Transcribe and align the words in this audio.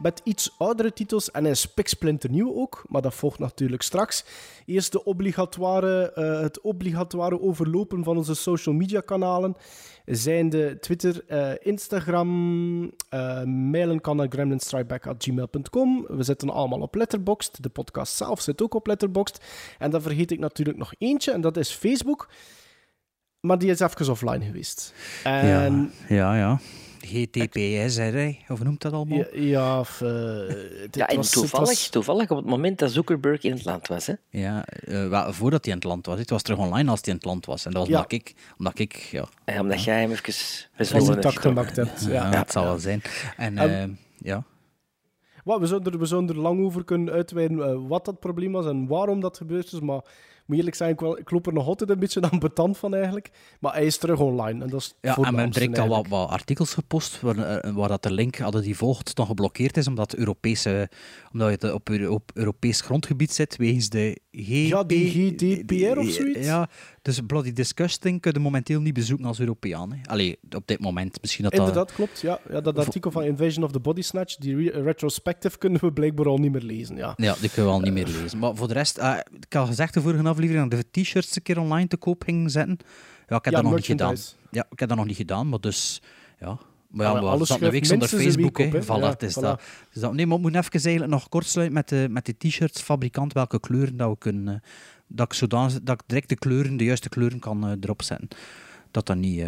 met 0.00 0.20
iets 0.24 0.54
oudere 0.58 0.92
titels 0.92 1.30
en 1.30 1.44
een 1.44 1.56
spiksplinternieuw 1.56 2.54
ook, 2.54 2.84
maar 2.88 3.02
dat 3.02 3.14
volgt 3.14 3.38
natuurlijk 3.38 3.82
straks. 3.82 4.24
Eerst 4.66 4.92
de 4.92 5.04
obligatoire, 5.04 6.12
eh, 6.12 6.40
het 6.40 6.60
obligatoire 6.60 7.40
overlopen 7.40 8.04
van 8.04 8.16
onze 8.16 8.34
social 8.34 8.74
media 8.74 9.00
kanalen. 9.00 9.56
Zijn 10.04 10.48
de 10.48 10.76
Twitter, 10.80 11.24
uh, 11.28 11.50
Instagram, 11.60 12.82
uh, 12.84 13.42
mailen 13.42 14.00
kan 14.00 14.16
naar 14.16 14.26
gremlinstrikeback.gmail.com. 14.28 16.06
We 16.08 16.22
zitten 16.22 16.50
allemaal 16.50 16.80
op 16.80 16.94
Letterboxd. 16.94 17.62
De 17.62 17.68
podcast 17.68 18.16
zelf 18.16 18.40
zit 18.40 18.62
ook 18.62 18.74
op 18.74 18.86
Letterboxd. 18.86 19.44
En 19.78 19.90
dan 19.90 20.02
vergeet 20.02 20.30
ik 20.30 20.38
natuurlijk 20.38 20.78
nog 20.78 20.92
eentje, 20.98 21.32
en 21.32 21.40
dat 21.40 21.56
is 21.56 21.70
Facebook. 21.70 22.28
Maar 23.40 23.58
die 23.58 23.70
is 23.70 23.80
even 23.80 24.10
offline 24.10 24.44
geweest. 24.44 24.94
En 25.24 25.92
ja. 26.08 26.36
ja. 26.36 26.58
GTPS, 27.06 27.96
hè, 27.96 28.36
of 28.48 28.62
noemt 28.62 28.82
dat 28.82 28.92
allemaal? 28.92 29.18
Ja, 29.18 29.26
ja, 29.32 29.80
of, 29.80 30.00
eh, 30.00 30.08
het 30.80 30.94
Ja, 30.96 31.06
en 31.08 31.16
was- 31.16 31.24
het 31.26 31.34
toevallig, 31.34 31.68
was- 31.68 31.88
toevallig 31.88 32.30
op 32.30 32.36
het 32.36 32.46
moment 32.46 32.78
dat 32.78 32.90
Zuckerberg 32.90 33.42
in 33.42 33.52
het 33.52 33.64
land 33.64 33.88
was. 33.88 34.06
Hè? 34.06 34.12
Ja, 34.30 34.64
eh, 34.64 35.28
voordat 35.30 35.64
hij 35.64 35.74
in 35.74 35.78
het 35.80 35.88
land 35.88 36.06
was. 36.06 36.18
Het 36.18 36.30
was 36.30 36.42
terug 36.42 36.58
online 36.58 36.90
als 36.90 37.00
hij 37.02 37.08
in 37.12 37.14
het 37.18 37.24
land 37.24 37.46
was. 37.46 37.64
En 37.64 37.70
dat 37.70 37.80
was 37.80 37.90
Ja. 37.90 37.96
omdat 37.96 38.12
ik, 38.12 38.34
omdat 38.58 38.78
ik 38.78 38.92
ja, 38.94 39.24
Ja, 39.44 39.60
omdat 39.60 39.84
jij 39.84 40.00
hem 40.00 40.10
even 40.10 41.04
hebt. 41.06 41.22
tak 41.22 41.40
gemaakt 41.40 41.76
hebt. 41.76 42.04
Ja. 42.04 42.30
ja, 42.30 42.38
het 42.38 42.52
zal 42.52 42.64
wel 42.64 42.78
zijn. 42.78 43.02
En 43.36 43.58
Ehm, 43.58 43.68
eh, 43.70 43.88
ja, 44.18 44.44
Wat, 45.44 45.60
we, 45.60 45.66
zouden 45.66 45.92
er, 45.92 45.98
we 45.98 46.06
zouden 46.06 46.36
er 46.36 46.42
lang 46.42 46.64
over 46.64 46.84
kunnen 46.84 47.14
uitweiden 47.14 47.62
eh, 47.68 47.78
wat 47.88 48.04
dat 48.04 48.20
probleem 48.20 48.52
was 48.52 48.66
en 48.66 48.86
waarom 48.86 49.20
dat 49.20 49.36
gebeurd 49.36 49.72
is. 49.72 49.80
Maar 49.80 50.00
moet 50.46 50.56
eerlijk 50.56 50.76
zijn, 50.76 50.90
ik, 50.90 51.00
wel, 51.00 51.18
ik 51.18 51.30
loop 51.30 51.46
er 51.46 51.52
nog 51.52 51.66
altijd 51.66 51.90
een 51.90 51.98
beetje 51.98 52.20
aan 52.30 52.38
betant 52.38 52.78
van 52.78 52.94
eigenlijk. 52.94 53.30
Maar 53.60 53.72
hij 53.72 53.86
is 53.86 53.96
terug 53.96 54.20
online. 54.20 54.62
En 54.62 54.70
dat 54.70 54.80
is 54.80 54.94
ja 55.00 55.16
en 55.16 55.34
men 55.34 55.44
heeft 55.44 55.52
direct 55.52 55.78
al 55.78 56.06
wat, 56.08 56.28
artikels 56.28 56.74
gepost 56.74 57.20
waar, 57.20 57.38
eh, 57.38 57.74
waar 57.74 57.88
dat 57.88 58.02
de 58.02 58.12
link 58.12 58.36
hadden 58.36 58.62
die 58.62 58.76
volgt 58.76 59.16
nog 59.16 59.26
geblokkeerd 59.26 59.76
is 59.76 59.86
omdat, 59.86 60.14
Europese, 60.14 60.90
omdat 61.32 61.48
je 61.48 61.66
het 61.66 61.74
op, 61.74 61.88
Euro- 61.88 62.14
op 62.14 62.30
Europees 62.34 62.80
grondgebied 62.80 63.32
zit 63.32 63.56
wegens 63.56 63.88
de 63.88 64.20
Ja, 64.44 64.84
die 64.84 65.10
GDPR 65.10 65.98
of 65.98 66.10
zoiets? 66.10 66.46
Ja, 66.46 66.68
dus 67.02 67.20
Bloody 67.26 67.52
Disgusting 67.52 68.20
kun 68.20 68.32
je 68.32 68.38
momenteel 68.38 68.80
niet 68.80 68.94
bezoeken 68.94 69.26
als 69.26 69.40
Europeaan. 69.40 69.92
Hè. 69.92 69.98
Allee, 70.04 70.38
op 70.56 70.66
dit 70.66 70.80
moment. 70.80 71.18
Misschien 71.20 71.42
dat 71.44 71.52
dat... 71.52 71.60
Inderdaad, 71.68 71.92
klopt. 71.92 72.20
Ja, 72.20 72.40
ja, 72.50 72.60
dat 72.60 72.78
artikel 72.78 73.10
van 73.10 73.22
Invasion 73.22 73.64
of 73.64 73.72
the 73.72 73.80
Body 73.80 74.02
Snatch, 74.02 74.36
die 74.36 74.56
re- 74.70 74.82
retrospective, 74.82 75.58
kunnen 75.58 75.80
we 75.80 75.92
blijkbaar 75.92 76.26
al 76.26 76.38
niet 76.38 76.52
meer 76.52 76.62
lezen. 76.62 76.96
Ja. 76.96 77.12
Ja, 77.16 77.34
die 77.40 77.50
kunnen 77.50 77.70
we 77.72 77.76
al 77.78 77.82
niet 77.82 77.92
meer 77.92 78.06
lezen. 78.06 78.38
Maar 78.38 78.56
voor 78.56 78.68
de 78.68 78.74
rest, 78.74 78.98
eh, 78.98 79.16
ik 79.40 79.52
had 79.52 79.66
gezegd 79.66 79.94
de 79.94 80.00
vorige 80.00 80.28
aflevering 80.28 80.70
dat 80.70 80.84
de 80.90 81.00
t-shirts 81.02 81.36
een 81.36 81.42
keer 81.42 81.58
online 81.60 81.88
te 81.88 81.96
koop 81.96 82.22
gingen 82.22 82.50
zetten. 82.50 82.78
Ja, 83.28 83.36
ik 83.36 83.44
heb 83.44 83.54
Ja, 83.54 83.60
dat 83.60 83.62
nog 83.62 83.74
niet 83.74 83.84
gedaan. 83.86 84.16
Ja, 84.50 84.66
ik 84.70 84.78
heb 84.78 84.88
dat 84.88 84.98
nog 84.98 85.06
niet 85.06 85.16
gedaan, 85.16 85.48
maar 85.48 85.60
dus, 85.60 86.02
ja. 86.40 86.58
Maar 86.88 87.06
ja, 87.06 87.12
Maar 87.12 87.22
alles 87.22 87.48
zat 87.48 87.60
een 87.60 87.70
week 87.70 87.84
zonder 87.86 88.08
Facebook, 88.08 88.56
week 88.58 88.72
hè. 88.72 88.76
op, 88.78 88.86
hè. 88.86 88.94
Voilà, 88.96 89.02
Ja, 89.02 89.08
het 89.10 89.22
is 89.22 89.38
voilà. 89.38 89.40
dat. 89.40 89.60
Dus 89.92 90.02
dat. 90.02 90.12
Nee, 90.14 90.26
maar 90.26 90.36
we 90.36 90.42
moeten 90.42 90.60
even 90.60 90.80
eigenlijk 90.80 91.12
nog 91.12 91.28
kort 91.28 91.46
sluiten 91.46 91.74
met 91.76 91.88
de, 91.88 92.06
met 92.10 92.26
de 92.26 92.34
t-shirts, 92.38 92.82
fabrikant, 92.82 93.32
welke 93.32 93.60
kleuren 93.60 93.96
dat 93.96 94.08
we 94.10 94.18
kunnen... 94.18 94.54
eh, 94.54 94.60
dat, 95.06 95.26
ik 95.26 95.32
zodanig, 95.32 95.72
dat 95.82 95.94
ik 96.00 96.02
direct 96.06 96.28
de 96.28 96.36
kleuren, 96.36 96.76
de 96.76 96.84
juiste 96.84 97.08
kleuren 97.08 97.38
kan 97.38 97.64
eh, 97.66 97.72
erop 97.80 98.02
zetten. 98.02 98.28
Dat 98.90 99.06
dat 99.06 99.16
niet... 99.16 99.40
eh, 99.40 99.46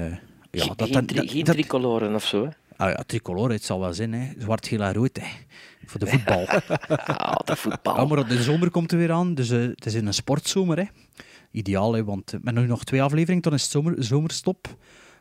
ja, 0.51 0.65
Geen, 0.65 0.73
dat, 0.77 0.83
geen, 0.89 0.93
dat, 0.93 1.09
tri- 1.09 1.17
dat- 1.17 1.31
geen 1.31 1.45
tricoloren 1.45 2.15
of 2.15 2.25
zo. 2.25 2.45
Hè? 2.45 2.51
Ah 2.77 2.89
ja, 2.91 3.03
tricolore, 3.07 3.53
het 3.53 3.65
zal 3.65 3.81
wel 3.81 3.93
zijn, 3.95 4.13
hè. 4.13 4.33
Zwart, 4.39 4.67
geel 4.69 4.81
en 4.83 4.93
rood, 4.93 5.17
hè. 5.21 5.27
Voor 5.87 6.01
de 6.01 6.07
voetbal. 6.07 6.47
Ah, 7.07 7.37
dat 7.45 7.59
voetbal. 7.59 7.97
Ja, 7.97 8.05
maar 8.05 8.29
de 8.29 8.43
zomer 8.43 8.71
komt 8.71 8.93
er 8.93 8.99
weer 8.99 9.13
aan, 9.13 9.35
dus 9.35 9.51
eh, 9.51 9.61
het 9.61 9.87
is 9.87 9.95
in 9.95 10.07
een 10.07 10.15
sportzomer. 10.15 10.77
Hè. 10.79 10.85
Ideaal, 11.51 11.93
hè, 11.95 12.05
want 12.05 12.33
eh, 12.33 12.41
met 12.43 12.55
nu 12.55 12.67
nog 12.67 12.85
twee 12.85 13.03
afleveringen, 13.03 13.43
dan 13.43 13.53
is 13.55 13.63
het 13.63 13.71
zomer, 13.71 13.95
zomerstop. 14.05 14.77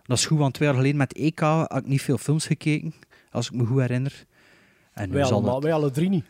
Dat 0.07 0.17
is 0.17 0.25
goed, 0.25 0.37
want 0.37 0.53
twee 0.53 0.67
jaar 0.67 0.77
geleden 0.77 0.97
met 0.97 1.13
EK 1.13 1.39
had 1.39 1.77
ik 1.77 1.87
niet 1.87 2.01
veel 2.01 2.17
films 2.17 2.45
gekeken, 2.45 2.93
als 3.31 3.45
ik 3.47 3.53
me 3.53 3.65
goed 3.65 3.79
herinner. 3.79 4.25
En 4.93 5.11
Wij, 5.11 5.23
allemaal, 5.23 5.53
dat... 5.53 5.63
wij 5.63 5.73
alle 5.73 5.91
drie 5.91 6.09
niet. 6.09 6.25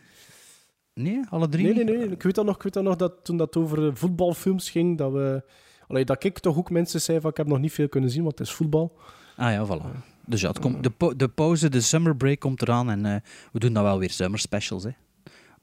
Nee, 0.94 1.20
alle 1.30 1.50
drie 1.50 1.64
Nee, 1.66 1.74
nee, 1.74 1.84
niet? 1.84 1.96
nee. 1.98 2.10
Ik 2.12 2.24
weet 2.24 2.36
dat 2.36 2.46
nog, 2.46 2.56
ik 2.56 2.64
weet 2.64 2.74
dat 2.74 2.84
nog 2.84 2.96
dat 2.96 3.14
toen 3.24 3.38
dat 3.38 3.56
over 3.56 3.88
eh, 3.88 3.92
voetbalfilms 3.96 4.70
ging, 4.70 4.98
dat, 4.98 5.12
we, 5.12 5.44
allee, 5.88 6.06
dat 6.06 6.24
ik 6.24 6.40
toch 6.40 6.58
ook 6.58 6.70
mensen 6.70 7.02
zei 7.02 7.20
van 7.20 7.30
ik 7.30 7.38
heb 7.38 7.48
nog 7.48 7.60
niet 7.60 7.72
veel 7.74 7.90
kunnen 7.90 8.10
zien, 8.10 8.24
want 8.24 8.38
het 8.40 8.48
is 8.48 8.54
voetbal. 8.54 8.98
Ah 9.36 9.52
ja, 9.52 9.66
voilà. 9.68 9.98
Dus 10.26 10.42
ja, 10.42 10.48
het 10.48 10.59
komt, 10.59 10.84
de, 10.84 10.90
pa- 10.90 11.14
de 11.18 11.28
pauze, 11.30 11.70
de 11.70 11.82
summer 11.82 12.16
break 12.16 12.40
komt 12.40 12.62
eraan 12.62 12.90
en 12.90 13.06
eh, 13.06 13.16
we 13.52 13.59
doen 13.59 13.74
dan 13.74 13.84
wel 13.84 14.00
weer 14.00 14.09
summer 14.12 14.40
specials. 14.40 14.84
Hè. 14.84 14.90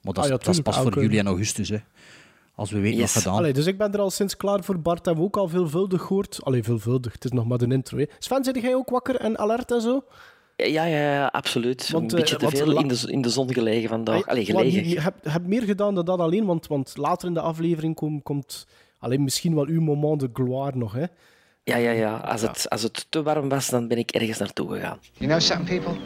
Maar 0.01 0.13
dat, 0.13 0.23
Ah 0.23 0.29
ja, 0.29 0.37
dat 0.37 0.47
is 0.47 0.59
pas 0.59 0.77
voor 0.77 1.01
juli 1.01 1.17
en 1.19 1.27
augustus. 1.27 1.69
Hè. 1.69 1.77
Als 2.55 2.71
we 2.71 2.79
weten 2.79 2.99
Yes. 2.99 3.13
wat 3.13 3.23
gedaan. 3.23 3.37
Allee, 3.37 3.53
dus 3.53 3.65
ik 3.65 3.77
ben 3.77 3.93
er 3.93 3.99
al 3.99 4.09
sinds 4.09 4.37
klaar 4.37 4.63
voor. 4.63 4.79
Bart 4.79 5.05
hebben 5.05 5.23
we 5.23 5.29
ook 5.29 5.37
al 5.37 5.47
veelvuldig 5.47 6.01
gehoord. 6.01 6.39
Allee, 6.43 6.63
veelvuldig. 6.63 7.13
Het 7.13 7.23
is 7.25 7.31
nog 7.31 7.45
maar 7.45 7.57
de 7.57 7.67
intro. 7.67 7.97
Hè. 7.97 8.05
Sven, 8.19 8.43
zit 8.43 8.61
jij 8.61 8.75
ook 8.75 8.89
wakker 8.89 9.15
en 9.15 9.37
alert 9.39 9.71
en 9.71 9.81
zo? 9.81 10.03
Ja, 10.55 10.83
ja, 10.83 10.85
ja, 11.13 11.25
absoluut. 11.25 11.89
Want, 11.89 12.11
een 12.11 12.19
beetje 12.19 12.33
eh, 12.33 12.39
te 12.39 12.45
want 12.45 12.57
veel 12.57 12.73
la- 12.73 12.81
in 12.81 12.87
de, 12.87 13.01
in 13.11 13.21
de 13.21 13.29
zon 13.29 13.53
gelegen 13.53 13.89
vandaag. 13.89 14.27
Allee, 14.27 14.45
gelegen. 14.45 14.83
je, 14.83 14.89
je 14.89 14.99
hebt, 15.01 15.23
je 15.23 15.29
hebt 15.29 15.47
meer 15.47 15.61
gedaan 15.63 15.95
dan 15.95 16.05
dat 16.05 16.19
alleen, 16.19 16.45
want, 16.45 16.67
want 16.67 16.97
later 16.97 17.27
in 17.27 17.33
de 17.33 17.39
aflevering 17.41 17.95
kom- 17.95 18.21
komt 18.23 18.67
alleen 18.99 19.23
misschien 19.23 19.55
wel 19.55 19.65
uw 19.65 19.81
moment 19.81 20.19
de 20.19 20.29
gloire 20.33 20.77
nog. 20.77 20.93
Hè. 20.93 21.05
Ja, 21.63 21.75
ja, 21.77 21.91
ja. 21.91 22.15
Als 22.17 22.41
het, 22.41 22.69
als 22.69 22.81
het 22.83 23.05
te 23.09 23.23
warm 23.23 23.49
was, 23.49 23.69
dan 23.69 23.87
ben 23.87 23.97
ik 23.97 24.11
ergens 24.11 24.37
naartoe 24.37 24.69
gegaan. 24.73 24.97
You 25.13 25.29
know 25.29 25.39
something, 25.41 25.67
people? 25.81 26.01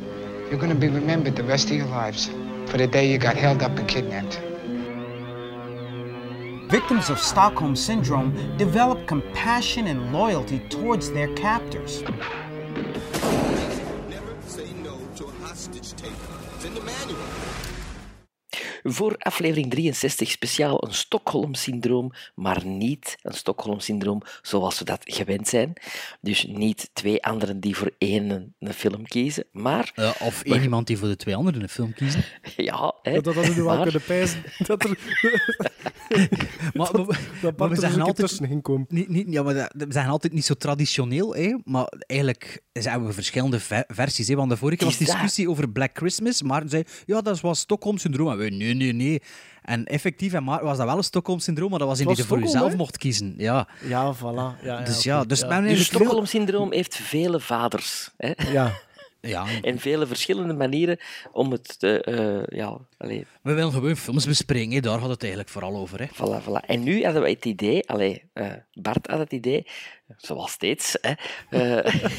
You're 0.50 0.66
going 0.66 0.72
to 0.72 0.88
be 0.88 1.00
remembered 1.00 1.36
the 1.36 1.44
rest 1.46 1.70
of 1.72 1.76
your 1.76 2.04
lives 2.04 2.30
for 2.66 2.78
the 2.78 2.90
day 2.90 3.08
you 3.10 3.20
got 3.22 3.40
held 3.40 3.62
up 3.62 3.78
and 3.80 3.86
kidnapped. 3.86 4.40
Victims 6.70 7.10
of 7.10 7.18
Stockholm 7.18 7.76
Syndrome 7.76 8.56
develop 8.58 9.08
compassion 9.08 9.88
and 9.88 10.14
loyalty 10.14 10.60
towards 10.70 11.10
their 11.10 11.34
captors. 11.34 12.04
Voor 18.84 19.16
aflevering 19.18 19.70
63 19.72 20.30
speciaal 20.32 20.84
een 20.88 20.94
Stockholm-syndroom, 20.94 22.12
maar 22.36 22.66
niet 22.66 23.18
een 23.22 23.34
Stockholm-syndroom 23.34 24.22
zoals 24.42 24.80
we 24.80 24.86
dat 24.86 25.02
gewend 25.04 25.48
zijn. 25.48 25.74
Dus 26.22 26.46
niet 26.48 26.90
twee 26.94 27.24
anderen 27.24 27.60
die 27.60 27.76
voor 27.76 27.92
één 27.98 28.54
een 28.60 28.74
film 28.74 29.04
kiezen, 29.08 29.46
maar 29.52 29.92
of 30.20 30.42
één 30.44 30.62
iemand 30.62 30.88
die 30.88 30.98
voor 30.98 31.08
de 31.08 31.16
twee 31.16 31.36
anderen 31.36 31.62
een 31.62 31.70
film 31.70 31.94
kiezen. 31.94 32.24
ja, 32.56 32.94
hè, 33.02 33.14
Dat, 33.14 33.24
dat 33.24 33.36
hadden 33.36 33.56
we 33.56 33.64
wel 33.64 33.74
maar- 33.74 33.84
kunnen 33.84 34.02
pijzen. 34.04 34.44
Dat, 34.68 34.84
er, 34.84 34.98
Maar, 36.74 36.92
dat, 36.92 37.08
maar- 37.08 37.54
maar 37.58 37.70
we 37.70 37.76
keer 37.76 38.02
altijd. 38.02 38.92
Niet, 38.92 39.10
niet, 39.10 39.26
ja, 39.30 39.44
maar 39.44 39.54
dat- 39.54 39.74
we 39.78 39.86
zijn 39.94 40.08
altijd 40.08 40.34
niet 40.34 40.46
zo 40.46 40.54
traditioneel, 40.54 41.36
hè? 41.36 41.56
maar 41.64 41.94
eigenlijk 42.08 42.62
zijn 42.74 43.06
we 43.06 43.14
verschillende 43.14 43.60
ve- 43.60 43.84
versies. 43.88 44.28
Hè? 44.28 44.36
Want 44.36 44.50
de 44.50 44.58
vorige 44.58 44.78
keer 44.78 44.88
was 44.88 44.98
dat- 44.98 45.08
discussie 45.08 45.50
over 45.50 45.70
Black 45.70 45.98
Christmas. 45.98 46.42
Maarten 46.42 46.70
zei, 46.70 46.84
ja, 47.06 47.22
dat 47.22 47.40
was 47.40 47.60
Stockholm-syndroom. 47.60 48.32
En 48.32 48.38
wij, 48.38 48.50
nee, 48.50 48.69
nee, 48.74 48.94
nee. 48.94 49.22
En 49.62 49.86
effectief 49.86 50.34
en 50.34 50.44
maar 50.44 50.64
was 50.64 50.78
dat 50.78 50.86
wel 50.86 50.98
een 50.98 51.04
Stockholm-syndroom, 51.04 51.70
maar 51.70 51.80
dat 51.80 51.88
was 51.88 52.00
in 52.00 52.08
je 52.08 52.14
Stockholm, 52.16 52.42
jezelf 52.42 52.72
hè? 52.72 52.78
mocht 52.78 52.98
kiezen. 52.98 53.34
Ja. 53.38 53.68
Ja, 53.88 54.16
voilà. 54.16 54.64
Ja, 54.64 54.82
Dus 54.82 55.04
ja, 55.04 55.24
dus 55.24 55.46
men 55.48 55.64
Dus 55.64 55.86
Stockholm-syndroom 55.86 56.72
heeft 56.72 56.96
vele 56.96 57.40
vaders. 57.40 58.10
Hè? 58.18 58.32
Ja, 58.52 58.72
Ja, 59.22 59.46
En 59.62 59.80
vele 59.80 60.08
verschillende 60.08 60.54
manieren 60.54 60.98
om 61.32 61.52
het 61.52 61.80
te... 61.80 62.02
eh, 62.02 62.58
ja, 62.58 62.78
allee, 62.98 63.26
we 63.42 63.54
willen 63.54 63.72
gewoon 63.72 63.96
films 63.96 64.26
bespreken, 64.26 64.82
daar 64.82 65.00
gaat 65.00 65.10
het 65.10 65.22
eigenlijk 65.22 65.52
vooral 65.52 65.76
over. 65.76 66.00
Hè? 66.00 66.06
Voilà, 66.06 66.44
voilà. 66.44 66.66
En 66.66 66.84
nu 66.84 67.04
hadden 67.04 67.22
we 67.22 67.30
het 67.30 67.46
idee, 67.46 67.88
allee, 67.90 68.24
eh, 68.34 68.52
Bart 68.74 69.08
had 69.08 69.20
het 69.20 69.32
idee, 69.32 69.68
zoals 70.18 70.52
steeds, 70.52 70.98
hè, 71.02 71.14
eh, 71.84 71.94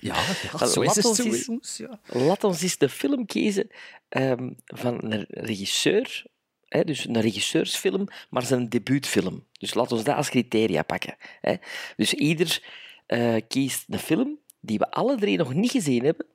Ja, 0.00 0.14
ja 0.52 0.66
zo 0.66 0.80
is 0.80 0.94
het 0.94 1.04
ons 1.04 1.18
eens- 1.18 1.76
ja. 1.76 2.00
laat 2.06 2.44
ons 2.44 2.62
eens 2.62 2.78
de 2.78 2.88
film 2.88 3.26
kiezen 3.26 3.70
ehm, 4.08 4.50
van 4.64 5.12
een 5.12 5.24
regisseur, 5.28 6.24
hè, 6.68 6.84
dus 6.84 7.04
een 7.04 7.20
regisseursfilm, 7.20 8.08
maar 8.30 8.42
zijn 8.42 8.68
debuutfilm. 8.68 9.46
Dus 9.52 9.74
laat 9.74 9.92
ons 9.92 10.04
dat 10.04 10.16
als 10.16 10.28
criteria 10.28 10.82
pakken. 10.82 11.16
Hè. 11.40 11.54
Dus 11.96 12.14
ieder 12.14 12.62
eh, 13.06 13.36
kiest 13.48 13.84
een 13.88 13.98
film 13.98 14.38
die 14.60 14.78
we 14.78 14.90
alle 14.90 15.16
drie 15.16 15.38
nog 15.38 15.54
niet 15.54 15.70
gezien 15.70 16.04
hebben. 16.04 16.26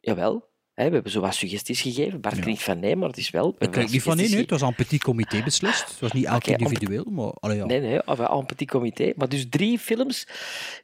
Jawel, 0.00 0.50
hè, 0.82 0.88
we 0.88 0.94
hebben 0.94 1.12
zo 1.12 1.20
wat 1.20 1.34
suggesties 1.34 1.80
gegeven. 1.80 2.20
Bart 2.20 2.36
Ja. 2.36 2.42
klinkt 2.42 2.62
van 2.62 2.78
nee, 2.80 2.96
maar 2.96 3.08
het 3.08 3.18
is 3.18 3.30
wel... 3.30 3.54
Ik 3.58 3.70
kijk 3.70 3.90
niet 3.90 4.02
van 4.02 4.16
nee, 4.16 4.28
nee, 4.28 4.40
het 4.40 4.50
was 4.50 4.62
aan 4.62 4.68
een 4.68 4.74
petit 4.74 5.02
comité 5.02 5.42
beslist. 5.42 5.88
Het 5.88 5.98
was 6.00 6.12
niet 6.12 6.24
elk 6.24 6.46
individueel, 6.46 7.04
maar 7.04 7.30
allee, 7.30 7.56
ja. 7.56 7.64
Nee, 7.64 7.80
nee, 7.80 8.00
een 8.06 8.46
petit 8.46 8.70
comité. 8.70 9.12
Maar 9.16 9.28
dus 9.28 9.46
drie 9.50 9.78
films, 9.78 10.26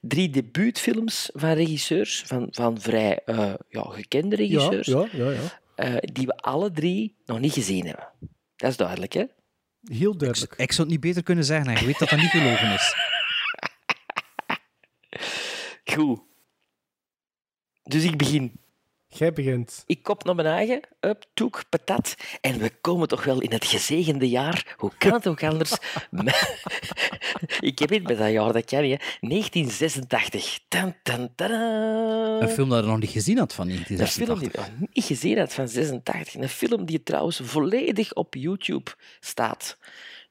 drie 0.01 0.31
debuutfilms 0.31 1.31
van 1.33 1.51
regisseurs, 1.51 2.23
van, 2.27 2.49
van 2.51 2.81
vrij 2.81 3.19
eh, 3.25 3.55
ja, 3.69 3.83
gekende 3.83 4.37
regisseurs, 4.37 4.87
ja, 4.87 5.07
ja, 5.13 5.31
ja. 5.31 5.39
eh, 5.75 5.95
die 6.13 6.27
we 6.27 6.37
alle 6.37 6.71
drie 6.71 7.15
nog 7.27 7.41
niet 7.41 7.53
gezien 7.53 7.87
hebben. 7.87 8.09
Dat 8.57 8.71
is 8.71 8.77
duidelijk, 8.77 9.13
hè? 9.13 9.25
Heel 9.83 10.13
Ik, 10.13 10.19
duidelijk. 10.19 10.55
ik 10.57 10.73
zou 10.73 10.81
het 10.83 10.91
niet 10.91 11.01
beter 11.07 11.23
kunnen 11.23 11.45
zeggen, 11.45 11.71
hè. 11.73 11.79
je 11.81 11.87
weet 11.87 11.99
dat 11.99 12.09
dat 12.09 12.19
niet 12.19 12.31
gelogen 12.31 12.73
is. 12.75 12.95
Goed. 15.95 16.21
Dus 17.83 18.05
ik 18.05 18.17
begin. 18.17 18.53
Jij 19.09 19.33
begint. 19.33 19.83
Ik 19.87 20.03
kop 20.03 20.25
naar 20.25 20.35
mijn 20.35 20.47
eigen, 20.49 20.81
up, 21.01 21.25
toek, 21.35 21.63
patat. 21.69 22.15
En 22.41 22.59
we 22.59 22.71
komen 22.81 23.09
toch 23.09 23.25
wel 23.25 23.41
in 23.41 23.53
het 23.53 23.65
gezegende 23.65 24.29
jaar. 24.29 24.75
Hoe 24.77 24.91
kan 24.99 25.13
het 25.13 25.27
ook 25.29 25.43
anders? 25.43 25.73
Ik 27.61 27.79
heb 27.79 27.91
het 27.91 28.03
met 28.03 28.19
dat 28.19 28.31
jaar, 28.31 28.53
dat 28.53 28.65
kan 28.65 28.83
niet. 28.83 29.01
hè. 29.01 29.29
1986. 29.29 30.59
Tan, 30.69 30.95
tan, 31.03 31.29
tadaa. 31.35 32.41
Een 32.41 32.49
film 32.49 32.69
dat 32.69 32.85
je 32.85 32.91
nog 32.91 32.99
niet 32.99 33.11
gezien 33.11 33.39
had 33.39 33.55
van 33.55 33.69
Een 33.69 33.85
film 33.85 33.97
1986. 33.97 34.39
die 34.39 34.49
ik 34.49 34.81
nog 34.81 34.89
niet 34.95 35.05
gezien 35.05 35.39
had 35.39 35.53
van 35.55 35.69
86. 35.69 36.35
Een 36.35 36.49
film 36.49 36.85
die 36.85 37.03
trouwens 37.03 37.41
volledig 37.43 38.15
op 38.15 38.35
YouTube 38.35 38.91
staat. 39.21 39.77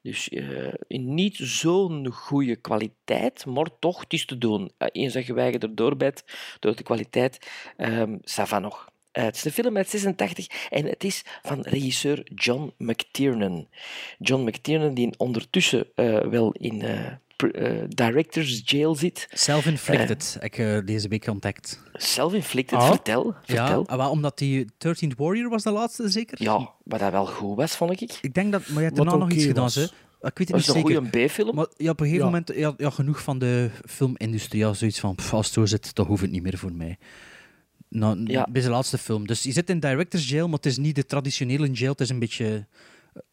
Dus 0.08 0.30
eh, 0.30 0.74
in 0.88 1.14
niet 1.14 1.36
zo'n 1.36 2.08
goede 2.08 2.56
kwaliteit, 2.56 3.46
maar 3.46 3.68
toch, 3.80 4.00
het 4.00 4.14
is 4.14 4.26
te 4.26 4.38
doen. 4.38 4.72
Eh, 4.78 4.88
Eens 4.92 5.14
dat 5.14 5.26
je 5.26 5.34
erdoor 5.34 5.98
bent, 5.98 6.24
door 6.60 6.76
de 6.76 6.84
kwaliteit, 6.84 7.50
ehm 7.78 8.18
ça 8.22 8.44
va 8.44 8.60
nog. 8.60 8.92
Eh, 9.12 9.24
het 9.24 9.36
is 9.36 9.46
een 9.46 9.52
film 9.52 9.78
uit 9.78 9.90
86 9.90 10.48
en 10.70 10.86
het 10.86 11.04
is 11.04 11.24
van 11.42 11.62
regisseur 11.62 12.28
John 12.36 12.74
McTiernan. 12.78 13.68
John 14.20 14.44
McTiernan, 14.44 14.94
die 14.94 15.14
ondertussen 15.18 15.88
eh, 15.96 16.20
wel 16.20 16.52
in 16.52 16.84
eh, 17.38 17.82
eh, 17.82 17.84
director's 17.90 18.62
jail 18.66 18.96
zit. 18.96 19.28
Self-inflicted, 19.32 20.34
heb 20.40 20.44
ik 20.44 20.58
eh, 20.58 20.78
deze 20.86 21.08
week 21.08 21.28
ontdekt. 21.28 21.80
Self-inflicted, 21.94 22.80
Ah. 22.80 22.88
vertel. 22.88 23.36
Ja, 23.46 23.68
vertel. 23.68 23.88
ah, 23.88 24.12
omdat 24.12 24.38
die 24.38 24.66
13th 24.78 25.16
Warrior 25.18 25.50
was 25.50 25.64
de 25.64 25.72
laatste, 25.72 26.10
zeker? 26.10 26.44
Ja, 26.44 26.74
wat 26.84 27.00
dat 27.00 27.12
wel 27.12 27.26
goed 27.26 27.56
was, 27.58 27.76
vond 27.76 28.02
ik. 28.02 28.18
Ik 28.22 28.34
denk 28.34 28.52
dat, 28.52 28.68
maar 28.68 28.78
je 28.78 28.84
hebt 28.84 28.96
daarna 28.96 29.16
nog 29.16 29.32
iets 29.32 29.46
gedaan, 29.46 29.64
was. 29.64 29.76
hè? 29.76 29.84
Ik 30.22 30.38
weet 30.38 30.38
het 30.38 30.48
Dat 30.48 30.58
niet 30.58 30.68
is 30.68 30.68
een 30.68 30.74
zeker. 30.88 31.02
goede 31.12 31.26
B-film. 31.28 31.56
Maar 31.56 31.68
ja, 31.78 31.90
op 31.92 32.00
een 32.00 32.06
gegeven 32.06 32.26
Ja. 32.28 32.32
moment 32.32 32.52
ja, 32.56 32.74
ja, 32.78 32.90
genoeg 32.90 33.22
van 33.22 33.40
de 33.40 33.70
filmindustrie. 33.86 34.62
Ja, 34.62 34.74
zoiets 34.74 35.00
van, 35.00 35.16
pff, 35.16 35.34
als 35.34 35.46
het 35.46 35.54
zo 35.56 35.66
zit, 35.66 35.96
dan 35.96 36.06
hoeft 36.06 36.22
het 36.22 36.32
niet 36.32 36.44
meer 36.44 36.58
voor 36.58 36.74
mij. 36.74 36.98
Nou, 37.90 38.24
Ja. 38.26 38.48
Bij 38.52 38.62
zijn 38.62 38.74
laatste 38.74 38.98
film. 38.98 39.28
Dus 39.28 39.44
je 39.44 39.52
zit 39.52 39.70
in 39.70 39.80
director's 39.80 40.30
jail, 40.30 40.46
maar 40.48 40.56
het 40.56 40.66
is 40.66 40.78
niet 40.78 40.96
de 40.96 41.06
traditionele 41.06 41.72
jail. 41.72 41.92
Het 41.92 42.02
is 42.02 42.10
een 42.10 42.20
beetje 42.20 42.66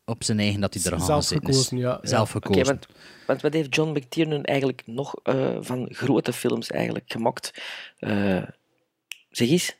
op 0.05 0.25
zijn 0.25 0.39
eigen 0.39 0.61
dat 0.61 0.75
hij 0.75 0.83
er 0.85 0.93
aan 0.93 1.01
Zelf 1.05 1.27
gekozen, 1.29 1.77
ja. 1.79 1.99
Zelf 2.03 2.35
Oké, 2.37 2.47
gekozen. 2.47 2.67
want, 2.67 2.87
want 3.27 3.43
wat 3.43 3.53
heeft 3.53 3.75
John 3.75 3.91
McTiernan 3.91 4.45
eigenlijk 4.45 4.83
nog 4.87 5.15
eh, 5.23 5.57
van 5.61 5.89
grote 5.91 6.33
films 6.33 6.71
eigenlijk 6.71 7.05
gemaakt? 7.13 7.63
Eh, 7.99 8.43
zeg 9.31 9.49
eens. 9.49 9.77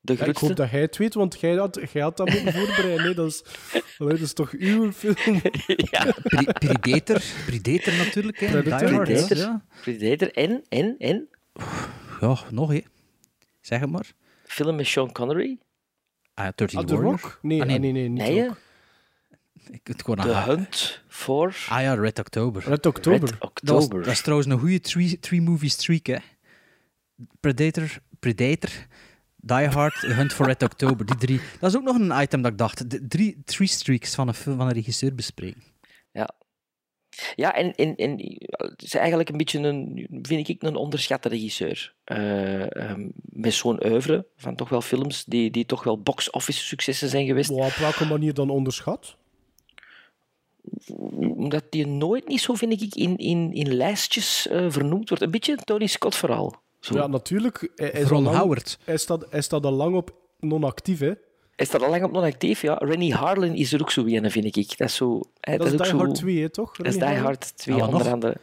De 0.00 0.12
Ja, 0.12 0.18
ik 0.18 0.24
grootste? 0.24 0.46
hoop 0.46 0.56
dat 0.56 0.70
jij 0.70 0.80
het 0.80 0.96
weet, 0.96 1.14
want 1.14 1.40
jij 1.40 1.54
had, 1.54 1.80
jij 1.92 2.02
had 2.02 2.16
dat 2.16 2.30
moeten 2.30 2.52
voorbereiden. 2.52 3.04
Nee, 3.04 3.14
dat, 3.14 3.26
is, 3.26 3.42
Allee, 3.98 4.12
dat 4.12 4.20
is 4.22 4.32
toch 4.32 4.50
uw 4.50 4.92
film? 4.92 5.40
ja, 5.90 6.14
Pre- 6.22 6.52
Predator, 6.52 7.22
Predator 7.46 7.94
natuurlijk. 7.94 8.40
Hè. 8.40 8.46
Predator, 8.50 8.86
Die 8.86 8.96
Hard. 8.96 9.08
Predator. 9.08 9.36
Ja. 9.36 9.64
Predator 9.82 10.30
en, 10.32 10.64
en, 10.68 10.94
en 10.98 11.28
ja, 12.20 12.36
nog 12.50 12.72
hè. 12.72 12.80
Zeg 13.60 13.80
het 13.80 13.90
maar. 13.90 14.12
film 14.44 14.76
met 14.76 14.86
Sean 14.86 15.12
Connery. 15.12 15.58
Ah, 16.34 16.48
13 16.54 16.78
Ah, 16.78 16.84
Warrior. 16.88 17.10
Rock? 17.10 17.38
Nee, 17.42 17.60
Ah, 17.60 17.66
nee, 17.66 17.78
nee, 17.78 17.92
nee, 17.92 18.08
niet 18.08 18.22
Nee. 18.22 18.48
Ik 19.70 19.86
het 19.86 20.02
gewoon 20.04 20.24
The 20.26 20.34
aan- 20.34 20.48
Hunt 20.48 21.02
for 21.08 21.56
Ah 21.68 21.80
ja, 21.82 21.94
Red 21.94 22.18
October. 22.18 22.62
Red 22.68 22.86
October. 22.86 23.20
Red 23.20 23.40
Dat, 23.40 23.40
was, 23.40 23.84
October. 23.84 24.02
dat 24.04 24.12
is 24.12 24.20
trouwens 24.20 24.48
een 24.50 24.58
goede 24.58 24.80
three, 24.80 25.18
three 25.18 25.40
movie 25.42 25.68
streak, 25.70 26.06
hè. 26.06 26.16
Predator, 27.40 27.98
Predator, 28.20 28.70
Die 29.36 29.66
Hard, 29.68 29.94
Hunt 30.00 30.32
for 30.32 30.46
Red 30.46 30.62
October. 30.62 31.06
Die 31.06 31.16
drie. 31.16 31.40
Dat 31.60 31.70
is 31.70 31.76
ook 31.76 31.82
nog 31.82 31.96
een 31.98 32.22
item 32.22 32.42
dat 32.42 32.52
ik 32.52 32.58
dacht. 32.58 32.90
De 32.90 33.06
drie 33.06 33.42
three 33.44 33.68
streaks 33.68 34.14
van 34.14 34.28
een, 34.28 34.34
film, 34.34 34.56
van 34.56 34.66
een 34.66 34.72
regisseur 34.72 35.14
bespreken. 35.14 35.62
Ja. 36.12 36.30
Ja, 37.34 37.54
en, 37.54 37.74
en, 37.74 37.96
en 37.96 38.10
het 38.50 38.82
is 38.82 38.94
eigenlijk 38.94 39.28
een 39.28 39.36
beetje 39.36 39.58
een, 39.58 40.08
vind 40.22 40.48
ik, 40.48 40.62
een 40.62 40.76
onderschatte 40.76 41.28
regisseur. 41.28 41.94
Eh, 42.04 42.76
ehm, 42.76 43.08
met 43.22 43.54
zo'n 43.54 43.86
oeuvre 43.86 44.26
van 44.36 44.56
toch 44.56 44.68
wel 44.68 44.80
films 44.80 45.24
die, 45.24 45.50
die 45.50 45.66
toch 45.66 45.82
wel 45.84 46.00
box-office 46.00 46.64
successen 46.64 47.08
zijn 47.08 47.26
geweest. 47.26 47.50
Maar 47.50 47.66
op 47.66 47.72
welke 47.74 48.04
manier 48.06 48.34
dan 48.34 48.50
onderschat? 48.50 49.16
Omdat 51.18 51.64
die 51.70 51.86
nooit 51.86 52.28
niet 52.28 52.40
zo, 52.40 52.54
vind 52.54 52.82
ik, 52.82 52.94
in, 52.94 53.16
in, 53.16 53.52
in 53.52 53.74
lijstjes 53.74 54.48
eh, 54.48 54.66
vernoemd 54.68 55.08
wordt. 55.08 55.24
Een 55.24 55.30
beetje 55.30 55.52
een 55.52 55.64
Tony 55.64 55.86
Scott 55.86 56.14
verhaal. 56.14 56.62
Zo. 56.80 56.94
Ja, 56.94 57.06
natuurlijk. 57.06 57.70
Hij, 57.76 58.02
Ron 58.02 58.22
lang- 58.22 58.36
Howard. 58.36 58.78
Hij 58.84 58.96
staat, 58.96 59.26
hij 59.30 59.42
staat 59.42 59.64
al 59.64 59.72
lang 59.72 59.96
op 59.96 60.14
non-actief, 60.40 60.98
hè. 60.98 61.12
Hij 61.56 61.66
staat 61.66 61.82
al 61.82 61.90
lang 61.90 62.04
op 62.04 62.12
non-actief, 62.12 62.62
ja. 62.62 62.74
Rennie 62.74 63.14
Harlan 63.14 63.54
is 63.54 63.72
er 63.72 63.80
ook 63.80 63.90
zo 63.90 64.04
een, 64.06 64.30
vind 64.30 64.56
ik. 64.56 64.78
Dat 64.78 64.88
is 64.88 64.94
zo... 64.94 65.22
hè, 65.40 65.56
Dat 65.56 65.66
is 65.66 65.72
ook 65.72 65.78
Die 65.78 65.86
zo, 65.88 65.96
Hard 65.96 66.14
2, 66.14 66.40
hè, 66.40 66.48
toch? 66.48 66.76
Dat 66.76 66.86
is 66.86 66.94
Die 66.94 67.04
Hard 67.04 67.56
2, 67.56 67.74
Ja, 67.76 67.80
wat 67.80 67.90
onder 67.90 68.04
nog? 68.04 68.12
andere. 68.14 68.36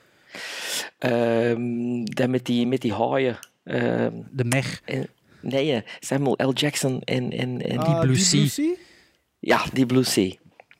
Ehm, 0.97 2.03
dat 2.03 2.29
met 2.29 2.45
die, 2.45 2.67
met 2.67 2.81
die 2.81 2.93
haaien. 2.93 3.37
Ehm, 3.63 4.11
De 4.31 4.43
Meg. 4.45 4.81
en, 4.85 5.07
nee, 5.41 5.83
Samuel 5.99 6.37
L. 6.37 6.51
Jackson 6.53 7.01
en... 7.01 7.31
en, 7.31 7.61
en 7.61 7.77
Ah, 7.77 7.99
Blue 7.99 8.13
Deep 8.13 8.23
Sea. 8.25 8.45
Sea? 8.47 8.73
Ja, 9.39 9.65
die 9.73 9.85
Blue 9.85 10.03
Sea. 10.03 10.31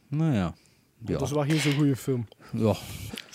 Nou 0.07 0.33
ja. 0.33 0.53
Ja. 1.05 1.17
Dat 1.17 1.21
is 1.21 1.31
wel 1.31 1.43
geen 1.43 1.59
zo'n 1.59 1.73
goede 1.73 1.95
film. 1.95 2.27
ja. 2.53 2.75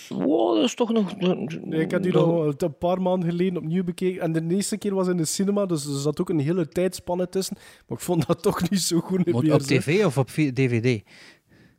Wow, 0.09 0.55
dat 0.55 0.63
is 0.63 0.75
toch 0.75 0.91
nog... 0.91 1.17
Nee, 1.17 1.81
ik 1.81 1.91
heb 1.91 2.03
die 2.03 2.11
nog 2.13 2.53
een 2.57 2.77
paar 2.77 3.01
maanden 3.01 3.29
geleden 3.29 3.57
opnieuw 3.57 3.83
bekeken. 3.83 4.21
En 4.21 4.47
de 4.47 4.55
eerste 4.55 4.77
keer 4.77 4.95
was 4.95 5.07
in 5.07 5.17
de 5.17 5.25
cinema, 5.25 5.65
dus 5.65 5.85
er 5.85 5.99
zat 5.99 6.21
ook 6.21 6.29
een 6.29 6.39
hele 6.39 6.67
tijdspanne 6.67 7.29
tussen. 7.29 7.57
Maar 7.87 7.97
ik 7.97 8.03
vond 8.03 8.27
dat 8.27 8.41
toch 8.41 8.69
niet 8.69 8.81
zo 8.81 8.99
goed. 8.99 9.25
Meer, 9.25 9.53
op 9.53 9.61
tv 9.61 10.05
of 10.05 10.17
op 10.17 10.29
DVD? 10.29 11.01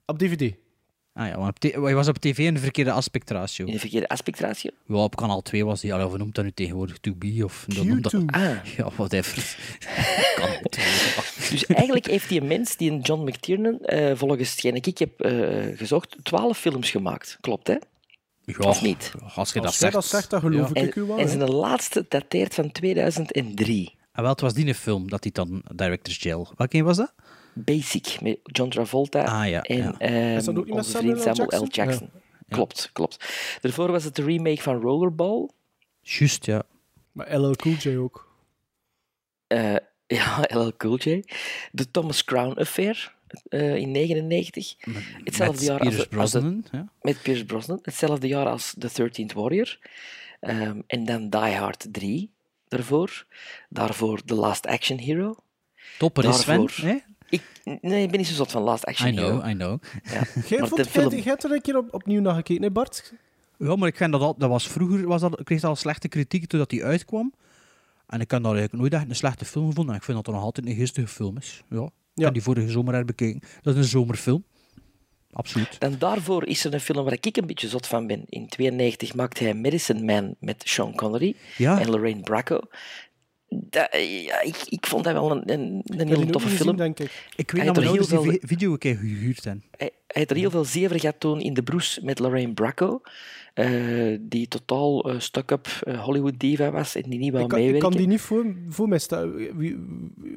Op 0.06 0.18
DVD. 0.18 0.54
Ah 1.12 1.26
ja, 1.28 1.36
maar 1.38 1.48
op 1.48 1.58
t- 1.58 1.72
hij 1.72 1.94
was 1.94 2.08
op 2.08 2.18
tv 2.18 2.38
in 2.38 2.54
de 2.54 2.60
verkeerde 2.60 2.92
aspectratio. 2.92 3.66
In 3.66 3.72
de 3.72 3.78
verkeerde 3.78 4.08
aspectratio. 4.08 4.70
Ja, 4.86 4.94
op 4.96 5.16
kanaal 5.16 5.42
2 5.42 5.64
was 5.64 5.82
hij. 5.82 6.04
Of 6.04 6.16
noemt 6.16 6.34
dat 6.34 6.44
nu 6.44 6.52
tegenwoordig? 6.52 6.98
To 6.98 7.14
be 7.14 7.40
of... 7.44 7.64
dat 7.68 7.84
noemt 7.84 8.02
dat- 8.02 8.14
Q2. 8.14 8.24
Ah, 8.26 8.64
Ja, 8.76 8.90
whatever. 8.96 9.56
kanaal 10.36 10.60
2. 10.70 10.86
dus 11.50 11.66
eigenlijk 11.66 12.06
heeft 12.06 12.28
die 12.28 12.42
mens, 12.42 12.76
die 12.76 12.90
een 12.90 13.00
John 13.00 13.22
McTiernan, 13.28 13.78
eh, 13.80 14.16
volgens 14.16 14.50
hetgeen 14.50 14.74
ik 14.74 14.98
heb 14.98 15.20
eh, 15.20 15.76
gezocht, 15.76 16.16
twaalf 16.22 16.58
films 16.58 16.90
gemaakt. 16.90 17.38
Klopt, 17.40 17.66
hè? 17.66 17.76
Ja, 18.44 18.54
Of 18.68 18.82
niet? 18.82 19.12
Als 19.34 19.48
je 19.52 19.54
dat 19.58 19.66
Als 19.66 19.78
zegt. 19.78 19.92
dat 19.92 20.04
zegt, 20.04 20.30
dan 20.30 20.40
geloof 20.40 20.70
Ja. 20.74 20.80
ik 20.82 20.94
u 20.94 21.00
En, 21.00 21.06
wel. 21.06 21.18
en 21.18 21.24
hè. 21.24 21.30
zijn 21.30 21.50
laatste 21.50 22.04
dateert 22.08 22.54
van 22.54 22.72
2003. 22.72 23.94
Ah, 24.12 24.20
wel, 24.22 24.30
het 24.30 24.40
was 24.40 24.54
die 24.54 24.66
een 24.66 24.74
film 24.74 25.08
dat 25.10 25.22
hij 25.22 25.32
dan 25.32 25.62
Director's 25.74 26.18
Jail. 26.22 26.48
Welke 26.56 26.76
een 26.76 26.84
was 26.84 26.96
dat? 26.96 27.12
Basic, 27.54 28.20
met 28.22 28.38
John 28.42 28.68
Travolta 28.70 29.24
Ah, 29.24 29.48
ja, 29.48 29.62
en 29.62 29.76
ja. 29.76 29.98
ehm, 29.98 30.34
onze 30.70 30.90
Samuel 30.90 31.16
vriend 31.16 31.18
L. 31.18 31.20
Samuel 31.44 31.64
L. 31.64 31.66
Jackson? 31.70 32.10
Klopt, 32.48 32.90
klopt. 32.92 33.16
Daarvoor 33.60 33.90
was 33.90 34.04
het 34.04 34.14
de 34.16 34.22
remake 34.22 34.62
van 34.62 34.80
Rollerball. 34.80 35.48
Juist, 36.00 36.46
ja. 36.46 36.62
Maar 37.12 37.38
LL 37.38 37.54
Cool 37.56 37.74
J 37.74 37.96
ook. 37.96 38.28
Eh, 39.46 39.76
ja, 40.18 40.44
LL 40.48 40.72
Cool 40.76 40.96
J. 40.98 41.22
De 41.72 41.90
Thomas 41.90 42.24
Crown 42.24 42.58
Affair 42.58 43.14
eh, 43.48 43.76
in 43.76 43.90
99. 43.90 44.74
Hetzelfde 45.24 45.52
Met 45.56 45.64
jaar 45.64 45.78
als, 45.80 45.88
Pierce 45.88 46.16
als 46.18 46.30
de- 46.30 46.38
Brosnan. 46.40 46.64
Ja. 46.72 46.88
met 47.02 47.22
Pierce 47.22 47.44
Brosnan. 47.44 47.78
Hetzelfde 47.82 48.26
jaar 48.28 48.46
als 48.46 48.74
The 48.78 48.88
13th 48.88 49.32
Warrior. 49.34 49.78
Ehm, 50.40 50.80
en 50.86 51.04
dan 51.04 51.28
Die 51.30 51.40
Hard 51.54 51.86
3 51.92 52.30
daarvoor. 52.68 53.26
Daarvoor 53.68 54.22
The 54.24 54.34
Last 54.34 54.66
Action 54.66 54.98
Hero. 54.98 55.36
Topper 55.98 56.24
is 56.28 56.40
Sven. 56.40 56.56
Daarvoor. 56.58 56.86
hè? 56.88 56.96
Ik, 57.30 57.42
nee, 57.64 58.02
ik 58.02 58.10
ben 58.10 58.18
niet 58.18 58.28
zo 58.28 58.34
zot 58.34 58.50
van 58.50 58.62
Last 58.62 58.84
Action 58.84 59.08
I 59.08 59.12
know, 59.12 59.26
Hero. 59.42 59.48
I 59.48 59.54
know. 59.54 59.82
Ja. 60.04 60.22
Jij, 60.48 60.66
vond, 60.66 60.88
film... 60.88 61.10
jij 61.10 61.20
hebt 61.22 61.44
er 61.44 61.52
een 61.52 61.60
keer 61.60 61.76
op, 61.76 61.94
opnieuw 61.94 62.20
naar 62.20 62.34
gekeken, 62.34 62.62
hè 62.62 62.70
Bart? 62.70 63.12
Ja, 63.58 63.76
maar 63.76 63.88
ik 63.88 63.96
vind 63.96 64.12
dat 64.12 64.20
al, 64.20 64.34
dat 64.38 64.48
was 64.48 64.68
vroeger, 64.68 65.06
was 65.06 65.20
dat, 65.20 65.38
ik 65.38 65.44
kreeg 65.44 65.64
al 65.64 65.76
slechte 65.76 66.08
kritiek 66.08 66.46
toen 66.46 66.58
dat 66.58 66.70
die 66.70 66.84
uitkwam. 66.84 67.32
En 68.06 68.20
ik 68.20 68.30
heb 68.30 68.42
dat 68.42 68.52
eigenlijk 68.52 68.82
nooit 68.82 68.92
echt 68.92 69.08
een 69.10 69.16
slechte 69.16 69.44
film 69.44 69.66
gevonden. 69.68 69.92
En 69.94 69.98
ik 69.98 70.04
vind 70.04 70.16
dat 70.16 70.26
dat 70.26 70.34
nog 70.34 70.44
altijd 70.44 70.66
een 70.66 70.74
geestige 70.74 71.06
film 71.06 71.36
is. 71.36 71.62
Ja. 71.70 71.82
Ik 71.84 71.90
Ja. 72.14 72.24
heb 72.24 72.32
die 72.34 72.42
vorige 72.42 72.70
zomer 72.70 72.94
herbekeken. 72.94 73.40
Dat 73.62 73.74
is 73.74 73.80
een 73.80 73.88
zomerfilm. 73.88 74.44
Absoluut. 75.32 75.80
Dan 75.80 75.94
daarvoor 75.98 76.46
is 76.46 76.64
er 76.64 76.74
een 76.74 76.80
film 76.80 77.04
waar 77.04 77.12
ik 77.20 77.36
een 77.36 77.46
beetje 77.46 77.68
zot 77.68 77.86
van 77.86 78.06
ben. 78.06 78.22
In 78.28 78.48
92 78.48 79.14
maakte 79.14 79.44
hij 79.44 79.54
Medicine 79.54 80.02
Man 80.04 80.34
met 80.40 80.62
Sean 80.64 80.94
Connery 80.94 81.34
Ja, 81.56 81.80
en 81.80 81.90
Lorraine 81.90 82.20
Bracco. 82.20 82.60
Dat, 83.52 83.88
ja, 83.92 84.40
ik, 84.40 84.56
ik 84.68 84.86
vond 84.86 85.04
dat 85.04 85.12
wel 85.12 85.30
een, 85.30 85.42
een, 85.52 85.60
een 85.84 86.00
Ik 86.00 86.08
hele 86.08 86.16
nog 86.16 86.30
toffe 86.30 86.48
film. 86.48 86.76
denk 86.76 86.98
ik. 86.98 87.26
ik 87.36 87.50
hij 87.50 87.58
weet 87.58 87.66
dat 87.66 87.76
er 87.76 87.82
heel 87.90 87.98
ouders 88.08 88.22
die 88.22 88.40
video 88.48 88.72
een 88.72 88.78
keer 88.78 88.96
gehuurd 88.96 89.44
hebben. 89.44 89.64
Hij, 89.76 89.90
hij 90.06 90.22
had 90.22 90.30
er 90.30 90.36
heel 90.36 90.50
veel 90.50 90.64
zever 90.64 91.00
gehad 91.00 91.14
toen 91.20 91.40
in 91.40 91.54
de 91.54 91.62
broes 91.62 92.00
met 92.02 92.18
Lorraine 92.18 92.52
Bracco. 92.54 93.00
eh, 93.54 94.16
die 94.20 94.48
totaal 94.48 95.10
eh 95.10 95.18
stuck-up 95.20 95.66
eh, 95.82 96.02
Hollywood 96.04 96.38
diva 96.40 96.70
was 96.70 96.94
en 96.94 97.10
die 97.10 97.18
niet 97.18 97.32
wou 97.32 97.42
Ik 97.44 97.48
kan, 97.48 97.58
ik 97.58 97.64
meewerken. 97.64 97.90
kan 97.90 97.98
die 97.98 98.08
niet 98.08 98.20
voor, 98.20 98.54
voor 98.68 98.88
mij 98.88 98.98
staan. 98.98 99.34
Wie- 99.56 99.78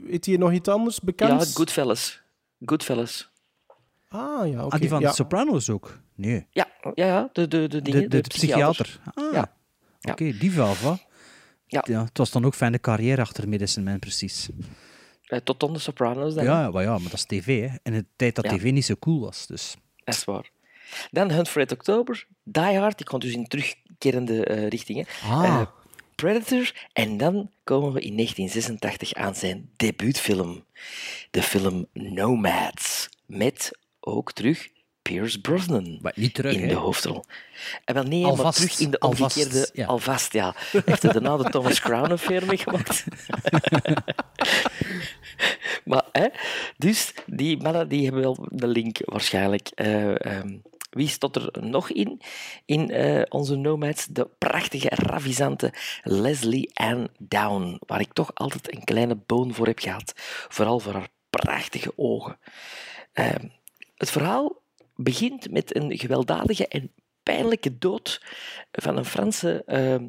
Weet 0.06 0.26
hij 0.26 0.38
nog 0.38 0.52
iets 0.52 0.70
anders 0.70 1.00
bekend? 1.00 1.32
Ja, 1.44 1.52
Goodfellas. 1.54 2.22
Goodfellas. 2.66 3.30
Ah, 4.08 4.52
ja, 4.52 4.66
oké. 4.66 4.74
ah, 4.76 4.80
die 4.80 4.90
van 4.90 5.00
ja. 5.02 5.08
de 5.10 5.16
Sopranos 5.16 5.70
ook? 5.70 6.00
Nee. 6.16 6.46
Ja, 6.52 6.68
ja, 6.94 7.06
ja 7.06 7.30
de, 7.34 7.48
de, 7.48 7.58
de, 7.62 7.68
De, 7.68 7.82
dingen, 7.82 8.10
de, 8.10 8.22
psychiater. 8.22 9.00
Ah, 9.14 9.34
Ja. 9.34 9.54
Oké, 10.12 10.38
die 10.38 10.52
wel, 10.52 10.74
wat? 10.84 11.06
Ja. 11.82 12.04
Het 12.04 12.18
was 12.18 12.32
dan 12.32 12.46
ook 12.46 12.56
fijne 12.56 12.80
carrière 12.80 13.22
achter 13.22 13.50
Medicine 13.50 13.90
Man, 13.90 14.00
precies. 14.00 14.50
Eh, 15.24 15.40
tot 15.40 15.64
on 15.64 15.74
de 15.74 15.80
Sopranos 15.80 16.34
dan. 16.34 16.44
Ja, 16.44 16.72
maar 16.72 16.84
ja, 16.84 16.92
maar 16.92 17.10
dat 17.10 17.14
is 17.14 17.24
tv, 17.26 17.70
hè. 17.70 17.76
In 17.84 17.94
de 17.94 18.06
tijd 18.16 18.36
dat 18.36 18.46
Ja. 18.46 18.58
tv 18.58 18.72
niet 18.72 18.86
zo 18.86 18.96
cool 19.00 19.20
was, 19.20 19.48
dus... 19.48 19.76
Dat 20.04 20.16
is 20.16 20.24
waar. 20.24 20.50
Dan 21.12 21.32
Hunt 21.32 21.50
for 21.50 21.62
Red 21.62 21.72
October. 21.72 22.28
Die 22.44 22.78
Hard, 22.78 22.98
die 22.98 23.06
komt 23.06 23.22
dus 23.22 23.34
in 23.34 23.48
terugkerende 23.48 24.46
eh, 24.46 24.68
richtingen. 24.68 25.06
Ah, 25.24 25.44
Eh, 25.44 25.62
Predator. 26.16 26.74
En 26.94 27.18
dan 27.18 27.50
komen 27.64 27.94
we 27.94 28.02
in 28.02 28.16
1986 28.16 29.14
aan 29.14 29.36
zijn 29.36 29.70
debuutfilm. 29.76 30.64
De 31.32 31.42
film 31.44 31.86
Nomads. 31.94 33.10
Met 33.26 33.72
ook 34.00 34.32
terug 34.32 34.68
Pierce 35.04 35.42
Brosnan 35.42 36.00
Maar 36.02 36.12
niet 36.16 36.34
terug, 36.34 36.56
in 36.56 36.68
de 36.68 36.74
hoofdrol. 36.74 37.24
En 37.86 37.94
wel 37.94 38.04
nee, 38.04 38.26
Alvast, 38.26 38.44
maar 38.44 38.54
terug 38.54 38.80
in 38.80 38.92
de 38.92 39.00
alvast, 39.00 39.38
omgekeerde... 39.38 39.70
ja. 39.74 39.86
Alvast, 39.86 40.34
ja. 40.34 40.56
Heeft 40.86 41.02
hij 41.02 41.12
daarna 41.12 41.38
de 41.38 41.50
Thomas 41.50 41.80
Crown 41.80 42.12
affaire 42.12 42.46
meegemaakt? 42.46 43.06
maar, 45.86 46.06
hè, 46.12 46.28
dus 46.78 47.14
die 47.26 47.62
mannen 47.62 47.88
die 47.88 48.04
hebben 48.04 48.22
wel 48.22 48.48
de 48.50 48.68
link 48.68 48.98
waarschijnlijk. 49.06 49.68
Eh, 49.76 50.26
ehm, 50.26 50.58
wie 50.90 51.08
stond 51.08 51.36
er 51.36 51.50
nog 51.62 51.90
in? 51.90 52.22
In 52.66 52.92
eh, 52.92 53.22
onze 53.30 53.56
Nomads, 53.56 54.06
de 54.06 54.30
prachtige, 54.38 54.90
ravissante 54.90 55.74
Leslie 56.04 56.72
Ann 56.74 57.10
Down, 57.18 57.80
waar 57.80 58.00
ik 58.00 58.14
toch 58.14 58.32
altijd 58.34 58.76
een 58.76 58.84
kleine 58.84 59.16
boon 59.16 59.54
voor 59.54 59.68
heb 59.68 59.80
gehad. 59.80 60.14
Vooral 60.48 60.80
voor 60.80 60.94
haar 60.94 61.10
prachtige 61.30 61.94
ogen. 61.96 62.40
Ehm, 63.14 63.48
het 63.96 64.12
verhaal 64.12 64.63
begint 64.96 65.52
met 65.52 65.76
een 65.76 65.98
gewelddadige 65.98 66.68
en 66.68 66.92
pijnlijke 67.24 67.78
dood 67.78 68.22
van 68.72 68.98
een 68.98 69.06
Franse 69.06 69.64
ehm, 69.66 70.08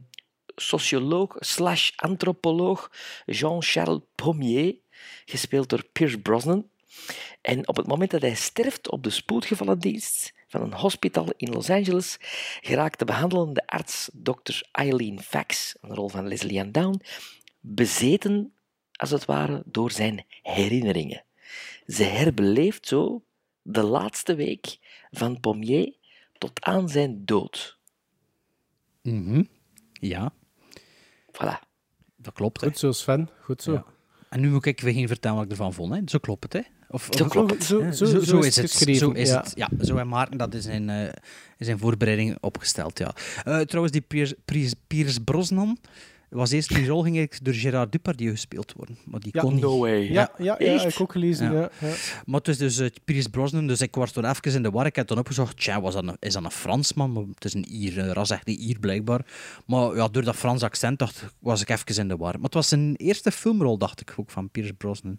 socioloog 0.57 1.37
slash 1.39 1.91
antropoloog 1.97 2.91
Jean-Charles 3.27 4.01
Pommier, 4.15 4.77
gespeeld 5.25 5.69
door 5.69 5.85
Pierce 5.93 6.19
Brosnan. 6.19 6.69
En 7.41 7.69
op 7.69 7.77
het 7.77 7.87
moment 7.87 8.11
dat 8.11 8.21
hij 8.21 8.35
sterft 8.35 8.91
op 8.91 9.03
de 9.03 9.11
spoedgevallendienst 9.11 10.33
van 10.49 10.63
een 10.63 10.75
hospital 10.75 11.33
in 11.37 11.53
Los 11.53 11.71
Angeles, 11.71 12.17
geraakt 12.61 12.99
de 12.99 13.05
behandelende 13.05 13.67
arts 13.67 14.11
Dr. 14.13 14.61
Eileen 14.73 15.21
Fax, 15.21 15.75
een 15.81 15.95
rol 15.95 16.09
van 16.09 16.29
Leslie 16.29 16.61
Ann 16.61 16.73
Down, 16.73 17.01
bezeten, 17.61 18.55
als 18.93 19.11
het 19.11 19.25
ware, 19.25 19.63
door 19.67 19.91
zijn 19.91 20.25
herinneringen. 20.43 21.25
Ze 21.87 22.03
herbeleeft 22.03 22.87
zo 22.89 23.23
de 23.67 23.83
laatste 23.83 24.35
week 24.35 24.79
van 25.11 25.41
Pommier 25.41 25.95
tot 26.39 26.63
aan 26.65 26.89
zijn 26.89 27.25
dood. 27.25 27.79
Mhm. 29.03 29.43
Ja, 29.93 30.33
Voilà. 31.33 31.59
dat 32.17 32.33
klopt. 32.35 32.61
Hè. 32.61 32.67
Goed 32.67 32.79
zo, 32.79 32.93
Sven. 32.93 33.29
Goed 33.41 33.63
zo. 33.63 33.73
Ja. 33.73 33.85
En 34.29 34.41
nu 34.41 34.51
moet 34.51 34.67
ik 34.67 34.81
weer 34.81 34.93
geen 34.93 35.09
vertellen 35.09 35.37
wat 35.37 35.45
ik 35.45 35.51
ervan 35.51 35.73
vond. 35.73 35.95
Hè. 35.95 36.01
Zo 36.05 36.19
klopt 36.19 36.43
het, 36.43 36.53
hè? 36.53 36.61
Of, 36.89 37.09
Zo 37.11 37.25
of- 37.25 37.31
klopt 37.31 37.51
het. 37.51 37.65
Zo, 37.65 37.81
Ja, 37.83 37.93
zo, 37.93 38.05
zo, 38.21 38.39
is 38.39 38.57
het 38.57 38.71
geschreven. 38.71 39.01
Zo 39.01 39.11
is 39.11 39.29
ja. 39.29 39.41
het. 39.41 39.53
Ja, 39.57 39.69
zo 39.81 39.97
en 39.97 40.09
Maarten 40.09 40.39
dat 40.39 40.55
is 40.55 40.67
in, 40.67 40.91
eh, 40.91 41.03
in 41.59 41.65
zijn 41.67 41.79
voorbereiding 41.79 42.37
opgesteld. 42.41 42.99
Ja. 42.99 43.15
Eh, 43.45 43.61
trouwens, 43.61 43.93
die 43.93 44.01
Piers, 44.01 44.35
Piers, 44.45 44.73
Piers 44.87 45.19
Brosnan 45.19 45.79
was 46.35 46.51
eerst 46.51 46.69
die 46.75 46.87
rol 46.87 47.03
ging 47.03 47.17
eigenlijk 47.17 47.45
door 47.45 47.55
Gerard 47.55 47.93
Depardieu 47.93 48.31
gespeeld 48.31 48.73
worden, 48.77 48.99
maar 49.05 49.21
die 49.21 49.31
Ja, 49.35 49.41
kon 49.41 49.55
niet. 49.55 49.65
way. 49.65 50.13
Ja, 50.13 50.31
ja, 50.39 50.57
ja, 50.59 50.83
ik 50.85 51.01
ook 51.01 51.13
gelezen. 51.13 51.53
Ja. 51.53 51.61
Ja. 51.61 51.71
Ja, 51.89 51.95
Maar 52.25 52.39
het 52.39 52.49
is 52.49 52.59
dus 52.59 52.79
uh, 52.79 52.89
Piers 53.05 53.27
Brosnan, 53.27 53.67
dus 53.67 53.81
ik 53.81 53.95
was 53.95 54.13
toen 54.13 54.25
even 54.25 54.53
in 54.55 54.63
de 54.63 54.71
war. 54.71 54.87
Ik 54.87 54.97
heb 54.97 55.07
toen 55.07 55.19
opgezocht, 55.19 55.57
tja, 55.57 55.81
was 55.81 55.95
dat 55.95 56.03
een, 56.07 56.17
is 56.21 56.33
dat 56.33 56.45
een 56.45 56.51
Fransman? 56.51 57.13
Maar 57.13 57.23
het 57.35 57.45
is 57.45 57.55
een 57.55 57.67
Ier, 57.75 57.99
een 57.99 58.13
ras 58.13 58.31
echt 58.31 58.49
een 58.49 58.61
Ier 58.61 58.79
blijkbaar. 58.79 59.21
Maar 59.67 59.97
ja, 59.97 60.09
door 60.09 60.25
dat 60.25 60.37
Frans 60.37 60.63
accent 60.63 60.99
dacht, 60.99 61.25
was 61.39 61.61
ik 61.61 61.69
even 61.69 61.97
in 61.97 62.09
de 62.09 62.17
war. 62.17 62.33
Maar 62.35 62.43
het 62.43 62.55
was 62.55 62.69
zijn 62.69 62.97
eerste 62.97 63.31
filmrol, 63.31 63.79
dacht 63.79 64.01
ik 64.01 64.15
ook, 64.17 64.31
van 64.31 64.51
Piers 64.51 64.71
Brosnan. 64.79 65.19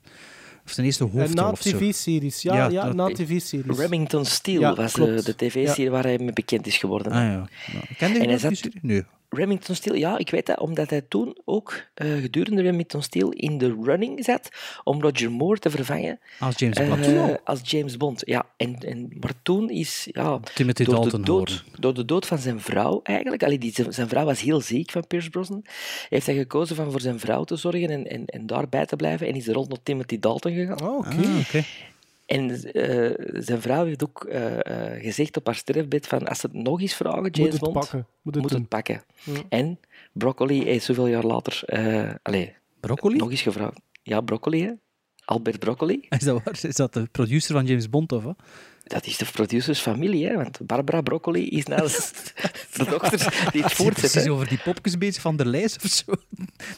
Of 0.65 0.71
zijn 0.71 0.85
eerste 0.85 1.03
En 1.03 1.09
hoofdrol 1.09 1.43
na 1.45 1.51
of 1.51 1.61
zo. 1.61 1.77
tv-series. 1.77 2.41
Ja, 2.41 2.55
Ja, 2.55 2.67
ja, 2.69 2.93
na 2.93 3.07
tv-series. 3.13 3.77
Remington 3.77 4.25
Steele 4.25 4.59
Ja, 4.59 4.75
was 4.75 4.91
klopt. 4.93 5.11
eh, 5.19 5.25
de 5.25 5.35
tv-serie 5.35 5.89
waar 5.89 6.03
hij 6.03 6.17
mee 6.17 6.33
bekend 6.33 6.67
is 6.67 6.77
geworden. 6.77 7.11
Ah 7.11 7.17
ja. 7.21 7.47
ja. 7.73 7.79
Ken 7.97 8.09
je 8.13 8.13
En 8.15 8.19
hij 8.19 8.27
dat, 8.27 8.39
zat- 8.39 8.49
die 8.49 8.57
serie? 8.57 8.79
Nee. 8.81 9.03
Remington 9.29 9.75
Steele, 9.75 9.99
ja, 9.99 10.17
ik 10.17 10.29
weet 10.29 10.45
dat, 10.45 10.59
omdat 10.59 10.89
hij 10.89 11.01
toen 11.01 11.37
ook 11.45 11.83
eh, 11.93 12.21
gedurende 12.21 12.61
Remington 12.61 13.01
Steele 13.01 13.35
in 13.35 13.57
de 13.57 13.77
running 13.83 14.23
zat 14.23 14.49
om 14.83 15.01
Roger 15.01 15.31
Moore 15.31 15.59
te 15.59 15.69
vervangen 15.69 16.19
Als 16.39 16.59
James 16.59 16.77
eh, 16.77 16.87
Bond. 16.89 17.39
als 17.43 17.59
James 17.63 17.97
Bond. 17.97 18.21
Ja, 18.25 18.45
en, 18.57 18.75
en, 18.79 19.11
maar 19.19 19.33
toen 19.41 19.69
is 19.69 20.07
ja, 20.11 20.39
Timothy 20.53 20.83
door, 20.83 20.93
Dalton 20.95 21.21
de 21.21 21.25
dood, 21.25 21.63
door 21.79 21.93
de 21.93 22.05
dood 22.05 22.25
van 22.25 22.37
zijn 22.37 22.61
vrouw 22.61 22.99
eigenlijk, 23.03 23.43
allee, 23.43 23.57
die, 23.57 23.73
zijn 23.89 24.07
vrouw 24.07 24.25
was 24.25 24.41
heel 24.41 24.61
ziek 24.61 24.91
van 24.91 25.07
Pierce 25.07 25.29
Brosnan, 25.29 25.65
heeft 26.09 26.25
hij 26.25 26.35
gekozen 26.35 26.75
van 26.75 26.91
voor 26.91 27.01
zijn 27.01 27.19
vrouw 27.19 27.43
te 27.43 27.55
zorgen 27.55 27.89
en, 27.89 28.07
en, 28.07 28.25
en 28.25 28.45
daarbij 28.45 28.85
te 28.85 28.95
blijven 28.95 29.27
en 29.27 29.35
is 29.35 29.43
de 29.43 29.53
rol 29.53 29.65
naar 29.65 29.83
Timothy 29.83 30.19
Dalton 30.19 30.53
gegaan. 30.53 30.81
Oh, 30.81 30.97
oké. 30.97 31.07
Ah, 31.07 31.39
oké. 31.39 31.63
En 32.25 32.49
eh, 32.73 33.41
zijn 33.41 33.61
vrouw 33.61 33.85
heeft 33.85 34.03
ook 34.03 34.23
eh, 34.23 34.93
eh, 34.93 35.03
gezegd 35.03 35.37
op 35.37 35.45
haar 35.45 35.55
sterfbed 35.55 36.07
van 36.07 36.27
als 36.27 36.39
ze 36.39 36.45
het 36.45 36.55
nog 36.55 36.81
eens 36.81 36.93
vragen, 36.93 37.21
Moet 37.21 37.37
James 37.37 37.51
het 37.51 37.61
Bond, 37.61 37.73
pakken. 37.73 38.07
Moet 38.21 38.35
het 38.35 38.51
moet 38.51 38.67
pakken. 38.67 39.03
En 39.49 39.79
Broccoli 40.13 40.65
is 40.65 40.85
zoveel 40.85 41.07
jaar 41.07 41.23
later... 41.23 41.63
eh 41.65 42.13
allee, 42.21 42.55
Broccoli? 42.79 43.17
nog 43.17 43.31
eens 43.31 43.41
gevraagd. 43.41 43.79
Ja, 44.03 44.21
Broccoli, 44.21 44.63
hè? 44.63 44.71
Albert 45.25 45.59
Broccoli. 45.59 46.05
Is 46.09 46.19
dat 46.19 46.43
waar? 46.43 46.59
Is 46.61 46.75
dat 46.75 46.93
de 46.93 47.07
producer 47.11 47.53
van 47.55 47.65
James 47.65 47.89
Bond, 47.89 48.11
of 48.11 48.23
wat? 48.23 48.37
Dat 48.87 49.05
is 49.05 49.17
de 49.17 49.25
producersfamilie, 49.25 50.27
hè? 50.27 50.35
Want 50.35 50.59
Barbara 50.63 51.01
Broccoli 51.01 51.49
is 51.49 51.65
nou 51.65 51.87
de 52.77 52.85
dochter 52.89 53.47
die 53.51 53.63
het 53.63 53.73
voortzet. 53.73 54.11
Precies 54.11 54.23
hè. 54.23 54.31
over 54.31 54.47
die 54.47 54.57
popjes 54.63 54.97
bezig 54.97 55.21
van 55.21 55.35
der 55.35 55.45
Lijs 55.45 55.75
of 55.83 55.91
zo. 55.91 56.13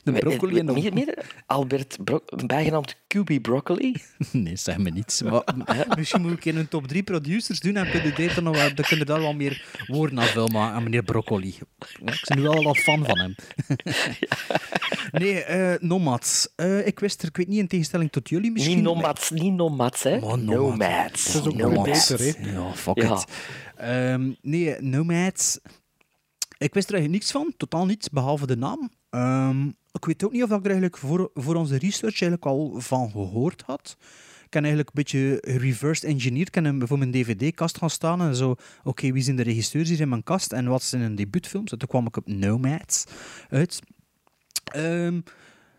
De 0.04 0.12
broccoli 0.12 0.60
en 0.60 0.66
met- 0.66 0.76
de... 0.76 0.82
meer- 0.82 0.94
meer- 0.94 1.26
Albert, 1.46 1.98
Bro 2.04 2.22
bijgenaamd 2.46 2.96
QB 3.08 3.42
Broccoli. 3.42 3.96
Nee, 4.32 4.56
zeg 4.56 4.78
me 4.78 4.90
niets. 4.90 5.22
Maar, 5.22 5.44
misschien 5.98 6.22
moet 6.22 6.32
ik 6.32 6.46
in 6.46 6.58
een 6.58 6.68
top 6.68 6.88
3 6.88 7.04
producers 7.04 7.60
doen 7.60 7.76
en 7.76 7.90
kun 7.92 8.04
je, 8.04 8.14
daar 8.28 8.44
dan, 8.44 8.54
dan 8.54 8.86
kun 8.88 8.98
je 8.98 9.06
daar 9.06 9.20
wel 9.20 9.34
meer 9.34 9.66
woorden 9.88 10.20
aan 10.20 10.26
vullen 10.26 10.56
aan 10.58 10.84
meneer 10.84 11.04
Broccoli. 11.04 11.56
Ik 11.80 12.22
ben 12.28 12.38
nu 12.38 12.42
wel 12.44 12.66
al 12.66 12.74
fan 12.76 13.06
van 13.06 13.20
hem. 13.20 13.36
Nee, 15.12 15.44
eh 15.44 15.80
Nomads. 15.80 16.48
Eh, 16.56 16.88
ik 16.88 17.00
wist 17.00 17.22
er, 17.22 17.28
ik 17.28 17.38
weet 17.38 17.48
niet, 17.48 17.60
in 17.60 17.68
tegenstelling 17.68 18.12
tot 18.12 18.30
jullie 18.30 18.52
misschien... 18.52 18.76
Niet 18.76 18.84
nomads, 18.84 19.30
niet 19.30 19.54
nomads, 19.54 20.04
hè? 20.04 20.20
Maar 20.20 20.38
Nomads. 20.40 21.34
Dat 21.34 21.42
is 21.42 21.48
ook 21.48 21.56
Nomads. 21.58 21.97
Beter, 21.98 22.20
hè? 22.20 22.52
Ja, 22.52 22.74
fuck 22.74 23.02
Ja. 23.02 23.14
it. 23.14 23.26
Ehm, 23.76 24.32
nee, 24.42 24.82
Nomads. 24.82 25.60
Ik 26.58 26.74
wist 26.74 26.88
er 26.88 26.94
eigenlijk 26.94 27.24
niks 27.24 27.32
van, 27.32 27.54
totaal 27.58 27.86
niets, 27.86 28.10
behalve 28.10 28.48
de 28.48 28.58
naam. 28.58 28.90
Ehm, 29.10 29.68
ik 29.68 30.06
weet 30.06 30.24
ook 30.24 30.32
niet 30.32 30.44
of 30.44 30.50
ik 30.50 30.56
er 30.60 30.66
eigenlijk 30.66 30.98
voor, 30.98 31.32
voor 31.34 31.56
onze 31.56 31.78
research 31.78 32.22
eigenlijk 32.22 32.46
al 32.46 32.74
van 32.78 33.10
gehoord 33.12 33.62
had. 33.66 33.98
Ik 34.46 34.54
heb 34.54 34.64
eigenlijk 34.64 34.88
een 34.88 35.04
beetje 35.04 35.38
reversed 35.58 36.10
engineerd. 36.10 36.48
Ik 36.48 36.56
heb 36.56 36.64
hem 36.64 36.88
voor 36.88 36.98
mijn 36.98 37.12
dvd-kast 37.12 37.78
gaan 37.78 37.90
staan 37.90 38.22
en 38.22 38.36
zo... 38.36 38.56
Oké, 38.84 39.12
wie 39.12 39.24
zijn 39.24 39.36
de 39.36 39.44
regisseurs 39.44 39.90
hier 39.90 40.00
in 40.00 40.10
mijn 40.10 40.24
kast 40.24 40.52
en 40.54 40.68
wat 40.68 40.84
zijn 40.84 41.02
hun 41.02 41.16
debuutfilms? 41.16 41.72
En 41.72 41.78
toen 41.78 41.88
kwam 41.88 42.06
ik 42.08 42.18
op 42.18 42.28
Nomads 42.28 43.04
uit. 43.50 43.80
Ehm, 44.64 45.22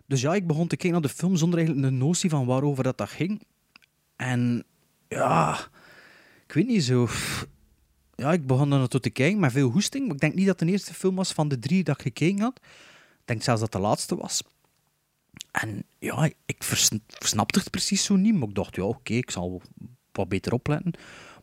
dus 0.07 0.21
ja, 0.21 0.35
ik 0.35 0.47
begon 0.47 0.67
te 0.67 0.77
kijken 0.77 1.01
naar 1.01 1.11
de 1.11 1.17
film 1.17 1.37
zonder 1.37 1.59
eigenlijk 1.59 1.89
een 1.89 1.99
notie 1.99 2.31
van 2.31 2.47
waarover 2.47 2.85
dat, 2.85 2.99
dat 2.99 3.09
ging. 3.09 3.43
En 4.17 4.65
ja, 5.09 5.59
ik 6.49 6.55
weet 6.55 6.67
niet 6.67 6.85
zo. 6.85 7.09
Ja, 8.15 8.33
ik 8.33 8.47
begon 8.47 8.73
er 8.73 8.79
naartoe 8.79 9.01
te 9.01 9.11
kijken 9.11 9.41
met 9.41 9.53
veel 9.53 9.71
hoesting. 9.71 10.05
Maar 10.07 10.15
ik 10.15 10.21
denk 10.21 10.35
niet 10.35 10.47
dat 10.47 10.59
het 10.61 10.69
de 10.69 10.75
eerste 10.75 10.95
film 10.95 11.15
was 11.15 11.33
van 11.33 11.49
de 11.49 11.59
drie 11.59 11.85
dat 11.85 11.97
ik 11.97 12.03
gekeken 12.03 12.41
had. 12.41 12.61
Ik 13.11 13.25
denk 13.25 13.43
zelfs 13.43 13.61
dat 13.61 13.73
het 13.73 13.83
de 13.83 13.89
laatste 13.89 14.17
was. 14.17 14.43
En 15.51 15.85
ja, 15.99 16.31
ik 16.47 16.63
vers- 16.65 16.91
versnapte 17.09 17.59
het 17.59 17.71
precies 17.71 18.05
zo 18.05 18.17
niet. 18.17 18.35
Maar 18.35 18.49
ik 18.49 18.55
dacht, 18.55 18.77
ja, 18.77 18.83
oké, 18.83 19.13
ik 19.13 19.31
zal 19.31 19.63
wat 20.13 20.29
beter 20.29 20.53
opletten. 20.53 20.93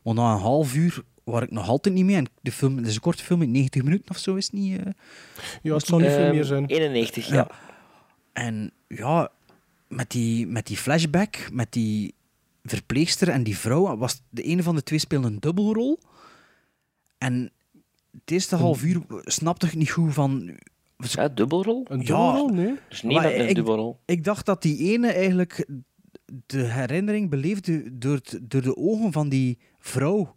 Maar 0.04 0.14
na 0.14 0.34
een 0.34 0.40
half 0.40 0.76
uur 0.76 1.04
was 1.24 1.42
ik 1.42 1.52
nog 1.52 1.68
altijd 1.68 1.96
niet 1.96 2.06
mee. 2.06 2.16
En 2.16 2.28
de 2.42 2.52
film, 2.52 2.78
het 2.78 2.88
is 2.88 2.96
een 2.96 3.02
korte 3.02 3.24
film 3.24 3.42
in 3.42 3.52
90 3.52 3.84
minuten 3.84 4.10
of 4.10 4.18
zo, 4.18 4.36
is 4.36 4.46
het 4.46 4.54
niet... 4.54 4.80
eh. 4.80 4.86
Ja, 5.62 5.74
het 5.74 5.86
zal 5.86 6.00
niet 6.00 6.08
veel 6.10 6.18
Ehm, 6.26 6.34
meer 6.36 6.44
zijn. 6.44 6.66
91, 6.66 7.28
ja. 7.28 7.36
Ja. 7.36 7.48
En 8.34 8.72
ja, 8.88 9.30
met 9.88 10.10
die, 10.12 10.48
met 10.48 10.68
die 10.68 10.78
flashback, 10.78 11.48
met 11.52 11.72
die 11.72 12.14
verpleegster 12.66 13.30
en 13.30 13.44
die 13.44 13.58
vrouw, 13.58 13.98
was 13.98 14.22
de 14.30 14.42
ene 14.42 14.64
van 14.64 14.76
de 14.76 14.84
twee 14.84 15.00
speelde 15.00 15.28
een 15.28 15.40
dubbelrol. 15.40 16.00
En 17.18 17.52
het 18.12 18.32
eerste 18.32 18.56
half 18.56 18.84
uur 18.84 19.02
snapte 19.10 19.66
ik 19.68 19.76
niet 19.76 19.92
goed 19.92 20.14
van... 20.14 20.58
Ja, 20.98 21.28
dubbelrol. 21.28 21.86
Een 21.90 22.00
Ja. 22.00 22.06
dubbelrol? 22.06 22.48
Nee. 22.50 22.74
Dus 22.90 23.02
Maar 23.02 23.34
een 23.34 23.50
ik- 23.50 23.56
dubbelrol. 23.56 24.00
Ik 24.06 24.24
dacht 24.24 24.46
dat 24.46 24.62
die 24.62 24.78
ene 24.92 25.08
eigenlijk 25.12 25.68
de 26.46 26.58
herinnering 26.64 27.30
beleefde 27.30 27.98
door, 27.98 28.16
het- 28.16 28.40
door 28.42 28.62
de 28.62 28.76
ogen 28.78 29.12
van 29.12 29.30
die 29.30 29.58
vrouw. 29.80 30.36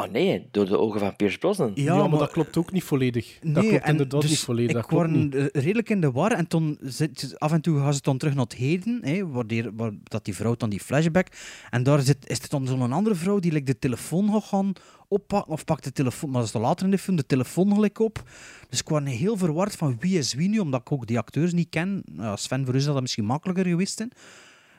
Oh 0.00 0.10
nee, 0.10 0.48
door 0.50 0.64
de 0.66 0.78
ogen 0.78 1.00
van 1.00 1.16
Pierce 1.16 1.38
Brosnan. 1.38 1.72
Ja, 1.74 2.06
maar, 2.06 2.18
dat 2.18 2.30
klopt 2.30 2.56
ook 2.56 2.72
niet 2.72 2.84
volledig. 2.84 3.38
dat 3.42 3.66
klopt 3.66 3.84
en 3.84 3.90
inderdaad 3.90 4.20
dus 4.20 4.30
niet 4.30 4.38
volledig. 4.38 4.70
Ik 4.70 4.76
Dat 4.76 4.86
klopt 4.86 5.06
word 5.10 5.16
niet. 5.16 5.34
eh, 5.34 5.44
redelijk 5.62 5.90
in 5.90 6.00
de 6.00 6.10
war 6.10 6.32
en 6.32 6.46
toen 6.46 6.78
zit, 6.80 7.20
ze- 7.20 7.38
af 7.38 7.52
en 7.52 7.60
toe 7.60 7.78
gaan 7.78 7.94
ze 7.94 8.00
dan 8.02 8.18
terug 8.18 8.34
naar 8.34 8.44
het 8.44 8.54
heden, 8.54 8.98
hè, 9.02 9.26
waar, 9.28 9.46
die, 9.46 9.70
waar 9.76 9.90
dat 10.04 10.24
die 10.24 10.34
vrouw 10.34 10.54
dan 10.56 10.70
die 10.70 10.80
flashback. 10.80 11.26
En 11.70 11.82
daar 11.82 12.00
zit, 12.00 12.28
is 12.30 12.42
het 12.42 12.50
dan 12.50 12.66
zo'n 12.66 12.92
andere 12.92 13.14
vrouw 13.14 13.38
die 13.38 13.52
like, 13.52 13.64
de 13.64 13.78
telefoon 13.78 14.32
gaat 14.32 14.44
gaan 14.44 14.72
oppakken, 15.08 15.52
of 15.52 15.64
pakt 15.64 15.84
de 15.84 15.92
telefoon, 15.92 16.28
maar 16.30 16.38
dat 16.38 16.46
is 16.46 16.52
dan 16.52 16.62
later 16.62 16.84
in 16.84 16.90
de 16.90 16.98
film, 16.98 17.16
de 17.16 17.26
telefoon 17.26 17.74
gelijk 17.74 17.98
op. 17.98 18.22
Dus 18.68 18.80
ik 18.80 18.88
word 18.88 19.08
heel 19.08 19.36
verward 19.36 19.76
van 19.76 19.96
wie 20.00 20.18
is 20.18 20.34
wie 20.34 20.48
nu, 20.48 20.58
omdat 20.58 20.80
ik 20.80 20.92
ook 20.92 21.06
die 21.06 21.18
acteurs 21.18 21.52
niet 21.52 21.68
ken. 21.70 22.02
Nou 22.12 22.28
Ja, 22.28 22.36
Sven, 22.36 22.64
voor 22.64 22.74
u 22.74 22.76
is 22.76 22.84
dat 22.84 23.00
misschien 23.00 23.24
makkelijker 23.24 23.66
geweest. 23.66 24.04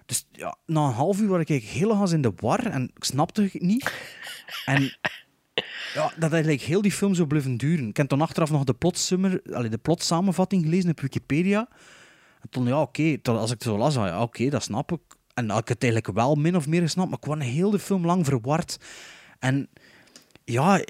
Dus 0.05 0.27
ja, 0.31 0.57
na 0.65 0.87
een 0.87 0.93
half 0.93 1.19
uur 1.19 1.27
was 1.27 1.43
ik 1.45 1.63
helemaal 1.63 2.11
in 2.11 2.21
de 2.21 2.33
war 2.35 2.65
en 2.65 2.91
ik 2.95 3.03
snapte 3.03 3.41
het 3.41 3.61
niet. 3.61 3.93
En 4.65 4.97
Ja, 5.93 6.13
dat 6.17 6.31
eigenlijk 6.31 6.63
heel 6.63 6.81
die 6.81 6.91
film 6.91 7.13
zo 7.13 7.25
blijven 7.25 7.57
duren. 7.57 7.87
Ik 7.87 7.97
heb 7.97 8.09
dan 8.09 8.21
achteraf 8.21 8.51
nog 8.51 8.63
de 8.63 8.73
plotsummer, 8.73 9.41
de 9.69 9.79
plotsamenvatting 9.81 10.63
gelezen 10.63 10.89
op 10.89 10.99
Wikipedia. 10.99 11.67
En 12.41 12.49
toen, 12.49 12.67
ja, 12.67 12.81
oké, 12.81 13.17
toen 13.17 13.37
als 13.37 13.51
ik 13.51 13.57
het 13.59 13.63
zo 13.63 13.77
las, 13.77 13.93
ja, 13.93 14.21
oké, 14.21 14.49
dat 14.49 14.63
snap 14.63 14.91
ik. 14.91 14.99
En 15.33 15.49
had 15.49 15.61
ik 15.61 15.67
het 15.67 15.83
eigenlijk 15.83 16.13
wel 16.13 16.35
min 16.35 16.55
of 16.55 16.67
meer 16.67 16.81
gesnapt, 16.81 17.09
maar 17.09 17.19
ik 17.21 17.25
was 17.25 17.53
heel 17.53 17.69
de 17.69 17.79
film 17.79 18.05
lang 18.05 18.25
verward. 18.25 18.77
En 19.39 19.69
ja, 20.43 20.81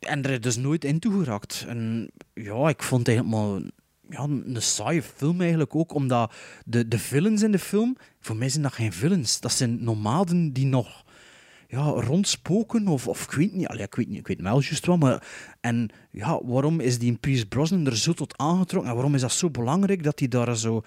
en 0.00 0.22
er 0.22 0.30
is 0.30 0.40
dus 0.40 0.56
nooit 0.56 0.84
in 0.84 0.98
toegeraakt. 0.98 1.64
En 1.68 2.10
ja, 2.34 2.68
ik 2.68 2.82
vond 2.82 3.06
het 3.06 3.16
helemaal 3.16 3.60
ja, 4.08 4.22
een 4.22 4.62
saaie 4.62 5.02
film 5.02 5.40
eigenlijk 5.40 5.74
ook, 5.74 5.94
omdat 5.94 6.32
de, 6.64 6.88
de 6.88 6.98
villains 6.98 7.42
in 7.42 7.52
de 7.52 7.58
film, 7.58 7.96
voor 8.20 8.36
mij 8.36 8.48
zijn 8.48 8.62
dat 8.62 8.72
geen 8.72 8.92
villains. 8.92 9.40
Dat 9.40 9.52
zijn 9.52 9.84
nomaden 9.84 10.52
die 10.52 10.66
nog 10.66 11.04
ja, 11.68 11.82
rondspoken, 11.82 12.86
of, 12.88 13.08
of 13.08 13.22
ik 13.22 13.30
weet 13.30 13.52
niet, 13.52 13.66
allee, 13.66 13.84
ik 13.84 13.94
weet 13.94 14.08
niet, 14.08 14.18
ik 14.18 14.26
weet 14.26 14.40
wel 14.40 14.60
juist 14.60 14.86
wel, 14.86 14.96
maar 14.96 15.26
en 15.60 15.90
ja, 16.10 16.40
waarom 16.44 16.80
is 16.80 16.98
die 16.98 17.16
Pierce 17.16 17.46
Brosnan 17.46 17.86
er 17.86 17.96
zo 17.96 18.12
tot 18.12 18.38
aangetrokken 18.38 18.90
en 18.90 18.96
waarom 18.96 19.14
is 19.14 19.20
dat 19.20 19.32
zo 19.32 19.50
belangrijk 19.50 20.02
dat 20.02 20.18
hij 20.18 20.28
daar 20.28 20.56
zo 20.56 20.82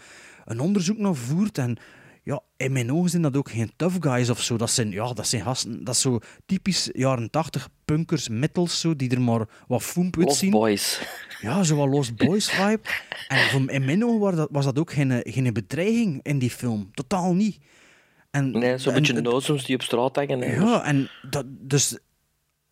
een 0.45 0.59
onderzoek 0.59 0.97
naar 0.97 1.15
voert 1.15 1.57
en 1.57 1.77
ja, 2.25 2.41
in 2.57 2.71
mijn 2.71 2.91
ogen 2.91 3.09
zijn 3.09 3.21
dat 3.21 3.37
ook 3.37 3.49
geen 3.49 3.71
tough 3.75 3.95
guys 3.99 4.29
of 4.29 4.41
zo. 4.41 4.57
Dat 4.57 4.69
zijn, 4.69 4.91
ja, 4.91 5.13
dat 5.13 5.27
zijn 5.27 5.41
gasten, 5.41 5.83
dat 5.83 5.95
is 5.95 6.01
zo 6.01 6.19
typisch 6.45 6.89
jaren 6.93 7.29
80 7.29 7.69
punkers, 7.85 8.29
metals, 8.29 8.79
zo, 8.79 8.95
die 8.95 9.09
er 9.09 9.21
maar 9.21 9.47
wat 9.67 9.83
foemp 9.83 10.15
Lost 10.15 10.27
uitzien. 10.27 10.51
Boys. 10.51 11.01
Ja, 11.41 11.63
zo 11.63 11.75
wat 11.75 11.87
Lost 11.87 12.15
Boys 12.25 12.49
vibe. 12.49 12.81
En 13.27 13.49
voor, 13.49 13.69
in 13.69 13.85
mijn 13.85 14.05
ogen 14.05 14.19
was 14.19 14.35
dat, 14.35 14.49
was 14.51 14.65
dat 14.65 14.79
ook 14.79 14.91
geen, 14.91 15.21
geen 15.23 15.53
bedreiging 15.53 16.19
in 16.23 16.39
die 16.39 16.51
film. 16.51 16.89
Totaal 16.93 17.33
niet. 17.33 17.57
En, 18.31 18.51
Nee, 18.51 18.77
zo'n 18.77 18.93
beetje 18.93 19.21
nozems 19.21 19.65
die 19.65 19.75
op 19.75 19.81
straat 19.81 20.15
hangen. 20.15 20.65
Ja, 20.65 20.83
en 20.83 21.09
dat, 21.29 21.45
dus 21.47 21.97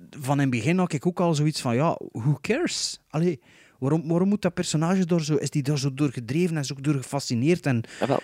van 0.10 0.34
in 0.36 0.40
het 0.40 0.50
begin 0.50 0.78
had 0.78 0.94
ik 0.94 1.06
ook 1.08 1.20
al 1.20 1.36
zoiets 1.36 1.62
van, 1.62 1.76
ja, 1.76 2.00
who 2.12 2.38
cares? 2.42 3.00
Allee, 3.10 3.40
waarom, 3.84 4.08
waarom 4.08 4.28
moet 4.30 4.42
dat 4.42 4.54
personage 4.54 5.06
door 5.06 5.22
zo, 5.22 5.36
is 5.36 5.50
die 5.50 5.64
daar 5.64 5.78
zo 5.78 5.94
door 5.94 6.10
gedreven 6.12 6.58
en 6.58 6.66
zo 6.66 6.76
door 6.82 6.94
gefascineerd? 6.94 7.66
En, 7.66 7.84
Ja, 8.00 8.08
wel, 8.08 8.20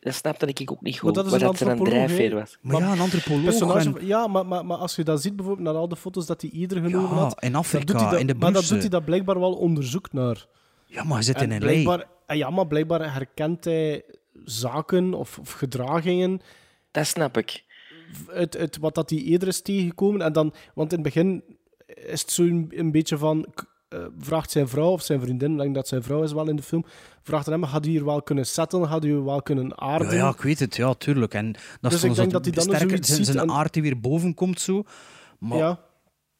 dat 0.00 0.14
snapte 0.14 0.46
ik 0.46 0.70
ook 0.70 0.80
niet 0.82 0.92
Maar 0.94 1.02
goed, 1.02 1.14
dat 1.14 1.26
is 1.26 1.32
een 1.32 1.38
dat 1.38 1.56
zijn 1.56 1.70
antropoloog, 1.70 2.06
drijfveer 2.06 2.34
was. 2.34 2.58
maar 2.62 2.80
ja, 2.80 2.92
een 2.92 3.00
antropoloog. 3.00 3.44
Personage, 3.44 3.98
en- 3.98 4.06
ja, 4.06 4.26
maar, 4.26 4.46
maar, 4.46 4.66
maar 4.66 4.76
als 4.76 4.96
je 4.96 5.04
dat 5.04 5.22
ziet, 5.22 5.36
bijvoorbeeld 5.36 5.66
naar 5.68 5.76
al 5.76 5.88
de 5.88 5.96
foto's 5.96 6.26
dat 6.26 6.40
hij 6.42 6.50
eerder 6.50 6.82
genomen 6.82 7.10
ja, 7.10 7.22
had, 7.22 7.42
in 7.42 7.52
dan 7.52 7.60
Afrika, 7.60 7.84
doet 7.84 8.00
hij 8.00 8.10
dat, 8.10 8.20
in 8.20 8.26
de 8.26 8.34
maar 8.34 8.52
dat 8.52 8.66
doet 8.68 8.80
hij 8.80 8.88
dat 8.88 9.04
blijkbaar 9.04 9.40
wel 9.40 9.52
onderzoek 9.54 10.12
naar. 10.12 10.46
Ja, 10.86 11.04
maar 11.04 11.14
hij 11.14 11.22
zit 11.22 11.36
En 11.36 11.42
in 11.44 11.52
een 11.52 11.58
blijkbaar, 11.58 12.06
ah 12.26 12.36
ja, 12.36 12.50
maar 12.50 12.66
blijkbaar 12.66 13.12
herkent 13.14 13.64
hij 13.64 14.02
zaken 14.44 15.14
of, 15.14 15.38
of 15.38 15.52
gedragingen 15.52 16.40
Dat 16.90 17.06
snap 17.06 17.36
ik. 17.38 17.64
uit, 18.28 18.56
uit 18.56 18.78
wat 18.78 18.94
dat 18.94 19.10
hij 19.10 19.18
eerder 19.18 19.48
is 19.48 19.60
tegengekomen. 19.62 20.20
En 20.22 20.32
dan, 20.32 20.54
want 20.74 20.92
in 20.92 20.98
het 20.98 21.06
begin 21.14 21.42
is 21.86 22.20
het 22.20 22.30
zo 22.30 22.42
een, 22.42 22.66
een 22.74 22.90
beetje 22.90 23.18
van... 23.18 23.46
eh, 23.88 23.98
vraagt 24.18 24.50
zijn 24.50 24.68
vrouw 24.68 24.90
of 24.90 25.02
zijn 25.02 25.20
vriendin, 25.20 25.52
ik 25.52 25.58
denk 25.58 25.74
dat 25.74 25.88
zijn 25.88 26.02
vrouw 26.02 26.22
is 26.22 26.32
wel 26.32 26.48
in 26.48 26.56
de 26.56 26.62
film, 26.62 26.84
vraagt 27.22 27.46
aan 27.46 27.52
hem, 27.52 27.62
had 27.62 27.86
u 27.86 27.88
hier 27.90 28.04
wel 28.04 28.22
kunnen 28.22 28.46
settelen, 28.46 28.88
had 28.88 29.04
u 29.04 29.14
wel 29.14 29.42
kunnen 29.42 29.78
aarden? 29.80 30.08
Ja, 30.10 30.14
ja, 30.14 30.28
ik 30.28 30.40
weet 30.40 30.58
het, 30.58 30.76
ja, 30.76 30.94
tuurlijk. 30.94 31.34
En 31.34 31.52
dat 31.52 31.90
Dus 31.90 31.92
is 31.92 32.02
ik 32.02 32.06
dan 32.08 32.16
denk 32.16 32.30
dat 32.30 32.44
hij 32.44 32.52
dan 32.54 32.62
sterker, 32.62 33.04
zijn, 33.04 33.24
zijn 33.24 33.38
en- 33.38 33.50
aard 33.50 33.72
die 33.72 33.82
weer 33.82 34.00
boven 34.00 34.34
komt 34.34 34.60
zo. 34.60 34.82
Maar, 35.38 35.58
Ja. 35.58 35.80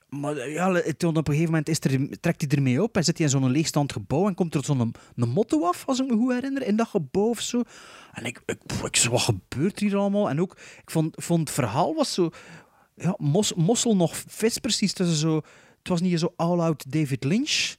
maar 0.09 0.49
ja, 0.51 0.73
het, 0.73 1.05
op 1.05 1.17
een 1.17 1.25
gegeven 1.25 1.45
moment 1.45 1.69
is 1.69 1.81
er, 1.81 2.21
trekt 2.21 2.41
hij 2.41 2.51
ermee 2.51 2.83
op 2.83 2.97
en 2.97 3.05
zit 3.05 3.17
hij 3.19 3.27
in 3.27 3.33
zo'n 3.33 3.51
leegstand 3.51 3.93
gebouw 3.93 4.27
en 4.27 4.35
komt 4.35 4.55
er 4.55 4.65
zo'n 4.65 4.93
een 5.17 5.29
motto 5.29 5.65
af, 5.67 5.85
als 5.87 6.01
ik 6.01 6.07
me 6.11 6.17
goed 6.17 6.33
herinner, 6.33 6.67
in 6.67 6.77
dat 6.77 6.89
gebouw 6.89 7.29
of 7.29 7.41
zo. 7.41 7.63
En 8.13 8.25
ik, 8.25 8.43
ik, 8.47 8.59
ik 8.85 8.97
zo, 8.97 9.11
wat 9.11 9.21
gebeurt 9.21 9.79
hier 9.79 9.97
allemaal? 9.97 10.31
En 10.31 10.41
ook, 10.41 10.53
ik 10.83 10.91
vond, 10.91 11.15
vond 11.17 11.41
het 11.41 11.51
verhaal 11.51 11.95
was 11.95 12.15
zo... 12.15 12.31
Ja, 12.95 13.15
mos, 13.19 13.55
mossel 13.55 13.97
nog 13.97 14.17
vis 14.27 14.59
precies 14.59 14.93
tussen 14.93 15.17
zo... 15.17 15.41
Het 15.89 16.01
was 16.01 16.09
niet 16.09 16.19
zo 16.19 16.33
all-out 16.37 16.93
David 16.93 17.25
Lynch... 17.25 17.77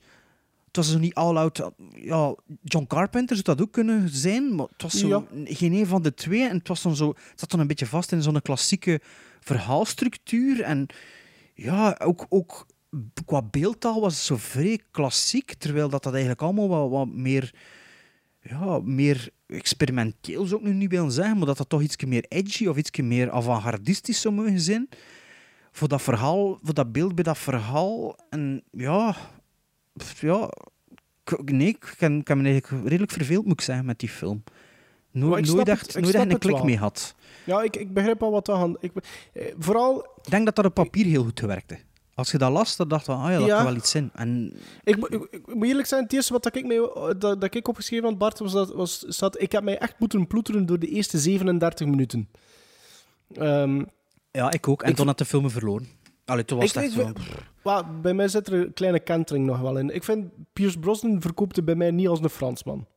Het 0.65 0.78
was 0.78 0.91
zo 0.91 0.98
niet 0.98 1.13
all-out... 1.13 1.72
Ja, 1.93 2.36
John 2.63 2.86
Carpenter 2.88 3.36
zou 3.36 3.48
dat 3.56 3.62
ook 3.62 3.72
kunnen 3.72 4.10
zijn, 4.10 4.56
maar 4.56 4.67
het 4.72 4.82
was 4.82 4.93
zo 4.93 5.08
Ja. 5.08 5.24
geen 5.45 5.74
een 5.74 5.86
van 5.86 6.02
de 6.02 6.13
twee. 6.13 6.48
En 6.48 6.58
het, 6.58 6.67
was 6.67 6.82
dan 6.82 6.95
zo, 6.95 7.08
het 7.10 7.39
zat 7.39 7.52
dan 7.52 7.60
een 7.60 7.67
beetje 7.67 7.86
vast 7.86 8.12
in 8.12 8.22
zo'n 8.22 8.41
klassieke 8.41 9.02
verhaalstructuur. 9.39 10.62
En 10.62 10.88
ja, 11.54 12.00
ook, 12.04 12.26
ook 12.30 12.65
qua 13.26 13.41
beeldtaal 13.41 14.02
was 14.02 14.13
het 14.13 14.24
zo 14.24 14.38
vrij 14.38 14.80
klassiek, 14.91 15.54
terwijl 15.54 15.89
dat, 15.89 16.04
dat 16.04 16.12
eigenlijk 16.12 16.41
allemaal 16.41 16.69
wat, 16.69 16.89
wat 16.89 17.08
meer, 17.08 17.54
ja, 18.41 18.80
meer 18.84 19.30
experimenteel 19.48 20.45
zou 20.45 20.62
ik 20.62 20.67
nu 20.67 20.74
niet 20.74 20.91
willen 20.91 21.12
zeggen, 21.12 21.38
maar 21.38 21.48
dat 21.48 21.58
dat 21.58 21.69
toch 21.69 21.82
iets 21.82 22.06
meer 22.06 22.26
edgy 22.28 22.67
of 22.67 22.78
iets 22.78 23.00
meer 23.00 23.32
avant-gardistisch 23.32 24.22
zou 24.22 24.34
mogen 24.34 24.60
zijn. 24.60 24.89
Voor 25.71 25.88
dat 25.88 26.01
verhaal, 26.01 26.60
voor 26.63 26.73
dat 26.73 26.91
beeld 26.91 27.15
bij 27.15 27.23
dat 27.23 27.38
verhaal. 27.38 28.15
En 28.29 28.63
ja, 28.71 29.15
ja 30.19 30.49
nee, 31.45 31.67
ik 31.67 31.93
kan, 31.97 32.23
kan 32.23 32.38
me 32.41 32.49
eigenlijk 32.49 32.84
redelijk 32.88 33.12
verveeld, 33.12 33.43
moet 33.45 33.53
ik 33.53 33.62
zeggen, 33.62 33.86
met 33.86 33.99
die 33.99 34.10
film. 34.10 34.43
Nooit, 35.12 35.47
ik 35.47 35.53
nooit 35.53 35.67
echt, 35.67 35.82
het- 35.86 35.95
ik 35.95 36.01
nooit 36.01 36.15
echt 36.15 36.23
snap 36.23 36.34
een 36.34 36.39
klik 36.39 36.55
wel. 36.55 36.65
mee 36.65 36.77
had. 36.77 37.15
Ja, 37.45 37.62
ik, 37.62 37.75
ik 37.75 37.93
begrijp 37.93 38.19
wel 38.19 38.32
wat 38.32 38.45
dat 38.45 38.58
gaan. 38.58 38.75
Ik, 38.79 38.91
eh, 39.34 39.53
vooral, 39.60 39.99
Ik 40.23 40.29
denk 40.32 40.45
dat 40.45 40.55
dat 40.55 40.65
op 40.65 40.73
papier 40.73 41.05
heel 41.05 41.23
goed 41.23 41.39
werkte. 41.39 41.77
Als 42.13 42.32
je 42.32 42.38
dat 42.38 42.51
las, 42.51 42.75
dan 42.75 42.88
dacht 42.88 43.05
je, 43.05 43.12
ah 43.12 43.32
ja, 43.32 43.38
dat 43.38 43.47
Ja. 43.47 43.55
kan 43.55 43.65
wel 43.65 43.75
iets 43.75 43.89
zijn. 43.89 44.10
En 44.13 44.53
ik, 44.84 44.95
ik, 44.95 45.08
ik- 45.10 45.27
ik 45.32 45.55
moet 45.55 45.67
eerlijk 45.67 45.88
zijn, 45.88 46.03
het 46.03 46.13
eerste 46.13 46.34
wat 46.34 46.43
dat 46.43 46.55
ik, 46.55 46.65
mij, 46.65 46.77
dat, 47.17 47.41
dat 47.41 47.55
ik 47.55 47.67
opgeschreven 47.67 48.05
had, 48.10 48.17
Bart, 48.17 48.39
was 48.39 48.51
dat, 48.51 48.73
was, 48.73 49.05
ik 49.38 49.51
heb 49.51 49.63
mij 49.63 49.77
echt 49.77 49.99
moeten 49.99 50.27
ploeteren 50.27 50.65
door 50.65 50.79
de 50.79 50.88
eerste 50.88 51.17
37 51.17 51.88
minuten. 51.88 52.29
Ehm, 53.34 53.84
ja, 54.32 54.52
ik 54.52 54.68
ook. 54.68 54.84
En 54.84 54.89
Ik- 54.89 54.96
toen 54.96 55.08
had 55.08 55.18
de 55.18 55.26
film 55.26 55.44
me 55.44 55.50
verloren. 55.50 55.88
Allee, 56.26 56.46
toen 56.46 56.58
was 56.60 56.68
Ik- 56.68 56.74
het 56.74 56.84
echt 56.84 57.13
wel, 57.63 57.84
bij 58.02 58.13
mij 58.13 58.28
zit 58.28 58.48
er 58.48 58.54
een 58.54 58.74
kleine 58.74 59.00
kentering 59.00 59.46
nog 59.46 59.60
wel 59.60 59.78
in. 59.78 59.89
Ik 59.96 60.04
vind, 60.04 60.26
Pierce 60.54 60.80
Brosnan 60.80 61.22
verkoopt 61.22 61.56
het 61.56 61.65
bij 61.65 61.76
mij 61.76 61.92
niet 61.92 62.08
als 62.08 62.20
een 62.20 62.30
Fransman. 62.30 62.88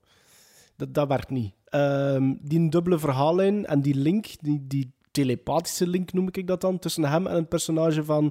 Dat, 0.77 0.95
dat 0.95 1.09
werkt 1.09 1.31
niet. 1.31 1.55
Ehm, 1.65 2.33
die 2.41 2.69
dubbele 2.69 2.99
verhaallijn 2.99 3.67
en 3.67 3.81
die 3.81 3.95
link, 3.95 4.27
die, 4.41 4.65
die 4.67 4.93
telepathische 5.11 5.87
link 5.87 6.13
noem 6.13 6.29
ik 6.31 6.47
dat 6.47 6.61
dan, 6.61 6.79
tussen 6.79 7.05
hem 7.05 7.27
en 7.27 7.35
het 7.35 7.49
personage 7.49 8.05
van, 8.05 8.23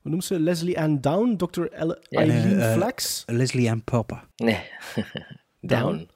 hoe 0.00 0.10
noemt 0.10 0.24
ze, 0.24 0.40
Leslie 0.40 0.80
Ann 0.80 1.00
Down, 1.00 1.36
Dr. 1.36 1.62
Ja. 1.62 1.96
Eileen 2.08 2.56
Nee, 2.56 2.64
eh, 2.66 2.72
Flex. 2.72 3.22
Leslie 3.26 3.68
en 3.68 3.84
Papa. 3.84 4.24
Nee. 4.36 4.60
Down. 5.60 6.08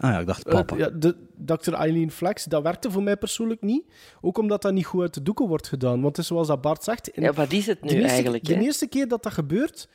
Ah 0.00 0.10
ja, 0.12 0.18
ik 0.18 0.26
dacht 0.26 0.44
Eh, 0.46 0.52
Papa. 0.52 0.76
ja, 0.76 0.88
de, 0.90 1.16
Dr. 1.36 1.72
Eileen 1.72 2.10
Flex, 2.10 2.44
dat 2.44 2.62
werkte 2.62 2.90
voor 2.90 3.02
mij 3.02 3.16
persoonlijk 3.16 3.62
niet. 3.62 3.84
Ook 4.20 4.38
omdat 4.38 4.62
dat 4.62 4.72
niet 4.72 4.86
goed 4.86 5.00
uit 5.00 5.14
de 5.14 5.22
doeken 5.22 5.46
wordt 5.48 5.68
gedaan. 5.68 5.94
Want 6.00 6.06
het 6.16 6.18
is 6.18 6.26
zoals 6.26 6.46
dat 6.48 6.60
Bart 6.60 6.84
zegt, 6.84 7.10
Ja, 7.14 7.32
wat 7.32 7.52
is 7.52 7.66
het 7.66 7.82
nu 7.82 7.88
de 7.88 7.94
eerste, 7.94 8.10
eigenlijk? 8.12 8.44
de 8.44 8.60
eerste 8.60 8.86
keer 8.86 9.08
dat 9.08 9.22
dat 9.22 9.32
gebeurt, 9.32 9.88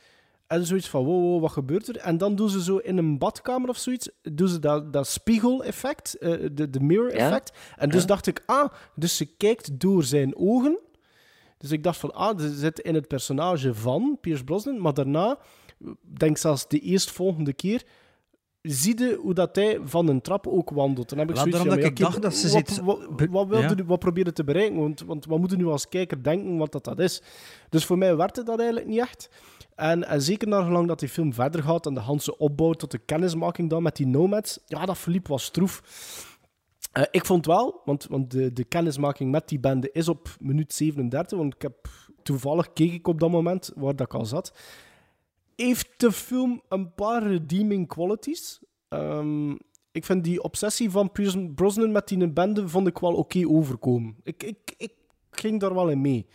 en 0.46 0.66
zoiets 0.66 0.88
van, 0.88 1.04
wow, 1.04 1.20
wow, 1.22 1.40
wat 1.40 1.50
gebeurt 1.52 1.88
er? 1.88 1.96
En 1.96 2.18
dan 2.18 2.34
doen 2.36 2.48
ze 2.48 2.62
zo 2.62 2.76
in 2.76 2.98
een 2.98 3.18
badkamer 3.18 3.68
of 3.68 3.76
zoiets, 3.76 4.08
doen 4.22 4.48
ze 4.48 4.58
dat, 4.58 4.92
dat 4.92 5.06
spiegel-effect, 5.06 6.14
eh, 6.18 6.32
de, 6.52 6.70
de 6.70 6.80
mirror-effect. 6.80 7.52
En 7.76 7.88
dus 7.88 8.00
Ja. 8.00 8.06
dacht 8.06 8.26
ik, 8.26 8.42
ah, 8.46 8.72
dus 8.94 9.16
ze 9.16 9.24
kijkt 9.36 9.80
door 9.80 10.04
zijn 10.04 10.36
ogen. 10.36 10.78
Dus 11.58 11.70
ik 11.70 11.82
dacht 11.82 11.98
van, 11.98 12.14
ah, 12.14 12.38
ze 12.40 12.54
zit 12.54 12.78
in 12.78 12.94
het 12.94 13.08
personage 13.08 13.74
van 13.74 14.18
Pierce 14.20 14.44
Brosnan, 14.44 14.80
maar 14.80 14.94
daarna, 14.94 15.38
ik 15.84 16.18
denk 16.18 16.36
zelfs 16.36 16.68
de 16.68 16.78
eerstvolgende 16.78 17.52
keer, 17.52 17.82
zie 18.62 18.98
je 18.98 19.18
hoe 19.20 19.34
dat 19.34 19.56
hij 19.56 19.80
van 19.84 20.08
een 20.08 20.20
trap 20.20 20.46
ook 20.46 20.70
wandelt. 20.70 21.08
Dan 21.08 21.18
heb 21.18 21.30
ik 21.30 21.36
zoiets 21.36 21.56
van, 21.58 21.68
dat 21.68 21.78
ja, 21.78 21.84
ik 21.84 21.96
dacht 21.96 22.22
dat 22.22 22.34
ze 22.34 22.52
wat, 22.52 22.68
zit- 22.68 22.80
Wat, 22.84 22.98
wat, 23.30 23.48
wilde 23.48 23.66
ja. 23.68 23.74
nu- 23.74 23.84
wat 23.84 23.98
probeerde 23.98 24.32
te 24.32 24.44
bereiken? 24.44 24.78
Want, 24.80 25.00
want 25.00 25.24
wat 25.26 25.38
moeten 25.38 25.58
nu 25.58 25.66
als 25.66 25.88
kijker 25.88 26.22
denken 26.22 26.56
wat 26.56 26.72
dat, 26.72 26.84
dat 26.84 26.98
is? 26.98 27.22
Dus 27.68 27.84
voor 27.84 27.98
mij 27.98 28.16
werkte 28.16 28.42
dat 28.42 28.58
eigenlijk 28.58 28.88
niet 28.88 28.98
echt. 28.98 29.28
En, 29.74 30.04
en 30.08 30.22
zeker 30.22 30.48
naar 30.48 30.64
gelang 30.64 30.88
dat 30.88 30.98
die 30.98 31.08
film 31.08 31.32
verder 31.34 31.62
gaat 31.62 31.86
en 31.86 31.94
de 31.94 32.00
Hanse 32.00 32.38
opbouw 32.38 32.72
tot 32.72 32.90
de 32.90 32.98
kennismaking 32.98 33.70
dan 33.70 33.82
met 33.82 33.96
die 33.96 34.06
nomads, 34.06 34.58
ja, 34.66 34.86
dat 34.86 34.98
verliep 34.98 35.28
was 35.28 35.44
stroef. 35.44 35.82
Eh, 36.92 37.02
ik 37.10 37.26
vond 37.26 37.46
wel, 37.46 37.80
want, 37.84 38.06
want 38.10 38.30
de, 38.30 38.52
de 38.52 38.64
kennismaking 38.64 39.30
met 39.30 39.48
die 39.48 39.60
bende 39.60 39.90
is 39.92 40.08
op 40.08 40.28
minuut 40.40 40.72
37, 40.74 41.38
want 41.38 41.54
ik 41.54 41.62
heb 41.62 41.88
toevallig 42.22 42.72
keek 42.72 42.92
ik 42.92 43.08
op 43.08 43.20
dat 43.20 43.30
moment 43.30 43.72
waar 43.76 43.96
dat 43.96 44.06
ik 44.06 44.14
al 44.14 44.24
zat. 44.24 44.52
Heeft 45.56 45.88
de 45.96 46.12
film 46.12 46.62
een 46.68 46.94
paar 46.94 47.22
redeeming 47.26 47.88
qualities? 47.88 48.60
Ehm, 48.88 49.50
ik 49.92 50.04
vind 50.04 50.24
die 50.24 50.42
obsessie 50.42 50.90
van 50.90 51.12
Pierce 51.12 51.50
Brosnan 51.54 51.92
met 51.92 52.08
die 52.08 52.32
bende 52.32 52.68
vond 52.68 52.86
ik 52.86 52.98
wel 52.98 53.14
oké 53.14 53.48
overkomen. 53.48 54.16
Ik, 54.22 54.42
ik, 54.42 54.74
ik 54.76 54.92
ging 55.30 55.60
daar 55.60 55.74
wel 55.74 55.88
in 55.88 56.00
mee. 56.00 56.26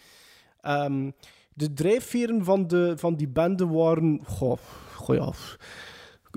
Ehm, 0.62 1.12
de 1.54 1.74
drijfveren 1.74 2.44
van, 2.44 2.68
de, 2.68 2.94
van 2.98 3.16
die 3.16 3.28
bende 3.28 3.68
waren... 3.68 4.20
Goh, 4.26 4.58
goh 4.96 5.16
ja, 5.16 5.32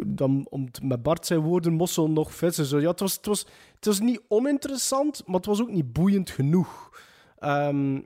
dan, 0.06 0.46
om 0.50 0.68
met 0.82 1.02
Bart 1.02 1.26
zijn 1.26 1.40
woorden, 1.40 1.72
mossel 1.72 2.10
nog 2.10 2.34
vissen. 2.34 2.64
Zo. 2.64 2.80
Ja, 2.80 2.90
het, 2.90 3.00
was, 3.00 3.14
het, 3.14 3.26
was, 3.26 3.46
het 3.74 3.84
was 3.84 4.00
niet 4.00 4.22
oninteressant, 4.28 5.22
maar 5.26 5.36
het 5.36 5.46
was 5.46 5.60
ook 5.60 5.70
niet 5.70 5.92
boeiend 5.92 6.30
genoeg. 6.30 7.00
Ehm, 7.38 8.00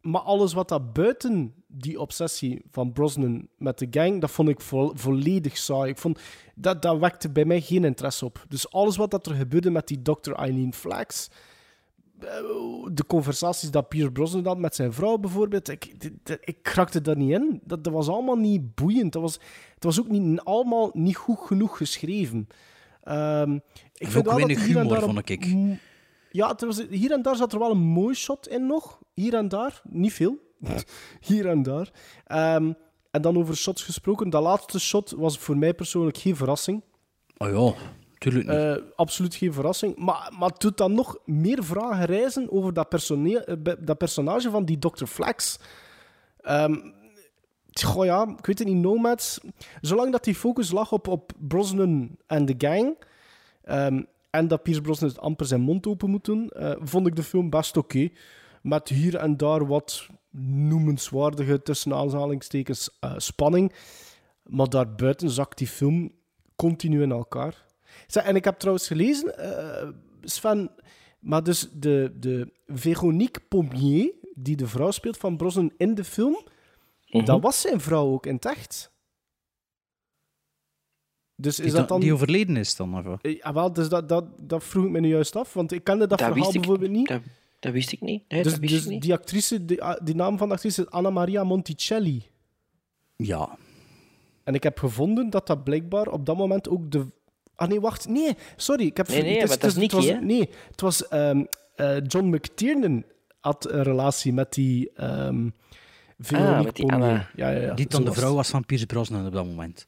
maar 0.00 0.20
alles 0.20 0.52
wat 0.52 0.68
dat 0.68 0.92
buiten 0.92 1.61
die 1.72 2.00
obsessie 2.00 2.62
van 2.70 2.92
Brosnan 2.92 3.48
met 3.56 3.78
de 3.78 3.86
gang, 3.90 4.20
dat 4.20 4.30
vond 4.30 4.48
ik 4.48 4.60
vo- 4.60 4.92
volledig 4.94 5.56
saai. 5.56 5.90
Ik 5.90 5.98
vond, 5.98 6.20
dat, 6.54 6.82
dat 6.82 6.98
wekte 6.98 7.30
bij 7.30 7.44
mij 7.44 7.60
geen 7.60 7.84
interesse 7.84 8.24
op. 8.24 8.44
Dus 8.48 8.70
alles 8.70 8.96
wat 8.96 9.10
dat 9.10 9.26
er 9.26 9.34
gebeurde 9.34 9.70
met 9.70 9.86
die 9.86 10.02
Dr. 10.02 10.32
Eileen 10.32 10.74
Flax, 10.74 11.30
de 12.92 13.04
conversaties 13.06 13.70
dat 13.70 13.88
Pierce 13.88 14.10
Brosnan 14.12 14.46
had 14.46 14.58
met 14.58 14.74
zijn 14.74 14.92
vrouw 14.92 15.16
bijvoorbeeld, 15.18 15.68
ik, 15.68 15.92
ik 16.40 16.68
raakte 16.68 17.00
daar 17.00 17.16
niet 17.16 17.30
in. 17.30 17.60
Dat, 17.64 17.84
dat 17.84 17.92
was 17.92 18.08
allemaal 18.08 18.36
niet 18.36 18.74
boeiend. 18.74 19.12
Dat 19.12 19.22
was, 19.22 19.38
het 19.74 19.84
was 19.84 20.00
ook 20.00 20.08
niet, 20.08 20.40
allemaal 20.40 20.90
niet 20.92 21.16
goed 21.16 21.38
genoeg 21.38 21.76
geschreven. 21.76 22.46
Ehm, 23.02 23.58
ik 23.94 24.16
ook 24.16 24.24
weinig 24.24 24.66
humor, 24.66 24.88
daar 24.88 25.02
vond 25.02 25.28
ik. 25.28 25.44
Ja, 26.30 26.54
was, 26.58 26.86
hier 26.90 27.12
en 27.12 27.22
daar 27.22 27.36
zat 27.36 27.52
er 27.52 27.58
wel 27.58 27.70
een 27.70 27.78
mooi 27.78 28.14
shot 28.14 28.48
in 28.48 28.66
nog. 28.66 29.00
Hier 29.14 29.34
en 29.34 29.48
daar. 29.48 29.82
Niet 29.88 30.12
veel. 30.12 30.38
hier 31.28 31.48
en 31.48 31.62
daar. 31.62 31.90
Ehm, 32.26 32.72
en 33.10 33.22
dan 33.22 33.36
over 33.36 33.56
shots 33.56 33.82
gesproken. 33.82 34.30
Dat 34.30 34.42
laatste 34.42 34.80
shot 34.80 35.10
was 35.10 35.38
voor 35.38 35.56
mij 35.56 35.74
persoonlijk 35.74 36.18
geen 36.18 36.36
verrassing. 36.36 36.82
Oh 37.36 37.48
ja, 37.48 37.74
tuurlijk 38.18 38.46
niet. 38.46 38.56
Eh, 38.56 38.76
absoluut 38.96 39.34
geen 39.34 39.52
verrassing. 39.52 39.96
Maar, 39.96 40.32
maar 40.38 40.50
doet 40.58 40.76
dan 40.76 40.94
nog 40.94 41.18
meer 41.24 41.64
vragen 41.64 42.04
reizen 42.04 42.52
over 42.52 42.72
dat, 42.72 43.10
eh, 43.10 43.74
dat 43.78 43.98
personage 43.98 44.50
van 44.50 44.64
die 44.64 44.78
Dr. 44.78 45.04
Flex. 45.04 45.58
Ehm 46.40 46.74
goh 47.80 48.04
ja, 48.04 48.22
ik 48.38 48.46
weet 48.46 48.58
het 48.58 48.68
niet, 48.68 48.76
Nomads. 48.76 49.40
Zolang 49.80 50.12
dat 50.12 50.24
die 50.24 50.34
focus 50.34 50.70
lag 50.70 50.92
op, 50.92 51.08
op 51.08 51.32
Brosnan 51.38 52.16
en 52.26 52.44
de 52.46 52.54
gang... 52.58 52.96
ehm, 53.62 54.02
en 54.30 54.48
dat 54.48 54.62
Pierce 54.62 54.80
Brosnan 54.80 55.08
het 55.08 55.18
amper 55.18 55.46
zijn 55.46 55.60
mond 55.60 55.86
open 55.86 56.10
moet 56.10 56.24
doen, 56.24 56.48
eh, 56.48 56.72
vond 56.78 57.06
ik 57.06 57.16
de 57.16 57.22
film 57.22 57.50
best 57.50 57.76
oké. 57.76 58.08
Met 58.62 58.88
hier 58.88 59.16
en 59.16 59.36
daar 59.36 59.66
wat 59.66 60.06
noemenswaardige, 60.40 61.62
tussen 61.62 61.94
aanhalingstekens, 61.94 62.90
eh, 63.00 63.12
spanning. 63.16 63.72
Maar 64.42 64.68
daarbuiten 64.68 65.30
zakt 65.30 65.58
die 65.58 65.66
film 65.66 66.12
continu 66.56 67.02
in 67.02 67.10
elkaar. 67.12 67.64
Zeg, 68.06 68.24
en 68.24 68.36
ik 68.36 68.44
heb 68.44 68.58
trouwens 68.58 68.86
gelezen, 68.86 69.38
eh, 69.38 69.88
Sven, 70.22 70.70
maar 71.20 71.42
dus 71.42 71.68
de, 71.72 72.16
de 72.20 72.52
Véronique 72.66 73.40
Pommier, 73.48 74.12
die 74.34 74.56
de 74.56 74.66
vrouw 74.66 74.90
speelt 74.90 75.16
van 75.16 75.36
Brosnan 75.36 75.72
in 75.76 75.94
de 75.94 76.04
film, 76.04 76.46
Mhm. 77.10 77.24
dat 77.24 77.40
was 77.42 77.60
zijn 77.60 77.80
vrouw 77.80 78.06
ook 78.12 78.26
in 78.26 78.34
het 78.34 78.44
echt. 78.44 78.90
Dus 81.36 81.58
is 81.58 81.64
die, 81.64 81.74
dat 81.74 81.76
dan- 81.80 81.86
dan... 81.88 82.00
die 82.00 82.12
overleden 82.12 82.56
is 82.56 82.76
dan? 82.76 82.98
Of? 82.98 83.04
wat? 83.04 83.22
Eh, 83.22 83.36
Ja, 83.36 83.52
wel, 83.52 83.72
dus 83.72 83.88
dat, 83.88 84.08
dat, 84.08 84.24
dat 84.48 84.64
vroeg 84.64 84.84
ik 84.84 84.90
me 84.90 85.00
nu 85.00 85.08
juist 85.08 85.36
af, 85.36 85.52
want 85.52 85.72
ik 85.72 85.84
kende 85.84 86.06
dat, 86.06 86.18
Dat 86.18 86.28
verhaal 86.28 86.46
ik- 86.48 86.52
bijvoorbeeld 86.60 86.90
niet. 86.90 87.08
Dat, 87.08 87.22
dat 87.62 87.72
wist 87.72 87.92
ik 87.92 88.00
niet. 88.00 88.24
Nee, 88.28 88.42
dus 88.42 88.52
dat 88.52 88.60
wist 88.60 88.72
dus 88.72 88.84
ik 88.84 88.90
niet. 88.90 89.02
die 89.02 89.12
actrice, 89.12 89.64
die, 89.64 89.82
ah, 89.82 90.00
die 90.04 90.14
naam 90.14 90.38
van 90.38 90.48
de 90.48 90.54
actrice 90.54 90.80
is 90.80 90.90
Anna 90.90 91.10
Maria 91.10 91.44
Monticelli. 91.44 92.26
Ja. 93.16 93.56
En 94.44 94.54
ik 94.54 94.62
heb 94.62 94.78
gevonden 94.78 95.30
dat 95.30 95.46
dat 95.46 95.64
blijkbaar 95.64 96.06
op 96.06 96.26
dat 96.26 96.36
moment 96.36 96.68
ook 96.68 96.90
de... 96.90 97.06
Ah 97.54 97.68
nee, 97.68 97.80
wacht. 97.80 98.08
Nee, 98.08 98.36
sorry. 98.56 98.86
Ik 98.86 98.96
heb 98.96 99.08
Nee, 99.08 99.22
nee, 99.22 99.38
het 99.38 99.48
maar 99.48 99.58
dat 99.58 99.76
is 99.76 99.82
het 99.82 99.92
was, 99.92 100.06
hè? 100.06 100.20
Nee, 100.20 100.48
het 100.70 100.80
was 100.80 101.08
ehm, 101.08 101.44
eh, 101.74 101.96
John 102.06 102.26
McTiernan 102.26 103.04
had 103.40 103.70
een 103.70 103.82
relatie 103.82 104.32
met 104.32 104.52
die... 104.52 104.90
ehm 104.94 105.48
Veronique 106.18 106.56
Ah, 106.56 106.64
met 106.64 106.76
die. 106.76 106.92
Anna. 106.92 107.28
Ja, 107.34 107.50
ja, 107.50 107.60
ja. 107.60 107.74
die 107.74 107.86
dan 107.86 108.04
de 108.04 108.12
vrouw 108.12 108.34
was 108.34 108.48
van 108.48 108.66
Pierce 108.66 108.86
Brosnan 108.86 109.26
op 109.26 109.32
dat 109.32 109.44
moment. 109.44 109.86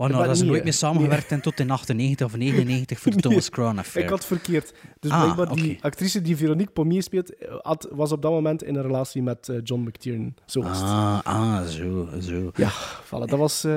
Oh, 0.00 0.06
Maar 0.06 0.14
nou, 0.16 0.26
dat 0.28 0.36
ze 0.36 0.42
niet, 0.42 0.50
nooit 0.50 0.62
hè. 0.64 0.68
meer 0.70 0.78
samengewerkt 0.78 1.30
en 1.30 1.40
tot 1.40 1.60
in 1.60 1.70
98 1.70 2.26
of 2.26 2.36
99 2.36 3.00
voor 3.00 3.12
de 3.12 3.20
Thomas 3.28 3.48
Crown 3.50 3.78
Affair. 3.78 4.04
Ik 4.04 4.10
had 4.10 4.24
verkeerd. 4.26 4.72
Dus 5.00 5.10
Ah, 5.10 5.22
blijkbaar 5.22 5.56
die 5.56 5.78
actrice 5.80 6.22
die 6.22 6.36
Veronique 6.36 6.72
Pommier 6.72 7.02
speelt, 7.02 7.32
had, 7.62 7.88
was 7.90 8.12
op 8.12 8.22
dat 8.22 8.30
moment 8.30 8.62
in 8.62 8.74
een 8.76 8.82
relatie 8.82 9.22
met 9.22 9.48
eh, 9.48 9.56
John 9.64 9.82
McTiernan. 9.82 10.34
Zo 10.46 10.62
was 10.62 10.78
het. 10.78 10.86
Ah, 10.88 11.18
ah, 11.24 11.66
zo, 11.66 12.08
zo. 12.20 12.50
Ja, 12.54 12.70
voilà, 13.04 13.08
dat 13.26 13.38
was... 13.38 13.64
eh, 13.64 13.72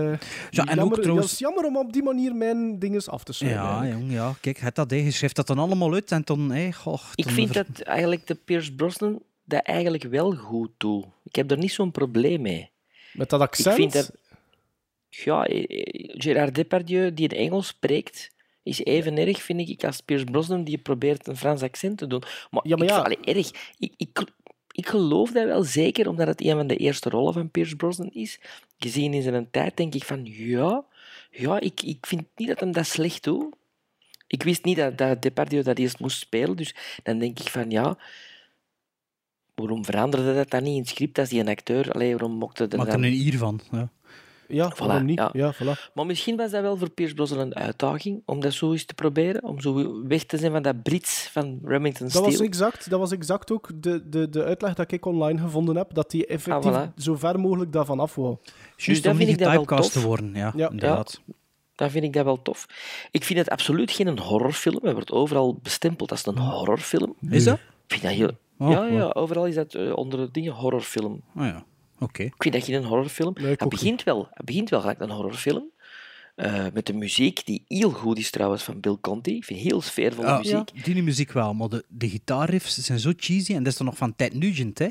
Ja, 0.49 0.65
en 0.65 0.75
jammer, 0.75 0.83
ook 0.83 1.01
trouwens- 1.01 1.31
is 1.31 1.39
jammer 1.39 1.65
om 1.65 1.77
op 1.77 1.93
die 1.93 2.03
manier 2.03 2.35
mijn 2.35 2.79
dinges 2.79 3.09
af 3.09 3.23
te 3.23 3.33
sluiten. 3.33 3.63
Ja, 3.63 3.87
jong, 3.87 4.11
ja. 4.11 4.33
Kijk, 4.41 4.57
het 4.59 4.75
dat, 4.75 4.89
je 4.91 5.11
schrijft 5.11 5.35
dat 5.35 5.47
dan 5.47 5.59
allemaal 5.59 5.93
uit 5.93 6.11
en 6.11 6.21
dan... 6.25 6.51
Hé, 6.51 6.71
goh, 6.71 6.99
Ik 7.15 7.29
vind 7.29 7.51
ver- 7.51 7.65
dat 7.75 7.85
eigenlijk 7.85 8.27
de 8.27 8.35
Pierce 8.35 8.73
Brosnan 8.73 9.21
dat 9.45 9.61
eigenlijk 9.65 10.03
wel 10.03 10.31
goed 10.35 10.69
doet. 10.77 11.05
Ik 11.23 11.35
heb 11.35 11.51
er 11.51 11.57
niet 11.57 11.71
zo'n 11.71 11.91
probleem 11.91 12.41
mee. 12.41 12.71
Met 13.13 13.29
dat 13.29 13.41
accent... 13.41 13.67
Ik 13.67 13.73
vind 13.81 13.93
dat... 13.93 14.11
Ja, 15.15 15.45
eh, 15.45 15.63
eh, 15.69 16.13
Gerard 16.17 16.55
Depardieu, 16.55 17.13
die 17.13 17.25
het 17.25 17.33
Engels 17.33 17.67
spreekt, 17.67 18.31
is 18.63 18.83
even 18.83 19.17
erg, 19.17 19.41
vind 19.41 19.69
ik, 19.69 19.83
als 19.83 20.01
Pierce 20.01 20.25
Brosnan, 20.25 20.63
die 20.63 20.77
probeert 20.77 21.27
een 21.27 21.37
Frans 21.37 21.61
accent 21.61 21.97
te 21.97 22.07
doen. 22.07 22.23
Maar, 22.51 22.67
Ja, 22.67 22.75
maar 22.75 22.87
ik, 22.87 22.93
ja. 22.93 23.01
allee, 23.01 23.19
erg. 23.21 23.51
Ik, 23.79 23.93
ik, 23.97 24.23
ik 24.71 24.87
geloof 24.87 25.31
dat 25.31 25.45
wel 25.45 25.63
zeker, 25.63 26.09
omdat 26.09 26.27
het 26.27 26.41
een 26.41 26.55
van 26.55 26.67
de 26.67 26.77
eerste 26.77 27.09
rollen 27.09 27.33
van 27.33 27.51
Pierce 27.51 27.75
Brosnan 27.75 28.09
is. 28.11 28.39
Gezien 28.77 29.13
in 29.13 29.21
zijn 29.21 29.47
tijd 29.51 29.77
denk 29.77 29.95
ik 29.95 30.03
van, 30.03 30.21
ja, 30.25 30.85
ja 31.31 31.59
ik, 31.59 31.81
ik 31.81 32.05
vind 32.05 32.23
niet 32.35 32.47
dat 32.47 32.59
hem 32.59 32.71
dat 32.71 32.85
slecht 32.85 33.23
doet. 33.23 33.55
Ik 34.27 34.43
wist 34.43 34.63
niet 34.63 34.77
dat, 34.77 34.97
dat 34.97 35.21
Depardieu 35.21 35.63
dat 35.63 35.77
eerst 35.77 35.99
moest 35.99 36.17
spelen, 36.17 36.55
dus 36.55 36.75
dan 37.03 37.19
denk 37.19 37.39
ik 37.39 37.47
van, 37.47 37.69
ja... 37.69 37.97
Waarom 39.55 39.85
veranderde 39.85 40.33
dat 40.33 40.49
dan 40.49 40.63
niet 40.63 40.73
in 40.73 40.79
het 40.79 40.89
script 40.89 41.19
als 41.19 41.29
die 41.29 41.39
een 41.39 41.47
acteur... 41.47 41.91
Allee, 41.91 42.11
waarom 42.11 42.31
mocht 42.31 42.57
het 42.57 42.75
Maak 42.75 42.85
er 42.85 42.91
dan... 42.91 43.03
een 43.03 43.11
hier 43.11 43.37
van. 43.37 43.59
Ja. 43.71 43.91
Ja, 44.47 44.71
waarom 44.77 45.05
niet? 45.05 45.17
ja. 45.17 45.29
Ja, 45.33 45.53
voilà. 45.53 45.91
Maar 45.93 46.05
misschien 46.05 46.35
was 46.35 46.51
dat 46.51 46.61
wel 46.61 46.77
voor 46.77 46.89
Pierce 46.89 47.13
Brosnan 47.15 47.39
een 47.39 47.55
uitdaging 47.55 48.21
om 48.25 48.39
dat 48.39 48.53
zo 48.53 48.71
eens 48.71 48.85
te 48.85 48.93
proberen, 48.93 49.43
om 49.43 49.61
zo 49.61 50.01
weg 50.07 50.23
te 50.23 50.37
zijn 50.37 50.51
van 50.51 50.61
dat 50.61 50.83
Brits 50.83 51.27
van 51.31 51.59
Remington 51.63 52.07
Dat 52.07 52.25
was, 52.25 52.39
exact, 52.39 52.89
dat 52.89 52.99
was 52.99 53.11
exact 53.11 53.51
ook 53.51 53.69
de, 53.75 54.09
de, 54.09 54.29
de 54.29 54.43
uitleg 54.43 54.73
dat 54.73 54.91
ik 54.91 55.05
online 55.05 55.39
gevonden 55.39 55.75
heb, 55.75 55.93
dat 55.93 56.11
hij 56.11 56.25
effectief 56.27 56.71
Ah, 56.71 56.87
voilà. 56.87 56.93
zo 56.97 57.15
ver 57.15 57.39
mogelijk 57.39 57.71
daarvan 57.71 57.99
af 57.99 58.15
wou. 58.15 58.37
Juist 58.75 59.03
dat 59.03 59.11
om 59.11 59.17
vind 59.17 59.29
niet 59.29 59.41
getypecast 59.47 59.91
te 59.91 60.01
worden. 60.01 60.33
Ja, 60.35 60.53
Ja. 60.55 60.69
inderdaad. 60.69 61.21
Dan 61.75 61.89
vind 61.89 62.03
ik 62.03 62.13
dat 62.13 62.23
wel 62.25 62.41
tof. 62.41 62.65
Ik 63.11 63.23
vind 63.23 63.39
het 63.39 63.49
absoluut 63.49 63.91
geen 63.91 64.19
horrorfilm. 64.19 64.79
Het 64.83 64.93
wordt 64.93 65.11
overal 65.11 65.59
bestempeld 65.61 66.11
als 66.11 66.25
een 66.25 66.37
horrorfilm. 66.37 67.15
Is 67.29 67.43
dat? 67.43 67.55
Ik 67.57 67.61
vind 67.87 68.01
dat 68.01 68.11
heel... 68.11 68.29
Oh, 68.57 68.69
ja, 68.71 68.85
oh. 68.85 68.91
ja, 68.91 69.09
overal 69.13 69.47
is 69.47 69.55
dat 69.55 69.73
eh, 69.73 69.95
onder 69.97 70.19
de 70.19 70.31
dingen 70.31 70.53
horrorfilm. 70.53 71.21
Oh 71.37 71.45
ja, 71.45 71.63
oké. 72.03 72.23
Ik 72.23 72.33
vind 72.37 72.53
dat 72.53 72.63
geen 72.63 72.83
horrorfilm. 72.83 73.33
Nee, 73.41 73.55
het, 73.57 73.69
begint 73.69 74.03
wel, 74.03 74.27
het 74.33 74.45
begint 74.45 74.69
wel 74.69 74.79
gelijk 74.81 74.99
een 74.99 75.09
horrorfilm. 75.09 75.71
Eh, 76.35 76.65
met 76.73 76.85
de 76.85 76.93
muziek, 76.93 77.45
die 77.45 77.63
heel 77.67 77.89
goed 77.91 78.17
is 78.17 78.29
trouwens, 78.31 78.63
van 78.63 78.79
Bill 78.79 78.97
Conti. 79.01 79.35
Ik 79.35 79.43
vind 79.45 79.59
heel 79.59 79.81
sfeervolle 79.81 80.27
Ja, 80.27 80.37
muziek. 80.37 80.83
die 80.85 81.03
muziek 81.03 81.31
wel, 81.31 81.53
maar 81.53 81.67
de, 81.69 81.85
de 81.87 82.09
gitaarriffs 82.09 82.77
zijn 82.77 82.99
zo 82.99 83.11
cheesy 83.17 83.51
en 83.53 83.63
dat 83.63 83.71
is 83.71 83.77
dan 83.77 83.87
nog 83.87 83.97
van 83.97 84.15
Ted 84.15 84.33
Nugent, 84.33 84.79
hè? 84.79 84.87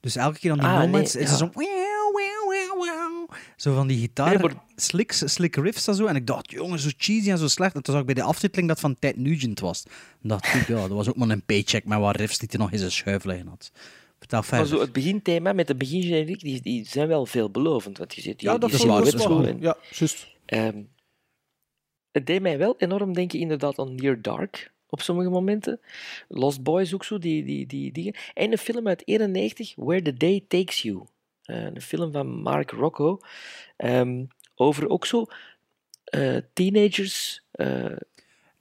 Dus 0.00 0.16
elke 0.16 0.38
keer 0.38 0.50
aan 0.50 0.58
die 0.58 0.66
Ah, 0.66 0.78
moments 0.80 1.14
nee, 1.14 1.22
is 1.22 1.28
ja. 1.28 1.34
er 1.34 1.38
zo... 1.40 1.50
wow, 1.54 1.66
wow, 2.12 2.70
wow, 2.78 2.86
wow. 2.88 3.30
Zo 3.56 3.74
van 3.74 3.86
die 3.86 3.98
gitaar, 4.00 4.28
Nee, 4.28 4.38
maar- 4.38 4.62
slicks, 4.76 5.22
slick 5.32 5.56
riffs 5.56 5.86
en 5.88 5.94
zo. 5.94 6.06
En 6.06 6.16
ik 6.16 6.26
dacht, 6.26 6.50
jongen, 6.50 6.78
zo 6.78 6.88
cheesy 6.96 7.30
en 7.30 7.38
zo 7.38 7.48
slecht. 7.48 7.74
En 7.74 7.82
toen 7.82 7.92
zag 7.92 8.00
ik 8.02 8.06
bij 8.14 8.22
de 8.22 8.28
aftiteling 8.28 8.68
dat 8.68 8.80
van 8.80 8.98
Ted 8.98 9.16
Nugent 9.16 9.60
was. 9.60 9.82
En 10.22 10.28
dacht 10.28 10.54
ik, 10.54 10.66
ja, 10.68 10.74
dat 10.80 10.88
was 10.90 11.08
ook 11.08 11.16
maar 11.16 11.28
een 11.28 11.44
paycheck 11.44 11.84
met 11.84 11.98
wat 11.98 12.16
riffs 12.16 12.38
die 12.38 12.48
hij 12.50 12.58
nog 12.60 12.70
in 12.72 12.78
zijn 12.78 12.90
schuif 12.92 13.24
liggen 13.24 13.46
had. 13.48 13.70
Vertel 14.18 14.38
Maar 14.38 14.48
verder. 14.48 14.66
zo 14.66 14.80
het 14.80 14.92
beginthema 14.92 15.52
met 15.52 15.66
de 15.66 15.74
begingeneriek, 15.74 16.40
die, 16.40 16.60
die 16.60 16.86
zijn 16.86 17.08
wel 17.08 17.26
veelbelovend. 17.26 17.98
Want 17.98 18.14
je 18.14 18.20
zit 18.20 18.40
hier, 18.40 18.50
Ja, 18.50 18.58
dat 18.58 18.70
die 18.70 18.78
is 18.78 18.84
waar. 18.84 19.60
Ja, 19.60 19.76
juist. 19.90 20.28
Ehm, 20.44 20.82
het 22.12 22.26
deed 22.26 22.40
mij 22.42 22.58
wel 22.58 22.74
enorm 22.78 23.12
denken 23.12 23.38
inderdaad 23.38 23.78
aan 23.78 23.94
Near 23.94 24.22
Dark 24.22 24.72
op 24.88 25.00
sommige 25.00 25.28
momenten. 25.30 25.80
Lost 26.28 26.62
Boys 26.62 26.94
ook 26.94 27.04
zo, 27.04 27.18
die, 27.18 27.44
die, 27.44 27.66
die 27.66 27.92
dingen. 27.92 28.14
En 28.34 28.52
een 28.52 28.58
film 28.58 28.88
uit 28.88 29.06
91, 29.06 29.72
Where 29.76 30.02
the 30.02 30.14
Day 30.14 30.44
Takes 30.48 30.82
You. 30.82 31.04
Eh, 31.42 31.64
een 31.64 31.80
film 31.82 32.12
van 32.12 32.26
Mark 32.42 32.70
Rocco. 32.70 33.18
ehm, 33.76 34.24
over 34.54 34.88
ook 34.88 35.06
zo 35.06 35.26
eh, 36.04 36.36
teenagers. 36.52 37.42
eh, 37.50 37.66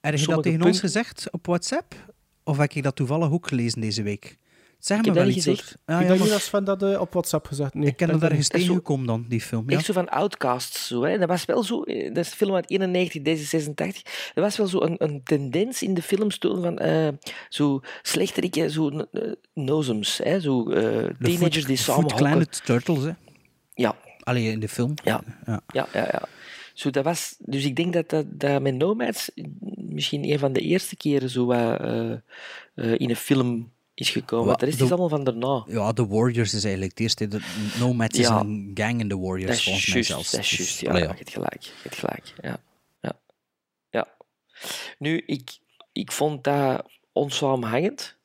Heb 0.01 0.15
je 0.17 0.25
dat 0.25 0.43
tegen 0.43 0.61
ons 0.61 0.79
gezegd 0.79 1.27
op 1.31 1.45
WhatsApp? 1.45 1.95
Of 2.43 2.57
heb 2.57 2.71
ik 2.71 2.83
dat 2.83 2.95
toevallig 2.95 3.31
ook 3.31 3.47
gelezen 3.47 3.81
deze 3.81 4.03
week? 4.03 4.37
Zeg 4.79 4.97
Ik 4.97 5.03
me 5.03 5.09
heb 5.09 5.17
wel 5.19 5.27
dat 5.27 5.35
iets, 5.35 5.45
gezegd. 5.45 5.77
Ja, 5.85 5.93
ik 5.93 6.07
denk 6.07 6.09
maar 6.09 6.19
niet 6.19 6.29
dat 6.29 6.41
Sven 6.41 6.63
dat 6.63 6.83
eh, 6.83 6.99
op 6.99 7.11
WhatsApp 7.13 7.45
gezegd. 7.45 7.73
Nee, 7.73 7.87
ik 7.87 7.95
ken 7.97 8.09
er 8.09 8.23
ergens 8.23 8.37
Dat 8.49 8.59
zo- 8.61 8.65
tegengekomen 8.65 9.05
dan, 9.07 9.25
die 9.27 9.41
film. 9.41 9.69
Ja. 9.69 9.75
Echt 9.77 9.85
zo 9.85 9.93
van 9.93 10.09
Outcasts. 10.09 10.87
Zo, 10.87 11.03
hè. 11.03 11.17
Dat 11.17 11.27
was 11.27 11.45
wel 11.45 11.63
zo, 11.63 11.83
eh, 11.83 12.13
dat 12.13 12.25
is 12.25 12.31
een 12.31 12.37
film 12.37 12.55
uit 12.55 12.69
91, 12.69 13.21
deze 13.21 13.43
86. 13.45 14.31
Er 14.35 14.41
was 14.41 14.57
wel 14.57 14.67
zo 14.67 14.81
een, 14.81 14.95
een 14.97 15.21
tendens 15.23 15.81
in 15.81 15.93
de 15.93 16.01
films 16.01 16.37
toen 16.37 16.61
van 16.61 16.77
eh, 16.77 17.07
zo 17.49 17.79
slechterikken, 18.01 18.71
zo 18.71 18.89
uh, 19.11 19.31
nozems. 19.53 20.19
Hè, 20.23 20.39
zo 20.39 20.69
eh, 20.71 20.81
teenagers 21.19 21.55
Foot- 21.55 21.67
die 21.67 21.77
samen 21.77 22.11
hokken. 22.11 22.49
Turtles, 22.63 23.03
hè. 23.03 23.11
Ja, 23.73 23.95
Allee, 24.19 24.51
in 24.51 24.59
de 24.59 24.67
film. 24.69 24.93
ja, 25.03 25.21
Ja. 25.45 25.61
ja, 25.67 25.87
ja. 25.93 26.03
ja. 26.11 26.21
Zo, 26.73 26.89
dat 26.89 27.03
was, 27.03 27.35
dus 27.39 27.65
ik 27.65 27.75
denk 27.75 27.93
dat, 27.93 28.09
dat, 28.09 28.25
dat 28.29 28.61
met 28.61 28.75
Nomads 28.75 29.31
misschien 29.75 30.23
een 30.31 30.39
van 30.39 30.53
de 30.53 30.59
eerste 30.59 30.95
keren 30.97 31.29
zo 31.29 31.45
wat, 31.45 31.79
eh, 31.79 32.11
eh, 32.11 32.19
in 32.75 33.09
een 33.09 33.15
film 33.15 33.71
is 33.99 34.09
gekomen. 34.09 34.43
Wa- 34.45 34.49
Want 34.49 34.59
de 34.59 34.65
rest 34.65 34.77
de- 34.77 34.83
is 34.83 34.89
allemaal 34.91 35.09
van 35.09 35.23
daarna. 35.23 35.63
Ja, 35.67 35.93
The 35.93 36.07
Warriors 36.07 36.53
is 36.53 36.63
eigenlijk 36.63 36.91
het 36.91 36.99
eerste. 36.99 37.27
De 37.27 37.39
Nomads 37.79 38.17
is 38.19 38.27
Ja. 38.27 38.39
een 38.39 38.71
gang 38.73 38.99
in 38.99 39.07
The 39.07 39.19
Warriors, 39.19 39.45
Dat 39.49 39.55
is 39.57 39.63
volgens 39.63 39.85
mij 39.85 39.93
juist, 39.93 40.09
zelfs. 40.09 40.31
dat 40.31 40.39
is 40.39 40.49
Dus, 40.49 40.57
juist. 40.57 40.79
Ja, 40.79 40.89
allee, 40.89 41.01
je 41.01 41.07
hebt 41.07 41.29
gelijk. 41.29 41.61
Je 41.63 41.71
hebt 41.83 41.95
gelijk. 41.95 42.33
Ja. 42.41 42.57
Ja. 43.01 43.13
ja. 43.89 44.07
Nu, 44.99 45.17
ik, 45.25 45.57
ik 45.91 46.11
vond 46.11 46.43
dat 46.43 46.89
onsamenhangend, 47.11 48.17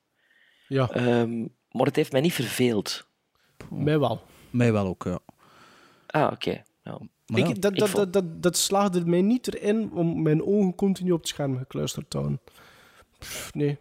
Ja, 0.69 0.91
ehm, 0.91 1.41
maar 1.71 1.87
het 1.87 1.97
heeft 1.97 2.13
mij 2.13 2.21
niet 2.21 2.35
verveeld. 2.35 3.07
mij 3.71 3.99
wel. 3.99 4.23
Mij 4.51 4.73
wel 4.73 4.87
ook, 4.87 5.05
ja. 5.05 5.19
Ah, 6.07 6.33
oké. 6.33 6.63
Ja. 6.85 6.99
Maar 7.27 7.41
ja, 7.41 7.47
ik, 7.49 7.63
dat, 7.63 7.73
ik 7.73 7.79
dat, 7.79 7.89
vond- 7.89 8.13
dat, 8.13 8.13
dat, 8.13 8.43
dat 8.43 8.57
slaagde 8.57 9.05
mij 9.07 9.23
niet 9.23 9.55
erin 9.55 9.91
om 9.93 10.23
mijn 10.23 10.45
ogen 10.47 10.75
continu 10.75 11.11
op 11.13 11.19
het 11.21 11.29
scherm 11.29 11.57
gekluisterd 11.59 12.11
te 12.11 12.17
houden. 12.17 12.41
Pff, 13.19 13.55
nee. 13.55 13.79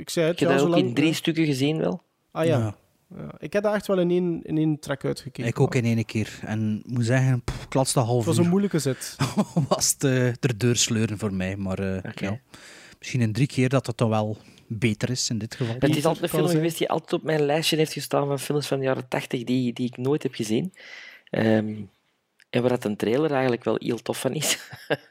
Ik 0.00 0.10
zei 0.10 0.26
het, 0.26 0.40
Ik 0.40 0.48
heb 0.48 0.58
dat 0.58 0.68
ook 0.68 0.76
in 0.76 0.94
drie 0.94 1.14
stukken 1.14 1.44
gezien 1.44 1.78
wel. 1.78 2.02
Ah 2.30 2.44
ja. 2.44 2.58
Ja. 2.58 2.76
Ja. 3.16 3.34
Ik 3.38 3.52
heb 3.52 3.62
dat 3.62 3.74
echt 3.74 3.86
wel 3.86 3.98
in 3.98 4.10
één, 4.10 4.42
in 4.42 4.56
één 4.56 4.78
trek 4.78 5.04
uitgekeken. 5.04 5.48
Ik 5.48 5.60
ook 5.60 5.74
in 5.74 5.84
één 5.84 6.04
keer. 6.04 6.38
En 6.44 6.82
ik 6.84 6.90
moet 6.90 7.04
zeggen, 7.04 7.42
pff, 7.44 7.64
ik 7.64 7.74
laatste 7.74 8.00
half 8.00 8.16
Het 8.16 8.26
was 8.26 8.36
uur 8.36 8.44
een 8.44 8.50
moeilijke 8.50 8.78
zit. 8.78 9.16
was 9.68 9.92
het 9.92 10.04
eh, 10.04 10.26
er 10.26 10.58
deur 10.58 10.76
sleuren 10.76 11.18
voor 11.18 11.34
mij. 11.34 11.56
Maar 11.56 11.78
eh, 11.78 12.12
ja, 12.14 12.40
misschien 12.98 13.20
in 13.20 13.32
drie 13.32 13.46
keer 13.46 13.68
dat 13.68 13.86
het 13.86 13.96
dan 13.96 14.08
wel 14.08 14.36
beter 14.66 15.10
is 15.10 15.30
in 15.30 15.38
dit 15.38 15.54
geval. 15.54 15.74
Het 15.78 15.96
is 15.96 16.04
altijd 16.04 16.32
een 16.32 16.38
film 16.38 16.50
geweest 16.50 16.78
die 16.78 16.88
altijd 16.88 17.12
op 17.12 17.22
mijn 17.22 17.42
lijstje 17.42 17.76
heeft 17.76 17.92
gestaan 17.92 18.26
van 18.26 18.38
films 18.38 18.66
van 18.66 18.78
de 18.78 18.84
jaren 18.84 19.08
80 19.08 19.44
die, 19.44 19.72
die 19.72 19.86
ik 19.86 19.96
nooit 19.96 20.22
heb 20.22 20.34
gezien. 20.34 20.72
Ehm, 21.30 21.74
en 22.50 22.60
waar 22.60 22.70
dat 22.70 22.84
een 22.84 22.96
trailer 22.96 23.30
eigenlijk 23.30 23.64
wel 23.64 23.76
heel 23.78 24.02
tof 24.02 24.20
van 24.20 24.34
is. 24.34 24.58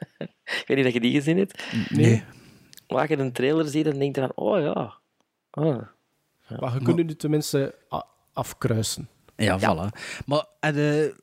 ik 0.62 0.64
weet 0.68 0.78
niet 0.78 0.86
of 0.86 0.94
je 0.94 1.00
die 1.00 1.14
gezien 1.14 1.38
hebt. 1.38 1.64
Nee. 1.90 2.24
Als 2.98 3.08
je 3.08 3.18
een 3.18 3.32
trailer 3.32 3.68
ziet, 3.68 3.86
dan 3.86 4.00
denk 4.00 4.16
je 4.16 4.22
van, 4.22 4.32
oh 4.36 4.60
ja. 4.60 4.98
Oh. 5.52 5.82
Maar 6.60 6.74
je 6.74 6.84
kunt 6.84 6.98
het 6.98 7.08
nu 7.08 7.16
tenminste 7.16 7.76
afkruisen. 8.34 9.10
Ja, 9.36 9.60
voilà. 9.60 10.00
Maar 10.26 10.46
eh, 10.60 10.74
de, 10.74 11.16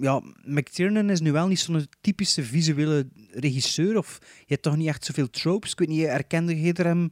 ja, 0.00 0.22
McTiernan 0.44 1.10
is 1.10 1.20
nu 1.20 1.32
wel 1.32 1.46
niet 1.46 1.60
zo'n 1.60 1.86
typische 2.00 2.42
visuele 2.42 3.06
regisseur. 3.30 3.96
Of 3.96 4.18
je 4.20 4.44
hebt 4.46 4.62
toch 4.62 4.76
niet 4.76 4.88
echt 4.88 5.04
zoveel 5.04 5.30
tropes. 5.30 5.72
Ik 5.72 5.78
weet 5.78 5.88
niet, 5.88 6.06
herkende 6.06 6.60
je 6.60 6.72
er 6.72 6.84
hem 6.84 7.10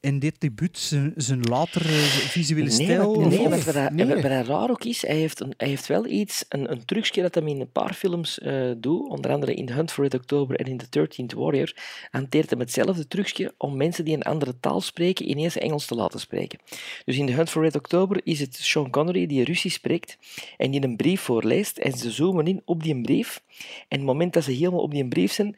in 0.00 0.18
dit 0.18 0.40
debuut 0.40 0.78
zijn, 0.78 1.12
zijn 1.16 1.40
latere 1.40 1.88
visuele 2.28 2.64
Nee, 2.64 2.72
stijl? 2.72 3.20
nee, 3.20 3.38
of- 3.40 3.64
wat, 3.64 3.74
wat, 3.74 3.90
nee. 3.92 4.06
wat, 4.06 4.22
raar 4.46 4.70
ook 4.70 4.84
is, 4.84 5.06
hij 5.06 5.16
heeft, 5.16 5.40
een, 5.40 5.54
hij 5.56 5.68
heeft 5.68 5.86
wel 5.86 6.06
iets, 6.06 6.44
een, 6.48 6.70
een 6.70 6.84
trucje 6.84 7.22
dat 7.22 7.34
hij 7.34 7.44
in 7.44 7.60
een 7.60 7.72
paar 7.72 7.94
films 7.94 8.38
eh 8.38 8.70
doet, 8.76 9.08
onder 9.08 9.30
andere 9.30 9.54
in 9.54 9.68
Hunt 9.70 9.92
for 9.92 10.04
Red 10.04 10.14
October 10.14 10.56
en 10.56 10.66
in 10.66 10.76
The 10.76 10.98
13th 11.08 11.36
Warrior, 11.38 11.74
hanteert 12.10 12.50
hem 12.50 12.58
hetzelfde 12.58 13.06
trucje 13.08 13.54
om 13.58 13.76
mensen 13.76 14.04
die 14.04 14.14
een 14.14 14.22
andere 14.22 14.60
taal 14.60 14.80
spreken 14.80 15.28
ineens 15.30 15.56
Engels 15.58 15.86
te 15.86 15.94
laten 15.94 16.20
spreken. 16.20 16.58
Dus 17.04 17.16
in 17.16 17.26
The 17.26 17.32
Hunt 17.32 17.50
for 17.50 17.62
Red 17.62 17.76
October 17.76 18.20
is 18.24 18.40
het 18.40 18.56
Sean 18.56 18.90
Connery 18.90 19.26
die 19.26 19.44
Russisch 19.44 19.76
spreekt 19.76 20.18
en 20.56 20.70
die 20.70 20.82
een 20.84 20.96
brief 20.96 21.20
voorleest 21.20 21.78
en 21.78 21.92
ze 21.92 22.10
zoomen 22.10 22.46
in 22.46 22.62
op 22.64 22.82
die 22.82 23.00
brief 23.00 23.42
en 23.88 23.96
het 23.98 24.06
moment 24.06 24.32
dat 24.32 24.44
ze 24.44 24.50
helemaal 24.52 24.80
op 24.80 24.90
die 24.90 25.08
brief 25.08 25.32
zijn, 25.32 25.56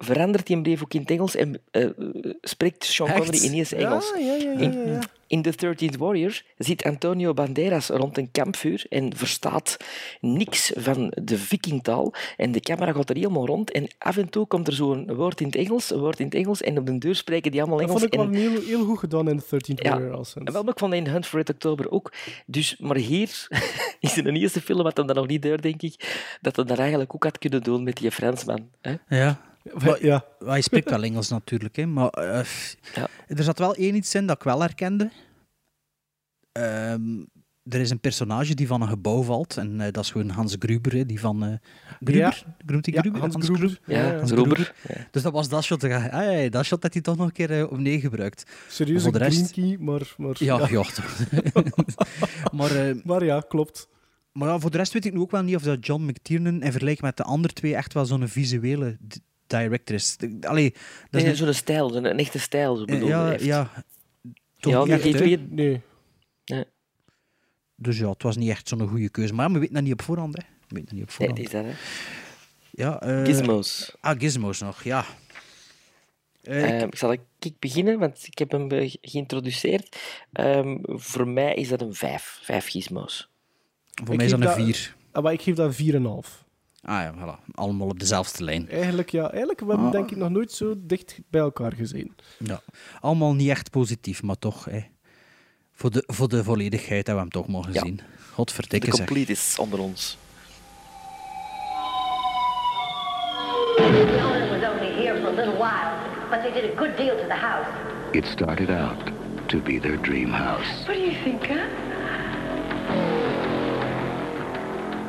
verandert 0.00 0.46
die 0.46 0.60
brief 0.60 0.82
ook 0.82 0.94
in 0.94 1.00
het 1.00 1.10
Engels 1.10 1.36
en 1.36 1.60
eh, 1.70 1.86
spreekt 2.40 2.84
Sean 2.84 3.08
Echt? 3.08 3.18
Connery 3.18 3.44
ineens 3.44 3.72
Engels. 3.72 4.12
Ja, 4.18 4.20
ja, 4.20 4.34
ja, 4.34 4.50
ja, 4.52 4.58
In- 4.58 4.86
ja. 4.92 4.98
In 5.30 5.42
The 5.42 5.52
13th 5.66 5.98
Warrior 5.98 6.42
zit 6.58 6.84
Antonio 6.84 7.34
Banderas 7.34 7.88
rond 7.88 8.18
een 8.18 8.30
kampvuur 8.30 8.86
en 8.88 9.16
verstaat 9.16 9.76
niks 10.20 10.72
van 10.76 11.12
de 11.22 11.38
vikingtaal. 11.38 12.14
En 12.36 12.52
de 12.52 12.60
camera 12.60 12.92
gaat 12.92 13.10
er 13.10 13.16
helemaal 13.16 13.46
rond 13.46 13.70
en 13.70 13.88
af 13.98 14.16
en 14.16 14.28
toe 14.28 14.46
komt 14.46 14.66
er 14.66 14.72
zo'n 14.72 15.14
woord 15.14 15.40
in 15.40 15.46
het 15.46 15.56
Engels, 15.56 15.90
een 15.92 15.98
woord 15.98 16.18
in 16.20 16.24
het 16.24 16.34
Engels 16.34 16.62
en 16.62 16.78
op 16.78 16.86
de 16.86 16.98
deur 16.98 17.14
spreken 17.14 17.50
die 17.50 17.60
allemaal 17.60 17.78
Dat 17.78 17.86
Engels. 17.88 18.02
vond 18.02 18.14
ik 18.14 18.20
wel 18.20 18.28
en, 18.28 18.34
heel, 18.52 18.62
heel 18.66 18.84
goed 18.84 18.98
gedaan 18.98 19.28
in 19.28 19.36
de 19.36 19.42
13th 19.74 19.82
Ja. 19.82 19.90
Warrior. 19.90 20.14
al 20.14 20.24
en 20.34 20.52
wel, 20.52 20.68
ik 20.68 20.78
vond 20.78 20.92
dat 20.92 21.00
in 21.00 21.06
Hunt 21.06 21.26
for 21.26 21.38
Red 21.38 21.50
October 21.50 21.90
ook. 21.90 22.12
Dus, 22.46 22.76
maar 22.78 22.96
hier 22.96 23.46
is 24.00 24.16
er 24.16 24.26
een 24.26 24.36
eerste 24.36 24.60
film, 24.60 24.82
wat 24.82 24.96
hem 24.96 25.06
dan 25.06 25.16
nog 25.16 25.26
niet 25.26 25.42
deur, 25.42 25.60
denk 25.60 25.82
ik, 25.82 26.26
dat 26.40 26.56
hij 26.56 26.64
dat 26.64 26.78
eigenlijk 26.78 27.14
ook 27.14 27.24
had 27.24 27.38
kunnen 27.38 27.62
doen 27.62 27.82
met 27.82 27.96
die 27.96 28.10
Fransman. 28.10 28.68
Hè? 28.80 28.94
Ja. 29.08 29.40
Ja, 29.78 29.96
ja. 30.00 30.24
Maar 30.38 30.48
Hij 30.48 30.60
spreekt 30.60 30.90
wel 30.90 31.02
Engels 31.02 31.28
natuurlijk, 31.28 31.76
hè, 31.76 31.86
maar 31.86 32.08
eh, 32.08 32.44
Ja. 32.94 33.08
er 33.26 33.42
zat 33.42 33.58
wel 33.58 33.74
één 33.74 33.94
iets 33.94 34.14
in 34.14 34.26
dat 34.26 34.36
ik 34.36 34.42
wel 34.42 34.60
herkende. 34.60 35.10
Ehm, 36.52 37.18
er 37.62 37.80
is 37.80 37.90
een 37.90 38.00
personage 38.00 38.54
die 38.54 38.66
van 38.66 38.82
een 38.82 38.88
gebouw 38.88 39.22
valt 39.22 39.56
en 39.56 39.80
eh, 39.80 39.92
dat 39.92 40.04
is 40.04 40.10
gewoon 40.10 40.28
Hans 40.28 40.56
Gruber, 40.58 40.92
hè, 40.92 41.06
die 41.06 41.20
van... 41.20 41.44
eh 41.44 41.52
Gruber? 42.04 42.44
Noemt 42.66 42.86
hij 42.86 42.94
Ja, 42.94 43.00
Gruber? 43.00 43.20
Hans 43.20 43.36
Gruber. 43.38 43.80
Ja, 43.86 44.02
Ja, 44.06 44.16
Hans 44.16 44.30
Gruber. 44.30 44.74
Dus 45.10 45.22
dat 45.22 45.32
was 45.32 45.48
dat 45.48 45.64
shot. 45.64 45.84
Ah, 45.84 45.90
ja, 45.90 46.22
ja, 46.30 46.48
dat 46.48 46.64
shot 46.64 46.82
dat 46.82 46.92
hij 46.92 47.02
toch 47.02 47.16
nog 47.16 47.26
een 47.26 47.32
keer 47.32 47.50
eh, 47.58 47.70
opnieuw 47.70 48.00
gebruikt. 48.00 48.50
Serieus 48.68 49.02
Voor 49.02 49.12
een 49.14 49.18
de 49.18 49.24
rest- 49.24 49.52
key, 49.52 49.76
maar... 49.80 50.14
Maar 50.16 50.36
Ja, 50.38 50.58
ja. 50.58 50.68
ja. 50.68 50.84
maar, 52.52 52.94
Maar 53.04 53.24
ja, 53.24 53.40
klopt. 53.48 53.88
maar 54.32 54.48
ja, 54.48 54.58
voor 54.58 54.70
de 54.70 54.76
rest 54.76 54.92
weet 54.92 55.04
ik 55.04 55.12
nu 55.12 55.20
ook 55.20 55.30
wel 55.30 55.42
niet 55.42 55.56
of 55.56 55.62
dat 55.62 55.86
John 55.86 56.02
McTiernan 56.04 56.62
in 56.62 56.70
vergelijking 56.70 57.06
met 57.06 57.16
de 57.16 57.22
andere 57.22 57.54
twee 57.54 57.74
echt 57.76 57.92
wel 57.94 58.04
zo'n 58.06 58.28
visuele 58.28 58.98
d- 59.48 59.54
director 59.56 59.94
is. 59.94 60.16
De- 60.16 60.38
Allee, 60.40 60.72
dat 61.10 61.22
Nee, 61.22 61.30
is 61.32 61.38
zo'n 61.38 61.52
stijl, 61.52 61.90
zo'n 61.90 62.04
een 62.04 62.18
echte 62.18 62.38
stijl, 62.38 62.76
zo 62.76 62.84
bedoel 62.84 63.08
ja, 63.08 63.28
heeft. 63.28 63.44
ja, 63.44 63.70
toch 64.60 64.72
Ja, 64.72 64.78
niet 64.84 65.02
die- 65.02 65.12
echt, 65.12 65.22
twee- 65.22 65.46
Nee. 65.50 65.82
Dus 67.80 67.98
ja, 67.98 68.08
het 68.10 68.22
was 68.22 68.36
niet 68.36 68.50
echt 68.50 68.68
zo'n 68.68 68.88
goede 68.88 69.08
keuze. 69.08 69.34
Maar 69.34 69.46
ja, 69.46 69.52
we 69.52 69.58
weten 69.58 69.74
dat 69.74 69.82
niet 69.82 69.92
op 69.92 70.02
voorhand. 70.02 70.36
Hè. 70.36 70.42
We 70.42 70.74
weten 70.74 70.84
dat 70.84 70.94
niet 70.94 71.02
op 71.02 71.08
Nee, 71.08 71.16
voorhand. 71.16 71.38
is 71.38 71.50
dat, 71.50 71.64
hè? 71.64 71.72
Ja, 72.70 73.00
eh, 73.00 73.24
Gizmos. 73.24 73.96
Ah, 74.00 74.18
Gizmos 74.20 74.60
nog, 74.60 74.82
ja. 74.84 75.04
Eh, 76.42 76.64
ik- 76.76 76.82
Ehm, 76.82 76.88
zal 76.96 77.12
ik 77.12 77.20
beginnen, 77.58 77.98
want 77.98 78.26
ik 78.26 78.38
heb 78.38 78.50
hem 78.50 78.70
eh, 78.70 78.94
geïntroduceerd. 79.00 79.96
Ehm, 80.32 80.76
voor 80.82 81.28
mij 81.28 81.54
is 81.54 81.68
dat 81.68 81.80
een 81.80 81.94
5. 81.94 82.38
5 82.42 82.66
gizmos. 82.68 83.28
voor 83.94 84.10
ik 84.10 84.16
mij 84.16 84.24
is 84.24 84.30
dat 84.30 84.40
een 84.40 84.46
dat- 84.46 84.54
4. 84.56 84.94
Ah, 85.12 85.22
maar 85.22 85.32
ik 85.32 85.42
geef 85.42 85.54
dat 85.54 85.74
4,5. 85.74 86.44
Ah 86.82 87.02
ja, 87.02 87.14
voilà. 87.14 87.44
Allemaal 87.54 87.88
op 87.88 87.98
dezelfde 88.00 88.44
lijn. 88.44 88.68
Eigenlijk, 88.68 89.10
ja. 89.10 89.28
Eigenlijk, 89.30 89.60
we 89.60 89.66
hebben 89.66 89.86
Ah. 89.86 89.92
denk 89.92 90.10
ik 90.10 90.16
nog 90.16 90.30
nooit 90.30 90.52
zo 90.52 90.74
dicht 90.78 91.18
bij 91.30 91.40
elkaar 91.40 91.72
gezien. 91.72 92.14
Ja. 92.38 92.60
Allemaal 93.00 93.34
niet 93.34 93.48
echt 93.50 93.70
positief, 93.70 94.22
maar 94.22 94.38
toch. 94.38 94.64
Hè. 94.64 94.80
Voor, 95.72 95.90
de, 95.90 96.04
voor 96.06 96.28
de 96.28 96.44
volledigheid 96.44 97.06
hebben 97.06 97.14
we 97.14 97.20
hem 97.20 97.42
toch 97.42 97.48
mogen 97.48 97.72
Ja. 97.72 97.80
zien. 97.80 97.96
De 97.96 98.02
Godverdikke 98.32 98.86
zeg. 98.86 98.96
complete 99.06 99.32
is 99.32 99.56
onder 99.60 99.78
ons. 99.78 100.18
The 103.76 103.84
owner 104.24 104.48
was 104.60 104.70
only 104.72 104.92
here 105.04 105.20
for 105.20 105.28
a 105.28 105.34
little 105.34 105.56
while, 105.56 105.92
but 106.30 106.40
they 106.42 106.52
did 106.62 106.72
a 106.72 106.76
good 106.76 106.96
deal 106.96 107.16
to 107.16 107.26
the 107.26 107.34
house. 107.40 107.68
It 108.12 108.26
started 108.26 108.70
out 108.70 109.12
to 109.46 109.58
be 109.60 109.78
their 109.80 110.00
dream 110.00 110.30
house, 110.30 110.84
What 110.84 110.94
do 110.94 111.00
you 111.00 111.14
think, 111.22 111.46
huh? 111.46 111.56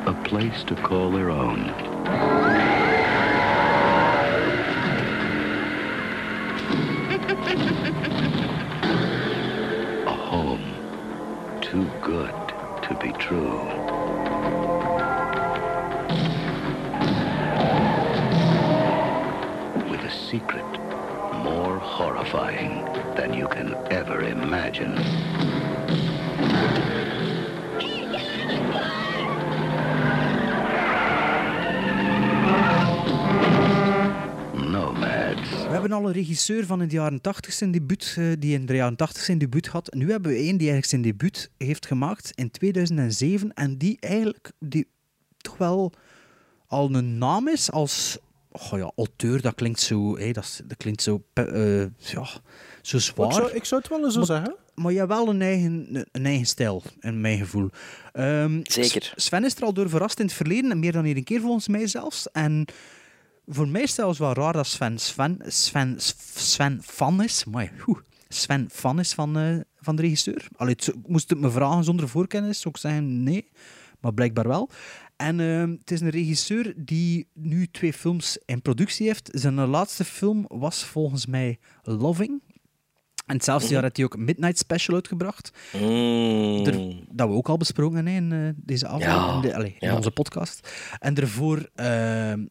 A 0.06 0.14
place 0.24 0.64
to 0.64 0.74
call 0.74 1.10
their 1.10 1.30
own. 1.30 1.68
a 10.06 10.12
home 10.12 11.60
too 11.60 11.84
good 12.00 12.34
to 12.82 12.96
be 13.00 13.12
true. 13.12 13.60
With 19.90 20.00
a 20.00 20.10
secret 20.10 20.64
more 21.44 21.78
horrifying 21.78 22.84
than 23.16 23.34
you 23.34 23.48
can 23.48 23.74
ever 23.90 24.22
imagine. 24.22 25.19
Een 36.06 36.12
regisseur 36.12 36.66
van 36.66 36.82
in 36.82 36.88
de 36.88 36.94
jaren 36.94 37.20
80 37.20 37.52
zijn 37.52 37.70
debuut, 37.70 38.14
eh, 38.18 38.24
die 38.38 38.54
in 38.54 38.66
de 38.66 38.74
jaren 38.74 38.96
80 38.96 39.22
zijn 39.22 39.38
debuut 39.38 39.66
had. 39.66 39.94
Nu 39.94 40.10
hebben 40.10 40.30
we 40.30 40.36
één 40.36 40.56
die 40.56 40.70
eigenlijk 40.70 40.86
zijn 40.86 41.02
debuut 41.02 41.50
heeft 41.58 41.86
gemaakt 41.86 42.30
in 42.34 42.50
2007 42.50 43.54
en 43.54 43.76
die 43.78 43.96
eigenlijk 44.00 44.52
die 44.58 44.86
toch 45.36 45.56
wel 45.56 45.92
al 46.66 46.94
een 46.94 47.18
naam 47.18 47.48
is 47.48 47.70
als 47.70 48.18
oh 48.50 48.78
ja, 48.78 48.92
auteur. 48.96 49.40
Dat 49.40 49.54
klinkt 49.54 49.80
zo, 49.80 50.16
hé, 50.18 50.32
dat, 50.32 50.44
is- 50.44 50.60
dat 50.64 50.76
klinkt 50.76 51.02
zo, 51.02 51.22
eh, 51.32 51.80
ja, 51.82 52.26
zo 52.82 52.96
Ik 52.96 53.02
zwaar. 53.02 53.32
zou, 53.32 53.50
ik 53.52 53.64
zou 53.64 53.80
het 53.80 53.90
wel 53.90 54.04
eens 54.04 54.12
zo 54.12 54.18
Maar- 54.18 54.26
zeggen. 54.28 54.54
Maar 54.74 54.92
je 54.92 54.98
hebt 54.98 55.10
wel 55.10 55.28
een 55.28 55.42
eigen, 55.42 56.04
een 56.12 56.26
eigen 56.26 56.46
stijl, 56.46 56.82
in 57.00 57.20
mijn 57.20 57.38
gevoel. 57.38 57.70
Ehm, 58.12 58.60
Zeker. 58.62 59.12
Sven 59.16 59.44
is 59.44 59.54
er 59.56 59.62
al 59.62 59.72
door 59.72 59.88
verrast 59.88 60.18
in 60.18 60.24
het 60.26 60.34
verleden, 60.34 60.70
en 60.70 60.78
meer 60.78 60.92
dan 60.92 61.04
één 61.04 61.24
keer 61.24 61.40
volgens 61.40 61.68
mij 61.68 61.86
zelfs. 61.86 62.30
En 62.30 62.64
voor 63.54 63.68
mij 63.68 63.80
is 63.82 63.86
het 63.86 63.96
zelfs 63.96 64.18
wel 64.18 64.32
raar 64.32 64.52
dat 64.52 64.66
Sven, 64.66 64.98
Sven, 64.98 65.38
Sven, 65.46 65.94
Sven 66.34 66.80
fan 66.82 67.22
is. 67.22 67.44
Maar 67.44 67.72
Sven 68.28 68.68
fan 68.72 68.98
is 68.98 69.12
van, 69.14 69.38
eh, 69.38 69.56
van 69.80 69.96
de 69.96 70.02
regisseur. 70.02 70.48
Allee, 70.56 70.74
het, 70.74 70.94
moest 71.06 71.30
het 71.30 71.40
me 71.40 71.50
vragen 71.50 71.84
zonder 71.84 72.08
voorkennis, 72.08 72.60
zou 72.60 72.74
ik 72.74 72.80
zeggen 72.80 73.22
nee. 73.22 73.48
Maar 74.00 74.14
blijkbaar 74.14 74.48
wel. 74.48 74.70
En 75.16 75.40
ehm, 75.40 75.70
het 75.70 75.90
is 75.90 76.00
een 76.00 76.08
regisseur 76.10 76.74
die 76.76 77.26
nu 77.34 77.66
twee 77.66 77.92
films 77.92 78.38
in 78.44 78.62
productie 78.62 79.06
heeft. 79.06 79.28
Zijn 79.32 79.54
laatste 79.54 80.04
film 80.04 80.44
was 80.48 80.84
volgens 80.84 81.26
mij 81.26 81.58
Loving. 81.82 82.42
En 83.26 83.36
hetzelfde 83.36 83.68
jaar 83.72 83.82
had 83.82 83.96
hij 83.96 84.04
ook 84.04 84.16
Midnight 84.16 84.58
Special 84.58 84.94
uitgebracht. 84.96 85.50
Mm. 85.72 86.66
Er- 86.66 86.96
dat 87.10 87.28
we 87.28 87.34
ook 87.34 87.48
al 87.48 87.56
besproken 87.56 87.94
hebben 87.96 88.14
in 88.14 88.32
eh, 88.32 88.52
deze 88.56 88.86
aflevering, 88.88 89.26
Ja, 89.28 89.34
in, 89.34 89.40
de- 89.40 89.54
allee, 89.54 89.76
in 89.78 89.88
ja. 89.88 89.96
onze 89.96 90.10
podcast. 90.10 90.68
En 90.98 91.14
daarvoor 91.14 91.68
ehm 91.74 92.44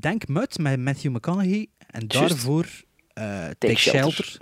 Denk 0.00 0.28
Mut 0.28 0.58
met 0.58 0.80
Matthew 0.80 1.14
McConaughey. 1.14 1.66
En 1.86 2.06
daarvoor 2.08 2.66
eh, 3.12 3.24
Take, 3.58 3.74
Shelter. 3.76 4.12
Shelter. 4.24 4.36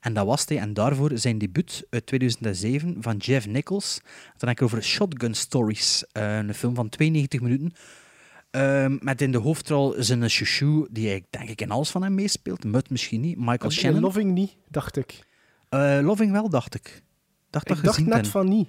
En 0.00 0.14
dat 0.14 0.26
was 0.26 0.44
hij. 0.48 0.58
En 0.58 0.74
daarvoor 0.74 1.10
zijn 1.14 1.38
debuut 1.38 1.86
uit 1.90 2.06
2007 2.06 2.96
van 3.00 3.16
Jeff 3.16 3.46
Nichols. 3.46 4.00
Dan 4.36 4.48
heb 4.48 4.56
ik 4.58 4.62
over 4.62 4.82
Shotgun 4.82 5.34
Stories. 5.34 6.04
eh, 6.12 6.36
een 6.36 6.54
film 6.54 6.74
van 6.74 6.88
92 6.88 7.40
minuten. 7.40 7.72
Ehm, 8.50 8.96
met 9.00 9.20
in 9.20 9.32
de 9.32 9.38
hoofdrol 9.38 9.94
zijn 9.98 10.28
chouchou, 10.28 10.86
die 10.90 11.14
ik 11.14 11.24
denk 11.30 11.48
ik 11.48 11.60
in 11.60 11.70
alles 11.70 11.90
van 11.90 12.02
hem 12.02 12.14
meespeelt. 12.14 12.64
Mut 12.64 12.90
misschien 12.90 13.20
niet. 13.20 13.36
Michael 13.38 13.58
In 13.62 13.70
Shannon. 13.70 14.00
Loving 14.00 14.32
niet, 14.32 14.56
dacht 14.68 14.96
ik. 14.96 15.18
Eh, 15.68 15.98
Loving 16.02 16.32
wel, 16.32 16.48
dacht 16.48 16.74
ik. 16.74 17.02
Dacht 17.50 17.66
dat 17.68 17.76
Ik 17.76 17.82
dacht 17.84 18.00
net 18.06 18.22
ten. 18.22 18.24
van 18.32 18.48
niet. 18.48 18.68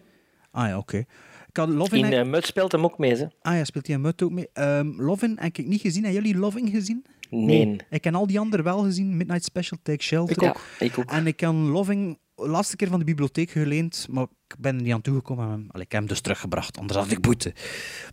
Ah 0.52 0.67
ja, 0.67 0.78
oké. 0.78 1.06
In 1.54 2.12
uh, 2.12 2.24
Mud 2.24 2.46
speelt 2.46 2.72
hem 2.72 2.84
ook 2.84 2.98
mee, 2.98 3.16
hè? 3.16 3.26
Ah 3.42 3.56
ja, 3.56 3.63
speelt 3.63 3.88
hij 3.88 3.96
in 3.96 4.02
Mut 4.02 4.22
ook 4.22 4.32
mee. 4.32 4.50
Ehm 4.54 5.02
Loving 5.02 5.39
heb 5.39 5.58
ik 5.58 5.68
niet 5.68 5.82
gezien. 5.82 6.04
Hebben 6.04 6.22
jullie 6.22 6.39
Loving 6.39 6.70
gezien? 6.70 7.06
Nee. 7.30 7.76
Ik 7.89 8.04
heb 8.04 8.13
al 8.13 8.28
die 8.28 8.39
anderen 8.39 8.66
wel 8.66 8.80
gezien. 8.80 9.18
Midnight 9.18 9.44
Special, 9.44 9.80
Take 9.84 10.04
Shelter. 10.04 10.36
Ik 10.36 10.44
ook. 10.44 10.60
Ja, 10.80 10.86
ik 10.86 11.00
ook. 11.00 11.12
En 11.12 11.28
ik 11.28 11.39
heb 11.39 11.52
Loving 11.52 12.18
de 12.36 12.48
laatste 12.48 12.76
keer 12.76 12.88
van 12.88 13.00
de 13.00 13.06
bibliotheek 13.06 13.50
geleend, 13.50 14.08
maar 14.10 14.24
ik 14.24 14.56
ben 14.60 14.76
er 14.76 14.82
niet 14.82 14.94
aan 14.94 15.02
toegekomen. 15.02 15.46
Allee, 15.46 15.86
ik 15.86 15.92
heb 15.92 16.00
hem 16.00 16.08
dus 16.08 16.22
teruggebracht, 16.22 16.78
anders 16.78 17.00
had 17.00 17.12
ik 17.12 17.22
boete. 17.22 17.54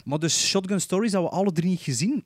Maar 0.04 0.18
dus 0.18 0.48
Shotgun 0.48 0.80
Stories 0.80 1.12
hebben 1.12 1.30
we 1.30 1.36
alle 1.36 1.52
drie 1.52 1.68
niet 1.68 1.80
gezien. 1.80 2.24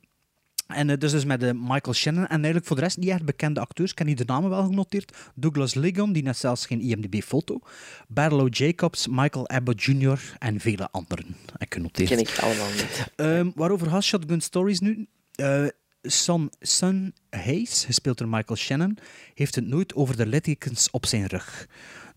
En 0.67 0.89
uh, 0.89 0.97
dus, 0.97 1.11
dus 1.11 1.25
met 1.25 1.43
uh, 1.43 1.51
Michael 1.53 1.93
Shannon 1.93 2.23
en 2.23 2.35
eigenlijk 2.35 2.65
voor 2.65 2.75
de 2.75 2.81
rest 2.81 2.97
niet 2.97 3.09
echt 3.09 3.25
bekende 3.25 3.59
acteurs. 3.59 3.91
Ik 3.91 3.97
heb 3.97 4.07
niet 4.07 4.17
de 4.17 4.23
namen 4.25 4.49
wel 4.49 4.63
genoteerd. 4.63 5.17
Douglas 5.35 5.73
Ligon, 5.73 6.13
die 6.13 6.23
net 6.23 6.37
zelfs 6.37 6.65
geen 6.65 6.81
IMDb-foto. 6.81 7.59
Barlow 8.07 8.53
Jacobs, 8.53 9.07
Michael 9.07 9.49
Abbott 9.49 9.83
Jr. 9.83 10.35
en 10.39 10.59
vele 10.59 10.87
anderen. 10.91 11.35
Ik 11.57 11.73
genoteerd. 11.73 12.09
Ken 12.09 12.19
ik 12.19 12.37
allemaal 12.41 12.69
niet. 12.69 13.11
Um, 13.15 13.51
waarover 13.55 13.89
gaat 13.89 14.03
Shotgun 14.03 14.41
Stories 14.41 14.79
nu? 14.79 15.07
Uh, 15.35 15.67
Son, 16.01 16.51
Son 16.59 17.13
Hayes, 17.29 17.83
gespeeld 17.85 18.17
door 18.17 18.27
Michael 18.27 18.57
Shannon, 18.57 18.97
heeft 19.33 19.55
het 19.55 19.67
nooit 19.67 19.95
over 19.95 20.17
de 20.17 20.25
littekens 20.25 20.89
op 20.91 21.05
zijn 21.05 21.25
rug. 21.25 21.67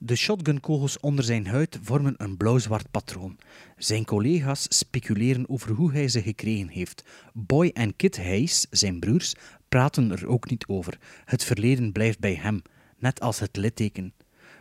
De 0.00 0.16
shotgunkogels 0.16 1.00
onder 1.00 1.24
zijn 1.24 1.46
huid 1.46 1.78
vormen 1.82 2.14
een 2.16 2.36
blauw-zwart 2.36 2.90
patroon. 2.90 3.38
Zijn 3.76 4.04
collega's 4.04 4.66
speculeren 4.68 5.48
over 5.48 5.70
hoe 5.70 5.92
hij 5.92 6.08
ze 6.08 6.22
gekregen 6.22 6.68
heeft. 6.68 7.04
Boy 7.32 7.70
en 7.74 7.96
Kit 7.96 8.16
Hayes, 8.16 8.66
zijn 8.70 8.98
broers, 8.98 9.34
praten 9.68 10.10
er 10.10 10.26
ook 10.26 10.50
niet 10.50 10.66
over. 10.66 10.98
Het 11.24 11.44
verleden 11.44 11.92
blijft 11.92 12.18
bij 12.18 12.34
hem, 12.34 12.62
net 12.98 13.20
als 13.20 13.38
het 13.38 13.56
litteken. 13.56 14.12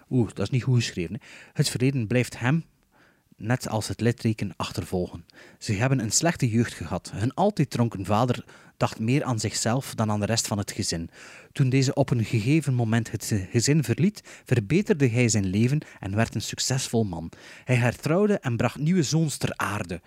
Oeh, 0.09 0.27
dat 0.27 0.39
is 0.45 0.49
niet 0.49 0.63
goed 0.63 0.75
geschreven. 0.75 1.19
Het 1.53 1.69
verleden 1.69 2.07
blijft 2.07 2.39
hem, 2.39 2.63
net 3.37 3.69
als 3.69 3.87
het 3.87 4.01
litteken, 4.01 4.53
achtervolgen. 4.55 5.25
Ze 5.59 5.73
hebben 5.73 5.99
een 5.99 6.11
slechte 6.11 6.49
jeugd 6.49 6.73
gehad. 6.73 7.11
Hun 7.13 7.33
altijd 7.33 7.69
dronken 7.69 8.05
vader 8.05 8.45
dacht 8.77 8.99
meer 8.99 9.23
aan 9.23 9.39
zichzelf 9.39 9.95
dan 9.95 10.11
aan 10.11 10.19
de 10.19 10.25
rest 10.25 10.47
van 10.47 10.57
het 10.57 10.71
gezin. 10.71 11.09
Toen 11.51 11.69
deze 11.69 11.93
op 11.93 12.09
een 12.09 12.25
gegeven 12.25 12.73
moment 12.73 13.11
het 13.11 13.33
gezin 13.51 13.83
verliet, 13.83 14.21
verbeterde 14.45 15.07
hij 15.09 15.29
zijn 15.29 15.45
leven 15.45 15.79
en 15.99 16.15
werd 16.15 16.35
een 16.35 16.41
succesvol 16.41 17.03
man. 17.03 17.31
Hij 17.63 17.75
hertrouwde 17.75 18.39
en 18.39 18.57
bracht 18.57 18.77
nieuwe 18.77 19.03
zoons 19.03 19.37
ter 19.37 19.53
aarde. 19.55 20.01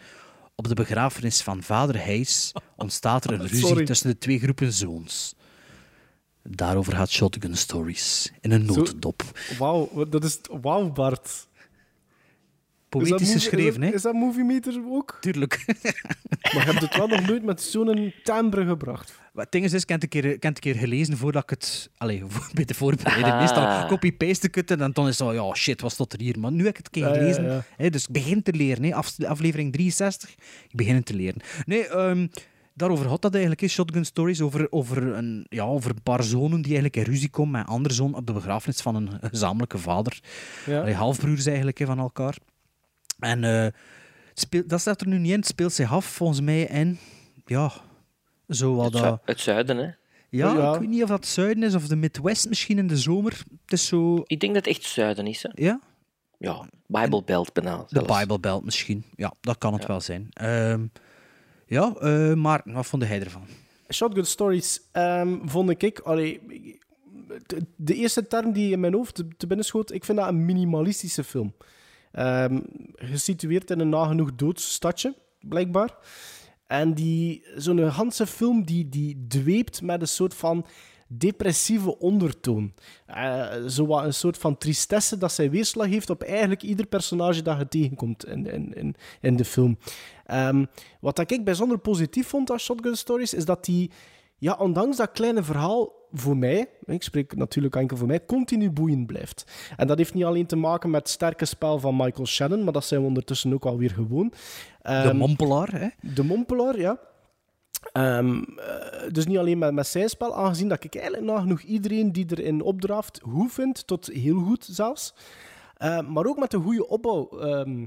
Op 0.54 0.68
de 0.68 0.74
begrafenis 0.74 1.42
van 1.42 1.62
vader 1.62 2.04
Hayes 2.04 2.52
ontstaat 2.76 3.24
er 3.24 3.32
een 3.32 3.46
ruzie 3.48 3.66
Sorry. 3.66 3.84
tussen 3.84 4.10
de 4.10 4.18
twee 4.18 4.38
groepen 4.38 4.72
zoons. 4.72 5.34
Daarover 6.42 6.96
gaat 6.96 7.10
Shotgun 7.10 7.56
Stories 7.56 8.32
in 8.40 8.50
een 8.52 8.64
notendop. 8.64 9.22
Wauw, 9.58 10.04
dat 10.08 10.24
is... 10.24 10.40
Wauw, 10.60 10.90
Bart. 10.92 11.48
Poëtisch 12.90 13.10
movie- 13.10 13.26
geschreven, 13.32 13.68
is 13.68 13.74
hè? 13.76 13.84
dat, 13.84 13.94
is 13.94 14.02
dat 14.02 14.12
Movie 14.14 14.44
Meter 14.44 14.80
ook? 14.88 15.18
Tuurlijk. 15.20 15.64
Maar 16.54 16.66
je 16.66 16.72
hebt 16.72 16.80
het 16.82 16.96
wel 16.96 17.06
nog 17.06 17.26
nooit 17.26 17.44
met 17.44 17.62
zo'n 17.62 18.12
timbre 18.22 18.66
gebracht. 18.66 19.18
Maar 19.32 19.42
Het 19.44 19.52
ding 19.52 19.64
is, 19.64 19.72
is, 19.72 19.82
ik 19.82 19.88
heb 19.88 20.02
het 20.02 20.14
een 20.14 20.20
keer, 20.22 20.30
ik 20.32 20.42
heb 20.42 20.54
het 20.54 20.64
een 20.64 20.72
keer 20.72 20.80
gelezen 20.80 21.16
voordat 21.16 21.42
ik 21.42 21.50
het... 21.50 21.90
Allee, 21.96 22.22
voor- 22.28 22.50
bij 22.54 22.64
de 22.64 22.74
voorbereiding. 22.74 23.26
Ah. 23.32 23.38
Meestal 23.40 23.86
copy-paste 23.86 24.46
ik 24.46 24.54
het 24.54 24.70
en 24.70 24.78
dan 24.78 25.08
is 25.08 25.18
het 25.18 25.28
zo... 25.28 25.32
Ja, 25.32 25.54
shit, 25.54 25.80
wat 25.80 25.92
stond 25.92 26.12
er 26.12 26.20
hier? 26.20 26.38
Maar 26.38 26.52
nu 26.52 26.64
heb 26.64 26.70
ik 26.70 26.76
het 26.76 26.86
een 26.86 26.92
keer 26.92 27.02
Ja, 27.02 27.14
ja, 27.14 27.18
gelezen. 27.20 27.44
ja. 27.44 27.64
Hè, 27.76 27.90
dus 27.90 28.02
ik 28.06 28.12
begin 28.12 28.42
te 28.42 28.52
leren. 28.52 28.82
Hè. 28.84 28.94
Af- 28.94 29.24
aflevering 29.24 29.72
63. 29.72 30.30
Ik 30.68 30.76
begin 30.76 30.94
het 30.94 31.06
te 31.06 31.14
leren. 31.14 31.40
Nee, 31.66 31.86
ehm, 31.88 32.26
daarover 32.74 33.06
had 33.06 33.22
dat 33.22 33.30
eigenlijk. 33.32 33.60
Hè. 33.62 33.68
Shotgun 33.68 34.04
Stories. 34.04 34.40
Over, 34.40 34.66
over, 34.72 35.02
een, 35.02 35.46
ja, 35.48 35.64
over 35.64 35.90
een 35.90 36.02
paar 36.02 36.22
zonen 36.22 36.62
die 36.62 36.72
eigenlijk 36.72 36.96
in 36.96 37.02
ruzie 37.12 37.30
komen 37.30 37.52
met 37.52 37.60
een 37.60 37.66
andere 37.66 37.94
zoon 37.94 38.14
op 38.14 38.26
de 38.26 38.32
begrafenis 38.32 38.80
van 38.80 38.94
een 38.94 39.08
gezamenlijke 39.20 39.78
vader. 39.78 40.20
Ja. 40.66 40.80
Allee, 40.80 40.94
halfbroers 40.94 41.46
eigenlijk 41.46 41.78
hè, 41.78 41.86
van 41.86 41.98
elkaar. 41.98 42.36
En 43.20 43.44
eh, 43.44 43.66
speelt, 44.34 44.68
dat 44.68 44.80
staat 44.80 45.00
er 45.00 45.06
nu 45.08 45.18
niet 45.18 45.32
in. 45.32 45.38
Het 45.38 45.46
speelt 45.46 45.72
zich 45.72 45.92
af 45.92 46.04
volgens 46.04 46.40
mij 46.40 46.62
in... 46.62 46.98
Ja, 47.46 47.72
zo 48.48 48.74
wat... 48.74 48.92
Het, 48.92 49.02
dat- 49.02 49.20
het 49.24 49.40
zuiden, 49.40 49.76
hè? 49.76 49.82
ja, 49.84 49.94
Ja. 50.54 50.72
ik 50.74 50.80
weet 50.80 50.88
niet 50.88 51.02
of 51.02 51.08
dat 51.08 51.18
het 51.18 51.28
zuiden 51.28 51.62
is 51.62 51.74
of 51.74 51.86
de 51.86 51.96
Midwest 51.96 52.48
misschien 52.48 52.78
in 52.78 52.86
de 52.86 52.96
zomer. 52.96 53.32
Het 53.62 53.72
is 53.72 53.86
zo... 53.86 54.22
Ik 54.26 54.40
denk 54.40 54.54
dat 54.54 54.64
het 54.64 54.74
echt 54.76 54.84
zuiden 54.84 55.26
is, 55.26 55.42
hè? 55.42 55.48
Ja, 55.54 55.80
Ja, 56.38 56.68
Bible 56.86 57.22
Belt 57.24 57.52
bijna. 57.52 57.84
de. 57.88 58.00
Bible 58.18 58.40
Belt 58.40 58.64
misschien. 58.64 59.04
Ja, 59.16 59.32
dat 59.40 59.58
kan 59.58 59.72
het 59.72 59.82
Ja. 59.82 59.88
wel 59.88 60.00
zijn. 60.00 60.26
Ehm, 60.32 60.86
ja, 61.66 61.94
eh, 62.00 62.34
maar 62.34 62.60
wat 62.64 62.86
vond 62.86 63.04
hij 63.04 63.20
ervan? 63.20 63.46
Shotgun 63.92 64.24
Stories 64.26 64.80
ehm, 64.92 65.36
vond 65.44 65.82
ik... 65.82 65.98
Allee, 65.98 66.40
de, 67.46 67.66
de 67.76 67.94
eerste 67.94 68.26
term 68.26 68.52
die 68.52 68.72
in 68.72 68.80
mijn 68.80 68.94
hoofd 68.94 69.14
te, 69.14 69.28
te 69.36 69.46
binnen 69.46 69.66
schoot, 69.66 69.92
ik 69.92 70.04
vind 70.04 70.18
dat 70.18 70.28
een 70.28 70.44
minimalistische 70.44 71.24
film. 71.24 71.54
Ehm, 72.12 72.60
gesitueerd 72.94 73.70
in 73.70 73.80
een 73.80 73.88
nagenoeg 73.88 74.34
doods 74.34 74.72
stadje, 74.72 75.14
blijkbaar. 75.40 75.96
En 76.66 76.94
die, 76.94 77.44
zo'n 77.56 77.92
ganse 77.92 78.26
film 78.26 78.64
die, 78.64 78.88
die 78.88 79.26
dweept 79.28 79.82
met 79.82 80.00
een 80.00 80.08
soort 80.08 80.34
van 80.34 80.66
depressieve 81.12 81.98
ondertoon. 81.98 82.72
Eh, 83.06 83.64
zo 83.66 83.98
een 83.98 84.14
soort 84.14 84.38
van 84.38 84.58
tristesse 84.58 85.18
dat 85.18 85.32
zij 85.32 85.50
weerslag 85.50 85.86
heeft 85.86 86.10
op 86.10 86.22
eigenlijk 86.22 86.62
ieder 86.62 86.86
personage 86.86 87.42
dat 87.42 87.58
je 87.58 87.68
tegenkomt 87.68 88.26
in, 88.26 88.46
in, 88.46 88.94
in, 89.20 89.36
de 89.36 89.44
film. 89.44 89.78
Ehm, 90.26 90.64
wat 91.00 91.30
ik 91.30 91.44
bijzonder 91.44 91.78
positief 91.78 92.26
vond 92.26 92.50
aan 92.50 92.58
Shotgun 92.58 92.96
Stories, 92.96 93.34
is 93.34 93.44
dat 93.44 93.64
die, 93.64 93.90
ja, 94.38 94.56
ondanks 94.58 94.96
dat 94.96 95.12
kleine 95.12 95.42
verhaal, 95.42 95.92
voor 96.12 96.36
mij, 96.36 96.68
ik 96.84 97.02
spreek 97.02 97.36
natuurlijk 97.36 97.76
enkel 97.76 97.96
voor 97.96 98.06
mij, 98.06 98.24
continu 98.24 98.70
boeiend 98.70 99.06
blijft. 99.06 99.44
En 99.76 99.86
dat 99.86 99.98
heeft 99.98 100.14
niet 100.14 100.24
alleen 100.24 100.46
te 100.46 100.56
maken 100.56 100.90
met 100.90 101.00
het 101.00 101.10
sterke 101.10 101.44
spel 101.44 101.78
van 101.78 101.96
Michael 101.96 102.26
Shannon, 102.26 102.64
maar 102.64 102.72
dat 102.72 102.84
zijn 102.84 103.00
we 103.00 103.06
ondertussen 103.06 103.52
ook 103.52 103.64
alweer 103.64 103.90
gewoon. 103.90 104.28
De 104.28 104.88
Ehm, 104.88 105.16
mompelaar, 105.16 105.80
hè? 105.80 105.88
de 106.14 106.24
Mompelaar, 106.24 106.78
ja. 106.78 106.98
Ehm, 107.92 108.42
eh, 108.42 109.08
dus 109.10 109.26
niet 109.26 109.38
alleen 109.38 109.58
met, 109.58 109.72
met 109.74 109.86
zijn 109.86 110.08
spel, 110.08 110.36
aangezien 110.36 110.68
dat 110.68 110.84
ik 110.84 110.94
eigenlijk 110.94 111.26
nagenoeg 111.26 111.60
iedereen 111.60 112.12
die 112.12 112.26
erin 112.28 112.62
opdraaft 112.62 113.20
goed 113.22 113.52
vind, 113.52 113.86
tot 113.86 114.06
heel 114.06 114.38
goed 114.38 114.68
zelfs. 114.70 115.14
Eh, 115.76 116.08
maar 116.08 116.26
ook 116.26 116.38
met 116.38 116.50
de 116.50 116.58
goede 116.58 116.88
opbouw 116.88 117.28
ehm, 117.28 117.86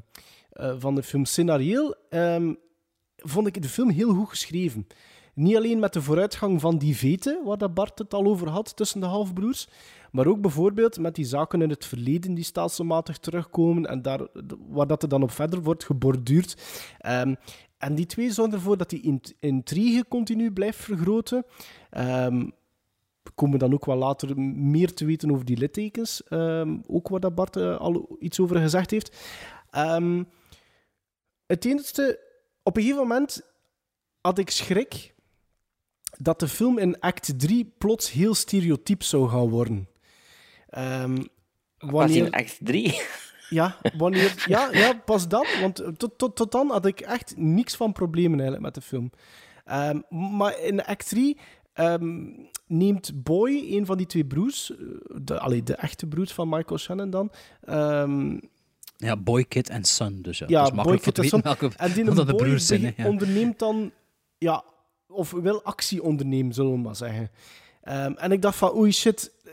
eh, 0.50 0.74
van 0.78 0.96
de 0.96 1.04
film. 1.04 1.26
Scenarieel 1.26 1.96
ehm, 2.10 2.54
vond 3.18 3.48
ik 3.48 3.62
de 3.62 3.70
film 3.70 3.90
heel 3.90 4.14
goed 4.14 4.30
geschreven. 4.30 4.88
Niet 5.34 5.56
alleen 5.56 5.80
met 5.80 5.94
de 5.94 6.02
vooruitgang 6.02 6.62
van 6.62 6.78
die 6.78 6.96
veten, 6.98 7.44
waar 7.44 7.58
dat 7.58 7.74
Bart 7.74 8.00
het 8.00 8.14
al 8.14 8.26
over 8.26 8.50
had, 8.50 8.76
tussen 8.76 9.00
de 9.00 9.06
halfbroers, 9.06 9.68
maar 10.12 10.28
ook 10.28 10.42
bijvoorbeeld 10.42 11.00
met 11.00 11.16
die 11.16 11.26
zaken 11.26 11.62
in 11.62 11.70
het 11.70 11.86
verleden 11.86 12.34
die 12.34 12.44
stelselmatig 12.44 13.18
terugkomen 13.18 13.86
en 13.86 14.02
daar, 14.02 14.28
waar 14.70 14.88
dat 14.88 15.04
er 15.04 15.10
dan 15.10 15.24
op 15.24 15.32
verder 15.32 15.62
wordt 15.62 15.84
geborduurd. 15.84 16.58
Ehm, 17.00 17.36
en 17.78 17.96
die 17.96 18.06
twee 18.06 18.32
zorgen 18.32 18.54
ervoor 18.54 18.78
dat 18.78 18.90
die 18.90 19.02
int- 19.02 19.34
intrigue 19.40 20.08
continu 20.08 20.52
blijft 20.52 20.80
vergroten. 20.80 21.46
Ehm, 21.90 22.40
we 23.24 23.32
komen 23.36 23.60
dan 23.60 23.74
ook 23.74 23.86
wel 23.86 23.96
later 23.98 24.40
meer 24.42 24.94
te 24.94 25.06
weten 25.06 25.32
over 25.32 25.46
die 25.46 25.58
littekens. 25.58 26.24
ehm, 26.24 26.78
ook 26.88 27.08
waar 27.10 27.20
dat 27.20 27.36
Bart 27.36 27.56
eh, 27.56 27.78
al 27.78 28.16
iets 28.20 28.40
over 28.40 28.58
gezegd 28.58 28.92
heeft. 28.92 29.18
Het 31.46 31.66
enige... 31.66 32.20
Op 32.64 32.76
een 32.78 32.82
gegeven 32.84 33.02
moment 33.08 33.42
had 34.22 34.38
ik 34.38 34.50
schrik 34.50 35.13
dat 36.18 36.40
de 36.40 36.48
film 36.48 36.78
in 36.78 37.00
act 37.00 37.40
3 37.40 37.74
plots 37.78 38.12
heel 38.12 38.34
stereotyp 38.34 39.04
zou 39.04 39.30
gaan 39.30 39.50
worden. 39.50 39.88
Ehm, 40.70 41.24
Was 41.78 42.12
in 42.12 42.32
act 42.32 42.58
3? 42.62 43.02
ja, 43.50 43.78
wanneer, 43.98 44.44
ja, 44.48 44.70
ja, 44.72 44.94
pas 44.94 45.28
dan. 45.28 45.46
Want 45.62 45.84
tot, 45.98 46.18
tot, 46.18 46.36
tot 46.36 46.52
dan 46.52 46.70
had 46.70 46.86
ik 46.86 47.00
echt 47.00 47.34
niks 47.38 47.76
van 47.76 47.92
problemen 47.92 48.40
eigenlijk 48.40 48.62
met 48.62 48.74
de 48.74 48.82
film. 48.82 49.12
Ehm, 49.66 50.00
maar 50.38 50.60
in 50.60 50.84
act 50.86 51.10
3 51.10 51.38
ehm, 51.74 52.26
neemt 52.68 53.24
Boy, 53.24 53.66
een 53.70 53.86
van 53.86 53.98
die 53.98 54.06
twee 54.06 54.26
broers, 54.26 54.72
eh, 54.72 54.78
de, 55.22 55.40
allee, 55.40 55.64
de 55.64 55.76
echte 55.76 56.08
broers 56.08 56.32
van 56.32 56.50
Michael 56.50 56.80
Shannon 56.80 57.10
dan, 57.10 57.32
ehm, 57.62 58.38
Ja, 58.98 59.18
Boy, 59.18 59.44
Kid 59.44 59.70
en 59.70 59.84
Son. 59.84 60.22
Dus 60.22 60.38
ja, 60.38 60.46
ja, 60.50 60.58
dat 60.58 60.68
is 60.68 60.70
Boy, 60.70 60.76
makkelijk 60.76 61.04
Kid 61.04 61.18
en 61.18 61.24
te 61.30 61.38
weten 61.38 61.58
Son. 61.58 61.58
welke 61.60 61.78
En 61.78 61.94
die 61.94 62.96
Boy 62.96 63.06
onderneemt 63.06 63.60
dan, 63.60 63.92
ja, 64.38 64.64
of 65.14 65.32
wil 65.32 65.64
actie 65.64 66.04
ondernemen, 66.04 66.54
zullen 66.54 66.72
we 66.72 66.78
maar 66.78 66.96
zeggen. 66.96 67.32
Ehm, 67.82 68.12
en 68.14 68.32
ik 68.32 68.42
dacht 68.42 68.58
van, 68.58 68.76
oei 68.76 68.92
shit, 68.92 69.32
eh, 69.46 69.52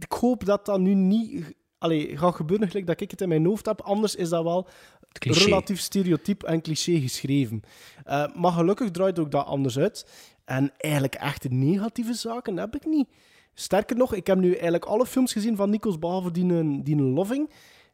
ik 0.00 0.12
hoop 0.12 0.44
dat 0.44 0.66
dat 0.66 0.80
nu 0.80 0.94
niet 0.94 1.54
allee, 1.78 2.16
gaat 2.18 2.34
gebeuren 2.34 2.68
gelijk 2.68 2.86
dat 2.86 3.00
ik 3.00 3.10
het 3.10 3.20
in 3.20 3.28
mijn 3.28 3.44
hoofd 3.46 3.66
heb. 3.66 3.80
Anders 3.80 4.14
is 4.14 4.28
dat 4.28 4.42
wel 4.42 4.68
cliché. 5.12 5.44
relatief 5.44 5.80
stereotyp 5.80 6.42
en 6.42 6.60
cliché 6.62 7.00
geschreven. 7.00 7.62
Eh, 8.04 8.34
maar 8.34 8.52
gelukkig 8.52 8.90
draait 8.90 9.18
ook 9.18 9.30
dat 9.30 9.46
anders 9.46 9.78
uit. 9.78 10.06
En 10.44 10.72
eigenlijk 10.76 11.14
echte 11.14 11.48
negatieve 11.48 12.14
zaken 12.14 12.56
heb 12.56 12.74
ik 12.76 12.84
niet. 12.86 13.08
Sterker 13.54 13.96
nog, 13.96 14.14
ik 14.14 14.26
heb 14.26 14.38
nu 14.38 14.52
eigenlijk 14.52 14.84
alle 14.84 15.06
films 15.06 15.32
gezien 15.32 15.56
van 15.56 15.70
Nikos, 15.70 15.98
behalve 15.98 16.30
die, 16.30 16.44
een- 16.44 16.82
die 16.84 16.96
Loving. 16.96 17.50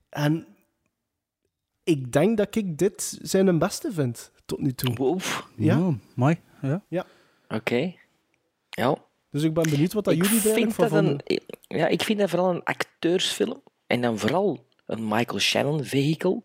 En 0.08 0.46
ik 1.84 2.12
denk 2.12 2.36
dat 2.36 2.54
ik 2.56 2.78
dit 2.78 3.18
zijn 3.22 3.58
beste 3.58 3.92
vind, 3.92 4.30
tot 4.46 4.60
nu 4.60 4.72
toe. 4.72 4.94
Wow. 4.94 5.20
Ja. 5.56 5.96
Mooi. 6.14 6.40
Ja. 6.88 7.06
Oké. 7.48 7.94
Ja. 8.70 8.96
Dus 9.30 9.42
ik 9.42 9.54
ben 9.54 9.70
benieuwd 9.70 9.92
wat 9.92 10.04
dat 10.04 10.14
Ik 10.14 10.24
jullie 10.24 10.40
vind 10.40 10.74
van 10.74 10.84
dat 10.88 10.92
vonden. 10.98 11.20
een, 11.24 11.40
ja, 11.78 11.86
ik 11.86 12.02
vind 12.02 12.18
dat 12.18 12.30
vooral 12.30 12.50
een 12.50 12.62
acteursfilm. 12.64 13.62
En 13.86 14.00
dan 14.00 14.18
vooral 14.18 14.66
een 14.86 15.08
Michael 15.08 15.38
Shannon-vehikel. 15.38 16.44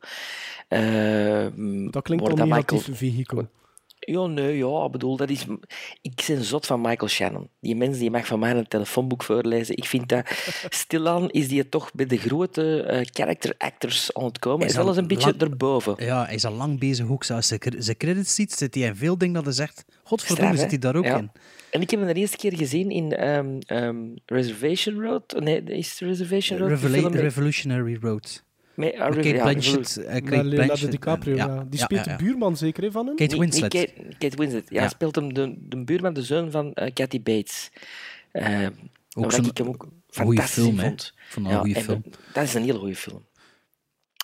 Eh, 0.68 1.48
Dat 1.92 2.04
klinkt 2.04 2.24
al 2.30 2.36
dat 2.36 2.48
negatief, 2.48 2.88
Michael- 2.88 2.96
vehikel. 2.98 3.48
Ja, 4.12 4.26
nee, 4.26 4.58
ja, 4.58 4.86
ik 4.86 4.92
bedoel, 4.92 5.18
dat 5.18 5.30
is... 5.30 5.46
Ik 6.02 6.24
ben 6.28 6.44
zot 6.44 6.66
van 6.66 6.82
Michael 6.82 7.08
Shannon. 7.10 7.50
Die 7.60 7.76
mens 7.76 7.98
die 7.98 8.12
mag 8.12 8.28
van 8.28 8.40
mij 8.40 8.52
een 8.56 8.68
telefoonboek 8.68 9.24
voorlezen. 9.24 9.78
Ik 9.78 9.86
vind 9.86 10.10
dat... 10.10 10.26
Stilaan 10.70 11.30
is 11.30 11.48
die 11.48 11.70
toch 11.70 11.92
bij 11.94 12.06
de 12.06 12.18
grote 12.18 12.82
eh, 12.84 13.06
character 13.12 13.54
actors 13.58 14.14
aan 14.14 14.24
het 14.24 14.40
komen. 14.40 14.66
Is 14.68 14.74
Zelfs 14.74 14.90
al 14.90 14.98
een 14.98 15.08
beetje 15.08 15.34
erboven. 15.38 15.96
Ja, 15.98 16.26
hij 16.26 16.36
is 16.36 16.46
al 16.46 16.54
lang 16.54 16.80
bezig 16.80 17.10
ook. 17.10 17.26
Als 17.30 17.48
ze 17.48 17.58
zijn 17.78 17.98
credits 17.98 18.36
ziet, 18.36 18.52
zit 18.54 18.76
hij 18.76 18.84
in 18.84 18.96
veel 18.96 19.18
dingen 19.18 19.34
dat 19.34 19.44
hij 19.46 19.54
zegt... 19.54 19.86
Godverdomme, 20.04 20.54
Straf, 20.56 20.70
zit 20.70 20.82
hij 20.82 20.92
daar 20.92 20.96
ook 21.02 21.06
Ja. 21.06 21.18
in. 21.18 21.32
En 21.72 21.82
ik 21.82 21.90
heb 21.92 22.00
hem 22.00 22.14
de 22.14 22.20
eerste 22.20 22.38
keer 22.38 22.56
gezien 22.58 22.90
in 22.90 23.12
ehm, 23.12 23.58
ehm, 23.66 23.98
Reservation 24.26 25.04
Road. 25.04 25.36
Nee, 25.40 25.64
is 25.64 25.90
het 25.90 26.00
Reservation 26.00 26.60
Road? 26.60 26.70
Revela- 26.70 27.10
Revolutionary 27.10 27.98
Road. 28.02 28.44
Met- 28.78 28.94
Rev- 28.96 29.16
Kate 29.16 29.28
ja, 29.28 29.42
Blanchett. 29.44 29.98
Eh, 29.98 30.14
Kate 30.24 30.50
Blanchett, 30.50 30.92
DiCaprio, 30.92 31.36
en- 31.38 31.48
ja. 31.48 31.64
Die 31.70 31.80
speelt 31.80 32.06
ja, 32.06 32.12
ja. 32.12 32.18
de 32.18 32.24
buurman 32.24 32.58
zeker 32.58 32.84
hè, 32.84 32.92
van 32.92 33.06
hem? 33.08 33.16
Kate 33.16 33.36
Niet- 33.36 33.44
niet 33.44 33.60
Winslet. 33.60 33.94
Kate, 33.96 34.16
Kate 34.18 34.38
Winslet. 34.38 34.70
Ja, 34.70 34.82
Ja. 34.82 34.90
speelt 34.90 35.16
hem 35.16 35.34
de, 35.34 35.56
de 35.60 35.84
buurman, 35.84 36.14
de 36.14 36.24
zoon 36.24 36.52
van 36.52 36.74
eh 36.74 36.94
Kathy 36.94 37.22
Bates. 37.22 37.70
Eh 38.32 38.68
Ook 39.16 39.32
zo'n 39.32 39.46
ik 39.46 39.58
hem 39.58 39.68
ook 39.68 39.82
goeie 39.82 39.94
fantastisch 40.40 40.64
film, 40.64 40.80
vond. 40.80 41.14
Dat 41.36 41.46
een 41.46 41.58
goeie 41.60 41.76
en 41.76 41.82
film. 41.84 42.02
Dat, 42.04 42.20
dat 42.34 42.44
is 42.44 42.54
een 42.54 42.64
hele 42.64 42.80
goede 42.80 42.96
film. 42.96 43.26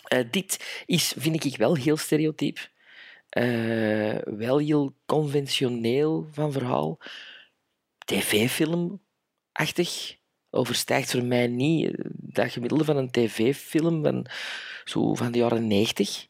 Eh, 0.03 0.19
dit 0.31 0.83
is, 0.85 1.13
vind 1.17 1.45
ik, 1.45 1.57
wel 1.57 1.75
heel 1.75 1.97
stereotyp. 1.97 2.69
Eh, 3.29 4.15
wel 4.25 4.57
heel 4.57 4.95
conventioneel 5.05 6.27
van 6.31 6.51
verhaal. 6.51 6.99
TV-film-achtig. 8.05 10.15
Overstijgt 10.55 11.11
voor 11.11 11.23
mij 11.23 11.47
niet 11.47 11.85
eh, 11.85 12.05
dat 12.11 12.51
gemiddelde 12.51 12.85
van 12.85 12.97
een 12.97 13.11
tv-film 13.11 14.03
van, 14.03 14.25
zo 14.85 15.13
van 15.13 15.31
de 15.31 15.37
jaren 15.37 15.67
90. 15.67 16.27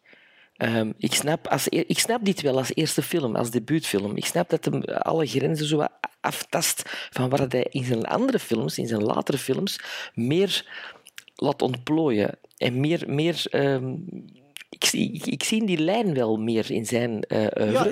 Ehm, 0.58 0.92
ik, 0.98 1.14
snap 1.14 1.48
als, 1.48 1.68
ik 1.68 2.00
snap 2.00 2.26
dit 2.26 2.42
wel 2.42 2.58
als 2.58 2.76
eerste 2.76 3.02
film, 3.02 3.36
als 3.36 3.52
debuutfilm. 3.52 4.16
Ik 4.16 4.26
snap 4.26 4.50
dat 4.50 4.66
hem 4.66 4.84
alle 4.84 5.26
grenzen 5.26 5.66
zo 5.68 5.78
wat 5.78 5.92
aftast 6.22 6.84
van 7.10 7.30
waar 7.30 7.46
hij 7.48 7.68
in 7.70 7.84
zijn 7.84 8.06
andere 8.06 8.40
films, 8.40 8.78
in 8.78 8.88
zijn 8.88 9.04
latere 9.04 9.38
films, 9.38 9.80
meer 10.14 10.66
laat 11.36 11.62
ontplooien. 11.62 12.38
En 12.58 12.80
meer... 12.80 13.04
meer 13.08 13.46
ehm, 13.50 13.96
ik, 14.70 14.86
zie- 14.86 15.14
ik, 15.14 15.26
ik 15.26 15.44
zie 15.44 15.66
die 15.66 15.78
lijn 15.78 16.14
wel 16.14 16.38
meer 16.38 16.72
in 16.72 16.86
zijn 16.86 17.22
eh 17.22 17.72
Ja, 17.72 17.86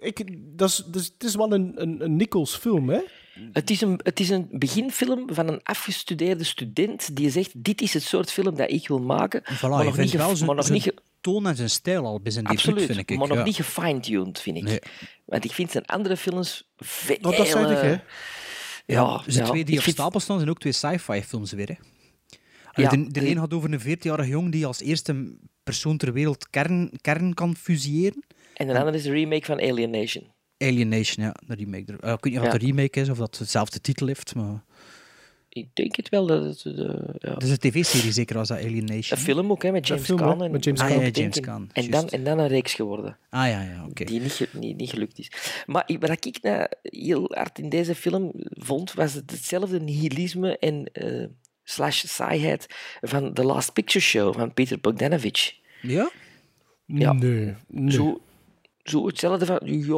ik, 0.00 0.24
dat 0.56 0.68
is, 0.68 0.76
dat 0.86 1.00
is, 1.00 1.10
het 1.14 1.24
is 1.24 1.34
wel 1.34 1.52
een, 1.52 1.72
een, 1.74 2.04
een 2.04 2.16
Nichols 2.16 2.56
film, 2.56 2.88
hè? 2.88 3.00
Het 3.52 3.70
is, 3.70 3.80
een, 3.80 4.00
het 4.02 4.20
is 4.20 4.28
een 4.28 4.46
beginfilm 4.50 5.34
van 5.34 5.48
een 5.48 5.62
afgestudeerde 5.62 6.44
student 6.44 7.16
die 7.16 7.30
zegt 7.30 7.64
dit 7.64 7.80
is 7.80 7.94
het 7.94 8.02
soort 8.02 8.32
film 8.32 8.56
dat 8.56 8.70
ik 8.70 8.88
wil 8.88 8.98
maken, 8.98 9.42
Voilà, 9.42 9.60
maar 9.60 9.84
nog 9.84 9.96
niet, 9.96 10.12
wel 10.12 10.36
maar 10.46 10.54
nog 10.54 10.66
zijn 10.66 10.78
niet 10.78 10.94
toon 11.20 11.46
en 11.46 11.56
zijn 11.56 11.70
stijl 11.70 12.04
al 12.04 12.20
bij 12.20 12.32
zijn 12.32 12.44
debuut, 12.44 12.84
vind 12.84 12.98
ik. 12.98 13.18
maar 13.18 13.28
nog 13.28 13.36
ja. 13.38 13.44
niet 13.44 13.56
gefine-tuned, 13.56 14.40
vind 14.40 14.56
ik. 14.56 14.62
Nee. 14.62 14.78
Want 15.24 15.44
ik 15.44 15.52
vind 15.52 15.70
zijn 15.70 15.84
andere 15.86 16.16
films 16.16 16.68
veel... 16.76 17.16
Oh, 17.22 17.36
dat 17.36 17.46
zei 17.48 17.72
ik, 17.72 17.80
hè? 17.80 17.96
Ja, 18.94 19.22
Dus 19.24 19.34
twee 19.34 19.64
die 19.64 19.72
ik 19.72 19.78
op 19.78 19.84
vind- 19.84 19.96
stapel 19.96 20.20
staan, 20.20 20.36
zijn 20.38 20.50
ook 20.50 20.60
twee 20.60 20.72
sci-fi 20.72 21.22
films 21.22 21.52
weer. 21.52 21.68
Hè. 21.68 21.74
Ja, 22.82 22.88
de, 22.90 22.96
de 23.10 23.20
die- 23.20 23.30
een 23.30 23.38
gaat 23.38 23.54
over 23.54 23.72
een 23.72 23.80
14-jarige 23.98 24.28
jong 24.28 24.52
die 24.52 24.66
als 24.66 24.80
eerste 24.80 25.34
persoon 25.62 25.96
ter 25.96 26.12
wereld 26.12 26.50
kern, 26.50 26.92
kern 27.00 27.34
kan 27.34 27.56
fuseren. 27.56 28.24
En 28.54 28.66
de 28.66 28.78
andere 28.78 28.96
is 28.96 29.02
de 29.02 29.10
remake 29.10 29.44
van 29.44 29.60
Alien 29.60 29.94
Nation. 30.60 30.72
Alien 30.74 30.88
Nation, 30.88 31.24
ja, 31.24 31.34
de 31.46 31.54
remake. 31.54 31.92
er- 31.92 32.00
eh, 32.00 32.12
ik 32.12 32.24
weet 32.24 32.32
niet 32.32 32.36
of 32.36 32.46
Ja. 32.46 32.52
het 32.52 32.62
een 32.62 32.66
remake 32.68 33.00
is 33.00 33.08
of 33.08 33.18
dat 33.18 33.30
het 33.30 33.38
dezelfde 33.38 33.80
titel 33.80 34.06
heeft, 34.06 34.34
maar... 34.34 34.62
Ik 35.52 35.68
denk 35.74 35.96
het 35.96 36.08
wel. 36.08 36.26
Dat 36.26 36.44
het, 36.44 36.64
eh, 36.76 36.94
ja. 37.18 37.36
Is 37.38 37.50
een 37.50 37.58
tv-serie 37.58 38.12
zeker 38.12 38.38
als 38.38 38.48
dat 38.48 38.58
Alien 38.58 38.84
Nation. 38.84 39.18
Een 39.18 39.24
film 39.24 39.50
ook, 39.50 39.62
hè, 39.62 39.70
met 39.72 39.86
James 39.86 40.06
Caan. 40.14 40.42
En, 40.42 40.50
met 40.50 40.64
James 40.64 40.80
Ah, 40.80 40.90
en 40.90 41.00
ja, 41.00 41.08
James 41.08 41.40
Caan, 41.40 41.68
En 41.72 41.90
dan, 41.90 42.08
en 42.08 42.24
dan 42.24 42.38
een 42.38 42.48
reeks 42.48 42.74
geworden. 42.74 43.16
Ah 43.30 43.46
ja, 43.48 43.62
ja, 43.62 43.84
oké. 43.88 44.04
Die 44.04 44.20
niet, 44.20 44.48
niet, 44.52 44.76
niet 44.76 44.90
gelukt 44.90 45.18
is. 45.18 45.30
Maar 45.66 45.82
ik- 45.86 46.00
wat 46.00 46.24
ik 46.26 46.38
nou 46.42 46.66
heel 46.82 47.24
hard 47.34 47.58
in 47.58 47.68
deze 47.68 47.94
film 47.94 48.30
vond, 48.50 48.92
was 48.92 49.12
het 49.14 49.30
hetzelfde 49.30 49.80
nihilisme 49.80 50.58
en 50.58 50.90
eh, 50.92 51.26
slash 51.64 52.04
saaiheid 52.06 52.66
van 53.00 53.32
The 53.34 53.44
Last 53.44 53.72
Picture 53.72 54.04
Show 54.04 54.34
van 54.34 54.54
Peter 54.54 54.80
Bogdanovich. 54.80 55.54
Ja? 55.82 56.10
Ja. 56.86 57.12
Nee. 57.12 57.54
nee. 57.68 57.92
Zo, 57.92 58.20
zo 58.82 59.06
hetzelfde 59.06 59.46
van, 59.46 59.60
ja, 59.62 59.94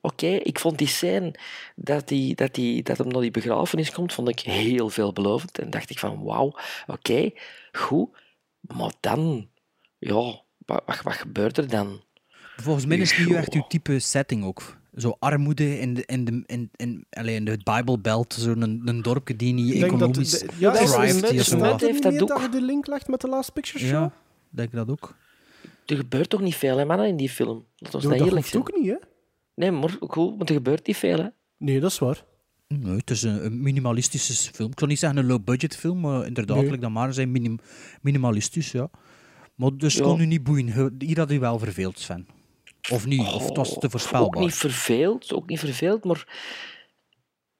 oké, 0.00 0.26
ik 0.26 0.58
vond 0.58 0.78
die 0.78 0.86
scène 0.86 1.34
dat, 1.74 2.08
die, 2.08 2.34
dat, 2.34 2.54
die, 2.54 2.82
dat 2.82 2.98
hem 2.98 3.08
naar 3.08 3.20
die 3.20 3.30
begrafenis 3.30 3.90
komt, 3.90 4.12
vond 4.12 4.28
ik 4.28 4.40
heel 4.40 4.88
veelbelovend. 4.88 5.58
En 5.58 5.70
dacht 5.70 5.90
ik 5.90 5.98
van, 5.98 6.22
wauw, 6.22 6.56
oké, 6.86 7.30
goed. 7.72 8.08
Maar 8.60 8.92
dan, 9.00 9.48
ja, 9.98 10.14
wat, 10.66 10.82
wat, 10.86 11.02
wat 11.02 11.12
gebeurt 11.14 11.58
er 11.58 11.68
dan? 11.68 12.04
Volgens 12.56 12.86
mij 12.86 12.96
is 12.98 13.12
het 13.12 13.32
echt 13.32 13.54
uw 13.54 13.64
type 13.68 13.98
setting 13.98 14.44
ook. 14.44 14.76
Zo 14.94 15.16
armoede 15.18 15.78
in 15.80 15.94
de, 15.94 16.02
in 16.06 16.24
de, 16.24 16.42
in, 16.46 16.70
in, 16.76 17.06
allee, 17.10 17.34
in 17.34 17.44
de 17.44 17.58
Bible 17.74 17.98
Belt, 17.98 18.34
zo'n 18.38 18.62
een, 18.62 18.82
een 18.84 19.02
dorpje 19.02 19.36
die 19.36 19.52
niet 19.52 19.74
Ik 19.74 19.80
denk 19.80 19.90
dat... 19.90 20.00
economisch 20.00 20.30
de- 20.38 20.48
ja, 20.58 20.70
dat 20.72 20.80
is 20.80 20.90
Thrived, 20.90 21.14
het 21.14 21.58
net 21.58 21.80
heeft 21.80 22.02
dat 22.02 22.22
ook. 22.22 22.28
dat 22.28 22.40
je 22.42 22.48
de 22.48 22.62
link 22.62 22.86
legt 22.86 23.08
met 23.08 23.20
de 23.20 23.28
Last 23.28 23.52
Picture 23.52 23.78
Show? 23.78 23.90
Ja, 23.90 24.12
denk 24.50 24.68
ik 24.68 24.74
dat 24.74 24.90
ook. 24.90 25.14
Er 25.86 25.96
gebeurt 25.96 26.28
toch 26.30 26.40
niet 26.40 26.54
veel, 26.56 26.76
hè, 26.78 26.84
mannen, 26.84 27.06
in 27.08 27.16
die 27.16 27.28
film? 27.30 27.56
Ons 27.56 27.66
Doe, 27.76 27.90
dat 27.90 28.02
dat 28.02 28.12
eerlijk 28.12 28.34
hoeft 28.34 28.48
zijn. 28.48 28.62
ook 28.62 28.76
niet, 28.76 28.86
hè? 28.90 28.96
Nee, 29.54 29.70
maar 29.70 29.98
cool, 29.98 30.36
want 30.36 30.48
er 30.48 30.54
gebeurt 30.54 30.86
niet 30.86 30.96
veel, 30.96 31.18
hè. 31.18 31.26
Nee, 31.58 31.80
dat 31.80 31.90
is 31.90 31.98
waar. 31.98 32.24
Nee, 32.68 32.96
het 32.96 33.10
is 33.10 33.22
een, 33.22 33.62
minimalistische 33.62 34.52
film. 34.52 34.70
Ik 34.70 34.78
zou 34.78 34.90
niet 34.90 34.98
zeggen 35.00 35.18
een 35.18 35.26
low-budget 35.26 35.76
film, 35.76 36.00
maar 36.00 36.26
inderdaad, 36.26 36.56
Nee. 36.56 36.66
like 36.66 36.78
dat 36.80 36.90
maar 36.90 37.14
zijn 37.14 37.30
minim, 37.30 37.58
minimalistisch, 38.02 38.70
ja. 38.72 38.90
Maar 39.54 39.70
dus 39.76 39.94
Ja. 39.94 40.02
kon 40.02 40.20
u 40.20 40.26
niet 40.26 40.42
boeien. 40.42 40.92
Hier 40.98 41.18
had 41.18 41.30
u 41.30 41.38
wel 41.38 41.58
verveeld, 41.58 41.98
Sven. 41.98 42.26
Of 42.92 43.06
niet, 43.06 43.20
of 43.20 43.46
het 43.46 43.56
was 43.56 43.72
te 43.72 43.84
Ook 43.84 43.90
voorspelbaar. 43.90 44.42
niet 44.42 44.54
verveeld, 44.54 45.32
ook 45.32 45.48
niet 45.48 45.58
verveeld, 45.58 46.04
maar 46.04 46.28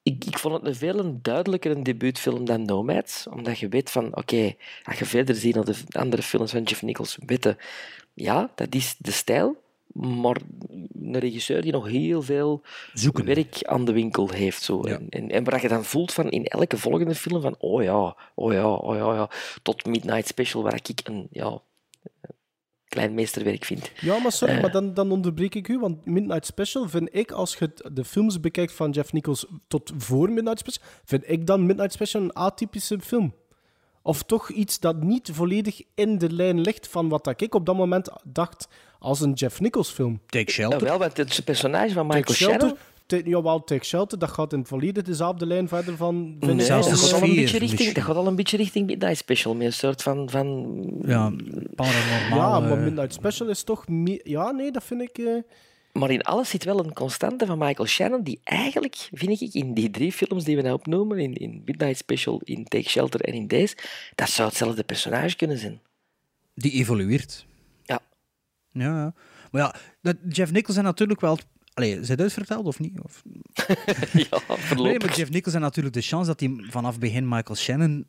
ik, 0.02 0.24
ik 0.24 0.38
vond 0.38 0.54
het 0.54 0.64
een 0.66 0.74
veel 0.74 0.98
een 0.98 1.18
duidelijker 1.22 1.70
een 1.70 1.82
debuutfilm 1.82 2.44
dan 2.44 2.62
Nomads. 2.62 3.26
Omdat 3.26 3.58
je 3.58 3.68
weet 3.68 3.90
van, 3.90 4.16
oké, 4.16 4.54
als 4.82 4.98
je 4.98 5.04
verder 5.04 5.34
ziet 5.34 5.54
naar 5.54 5.64
de 5.64 5.76
andere 5.88 6.22
films 6.22 6.50
van 6.50 6.62
Jeff 6.62 6.82
Nichols, 6.82 7.18
weten, 7.26 7.56
ja, 8.16 8.50
dat 8.54 8.74
is 8.74 8.94
de 8.98 9.10
stijl, 9.10 9.56
maar 9.92 10.36
een 11.02 11.18
regisseur 11.18 11.62
die 11.62 11.72
nog 11.72 11.86
heel 11.86 12.22
veel 12.22 12.62
Zoeken. 12.92 13.24
werk 13.24 13.62
aan 13.64 13.84
de 13.84 13.92
winkel 13.92 14.28
heeft. 14.30 14.62
Zo. 14.62 14.80
Ja. 14.88 14.94
En, 14.94 15.08
en, 15.08 15.30
en 15.30 15.44
waar 15.44 15.62
je 15.62 15.68
dan 15.68 15.84
voelt 15.84 16.12
van 16.12 16.30
in 16.30 16.44
elke 16.44 16.78
volgende 16.78 17.14
film 17.14 17.40
van, 17.40 17.54
oh 17.58 17.82
ja, 17.82 18.16
oh 18.34 18.52
ja, 18.52 18.72
oh 18.72 18.96
ja, 18.96 19.14
ja, 19.14 19.30
tot 19.62 19.86
Midnight 19.86 20.26
Special, 20.26 20.62
waar 20.62 20.80
ik 20.84 21.00
een, 21.04 21.26
ja, 21.30 21.60
klein 22.88 23.14
meesterwerk 23.14 23.64
vind. 23.64 23.90
Ja, 24.00 24.18
maar 24.18 24.32
sorry, 24.32 24.54
Eh. 24.54 24.60
maar 24.62 24.70
dan, 24.70 24.94
dan 24.94 25.10
onderbreek 25.10 25.54
ik 25.54 25.68
u, 25.68 25.78
want 25.78 26.04
Midnight 26.06 26.46
Special 26.46 26.88
vind 26.88 27.08
ik, 27.12 27.30
als 27.30 27.56
je 27.56 27.70
de 27.92 28.04
films 28.04 28.40
bekijkt 28.40 28.72
van 28.72 28.90
Jeff 28.90 29.12
Nichols 29.12 29.46
tot 29.68 29.92
voor 29.96 30.30
Midnight 30.30 30.58
Special, 30.58 30.84
vind 31.04 31.22
ik 31.30 31.46
dan 31.46 31.66
Midnight 31.66 31.92
Special 31.92 32.22
een 32.22 32.34
atypische 32.34 33.00
film. 33.00 33.34
Of 34.06 34.22
toch 34.22 34.50
iets 34.50 34.80
dat 34.80 35.02
niet 35.02 35.30
volledig 35.32 35.82
in 35.94 36.18
de 36.18 36.30
lijn 36.32 36.60
ligt 36.60 36.88
van 36.88 37.08
wat 37.08 37.24
dat 37.24 37.40
ik 37.40 37.54
op 37.54 37.66
dat 37.66 37.76
moment 37.76 38.10
dacht 38.24 38.68
als 38.98 39.20
een 39.20 39.32
Jeff 39.32 39.60
Nichols 39.60 39.90
film. 39.90 40.20
Take 40.26 40.44
Ja, 40.44 40.52
Shelter. 40.52 40.84
wel, 40.84 40.98
want 40.98 41.16
het 41.16 41.30
is 41.30 41.38
een 41.38 41.44
personage 41.44 41.92
van 41.92 42.08
Take 42.08 42.18
Michael 42.18 42.36
Shelter, 42.36 42.76
Shannon. 43.06 43.28
jawel, 43.30 43.64
Take 43.64 43.84
Shelter, 43.84 44.18
dat 44.18 44.30
gaat 44.30 44.52
in 44.52 44.66
volledig 44.66 45.02
dezelfde 45.02 45.46
lijn 45.46 45.68
verder 45.68 45.96
van... 45.96 46.36
vind 46.40 46.40
Nee, 46.40 46.56
dat 46.56 46.66
de 46.66 46.72
gaat, 46.72 46.84
al 46.84 46.90
een 46.90 46.96
sfeer 46.96 47.34
beetje 47.34 47.58
richting, 47.58 47.92
dat 47.92 48.04
gaat 48.04 48.16
al 48.16 48.26
een 48.26 48.36
beetje 48.36 48.56
richting 48.56 48.86
Midnight 48.86 49.16
Special, 49.16 49.54
met 49.54 49.66
een 49.66 49.72
soort 49.72 50.02
van... 50.02 50.30
van 50.30 50.48
Ja, 51.06 51.32
paranormaal. 51.74 52.62
Ja, 52.62 52.68
maar 52.68 52.78
Midnight 52.78 53.12
Special 53.12 53.48
is 53.48 53.62
toch... 53.62 53.84
Ja, 54.22 54.50
nee, 54.50 54.70
dat 54.72 54.84
vind 54.84 55.00
ik... 55.00 55.18
eh, 55.18 55.34
Maar 55.98 56.10
in 56.10 56.22
alles 56.22 56.48
zit 56.48 56.64
wel 56.64 56.84
een 56.84 56.92
constante 56.92 57.46
van 57.46 57.58
Michael 57.58 57.88
Shannon, 57.88 58.22
die 58.22 58.40
eigenlijk, 58.44 59.08
vind 59.12 59.40
ik, 59.40 59.54
in 59.54 59.74
die 59.74 59.90
drie 59.90 60.12
films 60.12 60.44
die 60.44 60.56
we 60.56 60.62
nou 60.62 60.74
opnoemen, 60.74 61.18
in, 61.18 61.34
in 61.34 61.62
Midnight 61.64 61.96
Special, 61.96 62.40
in 62.44 62.64
Take 62.64 62.88
Shelter 62.88 63.20
en 63.20 63.34
in 63.34 63.46
deze, 63.46 63.76
dat 64.14 64.30
zou 64.30 64.48
hetzelfde 64.48 64.84
personage 64.84 65.36
kunnen 65.36 65.58
zijn. 65.58 65.80
Die 66.54 66.72
evolueert. 66.72 67.46
Ja. 67.84 68.00
Ja, 68.72 68.82
ja. 68.82 69.14
Maar 69.50 69.62
ja, 69.62 69.74
dat 70.02 70.16
Jeff 70.28 70.52
Nichols 70.52 70.76
is 70.76 70.82
natuurlijk 70.82 71.20
wel... 71.20 71.38
Allee, 71.74 72.00
is 72.00 72.08
het 72.08 72.20
uitverteld 72.20 72.66
of 72.66 72.78
niet? 72.78 73.00
Of... 73.02 73.22
ja, 74.12 74.40
Nee, 74.48 74.58
voorlopig. 74.58 75.06
maar 75.06 75.16
Jeff 75.16 75.30
Nichols 75.30 75.52
heeft 75.52 75.64
natuurlijk 75.64 75.94
de 75.94 76.00
chance 76.00 76.26
dat 76.26 76.40
hij 76.40 76.64
vanaf 76.70 76.98
begin 76.98 77.28
Michael 77.28 77.56
Shannon... 77.56 78.06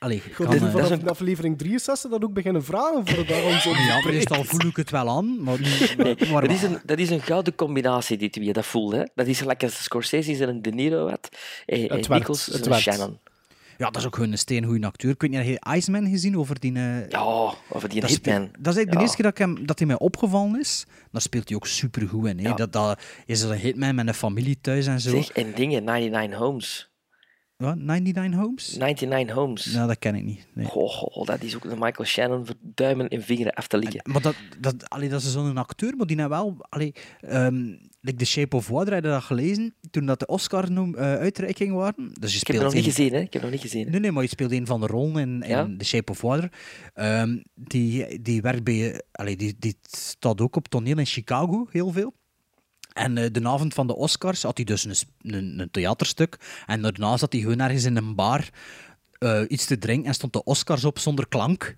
Allee, 0.00 0.16
Ik 0.26 0.32
kan... 0.32 0.44
eh, 0.46 0.52
dat 0.52 0.62
is 0.62 0.72
vanaf 0.72 0.90
een- 0.90 1.08
aflevering 1.08 1.58
63 1.58 2.10
dat 2.10 2.24
ook 2.24 2.32
beginnen 2.32 2.64
vragen 2.64 3.06
voor 3.06 3.26
daarom 3.26 3.52
zo 3.58 3.70
Ja, 3.88 4.00
maar 4.04 4.12
eerst 4.12 4.30
al 4.30 4.44
voel 4.44 4.66
ik 4.68 4.76
het 4.76 4.90
wel 4.90 5.08
aan, 5.08 5.42
maar 5.42 5.56
Dat 6.40 6.50
is, 6.50 6.62
een, 6.62 6.78
dat 6.84 6.98
is 6.98 7.10
een 7.10 7.20
gouden 7.20 7.54
combinatie, 7.54 8.16
die 8.16 8.30
twee, 8.30 8.52
dat 8.52 8.66
voelt. 8.66 8.92
Hè? 8.92 9.02
Dat 9.14 9.26
is 9.26 9.46
als 9.46 9.82
Scorsese 9.82 10.42
en 10.42 10.48
een 10.48 10.62
De 10.62 10.70
Niro 10.70 11.08
had, 11.08 11.28
en, 11.66 11.88
en 11.88 12.04
Nichols. 12.08 12.50
Shannon. 12.80 13.18
Ja, 13.78 13.86
dat 13.90 13.96
is 13.96 14.06
ook 14.06 14.14
gewoon 14.14 14.32
een 14.32 14.38
steengoeie 14.38 14.86
acteur. 14.86 15.10
Ik 15.10 15.20
weet 15.20 15.30
niet, 15.30 15.40
heb 15.44 15.48
je 15.64 15.76
Iceman 15.76 16.08
gezien 16.10 16.36
over 16.38 16.60
die... 16.60 16.74
eh, 16.74 17.08
Ja, 17.08 17.20
over 17.68 17.88
die 17.88 18.00
dat, 18.00 18.10
Hitman. 18.10 18.40
dat 18.40 18.48
is 18.52 18.76
eigenlijk 18.76 18.90
de 18.92 18.98
eerste 19.00 19.16
keer 19.16 19.24
dat, 19.24 19.32
ik 19.32 19.38
hem, 19.38 19.66
dat 19.66 19.78
hij 19.78 19.86
mij 19.86 19.98
opgevallen 19.98 20.60
is. 20.60 20.86
Daar 21.12 21.20
speelt 21.22 21.48
hij 21.48 21.56
ook 21.56 21.66
supergoed 21.66 22.26
in. 22.26 22.38
Hè. 22.38 22.48
Ja. 22.48 22.54
Dat, 22.54 22.72
dat 22.72 23.00
is 23.26 23.42
een 23.42 23.52
hitman 23.58 23.94
met 23.94 24.08
een 24.08 24.14
familie 24.14 24.58
thuis 24.60 24.86
en 24.86 25.00
zo. 25.00 25.10
Zeg, 25.10 25.30
en 25.30 25.52
dingen, 25.54 25.84
99 25.84 26.38
Homes. 26.38 26.89
Wat? 27.60 27.76
99 27.78 28.40
Homes? 28.40 28.76
99 28.76 29.36
Homes. 29.36 29.66
Nou, 29.66 29.88
dat 29.88 29.98
ken 29.98 30.14
ik 30.14 30.24
niet. 30.24 30.46
Nee. 30.54 30.66
Goh, 30.66 30.88
goh, 30.90 31.26
dat 31.26 31.42
is 31.42 31.56
ook 31.56 31.64
een 31.64 31.78
Michael 31.78 32.04
Shannon 32.04 32.46
voor 32.46 32.54
duimen 32.60 33.08
en 33.08 33.22
vingeren 33.22 33.52
af 33.52 33.66
te 33.66 33.78
likken. 33.78 34.00
Maar 34.12 34.22
dat, 34.22 34.34
dat, 34.60 34.90
allee, 34.90 35.08
dat 35.08 35.22
is 35.22 35.32
zo'n 35.32 35.56
acteur, 35.56 35.96
maar 35.96 36.06
die 36.06 36.16
nou 36.16 36.28
wel... 36.28 36.56
Allee, 36.68 36.94
like 38.00 38.18
The 38.18 38.24
Shape 38.24 38.56
of 38.56 38.68
Water, 38.68 38.92
had 38.92 39.02
je 39.02 39.08
dat 39.08 39.22
gelezen? 39.22 39.74
Toen 39.90 40.06
dat 40.06 40.18
de 40.18 40.26
Oscar-uitreiking 40.26 41.74
waren. 41.74 42.10
Dus 42.20 42.32
je 42.32 42.38
Ik 42.40 42.46
heb 42.46 42.56
het 42.56 42.64
nog 42.64 42.74
niet 42.74 42.84
gezien, 42.84 43.12
hè? 43.12 43.20
Ik 43.20 43.32
heb 43.32 43.42
nog 43.42 43.50
niet 43.50 43.60
gezien. 43.60 43.90
Nee, 43.90 44.00
nee, 44.00 44.12
maar 44.12 44.22
je 44.22 44.28
speelde 44.28 44.56
een 44.56 44.66
van 44.66 44.80
de 44.80 44.86
rollen 44.86 45.20
in, 45.20 45.42
in 45.42 45.48
Ja? 45.48 45.70
The 45.78 45.84
Shape 45.84 46.12
of 46.12 46.20
Water. 46.20 46.52
Ehm, 46.94 47.38
die, 47.54 48.22
die 48.22 48.42
werkt 48.42 48.64
bij... 48.64 49.02
Allee, 49.12 49.36
die, 49.36 49.56
die 49.58 49.78
staat 49.90 50.40
ook 50.40 50.56
op 50.56 50.68
toneel 50.68 50.98
in 50.98 51.06
Chicago, 51.06 51.66
heel 51.70 51.90
veel. 51.90 52.14
En 52.92 53.18
eh, 53.18 53.26
de 53.32 53.48
avond 53.48 53.74
van 53.74 53.86
de 53.86 53.96
Oscars 53.96 54.42
had 54.42 54.56
hij 54.56 54.66
dus 54.66 54.84
een, 54.84 55.34
een, 55.34 55.58
een 55.58 55.70
theaterstuk. 55.70 56.62
En 56.66 56.82
daarna 56.82 57.16
zat 57.16 57.32
hij 57.32 57.40
gewoon 57.40 57.60
ergens 57.60 57.84
in 57.84 57.96
een 57.96 58.14
bar 58.14 58.48
eh, 59.18 59.42
iets 59.48 59.64
te 59.64 59.78
drinken 59.78 60.06
en 60.06 60.14
stond 60.14 60.32
de 60.32 60.44
Oscars 60.44 60.84
op 60.84 60.98
zonder 60.98 61.28
klank. 61.28 61.76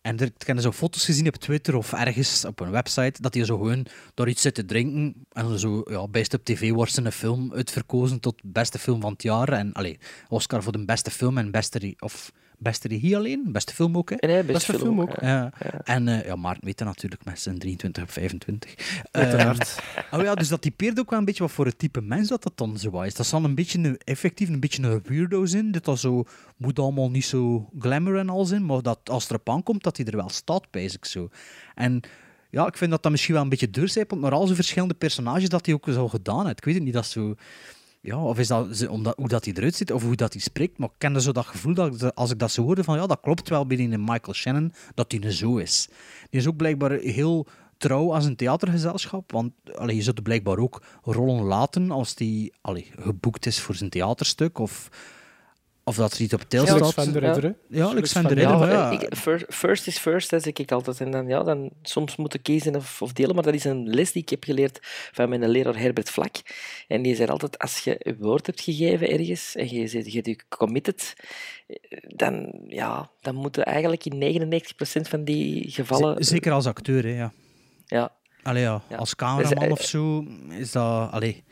En 0.00 0.18
er, 0.18 0.26
ik 0.38 0.46
heb 0.46 0.60
zo 0.60 0.72
foto's 0.72 1.04
gezien 1.04 1.26
op 1.26 1.36
Twitter 1.36 1.76
of 1.76 1.92
ergens 1.92 2.44
op 2.44 2.60
een 2.60 2.70
website 2.70 3.22
dat 3.22 3.34
hij 3.34 3.44
zo 3.44 3.56
gewoon 3.56 3.86
door 4.14 4.28
iets 4.28 4.42
zit 4.42 4.54
te 4.54 4.64
drinken. 4.64 5.14
En 5.32 5.58
zo, 5.58 5.82
ja, 5.90 6.08
best 6.08 6.34
op 6.34 6.44
tv 6.44 6.70
wordt 6.70 6.92
zijn 6.92 7.12
film 7.12 7.52
uitverkozen 7.52 8.20
tot 8.20 8.40
beste 8.44 8.78
film 8.78 9.00
van 9.00 9.12
het 9.12 9.22
jaar. 9.22 9.48
En 9.48 9.72
allee, 9.72 9.98
Oscar 10.28 10.62
voor 10.62 10.72
de 10.72 10.84
beste 10.84 11.10
film 11.10 11.38
en 11.38 11.50
beste, 11.50 11.94
of 11.98 12.32
beste 12.60 12.88
regie 12.88 13.16
alleen, 13.16 13.48
beste 13.52 13.74
film 13.74 13.96
ook. 13.96 14.10
Hè? 14.10 14.44
Beste 14.44 14.72
film, 14.72 14.80
film 14.80 15.00
ook. 15.00 15.20
ja. 15.20 15.52
Ja. 15.58 15.80
En 15.84 16.08
eh, 16.08 16.26
ja, 16.26 16.36
Maarten 16.36 16.64
weet 16.64 16.78
dat 16.78 16.86
natuurlijk 16.86 17.24
met 17.24 17.40
zijn 17.40 17.58
23 17.58 18.02
op 18.02 18.10
25. 18.10 19.02
Uiteraard. 19.10 19.80
Eh, 19.94 20.02
oh 20.18 20.24
ja, 20.24 20.34
dus 20.34 20.48
dat 20.48 20.62
typeert 20.62 20.98
ook 20.98 21.10
wel 21.10 21.18
een 21.18 21.24
beetje 21.24 21.42
wat 21.42 21.52
voor 21.52 21.66
het 21.66 21.78
type 21.78 22.00
mens 22.00 22.28
dat 22.28 22.42
dat 22.42 22.52
dan 22.54 22.78
zo 22.78 23.00
is. 23.00 23.14
Dat 23.14 23.26
zal 23.26 23.44
een 23.44 23.54
beetje 23.54 23.78
een, 23.78 23.98
effectief 24.04 24.48
een 24.48 24.60
beetje 24.60 24.82
een 24.82 25.02
weirdo 25.04 25.46
zijn. 25.46 25.70
Dat 25.70 25.84
dat 25.84 25.98
zo 25.98 26.24
moet 26.56 26.78
allemaal 26.78 27.10
niet 27.10 27.24
zo 27.24 27.68
glamour 27.78 28.18
en 28.18 28.28
al 28.28 28.44
zijn, 28.44 28.66
maar 28.66 28.82
dat 28.82 28.98
als 29.04 29.28
er 29.28 29.34
op 29.34 29.48
aankomt, 29.50 29.82
dat 29.82 29.96
hij 29.96 30.06
er 30.06 30.16
wel 30.16 30.28
staat, 30.28 30.66
ik 30.70 31.04
zo. 31.04 31.28
En 31.74 32.00
ja, 32.50 32.66
ik 32.66 32.76
vind 32.76 32.90
dat 32.90 33.02
dat 33.02 33.10
misschien 33.10 33.34
wel 33.34 33.42
een 33.42 33.48
beetje 33.48 33.70
doorcijpelt 33.70 34.20
naar 34.20 34.32
al 34.32 34.44
zijn 34.44 34.56
verschillende 34.56 34.94
personages 34.94 35.48
dat 35.48 35.66
hij 35.66 35.74
ook 35.74 35.86
zo 35.90 36.08
gedaan 36.08 36.44
heeft. 36.46 36.58
Ik 36.58 36.64
weet 36.64 36.74
het 36.74 36.84
niet, 36.84 36.92
dat 36.92 37.06
zo... 37.06 37.34
Ja, 38.02 38.22
of 38.22 38.38
is 38.38 38.46
dat 38.46 38.88
omdat, 38.88 39.16
hoe 39.16 39.28
dat 39.28 39.44
hij 39.44 39.54
eruit 39.54 39.74
ziet 39.74 39.92
of 39.92 40.02
hoe 40.02 40.16
dat 40.16 40.32
hij 40.32 40.42
spreekt. 40.42 40.78
Maar 40.78 40.88
ik 40.88 40.94
kende 40.98 41.20
zo 41.20 41.32
dat 41.32 41.46
gevoel 41.46 41.74
dat 41.74 42.14
als 42.14 42.30
ik 42.30 42.38
dat 42.38 42.50
zo 42.50 42.62
hoorde 42.62 42.84
van 42.84 42.96
ja, 42.96 43.06
dat 43.06 43.20
klopt 43.20 43.48
wel 43.48 43.66
binnen 43.66 43.92
een 43.92 44.04
Michael 44.04 44.34
Shannon, 44.34 44.72
dat 44.94 45.12
hij 45.12 45.30
zo 45.30 45.56
is. 45.56 45.88
Die 46.30 46.40
is 46.40 46.46
ook 46.46 46.56
blijkbaar 46.56 46.90
heel 46.90 47.46
trouw 47.76 48.14
aan 48.14 48.22
zijn 48.22 48.36
theatergezelschap. 48.36 49.32
Want 49.32 49.52
allee, 49.74 49.96
je 49.96 50.12
er 50.12 50.22
blijkbaar 50.22 50.58
ook 50.58 50.82
rollen 51.02 51.44
laten 51.44 51.90
als 51.90 52.14
die 52.14 52.52
geboekt 52.98 53.46
is 53.46 53.60
voor 53.60 53.74
zijn 53.74 53.90
theaterstuk. 53.90 54.58
Of, 54.58 54.88
of 55.90 55.96
dat 55.96 56.12
er 56.12 56.20
iets 56.20 56.34
op 56.34 56.42
tel 56.48 56.64
Ja, 56.64 56.70
Alex 56.70 56.90
staat. 56.90 57.04
van 57.04 57.12
Ridder? 57.16 57.54
Ja, 57.68 57.84
van 57.90 58.06
van 58.06 58.22
der 58.22 58.34
der 58.34 58.48
Ridder. 58.50 58.68
Ja, 58.68 58.90
ja. 58.92 59.00
ik- 59.00 59.16
first, 59.16 59.44
first 59.48 59.86
is 59.86 59.98
first, 59.98 60.30
hè, 60.30 60.40
zeg 60.40 60.52
ik 60.52 60.72
altijd. 60.72 61.00
En 61.00 61.10
dan, 61.10 61.26
ja, 61.26 61.42
dan 61.42 61.70
soms 61.82 62.16
moeten 62.16 62.42
kiezen 62.42 62.76
of, 62.76 63.02
of 63.02 63.12
delen. 63.12 63.34
Maar 63.34 63.44
dat 63.44 63.54
is 63.54 63.64
een 63.64 63.88
les 63.88 64.12
die 64.12 64.22
ik 64.22 64.28
heb 64.28 64.44
geleerd 64.44 64.78
van 65.12 65.28
mijn 65.28 65.48
leraar 65.48 65.78
Herbert 65.78 66.10
Vlak. 66.10 66.36
En 66.88 67.02
die 67.02 67.14
zei 67.14 67.28
altijd, 67.28 67.58
als 67.58 67.78
je 67.78 67.96
een 67.98 68.16
woord 68.18 68.46
hebt 68.46 68.60
gegeven 68.60 69.08
ergens 69.10 69.54
en 69.56 69.68
je 69.74 69.86
zit 69.86 70.12
je 70.12 70.22
bent 70.22 70.48
committed, 70.48 71.14
dan, 72.06 72.52
ja, 72.68 73.10
dan 73.20 73.34
moeten 73.34 73.64
eigenlijk 73.64 74.04
in 74.04 74.18
99% 74.18 75.08
van 75.08 75.24
die 75.24 75.70
gevallen... 75.70 76.24
Z- 76.24 76.28
Zeker 76.28 76.52
als 76.52 76.66
acteur, 76.66 77.02
hè, 77.02 77.16
ja. 77.16 77.32
Ja, 77.86 78.12
Allee, 78.42 78.62
ja. 78.62 78.82
Ja. 78.88 78.96
Als 78.96 79.16
cameraman 79.16 79.58
Dus, 79.58 79.66
eh, 79.66 79.70
of 79.72 79.82
zo 79.82 80.24
is 80.58 80.72
dat. 80.72 81.10
Allee, 81.10 81.44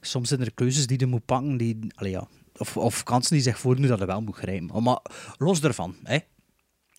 soms 0.00 0.28
zijn 0.28 0.40
er 0.40 0.52
keuzes 0.54 0.86
die 0.86 0.98
je 0.98 1.06
moet 1.06 1.24
pakken. 1.24 1.56
Die, 1.56 1.78
allee, 1.94 2.10
ja. 2.12 2.28
Of, 2.58 2.76
of 2.76 3.02
kansen 3.02 3.32
die 3.34 3.42
zich 3.42 3.58
voordoen 3.58 3.86
dat 3.86 3.98
je 3.98 4.06
wel 4.06 4.20
moet 4.22 4.36
grijpen. 4.36 4.82
Maar 4.82 4.98
los 5.38 5.60
daarvan, 5.60 5.96
hè. 6.02 6.18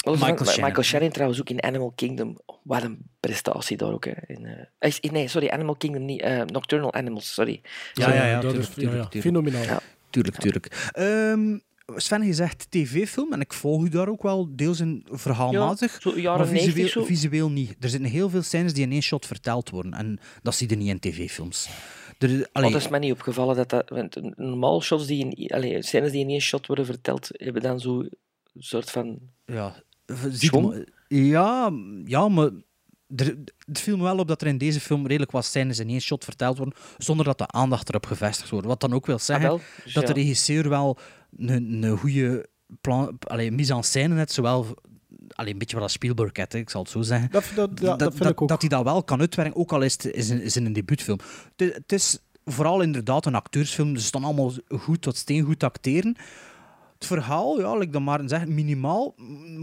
Michael 0.06 0.28
Michael, 0.30 0.46
Shannon. 0.50 0.66
Michael 0.68 0.84
Shannon 0.86 1.10
trouwens 1.10 1.40
ook 1.40 1.50
in 1.50 1.64
Animal 1.64 1.92
Kingdom. 1.96 2.38
Wat 2.64 2.84
een 2.84 2.98
prestatie 3.20 3.78
daar 3.78 3.92
ook. 3.92 4.06
Hè. 4.06 4.12
In, 4.28 4.46
eh, 4.80 5.12
nee, 5.12 5.28
sorry, 5.28 5.48
Animal 5.48 5.76
Kingdom 5.76 6.06
niet. 6.06 6.22
eh, 6.22 6.42
Nocturnal 6.42 6.94
Animals, 6.94 7.34
sorry. 7.34 7.62
Ja, 7.94 8.14
ja, 8.14 8.26
ja. 8.26 8.40
dat 8.42 8.54
is-. 8.54 8.70
Fenomenaal. 9.22 9.64
Ja. 9.64 9.80
Tuurlijk, 10.10 10.38
tuurlijk. 10.38 10.90
Ehm, 10.92 11.58
Sven, 11.96 12.26
je 12.26 12.34
zegt 12.34 12.68
tv-film 12.70 13.34
en 13.34 13.42
ik 13.42 13.54
volg 13.54 13.84
u 13.86 13.90
daar 13.90 14.08
ook 14.08 14.22
wel 14.24 14.56
deels 14.56 14.80
in 14.80 15.06
verhaalmatig. 15.10 15.94
Ja, 16.04 16.12
zo 16.12 16.20
jaren 16.20 16.46
maar 16.46 16.54
90 16.54 16.74
visueel, 16.74 16.90
zo. 16.90 17.04
visueel 17.04 17.50
niet. 17.50 17.76
Er 17.80 17.90
zitten 17.90 18.10
heel 18.10 18.30
veel 18.30 18.42
scènes 18.42 18.74
die 18.74 18.84
in 18.84 18.92
één 18.92 19.02
shot 19.02 19.26
verteld 19.26 19.70
worden 19.70 19.94
en 19.94 20.20
dat 20.42 20.56
zie 20.56 20.70
je 20.70 20.76
niet 20.76 20.88
in 20.88 21.00
tv-films. 21.00 21.70
Er, 22.18 22.50
allee, 22.52 22.72
dat 22.72 22.82
is 22.82 22.88
mij 22.88 23.00
niet 23.00 23.12
opgevallen. 23.12 23.56
Dat 23.56 23.70
dat, 23.70 23.90
want 23.90 24.38
normaal 24.38 24.82
shots 24.82 25.06
die 25.06 25.26
in, 25.26 25.52
allee, 25.52 25.84
scènes 25.84 26.12
die 26.12 26.22
in 26.22 26.30
één 26.30 26.42
shot 26.42 26.68
worden 26.68 26.86
verteld, 26.86 27.30
hebben 27.32 27.62
dan 27.62 27.80
zo 27.80 28.00
een 28.00 28.10
soort 28.64 28.92
van... 28.92 29.20
Ja, 29.46 29.84
ziet 30.30 30.86
ja, 31.08 31.72
ja, 32.06 32.28
maar 32.28 32.50
er, 33.16 33.38
het 33.66 33.80
viel 33.80 33.98
me 33.98 34.04
wel 34.04 34.18
op 34.18 34.28
dat 34.28 34.42
er 34.42 34.48
in 34.48 34.58
deze 34.58 34.80
film 34.80 35.08
redelijk 35.08 35.32
wat 35.32 35.46
scènes 35.46 35.80
in 35.80 35.90
één 35.90 36.02
shot 36.02 36.24
verteld 36.24 36.58
worden, 36.58 36.80
zonder 36.98 37.26
dat 37.26 37.38
de 37.38 37.48
aandacht 37.48 37.90
erop 37.90 38.06
gevestigd 38.06 38.50
wordt. 38.50 38.66
Wat 38.66 38.80
dan 38.80 38.94
ook 38.94 39.06
wil 39.06 39.20
zeggen 39.20 39.50
Ah. 39.50 39.60
Dus 39.84 39.94
dat 39.94 40.08
de 40.08 40.14
regisseur 40.14 40.70
wel 40.70 40.98
een, 41.38 41.84
een 41.84 41.98
goede 41.98 42.50
plan, 42.82 43.18
allee, 43.20 43.52
mise 43.52 43.74
en 43.74 43.84
scène 43.84 44.16
heeft, 44.16 44.32
zowel 44.32 44.76
allee, 45.38 45.52
een 45.54 45.60
beetje 45.60 45.76
wat 45.76 45.84
als 45.84 45.94
Spielberg 45.94 46.32
ik 46.32 46.70
zal 46.70 46.82
het 46.82 46.92
zo 46.92 47.02
zeggen. 47.02 47.32
Dat, 47.32 47.44
dat, 47.56 48.00
dat, 48.00 48.16
vind 48.16 48.30
ik 48.30 48.42
ook. 48.42 48.50
dat 48.50 48.62
hij 48.62 48.70
dat 48.70 48.84
wel 48.84 49.04
kan 49.04 49.20
uitwerken, 49.20 49.56
ook 49.56 49.72
al 49.72 49.82
is 49.82 49.94
het 49.94 50.06
is 50.06 50.30
een, 50.30 50.42
is 50.42 50.56
een 50.56 50.74
debuutfilm. 50.74 51.20
Het, 51.56 51.92
is 51.92 52.20
vooral 52.46 52.82
inderdaad 52.82 53.26
een 53.26 53.36
acteursfilm, 53.36 53.94
dus 53.94 54.06
staan 54.06 54.24
allemaal 54.24 54.52
goed 54.80 55.02
tot 55.02 55.18
steengoed 55.18 55.64
acteren. 55.64 56.16
Het 56.94 57.06
verhaal, 57.06 57.60
ja, 57.60 57.76
like 57.78 57.92
dat 57.92 58.02
maar 58.02 58.22
zegt, 58.26 58.48
minimaal, 58.48 59.16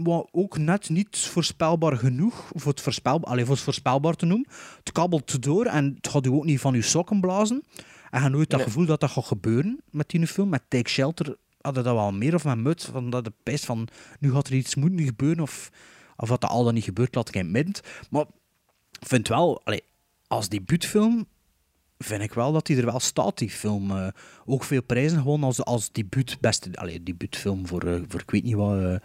maar 0.03 0.23
ook 0.31 0.57
net 0.57 0.89
niet 0.89 1.17
voorspelbaar 1.17 1.97
genoeg 1.97 2.49
voor 2.53 2.71
het, 2.71 2.81
voorspel, 2.81 3.23
allee, 3.23 3.45
voor 3.45 3.55
het 3.55 3.63
voorspelbaar 3.63 4.15
te 4.15 4.25
noemen. 4.25 4.47
Het 4.79 4.91
kabbelt 4.91 5.43
door 5.43 5.65
en 5.65 5.93
het 5.95 6.07
gaat 6.07 6.25
u 6.25 6.29
ook 6.29 6.45
niet 6.45 6.59
van 6.59 6.73
uw 6.73 6.81
sokken 6.81 7.21
blazen. 7.21 7.63
En 8.09 8.23
je 8.23 8.29
nooit 8.29 8.49
dat 8.49 8.59
Nee. 8.59 8.67
gevoel 8.67 8.85
dat 8.85 8.99
dat 8.99 9.09
gaat 9.09 9.25
gebeuren 9.25 9.79
met 9.89 10.09
die 10.09 10.27
film. 10.27 10.49
Met 10.49 10.63
Take 10.67 10.89
Shelter 10.89 11.37
hadden 11.65 11.83
dat 11.83 11.93
wel 11.95 12.11
meer 12.11 12.35
of 12.35 12.43
met 12.43 12.57
Mut, 12.57 12.83
van 12.83 13.09
dat 13.09 13.23
de 13.23 13.33
pijst 13.43 13.65
van 13.65 13.87
nu 14.19 14.31
gaat 14.31 14.47
er 14.47 14.53
iets 14.53 14.75
moeten 14.75 15.05
gebeuren 15.05 15.43
of, 15.43 15.71
of 16.17 16.29
dat 16.29 16.41
dat 16.41 16.49
al 16.49 16.63
dan 16.63 16.73
niet 16.73 16.83
gebeurt, 16.83 17.15
laat 17.15 17.27
ik 17.27 17.35
in 17.35 17.55
het. 17.55 17.81
Maar 18.09 18.25
ik 18.99 19.07
vind 19.07 19.27
wel, 19.27 19.63
als 20.27 20.49
debuutfilm 20.49 21.27
vind 21.97 22.21
ik 22.21 22.33
wel 22.33 22.51
dat 22.51 22.67
hij 22.67 22.77
er 22.77 22.85
wel 22.85 22.99
staat, 22.99 23.37
die 23.37 23.49
film. 23.49 23.91
Eh, 23.91 24.07
ook 24.45 24.63
veel 24.63 24.83
prijzen 24.83 25.17
gewoon 25.17 25.43
als, 25.43 25.63
als 25.63 25.91
debuut, 25.91 26.37
beste 26.39 26.99
debuutfilm 27.03 27.67
voor, 27.67 27.81
eh, 27.83 28.01
voor 28.07 28.21
ik 28.21 28.31
weet 28.31 28.43
niet 28.43 28.55
wat, 28.55 28.79
eh, 28.81 28.95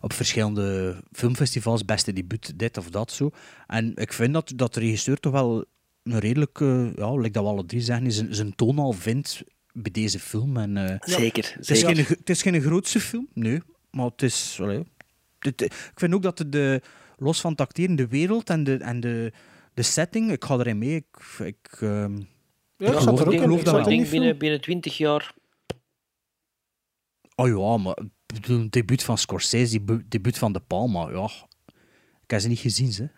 op 0.00 0.12
verschillende 0.12 0.96
filmfestivals, 1.12 1.84
beste 1.84 2.12
debuut, 2.12 2.58
dit 2.58 2.76
of 2.76 2.90
dat 2.90 3.12
zo. 3.12 3.30
En 3.66 3.96
ik 3.96 4.12
vind 4.12 4.32
dat, 4.32 4.52
dat 4.56 4.74
de 4.74 4.80
regisseur 4.80 5.20
toch 5.20 5.32
wel 5.32 5.64
een 6.02 6.18
redelijk, 6.18 6.58
ja, 6.96 7.14
like 7.14 7.30
dat 7.30 7.42
we 7.42 7.48
alle 7.48 7.66
drie 7.66 7.80
zeggen, 7.80 8.12
zijn, 8.12 8.34
zijn 8.34 8.54
toon 8.54 8.78
al 8.78 8.92
vindt 8.92 9.42
bij 9.72 9.90
deze 9.92 10.18
film. 10.20 10.56
En, 10.56 10.76
eh, 10.76 10.96
Zeker, 11.00 11.52
het, 11.54 11.70
is 11.70 11.78
zeker. 11.80 11.96
geen, 12.04 12.16
het 12.18 12.30
is 12.30 12.42
geen 12.42 12.60
grootste 12.60 13.00
film, 13.00 13.28
nee, 13.34 13.60
maar 13.90 14.04
het 14.06 14.22
is... 14.22 14.58
allee, 14.60 14.82
het- 15.38 15.60
ik 15.62 15.92
vind 15.94 16.14
ook 16.14 16.22
dat 16.22 16.44
de, 16.48 16.82
los 17.16 17.40
van 17.40 17.50
het 17.50 17.60
acteren, 17.60 17.96
de 17.96 18.08
wereld 18.08 18.50
en 18.50 18.64
de, 18.64 18.76
en 18.76 19.00
de, 19.00 19.32
de 19.74 19.82
setting, 19.82 20.30
ik 20.32 20.44
ga 20.44 20.58
erin 20.58 20.78
mee. 20.78 20.94
Ik, 20.94 21.38
ik, 21.46 21.68
ehm, 21.80 22.16
Ja, 22.16 22.86
ik 22.86 22.86
geloof- 22.86 23.02
zat 23.02 23.20
er 23.20 23.26
ook 23.26 23.32
ik 23.32 23.40
geloof 23.40 23.62
dat 23.62 23.78
Ik 23.78 23.84
denk 23.84 24.10
binnen, 24.10 24.38
binnen 24.38 24.60
20 24.60 24.96
jaar... 24.98 25.34
Oh 27.34 27.48
ja, 27.48 27.76
maar 27.76 27.98
het 28.26 28.72
debuut 28.72 29.02
van 29.02 29.18
Scorsese, 29.18 29.80
het 29.86 30.10
debuut 30.10 30.38
van 30.38 30.52
De 30.52 30.60
Palma, 30.60 31.10
ja. 31.10 31.30
Ik 32.22 32.30
heb 32.30 32.40
ze 32.40 32.48
niet 32.48 32.58
gezien, 32.58 32.92
ze, 32.92 33.08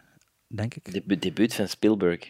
denk 0.47 0.75
ik. 0.75 1.07
De 1.09 1.19
debuut 1.19 1.55
van 1.55 1.69
Spielberg. 1.69 2.29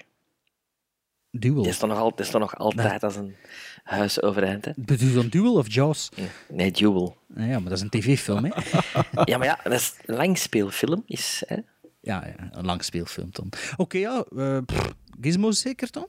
Duel. 1.30 1.62
Die 1.62 1.70
is 1.70 1.78
toch 1.78 1.88
nog, 1.88 1.98
al, 1.98 2.12
is 2.16 2.30
toch 2.30 2.40
nog 2.40 2.56
altijd 2.56 3.02
als 3.02 3.16
een 3.16 3.36
huis 3.84 4.22
overeind, 4.22 4.64
hè? 4.64 4.72
Bedoel 4.76 5.08
je 5.08 5.14
dan 5.14 5.28
Duel 5.28 5.54
of 5.54 5.72
Jaws? 5.72 6.08
Nee, 6.48 6.70
Duel. 6.70 7.16
Ja, 7.36 7.44
maar 7.46 7.62
dat 7.62 7.72
is 7.72 7.80
een 7.80 7.88
tv-film, 7.90 8.44
hè? 8.44 8.50
Ja, 9.24 9.38
maar 9.38 9.46
ja, 9.46 9.58
dat 9.64 9.72
is 9.72 9.94
een 10.04 10.16
langspeelfilm. 10.16 11.02
Is, 11.06 11.42
hè? 11.46 11.56
ja, 12.00 12.26
ja, 12.26 12.48
een 12.52 12.64
lang 12.64 12.84
speelfilm 12.84 13.28
dan. 13.32 13.48
Oké, 13.76 13.98
ja. 13.98 14.24
eh 14.36 14.58
pff, 14.66 14.92
Gizmo 15.20 15.50
zeker 15.50 15.88
dan? 15.92 16.06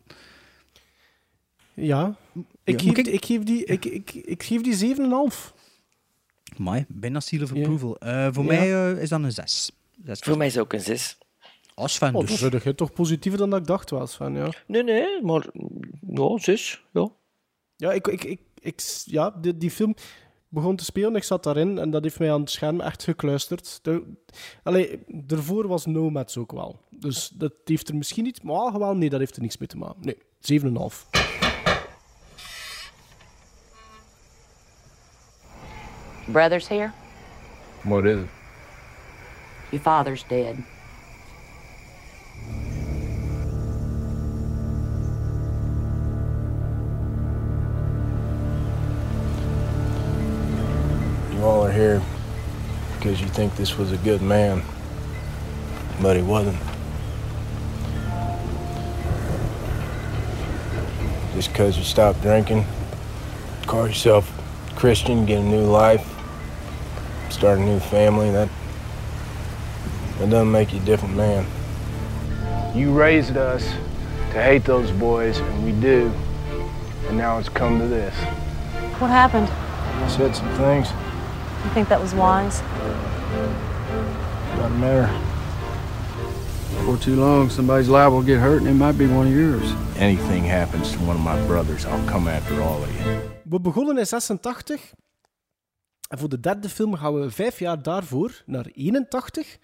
Ja. 1.74 2.16
Ja, 2.34 2.44
Ik, 2.64 2.82
geef, 2.82 2.98
ik- 2.98 3.04
die- 3.06 3.14
ik, 3.14 3.26
geef 3.26 3.44
die, 3.44 3.66
ik, 3.66 3.86
ik, 3.86 4.12
ik 4.14 4.44
geef 4.44 4.62
die 4.62 4.96
7,5. 4.96 5.54
Mai, 6.58 6.86
bijna 6.88 7.20
seal 7.20 7.42
of 7.44 7.54
Ja. 7.54 7.60
approval. 7.62 7.98
Eh, 7.98 8.28
voor 8.32 8.44
Ja. 8.44 8.50
mij 8.50 8.92
eh, 8.92 9.02
is 9.02 9.10
dat 9.10 9.24
een 9.24 9.32
6. 9.32 9.72
Voor 10.06 10.38
mij 10.38 10.48
is 10.48 10.54
het 10.54 10.64
ook 10.64 10.74
een 10.74 10.80
6. 10.82 11.18
Als 11.74 11.98
fan 11.98 12.16
Oh, 12.16 12.28
dus. 12.28 12.40
dan 12.40 12.60
je 12.64 12.76
toch 12.76 12.94
positiever 12.94 13.40
dan 13.40 13.50
dat 13.50 13.60
ik 13.60 13.68
dacht 13.68 13.90
was. 13.90 14.16
Van, 14.16 14.36
ja. 14.36 14.50
Nee, 14.68 14.84
nee, 14.84 15.22
maar... 15.22 15.48
Ja, 16.08 16.38
6. 16.38 16.84
Ja. 16.94 17.10
Ja, 17.76 17.92
ik, 17.92 18.08
ik, 18.08 18.24
ik, 18.24 18.42
ik, 18.60 18.82
ja 19.06 19.30
die, 19.30 19.58
die 19.58 19.72
film 19.72 19.96
begon 20.48 20.76
te 20.76 20.84
spelen, 20.84 21.16
ik 21.16 21.24
zat 21.24 21.44
daarin 21.44 21.78
en 21.78 21.90
dat 21.90 22.04
heeft 22.04 22.20
mij 22.20 22.32
aan 22.32 22.40
het 22.40 22.50
scherm 22.50 22.82
echt 22.82 23.04
gekluisterd. 23.04 23.80
De, 23.82 24.14
allee, 24.64 25.00
daarvoor 25.08 25.68
was 25.68 25.86
Nomads 25.86 26.38
ook 26.38 26.52
wel. 26.52 26.80
Dus 26.90 27.28
dat 27.28 27.54
heeft 27.64 27.90
er 27.90 27.96
misschien 27.96 28.24
niet... 28.24 28.44
Maar 28.44 28.80
wel, 28.80 28.96
nee, 28.96 29.10
dat 29.10 29.20
heeft 29.20 29.36
er 29.36 29.42
niks 29.42 29.58
mee 29.58 29.68
te 29.68 29.78
maken. 29.78 30.06
Nee, 30.06 30.18
7,5. 30.62 31.22
Brothers 36.32 36.68
here? 36.68 36.92
What 37.84 38.06
is 38.06 38.18
it? 38.18 38.30
Your 39.70 39.84
father's 39.84 40.24
dead. 40.28 40.56
Here 51.82 52.02
because 52.96 53.20
you 53.20 53.28
think 53.28 53.56
this 53.56 53.76
was 53.76 53.92
a 53.92 53.98
good 53.98 54.22
man, 54.22 54.62
but 56.00 56.16
he 56.16 56.22
wasn't. 56.22 56.58
Just 61.34 61.52
because 61.52 61.78
you 61.78 61.84
stopped 61.84 62.22
drinking, 62.22 62.66
call 63.66 63.88
yourself 63.88 64.32
Christian, 64.76 65.26
get 65.26 65.40
a 65.40 65.44
new 65.44 65.64
life, 65.64 66.08
start 67.32 67.58
a 67.58 67.62
new 67.62 67.80
family, 67.80 68.30
that, 68.30 68.50
that 70.20 70.30
doesn't 70.30 70.52
make 70.52 70.74
you 70.74 70.80
a 70.80 70.86
different 70.86 71.16
man. 71.16 71.48
You 72.76 72.94
raised 72.94 73.38
us 73.38 73.64
to 73.64 74.42
hate 74.44 74.64
those 74.66 74.92
boys, 74.92 75.40
and 75.40 75.66
we 75.66 75.72
do, 75.82 76.14
and 77.08 77.18
now 77.18 77.40
it's 77.40 77.50
come 77.50 77.80
to 77.80 77.88
this. 77.88 78.14
What 79.00 79.10
happened? 79.10 79.48
I 79.50 80.08
said 80.08 80.36
some 80.36 80.50
things, 80.58 80.90
You 81.64 81.70
think 81.74 81.88
that 81.88 82.02
was 82.02 82.14
wise? 82.14 82.62
doesn't 84.58 84.80
matter. 84.80 85.10
For 86.86 86.98
too 86.98 87.16
long, 87.16 87.50
somebody's 87.52 87.88
liable 87.88 88.20
to 88.20 88.26
get 88.26 88.40
hurt 88.40 88.62
and 88.62 88.68
it 88.68 88.74
might 88.74 88.98
be 88.98 89.08
one 89.08 89.28
of 89.28 89.34
yours. 89.34 89.74
Anything 89.98 90.44
happens 90.50 90.92
to 90.92 90.98
one 90.98 91.16
of 91.16 91.24
my 91.24 91.48
brothers, 91.48 91.86
I'll 91.86 92.06
come 92.06 92.32
after 92.32 92.62
all 92.62 92.82
of 92.82 92.90
you. 93.00 93.20
We 93.44 93.60
begonnen 93.60 93.98
in 93.98 94.06
86. 94.06 94.94
En 96.08 96.18
voor 96.18 96.30
de 96.30 96.40
derde 96.40 96.70
film 96.70 96.96
gaan 96.96 97.22
we 97.22 97.32
vijf 97.32 97.60
jaar 97.60 97.82
daarvoor 97.82 98.42
naar 98.46 98.66
81. 98.74 99.58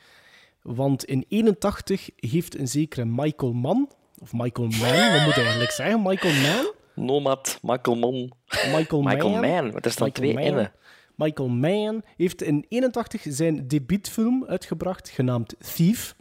Want 0.62 1.06
in 1.06 1.26
81 1.28 2.10
heeft 2.16 2.60
een 2.60 2.68
zekere 2.68 3.06
Michael 3.06 3.54
Mann, 3.54 3.90
of 4.22 4.34
Michael 4.34 4.68
Mann, 4.68 5.12
wat 5.12 5.26
moet 5.26 5.36
je 5.36 5.42
eigenlijk 5.42 5.72
zeggen? 5.72 6.02
Michael 6.02 6.34
Mann? 6.34 6.72
Nomad, 6.96 7.60
Michael 7.62 7.98
Mann. 7.98 8.32
Michael, 8.76 9.02
Michael 9.02 9.30
Mann. 9.30 9.42
Mann, 9.42 9.72
want 9.72 9.86
er 9.86 9.92
staan 9.92 10.08
Michael 10.08 10.34
twee. 10.34 10.52
N'en. 10.52 10.72
Michael 11.18 11.50
Mann 11.50 12.04
heeft 12.18 12.42
in 12.42 12.66
81 12.70 13.26
zijn 13.28 13.68
debuutfilm 13.68 14.46
uitgebracht, 14.46 15.10
genaamd 15.10 15.56
Thief. 15.76 16.16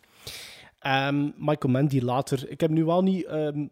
Ehm, 0.78 1.30
Michael 1.36 1.72
Mann 1.72 1.86
die 1.86 2.04
later... 2.04 2.50
Ik 2.50 2.60
heb 2.60 2.70
nu 2.70 2.84
wel 2.84 3.02
niet... 3.02 3.24
ehm, 3.24 3.66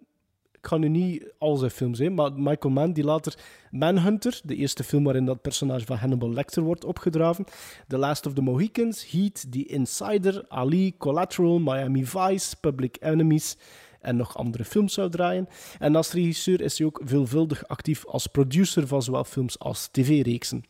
ik 0.53 0.71
ga 0.71 0.77
nu 0.77 0.89
niet 0.89 1.33
al 1.39 1.57
zijn 1.57 1.71
films 1.71 2.01
in, 2.01 2.15
maar 2.15 2.33
Michael 2.33 2.75
Mann 2.75 2.93
die 2.93 3.05
later 3.05 3.39
Manhunter, 3.71 4.41
de 4.45 4.55
eerste 4.57 4.85
film 4.85 5.05
waarin 5.05 5.25
dat 5.25 5.43
personage 5.43 5.85
van 5.85 5.97
Hannibal 5.97 6.33
Lecter 6.33 6.63
wordt 6.63 6.85
opgedraven, 6.85 7.45
The 7.89 7.99
Last 7.99 8.27
of 8.27 8.33
the 8.33 8.41
Mohicans, 8.41 9.11
Heat, 9.11 9.53
The 9.53 9.67
Insider, 9.67 10.45
Ali, 10.49 10.97
Collateral, 10.97 11.59
Miami 11.59 12.05
Vice, 12.07 12.57
Public 12.61 12.97
Enemies 13.01 13.57
en 14.01 14.17
nog 14.17 14.37
andere 14.37 14.65
films 14.65 14.93
zou 14.93 15.11
draaien. 15.11 15.49
En 15.79 15.97
als 15.97 16.13
regisseur 16.13 16.61
is 16.61 16.79
hij 16.79 16.87
ook 16.87 17.01
veelvuldig 17.05 17.69
actief 17.69 18.07
als 18.07 18.27
producer 18.27 18.87
van 18.87 19.03
zowel 19.03 19.25
films 19.25 19.59
als 19.59 19.89
tv-reeksen. 19.89 20.65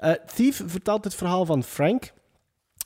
Eh, 0.00 0.12
Thief 0.34 0.62
vertelt 0.66 1.04
het 1.04 1.14
verhaal 1.14 1.44
van 1.44 1.62
Frank, 1.62 2.12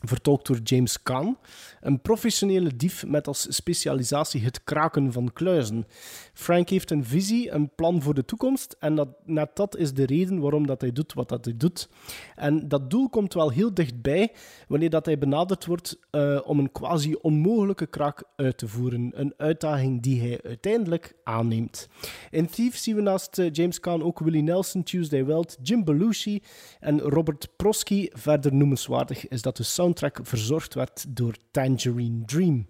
vertolkt 0.08 0.46
door 0.46 0.58
James 0.62 1.02
Caan, 1.02 1.38
een 1.80 2.00
professionele 2.00 2.76
dief 2.76 3.06
met 3.06 3.26
als 3.26 3.46
specialisatie 3.48 4.42
het 4.42 4.64
kraken 4.64 5.12
van 5.12 5.32
kluizen. 5.32 5.86
Frank 6.32 6.68
heeft 6.68 6.90
een 6.90 7.04
visie, 7.04 7.50
een 7.50 7.70
plan 7.74 8.02
voor 8.02 8.14
de 8.14 8.24
toekomst 8.24 8.76
en 8.78 8.94
dat, 8.94 9.08
net 9.24 9.56
dat 9.56 9.76
is 9.76 9.94
de 9.94 10.06
reden 10.06 10.40
waarom 10.40 10.66
dat 10.66 10.80
hij 10.80 10.92
doet 10.92 11.12
wat 11.12 11.28
dat 11.28 11.44
hij 11.44 11.56
doet. 11.56 11.88
En 12.34 12.68
dat 12.68 12.90
doel 12.90 13.08
komt 13.08 13.34
wel 13.34 13.50
heel 13.50 13.74
dichtbij 13.74 14.32
wanneer 14.68 14.90
dat 14.90 15.06
hij 15.06 15.18
benaderd 15.18 15.66
wordt 15.66 15.98
eh, 16.10 16.40
om 16.44 16.58
een 16.58 16.72
quasi 16.72 17.14
onmogelijke 17.14 17.86
kraak 17.86 18.22
uit 18.36 18.58
te 18.58 18.68
voeren. 18.68 19.10
Een 19.14 19.34
uitdaging 19.36 20.02
die 20.02 20.20
hij 20.20 20.40
uiteindelijk 20.42 21.14
aanneemt. 21.24 21.88
In 22.30 22.46
Thief 22.46 22.76
zien 22.76 22.96
we 22.96 23.02
naast 23.02 23.38
eh, 23.38 23.52
James 23.52 23.80
Caan 23.80 24.02
ook 24.02 24.18
Willie 24.18 24.42
Nelson, 24.42 24.82
Tuesday 24.82 25.24
Weld, 25.24 25.56
Jim 25.62 25.84
Belushi 25.84 26.42
en 26.80 27.00
Robert 27.00 27.48
Prosky. 27.56 28.08
Verder 28.12 28.54
noemenswaardig 28.54 29.28
is 29.28 29.42
dat 29.42 29.56
de 29.56 29.62
soundtrack 29.98 30.26
verzorgd 30.26 30.74
werd 30.74 31.04
door 31.08 31.34
Tangerine 31.50 32.24
Dream. 32.24 32.66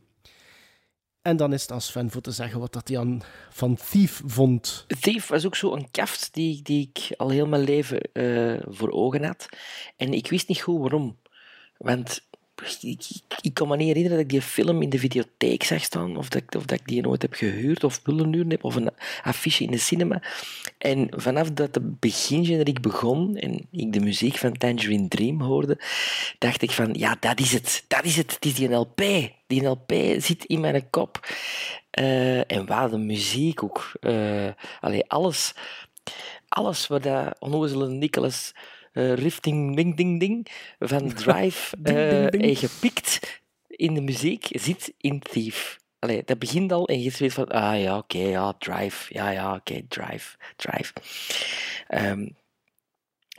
En 1.23 1.37
dan 1.37 1.53
is 1.53 1.63
het 1.63 1.73
aan 1.73 1.81
Sven 1.81 2.11
voor 2.11 2.21
te 2.21 2.31
zeggen 2.31 2.61
wat 2.61 2.73
dat 2.73 2.89
hij 2.89 2.99
aan 2.99 3.23
van 3.51 3.77
Thief 3.91 4.23
vond. 4.25 4.85
Thief 5.01 5.27
was 5.27 5.47
ook 5.47 5.57
zo 5.57 5.75
een 5.75 5.91
kaft 5.91 6.35
die, 6.35 6.63
die 6.63 6.93
ik 6.93 7.17
al 7.17 7.29
heel 7.29 7.47
mijn 7.47 7.63
leven 7.63 8.01
eh, 8.01 8.63
voor 8.69 8.91
ogen 8.91 9.25
had. 9.25 9.49
En 9.97 10.13
ik 10.13 10.29
wist 10.29 10.49
niet 10.49 10.61
goed 10.61 10.81
waarom. 10.81 11.19
Want 11.77 12.29
ik, 12.81 13.07
ik, 13.41 13.55
kan 13.55 13.69
me 13.69 13.77
niet 13.77 13.87
herinneren 13.87 14.17
dat 14.17 14.27
ik 14.27 14.33
die 14.33 14.43
film 14.43 14.83
in 14.83 14.91
de 14.91 14.99
videotheek 14.99 15.63
zag 15.63 15.83
staan, 15.83 16.17
of 16.17 16.29
dat, 16.29 16.43
ik- 16.43 16.55
of 16.55 16.65
dat 16.65 16.81
ik 16.81 16.87
die 16.89 17.03
nooit 17.03 17.23
heb 17.23 17.35
gehuurd 17.35 17.85
of 17.85 18.01
huren 18.05 18.51
heb, 18.51 18.65
of 18.65 18.75
een 18.75 18.91
affiche 19.23 19.65
in 19.65 19.71
de 19.71 19.79
cinema. 19.79 20.23
En 20.79 21.09
vanaf 21.17 21.51
dat 21.51 21.75
de 21.75 21.81
begingeneriek 22.01 22.81
begon 22.81 23.37
en 23.37 23.67
ik 23.71 23.93
de 23.93 24.01
muziek 24.01 24.37
van 24.37 24.53
Tangerine 24.57 25.09
Dream 25.09 25.41
hoorde, 25.41 25.79
dacht 26.39 26.63
ik 26.63 26.71
van, 26.71 26.95
ja, 26.95 27.17
dat 27.21 27.41
is 27.41 27.53
het. 27.53 27.85
Dat 27.89 28.05
is 28.05 28.17
het. 28.17 28.35
Het 28.35 28.45
is 28.45 28.55
die 28.55 28.69
LP. 28.75 29.03
Die 29.47 29.65
LP 29.67 29.93
zit 30.19 30.45
in 30.45 30.61
mijn 30.61 30.91
kop. 30.91 31.27
Eh, 31.91 32.51
en 32.53 32.67
waar 32.67 32.91
de 32.91 32.99
muziek 32.99 33.63
ook. 33.63 33.93
eh 34.01 34.49
allee, 34.81 35.05
alles, 35.11 35.55
alles 36.49 36.87
wat 36.87 37.03
dat 37.03 37.37
onnozele 37.39 37.89
Nicholas 37.89 38.53
Rifting 38.95 39.77
Ding 39.77 39.97
Ding 39.97 40.21
Ding 40.21 40.47
van 40.79 41.13
Drive 41.25 41.77
Ding, 41.79 42.31
ding, 42.31 42.43
eh, 42.43 42.57
gepikt 42.57 43.41
in 43.67 43.95
de 43.95 44.01
muziek, 44.01 44.47
zit 44.51 44.93
in 44.99 45.19
Thief. 45.19 45.79
Allee, 45.99 46.23
dat 46.25 46.39
begint 46.39 46.73
al 46.73 46.89
en 46.89 47.03
je 47.03 47.13
weet 47.19 47.33
van, 47.33 47.49
ah 47.49 47.81
ja, 47.81 47.97
oké, 47.97 48.19
ja, 48.19 48.53
Drive. 48.59 49.15
Ja, 49.15 49.31
ja, 49.31 49.55
oké, 49.55 49.81
Drive, 49.89 50.37
Drive. 50.57 50.93
Ehm, 51.89 52.27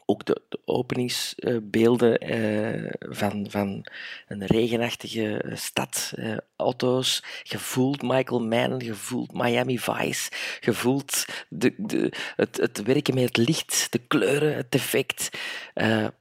ook 0.06 0.26
de, 0.26 0.42
de 0.50 0.60
openingsbeelden 0.66 2.18
eh, 2.18 2.92
van, 3.00 3.46
van 3.50 3.86
een 4.28 4.46
regenachtige 4.46 5.38
eh, 5.38 5.56
stad, 5.56 6.12
eh, 6.16 6.38
auto's. 6.56 7.24
Je 7.44 7.60
voelt 7.60 8.02
Michael 8.02 8.42
Mann, 8.42 8.80
je 8.80 8.94
voelt 8.94 9.34
Miami 9.34 9.80
Vice, 9.80 10.32
je 10.60 10.74
voelt 10.74 11.26
de, 11.50 11.74
de, 11.78 12.12
het, 12.36 12.58
het 12.58 12.84
werken 12.84 13.14
met 13.14 13.24
het 13.24 13.38
licht, 13.38 13.88
de 13.90 14.00
kleuren, 14.08 14.56
het 14.56 14.76
effect. 14.76 15.30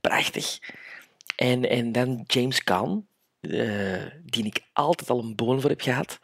Prachtig. 0.00 0.58
En, 1.36 1.68
en 1.68 1.92
dan 1.92 2.24
James 2.26 2.64
Caan, 2.64 3.06
die 4.24 4.44
ik 4.44 4.60
altijd 4.72 5.10
al 5.10 5.18
een 5.18 5.34
boon 5.34 5.60
voor 5.60 5.70
heb 5.70 5.80
gehad. 5.80 6.18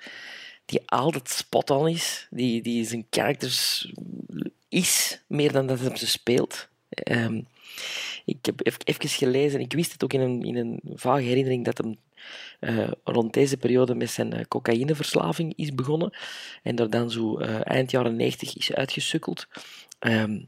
Die 0.64 0.82
altijd 0.86 1.28
spot 1.28 1.70
on 1.70 1.88
is, 1.88 2.26
die, 2.30 2.62
die 2.62 2.84
zijn 2.84 3.06
characters 3.10 3.90
is, 4.68 5.22
meer 5.26 5.52
dan 5.52 5.66
dat 5.66 5.80
hij 5.80 5.96
ze 5.96 6.06
speelt. 6.06 6.69
Ehm, 6.90 7.40
ik 8.24 8.38
heb 8.42 8.66
even, 8.84 9.08
gelezen, 9.08 9.60
ik 9.60 9.72
wist 9.72 9.92
het 9.92 10.04
ook 10.04 10.12
in 10.12 10.20
een, 10.20 10.42
in 10.42 10.56
een 10.56 10.80
vage 10.94 11.22
herinnering, 11.22 11.64
dat 11.64 11.78
hem 11.78 11.98
eh, 12.60 12.90
rond 13.04 13.32
deze 13.32 13.56
periode 13.56 13.94
met 13.94 14.10
zijn 14.10 14.32
eh, 14.32 14.44
cocaïneverslaving 14.48 15.52
is 15.56 15.74
begonnen. 15.74 16.12
En 16.62 16.76
er 16.76 16.90
dan 16.90 17.10
zo 17.10 17.38
eh, 17.38 17.60
eind 17.62 17.90
jaren 17.90 18.16
90 18.16 18.56
is 18.56 18.72
uitgesukkeld. 18.72 19.48
Ehm, 19.98 20.40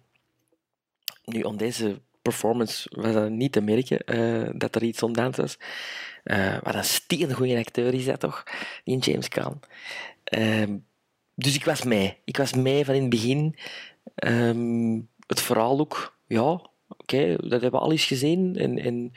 nu, 1.24 1.42
om 1.42 1.56
deze 1.56 2.00
performance 2.22 2.88
was 2.94 3.12
dat 3.12 3.30
niet 3.30 3.52
te 3.52 3.60
merken 3.60 4.58
dat 4.58 4.74
er 4.74 4.82
iets 4.82 5.02
ondaan 5.02 5.32
was. 5.36 5.58
Wat 6.62 6.74
een 6.74 6.84
steengoeie 6.84 7.58
acteur 7.58 7.94
is 7.94 8.04
dat 8.04 8.20
toch, 8.20 8.42
die 8.84 8.98
James 8.98 9.28
Caan. 9.28 9.60
Ehm, 10.24 10.76
dus 11.34 11.54
ik 11.54 11.64
was 11.64 11.82
mee. 11.82 12.16
Ik 12.24 12.36
was 12.36 12.52
mee 12.52 12.84
van 12.84 12.94
in 12.94 13.00
het 13.00 13.10
begin. 13.10 13.58
Het 15.26 15.40
verhaal 15.40 15.78
ook, 15.78 16.18
ja, 16.32 16.60
oké, 16.88 17.36
dat 17.36 17.50
hebben 17.60 17.70
we 17.70 17.78
al 17.86 17.90
eens 17.90 18.04
gezien. 18.04 18.56
En, 18.56 18.78
en 18.78 19.12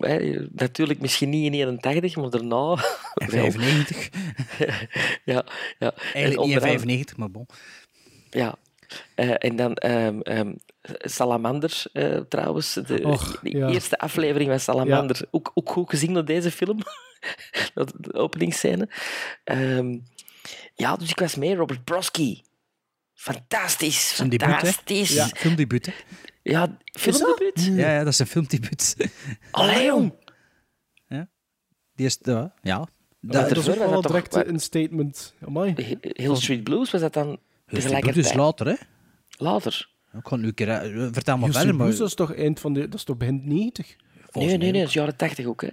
eh, 0.00 0.40
natuurlijk 0.52 1.00
misschien 1.00 1.30
niet 1.30 1.44
in 1.44 1.52
81, 1.60 2.16
maar 2.16 2.30
daarna. 2.30 2.76
En 3.14 3.30
wel. 3.30 3.50
95. 3.50 4.08
ja, 5.24 5.44
ja. 5.78 5.92
En 5.92 5.92
Eigenlijk 6.12 6.24
niet 6.24 6.32
in 6.32 6.38
onderaan- 6.38 6.60
95, 6.68 7.16
maar 7.16 7.30
bon. 7.30 7.46
ja. 8.30 8.54
Eh, 9.14 9.34
en 9.38 9.56
dan 9.56 9.74
ehm, 9.74 10.20
ehm, 10.20 10.52
Salamander, 10.98 11.82
eh, 11.92 12.20
trouwens. 12.28 12.72
De, 12.74 13.02
Och, 13.02 13.40
de 13.42 13.50
ja. 13.58 13.68
eerste 13.68 13.98
aflevering 13.98 14.50
van 14.50 14.60
Salamander. 14.60 15.20
Ook, 15.30 15.50
ook 15.54 15.70
goed 15.70 15.90
gezien 15.90 16.14
door 16.14 16.24
deze 16.24 16.50
film. 16.50 16.78
Dat- 17.74 17.92
de 17.96 18.12
openingsscène. 18.14 18.88
Ehm, 19.44 19.98
ja, 20.74 20.96
dus 20.96 21.10
ik 21.10 21.18
was 21.20 21.34
mee. 21.36 21.54
Robert 21.54 21.84
Prosky. 21.84 22.40
Fantastisch. 23.16 24.12
Fantastisch. 24.12 25.14
Ja, 25.14 25.26
filmdebuut, 25.26 25.86
hè? 25.86 25.92
Ja, 26.42 26.78
filmdebuut? 26.92 27.64
Ja, 27.64 27.90
ja, 27.92 27.98
dat 28.04 28.12
is 28.12 28.18
een 28.18 28.26
filmdebuut. 28.26 28.96
Allee, 29.50 29.84
jong. 29.84 30.12
Die 31.94 32.06
is, 32.06 32.18
ja, 32.22 32.54
ja. 32.62 32.88
Dat, 33.20 33.48
dat 33.48 33.58
is 33.58 33.68
ook 33.68 33.76
wel 33.76 33.90
dat 33.90 34.02
direct 34.06 34.30
toch- 34.30 34.44
een 34.46 34.60
statement. 34.60 35.34
Amai. 35.46 35.74
Hill 36.00 36.34
Street 36.36 36.64
Blues 36.64 36.90
was 36.90 37.00
dat 37.00 37.12
dan 37.12 37.26
Dus 37.28 37.38
die 37.66 37.78
tegelijkertijd? 37.80 38.24
is 38.26 38.32
later, 38.32 38.66
hè? 38.66 38.74
Later. 39.28 39.88
Ik 40.16 40.22
kan 40.22 40.40
nu 40.40 40.46
een 40.46 40.54
keer... 40.54 40.68
eh, 40.68 41.08
Vertel 41.12 41.38
maar 41.38 41.50
verder, 41.52 41.74
maar... 41.74 41.86
Blues, 41.86 41.98
dat 41.98 42.08
is 42.08 42.14
toch 42.14 42.34
eind 42.34 42.60
van 42.60 42.72
de... 42.72 42.80
Dat 42.80 42.94
is 42.94 43.04
toch 43.04 43.16
begin 43.16 43.40
90? 43.44 43.96
Nee, 44.32 44.46
nee, 44.46 44.56
nee, 44.58 44.72
dat 44.72 44.82
is 44.88 44.92
jaren 44.92 45.16
80 45.16 45.46
ook, 45.46 45.62
hè. 45.62 45.68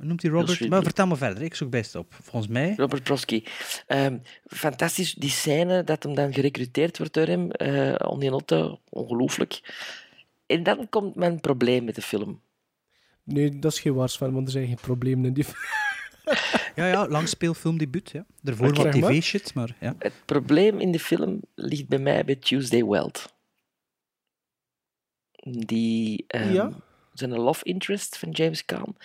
Noemt 0.00 0.22
hij 0.22 0.30
Robert? 0.30 0.68
Maar 0.68 0.82
vertel 0.82 1.06
maar 1.06 1.16
verder, 1.16 1.42
ik 1.42 1.54
zoek 1.54 1.70
best 1.70 1.94
op. 1.94 2.14
Volgens 2.22 2.52
mij... 2.52 2.74
Robert 2.76 3.02
Prosky. 3.02 3.44
Ehm, 3.86 4.18
fantastisch, 4.46 5.14
die 5.14 5.30
scène 5.30 5.84
dat 5.84 6.02
hem 6.02 6.14
dan 6.14 6.32
gerecruiteerd 6.32 6.98
wordt 6.98 7.14
door 7.14 7.26
hem, 7.26 7.50
eh 7.50 8.10
on 8.10 8.20
die 8.20 8.30
auto, 8.30 8.80
ongelooflijk. 8.88 9.60
En 10.46 10.62
dan 10.62 10.88
komt 10.88 11.14
mijn 11.14 11.40
probleem 11.40 11.84
met 11.84 11.94
de 11.94 12.02
film. 12.02 12.40
Nee, 13.22 13.58
dat 13.58 13.72
is 13.72 13.80
geen 13.80 13.94
waars 13.94 14.18
van, 14.18 14.32
want 14.32 14.46
er 14.46 14.52
zijn 14.52 14.66
geen 14.66 14.78
problemen 14.80 15.24
in 15.24 15.32
die 15.32 15.46
Ja, 16.74 16.86
ja, 16.86 17.08
langspeelfilmdebuut, 17.08 18.10
ja. 18.10 18.26
Daarvoor 18.42 18.74
wat 18.74 18.92
tv-shit, 18.92 19.54
maar 19.54 19.76
ja. 19.80 19.94
Het 19.98 20.12
probleem 20.24 20.78
in 20.78 20.92
de 20.92 20.98
film 20.98 21.40
ligt 21.54 21.88
bij 21.88 21.98
mij 21.98 22.24
bij 22.24 22.34
Tuesday 22.36 22.84
Weld. 22.84 23.32
Die 25.42 26.24
ehm, 26.26 26.52
Ja? 26.52 26.70
Zijn 27.18 27.38
love 27.38 27.64
interest 27.64 28.18
van 28.18 28.30
James 28.30 28.64
Caan, 28.64 28.96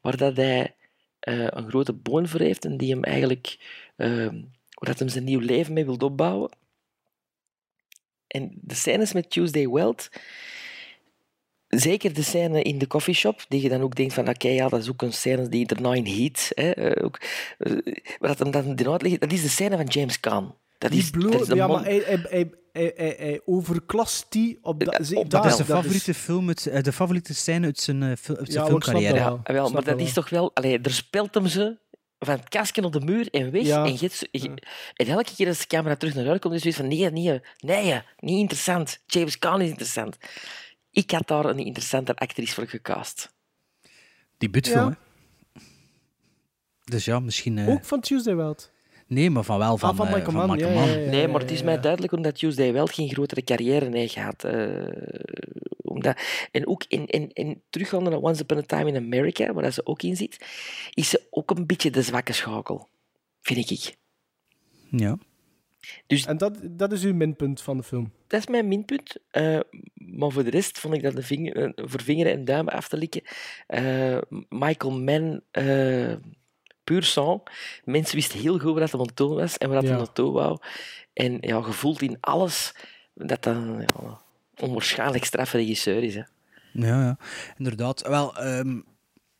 waar 0.00 0.16
dat 0.16 0.36
hij 0.36 0.74
eh, 1.20 1.46
een 1.50 1.68
grote 1.68 1.92
boon 1.92 2.28
voor 2.28 2.40
heeft 2.40 2.64
en 2.64 2.76
die 2.76 2.92
hem 2.92 3.04
eigenlijk, 3.04 3.58
ehm, 3.96 4.42
dat 4.68 4.98
hem 4.98 5.08
zijn 5.08 5.24
nieuw 5.24 5.40
leven 5.40 5.72
mee 5.72 5.84
wil 5.84 5.96
opbouwen. 5.96 6.50
En 8.26 8.58
de 8.60 8.74
scènes 8.74 9.12
met 9.12 9.30
Tuesday 9.30 9.68
Weld, 9.68 10.08
zeker 11.68 12.14
de 12.14 12.22
scène 12.22 12.62
in 12.62 12.78
de 12.78 12.86
coffeeshop, 12.86 13.44
die 13.48 13.62
je 13.62 13.68
dan 13.68 13.80
ook 13.80 13.94
denkt 13.94 14.14
van 14.14 14.28
oké, 14.28 14.48
ja, 14.48 14.68
dat 14.68 14.80
is 14.80 14.88
ook 14.88 15.02
een 15.02 15.12
scène 15.12 15.48
die 15.48 15.66
daarna 15.66 15.94
in 15.94 16.06
Heat, 16.06 16.50
hè, 16.54 16.70
eh, 16.70 17.04
ook, 17.04 17.20
eh, 17.58 18.38
hem 18.38 18.50
dan 18.50 18.78
in 18.78 18.90
uitlegt, 18.90 19.20
dat 19.20 19.32
is 19.32 19.42
de 19.42 19.48
scène 19.48 19.76
van 19.76 19.86
James 19.86 20.20
Caan. 20.20 20.54
Dat 20.78 20.90
Die 20.90 21.00
is, 21.00 21.10
blow- 21.10 21.32
dat 21.32 21.40
is 21.40 21.46
de 21.46 21.54
ja, 21.54 21.66
man- 21.66 21.76
maar 21.76 21.84
hij, 21.84 22.02
hij, 22.04 22.18
hij, 22.28 22.50
hij, 22.72 22.92
hij, 22.96 23.14
hij 23.18 23.40
overklast 23.44 24.26
die 24.28 24.58
op 24.62 24.84
dat... 24.84 25.14
op 25.14 25.30
Dat 25.30 25.42
dat 25.42 25.44
is 25.52 25.56
de 25.56 25.64
favoriete, 25.64 26.14
film, 26.14 26.48
uit- 26.48 26.66
eh, 26.66 26.82
de 26.82 26.92
favoriete 26.92 27.34
scène 27.34 27.66
uit 27.66 27.78
zijn, 27.78 28.02
eh, 28.02 28.08
uit 28.08 28.20
zijn 28.24 28.36
Ja, 28.46 28.58
maar 28.58 28.66
filmcarrière. 28.66 29.12
dat 29.12 29.18
Ja, 29.22 29.24
wel. 29.28 29.40
ah, 29.44 29.52
wel, 29.54 29.70
maar 29.70 29.84
dat 29.84 30.00
is 30.00 30.12
toch 30.12 30.28
wel... 30.28 30.50
Allee, 30.54 30.80
er 30.80 30.92
speelt 30.92 31.34
hem 31.34 31.46
ze 31.46 31.78
van 32.18 32.34
het 32.34 32.48
kastje 32.48 32.82
op 32.82 32.92
de 32.92 33.00
muur 33.00 33.28
en 33.30 33.50
weg. 33.50 33.62
Ja. 33.62 33.84
En, 33.84 34.54
en 34.94 35.06
elke 35.06 35.34
keer 35.36 35.46
als 35.48 35.58
de 35.58 35.66
camera 35.66 35.96
terug 35.96 36.14
naar 36.14 36.24
haar 36.26 36.38
komt, 36.38 36.54
is 36.54 36.64
het 36.64 36.74
zoiets 36.74 36.96
van 36.96 37.12
nee, 37.12 37.30
nee, 37.60 37.82
nee, 37.82 38.02
niet 38.18 38.38
interessant. 38.40 38.98
James 39.06 39.38
Caan 39.38 39.60
is 39.60 39.68
interessant. 39.68 40.16
Ik 40.90 41.10
had 41.10 41.28
daar 41.28 41.44
een 41.44 41.58
interessante 41.58 42.14
actrice 42.14 42.54
voor 42.54 42.66
gecast. 42.68 43.34
Debuutfilm, 44.38 44.88
Ja. 44.88 44.98
hè. 45.52 45.60
Dus 46.84 47.04
ja, 47.04 47.20
misschien... 47.20 47.58
eh, 47.58 47.68
Ook 47.68 47.84
van 47.84 48.00
Tuesday 48.00 48.34
Weld. 48.36 48.70
Nee, 49.06 49.30
maar 49.30 49.44
van 49.44 49.58
wel 49.58 49.78
van, 49.78 49.90
Ah, 49.90 49.96
van 49.96 50.06
eh, 50.06 50.12
Michael 50.12 50.32
van 50.32 50.46
Mann, 50.46 50.52
Michael 50.58 50.74
ja, 50.74 50.80
Mann. 50.80 50.90
ja, 50.92 50.98
ja. 51.04 51.10
Nee, 51.10 51.28
maar 51.28 51.40
het 51.40 51.50
is 51.50 51.62
mij 51.62 51.80
duidelijk 51.80 52.12
omdat 52.12 52.34
Tuesday 52.38 52.72
wel 52.72 52.86
geen 52.86 53.08
grotere 53.08 53.42
carrière 53.44 53.96
heeft 53.98 54.12
gehad. 54.12 54.44
eh, 54.44 54.86
omdat, 55.82 56.18
en 56.52 56.66
ook 56.66 56.84
in, 56.88 57.06
in, 57.06 57.30
in 57.32 57.62
teruggaande 57.70 58.10
naar 58.10 58.18
Once 58.20 58.42
Upon 58.42 58.56
a 58.58 58.62
Time 58.62 58.88
in 58.88 58.96
America, 58.96 59.52
waar 59.52 59.72
ze 59.72 59.86
ook 59.86 60.02
in 60.02 60.16
zit, 60.16 60.44
is 60.94 61.08
ze 61.08 61.26
ook 61.30 61.50
een 61.50 61.66
beetje 61.66 61.90
de 61.90 62.02
zwakke 62.02 62.32
schakel, 62.32 62.88
vind 63.42 63.70
ik. 63.70 63.96
Ja. 64.90 65.18
Dus 66.06 66.26
En 66.26 66.36
dat, 66.36 66.58
dat 66.62 66.92
is 66.92 67.04
uw 67.04 67.14
minpunt 67.14 67.62
van 67.62 67.76
de 67.76 67.82
film. 67.82 68.12
dat 68.26 68.40
is 68.40 68.46
mijn 68.46 68.68
minpunt. 68.68 69.16
eh, 69.30 69.60
maar 69.94 70.30
voor 70.30 70.44
de 70.44 70.50
rest 70.50 70.78
vond 70.78 70.94
ik 70.94 71.02
dat 71.02 71.14
de 71.16 71.22
vinger, 71.22 71.56
eh, 71.56 71.70
voor 71.88 72.02
vingeren 72.02 72.32
en 72.32 72.44
duimen 72.44 72.72
af 72.72 72.88
te 72.88 72.96
likken. 72.96 73.22
eh, 73.66 74.18
Michael 74.48 75.00
Mann, 75.00 75.42
eh 75.50 76.14
puur 76.86 77.02
sang. 77.02 77.40
Mensen 77.84 78.14
wisten 78.16 78.38
heel 78.40 78.58
goed 78.58 78.72
waar 78.78 78.90
dat 78.90 79.00
aan 79.00 79.14
toe 79.14 79.34
was 79.34 79.58
en 79.58 79.68
waar 79.68 79.80
dat 79.80 79.90
Ja. 79.90 79.96
naartoe 79.96 80.32
wou. 80.32 80.58
En 81.12 81.38
ja, 81.40 81.62
gevoeld 81.62 82.02
in 82.02 82.16
alles 82.20 82.74
dat 83.14 83.42
dat 83.42 83.54
een 83.54 83.80
ja, 83.80 84.20
onwaarschijnlijk 84.56 85.24
straffe 85.24 85.56
regisseur 85.56 86.02
is. 86.02 86.14
Hè. 86.14 86.22
Ja, 86.72 86.86
ja, 87.02 87.18
inderdaad. 87.58 88.06
Wel, 88.06 88.36
ehm, 88.36 88.80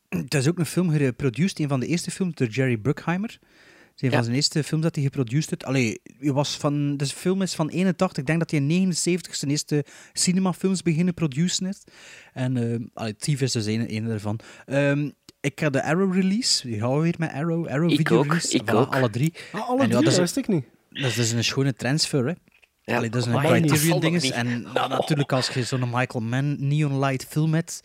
het 0.09 0.33
is 0.33 0.47
ook 0.47 0.59
een 0.59 0.65
film 0.65 0.89
geproduceerd, 0.89 1.59
een 1.59 1.67
van 1.67 1.79
de 1.79 1.87
eerste 1.87 2.11
films 2.11 2.35
door 2.35 2.47
Jerry 2.47 2.77
Bruckheimer. 2.77 3.29
Het 3.29 4.05
is 4.05 4.11
een 4.11 4.15
van 4.15 4.23
zijn 4.23 4.35
eerste 4.35 4.63
films 4.63 4.83
dat 4.83 4.95
hij 4.95 5.03
geproduceerd 5.03 5.49
heeft. 5.49 5.65
Allee, 5.65 5.99
hij 6.19 6.31
was 6.31 6.57
van, 6.57 6.97
de 6.97 7.05
film 7.05 7.41
is 7.41 7.53
van 7.55 7.69
81. 7.69 8.17
Ik 8.17 8.25
denk 8.25 8.39
dat 8.39 8.51
hij 8.51 8.59
in 8.59 8.67
79 8.67 9.35
zijn 9.35 9.51
eerste 9.51 9.85
cinemafilms 10.13 10.81
beginnen 10.81 11.13
produceren 11.13 11.65
heeft. 11.65 11.91
En 12.33 12.57
ehm 12.57 12.83
allee, 12.93 13.15
Thief 13.15 13.41
is 13.41 13.51
dus 13.51 13.65
een, 13.65 13.95
een 13.95 14.07
daarvan. 14.07 14.39
Ehm, 14.65 15.09
ik 15.39 15.59
had 15.59 15.73
de 15.73 15.83
Arrow 15.83 16.13
release. 16.13 16.67
Die 16.67 16.79
gaan 16.79 16.95
we 16.95 17.01
weer 17.01 17.15
met 17.17 17.31
Arrow. 17.31 17.67
Arrow 17.67 17.89
Ik 17.91 17.97
video 17.97 18.17
ook, 18.17 18.23
release. 18.25 18.53
ik 18.53 18.61
Voilà, 18.61 18.73
ook. 18.73 18.95
Alle 18.95 19.09
drie. 19.09 19.33
Ah, 19.51 19.61
alle 19.69 19.71
En 19.71 19.77
drie, 19.77 19.89
dat 19.93 20.03
dat 20.03 20.11
is- 20.13 20.19
wist 20.19 20.37
ik 20.37 20.47
niet. 20.47 20.65
Dat 20.89 21.03
is 21.05 21.15
dus 21.15 21.31
een 21.31 21.43
schone 21.43 21.73
transfer, 21.73 22.25
hè. 22.25 22.33
Ja, 22.81 22.95
Allee, 22.97 23.09
dat 23.09 23.21
is 23.27 23.33
een 23.33 23.39
Criterion 23.39 23.99
ding. 23.99 24.21
En 24.23 24.61
natuurlijk, 24.89 25.31
als 25.31 25.49
je 25.49 25.63
zo'n 25.63 25.89
Michael 25.91 26.23
Mann 26.23 26.67
Neon 26.67 26.99
Light 26.99 27.25
film 27.29 27.53
hebt, 27.53 27.81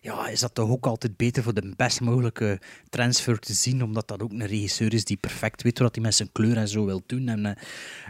ja, 0.00 0.28
is 0.28 0.40
dat 0.40 0.54
toch 0.54 0.70
ook 0.70 0.86
altijd 0.86 1.16
beter 1.16 1.42
voor 1.42 1.54
de 1.54 1.72
best 1.76 2.00
mogelijke 2.00 2.60
transfer 2.88 3.38
te 3.38 3.52
zien, 3.52 3.82
omdat 3.82 4.08
dat 4.08 4.22
ook 4.22 4.30
een 4.32 4.46
regisseur 4.46 4.94
is 4.94 5.04
die 5.04 5.16
perfect 5.16 5.62
weet 5.62 5.78
wat 5.78 5.94
hij 5.94 6.04
met 6.04 6.14
zijn 6.14 6.32
kleur 6.32 6.56
en 6.56 6.68
zo 6.68 6.84
wil 6.84 7.02
doen. 7.06 7.28
En, 7.28 7.46
eh, 7.46 7.52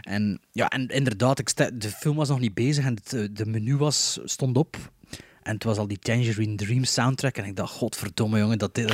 en, 0.01 0.39
ja, 0.51 0.67
en 0.67 0.87
inderdaad, 0.87 1.39
ik 1.39 1.55
de 1.81 1.89
film 1.89 2.15
was 2.15 2.29
nog 2.29 2.39
niet 2.39 2.53
bezig 2.53 2.85
en 2.85 2.95
het, 2.95 3.13
eh, 3.13 3.23
de 3.31 3.45
menu 3.45 3.77
was, 3.77 4.19
stond 4.23 4.57
op. 4.57 4.77
En 5.47 5.53
het 5.53 5.63
was 5.63 5.77
al 5.77 5.87
die 5.87 5.99
Tangerine 5.99 6.55
Dream 6.55 6.83
soundtrack. 6.83 7.37
En 7.37 7.45
ik 7.45 7.55
dacht, 7.55 7.73
godverdomme 7.73 8.39
jongen, 8.39 8.57
dat, 8.57 8.75
dat 8.75 8.89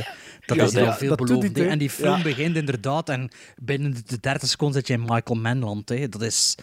Ja, 0.45 0.63
is 0.63 0.73
heel 0.73 0.83
ja, 0.83 0.95
veel 0.95 1.15
dat 1.15 1.17
beloofd. 1.27 1.57
En 1.59 1.77
die 1.77 1.89
film 1.89 2.17
Ja. 2.17 2.23
begint 2.23 2.55
inderdaad 2.55 3.09
en 3.09 3.31
binnen 3.55 3.95
de 4.05 4.19
30 4.19 4.49
seconden 4.49 4.75
zit 4.77 4.87
je 4.87 4.93
in 4.93 4.99
Michael 5.01 5.39
Manland. 5.39 5.89
Hè. 5.89 6.09
Dat 6.09 6.21
is... 6.21 6.55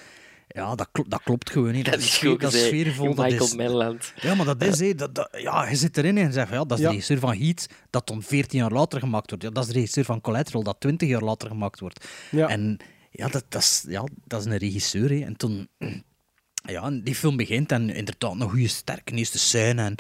Ja, 0.49 0.75
dat, 0.75 0.89
klo- 0.93 1.05
dat 1.09 1.23
klopt 1.23 1.51
gewoon 1.51 1.73
niet. 1.73 1.85
Dat 1.85 1.99
is 1.99 2.19
goed 2.19 2.41
dat 2.41 2.53
is 2.53 2.67
sfeervol. 2.67 3.15
Dat 3.15 3.25
Michael 3.27 3.45
is, 3.47 3.55
Manland. 3.57 4.13
ja, 4.17 4.35
maar 4.35 4.47
dat 4.47 4.63
is, 4.63 4.79
hè, 4.81 4.95
dat, 4.95 5.15
dat- 5.15 5.29
ja, 5.43 5.69
je 5.69 5.77
zit 5.77 5.97
erin 5.97 6.19
en 6.19 6.33
zegt 6.33 6.51
ja, 6.51 6.65
dat 6.65 6.79
is 6.79 6.85
de 6.85 6.91
regisseur 6.91 7.19
van 7.19 7.37
Heat, 7.37 7.67
dat 7.91 8.07
dan 8.07 8.23
14 8.23 8.59
jaar 8.59 8.71
later 8.71 9.01
gemaakt 9.01 9.29
wordt. 9.31 9.45
Ja, 9.45 9.51
dat 9.51 9.63
is 9.65 9.69
de 9.69 9.75
regisseur 9.77 10.05
van 10.05 10.21
Collateral, 10.21 10.63
dat 10.63 10.77
20 10.81 11.09
jaar 11.09 11.23
later 11.23 11.49
gemaakt 11.49 11.81
wordt. 11.81 12.07
Ja. 12.31 12.49
En 12.49 12.77
ja, 13.11 13.29
dat, 13.29 13.45
dat, 13.49 13.63
is, 13.63 13.85
ja, 13.89 14.05
dat 14.25 14.41
is 14.41 14.47
een 14.53 14.57
regisseur. 14.57 15.09
Hè. 15.11 15.21
En 15.25 15.37
toen, 15.37 15.69
ja, 16.63 16.91
die 16.91 17.15
film 17.15 17.37
begint 17.37 17.73
en 17.73 17.91
inderdaad 17.91 18.41
een 18.41 18.51
goede, 18.51 18.69
sterke 18.69 19.15
eerste 19.15 19.39
scène. 19.39 19.83
En 19.83 19.93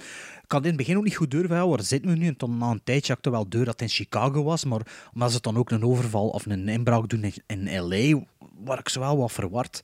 ik 0.42 0.52
had 0.52 0.62
in 0.62 0.68
het 0.68 0.76
begin 0.76 0.96
ook 0.96 1.04
niet 1.04 1.16
goed 1.16 1.30
durven, 1.30 1.56
ja, 1.56 1.68
waar 1.68 1.82
zitten 1.82 2.10
we 2.10 2.16
nu? 2.16 2.26
En 2.26 2.36
toen 2.36 2.58
na 2.58 2.70
een 2.70 2.84
tijdje 2.84 3.12
had 3.14 3.26
ik 3.26 3.32
wel 3.32 3.48
deur 3.48 3.64
dat 3.64 3.80
het 3.80 3.82
in 3.82 3.96
Chicago 3.96 4.42
was, 4.42 4.64
maar 4.64 5.08
omdat 5.14 5.32
ze 5.32 5.40
dan 5.40 5.56
ook 5.56 5.70
een 5.70 5.84
overval 5.84 6.28
of 6.28 6.46
een 6.46 6.68
inbraak 6.68 7.08
doen 7.08 7.32
in, 7.46 7.80
L.A., 7.80 8.24
waar 8.64 8.78
ik 8.78 8.88
zo 8.88 9.00
wel 9.00 9.16
wat 9.16 9.32
verward. 9.32 9.80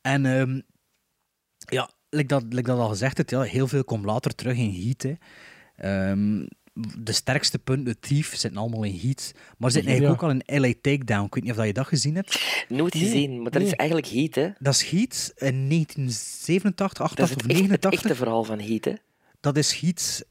En 0.00 0.26
ehm, 0.26 0.60
ja, 1.58 1.90
like 2.10 2.26
dat, 2.26 2.42
like 2.48 2.70
dat 2.70 2.78
al 2.78 2.88
gezegd 2.88 3.18
het, 3.18 3.30
ja, 3.30 3.40
heel 3.40 3.68
veel 3.68 3.84
komt 3.84 4.04
later 4.04 4.34
terug 4.34 4.56
in 4.56 4.70
Heat. 4.70 5.02
Hè. 5.02 5.14
Ehm, 5.76 6.46
de 6.98 7.12
sterkste 7.12 7.58
punten, 7.58 7.84
de 7.84 7.96
Thief, 8.00 8.36
zitten 8.36 8.60
allemaal 8.60 8.82
in 8.84 8.98
Heat. 9.02 9.32
Maar 9.58 9.70
zitten 9.70 9.90
eigenlijk 9.90 10.20
Ja. 10.20 10.26
ook 10.26 10.32
al 10.34 10.42
in 10.46 10.60
LA 10.60 10.72
Takedown. 10.80 11.24
Ik 11.24 11.34
weet 11.34 11.42
niet 11.42 11.52
of 11.52 11.58
dat 11.58 11.66
je 11.66 11.72
dat 11.72 11.86
gezien 11.86 12.14
hebt. 12.14 12.64
Nooit 12.68 12.96
gezien, 12.96 13.42
maar 13.42 13.50
dat 13.50 13.62
is 13.62 13.72
eigenlijk 13.72 14.08
Heat, 14.08 14.34
hè? 14.34 14.48
Dat 14.58 14.74
is 14.74 14.90
Heat 14.90 15.32
in 15.36 15.68
1987, 15.68 16.98
Dat 16.98 17.06
is 17.06 17.12
88 17.12 17.28
het, 17.30 17.44
of 17.44 17.50
echt, 17.50 17.60
het 17.60 17.82
89. 17.82 17.92
echte 18.02 18.14
verhaal 18.14 18.44
van 18.44 18.60
Heat, 18.60 18.84
hè? 18.84 18.92
Dat 19.40 19.56
is 19.56 19.80
Heat. 19.80 20.24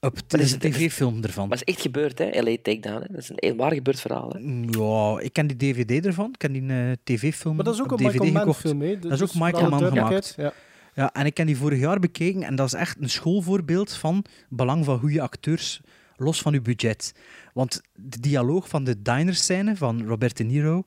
Op, 0.00 0.14
dat 0.26 0.40
is 0.40 0.46
is 0.46 0.52
een 0.52 0.60
het- 0.60 0.72
tv-film 0.72 1.22
ervan. 1.22 1.48
Maar 1.48 1.58
het 1.58 1.68
is 1.68 1.74
echt 1.74 1.82
gebeurd, 1.82 2.18
hè? 2.18 2.24
LA 2.42 2.56
Takedown, 2.62 3.00
hè? 3.02 3.06
Dat 3.08 3.18
is 3.22 3.28
een, 3.28 3.36
een 3.38 3.56
waar 3.56 3.72
gebeurd 3.72 4.00
verhaal, 4.00 4.30
hè? 4.30 4.38
Ja, 4.78 5.20
ik 5.20 5.32
ken 5.32 5.46
die 5.46 5.56
DVD 5.56 6.06
ervan. 6.06 6.28
Ik 6.32 6.38
ken 6.38 6.52
die 6.52 6.66
eh, 6.68 6.90
tv-film 7.04 7.56
Maar 7.56 7.64
dat 7.64 7.74
is 7.74 7.80
ook 7.80 7.92
op 7.92 8.00
een 8.00 8.06
DVD 8.06 8.22
Michael 8.24 8.44
Mann 8.44 8.54
film, 8.54 8.80
hè? 8.80 8.98
Dat 8.98 9.12
is 9.12 9.18
Dus 9.18 9.28
ook 9.28 9.42
Michael 9.42 9.68
Mann 9.68 9.84
gemaakt. 9.86 10.34
Ja. 10.36 10.52
Ja, 10.98 11.12
en 11.12 11.26
ik 11.26 11.36
heb 11.36 11.46
die 11.46 11.56
vorig 11.56 11.78
jaar 11.78 11.98
bekeken 11.98 12.42
en 12.42 12.56
dat 12.56 12.66
is 12.66 12.72
echt 12.72 12.96
een 13.00 13.10
schoolvoorbeeld 13.10 13.92
van 13.92 14.24
belang 14.48 14.84
van 14.84 14.98
goede 14.98 15.20
acteurs, 15.20 15.80
los 16.16 16.40
van 16.40 16.54
uw 16.54 16.62
budget. 16.62 17.14
Want 17.52 17.80
de 17.94 18.20
dialoog 18.20 18.68
van 18.68 18.84
de 18.84 19.02
diner-scène 19.02 19.76
van 19.76 20.06
Robert 20.06 20.36
De 20.36 20.44
Niro, 20.44 20.84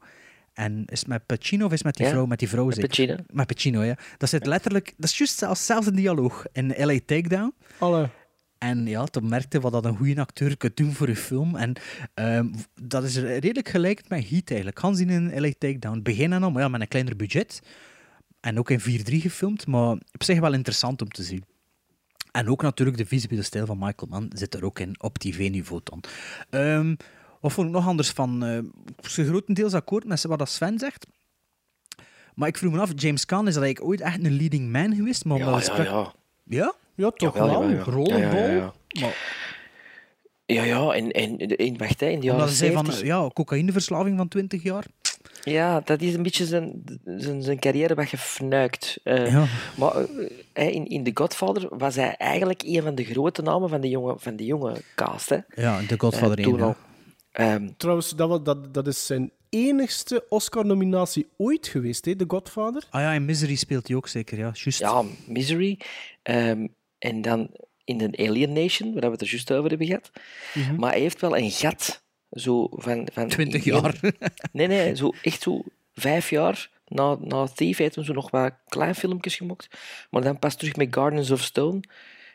en 0.54 0.86
is 0.86 1.00
het 1.00 1.08
met 1.08 1.26
Pacino 1.26 1.66
of 1.66 1.72
is 1.72 1.78
het 1.78 1.86
met 1.86 1.96
die 1.96 2.06
Ja, 2.06 2.12
vrouw? 2.12 2.26
Met 2.26 2.40
die 2.40 2.50
vrouw 2.50 2.66
met 2.66 2.76
zeker? 2.76 2.90
Pacino. 2.90 3.16
Met 3.28 3.48
Pacino, 3.48 3.84
ja. 3.84 3.98
Dat 4.18 4.30
zit 4.30 4.46
letterlijk, 4.46 4.94
dat 4.98 5.10
is 5.10 5.18
juist 5.18 5.38
zelfs 5.38 5.66
zelfs 5.66 5.88
dialoog 5.88 6.46
in 6.52 6.74
LA 6.78 7.00
Takedown. 7.06 7.54
Alle. 7.78 8.10
En 8.58 8.86
ja, 8.88 9.04
toen 9.04 9.30
merkte 9.30 9.60
wat 9.60 9.72
dat 9.72 9.86
een 9.86 9.98
goede 9.98 10.22
acteur 10.22 10.58
kan 10.58 10.72
doen 10.74 10.94
voor 10.94 11.08
een 11.08 11.16
film. 11.16 11.56
En 11.56 11.74
ehm, 12.14 12.48
dat 12.82 13.04
is 13.04 13.18
redelijk 13.18 13.70
gelijk 13.70 14.10
met 14.10 14.30
Heat 14.30 14.50
eigenlijk. 14.50 14.80
Gaan 14.80 14.96
zien 14.96 15.10
in 15.10 15.42
LA 15.42 15.52
Takedown. 15.58 16.02
Beginnen 16.02 16.44
al, 16.44 16.52
maar 16.52 16.62
ja, 16.62 16.68
met 16.68 16.82
een 16.82 16.88
kleiner 16.88 17.16
budget. 17.16 17.62
En 18.42 18.60
ook 18.60 18.70
in 18.70 18.80
4-3 18.80 18.84
gefilmd, 19.04 19.68
maar 19.68 19.92
op 19.92 20.24
zich 20.24 20.40
wel 20.40 20.54
interessant 20.54 21.02
om 21.02 21.10
te 21.10 21.24
zien. 21.24 21.44
En 22.32 22.50
ook 22.50 22.62
natuurlijk 22.62 22.98
de 22.98 23.06
visuele 23.06 23.44
stijl 23.44 23.66
van 23.66 23.78
Michael 23.78 24.08
Mann 24.12 24.32
zit 24.34 24.54
er 24.54 24.66
ook 24.66 24.80
in, 24.80 24.96
op 25.00 25.18
tv-niveau 25.18 25.82
dan. 25.84 26.04
Ehm, 26.50 26.96
wat 27.42 27.52
vond 27.54 27.68
ik 27.68 27.74
nog 27.74 27.88
anders 27.88 28.10
van? 28.10 28.44
eh 28.44 28.58
ik 28.58 29.16
ben 29.16 29.26
grotendeels 29.26 29.74
akkoord 29.74 30.06
met 30.06 30.24
wat 30.24 30.40
dat 30.40 30.50
Sven 30.50 30.80
zegt. 30.80 31.08
Maar 32.36 32.48
ik 32.48 32.58
vroeg 32.58 32.74
me 32.74 32.80
af, 32.80 32.92
James 32.96 33.26
Caan, 33.26 33.48
is 33.48 33.54
dat 33.54 33.64
eigenlijk 33.64 33.92
ooit 33.92 34.02
echt 34.02 34.26
een 34.26 34.36
leading 34.38 34.72
man 34.72 34.96
geweest? 34.96 35.26
Maar 35.26 35.38
Ja, 35.38 35.60
ja, 35.60 35.84
ja. 35.84 36.14
Ja? 36.44 36.74
Ja, 36.96 37.12
toch 37.12 37.36
Jawel, 37.36 37.60
wel. 37.60 37.70
ja. 37.70 37.84
Rollenbol? 37.84 38.18
Ja, 38.20 38.46
ja, 38.46 38.54
ja, 38.54 38.74
ja. 38.88 39.02
Maar 39.02 39.16
Ja, 40.46 40.64
ja, 40.64 40.92
en, 40.92 41.12
en, 41.12 41.38
en 41.38 41.78
wacht, 41.78 42.00
hè, 42.00 42.08
in 42.08 42.20
de 42.20 42.26
jaren 42.26 42.40
Omdat 42.42 42.50
ze 42.50 42.56
zei 42.56 42.72
van, 42.72 42.86
70. 42.86 43.08
ja, 43.08 43.30
cocaïneverslaving 43.34 44.18
van 44.18 44.28
20 44.28 44.64
jaar. 44.64 44.86
Ja, 45.44 45.82
dat 45.86 46.02
is 46.02 46.14
een 46.14 46.24
beetje 46.24 46.46
zijn, 46.46 46.84
zijn, 47.06 47.44
zijn 47.44 47.60
carrière 47.60 47.96
wat 47.96 48.08
gefnuikt. 48.08 49.00
Eh, 49.04 49.32
Ja. 49.32 49.46
Maar 49.78 49.94
eh, 50.54 50.74
in, 50.74 50.88
in 50.88 51.04
The 51.04 51.12
Godfather 51.14 51.78
was 51.78 51.96
hij 51.96 52.16
eigenlijk 52.16 52.62
een 52.64 52.82
van 52.82 52.96
de 52.96 53.04
grote 53.04 53.42
namen 53.42 53.70
van 53.70 53.82
de 53.82 53.90
jonge, 53.90 54.16
van 54.18 54.36
de 54.36 54.46
jonge 54.46 54.82
cast. 54.96 55.30
Hè. 55.30 55.38
Ja, 55.56 55.80
The 55.88 55.96
Godfather 56.00 56.38
Eh, 56.38 56.44
1, 56.46 56.50
toen 56.50 56.60
ja. 56.60 56.66
al. 56.66 56.76
Ehm, 57.32 57.70
Trouwens, 57.78 58.10
dat, 58.16 58.46
dat, 58.46 58.74
dat 58.74 58.88
is 58.88 59.06
zijn 59.06 59.32
enigste 59.50 60.26
Oscar-nominatie 60.30 61.28
ooit 61.38 61.68
geweest, 61.68 62.06
hè, 62.06 62.16
The 62.16 62.26
Godfather. 62.28 62.84
Ah 62.90 63.02
ja, 63.02 63.12
in 63.12 63.26
Misery 63.26 63.56
speelt 63.56 63.88
hij 63.88 63.96
ook 63.98 64.08
zeker, 64.08 64.38
ja. 64.38 64.52
Juist. 64.54 64.80
ja, 64.80 65.04
Misery. 65.28 65.80
Ehm, 66.24 66.68
en 67.00 67.22
dan 67.22 67.50
in 67.84 67.98
de 67.98 68.18
Alien 68.28 68.54
Nation, 68.54 68.94
waar 68.94 69.02
we 69.02 69.10
het 69.12 69.22
er 69.22 69.28
juist 69.30 69.52
over 69.52 69.70
hebben 69.70 69.88
gehad. 69.88 70.12
Mhm. 70.54 70.76
Maar 70.76 70.92
hij 70.92 71.00
heeft 71.02 71.22
wel 71.22 71.38
een 71.38 71.52
gat. 71.52 72.01
Zo 72.32 72.68
van, 72.72 73.08
van 73.14 73.28
20 73.28 73.66
in- 73.66 73.74
jaar. 73.74 74.00
Nee, 74.52 74.68
nee, 74.68 74.96
zo, 74.96 75.12
echt 75.22 75.42
zo 75.42 75.62
vijf 75.94 76.30
jaar. 76.30 76.70
Na, 76.88 77.18
na 77.20 77.48
Thief 77.48 77.78
heeft 77.78 77.96
hem 77.96 78.04
zo 78.04 78.14
nog 78.14 78.32
wat 78.32 78.54
klein 78.68 78.96
filmpjes 78.96 79.36
gemaakt. 79.36 79.68
Maar 80.10 80.22
dan 80.22 80.40
pas 80.40 80.56
terug 80.56 80.76
met 80.76 80.96
Gardens 80.96 81.32
of 81.32 81.42
Stone 81.42 81.80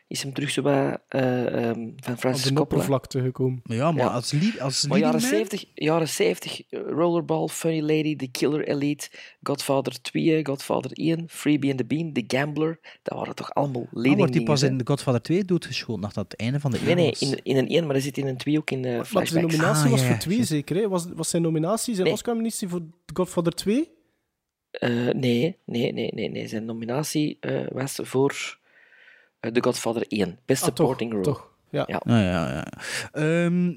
is 0.07 0.23
hem 0.23 0.33
terug 0.33 0.49
zo 0.49 0.61
wat 0.61 0.99
eh, 1.07 1.45
ehm, 1.69 1.89
van 1.95 2.13
Op 2.13 2.19
Francis 2.19 2.43
de 2.43 2.53
Coppola. 2.53 2.61
oppervlakte 2.61 3.21
gekomen. 3.21 3.61
Ja, 3.63 3.91
maar 3.91 4.03
Ja. 4.05 4.09
als, 4.11 4.31
lead, 4.31 4.59
als 4.59 4.87
Maar 4.87 4.97
jaren 4.99 5.21
man- 5.21 5.29
70, 5.29 5.65
jaren 5.73 6.07
70 6.07 6.61
eh, 6.69 6.79
Rollerball, 6.87 7.47
Funny 7.47 7.79
Lady, 7.81 8.15
The 8.15 8.27
Killer 8.27 8.67
Elite, 8.67 9.09
Godfather 9.43 10.01
2, 10.01 10.45
Godfather 10.45 10.91
1, 10.93 11.23
Freebie 11.27 11.69
and 11.69 11.79
the 11.79 11.85
Bean, 11.85 12.13
The 12.13 12.23
Gambler, 12.27 12.79
dat 13.03 13.17
waren 13.17 13.35
toch 13.35 13.53
allemaal 13.53 13.81
Ah, 13.81 13.93
leading 13.93 14.17
wordt 14.17 14.33
hij 14.33 14.43
pas 14.43 14.59
dingen, 14.59 14.77
in 14.77 14.83
The 14.85 14.91
Godfather 14.91 15.21
2 15.21 15.43
doodgeschoten, 15.45 16.01
nadat 16.01 16.31
het 16.31 16.35
einde 16.39 16.59
van 16.59 16.71
de? 16.71 16.79
Nee, 16.85 16.95
nee, 16.95 17.15
in, 17.19 17.39
in 17.43 17.57
een 17.57 17.67
1, 17.67 17.85
maar 17.85 17.93
dat 17.93 18.03
zit 18.03 18.17
in 18.17 18.27
een 18.27 18.37
2 18.37 18.57
ook 18.57 18.71
in 18.71 18.81
de 18.81 18.89
Maar 18.89 18.97
de 18.99 19.05
flashbacks. 19.05 19.45
nominatie 19.45 19.85
Ah, 19.85 19.91
was 19.91 20.01
ja, 20.01 20.07
voor 20.07 20.17
twee, 20.17 20.35
juist. 20.35 20.49
zeker. 20.49 20.75
Hè? 20.75 20.87
Was, 20.89 21.05
was 21.15 21.29
zijn 21.29 21.41
nominatie, 21.41 21.93
zijn 21.93 22.05
Nee. 22.05 22.13
Oscar-nominatie 22.15 22.67
voor 22.67 22.79
The 23.05 23.13
Godfather 23.13 23.53
2? 23.53 23.89
Eh, 24.71 24.89
nee, 25.09 25.57
nee, 25.65 25.93
nee, 25.93 26.11
nee, 26.13 26.29
nee. 26.29 26.47
Zijn 26.47 26.65
nominatie 26.65 27.37
eh, 27.39 27.67
was 27.71 27.99
voor 28.03 28.31
eh, 28.31 28.65
The 29.51 29.63
Godfather 29.63 30.05
1, 30.07 30.39
Best 30.45 30.63
Ah, 30.63 30.67
toch, 30.69 30.77
Supporting 30.77 31.11
Role. 31.11 31.23
toch. 31.23 31.49
Ja. 31.69 31.83
Ja. 31.87 31.95
Ah, 31.97 32.11
ja, 32.21 32.49
ja. 32.53 32.67
Ehm, 33.11 33.73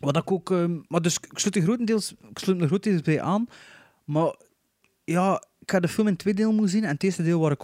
wat 0.00 0.16
ik 0.16 0.32
ook... 0.32 0.50
ehm, 0.50 0.78
maar 0.88 1.02
dus, 1.02 1.14
ik 1.16 1.38
sluit 1.38 1.56
er 1.56 1.62
grotendeels, 1.62 2.12
ik 2.30 2.38
sluit 2.38 2.62
grotendeels 2.62 3.02
bij 3.02 3.20
aan. 3.22 3.46
Maar 4.04 4.34
ja, 5.04 5.44
ik 5.60 5.70
ga 5.70 5.80
de 5.80 5.88
film 5.88 6.06
in 6.08 6.16
twee 6.16 6.34
delen 6.34 6.50
moeten 6.50 6.70
zien. 6.70 6.84
En 6.84 6.90
het 6.90 7.02
eerste 7.02 7.22
deel 7.22 7.40
was 7.40 7.50
ik 7.50 7.62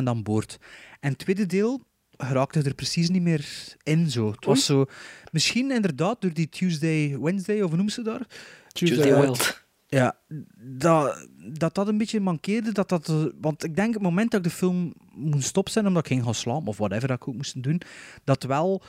100% 0.00 0.02
aan 0.04 0.22
boord. 0.22 0.58
En 1.00 1.08
het 1.10 1.18
tweede 1.18 1.46
deel 1.46 1.80
geraakte 2.16 2.62
er 2.62 2.74
precies 2.74 3.08
niet 3.08 3.22
meer 3.22 3.46
in. 3.82 4.10
Zo. 4.10 4.30
Het 4.30 4.44
was 4.44 4.64
zo... 4.64 4.84
Misschien 5.32 5.70
inderdaad 5.70 6.20
door 6.20 6.32
die 6.32 6.48
Tuesday, 6.48 7.18
Wednesday, 7.20 7.56
of 7.60 7.66
hoe 7.66 7.76
noemen 7.76 7.92
ze 7.94 8.02
daar? 8.02 8.26
Tuesday 8.72 9.20
Wild. 9.20 9.62
Ja, 9.90 10.16
dat, 10.58 11.28
dat 11.52 11.74
dat 11.74 11.88
een 11.88 11.98
beetje 11.98 12.20
mankeerde. 12.20 12.72
Dat 12.72 12.88
dat, 12.88 13.12
want 13.40 13.64
ik 13.64 13.76
denk 13.76 13.94
het 13.94 14.02
moment 14.02 14.30
dat 14.30 14.40
ik 14.44 14.50
de 14.50 14.56
film 14.56 14.94
moest 15.14 15.48
stopzetten, 15.48 15.86
omdat 15.86 16.02
ik 16.06 16.12
ging 16.12 16.24
gaan 16.24 16.34
slapen, 16.34 16.66
of 16.68 16.76
whatever 16.78 17.08
dat 17.08 17.16
ik 17.16 17.28
ook 17.28 17.34
moest 17.34 17.62
doen, 17.62 17.80
dat 18.24 18.42
wel 18.42 18.82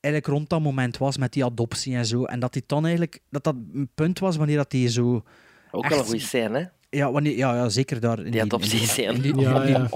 eigenlijk 0.00 0.32
rond 0.34 0.48
dat 0.48 0.60
moment 0.60 0.98
was 0.98 1.16
met 1.18 1.32
die 1.32 1.44
adoptie 1.44 1.94
en 1.96 2.06
zo. 2.06 2.24
En 2.24 2.40
dat 2.40 2.52
die 2.52 2.62
dan 2.66 2.82
eigenlijk, 2.82 3.20
dat 3.30 3.44
dat 3.44 3.54
een 3.72 3.90
punt 3.94 4.18
was 4.18 4.36
wanneer 4.36 4.56
dat 4.56 4.70
die 4.70 4.88
zo... 4.88 5.22
Ook 5.70 5.82
echt- 5.82 5.92
wel 5.92 6.02
een 6.02 6.08
goede 6.08 6.20
scène, 6.20 6.58
hè? 6.58 6.64
Ja, 6.90 7.12
wanneer, 7.12 7.36
ja, 7.36 7.54
ja, 7.54 7.68
zeker 7.68 8.00
daar. 8.00 8.18
In 8.18 8.24
Die 8.24 8.32
die- 8.32 9.32
in 9.32 9.40
Ja, 9.40 9.62
ja. 9.66 9.88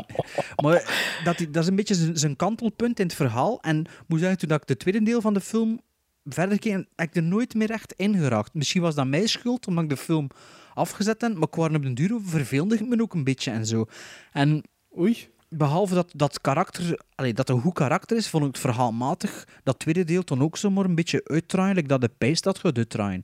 Maar 0.63 1.21
dat, 1.25 1.39
die- 1.39 1.51
dat 1.51 1.63
is 1.63 1.69
een 1.69 1.77
beetje 1.77 1.95
zijn- 1.95 2.17
zijn 2.19 2.37
kantelpunt 2.37 2.99
in 3.01 3.07
het 3.07 3.15
verhaal. 3.15 3.61
En 3.61 3.81
ik 3.81 3.89
moet 4.07 4.19
zeggen, 4.19 4.39
toen 4.39 4.49
dat 4.49 4.61
ik 4.61 4.67
de 4.67 4.77
tweede 4.77 5.03
deel 5.03 5.21
van 5.21 5.35
de 5.35 5.41
film 5.41 5.81
verder 6.25 6.59
keek, 6.59 6.73
heb 6.73 7.09
ik 7.09 7.17
er 7.17 7.23
nooit 7.23 7.55
meer 7.55 7.71
echt 7.71 7.93
in 7.97 8.15
geraakt. 8.19 8.55
Misschien 8.55 8.83
was 8.83 8.95
dat 8.95 9.07
mijn 9.07 9.29
schuld, 9.29 9.67
omdat 9.67 9.85
ik 9.85 9.91
de 9.91 9.97
film 9.97 10.29
afgezet 10.75 11.21
heb, 11.21 11.35
maar 11.35 11.49
ik 11.49 11.55
was 11.55 11.69
op 11.69 11.83
den 11.83 11.95
duur 11.95 12.19
verveelde 12.23 12.75
ik 12.75 12.87
me 12.89 13.01
ook 13.03 13.15
een 13.15 13.25
beetje 13.25 13.51
en 13.51 13.67
zo. 13.67 13.85
En 14.33 14.63
Oei. 14.99 15.29
behalve 15.49 15.95
dat 15.95 16.13
dat 16.17 16.41
karakter, 16.41 17.01
allee, 17.15 17.33
dat 17.35 17.49
een 17.49 17.61
goed 17.61 17.75
karakter 17.75 18.17
is, 18.17 18.29
vond 18.29 18.43
ik 18.45 18.49
het 18.51 18.59
verhaalmatig 18.59 19.47
dat 19.63 19.79
tweede 19.79 20.05
deel 20.05 20.23
toen 20.23 20.43
ook 20.43 20.57
zomaar 20.57 20.85
een 20.85 20.95
beetje 20.95 21.21
uitdraaien, 21.25 21.75
like 21.75 21.89
dat 21.89 22.01
de 22.01 22.11
pijs 22.19 22.41
dat 22.41 22.59
gaat 22.59 22.77
uitdraaien. 22.79 23.23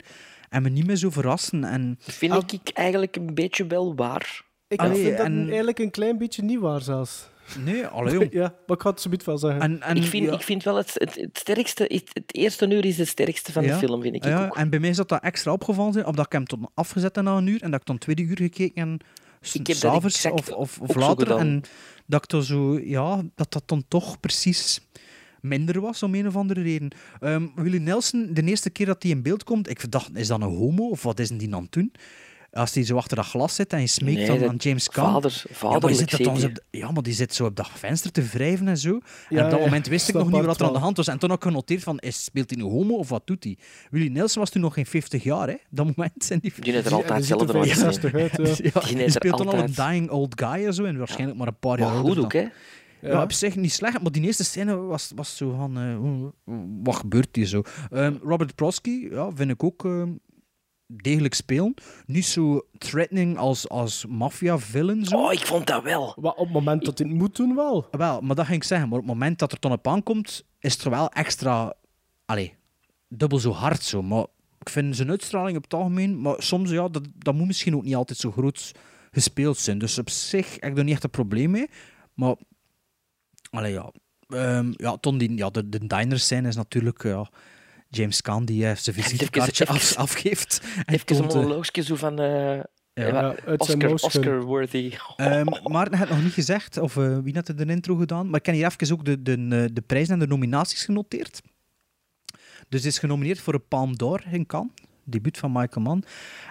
En 0.49 0.62
me 0.62 0.68
niet 0.68 0.86
meer 0.86 0.96
zo 0.96 1.11
verrassen. 1.11 1.64
En, 1.64 1.96
Vind 2.01 2.53
ik 2.53 2.68
eigenlijk 2.68 3.16
een 3.16 3.34
beetje 3.34 3.66
wel 3.66 3.94
waar. 3.94 4.46
Ik 4.68 4.80
Allee, 4.80 5.03
vind 5.05 5.16
dat 5.16 5.26
en- 5.26 5.46
eigenlijk 5.46 5.78
een 5.78 5.90
klein 5.90 6.18
beetje 6.18 6.42
niet 6.42 6.59
waar 6.59 6.80
zelfs. 6.82 7.28
Nee, 7.59 7.86
allee, 7.96 8.12
jong. 8.12 8.32
Ja, 8.32 8.55
maar 8.66 8.76
ik 8.76 8.82
ga 8.82 8.90
het 8.90 9.01
zo 9.01 9.11
wel 9.24 9.38
zeggen. 9.38 9.61
En, 9.61 9.82
en, 9.82 9.96
ik, 9.96 10.03
vind, 10.03 10.26
ja. 10.26 10.32
ik 10.32 10.42
vind 10.42 10.64
wel 10.64 10.76
het, 10.76 10.90
het, 10.94 11.14
het 11.14 11.38
sterkste, 11.38 11.82
het, 11.82 12.11
het 12.12 12.34
eerste 12.34 12.68
uur 12.68 12.84
is 12.84 12.99
het 12.99 13.09
sterkste 13.09 13.53
van 13.53 13.62
Ja. 13.62 13.72
de 13.72 13.78
film, 13.78 14.03
vind 14.03 14.14
ik 14.14 14.24
ja, 14.24 14.46
ook. 14.46 14.57
En 14.57 14.70
bij 14.70 14.78
mij 14.78 14.88
is 14.88 14.96
dat, 14.96 15.09
dat 15.09 15.22
extra 15.22 15.53
opgevallen 15.53 15.92
zijn, 15.92 16.07
omdat 16.07 16.26
ik 16.26 16.32
hem 16.32 16.44
tot 16.44 16.59
afgezet 16.74 17.16
heb 17.16 17.24
na 17.24 17.36
een 17.36 17.46
uur 17.46 17.62
en 17.62 17.70
dat 17.70 17.80
ik 17.80 17.86
dan 17.86 17.99
tweede 17.99 18.22
uur 18.22 18.36
gekeken 18.36 18.82
en 18.82 19.01
s'avonds 19.40 20.26
of, 20.26 20.49
of, 20.49 20.78
of 20.80 20.94
later. 20.94 21.36
En 21.36 21.62
dat 22.07 22.22
ik 22.22 22.28
dan 22.28 22.42
zo, 22.42 22.78
ja, 22.80 23.22
dat 23.34 23.53
dat 23.53 23.62
dan 23.66 23.84
toch 23.88 24.20
precies 24.20 24.80
minder 25.40 25.80
was 25.80 26.03
om 26.03 26.14
een 26.14 26.26
of 26.26 26.36
andere 26.36 26.62
reden. 26.62 26.90
Ehm 27.20 27.46
Willie 27.55 27.80
Nelson, 27.80 28.28
de 28.32 28.42
eerste 28.42 28.70
keer 28.70 28.86
dat 28.86 29.03
hij 29.03 29.12
in 29.12 29.22
beeld 29.22 29.44
komt, 29.44 29.70
ik 29.70 29.90
dacht, 29.90 30.16
is 30.16 30.26
dat 30.26 30.40
een 30.40 30.49
homo 30.49 30.88
of 30.88 31.03
wat 31.03 31.20
is 31.20 31.28
die 31.28 31.49
dan 31.49 31.68
toen? 31.68 31.92
Als 32.53 32.74
hij 32.74 32.84
zo 32.84 32.96
achter 32.96 33.16
dat 33.16 33.26
glas 33.26 33.55
zit 33.55 33.72
en 33.72 33.80
je 33.80 33.86
smeekt 33.86 34.16
Nee, 34.18 34.26
dan 34.26 34.38
dat- 34.38 34.49
aan 34.49 34.57
James 34.57 34.88
Caan. 34.88 35.12
vader- 35.12 35.42
ja, 35.49 35.57
maar, 35.61 35.80
dan 35.80 36.44
op 36.44 36.62
ja, 36.70 36.90
maar 36.90 37.03
die 37.03 37.12
zit 37.12 37.34
zo 37.34 37.44
op 37.44 37.57
dat 37.57 37.68
venster 37.74 38.12
te 38.12 38.22
wrijven 38.22 38.68
en 38.68 38.76
zo. 38.78 38.88
en 38.90 39.44
op 39.44 39.51
dat 39.51 39.51
ja, 39.51 39.64
moment 39.64 39.86
wist 39.86 40.09
ik 40.09 40.14
nog 40.14 40.30
niet 40.30 40.44
wat 40.44 40.61
er 40.61 40.66
aan 40.66 40.72
de 40.72 40.78
hand 40.78 40.96
was. 40.96 41.07
En 41.09 41.18
toen 41.18 41.28
had 41.28 41.38
ik 41.38 41.44
genoteerd 41.44 41.82
van, 41.82 41.99
is, 41.99 42.24
speelt 42.24 42.51
hij 42.51 42.62
nu 42.62 42.68
homo 42.70 42.94
of 42.94 43.09
wat 43.09 43.26
doet 43.26 43.44
hij? 43.44 43.59
Willie 43.90 44.11
Nelson 44.11 44.40
was 44.40 44.51
toen 44.51 44.62
nog 44.62 44.74
geen 44.74 44.86
50 44.86 45.22
jaar, 45.22 45.49
hè? 45.49 45.55
Dat 45.70 45.86
moment 45.86 46.12
zijn 46.24 46.38
die... 46.38 46.53
Die 46.61 46.72
heeft 46.72 46.86
er 46.86 46.92
altijd 46.94 47.18
hetzelfde 47.18 47.53
uit. 47.59 47.68
65 47.68 48.14
uit, 48.14 48.36
ja. 48.36 48.80
Ja, 48.88 48.96
Die 48.96 49.11
speelt 49.11 49.38
dan 49.38 49.49
al 49.49 49.59
een 49.59 49.74
dying 49.74 50.11
old 50.11 50.40
guy 50.42 50.66
en 50.66 50.74
zo, 50.74 50.84
en 50.84 50.99
waarschijnlijk 50.99 51.38
maar 51.38 51.49
een 51.49 51.59
paar 51.59 51.78
jaar 51.78 51.92
Maar 51.92 52.01
goed 52.05 52.18
ook, 52.18 52.32
hè? 52.32 52.40
Ja. 53.01 53.11
Ja. 53.11 53.22
op 53.22 53.32
zich 53.32 53.57
niet 53.57 53.72
slecht, 53.72 54.03
maar 54.03 54.12
die 54.12 54.22
eerste 54.22 54.44
scène 54.44 54.76
was, 54.76 55.12
was 55.14 55.36
zo 55.36 55.51
van... 55.57 55.78
eh, 56.46 56.55
wat 56.82 56.96
gebeurt 56.96 57.36
hier 57.36 57.46
zo? 57.46 57.62
Ehm, 57.90 58.14
Robert 58.22 58.55
Prosky, 58.55 59.09
ja, 59.11 59.30
vind 59.34 59.51
ik 59.51 59.62
ook 59.64 59.84
ehm, 59.84 60.09
degelijk 60.89 61.34
spelen. 61.34 61.74
Niet 62.07 62.26
zo 62.26 62.66
threatening 62.78 63.39
als, 63.39 63.68
als 63.68 64.07
maffia-villain. 64.07 65.05
zo. 65.05 65.16
Oh, 65.16 65.32
ik 65.32 65.47
vond 65.47 65.66
dat 65.66 65.82
wel. 65.82 66.16
Maar 66.20 66.32
op 66.32 66.45
het 66.45 66.53
moment 66.53 66.84
dat 66.84 66.99
hij 66.99 67.09
het 67.09 67.16
moet 67.16 67.36
doen, 67.36 67.55
wel. 67.55 67.89
Wel, 67.91 68.20
maar 68.20 68.36
dat 68.36 68.47
ging 68.47 68.57
ik 68.57 68.64
zeggen. 68.64 68.89
Maar 68.89 68.99
op 68.99 69.05
het 69.05 69.14
moment 69.14 69.39
dat 69.39 69.53
er 69.53 69.61
dan 69.61 69.72
op 69.72 69.89
aankomt, 69.89 70.45
is 70.59 70.72
het 70.72 70.84
er 70.84 70.91
wel 70.91 71.09
extra... 71.09 71.74
Allee, 72.24 72.55
dubbel 73.09 73.39
zo 73.39 73.51
hard 73.51 73.82
zo. 73.82 74.03
Maar 74.03 74.26
ik 74.59 74.68
vind 74.68 74.97
zijn 74.97 75.11
uitstraling 75.11 75.57
op 75.57 75.62
het 75.62 75.74
algemeen... 75.74 76.20
Maar 76.20 76.43
soms, 76.43 76.70
ja, 76.70 76.89
dat, 76.89 77.09
dat 77.14 77.34
moet 77.34 77.47
misschien 77.47 77.76
ook 77.76 77.84
niet 77.84 77.95
altijd 77.95 78.18
zo 78.18 78.30
groot 78.30 78.72
gespeeld 79.11 79.59
zijn. 79.59 79.78
Dus 79.78 79.99
op 79.99 80.11
zich 80.11 80.51
heb 80.61 80.70
ik 80.70 80.78
er 80.78 80.84
niet 80.84 80.95
echt 80.95 81.05
een 81.05 81.11
probleem 81.11 81.51
mee. 81.51 81.68
Maar... 82.14 82.36
Allee, 83.51 83.72
ja. 83.72 83.93
Ehm, 84.28 84.72
ja, 84.76 84.97
toen 84.97 85.18
die, 85.18 85.36
ja, 85.36 85.51
de, 85.51 85.68
de 85.68 85.86
diner 85.86 86.18
scène 86.18 86.49
is 86.49 86.57
natuurlijk... 86.57 87.03
Ja, 87.03 87.30
James 87.89 88.22
Caan 88.22 88.45
die 88.45 88.64
heeft 88.64 88.84
zijn 88.84 88.97
Even- 88.97 89.09
visitekaartje 89.11 89.66
af, 89.66 89.97
afgeeft. 89.97 90.61
En 90.86 90.95
Even 90.95 90.99
een 91.16 91.20
toont, 91.20 91.32
eh, 91.32 91.36
monoloogje 91.41 91.82
zo 91.82 91.95
van... 91.97 92.18
eh, 92.18 92.61
Ja. 92.95 93.34
eh, 93.34 93.55
zijn 93.59 93.89
Oscar. 93.93 93.93
Oscar-worthy. 93.93 94.93
Ehm 95.16 95.47
Maarten 95.62 95.99
had 95.99 96.09
nog 96.09 96.22
niet 96.22 96.32
gezegd, 96.32 96.76
of 96.78 96.97
eh, 96.97 97.18
wie 97.18 97.34
had 97.34 97.49
er 97.49 97.57
de 97.57 97.64
intro 97.64 97.97
gedaan, 97.97 98.30
maar 98.30 98.41
ik 98.41 98.47
heb 98.47 98.55
hier 98.55 98.74
even 98.78 98.95
ook 98.97 99.05
de, 99.05 99.22
de, 99.22 99.32
eh, 99.32 99.64
de 99.74 99.80
prijzen 99.86 100.12
en 100.14 100.18
de 100.20 100.26
nominaties 100.26 100.84
genoteerd. 100.84 101.41
Dus 102.68 102.84
is 102.84 102.99
genomineerd 102.99 103.41
voor 103.41 103.55
een 103.55 103.68
Palme 103.68 103.97
d'Or 103.97 104.22
in 104.30 104.47
Cannes, 104.47 104.72
debuut 105.05 105.39
van 105.39 105.53
Michael 105.53 105.84
Mann. 105.84 106.05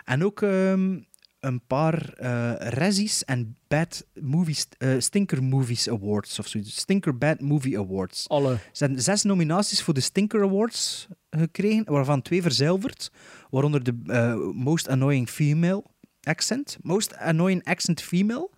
En 0.05 0.23
ook 0.25 0.41
ehm, 0.41 0.99
een 1.39 1.61
paar 1.67 2.13
eh 2.13 2.53
Razzies 2.57 3.25
en 3.25 3.57
Bad 3.67 4.05
Movies, 4.21 4.67
eh, 4.77 4.95
Stinker 4.97 5.43
Movies 5.43 5.89
Awards 5.89 6.39
of 6.39 6.47
zoiets. 6.47 6.75
Stinker 6.75 7.17
Bad 7.17 7.41
Movie 7.41 7.79
Awards. 7.79 8.29
Alle. 8.29 8.57
Ze 8.71 8.83
hebben 8.83 9.03
zes 9.03 9.23
nominaties 9.23 9.81
voor 9.81 9.93
de 9.93 9.99
Stinker 9.99 10.41
Awards 10.41 11.07
gekregen, 11.29 11.91
waarvan 11.91 12.21
twee 12.21 12.41
verzilverd, 12.41 13.11
waaronder 13.49 13.83
de 13.83 13.95
eh, 14.05 14.35
Most 14.53 14.88
Annoying 14.88 15.29
Female 15.29 15.83
Accent, 16.21 16.77
Most 16.81 17.17
Annoying 17.17 17.63
Accent 17.63 18.01
Female, 18.01 18.49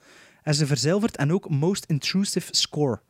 en 0.44 0.56
ze 0.56 0.66
verzilverd, 0.66 1.16
en 1.16 1.34
ook 1.34 1.50
Most 1.50 1.86
Intrusive 1.86 2.48
Score. 2.56 3.02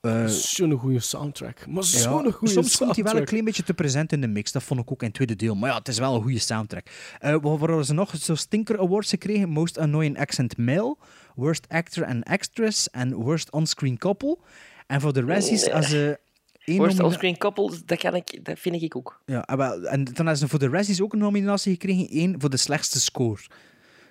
Eh, 0.00 0.26
Zo'n 0.26 0.72
goede 0.72 1.00
soundtrack. 1.00 1.66
Maar 1.66 1.74
ja, 1.82 1.88
zo'n 1.88 2.32
goede 2.32 2.52
soms 2.52 2.52
soundtrack. 2.52 2.78
komt 2.78 2.94
hij 2.94 3.04
wel 3.04 3.16
een 3.16 3.24
klein 3.26 3.44
beetje 3.44 3.62
te 3.62 3.74
present 3.74 4.12
in 4.12 4.20
de 4.20 4.26
mix. 4.28 4.52
Dat 4.52 4.62
vond 4.62 4.80
ik 4.80 4.90
ook 4.90 5.00
in 5.00 5.06
het 5.06 5.14
tweede 5.14 5.36
deel. 5.36 5.54
Maar 5.54 5.70
ja, 5.70 5.78
het 5.78 5.88
is 5.88 5.98
wel 5.98 6.14
een 6.14 6.22
goede 6.22 6.38
soundtrack. 6.38 6.86
Eh 7.18 7.36
waar 7.42 7.58
waar 7.58 7.84
ze 7.84 7.94
nog 7.94 8.16
zo 8.16 8.34
Stinker 8.34 8.78
Awards 8.78 9.10
gekregen. 9.10 9.48
Most 9.48 9.78
Annoying 9.78 10.18
Accent 10.18 10.56
Male, 10.56 10.96
Worst 11.34 11.64
Actor 11.68 12.06
and 12.06 12.24
Actress 12.24 12.90
en 12.90 13.14
Worst 13.14 13.50
On-Screen 13.52 13.98
Couple. 13.98 14.38
En 14.86 15.00
voor 15.00 15.12
de 15.12 15.24
Razzies, 15.24 15.64
Nee. 15.64 15.74
als 15.74 15.88
ze... 15.88 16.18
één 16.64 16.78
Worst 16.78 17.00
on-screen 17.00 17.36
couples, 17.38 17.84
dat, 17.84 17.98
kan 17.98 18.14
ik, 18.14 18.40
dat 18.44 18.58
vind 18.58 18.82
ik 18.82 18.96
ook. 18.96 19.20
Ja, 19.26 19.46
en 19.46 19.56
wel- 19.56 19.82
en 19.84 20.04
dan 20.04 20.14
hebben 20.14 20.36
ze 20.36 20.48
voor 20.48 20.58
de 20.58 20.68
Razzies 20.68 21.00
ook 21.00 21.12
een 21.12 21.18
nominatie 21.18 21.72
gekregen. 21.72 22.08
één 22.08 22.40
voor 22.40 22.50
de 22.50 22.56
slechtste 22.56 23.00
score. 23.00 23.40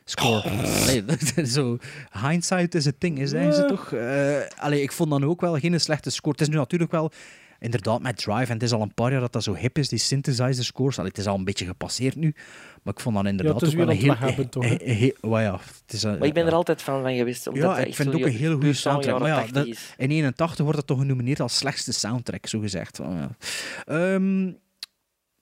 Score. 0.10 0.50
Allee, 0.82 1.04
is 1.36 1.52
zo, 1.60 1.78
hindsight 2.22 2.76
is 2.76 2.86
het 2.86 2.96
ding, 2.98 3.20
is 3.20 3.30
ze 3.30 3.66
toch? 3.68 3.92
Eh, 3.94 4.64
allee, 4.64 4.82
ik 4.82 4.92
vond 4.92 5.10
dan 5.10 5.24
ook 5.26 5.42
wel 5.42 5.58
geen 5.58 5.80
slechte 5.80 6.10
score. 6.10 6.32
Het 6.32 6.42
is 6.42 6.48
nu 6.50 6.56
natuurlijk 6.56 6.92
wel 6.92 7.12
inderdaad 7.60 8.02
met 8.02 8.18
Drive, 8.18 8.46
en 8.46 8.54
het 8.54 8.64
is 8.64 8.72
al 8.72 8.82
een 8.82 8.94
paar 8.94 9.12
jaar 9.12 9.20
dat 9.20 9.34
dat 9.34 9.44
zo 9.44 9.56
hip 9.56 9.78
is, 9.78 9.90
die 9.90 10.00
synthesizer 10.00 10.66
scores. 10.66 10.98
Allee, 10.98 11.10
het 11.10 11.20
is 11.20 11.28
al 11.28 11.36
een 11.36 11.44
beetje 11.44 11.66
gepasseerd 11.66 12.16
nu, 12.16 12.36
maar 12.84 12.94
ik 12.94 13.00
vond 13.00 13.16
dat 13.16 13.26
inderdaad 13.26 13.66
ook 13.66 13.72
wel 13.74 13.90
een 13.90 13.96
heel... 13.98 14.08
weghebben, 14.20 14.50
toch, 14.50 14.64
he- 14.64 14.78
he- 14.84 14.94
he- 14.94 15.14
wel 15.30 15.40
ja, 15.40 15.60
het 15.86 15.94
is 15.94 16.04
een- 16.04 16.18
Maar 16.18 16.28
ik 16.28 16.34
ben 16.34 16.46
er 16.46 16.54
altijd 16.54 16.82
fan 16.82 17.02
van 17.02 17.16
geweest. 17.16 17.48
Omdat 17.48 17.64
ja, 17.64 17.78
ik 17.78 17.96
vind 17.96 18.12
het 18.14 18.18
ook 18.22 18.26
een 18.28 18.36
hele 18.36 18.54
goede 18.54 18.74
soundtrack. 18.74 19.20
Maar 19.20 19.28
ja, 19.28 19.36
jaren 19.36 19.54
80 19.54 19.74
dat- 19.74 19.76
is. 19.76 19.94
in 19.98 20.10
81 20.12 20.60
wordt 20.64 20.78
dat 20.78 20.88
toch 20.88 21.00
genomineerd 21.00 21.40
als 21.40 21.58
slechtste 21.58 21.92
soundtrack, 21.94 22.46
zo 22.48 22.60
gezegd. 22.60 22.98
Ja. 22.98 23.36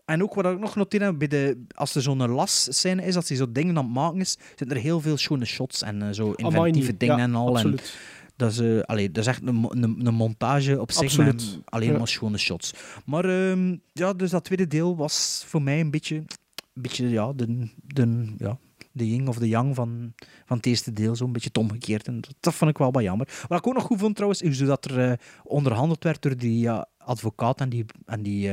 En 0.06 0.24
ook 0.24 0.34
wat 0.34 0.46
ik 0.46 0.60
nog 0.60 0.76
noteer 0.76 1.02
heb, 1.02 1.18
bij 1.18 1.28
de, 1.28 1.64
als 1.76 1.96
er 1.96 2.02
zo'n 2.02 2.30
las-scène 2.30 3.06
is, 3.06 3.16
als 3.16 3.28
hij 3.28 3.38
zo 3.38 3.52
dingen 3.52 3.78
aan 3.78 3.84
het 3.84 3.94
maken 3.94 4.20
is, 4.20 4.38
zitten 4.56 4.70
er 4.78 4.84
heel 4.84 5.02
veel 5.02 5.18
schone 5.18 5.46
shots 5.46 5.82
en 5.82 6.02
eh, 6.02 6.10
zo 6.12 6.32
inventieve 6.32 6.98
dingen 6.98 7.18
Ja, 7.18 7.24
en 7.24 7.36
al. 7.36 7.48
En 7.48 7.54
absoluut. 7.54 7.98
dat, 8.36 8.52
is, 8.52 8.86
allee, 8.86 9.12
dat 9.12 9.24
is 9.24 9.30
echt 9.30 9.42
een, 9.42 9.68
een, 9.70 10.06
een 10.06 10.14
montage 10.14 10.82
op 10.82 10.92
zich 10.92 11.18
met 11.18 11.60
alleen 11.66 11.92
Ja. 11.92 11.98
maar 11.98 12.08
schone 12.08 12.38
shots. 12.38 12.74
Maar 13.06 13.26
ehm, 13.26 13.76
ja, 13.94 14.14
dus 14.14 14.30
dat 14.30 14.44
tweede 14.44 14.68
deel 14.68 14.96
was 14.96 15.44
voor 15.48 15.62
mij 15.62 15.80
een 15.80 15.92
beetje, 15.92 16.16
een 16.16 16.26
beetje 16.74 17.10
ja, 17.10 17.34
de, 17.34 17.70
de, 17.84 18.34
ja, 18.38 18.58
de 18.92 19.10
yin 19.10 19.28
of 19.28 19.38
de 19.38 19.48
yang 19.48 19.76
van, 19.76 20.14
van 20.46 20.58
het 20.58 20.66
eerste 20.66 20.94
deel, 20.94 21.16
zo'n 21.16 21.32
beetje 21.32 21.48
het 21.48 21.58
omgekeerd. 21.58 22.08
En 22.08 22.22
dat, 22.22 22.34
dat 22.40 22.54
vond 22.54 22.72
ik 22.72 22.78
wel 22.78 22.92
wat 22.92 23.04
jammer. 23.04 23.46
Wat 23.48 23.60
ik 23.60 23.68
ook 23.68 23.74
nog 23.74 23.84
goed 23.84 24.00
vond 24.00 24.14
trouwens, 24.16 24.42
is 24.42 24.58
dat 24.58 24.86
er 24.86 25.10
eh, 25.12 25.18
onderhandeld 25.44 26.04
werd 26.04 26.22
door 26.22 26.38
die 26.38 26.70
advocaat 26.98 27.62
en 27.62 27.70
die, 27.70 27.86
en 28.06 28.24
die, 28.24 28.50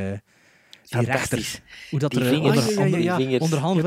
die 0.93 1.05
rechter. 1.07 1.61
Hoe 1.91 1.99
dat 1.99 2.11
Die 2.11 2.21
er 2.21 2.27
vingers, 2.27 2.69
onder, 2.69 2.79
onder, 2.79 3.01
ja, 3.01 3.17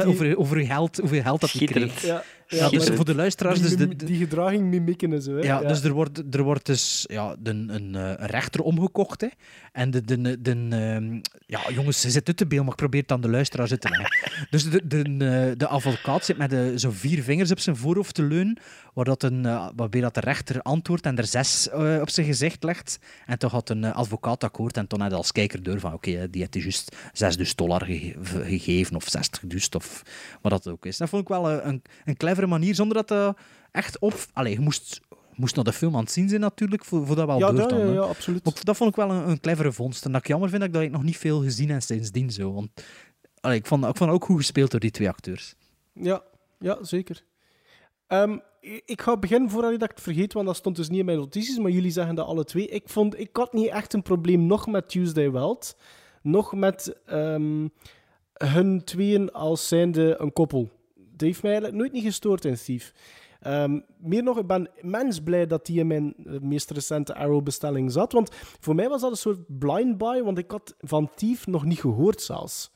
over, 0.07 0.37
over 0.37 0.57
hoeveel 0.57 0.65
geld, 0.65 0.97
hoeveel 0.97 1.21
geld 1.21 1.41
dat 1.41 1.49
Schitterend. 1.49 1.93
kreeg. 1.93 2.05
Ja, 2.09 2.23
Ja, 2.47 2.69
dus 2.69 2.87
voor 2.89 3.05
de 3.05 3.15
luisteraars, 3.15 3.61
dus 3.61 3.69
die, 3.75 3.87
de, 3.87 3.95
de- 3.95 4.05
die 4.05 4.17
gedraging 4.17 4.63
mimikken 4.63 5.13
en 5.13 5.21
zo. 5.21 5.35
Hè? 5.35 5.41
ja, 5.41 5.59
dus 5.61 5.83
er 5.83 5.91
wordt, 5.93 6.21
er 6.35 6.43
wordt 6.43 6.65
dus 6.65 7.05
ja, 7.07 7.35
een, 7.43 7.69
een, 7.75 7.95
eh, 7.95 8.27
rechter 8.27 8.61
omgekocht. 8.61 9.21
Hè. 9.21 9.27
En 9.71 9.91
de, 9.91 10.01
de, 10.01 10.41
de, 10.41 10.51
ehm, 10.69 11.19
ja, 11.45 11.59
jongens, 11.73 12.01
ze 12.01 12.09
zit 12.09 12.27
uit 12.27 12.37
de 12.37 12.47
beeld, 12.47 12.61
maar 12.63 12.71
ik 12.71 12.77
probeer 12.77 13.01
het 13.01 13.11
aan 13.11 13.21
de 13.21 13.29
luisteraar 13.29 13.67
te 13.67 13.89
leggen. 13.89 14.13
Dus 14.49 14.69
de, 14.69 14.87
de, 14.87 14.97
eh, 15.01 15.57
de 15.57 15.67
advocaat 15.67 16.25
zit 16.25 16.37
met 16.37 16.49
de, 16.49 16.73
zo 16.79 16.89
vier 16.91 17.23
vingers 17.23 17.51
op 17.51 17.59
zijn 17.59 17.75
voorhoofd 17.75 18.13
te 18.15 18.23
leunen, 18.23 18.57
waar 18.93 19.05
dat 19.05 19.23
een, 19.23 19.45
eh, 19.45 19.69
waarbij 19.75 20.01
dat 20.01 20.13
de 20.13 20.19
rechter 20.19 20.61
antwoordt 20.61 21.05
en 21.05 21.17
er 21.17 21.25
zes 21.27 21.69
eh, 21.69 21.97
op 22.01 22.09
zijn 22.09 22.25
gezicht 22.25 22.63
legt. 22.63 22.99
En 23.25 23.37
toch 23.39 23.51
had 23.51 23.69
een 23.69 23.83
eh, 23.83 23.95
advocaat 23.95 24.43
akkoord 24.43 24.77
en 24.77 24.87
toen 24.87 24.99
had 24.99 25.09
hij 25.09 25.17
als 25.17 25.31
kijker 25.31 25.63
door 25.63 25.79
van 25.79 25.93
oké, 25.93 26.11
eh, 26.11 26.23
die 26.29 26.41
heeft 26.41 26.53
hij 26.53 26.63
juist 26.63 26.95
6 27.13 27.55
dollar 27.55 27.85
gege- 27.85 28.15
gegeven 28.45 28.95
of 28.95 29.03
60 29.07 29.41
dus 29.45 29.69
of 29.69 30.01
wat 30.41 30.51
dat 30.51 30.67
ook 30.67 30.85
is. 30.85 30.97
Dat 30.97 31.09
vond 31.09 31.21
ik 31.21 31.27
wel 31.27 31.49
eh, 31.49 31.65
een, 31.65 31.81
een 32.05 32.17
clevere 32.35 32.59
manier, 32.59 32.75
zonder 32.75 32.97
dat 32.97 33.07
dat 33.07 33.37
echt 33.71 33.99
op... 33.99 34.13
Allee, 34.33 34.53
je 34.53 34.59
moest, 34.59 35.01
moest 35.35 35.55
naar 35.55 35.63
de 35.63 35.73
film 35.73 35.95
aan 35.95 36.01
het 36.01 36.11
zien 36.11 36.29
zijn 36.29 36.41
natuurlijk, 36.41 36.85
voor, 36.85 37.05
voor 37.05 37.15
dat 37.15 37.25
wel 37.25 37.39
ja, 37.39 37.51
ja, 37.51 37.91
ja, 37.91 37.99
absoluut. 37.99 38.45
Maar 38.45 38.53
dat 38.63 38.77
vond 38.77 38.89
ik 38.89 38.95
wel 38.95 39.11
een, 39.11 39.29
een 39.29 39.39
clevere 39.39 39.71
vondst. 39.71 40.05
En 40.05 40.11
dat 40.11 40.21
ik 40.21 40.27
jammer 40.27 40.49
vind 40.49 40.61
dat 40.61 40.69
ik 40.69 40.75
dat 40.75 40.83
ik 40.83 40.91
nog 40.91 41.03
niet 41.03 41.17
veel 41.17 41.41
gezien 41.41 41.69
heb 41.69 41.81
sindsdien. 41.81 42.31
Zo. 42.31 42.53
Want, 42.53 42.69
allee, 43.39 43.57
ik, 43.57 43.65
vond, 43.65 43.85
ik 43.85 43.97
vond 43.97 44.09
het 44.09 44.19
ook 44.19 44.25
goed 44.25 44.37
gespeeld 44.37 44.71
door 44.71 44.79
die 44.79 44.91
twee 44.91 45.09
acteurs. 45.09 45.55
Ja, 45.93 46.23
ja 46.59 46.83
zeker. 46.83 47.23
Ehm, 48.07 48.37
ik 48.85 49.01
ga 49.01 49.17
beginnen 49.17 49.49
voordat 49.49 49.73
ik 49.73 49.81
het 49.81 50.01
vergeet, 50.01 50.33
want 50.33 50.45
dat 50.45 50.55
stond 50.55 50.75
dus 50.75 50.89
niet 50.89 50.99
in 50.99 51.05
mijn 51.05 51.17
notities, 51.17 51.57
maar 51.57 51.71
jullie 51.71 51.91
zeggen 51.91 52.15
dat 52.15 52.27
alle 52.27 52.43
twee. 52.43 52.67
Ik, 52.67 52.89
vond, 52.89 53.19
ik 53.19 53.29
had 53.33 53.53
niet 53.53 53.69
echt 53.69 53.93
een 53.93 54.01
probleem 54.01 54.45
nog 54.45 54.67
met 54.67 54.89
Tuesday 54.89 55.31
Welt, 55.31 55.77
nog 56.21 56.53
met 56.53 56.95
ehm, 57.05 57.67
hun 58.33 58.83
tweeën 58.83 59.31
als 59.31 59.67
zijnde 59.67 60.15
een 60.19 60.33
koppel. 60.33 60.69
Heeft 61.17 61.41
mij 61.41 61.51
eigenlijk 61.51 61.81
nooit 61.81 61.91
niet 61.93 62.03
gestoord 62.03 62.45
in 62.45 62.55
Thief. 62.55 62.93
Ehm, 63.39 63.79
meer 63.97 64.23
nog, 64.23 64.37
ik 64.37 64.47
ben 64.47 64.69
immens 64.75 65.19
blij 65.19 65.47
dat 65.47 65.65
die 65.65 65.79
in 65.79 65.87
mijn 65.87 66.13
eh, 66.25 66.39
meest 66.39 66.71
recente 66.71 67.15
Arrow-bestelling 67.15 67.91
zat, 67.91 68.11
want 68.11 68.29
voor 68.59 68.75
mij 68.75 68.89
was 68.89 69.01
dat 69.01 69.11
een 69.11 69.17
soort 69.17 69.59
blind 69.59 69.97
buy, 69.97 70.23
want 70.23 70.37
ik 70.37 70.51
had 70.51 70.75
van 70.79 71.09
Thief 71.15 71.47
nog 71.47 71.65
niet 71.65 71.79
gehoord 71.79 72.21
zelfs. 72.21 72.71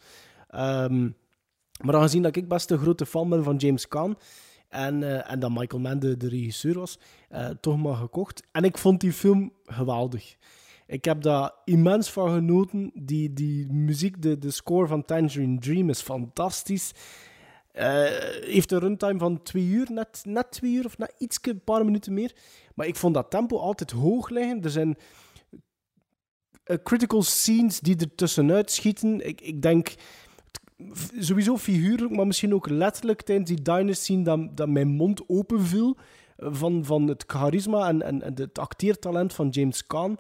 Ehm, 0.48 1.10
maar 1.84 1.96
aangezien 1.96 2.22
dat 2.22 2.36
ik 2.36 2.48
best 2.48 2.72
een 2.72 2.78
grote 2.78 3.06
fan 3.06 3.30
ben 3.30 3.44
van 3.44 3.56
James 3.56 3.88
Caan 3.88 4.18
en, 4.70 5.04
eh, 5.04 5.32
en 5.32 5.40
dat 5.40 5.52
Michael 5.52 5.82
Mann 5.82 6.00
de, 6.00 6.18
de 6.18 6.30
regisseur 6.30 6.80
was, 6.80 7.00
eh, 7.30 7.50
toch 7.50 7.78
maar 7.78 7.96
gekocht. 7.96 8.44
En 8.52 8.64
ik 8.64 8.78
vond 8.78 9.02
die 9.02 9.14
film 9.14 9.54
geweldig. 9.66 10.36
Ik 10.88 11.06
heb 11.06 11.22
daar 11.22 11.52
immens 11.66 12.12
van 12.12 12.34
genoten. 12.34 12.92
Die, 12.94 13.34
die 13.34 13.72
muziek, 13.72 14.22
de, 14.22 14.38
de 14.38 14.52
score 14.52 14.88
van 14.88 15.06
Tangerine 15.06 15.60
Dream 15.60 15.90
is 15.90 16.02
fantastisch. 16.02 16.92
Eh, 17.80 18.04
heeft 18.42 18.72
een 18.72 18.80
runtime 18.80 19.20
van 19.20 19.44
twee 19.44 19.66
uur, 19.66 19.88
net, 19.92 20.22
net 20.24 20.52
twee 20.52 20.74
uur 20.74 20.86
of 20.86 20.98
net 20.98 21.16
iets, 21.18 21.40
een 21.42 21.64
paar 21.64 21.86
minuten 21.86 22.14
meer. 22.14 22.36
Maar 22.76 22.88
ik 22.88 22.96
vond 22.96 23.14
dat 23.14 23.30
tempo 23.30 23.58
altijd 23.58 23.92
hoog 23.92 24.30
liggen. 24.30 24.64
Er 24.64 24.70
zijn 24.70 24.98
eh, 26.64 26.78
critical 26.84 27.22
scenes 27.22 27.80
die 27.80 27.96
er 27.98 28.16
tussenuit 28.16 28.72
schieten. 28.72 29.28
Ik, 29.28 29.42
ik 29.42 29.62
denk 29.62 29.94
sowieso 31.20 31.58
figuurlijk, 31.58 32.16
maar 32.16 32.28
misschien 32.28 32.54
ook 32.54 32.70
letterlijk 32.70 33.22
tijdens 33.22 33.50
die 33.50 33.62
diner 33.62 33.96
scene 33.96 34.24
dat, 34.24 34.58
dat 34.58 34.70
mijn 34.70 34.88
mond 34.88 35.30
open 35.30 35.62
viel 35.62 35.98
eh, 36.38 36.48
van, 36.52 36.86
van 36.86 37.08
het 37.08 37.24
charisma 37.28 37.88
en, 37.88 38.02
en, 38.02 38.22
en 38.22 38.34
het 38.36 38.60
acteertalent 38.60 39.34
van 39.34 39.50
James 39.50 39.88
Caan. 39.88 40.18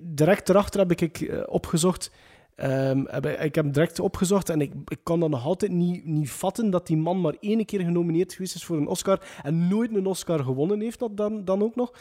Direct 0.00 0.48
erachter 0.48 0.80
heb 0.80 0.90
ik 0.90 1.20
eh, 1.20 1.42
opgezocht. 1.46 2.10
Ehm, 2.56 2.98
ik, 3.40 3.54
heb 3.54 3.64
hem 3.64 3.72
direct 3.72 4.00
opgezocht 4.00 4.48
en 4.48 4.60
ik, 4.60 4.72
ik 4.86 5.00
kan 5.02 5.20
dat 5.20 5.30
nog 5.30 5.44
altijd 5.44 5.72
niet, 5.72 6.04
niet 6.04 6.30
vatten 6.30 6.70
dat 6.70 6.86
die 6.86 6.96
man 6.96 7.20
maar 7.20 7.36
één 7.40 7.64
keer 7.64 7.80
genomineerd 7.80 8.32
geweest 8.32 8.54
is 8.54 8.64
voor 8.64 8.76
een 8.76 8.86
Oscar 8.86 9.38
en 9.42 9.68
nooit 9.68 9.94
een 9.94 10.06
Oscar 10.06 10.44
gewonnen 10.44 10.80
heeft 10.80 10.98
dat 10.98 11.16
dan, 11.16 11.44
dan 11.44 11.62
ook 11.62 11.74
nog. 11.74 11.92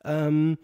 Ehm, 0.00 0.54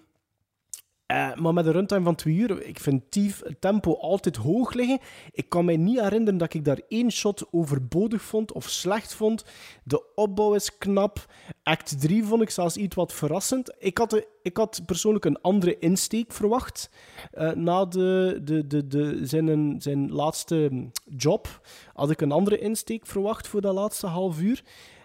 eh, 1.07 1.35
maar 1.35 1.55
met 1.55 1.67
een 1.67 1.73
runtime 1.73 2.05
van 2.05 2.15
twee 2.15 2.35
uur, 2.35 2.63
ik 2.63 2.79
vind 2.79 3.11
Thief 3.11 3.43
het 3.45 3.61
tempo 3.61 3.95
altijd 3.95 4.37
hoog 4.37 4.73
liggen. 4.73 4.99
Ik 5.33 5.49
kan 5.49 5.65
mij 5.65 5.77
niet 5.77 6.01
herinneren 6.01 6.39
dat 6.39 6.55
ik 6.55 6.65
daar 6.65 6.81
één 6.89 7.11
shot 7.11 7.47
overbodig 7.51 8.23
vond 8.23 8.53
of 8.53 8.69
slecht 8.69 9.15
vond. 9.15 9.45
De 9.83 10.15
opbouw 10.15 10.55
is 10.55 10.79
knap. 10.79 11.27
Act 11.63 12.01
3 12.01 12.25
vond 12.25 12.43
ik 12.43 12.51
zelfs 12.51 12.77
iets 12.77 12.95
wat 12.97 13.13
verrassend. 13.13 13.75
Ik 13.79 13.99
had, 13.99 14.27
ik 14.43 14.57
had 14.57 14.83
persoonlijk 14.87 15.25
een 15.25 15.41
andere 15.41 15.79
insteek 15.79 16.33
verwacht. 16.33 16.91
eh, 17.33 17.51
na 17.53 17.85
de, 17.85 18.41
de, 18.45 18.67
de, 18.67 18.87
de, 18.87 19.27
zijn, 19.27 19.77
zijn 19.83 20.13
laatste 20.13 20.91
job 21.17 21.61
had 21.95 22.11
ik 22.11 22.21
een 22.21 22.33
andere 22.33 22.59
insteek 22.59 23.07
verwacht 23.07 23.49
voor 23.49 23.61
dat 23.61 23.75
laatste 23.75 24.07
half 24.07 24.41
uur. 24.41 24.63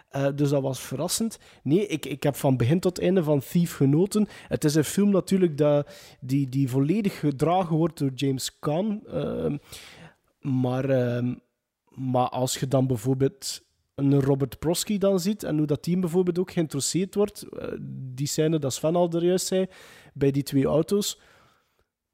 Eh, 0.10 0.28
dus 0.36 0.50
dat 0.50 0.62
was 0.62 0.80
verrassend. 0.80 1.40
Nee, 1.64 1.88
ik, 1.88 2.06
ik 2.06 2.24
heb 2.24 2.36
van 2.36 2.58
begin 2.58 2.80
tot 2.80 3.00
einde 3.00 3.24
van 3.24 3.40
Thief 3.40 3.76
genoten. 3.76 4.28
Het 4.48 4.64
is 4.64 4.76
een 4.76 4.84
film 4.84 5.10
natuurlijk 5.10 5.58
dat, 5.58 5.90
die, 6.20 6.50
die 6.50 6.70
volledig 6.70 7.20
gedragen 7.20 7.76
wordt 7.76 8.00
door 8.00 8.12
James 8.16 8.60
Caan. 8.60 9.02
Ehm, 9.08 9.58
maar, 10.40 10.90
ehm, 10.90 11.36
maar 11.90 12.30
als 12.30 12.58
je 12.58 12.68
dan 12.68 12.88
bijvoorbeeld 12.88 13.62
een 13.96 14.22
Robert 14.22 14.60
Prosky 14.60 14.98
dan 14.98 15.20
ziet 15.20 15.44
en 15.44 15.58
hoe 15.58 15.68
dat 15.68 15.84
team 15.84 16.02
bijvoorbeeld 16.02 16.40
ook 16.40 16.52
geïnteresseerd 16.52 17.16
wordt, 17.16 17.44
eh, 17.44 17.68
die 17.92 18.28
scène 18.28 18.60
dat 18.60 18.74
Sven 18.74 18.96
al 18.96 19.12
er 19.12 19.26
juist 19.26 19.48
zei, 19.48 19.68
bij 20.14 20.32
die 20.32 20.44
twee 20.44 20.66
auto's. 20.66 21.20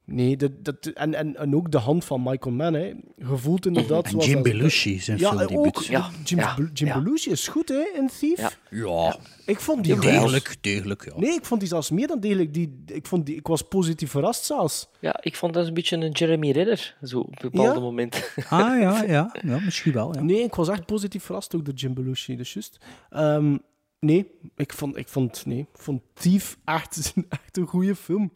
Nee, 0.07 0.37
dat, 0.37 0.51
dat, 0.57 0.85
en, 0.85 1.13
en, 1.13 1.35
en 1.35 1.55
ook 1.55 1.71
de 1.71 1.77
hand 1.77 2.05
van 2.05 2.23
Michael 2.23 2.55
Mann. 2.55 2.73
Hè. 2.73 2.85
Je 3.17 3.37
voelt 3.37 3.65
inderdaad... 3.65 4.05
En 4.05 4.17
Jim 4.17 4.41
Belushi, 4.43 4.99
zijn 4.99 5.17
ja, 5.17 5.29
filmdebuut. 5.29 5.57
ook. 5.57 5.81
Ja, 5.83 6.09
Jim, 6.23 6.39
ja, 6.39 6.55
Jim 6.73 6.87
ja. 6.87 7.01
Belushi 7.01 7.31
is 7.31 7.47
goed 7.47 7.69
hè, 7.69 7.83
in 7.95 8.09
Thief. 8.19 8.39
Ja. 8.39 8.51
Ja, 8.69 9.17
Ik 9.45 9.59
vond 9.59 9.83
die 9.83 9.99
degelijk, 9.99 10.55
degelijk, 10.61 11.05
ja. 11.05 11.13
Nee, 11.19 11.31
ik 11.33 11.45
vond 11.45 11.59
die 11.59 11.69
zelfs 11.69 11.89
meer 11.89 12.07
dan 12.07 12.19
degelijk. 12.19 12.53
Die, 12.53 12.83
ik, 12.85 13.05
vond 13.05 13.25
die, 13.25 13.35
ik 13.35 13.47
was 13.47 13.61
positief 13.61 14.11
verrast 14.11 14.45
zelfs. 14.45 14.87
Ja, 14.99 15.19
ik 15.21 15.35
vond 15.35 15.53
dat 15.53 15.67
een 15.67 15.73
beetje 15.73 15.97
een 15.97 16.11
Jeremy 16.11 16.51
Renner, 16.51 16.95
zo 17.03 17.19
op 17.19 17.35
bepaalde 17.41 17.73
Ja? 17.73 17.79
momenten. 17.79 18.23
Ah, 18.49 18.79
ja, 18.81 19.03
ja, 19.03 19.35
ja 19.41 19.59
misschien 19.59 19.93
wel. 19.93 20.13
Ja. 20.15 20.21
Nee, 20.21 20.43
ik 20.43 20.55
was 20.55 20.69
echt 20.69 20.85
positief 20.85 21.23
verrast 21.23 21.55
ook 21.55 21.65
door 21.65 21.73
Jim 21.73 21.93
Belushi. 21.93 22.35
Dus 22.35 22.53
juist. 22.53 22.77
Ehm, 23.09 23.57
nee, 23.99 24.31
ik 24.55 24.73
vond, 24.73 24.97
ik 24.97 25.07
vond, 25.07 25.45
nee, 25.45 25.59
ik 25.59 25.79
vond 25.79 26.01
Thief 26.13 26.57
echt, 26.65 27.13
echt 27.43 27.57
een 27.57 27.67
goede 27.67 27.95
film. 27.95 28.31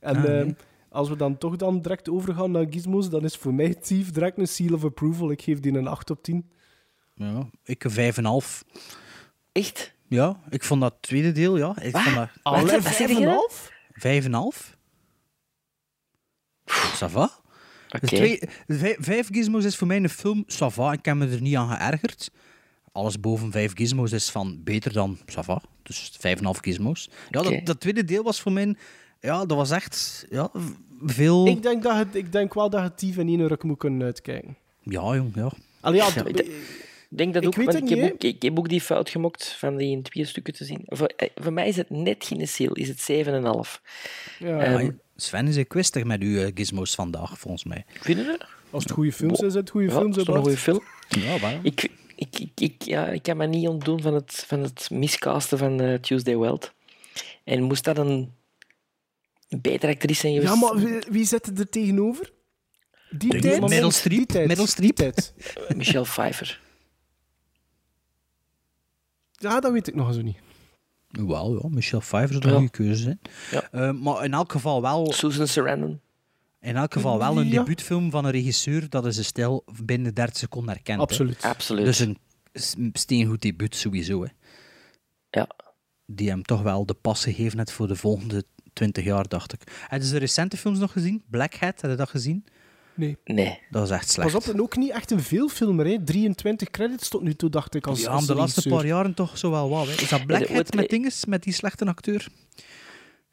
En 0.00 0.16
Ah, 0.16 0.22
nee. 0.22 0.38
ehm, 0.40 0.50
als 0.98 1.08
we 1.08 1.16
dan 1.16 1.38
toch 1.38 1.56
dan 1.56 1.82
direct 1.82 2.08
overgaan 2.08 2.50
naar 2.50 2.66
Gizmos, 2.70 3.10
dan 3.10 3.24
is 3.24 3.36
voor 3.36 3.54
mij 3.54 3.74
Thief 3.74 4.10
direct 4.10 4.38
een 4.38 4.48
seal 4.48 4.74
of 4.74 4.84
approval. 4.84 5.30
Ik 5.30 5.42
geef 5.42 5.60
die 5.60 5.72
een 5.72 5.86
8 5.86 6.10
op 6.10 6.22
10. 6.22 6.50
Ja, 7.14 7.48
ik 7.64 7.84
een 7.84 8.14
5,5. 8.42 8.68
Echt? 9.52 9.94
Ja, 10.08 10.40
ik 10.50 10.64
vond 10.64 10.80
dat 10.80 10.94
tweede 11.00 11.32
deel, 11.32 11.56
ja. 11.56 11.80
Ik 11.80 11.96
vond 11.96 12.14
dat 12.14 12.28
je? 12.70 13.40
5,5? 13.52 13.70
5,5. 14.60 14.76
Ça 16.70 17.10
va? 17.10 17.30
Oké. 17.88 17.98
Dus 18.00 18.08
twee, 18.08 18.40
vijf, 18.66 18.96
vijf 19.00 19.28
gizmos 19.32 19.64
is 19.64 19.76
voor 19.76 19.86
mij 19.86 19.96
een 19.96 20.08
film, 20.08 20.44
ça 20.46 20.66
va, 20.66 20.92
ik 20.92 21.04
heb 21.04 21.16
me 21.16 21.28
er 21.28 21.40
niet 21.40 21.56
aan 21.56 21.76
geërgerd. 21.76 22.30
Alles 22.92 23.20
boven 23.20 23.50
vijf 23.50 23.72
gizmos 23.74 24.12
is 24.12 24.30
van 24.30 24.60
beter 24.64 24.92
dan 24.92 25.18
ça 25.18 25.44
va. 25.44 25.62
Dus 25.82 26.12
5,5 26.12 26.40
gizmos. 26.60 27.10
Ja, 27.30 27.42
dat, 27.42 27.66
dat 27.66 27.80
tweede 27.80 28.04
deel 28.04 28.22
was 28.22 28.40
voor 28.40 28.52
mij... 28.52 28.76
Ja, 29.20 29.46
dat 29.46 29.56
was 29.56 29.70
echt 29.70 30.26
ja, 30.30 30.50
veel... 31.04 31.46
Ik 31.46 31.62
denk, 31.62 31.82
dat 31.82 31.96
het, 31.96 32.14
ik 32.14 32.32
denk 32.32 32.54
wel 32.54 32.70
dat 32.70 32.98
Thief 32.98 33.16
in 33.16 33.28
één 33.28 33.46
ruk 33.48 33.62
moet 33.62 33.78
kunnen 33.78 34.06
uitkijken. 34.06 34.56
Ja, 34.82 35.14
jong, 35.14 35.34
ja. 35.34 35.50
Allee, 35.80 36.00
ja, 36.00 36.08
Ja, 36.14 36.22
dat- 36.22 36.46
Ik 37.10 37.18
denk 37.18 37.34
dat 37.34 37.42
Ik 37.42 37.48
ook, 37.48 37.54
want 37.54 37.72
het 37.72 37.82
ik 37.82 37.88
heb, 37.88 37.98
niet, 37.98 38.12
ook, 38.12 38.22
ik 38.22 38.42
heb 38.42 38.58
ook 38.58 38.68
die 38.68 38.80
fout 38.80 39.10
gemokt 39.10 39.54
van 39.58 39.76
die 39.76 39.90
in 39.90 40.02
twee 40.02 40.24
stukken 40.24 40.54
te 40.54 40.64
zien. 40.64 40.82
Voor, 40.86 41.06
eh, 41.16 41.28
voor 41.34 41.52
mij 41.52 41.68
is 41.68 41.76
het 41.76 41.90
net 41.90 42.24
geen 42.24 42.48
ziel, 42.48 42.72
is 42.72 42.88
het 42.88 43.00
7,5. 43.00 43.80
Ja. 44.38 44.58
Ehm, 44.60 44.90
Sven 45.16 45.46
is 45.48 45.56
ik 45.56 45.68
kwistig 45.68 46.04
met 46.04 46.20
uw 46.22 46.38
eh, 46.40 46.50
gizmos 46.54 46.94
vandaag, 46.94 47.38
volgens 47.38 47.64
mij. 47.64 47.84
Vind 48.00 48.18
je 48.18 48.24
dat? 48.24 48.46
Als 48.70 48.82
het 48.82 48.92
goede 48.92 49.12
films 49.12 49.38
is, 49.40 49.46
is 49.46 49.54
het 49.54 49.70
goede 49.70 49.86
Ja, 49.86 49.92
films. 49.92 50.16
is 50.16 50.24
toch 50.24 50.34
een 50.34 50.42
goede 50.42 50.56
film? 50.56 50.82
Ja. 51.08 51.58
Ik, 51.62 51.88
ik, 52.16 52.38
ik, 52.38 52.50
ik, 52.60 52.82
ja, 52.82 53.06
ik 53.06 53.22
kan 53.22 53.36
me 53.36 53.46
niet 53.46 53.68
ontdoen 53.68 54.02
van 54.02 54.14
het, 54.14 54.44
van 54.46 54.62
het 54.62 54.88
miscasten 54.90 55.58
van 55.58 55.80
eh, 55.80 55.94
Tuesday 55.94 56.36
Weld. 56.36 56.72
En 57.44 57.62
moest 57.62 57.84
dat 57.84 57.98
een 57.98 58.32
betere 59.48 59.92
actrice 59.92 60.20
zijn 60.20 60.32
geweest? 60.34 60.52
Ja, 60.52 60.58
maar 60.60 60.74
wie, 60.84 60.98
wie 61.10 61.24
zit 61.24 61.58
er 61.58 61.68
tegenover? 61.68 62.32
Die 63.10 63.30
De 63.30 63.38
tijd? 63.38 63.60
Meryl 63.60 63.80
Die 63.82 63.90
Streep, 63.92 64.28
tijd. 64.28 64.46
Meryl 64.48 64.66
Streep. 64.76 65.10
Michelle 65.76 66.04
Pfeiffer. 66.04 66.60
Ja, 69.32 69.60
dat 69.60 69.72
weet 69.72 69.88
ik 69.88 69.94
nog 69.94 70.14
zo 70.14 70.22
niet. 70.22 70.36
Wel, 71.08 71.58
ja, 71.62 71.68
Michelle 71.68 72.02
Pfeiffer 72.02 72.32
zou 72.32 72.44
een 72.44 72.50
Ja. 72.50 72.56
goede 72.56 72.70
keuze 72.70 73.02
zijn. 73.02 73.20
Ja. 73.50 73.68
Eh, 73.70 73.92
maar 73.92 74.24
in 74.24 74.32
elk 74.32 74.52
geval 74.52 74.82
wel... 74.82 75.12
Susan 75.12 75.48
Sarandon. 75.48 76.00
In 76.60 76.76
elk 76.76 76.92
geval 76.92 77.18
wel 77.18 77.38
een 77.38 77.48
Ja. 77.48 77.58
debuutfilm 77.58 78.10
van 78.10 78.24
een 78.24 78.30
regisseur 78.30 78.88
dat 78.88 79.06
is 79.06 79.26
stijl 79.26 79.64
binnen 79.84 80.14
30 80.14 80.36
seconden 80.38 80.74
herkent. 80.74 80.96
hè. 80.98 81.02
Absoluut. 81.04 81.42
Absoluut. 81.42 81.84
Dus 81.84 81.98
een 82.00 82.90
steengoed 82.92 83.42
debuut 83.42 83.74
sowieso. 83.76 84.22
Hè. 84.22 84.28
Ja. 85.30 85.48
Die 86.06 86.28
hem 86.28 86.42
toch 86.42 86.62
wel 86.62 86.86
de 86.86 86.94
pas 86.94 87.22
gegeven 87.24 87.58
heeft 87.58 87.72
voor 87.72 87.86
de 87.88 87.96
volgende 87.96 88.44
20 88.78 89.04
jaar, 89.04 89.28
dacht 89.28 89.52
ik. 89.52 89.60
Heb 89.88 90.02
je 90.02 90.08
de 90.08 90.18
recente 90.18 90.56
films 90.56 90.78
nog 90.78 90.92
gezien? 90.92 91.22
Black 91.30 91.54
Hat, 91.54 91.80
heb 91.80 91.90
je 91.90 91.96
dat 91.96 92.08
gezien? 92.08 92.44
Nee. 92.94 93.16
Nee. 93.24 93.58
Dat 93.70 93.84
is 93.84 93.90
echt 93.90 94.10
slecht. 94.10 94.32
Pas 94.32 94.48
op, 94.48 94.54
en 94.54 94.62
ook 94.62 94.76
niet 94.76 94.90
echt 94.90 95.10
een 95.10 95.20
veelfilmer. 95.20 95.86
Hè. 95.86 96.04
23 96.04 96.70
credits 96.70 97.08
tot 97.08 97.22
nu 97.22 97.34
toe, 97.34 97.50
dacht 97.50 97.74
ik. 97.74 97.86
Als, 97.86 98.00
ja, 98.00 98.10
als 98.10 98.26
de 98.26 98.34
laatste 98.34 98.68
paar 98.68 98.86
jaren 98.86 99.14
toch 99.14 99.38
zo 99.38 99.50
wel 99.50 99.68
wat. 99.68 99.86
Hè. 99.86 99.92
Is 99.92 100.08
dat 100.08 100.26
Black 100.26 100.48
Hat 100.48 100.74
met 100.74 100.88
dinges, 100.88 101.24
met 101.24 101.42
die 101.42 101.52
slechte 101.52 101.84
acteur? 101.84 102.28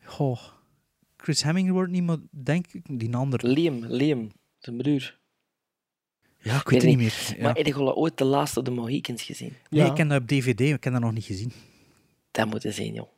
Goh. 0.03 0.39
Chris 1.17 1.43
Hemsworth 1.43 1.89
niet, 1.89 2.03
maar 2.03 2.17
denk 2.29 2.65
ik 2.71 2.99
die 2.99 3.15
ander. 3.15 3.47
Liam, 3.47 3.85
Liam, 3.85 4.31
zijn 4.59 4.77
broer. 4.77 5.17
Ja, 6.37 6.55
ik 6.55 6.69
weet 6.69 6.81
het 6.81 6.89
niet 6.89 6.97
meer. 6.97 7.35
Ja. 7.37 7.43
Maar 7.43 7.55
heb 7.55 7.65
je 7.65 7.73
al 7.73 7.95
ooit 7.95 8.17
de 8.17 8.25
laatste 8.25 8.61
de 8.61 8.71
Mohicans 8.71 9.21
gezien? 9.21 9.53
Nee, 9.69 9.85
ik 9.85 9.93
ken 9.93 10.07
dat 10.07 10.21
op 10.21 10.27
DVD, 10.27 10.59
maar 10.59 10.67
ik 10.67 10.83
heb 10.83 10.93
dat 10.93 11.01
nog 11.01 11.13
niet 11.13 11.25
gezien. 11.25 11.51
Dat 12.31 12.47
moet 12.47 12.61
je 12.61 12.71
zien, 12.71 12.93
joh. 12.93 13.14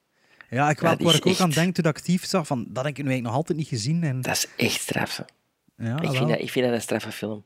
Ja, 0.49 0.69
ik 0.69 0.79
waar 0.79 1.15
ik 1.15 1.25
ook 1.25 1.39
aan 1.39 1.49
denk 1.49 1.75
toen 1.75 1.85
ik 1.85 1.95
actief 1.95 2.25
zag, 2.25 2.47
van, 2.47 2.65
dat 2.69 2.83
heb 2.83 2.97
ik 2.97 3.03
nu 3.03 3.09
eigenlijk 3.09 3.23
nog 3.23 3.33
altijd 3.33 3.57
niet 3.57 3.67
gezien. 3.67 4.03
En, 4.03 4.21
Dat 4.21 4.35
is 4.35 4.47
echt 4.57 4.81
straf. 4.81 5.21
hè. 5.75 5.87
ja, 5.87 6.01
ik, 6.01 6.09
vind 6.11 6.27
dat, 6.27 6.39
ik 6.39 6.49
vind 6.49 6.65
dat 6.65 6.73
een 6.73 6.81
straffe 6.81 7.11
film. 7.11 7.43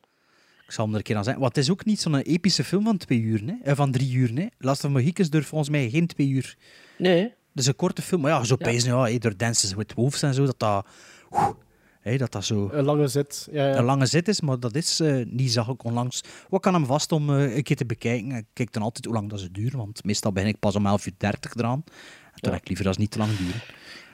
Ik 0.66 0.72
zal 0.78 0.84
hem 0.86 0.94
er 0.94 1.00
een 1.00 1.06
keer 1.06 1.16
aan 1.18 1.24
zeggen. 1.24 1.42
Want 1.42 1.56
het 1.56 1.64
is 1.66 1.72
ook 1.72 1.86
niet 1.86 2.02
zo'n 2.02 2.16
epische 2.16 2.64
film 2.64 2.84
van 2.84 2.98
twee 2.98 3.20
uur, 3.20 3.42
hè? 3.46 3.54
Eh, 3.64 3.76
van 3.76 3.92
drie 3.92 4.14
uur. 4.14 4.32
Hè? 4.36 4.46
Last 4.58 4.84
of 4.84 4.92
Mohicans 4.92 5.30
durft 5.30 5.48
volgens 5.48 5.70
mij 5.70 5.90
geen 5.90 6.08
twee 6.08 6.28
uur. 6.28 6.58
Nee, 6.98 7.22
Dat 7.24 7.64
is 7.64 7.66
een 7.68 7.76
korte 7.76 8.02
film. 8.02 8.22
Maar 8.22 8.32
ja, 8.32 8.44
zo 8.44 8.56
Ja. 8.60 8.66
pezen, 8.66 8.98
ja, 9.12 9.20
door 9.20 9.38
Dances 9.38 9.74
with 9.74 9.94
Wolves 9.94 10.22
en 10.22 10.34
zo, 10.34 10.46
dat 10.46 10.60
dat, 10.60 10.88
hey, 12.02 12.18
dat, 12.18 12.32
dat 12.32 12.46
zo 12.46 12.70
Een 12.74 12.84
lange 12.84 13.08
zit. 13.08 13.48
Ja, 13.52 13.68
ja. 13.68 13.76
een 13.78 13.84
lange 13.84 14.06
zit 14.06 14.28
is. 14.28 14.42
Maar 14.42 14.60
dat 14.60 14.76
is 14.76 15.00
eh, 15.00 15.26
niet, 15.26 15.52
zag 15.52 15.68
ik 15.68 15.84
onlangs. 15.84 16.22
Wat 16.50 16.62
kan 16.62 16.74
hem 16.74 16.86
vast 16.86 17.12
om 17.12 17.30
eh, 17.36 17.56
een 17.56 17.64
keer 17.64 17.76
te 17.76 17.86
bekijken? 17.86 18.32
Ik 18.32 18.46
kijk 18.54 18.74
dan 18.74 18.82
altijd 18.84 19.06
hoe 19.06 19.14
lang 19.14 19.30
dat 19.30 19.40
ze 19.40 19.52
duren, 19.52 19.78
want 19.78 20.04
meestal 20.04 20.32
begin 20.32 20.50
ik 20.50 20.60
pas 20.60 20.76
om 20.76 20.86
11 20.86 21.06
uur 21.06 21.14
30 21.18 21.54
eraan. 21.56 21.84
En 22.42 22.48
toen 22.48 22.56
heb 22.56 22.62
ik 22.62 22.68
liever 22.68 22.88
als 22.88 22.98
niet 22.98 23.12
te 23.12 23.18
lang 23.18 23.38
duren. 23.38 23.62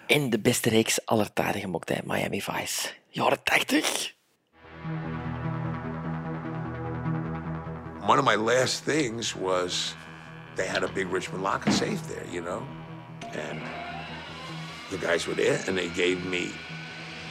En 0.08 0.30
de 0.30 0.40
beste 0.40 0.70
reeks 0.70 1.06
aller 1.06 1.34
tijden 1.34 1.62
gemokt, 1.62 2.06
Miami 2.06 2.42
Vice. 2.42 2.90
Jaren 3.10 3.44
80. 3.44 4.16
One 8.08 8.20
of 8.20 8.26
my 8.26 8.36
last 8.36 8.84
things 8.84 9.34
was 9.34 9.96
they 10.56 10.68
had 10.68 10.84
a 10.84 10.92
big 10.94 11.12
Richmond 11.12 11.44
lock 11.44 11.66
and 11.66 11.76
safe 11.76 12.08
there, 12.08 12.26
you 12.32 12.42
know? 12.42 12.62
And 13.22 13.62
the 14.90 14.98
guys 15.08 15.26
were 15.26 15.44
there 15.44 15.60
and 15.68 15.78
they 15.78 15.90
gave 15.96 16.26
me 16.26 16.52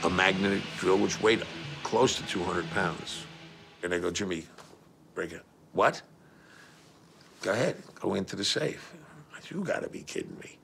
a 0.02 0.08
magnetic 0.08 0.62
drill 0.78 0.98
which 0.98 1.20
weighed 1.20 1.42
close 1.82 2.16
to 2.16 2.26
200 2.26 2.70
pounds. 2.70 3.26
And 3.82 3.92
they 3.92 4.00
go, 4.00 4.10
Jimmy, 4.10 4.44
break 5.14 5.32
it. 5.32 5.42
What? 5.72 6.02
Go 7.40 7.52
ahead, 7.52 7.74
go 8.00 8.14
into 8.14 8.36
the 8.36 8.44
safe. 8.44 8.94
I 9.34 9.40
said, 9.40 9.50
you 9.50 9.64
gotta 9.64 9.88
be 9.88 10.02
kidding 10.02 10.36
me. 10.38 10.58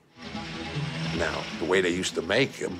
Now, 1.17 1.41
the 1.59 1.65
way 1.65 1.81
they 1.81 1.89
used 1.89 2.15
to 2.15 2.21
make 2.21 2.53
them, 2.53 2.79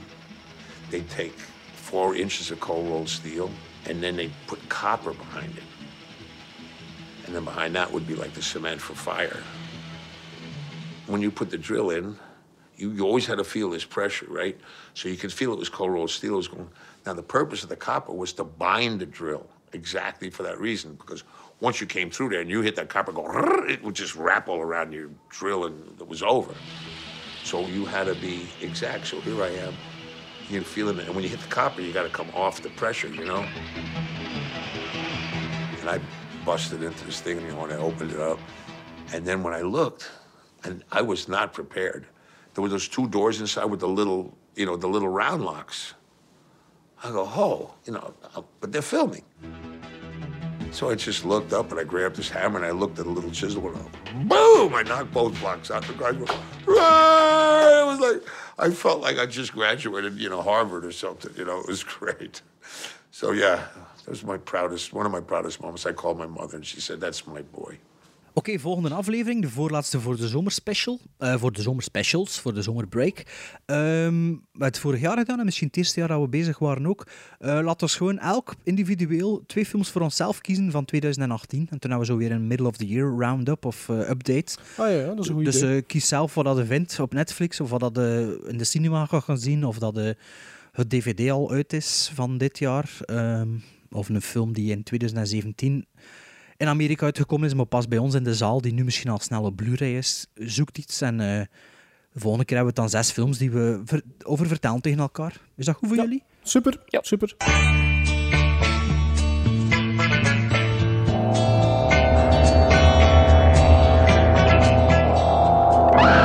they 0.89 1.01
take 1.01 1.33
four 1.73 2.15
inches 2.15 2.51
of 2.51 2.59
cold 2.59 2.89
rolled 2.89 3.09
steel 3.09 3.51
and 3.85 4.01
then 4.01 4.15
they 4.15 4.31
put 4.47 4.67
copper 4.69 5.13
behind 5.13 5.55
it. 5.57 5.63
And 7.25 7.35
then 7.35 7.43
behind 7.43 7.75
that 7.75 7.91
would 7.91 8.07
be 8.07 8.15
like 8.15 8.33
the 8.33 8.41
cement 8.41 8.81
for 8.81 8.93
fire. 8.93 9.43
When 11.07 11.21
you 11.21 11.31
put 11.31 11.49
the 11.49 11.57
drill 11.57 11.91
in, 11.91 12.17
you, 12.75 12.91
you 12.91 13.05
always 13.05 13.25
had 13.25 13.37
to 13.37 13.43
feel 13.43 13.69
this 13.69 13.85
pressure, 13.85 14.25
right? 14.29 14.57
So 14.93 15.09
you 15.09 15.17
could 15.17 15.31
feel 15.31 15.53
it 15.53 15.59
was 15.59 15.69
cold 15.69 15.91
rolled 15.91 16.09
steel 16.09 16.37
was 16.37 16.47
going. 16.47 16.69
Now 17.05 17.13
the 17.13 17.23
purpose 17.23 17.63
of 17.63 17.69
the 17.69 17.75
copper 17.75 18.13
was 18.13 18.33
to 18.33 18.43
bind 18.43 18.99
the 18.99 19.05
drill 19.05 19.45
exactly 19.73 20.29
for 20.29 20.43
that 20.43 20.59
reason, 20.59 20.95
because 20.95 21.23
once 21.59 21.81
you 21.81 21.87
came 21.87 22.09
through 22.09 22.29
there 22.29 22.41
and 22.41 22.49
you 22.49 22.61
hit 22.61 22.75
that 22.75 22.89
copper, 22.89 23.11
go, 23.11 23.25
it 23.67 23.83
would 23.83 23.95
just 23.95 24.15
wrap 24.15 24.47
all 24.47 24.59
around 24.59 24.91
your 24.91 25.09
drill 25.29 25.65
and 25.65 25.99
it 25.99 26.07
was 26.07 26.23
over. 26.23 26.53
So 27.43 27.65
you 27.67 27.85
had 27.85 28.05
to 28.05 28.15
be 28.15 28.47
exact. 28.61 29.07
So 29.07 29.19
here 29.21 29.43
I 29.43 29.49
am, 29.49 29.73
you 30.49 30.59
can 30.59 30.63
feel 30.63 30.89
it, 30.89 30.99
and 30.99 31.13
when 31.13 31.23
you 31.23 31.29
hit 31.29 31.39
the 31.39 31.47
copper, 31.47 31.81
you 31.81 31.91
got 31.93 32.03
to 32.03 32.09
come 32.09 32.29
off 32.33 32.61
the 32.61 32.69
pressure, 32.69 33.07
you 33.09 33.25
know. 33.25 33.45
And 35.81 35.89
I 35.89 35.99
busted 36.45 36.81
into 36.83 37.05
this 37.05 37.19
thing, 37.21 37.41
you 37.41 37.49
know, 37.49 37.63
and 37.63 37.73
I 37.73 37.77
opened 37.77 38.11
it 38.11 38.19
up. 38.19 38.39
And 39.13 39.25
then 39.25 39.43
when 39.43 39.53
I 39.53 39.61
looked, 39.61 40.09
and 40.63 40.83
I 40.91 41.01
was 41.01 41.27
not 41.27 41.53
prepared, 41.53 42.05
there 42.53 42.61
were 42.61 42.69
those 42.69 42.87
two 42.87 43.07
doors 43.07 43.41
inside 43.41 43.65
with 43.65 43.81
the 43.81 43.87
little, 43.87 44.37
you 44.55 44.65
know, 44.65 44.77
the 44.77 44.87
little 44.87 45.09
round 45.09 45.43
locks. 45.43 45.93
I 47.03 47.09
go, 47.09 47.25
oh, 47.25 47.73
you 47.85 47.93
know, 47.93 48.13
but 48.61 48.71
they're 48.71 48.81
filming. 48.81 49.23
So 50.73 50.89
I 50.89 50.95
just 50.95 51.23
looked 51.23 51.53
up 51.53 51.69
and 51.69 51.79
I 51.79 51.83
grabbed 51.83 52.15
this 52.15 52.29
hammer 52.29 52.57
and 52.57 52.65
I 52.65 52.71
looked 52.71 52.97
at 52.97 53.05
a 53.05 53.09
little 53.09 53.29
chisel 53.29 53.67
and 53.67 53.77
I, 53.77 54.23
boom! 54.23 54.73
I 54.73 54.81
knocked 54.81 55.13
both 55.13 55.39
blocks 55.39 55.69
out. 55.69 55.83
The 55.85 55.93
guy 55.93 56.13
goes, 56.13 56.27
"Rah!" 56.65 57.83
it 57.83 57.85
was 57.85 57.99
like, 57.99 58.23
I 58.57 58.71
felt 58.71 58.99
like 58.99 59.19
I 59.19 59.27
just 59.27 59.53
graduated, 59.53 60.19
you 60.19 60.29
know, 60.29 60.41
Harvard 60.41 60.83
or 60.83 60.91
something. 60.91 61.31
You 61.37 61.45
know, 61.45 61.59
it 61.59 61.67
was 61.67 61.83
great. 61.99 62.41
So 63.11 63.33
yeah, 63.33 63.67
that 63.75 64.09
was 64.09 64.23
my 64.23 64.37
proudest, 64.37 64.93
one 64.93 65.05
of 65.05 65.11
my 65.11 65.21
proudest 65.21 65.61
moments. 65.61 65.85
I 65.85 65.91
called 65.91 66.17
my 66.17 66.25
mother 66.25 66.55
and 66.55 66.65
she 66.65 66.81
said, 66.81 66.99
that's 66.99 67.27
my 67.27 67.43
boy. 67.43 67.77
Oké, 68.35 68.59
volgende 68.59 68.89
aflevering, 68.93 69.41
de 69.41 69.49
voorlaatste 69.49 69.99
voor 69.99 70.17
de 70.17 70.27
zomerspecial. 70.27 70.99
eh 71.17 71.35
voor 71.37 71.51
de 71.51 71.61
zomerspecials, 71.61 72.39
voor 72.39 72.53
de 72.53 72.61
zomerbreak. 72.61 73.23
We 73.65 73.73
hebben 73.73 74.41
het 74.57 74.79
vorig 74.79 74.99
jaar 75.01 75.17
gedaan 75.17 75.39
en 75.39 75.45
misschien 75.45 75.67
het 75.67 75.77
eerste 75.77 75.99
jaar 75.99 76.07
dat 76.09 76.21
we 76.21 76.27
bezig 76.27 76.59
waren 76.59 76.85
ook. 76.87 77.07
Eh 77.39 77.59
laten 77.63 77.87
we 77.87 77.93
gewoon 77.93 78.19
elk 78.19 78.55
individueel 78.63 79.43
twee 79.47 79.65
films 79.65 79.89
voor 79.89 80.01
onszelf 80.01 80.41
kiezen 80.41 80.71
van 80.71 80.85
2018. 80.85 81.59
En 81.59 81.79
toen 81.79 81.89
hebben 81.91 81.99
we 81.99 82.05
zo 82.05 82.17
weer 82.17 82.31
een 82.31 82.47
middle 82.47 82.67
of 82.67 82.77
the 82.77 82.87
year 82.87 83.15
roundup 83.17 83.65
of 83.65 83.89
eh, 83.89 84.09
update. 84.09 84.55
Ah 84.77 84.89
ja, 84.91 85.05
dat 85.05 85.19
is 85.19 85.27
een 85.27 85.35
goed 85.35 85.45
Dus 85.45 85.57
idee. 85.57 85.75
eh, 85.77 85.83
kies 85.87 86.07
zelf 86.07 86.33
wat 86.33 86.45
dat 86.45 86.57
je 86.57 86.65
vindt 86.65 86.99
op 86.99 87.13
Netflix 87.13 87.59
of 87.59 87.69
wat 87.69 87.79
dat 87.79 87.97
in 88.47 88.57
de 88.57 88.63
cinema 88.63 89.05
gaat 89.05 89.23
gaan 89.23 89.37
zien 89.37 89.65
of 89.65 89.79
dat 89.79 89.95
de, 89.95 90.15
het 90.71 90.89
DVD 90.89 91.31
al 91.31 91.51
uit 91.51 91.73
is 91.73 92.11
van 92.13 92.37
dit 92.37 92.59
jaar. 92.59 92.97
Ehm, 93.05 93.49
of 93.91 94.09
een 94.09 94.21
film 94.21 94.53
die 94.53 94.71
in 94.71 94.83
2017 94.83 95.85
in 96.63 96.69
Amerika 96.69 97.05
uitgekomen 97.05 97.47
is, 97.47 97.53
maar 97.53 97.65
pas 97.65 97.87
bij 97.87 97.97
ons 97.97 98.13
in 98.13 98.23
de 98.23 98.35
zaal, 98.35 98.61
die 98.61 98.73
nu 98.73 98.83
misschien 98.83 99.11
al 99.11 99.19
snel 99.19 99.43
op 99.43 99.55
Blu-ray 99.55 99.97
is. 99.97 100.27
Zoekt 100.35 100.77
iets 100.77 101.01
en 101.01 101.19
eh, 101.19 101.41
de 102.11 102.19
volgende 102.19 102.45
keer 102.45 102.55
hebben 102.55 102.75
we 102.75 102.81
dan 102.81 102.89
zes 102.89 103.11
films 103.11 103.37
die 103.37 103.51
we 103.51 103.81
ver- 103.85 104.01
over 104.23 104.47
vertellen 104.47 104.81
tegen 104.81 104.99
elkaar. 104.99 105.41
Is 105.55 105.65
dat 105.65 105.75
goed 105.75 105.87
voor 105.87 105.97
jullie? 105.97 106.23
Super, 106.43 106.77
super. 107.01 107.35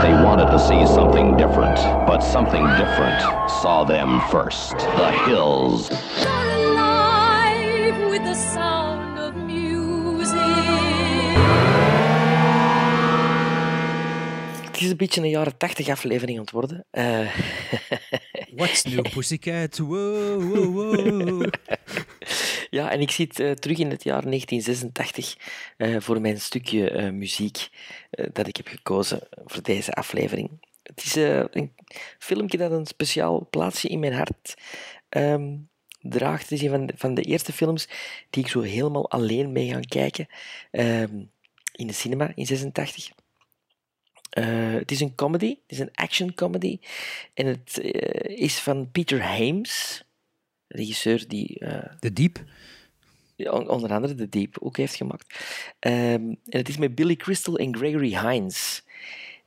They 0.02 0.12
wanted 0.22 0.46
to 0.50 0.58
see 0.58 0.86
something 0.86 1.36
different, 1.36 1.76
but 2.06 2.22
something 2.22 2.64
different 2.76 3.20
saw 3.62 3.84
them 3.84 4.20
first. 4.30 4.78
The 4.78 5.10
Hills. 5.26 5.90
alive 6.26 7.98
with 8.10 8.22
the 8.24 8.34
sound 8.34 8.77
Het 14.78 14.86
is 14.86 14.92
een 14.92 14.98
beetje 14.98 15.20
een 15.20 15.28
jaren 15.28 15.56
80 15.56 15.88
aflevering 15.88 16.38
aan 16.38 16.44
het 16.44 16.52
worden. 16.52 16.86
Eh, 16.90 17.34
What's 18.56 18.82
new, 18.82 19.02
pussycat? 19.10 19.78
Wow, 19.78 20.42
wow, 20.42 20.74
wow. 20.74 21.46
ja, 22.78 22.90
en 22.90 23.00
ik 23.00 23.10
zit 23.10 23.40
eh, 23.40 23.50
terug 23.50 23.78
in 23.78 23.90
het 23.90 24.04
jaar 24.04 24.22
1986 24.22 25.36
eh, 25.76 25.96
voor 26.00 26.20
mijn 26.20 26.40
stukje 26.40 27.10
muziek 27.12 27.68
dat 28.32 28.46
ik 28.46 28.56
heb 28.56 28.66
gekozen 28.66 29.20
voor 29.44 29.62
deze 29.62 29.92
aflevering. 29.92 30.50
Het 30.82 31.04
is 31.04 31.14
een 31.50 31.72
filmpje 32.18 32.58
dat 32.58 32.70
een 32.70 32.86
speciaal 32.86 33.46
plaatsje 33.50 33.88
in 33.88 33.98
mijn 33.98 34.14
hart 34.14 34.54
ehm, 35.08 35.56
draagt. 36.00 36.42
Het 36.42 36.52
is 36.52 36.62
een 36.62 36.70
van 36.70 36.86
de, 36.86 36.92
van 36.96 37.14
de 37.14 37.22
eerste 37.22 37.52
films 37.52 37.88
die 38.30 38.44
ik 38.44 38.50
zo 38.50 38.60
helemaal 38.60 39.10
alleen 39.10 39.52
mee 39.52 39.68
gaan 39.68 39.84
kijken. 39.84 40.26
Ehm, 40.70 41.22
in 41.72 41.86
de 41.86 41.92
cinema 41.92 42.32
in 42.34 42.46
86. 42.46 43.10
Eh, 44.42 44.72
het 44.72 44.90
is 44.90 45.00
een 45.00 45.14
comedy, 45.14 45.48
het 45.48 45.58
is 45.72 45.78
een 45.78 45.94
action 45.94 46.34
comedy. 46.34 46.78
En 47.34 47.46
het 47.46 47.78
eh, 47.80 48.38
is 48.38 48.58
van 48.58 48.90
Peter 48.90 49.22
Hames, 49.22 50.04
regisseur 50.68 51.28
die... 51.28 51.58
eh, 51.58 51.92
De 52.00 52.12
Diep. 52.12 52.38
on- 53.36 53.68
onder 53.68 53.92
andere 53.92 54.14
The 54.14 54.28
Deep 54.28 54.56
ook 54.60 54.76
heeft 54.76 54.94
gemaakt. 54.94 55.44
Ehm, 55.78 55.94
en 56.22 56.38
het 56.44 56.68
is 56.68 56.76
met 56.76 56.94
Billy 56.94 57.16
Crystal 57.16 57.56
en 57.58 57.76
Gregory 57.76 58.18
Hines. 58.18 58.82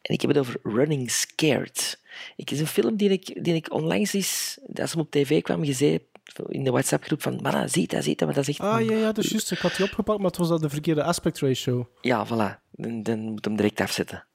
En 0.02 0.14
ik 0.14 0.22
heb 0.22 0.30
het 0.30 0.40
over 0.40 0.60
Running 0.64 1.12
Scared. 1.12 2.00
Het 2.36 2.52
is 2.52 2.60
een 2.60 2.68
film 2.68 2.96
die 2.96 3.10
ik, 3.10 3.44
die 3.44 3.54
ik 3.56 3.74
onlangs 3.74 4.14
eens, 4.14 4.58
als 4.76 4.92
hem 4.92 5.00
op 5.02 5.12
tv 5.12 5.42
kwam, 5.42 5.66
gezien 5.66 5.92
heb 5.92 6.04
in 6.50 6.64
de 6.64 6.72
WhatsApp-groep 6.72 7.22
van, 7.22 7.40
man, 7.42 7.70
zie 7.70 7.88
dat, 7.88 8.04
zie 8.04 8.16
dat, 8.16 8.26
maar 8.28 8.36
dat 8.36 8.48
is 8.48 8.60
echt... 8.60 8.70
Ah, 8.70 8.86
ja, 8.86 8.96
ja, 8.96 9.12
dat 9.12 9.18
is 9.24 9.30
juist. 9.30 9.52
Ik 9.52 9.58
had 9.58 9.76
die 9.76 9.86
opgepakt, 9.86 10.18
maar 10.20 10.28
het 10.28 10.38
was 10.38 10.48
dat 10.50 10.62
de 10.62 10.70
verkeerde 10.70 11.04
aspect 11.04 11.40
ratio. 11.40 11.90
Ja, 12.02 12.28
voilà. 12.28 12.60
Dan, 12.72 13.04
dan 13.04 13.20
moet 13.20 13.46
hem 13.46 13.56
direct 13.56 13.80
afzetten. 13.82 14.26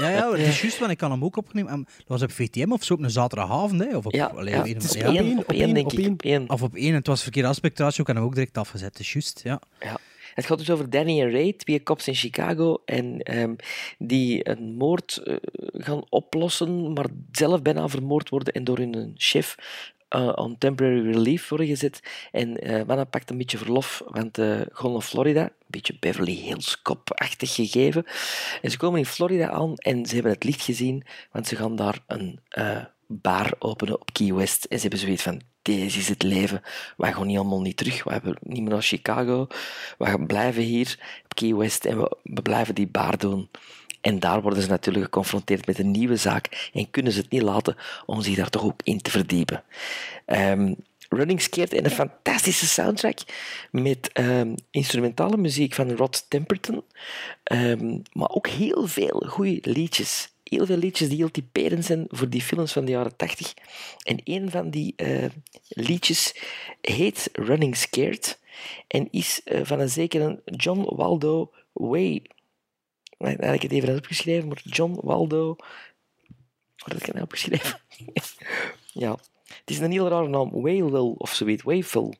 Ja, 0.00 0.08
ja, 0.10 0.30
het 0.30 0.40
is 0.40 0.60
juist, 0.60 0.78
want 0.78 0.90
ik 0.90 0.96
kan 0.98 1.10
hem 1.10 1.24
ook 1.24 1.36
opnemen. 1.36 1.72
En 1.72 1.84
Dat 1.96 2.06
was 2.06 2.22
op 2.22 2.30
VTM 2.32 2.72
of 2.72 2.84
zo, 2.84 2.94
op 2.94 3.00
een 3.02 3.10
zaterdagavond. 3.10 3.84
Hè, 3.84 3.96
of 3.96 4.06
op, 4.06 4.12
Ja, 4.14 4.26
allee, 4.26 4.54
ja, 4.54 4.64
een- 4.64 4.74
het 4.74 4.82
is 4.84 4.92
ja. 4.92 5.08
op 5.08 5.14
één, 5.16 5.38
op 5.38 5.52
één, 5.52 5.74
denk 5.74 5.92
ik. 5.92 6.08
Op 6.10 6.22
één. 6.22 6.50
Of 6.50 6.62
op 6.62 6.74
één, 6.74 6.88
en 6.88 6.94
het 6.94 7.06
was 7.06 7.22
verkeerde 7.22 7.48
aspectratio, 7.48 7.98
ik 8.00 8.04
kan 8.06 8.14
hem 8.16 8.24
ook 8.24 8.34
direct 8.34 8.58
afgezet. 8.58 8.88
Het 8.88 8.98
is 9.00 9.12
juist, 9.12 9.40
ja. 9.44 9.60
Ja. 9.80 9.96
Het 10.34 10.46
gaat 10.46 10.58
dus 10.58 10.70
over 10.70 10.90
Danny 10.90 11.20
en 11.20 11.30
Ray, 11.30 11.52
twee 11.52 11.82
cops 11.82 12.08
in 12.08 12.14
Chicago, 12.14 12.82
en 12.84 13.18
ehm, 13.22 13.54
die 13.98 14.48
een 14.48 14.74
moord 14.74 15.16
eh, 15.16 15.36
gaan 15.72 16.02
oplossen, 16.08 16.92
maar 16.92 17.06
zelf 17.32 17.62
bijna 17.62 17.88
vermoord 17.88 18.28
worden 18.28 18.52
en 18.52 18.64
door 18.64 18.78
hun 18.78 19.14
chef 19.16 19.54
eh, 20.08 20.32
on 20.34 20.58
temporary 20.58 21.12
relief 21.12 21.48
worden 21.48 21.66
gezet. 21.66 22.00
En 22.32 22.56
eh 22.56 22.86
Manna 22.86 23.04
pakt 23.04 23.30
een 23.30 23.38
beetje 23.38 23.58
verlof, 23.58 24.02
want 24.06 24.38
eh 24.38 24.60
gewoon 24.72 24.92
naar 24.92 25.02
Florida, 25.02 25.42
een 25.42 25.50
beetje 25.66 25.96
Beverly 26.00 26.34
Hills 26.34 26.82
Cop-achtig 26.82 27.54
gegeven. 27.54 28.04
En 28.62 28.70
ze 28.70 28.76
komen 28.76 28.98
in 28.98 29.06
Florida 29.06 29.50
aan 29.50 29.76
en 29.76 30.06
ze 30.06 30.14
hebben 30.14 30.32
het 30.32 30.44
licht 30.44 30.62
gezien, 30.62 31.04
want 31.32 31.46
ze 31.46 31.56
gaan 31.56 31.76
daar 31.76 31.98
een 32.06 32.40
eh, 32.48 32.84
bar 33.06 33.52
openen 33.58 34.00
op 34.00 34.12
Key 34.12 34.34
West. 34.34 34.64
En 34.64 34.76
ze 34.76 34.82
hebben 34.82 35.00
zoiets 35.00 35.22
van, 35.22 35.40
deze 35.62 35.98
is 35.98 36.08
het 36.08 36.22
leven. 36.22 36.62
Wij 36.96 37.12
gaan 37.12 37.26
niet 37.26 37.36
allemaal 37.36 37.60
niet 37.60 37.76
terug. 37.76 38.04
We 38.04 38.12
hebben 38.12 38.38
niet 38.40 38.62
meer 38.62 38.70
naar 38.70 38.82
Chicago. 38.82 39.46
We 39.98 40.24
blijven 40.26 40.62
hier 40.62 40.98
op 41.24 41.34
Key 41.34 41.54
West 41.54 41.84
en 41.84 41.98
we, 42.00 42.16
we 42.22 42.42
blijven 42.42 42.74
die 42.74 42.86
bar 42.86 43.18
doen. 43.18 43.50
En 44.08 44.18
daar 44.18 44.42
worden 44.42 44.62
ze 44.62 44.68
natuurlijk 44.68 45.04
geconfronteerd 45.04 45.66
met 45.66 45.78
een 45.78 45.90
nieuwe 45.90 46.16
zaak 46.16 46.70
en 46.72 46.90
kunnen 46.90 47.12
ze 47.12 47.20
het 47.20 47.30
niet 47.30 47.42
laten 47.42 47.76
om 48.06 48.22
zich 48.22 48.36
daar 48.36 48.50
toch 48.50 48.64
ook 48.64 48.80
in 48.82 49.00
te 49.00 49.10
verdiepen. 49.10 49.62
Ehm, 50.24 50.74
Running 51.08 51.40
Scared 51.40 51.72
en 51.72 51.84
een 51.84 51.90
fantastische 51.90 52.66
soundtrack 52.66 53.18
met 53.70 54.10
ehm, 54.12 54.54
instrumentale 54.70 55.36
muziek 55.36 55.74
van 55.74 55.90
Rod 55.90 56.24
Temperton, 56.28 56.82
Ehm, 57.42 57.98
maar 58.12 58.30
ook 58.30 58.48
heel 58.48 58.86
veel 58.86 59.24
goede 59.26 59.58
liedjes. 59.62 60.32
Heel 60.44 60.66
veel 60.66 60.76
liedjes 60.76 61.08
die 61.08 61.16
heel 61.16 61.30
typerend 61.30 61.84
zijn 61.84 62.04
voor 62.08 62.28
die 62.28 62.42
films 62.42 62.72
van 62.72 62.84
de 62.84 62.90
jaren 62.90 63.16
80. 63.16 63.54
En 64.02 64.20
een 64.24 64.50
van 64.50 64.70
die 64.70 64.92
eh, 64.96 65.24
liedjes 65.68 66.34
heet 66.80 67.28
Running 67.32 67.76
Scared 67.76 68.38
en 68.86 69.08
is 69.10 69.40
eh, 69.44 69.60
van 69.62 69.80
een 69.80 69.88
zekere 69.88 70.42
John 70.44 70.94
Waldo 70.94 71.50
Way. 71.72 72.22
Nou, 73.18 73.36
heb 73.36 73.54
ik 73.54 73.62
het 73.62 73.72
even 73.72 73.96
opgeschreven, 73.96 74.48
maar 74.48 74.60
John 74.64 74.98
Waldo. 75.02 75.56
Wat 76.76 76.92
heb 76.92 76.96
ik 76.96 77.12
nou 77.12 77.24
opgeschreven? 77.24 77.80
ja, 78.92 79.10
het 79.44 79.70
is 79.70 79.78
een 79.78 79.90
heel 79.90 80.08
rare 80.08 80.28
naam. 80.28 80.50
Waylil 80.50 81.12
of 81.12 81.34
zoiets. 81.34 81.62
Wayville. 81.62 82.14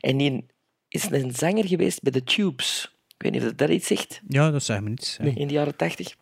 En 0.00 0.16
die 0.16 0.46
is 0.88 1.10
een 1.10 1.34
zanger 1.34 1.66
geweest 1.66 2.02
bij 2.02 2.12
The 2.12 2.24
Tubes. 2.24 2.92
Ik 3.08 3.22
weet 3.22 3.32
niet 3.32 3.40
of 3.42 3.48
dat 3.48 3.58
daar 3.58 3.70
iets 3.70 3.86
zegt. 3.86 4.20
Ja, 4.28 4.50
dat 4.50 4.62
zegt 4.62 4.80
me 4.80 4.88
niets. 4.88 5.16
In 5.18 5.46
de 5.46 5.54
jaren 5.54 5.76
tachtig. 5.76 6.14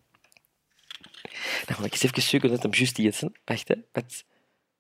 Ga 1.67 1.85
ik 1.85 1.93
eens 1.93 2.03
even 2.03 2.23
zoeken 2.23 2.51
dat 2.51 2.63
hem 2.63 2.75
juist 2.75 2.99
iets 2.99 3.23
is. 3.23 3.29
Wacht, 3.45 3.69
hè. 3.69 3.75
Wat? 3.93 4.25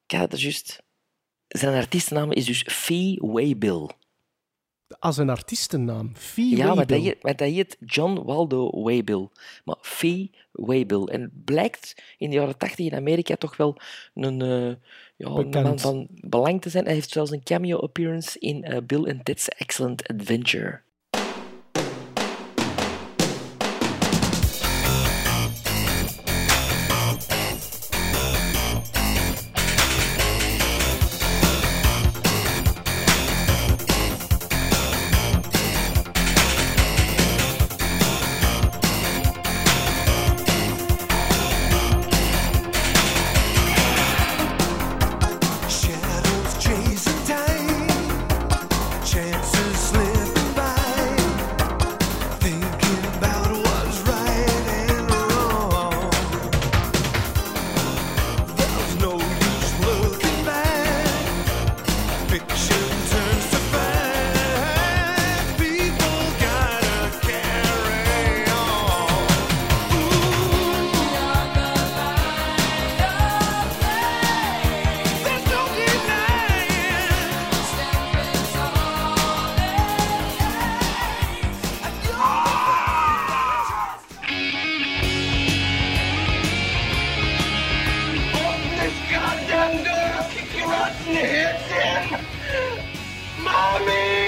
Ik 0.07 0.17
had 0.17 0.33
het 0.33 0.41
juist. 0.41 0.83
Zijn 1.49 1.75
artiestennaam 1.75 2.33
is 2.33 2.45
dus 2.45 2.67
Fee 2.69 3.19
Waybill. 3.21 3.89
Als 5.03 5.17
een 5.17 5.31
artiestennaam. 5.31 6.13
Fee 6.15 6.57
Ja, 6.57 6.75
maar 6.75 6.87
dat, 6.87 7.01
heet, 7.01 7.23
maar 7.23 7.37
dat 7.37 7.49
heet 7.49 7.77
John 7.81 8.23
Waldo 8.25 8.83
Waybill. 8.83 9.29
Maar 9.65 9.77
Fee 9.81 10.31
Waybill. 10.53 11.05
En 11.05 11.21
het 11.21 11.45
blijkt 11.45 12.03
in 12.19 12.31
de 12.31 12.37
jaren 12.37 12.59
tachtig 12.59 12.87
in 12.87 12.95
Amerika 12.95 13.37
toch 13.37 13.57
wel 13.57 13.77
een, 14.15 14.43
eh, 14.43 14.75
ja, 15.17 15.29
een 15.29 15.49
man 15.49 15.79
van 15.79 16.07
belang 16.11 16.61
te 16.61 16.69
zijn. 16.69 16.85
Hij 16.85 16.95
heeft 16.95 17.11
zelfs 17.11 17.31
een 17.31 17.43
cameo 17.43 17.79
appearance 17.79 18.39
in 18.39 18.65
eh, 18.65 18.83
Bill 18.87 19.11
and 19.11 19.25
Ted's 19.25 19.49
Excellent 19.49 20.09
Adventure. 20.09 20.81
Mommy! 93.43 94.22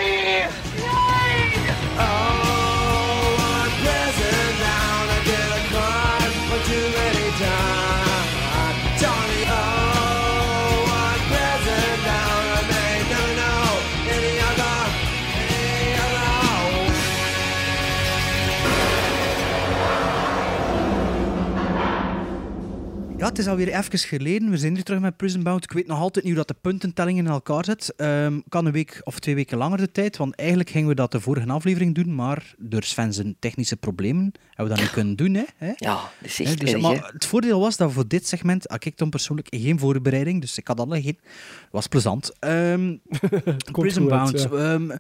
Het 23.36 23.44
is 23.44 23.50
alweer 23.50 23.68
even 23.68 23.98
geleden. 23.98 24.50
We 24.50 24.56
zijn 24.56 24.74
hier 24.74 24.82
terug 24.82 25.00
met 25.00 25.16
Prison 25.16 25.42
Bound. 25.42 25.64
Ik 25.64 25.72
weet 25.72 25.86
nog 25.86 25.98
altijd 25.98 26.24
niet 26.24 26.34
hoe 26.34 26.44
dat 26.44 26.56
de 26.56 26.60
puntentelling 26.68 27.18
in 27.18 27.26
elkaar 27.26 27.64
zit. 27.64 27.94
Ehm 27.96 28.40
kan 28.48 28.66
een 28.66 28.72
week 28.72 29.00
of 29.04 29.18
twee 29.18 29.34
weken 29.34 29.58
langer 29.58 29.78
de 29.78 29.92
tijd, 29.92 30.16
want 30.16 30.34
eigenlijk 30.34 30.70
gingen 30.70 30.88
we 30.88 30.94
dat 30.94 31.12
de 31.12 31.20
vorige 31.20 31.48
aflevering 31.48 31.94
doen, 31.94 32.14
maar 32.14 32.54
door 32.58 32.82
Sven 32.82 33.12
zijn 33.12 33.36
technische 33.38 33.76
problemen 33.76 34.32
hebben 34.46 34.64
we 34.64 34.68
dat 34.68 34.80
niet 34.80 34.90
kunnen 34.90 35.16
doen. 35.16 35.34
Hè? 35.34 35.44
Hè? 35.56 35.72
Ja, 35.76 35.94
dat 35.94 36.28
is 36.28 36.38
Hè, 36.38 36.44
echt 36.44 36.60
dus, 36.60 36.72
erg, 36.72 36.82
maar 36.82 37.10
het 37.12 37.26
voordeel 37.26 37.60
was 37.60 37.76
dat 37.76 37.92
voor 37.92 38.08
dit 38.08 38.26
segment 38.28 38.64
had 38.66 38.84
ik 38.84 38.98
dan 38.98 39.10
persoonlijk 39.10 39.48
geen 39.50 39.78
voorbereiding, 39.78 40.40
dus 40.40 40.58
ik 40.58 40.68
had 40.68 40.80
alle 40.80 41.02
geen. 41.02 41.18
was 41.70 41.86
plezant. 41.86 42.32
Ehm 42.38 42.94
Prison 43.72 44.12
uit, 44.12 44.32
Bound. 44.32 44.42
ja. 44.42 44.72
ehm, 44.72 44.90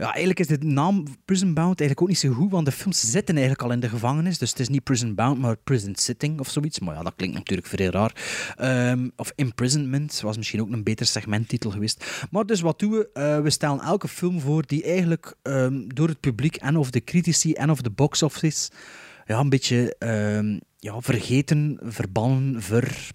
ja, 0.00 0.06
eigenlijk 0.06 0.40
is 0.40 0.46
de 0.46 0.58
naam 0.58 1.04
Prison 1.24 1.54
Bound 1.54 1.80
eigenlijk 1.80 2.00
ook 2.00 2.08
niet 2.08 2.18
zo 2.18 2.32
goed, 2.32 2.50
want 2.50 2.66
de 2.66 2.72
films 2.72 3.10
zitten 3.10 3.34
eigenlijk 3.34 3.64
al 3.64 3.72
in 3.72 3.80
de 3.80 3.88
gevangenis. 3.88 4.38
Dus 4.38 4.50
het 4.50 4.60
is 4.60 4.68
niet 4.68 4.84
Prison 4.84 5.14
Bound, 5.14 5.38
maar 5.38 5.56
Prison 5.56 5.94
Sitting 5.94 6.40
of 6.40 6.48
zoiets. 6.48 6.78
Maar 6.78 6.94
ja, 6.94 7.02
dat 7.02 7.12
klinkt 7.16 7.36
natuurlijk 7.36 7.68
vrij 7.68 7.86
raar. 7.86 8.12
Ehm, 8.56 9.08
of 9.16 9.32
Imprisonment 9.34 10.20
was 10.20 10.36
misschien 10.36 10.60
ook 10.60 10.72
een 10.72 10.82
beter 10.82 11.06
segmenttitel 11.06 11.70
geweest. 11.70 12.26
Maar 12.30 12.46
dus 12.46 12.60
wat 12.60 12.78
doen 12.78 12.90
we? 12.90 13.10
Eh, 13.12 13.40
we 13.40 13.50
stellen 13.50 13.80
elke 13.80 14.08
film 14.08 14.40
voor 14.40 14.66
die 14.66 14.82
eigenlijk 14.82 15.34
ehm, 15.42 15.88
door 15.88 16.08
het 16.08 16.20
publiek 16.20 16.56
en 16.56 16.76
of 16.76 16.90
de 16.90 17.04
critici 17.04 17.52
en 17.52 17.70
of 17.70 17.80
de 17.80 17.90
box 17.90 18.22
office 18.22 18.70
ja, 19.26 19.38
een 19.38 19.48
beetje 19.48 19.96
ehm, 19.98 20.58
ja, 20.78 21.00
vergeten, 21.00 21.78
verbannen, 21.82 22.62
ver... 22.62 23.10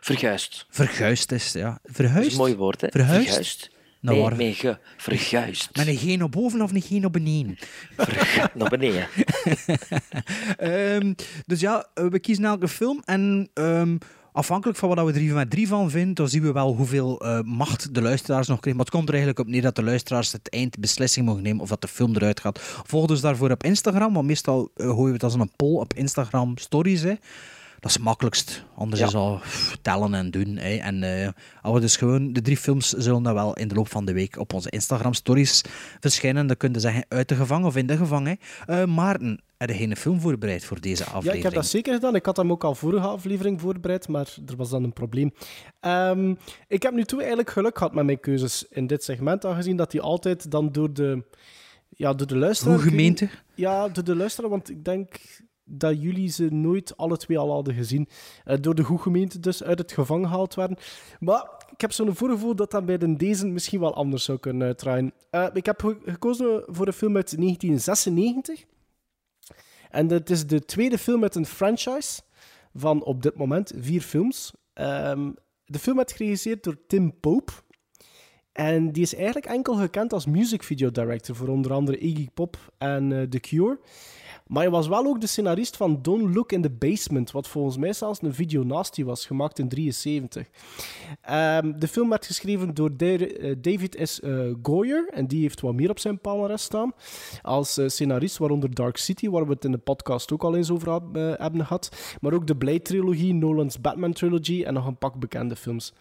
Verguist. 0.00 0.66
Verguist 0.70 1.32
is, 1.32 1.52
ja. 1.52 1.78
Dat 1.82 1.94
Verhuisd? 1.94 2.26
is 2.26 2.32
een 2.32 2.38
mooi 2.38 2.56
woord, 2.56 2.80
hè? 2.80 2.88
Verhuisd? 2.90 3.26
Verguist. 3.26 3.76
Nou, 4.00 4.34
nee, 4.34 4.54
ge, 4.54 4.78
verguist. 4.96 5.76
Met 5.76 5.86
een 5.86 5.96
geen 5.96 6.22
op 6.22 6.32
boven 6.32 6.62
of 6.62 6.72
een 6.72 6.82
geen 6.82 7.04
op 7.04 7.12
beneden. 7.12 7.56
Verga- 7.96 8.50
naar 8.58 8.68
beneden. 8.68 9.06
Ehm, 10.56 11.12
dus 11.46 11.60
ja, 11.60 11.86
eh, 11.94 12.06
we 12.06 12.18
kiezen 12.18 12.44
elke 12.44 12.68
film 12.68 13.02
en 13.04 13.50
ehm, 13.54 13.96
afhankelijk 14.32 14.78
van 14.78 14.88
wat 14.88 15.12
we 15.12 15.20
er 15.20 15.34
met 15.34 15.50
drie 15.50 15.68
van 15.68 15.90
vinden, 15.90 16.14
dan 16.14 16.28
zien 16.28 16.42
we 16.42 16.52
wel 16.52 16.74
hoeveel 16.74 17.20
eh, 17.20 17.40
macht 17.42 17.94
de 17.94 18.02
luisteraars 18.02 18.48
nog 18.48 18.60
krijgen. 18.60 18.76
Maar 18.76 18.84
het 18.90 18.94
komt 18.94 19.08
er 19.08 19.14
eigenlijk 19.14 19.46
op 19.46 19.52
neer 19.52 19.62
dat 19.62 19.76
de 19.76 19.82
luisteraars 19.82 20.32
het 20.32 20.48
eind 20.50 20.78
beslissing 20.78 21.26
mogen 21.26 21.42
nemen 21.42 21.62
of 21.62 21.68
dat 21.68 21.80
de 21.80 21.88
film 21.88 22.14
eruit 22.16 22.40
gaat. 22.40 22.58
Volg 22.86 23.06
dus 23.06 23.20
daarvoor 23.20 23.50
op 23.50 23.64
Instagram, 23.64 24.14
want 24.14 24.26
meestal 24.26 24.70
eh, 24.76 24.86
gooien 24.86 25.04
we 25.06 25.12
het 25.12 25.22
als 25.22 25.34
een 25.34 25.52
poll 25.56 25.76
op 25.80 25.94
Instagram 25.94 26.58
stories. 26.58 27.02
Hè. 27.02 27.14
Dat 27.80 27.90
is 27.90 27.96
het 27.96 28.02
makkelijkst. 28.02 28.64
Anders 28.74 29.00
Ja. 29.00 29.06
is 29.06 29.14
al 29.14 29.40
tellen 29.82 30.14
en 30.14 30.30
doen. 30.30 30.56
Hè. 30.56 30.76
En 30.76 31.00
we 31.72 31.80
dus 31.80 31.96
gewoon 31.96 32.32
de 32.32 32.40
drie 32.42 32.56
films 32.56 32.88
zullen 32.90 33.22
dan 33.22 33.34
wel 33.34 33.54
in 33.54 33.68
de 33.68 33.74
loop 33.74 33.88
van 33.90 34.04
de 34.04 34.12
week 34.12 34.38
op 34.38 34.52
onze 34.52 34.70
Instagram 34.70 35.14
stories 35.14 35.62
verschijnen. 36.00 36.46
Dan 36.46 36.56
kun 36.56 36.72
je 36.72 36.80
zeggen 36.80 37.04
uit 37.08 37.28
de 37.28 37.34
gevangen 37.34 37.66
of 37.66 37.76
in 37.76 37.86
de 37.86 37.96
gevangen. 37.96 38.38
Eh 38.66 38.84
Maarten, 38.84 39.42
heb 39.56 39.68
je 39.68 39.74
geen 39.74 39.96
film 39.96 40.20
voorbereid 40.20 40.64
voor 40.64 40.80
deze 40.80 41.02
Ja, 41.02 41.08
aflevering? 41.08 41.36
ik 41.36 41.42
heb 41.42 41.54
dat 41.54 41.66
zeker 41.66 41.94
gedaan. 41.94 42.14
Ik 42.14 42.26
had 42.26 42.36
hem 42.36 42.50
ook 42.50 42.64
al 42.64 42.74
vorige 42.74 43.06
aflevering 43.06 43.60
voorbereid, 43.60 44.08
maar 44.08 44.34
er 44.46 44.56
was 44.56 44.70
dan 44.70 44.84
een 44.84 44.92
probleem. 44.92 45.32
Ehm, 45.80 46.34
ik 46.68 46.82
heb 46.82 46.92
nu 46.92 47.04
toe 47.04 47.18
eigenlijk 47.18 47.50
geluk 47.50 47.78
gehad 47.78 47.94
met 47.94 48.04
mijn 48.04 48.20
keuzes 48.20 48.64
in 48.70 48.86
dit 48.86 49.04
segment, 49.04 49.44
aangezien 49.46 49.76
dat 49.76 49.90
die 49.90 50.00
altijd 50.00 50.50
dan 50.50 50.72
door 50.72 50.92
de, 50.92 51.24
ja, 51.88 52.14
door 52.14 52.26
de 52.26 52.36
luisteraar... 52.36 52.74
Hoe 52.74 52.82
gemeente? 52.82 53.28
Ja, 53.54 53.88
door 53.88 54.04
de 54.04 54.16
luisteraar, 54.16 54.50
want 54.50 54.70
ik 54.70 54.84
denk 54.84 55.14
dat 55.68 56.02
jullie 56.02 56.28
ze 56.28 56.44
nooit 56.44 56.96
alle 56.96 57.16
twee 57.16 57.38
al 57.38 57.50
hadden 57.52 57.74
gezien. 57.74 58.08
Eh, 58.44 58.56
door 58.60 58.74
de 58.74 58.82
goede 58.82 59.02
gemeente 59.02 59.40
dus 59.40 59.62
uit 59.62 59.78
het 59.78 59.92
gevangen 59.92 60.28
gehaald 60.28 60.54
werden. 60.54 60.76
Maar 61.20 61.50
ik 61.72 61.80
heb 61.80 61.92
zo'n 61.92 62.14
voorgevoel 62.14 62.54
dat 62.56 62.70
dat 62.70 62.86
bij 62.86 62.98
de 62.98 63.16
deze 63.16 63.46
misschien 63.46 63.80
wel 63.80 63.94
anders 63.94 64.24
zou 64.24 64.38
kunnen 64.38 64.66
uitdraaien. 64.66 65.12
Eh, 65.30 65.46
ik 65.52 65.66
heb 65.66 65.80
ge- 65.80 65.98
gekozen 66.04 66.62
voor 66.66 66.86
een 66.86 66.92
film 66.92 67.16
uit 67.16 67.36
1996. 67.38 68.64
En 69.90 70.08
het 70.10 70.30
is 70.30 70.46
de 70.46 70.64
tweede 70.64 70.98
film 70.98 71.20
met 71.20 71.34
een 71.34 71.46
franchise 71.46 72.20
van 72.74 73.02
op 73.04 73.22
dit 73.22 73.36
moment 73.36 73.72
vier 73.76 74.00
films. 74.00 74.52
Ehm, 74.72 75.30
de 75.64 75.78
film 75.78 75.96
werd 75.96 76.12
geregisseerd 76.12 76.62
door 76.64 76.76
Tim 76.86 77.20
Pope. 77.20 77.52
En 78.52 78.92
die 78.92 79.02
is 79.02 79.14
eigenlijk 79.14 79.46
enkel 79.46 79.74
gekend 79.74 80.12
als 80.12 80.26
music 80.26 80.62
video 80.62 80.90
director 80.90 81.36
voor 81.36 81.48
onder 81.48 81.72
andere 81.72 81.98
Iggy 81.98 82.28
Pop 82.34 82.72
en 82.78 83.12
eh, 83.12 83.22
The 83.22 83.40
Cure. 83.40 83.78
Maar 84.48 84.62
hij 84.62 84.70
was 84.70 84.88
wel 84.88 85.06
ook 85.06 85.20
de 85.20 85.26
scenarist 85.26 85.76
van 85.76 85.98
Don't 86.02 86.34
Look 86.34 86.52
in 86.52 86.62
the 86.62 86.70
Basement, 86.70 87.30
wat 87.30 87.48
volgens 87.48 87.76
mij 87.76 87.92
zelfs 87.92 88.22
een 88.22 88.34
video 88.34 88.62
nasty 88.62 89.04
was, 89.04 89.26
gemaakt 89.26 89.58
in 89.58 89.68
73. 89.68 90.48
Ehm, 91.20 91.78
de 91.78 91.88
film 91.88 92.08
werd 92.08 92.26
geschreven 92.26 92.74
door 92.74 92.90
eh, 92.98 93.56
David 93.60 93.98
S. 94.02 94.20
eh, 94.20 94.40
Goyer, 94.62 95.08
en 95.12 95.26
die 95.26 95.40
heeft 95.40 95.60
wat 95.60 95.74
meer 95.74 95.90
op 95.90 95.98
zijn 95.98 96.20
palmarès 96.20 96.62
staan, 96.62 96.92
als 97.42 97.78
eh, 97.78 97.88
scenarist, 97.88 98.38
waaronder 98.38 98.74
Dark 98.74 98.96
City, 98.96 99.28
waar 99.28 99.46
we 99.46 99.52
het 99.52 99.64
in 99.64 99.72
de 99.72 99.78
podcast 99.78 100.32
ook 100.32 100.42
al 100.42 100.56
eens 100.56 100.70
over 100.70 100.92
hebben 100.92 101.66
gehad, 101.66 102.16
maar 102.20 102.32
ook 102.32 102.46
de 102.46 102.56
Blade-trilogie, 102.56 103.34
Nolan's 103.34 103.80
Batman-trilogy 103.80 104.62
en 104.62 104.74
nog 104.74 104.86
een 104.86 104.98
pak 104.98 105.14
bekende 105.14 105.56
films. 105.56 105.92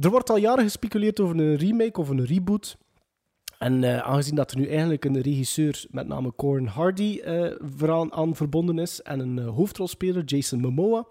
Er 0.00 0.10
wordt 0.10 0.30
al 0.30 0.36
jaren 0.36 0.64
gespeculeerd 0.64 1.20
over 1.20 1.38
een 1.38 1.56
remake 1.56 2.00
of 2.00 2.08
een 2.08 2.24
reboot. 2.24 2.76
En 3.64 3.84
eh, 3.84 3.98
aangezien 3.98 4.34
dat 4.34 4.50
er 4.50 4.58
nu 4.58 4.68
eigenlijk 4.68 5.04
een 5.04 5.20
regisseur, 5.20 5.84
met 5.90 6.06
name 6.06 6.32
Corin 6.36 6.66
Hardy, 6.66 7.20
vooraan 7.76 8.12
aan 8.12 8.36
verbonden 8.36 8.78
is 8.78 9.02
en 9.02 9.20
een 9.20 9.38
eh, 9.38 9.48
hoofdrolspeler, 9.48 10.24
Jason 10.24 10.60
Momoa, 10.60 11.06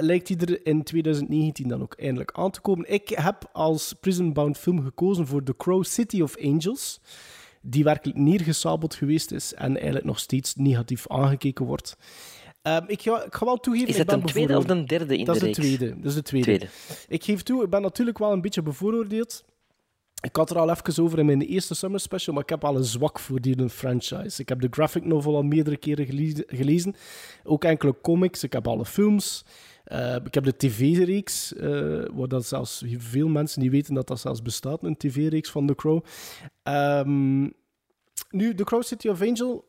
lijkt 0.00 0.28
hij 0.28 0.36
er 0.36 0.66
in 0.66 0.82
2019 0.82 1.68
dan 1.68 1.82
ook 1.82 1.94
eindelijk 1.94 2.32
aan 2.32 2.50
te 2.50 2.60
komen. 2.60 2.92
Ik 2.92 3.08
heb 3.08 3.48
als 3.52 3.92
Prison 4.00 4.32
Bound 4.32 4.58
film 4.58 4.82
gekozen 4.82 5.26
voor 5.26 5.42
The 5.42 5.56
Crow 5.56 5.84
City 5.84 6.20
of 6.20 6.38
Angels, 6.42 7.00
die 7.62 7.84
werkelijk 7.84 8.18
neergesabeld 8.18 8.94
geweest 8.94 9.32
is 9.32 9.54
en 9.54 9.74
eigenlijk 9.74 10.04
nog 10.04 10.18
steeds 10.18 10.54
negatief 10.54 11.08
aangekeken 11.08 11.66
wordt. 11.66 11.96
Ehm, 12.62 12.84
ik, 12.86 13.02
ga, 13.02 13.24
ik 13.24 13.34
ga 13.34 13.44
wel 13.44 13.56
toegeven... 13.56 13.88
Is 13.88 13.96
dat 13.96 14.12
een 14.12 14.22
tweede 14.22 14.56
of 14.56 14.68
een 14.68 14.86
derde 14.86 15.16
in 15.16 15.24
dat 15.24 15.38
de 15.38 15.48
is 15.48 15.56
de 15.56 15.62
tweede. 15.62 15.96
Dat 15.96 16.04
is 16.04 16.14
de 16.14 16.22
tweede. 16.22 16.46
Tweede. 16.46 16.68
Ik 17.08 17.24
geef 17.24 17.42
toe, 17.42 17.64
ik 17.64 17.70
ben 17.70 17.82
natuurlijk 17.82 18.18
wel 18.18 18.32
een 18.32 18.40
beetje 18.40 18.62
bevooroordeeld. 18.62 19.44
Ik 20.20 20.36
had 20.36 20.50
er 20.50 20.58
al 20.58 20.70
even 20.70 21.02
over 21.04 21.18
in 21.18 21.26
mijn 21.26 21.40
eerste 21.42 21.74
summer 21.74 22.00
special, 22.00 22.34
maar 22.34 22.42
ik 22.42 22.48
heb 22.48 22.64
al 22.64 22.76
een 22.76 22.84
zwak 22.84 23.18
voor 23.18 23.40
die 23.40 23.68
franchise. 23.68 24.40
Ik 24.40 24.48
heb 24.48 24.60
de 24.60 24.68
graphic 24.70 25.04
novel 25.04 25.34
al 25.36 25.42
meerdere 25.42 25.76
keren 25.76 26.06
gele- 26.06 26.44
gelezen. 26.46 26.94
Ook 27.44 27.64
enkele 27.64 27.94
comics. 28.02 28.42
Ik 28.42 28.52
heb 28.52 28.68
alle 28.68 28.84
films. 28.84 29.44
Eh, 29.84 30.16
ik 30.24 30.34
heb 30.34 30.44
de 30.44 30.56
tv-reeks, 30.56 31.52
waar 32.12 32.28
dat 32.28 32.46
zelfs 32.46 32.84
veel 32.96 33.28
mensen 33.28 33.60
die 33.60 33.70
weten 33.70 33.94
dat 33.94 34.06
dat 34.06 34.20
zelfs 34.20 34.42
bestaat, 34.42 34.82
een 34.82 34.96
tv-reeks 34.96 35.50
van 35.50 35.66
The 35.66 35.74
Crow. 35.74 36.04
Ehm, 36.62 37.40
nu, 38.30 38.54
The 38.54 38.64
Crow 38.64 38.82
City 38.82 39.08
of, 39.08 39.22
Angel, 39.22 39.64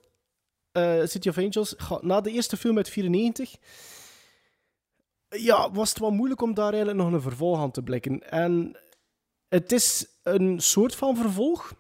eh, 0.72 1.06
City 1.06 1.30
of 1.30 1.38
Angels, 1.38 1.76
na 2.02 2.22
de 2.22 2.32
eerste 2.32 2.58
film 2.58 2.78
uit 2.78 2.90
94, 2.90 3.56
ja, 5.30 5.72
was 5.72 5.90
het 5.90 6.00
wel 6.00 6.12
moeilijk 6.12 6.42
om 6.42 6.54
daar 6.54 6.74
eigenlijk 6.74 6.98
nog 6.98 7.12
een 7.12 7.22
vervolg 7.22 7.60
aan 7.60 7.72
te 7.72 7.82
blikken. 7.84 8.32
En 8.32 8.78
het 9.50 9.72
is 9.72 10.08
een 10.34 10.60
soort 10.60 10.95
van 10.95 11.15
vervolg, 11.15 11.73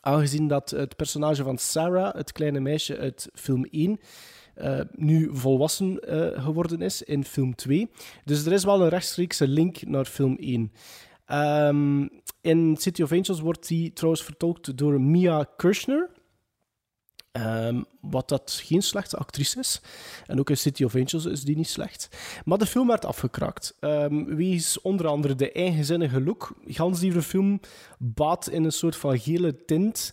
aangezien 0.00 0.48
dat 0.48 0.70
het 0.70 0.96
personage 0.96 1.42
van 1.42 1.58
Sarah, 1.58 2.14
het 2.14 2.32
kleine 2.32 2.60
meisje 2.60 2.98
uit 2.98 3.28
film 3.34 3.66
1, 3.70 4.00
eh, 4.54 4.80
nu 4.94 5.28
volwassen 5.32 5.98
eh, 5.98 6.44
geworden 6.44 6.82
is 6.82 7.02
in 7.02 7.24
film 7.24 7.54
2. 7.54 7.90
Dus 8.24 8.46
er 8.46 8.52
is 8.52 8.64
wel 8.64 8.82
een 8.82 8.88
rechtstreekse 8.88 9.48
link 9.48 9.82
naar 9.82 10.04
film 10.04 10.36
1. 10.38 10.72
Ehm, 11.26 12.06
in 12.40 12.76
City 12.76 13.02
of 13.02 13.12
Angels 13.12 13.40
wordt 13.40 13.68
die 13.68 13.92
trouwens 13.92 14.24
vertolkt 14.24 14.76
door 14.76 15.00
Mia 15.00 15.44
Kirshner. 15.56 16.10
Ehm, 17.32 17.82
wat 18.00 18.28
dat 18.28 18.60
geen 18.64 18.82
slechte 18.82 19.16
actrice 19.16 19.58
is. 19.58 19.80
En 20.26 20.38
ook 20.38 20.50
in 20.50 20.56
City 20.56 20.84
of 20.84 20.94
Angels 20.94 21.24
is 21.24 21.42
die 21.42 21.56
niet 21.56 21.68
slecht. 21.68 22.08
Maar 22.44 22.58
de 22.58 22.66
film 22.66 22.86
werd 22.86 23.04
afgekraakt. 23.04 23.76
Ehm 23.80 24.24
wegens 24.24 24.80
onder 24.80 25.06
andere 25.06 25.34
de 25.34 25.52
eigenzinnige 25.52 26.20
look. 26.20 26.54
Gans 26.66 27.00
die 27.00 27.22
film 27.22 27.60
baat 27.98 28.48
in 28.48 28.64
een 28.64 28.72
soort 28.72 28.96
van 28.96 29.18
gele 29.18 29.64
tint. 29.64 30.12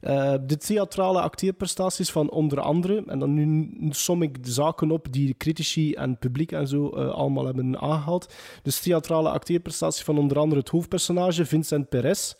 Eh, 0.00 0.34
de 0.46 0.56
theatrale 0.56 1.20
acteerprestaties 1.20 2.10
van 2.10 2.30
onder 2.30 2.60
andere, 2.60 3.02
en 3.06 3.18
dan 3.18 3.34
nu 3.34 3.70
som 3.90 4.22
ik 4.22 4.44
de 4.44 4.50
zaken 4.50 4.90
op 4.90 5.06
die 5.12 5.34
critici 5.36 5.92
en 5.92 6.18
publiek 6.18 6.52
en 6.52 6.68
zo 6.68 6.90
eh, 6.90 7.08
allemaal 7.08 7.44
hebben 7.44 7.80
aangehaald. 7.80 8.34
Dus 8.62 8.80
theatrale 8.80 9.30
acteerprestaties 9.30 10.02
van 10.02 10.18
onder 10.18 10.38
andere 10.38 10.60
het 10.60 10.70
hoofdpersonage 10.70 11.46
Vincent 11.46 11.88
Perez. 11.88 12.34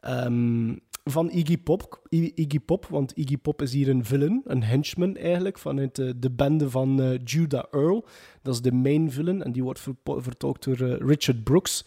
Ehm, 0.00 0.72
van 1.04 1.30
Iggy 1.30 1.58
Pop, 1.58 2.02
Iggy 2.08 2.60
Pop, 2.60 2.86
want 2.86 3.12
Iggy 3.16 3.36
Pop 3.36 3.62
is 3.62 3.72
hier 3.72 3.88
een 3.88 4.04
villain, 4.04 4.42
een 4.44 4.62
henchman 4.62 5.16
eigenlijk, 5.16 5.58
vanuit 5.58 5.94
de, 5.94 6.18
de 6.18 6.30
bende 6.30 6.70
van 6.70 7.02
eh, 7.02 7.18
Judah 7.24 7.64
Earl. 7.70 8.06
Dat 8.42 8.54
is 8.54 8.60
de 8.60 8.72
main 8.72 9.10
villain 9.10 9.42
en 9.42 9.52
die 9.52 9.62
wordt 9.62 9.86
vertolkt 10.04 10.64
door 10.64 10.80
eh, 10.80 10.96
Richard 10.98 11.44
Brooks. 11.44 11.84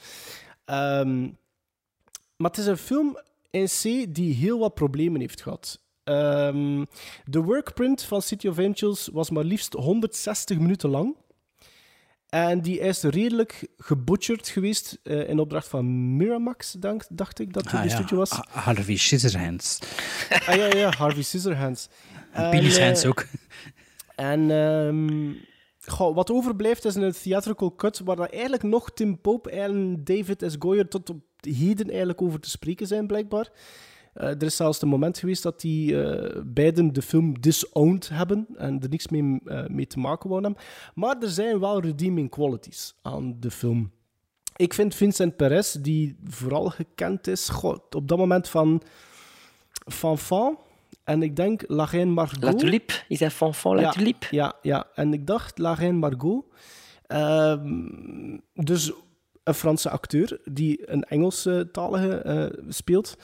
Ehm, 0.65 1.22
maar 2.35 2.49
het 2.49 2.57
is 2.57 2.65
een 2.65 2.77
film 2.77 3.18
in 3.49 3.65
C 3.65 3.81
die 4.15 4.34
heel 4.34 4.60
wat 4.60 4.73
problemen 4.73 5.19
heeft 5.19 5.41
gehad. 5.41 5.81
Ehm, 6.03 6.85
de 7.26 7.41
workprint 7.41 8.02
van 8.02 8.22
City 8.22 8.48
of 8.48 8.60
Angels 8.60 9.10
was 9.14 9.30
maar 9.30 9.44
liefst 9.44 9.73
160 9.73 10.60
minuten 10.60 10.89
lang. 10.89 11.15
En 12.29 12.61
die 12.61 12.79
is 12.79 13.01
redelijk 13.03 13.67
gebutcherd 13.77 14.47
geweest 14.47 14.99
eh, 15.03 15.29
in 15.29 15.39
opdracht 15.39 15.67
van 15.67 16.15
Miramax, 16.17 16.71
dank, 16.71 17.03
dacht 17.09 17.39
ik 17.39 17.53
dat 17.53 17.63
die 17.63 17.73
Ah, 17.73 17.81
de 17.81 17.89
ja. 17.89 17.95
studio 17.95 18.17
was. 18.17 18.29
Ha- 18.29 18.45
Harvey 18.49 18.95
Scissorhands. 18.95 19.79
Ah 20.47 20.55
ja, 20.55 20.65
ja, 20.75 20.89
Harvey 20.97 21.21
Scissorhands. 21.23 21.87
En 22.31 22.51
eh, 22.51 22.77
Hands 22.77 23.05
ook. 23.05 23.25
En 24.15 24.49
goh, 25.85 26.15
wat 26.15 26.31
overblijft 26.31 26.85
is 26.85 26.95
een 26.95 27.11
theatrical 27.11 27.75
cut 27.75 27.99
waar 27.99 28.15
dat 28.15 28.31
eigenlijk 28.31 28.63
nog 28.63 28.91
Tim 28.93 29.21
Pope 29.21 29.49
en 29.49 30.03
David 30.03 30.43
S. 30.47 30.55
Goyer 30.59 30.87
tot 30.87 31.09
op 31.09 31.21
heden 31.41 31.87
eigenlijk 31.89 32.21
over 32.21 32.39
te 32.39 32.49
spreken 32.49 32.87
zijn, 32.87 33.07
blijkbaar. 33.07 33.49
Eh, 34.18 34.30
er 34.30 34.44
is 34.44 34.56
zelfs 34.56 34.81
een 34.81 34.88
moment 34.88 35.18
geweest 35.18 35.44
dat 35.44 35.61
die 35.61 36.03
eh, 36.03 36.41
beiden 36.45 36.94
de 36.94 37.02
film 37.02 37.39
disowned 37.41 38.10
hebben 38.10 38.48
en 38.56 38.81
er 38.81 38.89
niks 38.89 39.07
mee, 39.07 39.39
eh, 39.45 39.68
mee 39.68 39.88
te 39.88 39.99
maken 39.99 40.30
wouden 40.30 40.52
hebben. 40.52 40.69
Maar 40.95 41.15
er 41.22 41.30
zijn 41.30 41.60
wel 41.60 41.81
redeeming 41.81 42.30
qualities 42.30 42.95
aan 43.02 43.38
de 43.39 43.52
film. 43.52 43.91
Ik 44.56 44.73
vind 44.73 44.95
Vincent 44.95 45.35
Perez, 45.35 45.72
die 45.72 46.18
vooral 46.23 46.69
gekend 46.69 47.27
is 47.27 47.49
goh, 47.49 47.77
op 47.89 48.07
dat 48.07 48.18
moment 48.18 48.49
van 48.49 48.81
Fanfan 49.85 50.57
en 51.03 51.23
ik 51.23 51.35
denk 51.35 51.64
La 51.68 51.85
Reine 51.85 52.11
Margot. 52.11 52.44
La 52.44 52.53
Tulipe, 52.53 52.94
is 53.07 53.19
dat 53.19 53.34
Fanfan 53.34 53.76
La 53.76 53.81
ja, 53.81 53.91
Tulipe? 53.91 54.27
Ja, 54.31 54.53
ja, 54.61 54.88
en 54.94 55.14
ik 55.14 55.27
dacht 55.27 55.57
La 55.57 55.73
Reine 55.73 55.98
Margot. 55.98 56.45
Ehm, 57.07 58.38
dus 58.53 58.91
een 59.44 59.53
Franse 59.53 59.89
acteur 59.89 60.39
die 60.44 60.91
een 60.91 61.03
Engelstalige 61.03 62.15
eh 62.18 62.64
speelt. 62.69 63.18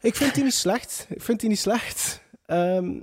Ik 0.00 0.14
vind 0.14 0.34
die 0.34 0.44
niet 0.44 0.54
slecht. 0.54 1.06
Ik 1.08 1.22
vind 1.22 1.40
die 1.40 1.48
niet 1.48 1.58
slecht. 1.58 2.22
Ehm, 2.46 3.00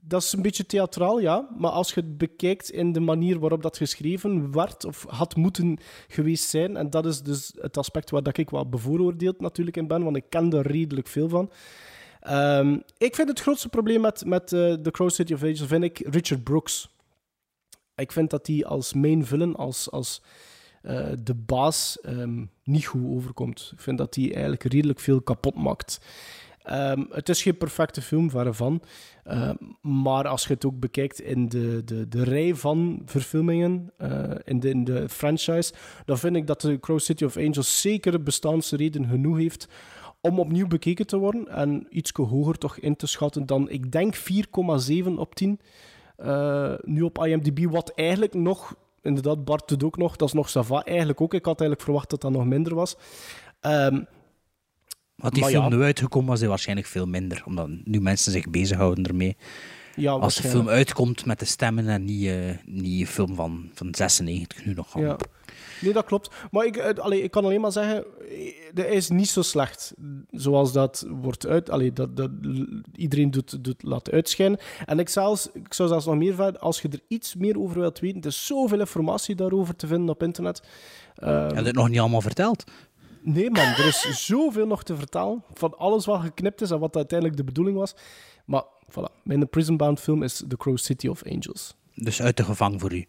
dat 0.00 0.22
is 0.22 0.32
een 0.32 0.42
beetje 0.42 0.66
theatraal, 0.66 1.20
ja. 1.20 1.48
Maar 1.58 1.70
als 1.70 1.94
je 1.94 2.00
het 2.00 2.18
bekijkt 2.18 2.70
in 2.70 2.92
de 2.92 3.00
manier 3.00 3.38
waarop 3.38 3.62
dat 3.62 3.76
geschreven 3.76 4.52
werd, 4.52 4.84
of 4.84 5.04
had 5.08 5.36
moeten 5.36 5.78
geweest 6.08 6.48
zijn, 6.48 6.76
en 6.76 6.90
dat 6.90 7.06
is 7.06 7.22
dus 7.22 7.52
het 7.60 7.76
aspect 7.76 8.10
waar 8.10 8.22
dat 8.22 8.36
ik 8.36 8.50
wat 8.50 8.70
bevooroordeeld 8.70 9.40
natuurlijk 9.40 9.76
in 9.76 9.86
ben, 9.86 10.04
want 10.04 10.16
ik 10.16 10.24
ken 10.28 10.52
er 10.52 10.66
redelijk 10.66 11.06
veel 11.06 11.28
van. 11.28 11.50
Ehm, 12.20 12.78
ik 12.98 13.14
vind 13.14 13.28
het 13.28 13.40
grootste 13.40 13.68
probleem 13.68 14.00
met, 14.00 14.24
met 14.24 14.52
eh, 14.52 14.72
The 14.72 14.90
Crow 14.90 15.10
City 15.10 15.32
of 15.32 15.42
Angels, 15.42 15.62
vind 15.62 15.84
ik 15.84 15.98
Richard 15.98 16.44
Brooks. 16.44 16.94
Ik 17.94 18.12
vind 18.12 18.30
dat 18.30 18.46
hij 18.46 18.64
als 18.64 18.92
main 18.92 19.26
villain, 19.26 19.54
als, 19.54 19.90
als 19.90 20.22
eh, 20.86 21.06
de 21.22 21.34
baas, 21.34 21.98
ehm, 22.02 22.44
niet 22.64 22.86
goed 22.86 23.16
overkomt. 23.16 23.70
Ik 23.72 23.80
vind 23.80 23.98
dat 23.98 24.14
hij 24.14 24.32
eigenlijk 24.32 24.62
redelijk 24.62 25.00
veel 25.00 25.20
kapot 25.20 25.54
maakt. 25.54 26.00
Ehm, 26.62 27.04
het 27.10 27.28
is 27.28 27.42
geen 27.42 27.56
perfecte 27.56 28.02
film, 28.02 28.30
verre. 28.30 28.80
Ehm, 29.24 29.54
maar 29.80 30.28
als 30.28 30.46
je 30.46 30.52
het 30.54 30.64
ook 30.64 30.78
bekijkt 30.78 31.20
in 31.20 31.48
de, 31.48 31.84
de, 31.84 32.08
de 32.08 32.24
rij 32.24 32.54
van 32.54 33.02
verfilmingen, 33.04 33.92
eh, 33.96 34.30
in, 34.44 34.60
de, 34.60 34.68
in 34.68 34.84
de 34.84 35.08
franchise, 35.08 35.72
dan 36.04 36.18
vind 36.18 36.36
ik 36.36 36.46
dat 36.46 36.58
The 36.58 36.78
Crow 36.80 36.98
City 36.98 37.24
of 37.24 37.36
Angels 37.36 37.80
zeker 37.80 38.22
bestaansreden 38.22 39.06
genoeg 39.08 39.36
heeft 39.36 39.68
om 40.20 40.38
opnieuw 40.38 40.66
bekeken 40.66 41.06
te 41.06 41.16
worden 41.16 41.48
en 41.48 41.86
iets 41.90 42.12
hoger 42.12 42.58
toch 42.58 42.78
in 42.78 42.96
te 42.96 43.06
schatten 43.06 43.46
dan, 43.46 43.70
ik 43.70 43.92
denk, 43.92 44.16
4,7 44.16 45.16
op 45.16 45.34
10. 45.34 45.60
Eh, 46.16 46.72
nu 46.82 47.02
op 47.02 47.24
IMDb, 47.24 47.70
wat 47.70 47.92
eigenlijk 47.94 48.34
nog, 48.34 48.74
inderdaad, 49.06 49.44
Bart 49.44 49.68
doet 49.68 49.84
ook 49.84 49.96
nog, 49.96 50.16
dat 50.16 50.28
is 50.28 50.34
nog 50.34 50.48
Sava 50.48 50.84
eigenlijk 50.84 51.20
ook. 51.20 51.34
Ik 51.34 51.44
had 51.44 51.60
eigenlijk 51.60 51.82
verwacht 51.82 52.10
dat 52.10 52.20
dat 52.20 52.32
nog 52.32 52.44
minder 52.44 52.74
was. 52.74 52.96
Ehm, 53.60 54.00
Had 55.16 55.32
die 55.32 55.42
maar 55.42 55.50
film 55.50 55.62
ja. 55.62 55.68
nu 55.68 55.82
uitgekomen, 55.82 56.28
was 56.28 56.40
hij 56.40 56.48
waarschijnlijk 56.48 56.88
veel 56.88 57.06
minder. 57.06 57.42
Omdat 57.44 57.68
nu 57.84 58.00
mensen 58.00 58.32
zich 58.32 58.50
bezighouden 58.50 59.04
ermee. 59.04 59.36
Ja, 59.96 60.12
Als 60.12 60.34
de 60.34 60.48
film 60.48 60.68
uitkomt 60.68 61.26
met 61.26 61.38
de 61.38 61.44
stemmen 61.44 61.88
en 61.88 62.04
niet, 62.04 62.30
niet 62.64 63.00
een 63.00 63.06
film 63.06 63.34
van, 63.34 63.70
van 63.74 63.94
96 63.94 64.64
nu 64.64 64.74
nog. 64.74 64.98
Ja. 64.98 65.16
Nee, 65.80 65.92
dat 65.92 66.04
klopt. 66.04 66.30
Maar 66.50 66.64
ik, 66.66 66.98
allee, 66.98 67.22
ik 67.22 67.30
kan 67.30 67.44
alleen 67.44 67.60
maar 67.60 67.72
zeggen, 67.72 68.04
hij 68.74 68.94
is 68.94 69.08
niet 69.08 69.28
zo 69.28 69.42
slecht 69.42 69.94
zoals 70.30 70.72
dat 70.72 71.06
wordt 71.08 71.46
uit... 71.46 71.70
Allee, 71.70 71.92
dat, 71.92 72.16
dat 72.16 72.30
iedereen 72.94 73.30
doet, 73.30 73.64
doet, 73.64 73.82
laat 73.82 74.10
uitschijnen. 74.10 74.58
En 74.84 74.98
ik, 74.98 75.08
zelfs, 75.08 75.50
ik 75.52 75.74
zou 75.74 75.88
zelfs 75.88 76.06
nog 76.06 76.16
meer 76.16 76.34
verder, 76.34 76.60
als 76.60 76.80
je 76.80 76.88
er 76.88 77.00
iets 77.08 77.34
meer 77.34 77.58
over 77.58 77.80
wilt 77.80 77.98
weten, 77.98 78.20
er 78.20 78.26
is 78.26 78.46
zoveel 78.46 78.80
informatie 78.80 79.34
daarover 79.34 79.76
te 79.76 79.86
vinden 79.86 80.08
op 80.08 80.22
internet. 80.22 80.62
Ehm, 81.14 81.32
Heb 81.32 81.56
je 81.56 81.62
het 81.62 81.74
nog 81.74 81.88
niet 81.88 82.00
allemaal 82.00 82.20
verteld? 82.20 82.64
Nee, 83.22 83.50
man, 83.50 83.64
er 83.64 83.86
is 83.86 84.00
zoveel 84.26 84.66
nog 84.66 84.82
te 84.82 84.96
vertellen. 84.96 85.42
Van 85.54 85.78
alles 85.78 86.06
wat 86.06 86.20
geknipt 86.20 86.60
is 86.60 86.70
en 86.70 86.78
wat 86.78 86.96
uiteindelijk 86.96 87.38
de 87.38 87.44
bedoeling 87.44 87.76
was. 87.76 87.94
Maar 88.44 88.64
voilà, 88.90 89.22
mijn 89.22 89.48
Prison 89.48 89.76
Bound 89.76 90.00
film 90.00 90.22
is 90.22 90.44
The 90.48 90.56
Crow 90.56 90.76
City 90.76 91.08
of 91.08 91.24
Angels. 91.24 91.74
Dus 91.94 92.22
uit 92.22 92.36
de 92.36 92.44
gevangen 92.44 92.80
voor 92.80 92.94
u? 92.94 93.06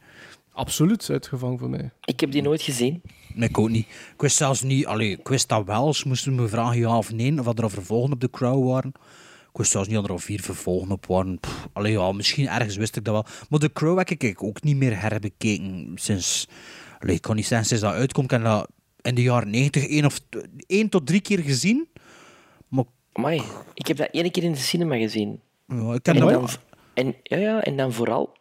Absoluut 0.57 1.09
uitgevangen 1.09 1.59
voor 1.59 1.69
mij. 1.69 1.91
Ik 2.03 2.19
heb 2.19 2.31
die 2.31 2.41
nooit 2.41 2.61
gezien. 2.61 3.01
Nee, 3.33 3.49
ik 3.49 3.57
ook 3.57 3.69
niet. 3.69 3.85
Ik 3.87 4.21
wist 4.21 4.37
zelfs 4.37 4.61
niet... 4.61 4.85
Allee, 4.85 5.11
ik 5.11 5.27
wist 5.27 5.49
dat 5.49 5.65
wel. 5.65 5.93
Ze 5.93 6.07
moesten 6.07 6.35
me 6.35 6.47
vragen 6.47 6.79
ja 6.79 6.97
of 6.97 7.13
nee, 7.13 7.39
of 7.39 7.57
er 7.57 7.63
al 7.63 7.69
vervolgen 7.69 8.11
op 8.11 8.19
de 8.19 8.29
Crow 8.29 8.67
waren. 8.67 8.93
Ik 9.51 9.57
wist 9.57 9.71
zelfs 9.71 9.87
niet 9.87 9.95
dat 9.95 10.05
er 10.05 10.11
al 10.11 10.19
vier 10.19 10.41
vervolgen 10.41 10.91
op 10.91 11.05
waren. 11.05 11.39
Pff, 11.39 11.67
allee, 11.73 11.91
ja, 11.91 12.11
misschien 12.11 12.47
ergens 12.47 12.75
wist 12.75 12.95
ik 12.95 13.03
dat 13.03 13.13
wel. 13.13 13.25
Maar 13.49 13.59
de 13.59 13.73
Crow 13.73 13.97
heb 13.97 14.09
ik 14.09 14.43
ook 14.43 14.63
niet 14.63 14.75
meer 14.77 15.01
herbekeken 15.01 15.91
sinds... 15.95 16.47
Allee, 16.99 17.15
ik 17.15 17.21
kan 17.21 17.35
niet 17.35 17.45
zeggen 17.45 17.67
sinds 17.67 17.83
dat 17.83 17.93
uitkomt. 17.93 18.31
Ik 18.31 18.37
heb 18.37 18.43
dat 18.43 18.69
in 19.01 19.15
de 19.15 19.21
jaren 19.21 19.49
90 19.49 19.87
één, 19.87 20.05
of, 20.05 20.19
één 20.67 20.89
tot 20.89 21.05
drie 21.05 21.21
keer 21.21 21.39
gezien. 21.39 21.87
Maar 22.67 22.83
Amai, 23.13 23.41
ik 23.73 23.87
heb 23.87 23.97
dat 23.97 24.09
één 24.11 24.31
keer 24.31 24.43
in 24.43 24.51
de 24.51 24.57
cinema 24.57 24.95
gezien. 24.95 25.39
ja, 25.67 25.93
ik 25.93 26.05
heb 26.05 26.15
En 26.15 26.21
dat 26.21 26.29
dan, 26.29 26.49
en, 26.93 27.15
ja, 27.23 27.37
ja, 27.37 27.63
en 27.63 27.77
dan 27.77 27.93
vooral 27.93 28.36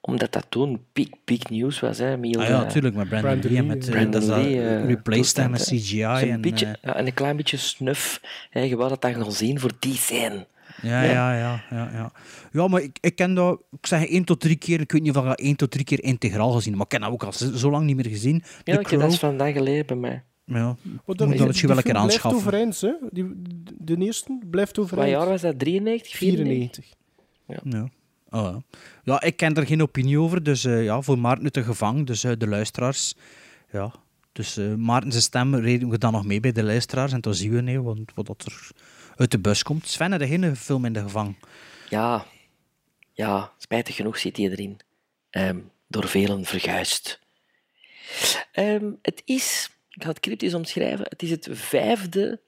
omdat 0.00 0.32
dat 0.32 0.46
toen 0.48 0.80
big, 0.92 1.08
big 1.24 1.48
news 1.50 1.80
was. 1.80 1.98
Hè, 1.98 2.16
met 2.16 2.30
heel 2.30 2.40
Ah 2.42 2.48
ja, 2.48 2.58
natuurlijk, 2.58 2.94
met 2.94 3.08
Brandon, 3.08 3.30
Brandon 3.40 3.52
Lee 3.52 3.62
met 3.62 3.86
ja. 3.86 3.92
eh, 3.92 4.10
dat 4.10 4.22
is 4.22 4.28
dat 4.28 4.36
Lee, 4.42 4.60
eh, 4.68 4.84
replaced 4.86 5.36
hem 5.36 5.50
met. 5.50 5.62
CGI. 5.62 6.02
En, 6.02 6.40
beetje, 6.40 6.66
eh, 6.66 6.72
ja, 6.82 6.96
en 6.96 7.06
een 7.06 7.14
klein 7.14 7.36
beetje 7.36 7.56
snuf. 7.56 8.20
Hè, 8.50 8.60
je 8.60 8.76
wou 8.76 8.88
dat 8.88 9.02
dan 9.02 9.14
gaan 9.14 9.32
zien 9.32 9.60
voor 9.60 9.72
die 9.78 9.94
scène. 9.94 10.46
Ja, 10.82 11.02
Ja. 11.02 11.10
ja, 11.12 11.36
ja, 11.38 11.62
ja, 11.70 11.90
ja. 11.92 12.12
Ja, 12.52 12.68
maar 12.68 12.82
ik, 12.82 12.98
ik 13.00 13.16
ken 13.16 13.34
dat, 13.34 13.60
ik 13.80 13.86
zeg 13.86 14.06
één 14.06 14.24
tot 14.24 14.40
drie 14.40 14.56
keer, 14.56 14.80
ik 14.80 14.92
weet 14.92 15.02
niet 15.02 15.16
of 15.16 15.22
ik 15.22 15.28
dat 15.28 15.40
één 15.40 15.56
tot 15.56 15.70
drie 15.70 15.84
keer 15.84 16.02
integraal 16.02 16.50
gezien 16.50 16.68
heb, 16.68 16.74
maar 16.74 16.82
ik 16.82 16.88
ken 16.88 17.00
dat 17.00 17.10
ook 17.10 17.22
al 17.24 17.32
zo 17.58 17.70
lang 17.70 17.84
niet 17.86 17.96
meer 17.96 18.06
gezien. 18.08 18.34
Ja, 18.64 18.74
The 18.74 18.80
ik 18.80 18.86
heb 18.88 19.00
dat 19.00 19.12
is 19.12 19.18
vandaag 19.18 19.52
geleden 19.52 19.86
bij 19.86 19.96
mij. 19.96 20.22
ja, 20.44 20.54
Maar 20.54 20.76
moet 21.06 21.18
dan- 21.18 21.30
dat 21.36 21.46
misschien 21.46 21.68
wel 21.68 21.76
een 21.76 21.82
keer 21.82 21.92
film 21.94 22.06
blijft 22.06 22.24
aanschaffen. 22.24 22.40
overeind, 22.40 22.80
hè? 22.80 22.92
Die, 23.10 23.26
de 23.78 23.96
eerste 23.96 24.38
blijft 24.50 24.76
Wat 24.76 24.84
overeind. 24.84 25.10
jaar 25.10 25.26
was 25.28 25.40
dat? 25.40 25.58
93? 25.58 26.16
94? 26.16 26.84
94. 26.84 26.94
Ja. 27.72 27.80
Oh, 27.82 27.88
ja. 28.30 28.62
ja, 29.02 29.22
ik 29.22 29.36
ken 29.36 29.54
er 29.54 29.66
geen 29.66 29.82
opinie 29.82 30.20
over, 30.20 30.42
dus 30.42 30.64
eh, 30.64 30.84
ja, 30.84 31.00
voor 31.00 31.18
Maarten 31.18 31.44
uit 31.44 31.54
de 31.54 31.62
gevangen, 31.62 32.04
dus 32.04 32.24
eh, 32.24 32.32
de 32.38 32.46
luisteraars, 32.46 33.14
ja. 33.72 33.92
Dus 34.32 34.56
eh 34.56 34.74
Maarten 34.74 35.10
zijn 35.10 35.22
stem 35.22 35.54
reden 35.54 35.88
we 35.88 35.98
dan 35.98 36.12
nog 36.12 36.24
mee 36.24 36.40
bij 36.40 36.52
de 36.52 36.62
luisteraars 36.62 37.12
en 37.12 37.20
dan 37.20 37.34
zien 37.34 37.50
we 37.50 37.60
nee, 37.60 37.80
wat, 37.80 37.98
wat 38.14 38.26
dat 38.26 38.44
er 38.44 38.70
uit 39.16 39.30
de 39.30 39.38
bus 39.38 39.62
komt. 39.62 39.88
Sven 39.88 40.12
had 40.12 40.22
geen 40.22 40.56
film 40.56 40.84
in 40.84 40.92
de 40.92 41.00
gevangen. 41.00 41.36
Ja, 41.88 42.26
ja, 43.12 43.52
spijtig 43.58 43.96
genoeg 43.96 44.18
zit 44.18 44.36
hij 44.36 44.46
erin. 44.50 44.80
Ehm, 45.30 45.58
door 45.86 46.08
velen 46.08 46.44
verguisd. 46.44 47.20
Ehm, 48.52 48.90
het 49.02 49.22
is, 49.24 49.70
ik 49.90 50.02
ga 50.02 50.08
het 50.08 50.20
cryptisch 50.20 50.54
omschrijven, 50.54 51.06
het 51.08 51.22
is 51.22 51.30
het 51.30 51.48
vijfde 51.50 52.40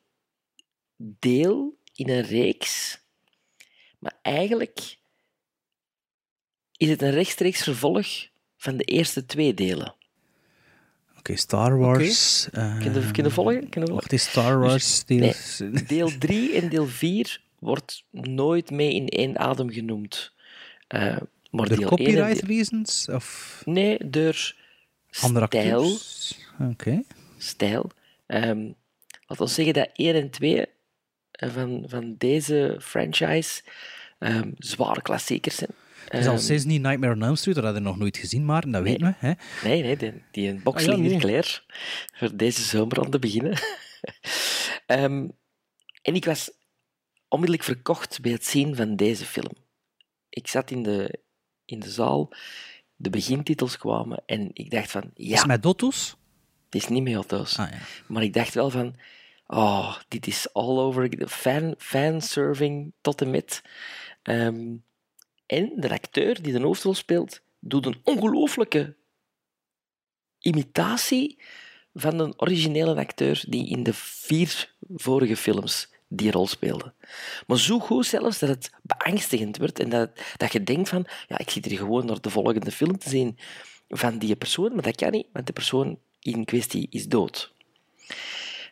deel 0.97 1.79
in 1.95 2.09
een 2.09 2.23
reeks, 2.23 3.01
maar 3.99 4.19
eigenlijk 4.23 4.99
is 6.81 6.89
het 6.89 7.03
een 7.03 7.11
rechtstreeks 7.11 7.63
vervolg 7.63 8.07
van 8.57 8.77
de 8.77 8.85
eerste 8.85 9.27
twee 9.27 9.55
delen. 9.55 9.95
Oké, 11.19 11.37
Star 11.37 11.79
Wars. 11.79 12.49
eh, 12.53 12.79
Kun 12.79 12.93
je, 12.95 13.11
kun 13.11 13.25
je 13.25 13.31
volgen? 13.31 13.59
Kun 13.69 13.81
je 13.81 13.87
volgen? 13.87 13.95
Wacht, 13.95 14.13
is 14.13 14.23
Star 14.29 14.59
Wars 14.59 15.05
deel... 15.05 15.19
Nee, 15.59 15.83
deel 15.87 16.19
3 16.19 16.53
en 16.53 16.69
deel 16.69 16.87
4 16.87 17.41
wordt 17.59 18.05
nooit 18.11 18.71
mee 18.71 18.95
in 18.95 19.09
één 19.09 19.39
adem 19.39 19.71
genoemd. 19.73 20.33
Eh, 20.87 21.17
maar 21.51 21.69
Door 21.69 21.85
copyright 21.85 22.19
1 22.19 22.41
en 22.41 22.47
deel- 22.47 22.57
reasons? 22.57 23.09
Of 23.09 23.63
Nee, 23.65 23.99
door 24.11 24.55
andere 25.21 25.47
stijl. 25.47 25.99
Oké. 26.71 27.03
stijl. 27.39 27.91
Ehm 28.27 28.69
laten 29.27 29.45
we 29.45 29.51
zeggen 29.53 29.75
dat 29.75 29.89
1 29.95 30.15
en 30.15 30.31
2 30.31 30.67
eh, 31.31 31.51
van, 31.51 31.85
van 31.87 32.15
deze 32.19 32.77
franchise 32.81 33.63
ehm, 34.19 34.51
zware 34.59 35.03
klassiekers 35.03 35.57
zijn. 35.57 35.71
Het 36.11 36.21
is 36.21 36.27
al 36.27 36.33
Ehm, 36.33 36.43
sinds 36.43 36.65
niet 36.65 36.83
Nightmare 36.83 37.15
on 37.15 37.23
Elm 37.23 37.37
Street, 37.37 37.55
dat 37.55 37.65
hadden 37.65 37.83
we 37.83 37.89
nog 37.89 37.99
nooit 37.99 38.17
gezien, 38.17 38.45
maar 38.45 38.71
dat 38.71 38.83
weten 38.83 39.07
we. 39.07 39.15
Hè? 39.19 39.33
Nee, 39.69 39.83
nee, 39.83 39.97
die, 39.97 40.23
die 40.31 40.49
een 40.49 40.63
box 40.63 40.83
Ah, 40.83 40.89
ja, 40.89 40.91
ligt 40.91 41.03
hier 41.03 41.11
nee. 41.11 41.41
klaar 41.41 41.65
voor 42.13 42.37
deze 42.37 42.63
zomer 42.63 43.05
aan 43.05 43.11
te 43.11 43.19
beginnen. 43.19 43.59
Ehm, 44.87 45.29
en 46.03 46.15
ik 46.15 46.25
was 46.25 46.51
onmiddellijk 47.29 47.69
verkocht 47.69 48.21
bij 48.21 48.33
het 48.33 48.47
zien 48.47 48.77
van 48.77 48.97
deze 48.97 49.25
film. 49.25 49.53
Ik 50.29 50.49
zat 50.49 50.71
in 50.71 50.83
de, 50.83 51.21
in 51.65 51.81
de 51.81 51.91
zaal, 51.91 52.33
de 52.97 53.11
begintitels 53.11 53.79
kwamen 53.79 54.23
en 54.27 54.51
ik 54.53 54.71
dacht 54.71 54.91
van, 54.91 55.11
ja... 55.15 55.33
Is 55.33 55.39
het 55.39 55.47
met 55.47 55.63
Dotto's? 55.63 56.17
Het 56.65 56.83
is 56.83 56.89
niet 56.89 57.03
met 57.03 57.15
auto's. 57.15 57.59
Ah, 57.59 57.71
ja. 57.71 57.79
Maar 58.09 58.23
ik 58.23 58.33
dacht 58.33 58.55
wel 58.55 58.71
van, 58.71 58.97
oh, 59.47 59.97
dit 60.09 60.27
is 60.27 60.53
all 60.53 60.79
over, 60.79 61.29
fan, 61.29 61.75
fanserving 61.79 62.93
tot 63.01 63.21
en 63.21 63.31
met. 63.31 63.63
Ehm, 64.23 64.77
en 65.51 65.73
de 65.77 65.91
acteur 65.91 66.43
die 66.43 66.53
de 66.53 66.61
hoofdrol 66.61 66.95
speelt, 66.95 67.41
doet 67.59 67.87
een 67.87 68.01
ongelooflijke 68.05 68.97
imitatie 70.39 71.39
van 71.95 72.19
een 72.19 72.41
originele 72.41 72.97
acteur 72.97 73.45
die 73.49 73.69
in 73.69 73.83
de 73.83 73.95
vier 73.95 74.75
vorige 74.97 75.37
films 75.37 75.93
die 76.09 76.31
rol 76.31 76.47
speelde. 76.47 76.93
Maar 77.47 77.59
zo 77.59 77.79
goed 77.79 78.07
zelfs 78.07 78.39
dat 78.39 78.49
het 78.49 78.71
beangstigend 78.83 79.59
wordt 79.59 79.79
en 79.79 79.89
dat, 79.89 80.11
dat 80.37 80.53
je 80.53 80.63
denkt 80.63 80.89
van, 80.89 81.07
ja, 81.29 81.39
ik 81.39 81.51
zit 81.51 81.65
hier 81.65 81.79
gewoon 81.79 82.07
naar 82.07 82.21
de 82.21 82.31
volgende 82.31 82.71
film 82.71 82.99
te 82.99 83.09
zien 83.09 83.39
van 83.89 84.19
die 84.19 84.37
persoon, 84.37 84.75
maar 84.75 84.83
dat 84.83 84.97
kan 84.97 85.11
niet, 85.11 85.27
want 85.33 85.47
de 85.47 85.53
persoon 85.53 85.99
in 86.21 86.45
kwestie 86.45 86.87
is 86.91 87.07
dood. 87.07 87.53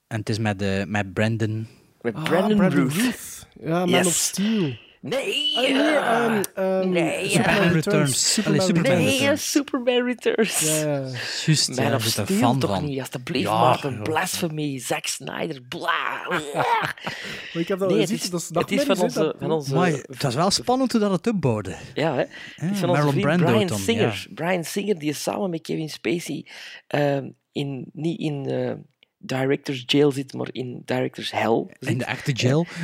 En 0.06 0.18
het 0.18 0.28
is 0.28 0.38
met, 0.38 0.62
eh, 0.62 0.84
met 0.84 1.12
Brandon... 1.12 1.66
Met 2.00 2.14
Ah, 2.14 2.22
Brandon. 2.24 2.70
Routh. 2.70 3.46
Ja, 3.60 3.78
Man 3.78 3.88
Yes. 3.88 4.06
of 4.06 4.12
Steel. 4.12 4.76
Nee! 5.00 5.54
Ah, 5.98 6.40
nee, 6.84 6.84
Nee, 6.86 7.28
Superman 7.28 7.64
ja. 7.64 7.70
Returns. 7.70 8.32
Superman 8.32 8.60
Superman 8.60 8.90
Returns. 8.92 9.04
Nee, 9.10 9.18
Returns. 9.20 9.50
Superman 9.50 10.04
Returns. 10.04 10.60
Ja, 10.60 10.76
ja. 10.76 11.10
Juist, 11.46 11.76
Man 11.76 11.84
ja, 11.86 11.94
of 11.94 12.04
er 12.04 12.10
Steel 12.10 12.26
fan 12.26 12.58
toch 12.58 12.70
van. 12.70 12.84
niet, 12.84 13.00
alsjeblieft, 13.00 13.44
Ja, 13.48 13.60
Maarten. 13.60 13.92
ja. 13.92 14.02
Blasphemy, 14.02 14.78
Zack 14.78 15.06
Snyder, 15.06 15.62
bla. 15.68 16.26
Maar 16.28 16.96
ik 17.52 17.68
heb 17.68 17.78
dat 17.78 17.88
Nee, 17.88 17.96
nee, 17.98 18.06
het 18.06 18.10
is, 18.22 18.30
dat 18.30 18.40
is 18.40 18.48
het 18.52 18.70
is 18.72 18.82
van 18.82 18.98
onze... 19.00 19.34
Van 19.38 19.50
onze 19.50 19.74
Maar 19.74 19.90
het 19.90 20.22
was 20.22 20.34
wel 20.34 20.50
spannend 20.50 20.92
hoe 20.92 21.00
dat 21.00 21.10
het 21.10 21.26
opbouwde. 21.26 21.76
Ja, 21.94 22.14
hè? 22.14 22.24
Het 22.54 22.72
is 22.72 22.78
van 22.78 22.90
onze 22.90 23.02
vriend 23.08 23.20
Brando 23.20 23.44
Brian 23.44 23.66
dan, 23.66 23.78
Singer. 23.78 24.26
ja. 24.28 24.34
Brian 24.34 24.64
Singer, 24.64 24.98
die 24.98 25.12
samen 25.12 25.50
met 25.50 25.60
Kevin 25.62 25.88
Spacey 25.90 26.46
ehm, 26.86 27.28
in, 27.52 27.90
niet 27.92 28.20
in 28.20 28.46
eh, 28.46 28.72
Director's 29.18 29.82
Jail 29.86 30.12
zit, 30.12 30.32
maar 30.32 30.48
in 30.52 30.82
Director's 30.84 31.30
Hell 31.30 31.66
zit. 31.78 31.88
In 31.90 31.98
de 31.98 32.04
echte 32.04 32.32
jail. 32.32 32.66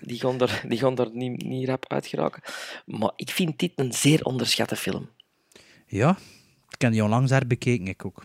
Die 0.00 0.18
gaan 0.18 0.38
daar, 0.38 0.64
die 0.68 0.78
gaan 0.78 0.94
daar 0.94 1.10
niet, 1.12 1.42
niet 1.44 1.68
rap 1.68 1.88
uit 1.92 2.06
geraken. 2.06 2.42
Maar 2.86 3.12
ik 3.16 3.30
vind 3.30 3.58
dit 3.58 3.72
een 3.74 3.92
zeer 3.92 4.24
onderschatte 4.24 4.76
film. 4.76 5.08
Ja, 5.86 6.18
ik 6.68 6.80
heb 6.80 6.92
die 6.92 7.04
onlangs 7.04 7.30
herbekeken, 7.30 7.86
ik 7.86 8.04
ook. 8.04 8.24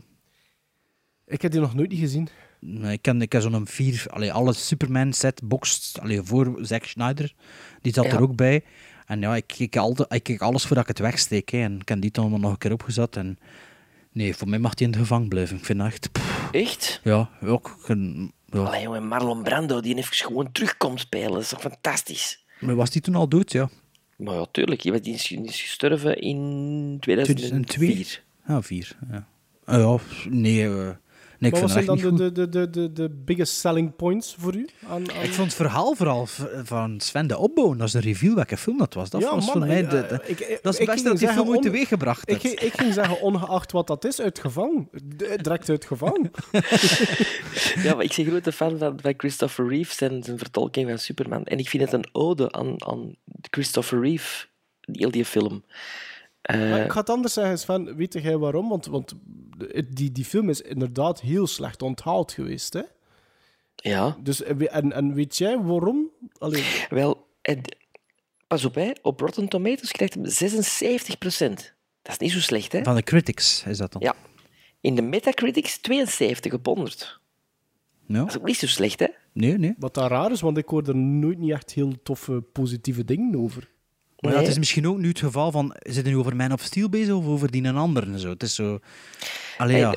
Ik 1.26 1.42
heb 1.42 1.52
die 1.52 1.60
nog 1.62 1.74
nooit 1.76 1.90
niet 1.90 2.00
gezien. 2.00 2.28
Nee, 2.60 2.94
Ik 2.94 3.02
ken, 3.02 3.22
ik 3.22 3.30
ken 3.30 3.42
zo'n 3.42 3.68
vier, 3.68 4.06
allee, 4.10 4.34
alle 4.34 4.54
Superman 4.54 5.14
set 5.14 5.42
boxed, 5.44 6.00
allee, 6.02 6.22
voor 6.22 6.58
Zack 6.62 6.84
Snyder. 6.86 7.34
Die 7.82 7.94
zat 7.94 8.06
Ja. 8.06 8.12
er 8.12 8.22
ook 8.22 8.36
bij. 8.36 8.64
En 9.06 9.20
ja, 9.22 9.36
ik 9.36 9.48
kijk, 9.48 9.76
altijd, 9.78 10.14
ik 10.14 10.24
kijk 10.24 10.42
alles 10.42 10.66
voordat 10.66 10.84
ik 10.84 10.90
het 10.90 11.00
wegsteek. 11.00 11.50
Hè. 11.50 11.58
En 11.64 11.80
ik 11.80 11.88
heb 11.90 12.02
die 12.02 12.12
dan 12.12 12.40
nog 12.42 12.52
een 12.52 12.58
keer 12.58 12.72
opgezet. 12.74 13.16
En 13.16 13.38
nee, 14.16 14.36
voor 14.36 14.50
mij 14.50 14.60
mag 14.60 14.74
die 14.74 14.86
in 14.86 14.92
de 14.92 14.98
gevangen 15.00 15.28
blijven. 15.28 15.58
Ik 15.58 15.66
vind 15.66 15.80
dat 15.80 15.88
echt... 15.88 16.12
pff, 16.12 16.50
Echt? 16.52 17.00
ja, 17.04 17.30
ook... 17.46 17.78
geen- 17.82 18.32
Ja. 18.46 18.60
Allee, 18.64 18.82
jongen, 18.82 19.08
Marlon 19.08 19.44
Brando, 19.44 19.82
die 19.82 19.96
even 19.96 20.16
gewoon 20.16 20.52
terugkomt 20.52 21.00
spelen. 21.00 21.32
Dat 21.32 21.42
is 21.42 21.50
toch 21.50 21.62
fantastisch? 21.62 22.46
Maar 22.60 22.76
was 22.76 22.90
die 22.90 23.02
toen 23.02 23.16
al 23.16 23.28
dood, 23.28 23.52
ja? 23.52 23.70
Maar 24.18 24.36
ja, 24.36 24.46
tuurlijk. 24.52 24.82
Die 24.82 24.94
is, 25.14 25.28
die 25.28 25.44
is 25.44 25.62
gestorven 25.62 26.16
in 26.22 26.98
2004. 27.00 27.36
2002? 27.66 28.24
Ja, 28.48 28.62
vier. 28.62 28.98
Ja, 29.12 29.28
Ah, 29.66 29.80
ja 29.80 30.00
nee, 30.30 30.64
eh, 30.70 30.90
nee, 31.52 31.54
ik 31.54 31.60
maar 31.70 31.70
vind 31.70 31.88
wat 31.88 31.98
zijn 32.00 32.18
dan 32.18 32.18
de, 32.18 32.32
de, 32.32 32.50
de, 32.50 32.70
de, 32.70 32.70
de, 32.70 32.94
de 32.94 33.10
biggest 33.26 33.54
selling 33.60 33.96
points 33.96 34.36
voor 34.40 34.56
u? 34.56 34.70
Aan, 34.88 35.12
aan... 35.12 35.24
Ik 35.24 35.34
vond 35.34 35.48
het 35.48 35.54
verhaal 35.56 35.96
vooral 35.96 36.26
van 36.64 37.00
Sven 37.00 37.28
de 37.28 37.38
Opbouw, 37.38 37.76
dat 37.76 37.88
is 37.88 37.92
de 37.94 38.00
review 38.00 38.34
welke 38.36 38.58
film 38.58 38.78
dat 38.78 38.94
was. 38.94 39.10
Dat 39.10 39.22
Ja, 39.22 39.30
was 39.36 39.46
man, 39.46 39.54
voor 39.58 39.66
mij 39.66 39.80
ik- 39.80 39.90
de, 39.90 39.98
eh, 40.00 40.10
de- 40.10 40.22
ik- 40.28 40.40
ik- 40.40 40.60
dat 40.62 40.74
is 40.74 40.80
ik 40.80 40.86
het 40.86 40.96
beste 40.96 41.10
dat 41.10 41.18
die 41.18 41.28
film 41.28 41.48
ooit 41.48 41.58
on- 41.58 41.64
teweeggebracht 41.64 42.30
Ik, 42.30 42.42
heeft. 42.42 42.64
ik 42.64 42.74
ging 42.74 42.94
zeggen, 42.94 43.22
ongeacht 43.22 43.72
wat 43.72 43.88
dat 43.88 44.06
is, 44.06 44.22
uit 44.22 44.40
gevangen. 44.40 44.90
D- 45.18 45.44
Direct 45.44 45.70
uit 45.70 45.86
gevangen. 45.86 46.32
Ja, 47.84 47.96
maar 47.96 48.04
ik 48.04 48.14
ben 48.16 48.26
grote 48.26 48.52
fan 48.52 48.78
van, 48.78 49.00
van 49.02 49.14
Christopher 49.18 49.68
Reeve, 49.68 49.94
zijn, 49.94 50.24
zijn 50.24 50.38
vertolking 50.38 50.90
van 50.90 50.98
Superman. 51.00 51.44
En 51.46 51.58
ik 51.58 51.70
vind 51.70 51.84
het 51.84 51.94
een 51.94 52.06
ode 52.12 52.52
aan, 52.52 52.86
aan 52.88 53.16
Christopher 53.50 54.00
Reeve, 54.02 54.46
die, 54.82 54.96
heel 55.02 55.12
die 55.12 55.26
film. 55.26 55.64
Eh, 56.46 56.70
Maar 56.70 56.84
ik 56.84 56.92
ga 56.92 57.00
het 57.00 57.10
anders 57.10 57.34
zeggen, 57.34 57.60
Sven. 57.60 57.96
Weet 57.96 58.14
jij 58.14 58.38
waarom? 58.38 58.70
Want, 58.70 58.86
want 58.86 59.14
die, 59.90 60.12
die 60.12 60.26
film 60.26 60.50
is 60.50 60.62
inderdaad 60.62 61.22
heel 61.22 61.48
slecht 61.48 61.82
onthaald 61.82 62.32
geweest. 62.32 62.74
Hè? 62.74 62.82
ja, 63.76 64.18
Dus, 64.24 64.44
en, 64.44 64.58
we- 64.58 64.70
en, 64.70 64.92
en 64.92 65.14
weet 65.14 65.38
jij 65.38 65.60
waarom? 65.60 66.10
Allee, 66.38 66.64
wel, 66.90 67.28
en, 67.42 67.62
pas 68.48 68.66
op, 68.66 68.76
hè, 68.76 68.92
op 69.02 69.20
Rotten 69.20 69.48
Tomatoes 69.48 69.92
krijgt 69.92 70.14
hem 70.14 70.24
76% 70.26 71.74
Dat 72.02 72.12
is 72.14 72.18
niet 72.18 72.32
zo 72.32 72.40
slecht, 72.40 72.72
hè? 72.72 72.84
Van 72.84 72.96
de 72.96 73.04
critics 73.04 73.64
is 73.68 73.78
dat 73.78 73.92
dan. 73.92 74.02
Ja. 74.02 74.16
In 74.82 74.96
de 74.96 75.02
Metacritics 75.02 75.78
72 75.78 76.54
op 76.54 76.66
100. 76.66 77.20
Ja. 78.08 78.20
Dat 78.20 78.28
is 78.30 78.38
ook 78.38 78.46
niet 78.46 78.58
zo 78.58 78.68
slecht, 78.68 79.00
hè? 79.00 79.08
Nee, 79.32 79.58
nee. 79.58 79.74
wat 79.78 79.94
daar 79.94 80.10
raar 80.10 80.32
is, 80.32 80.42
want 80.42 80.58
ik 80.58 80.68
hoor 80.68 80.88
er 80.88 80.96
nooit 80.96 81.38
niet 81.38 81.52
echt 81.52 81.72
heel 81.74 81.94
toffe, 82.04 82.42
positieve 82.42 83.06
dingen 83.06 83.36
over. 83.36 83.70
Maar 84.26 84.34
Nee. 84.34 84.44
het 84.44 84.52
is 84.52 84.58
misschien 84.58 84.88
ook 84.88 84.98
nu 84.98 85.08
het 85.08 85.20
geval 85.20 85.52
van, 85.52 85.76
het 85.80 86.06
nu 86.06 86.18
over 86.18 86.36
Man 86.36 86.52
of 86.52 86.62
Steel 86.62 86.90
bezig 86.90 87.14
of 87.14 87.26
over 87.26 87.52
die 87.52 87.64
een 87.64 87.76
ander 87.78 88.04
en 88.04 88.20
zo? 88.20 88.30
Het 88.30 88.44
is 88.44 88.56
zo... 88.56 88.80
Allee, 89.58 89.78
ja. 89.78 89.96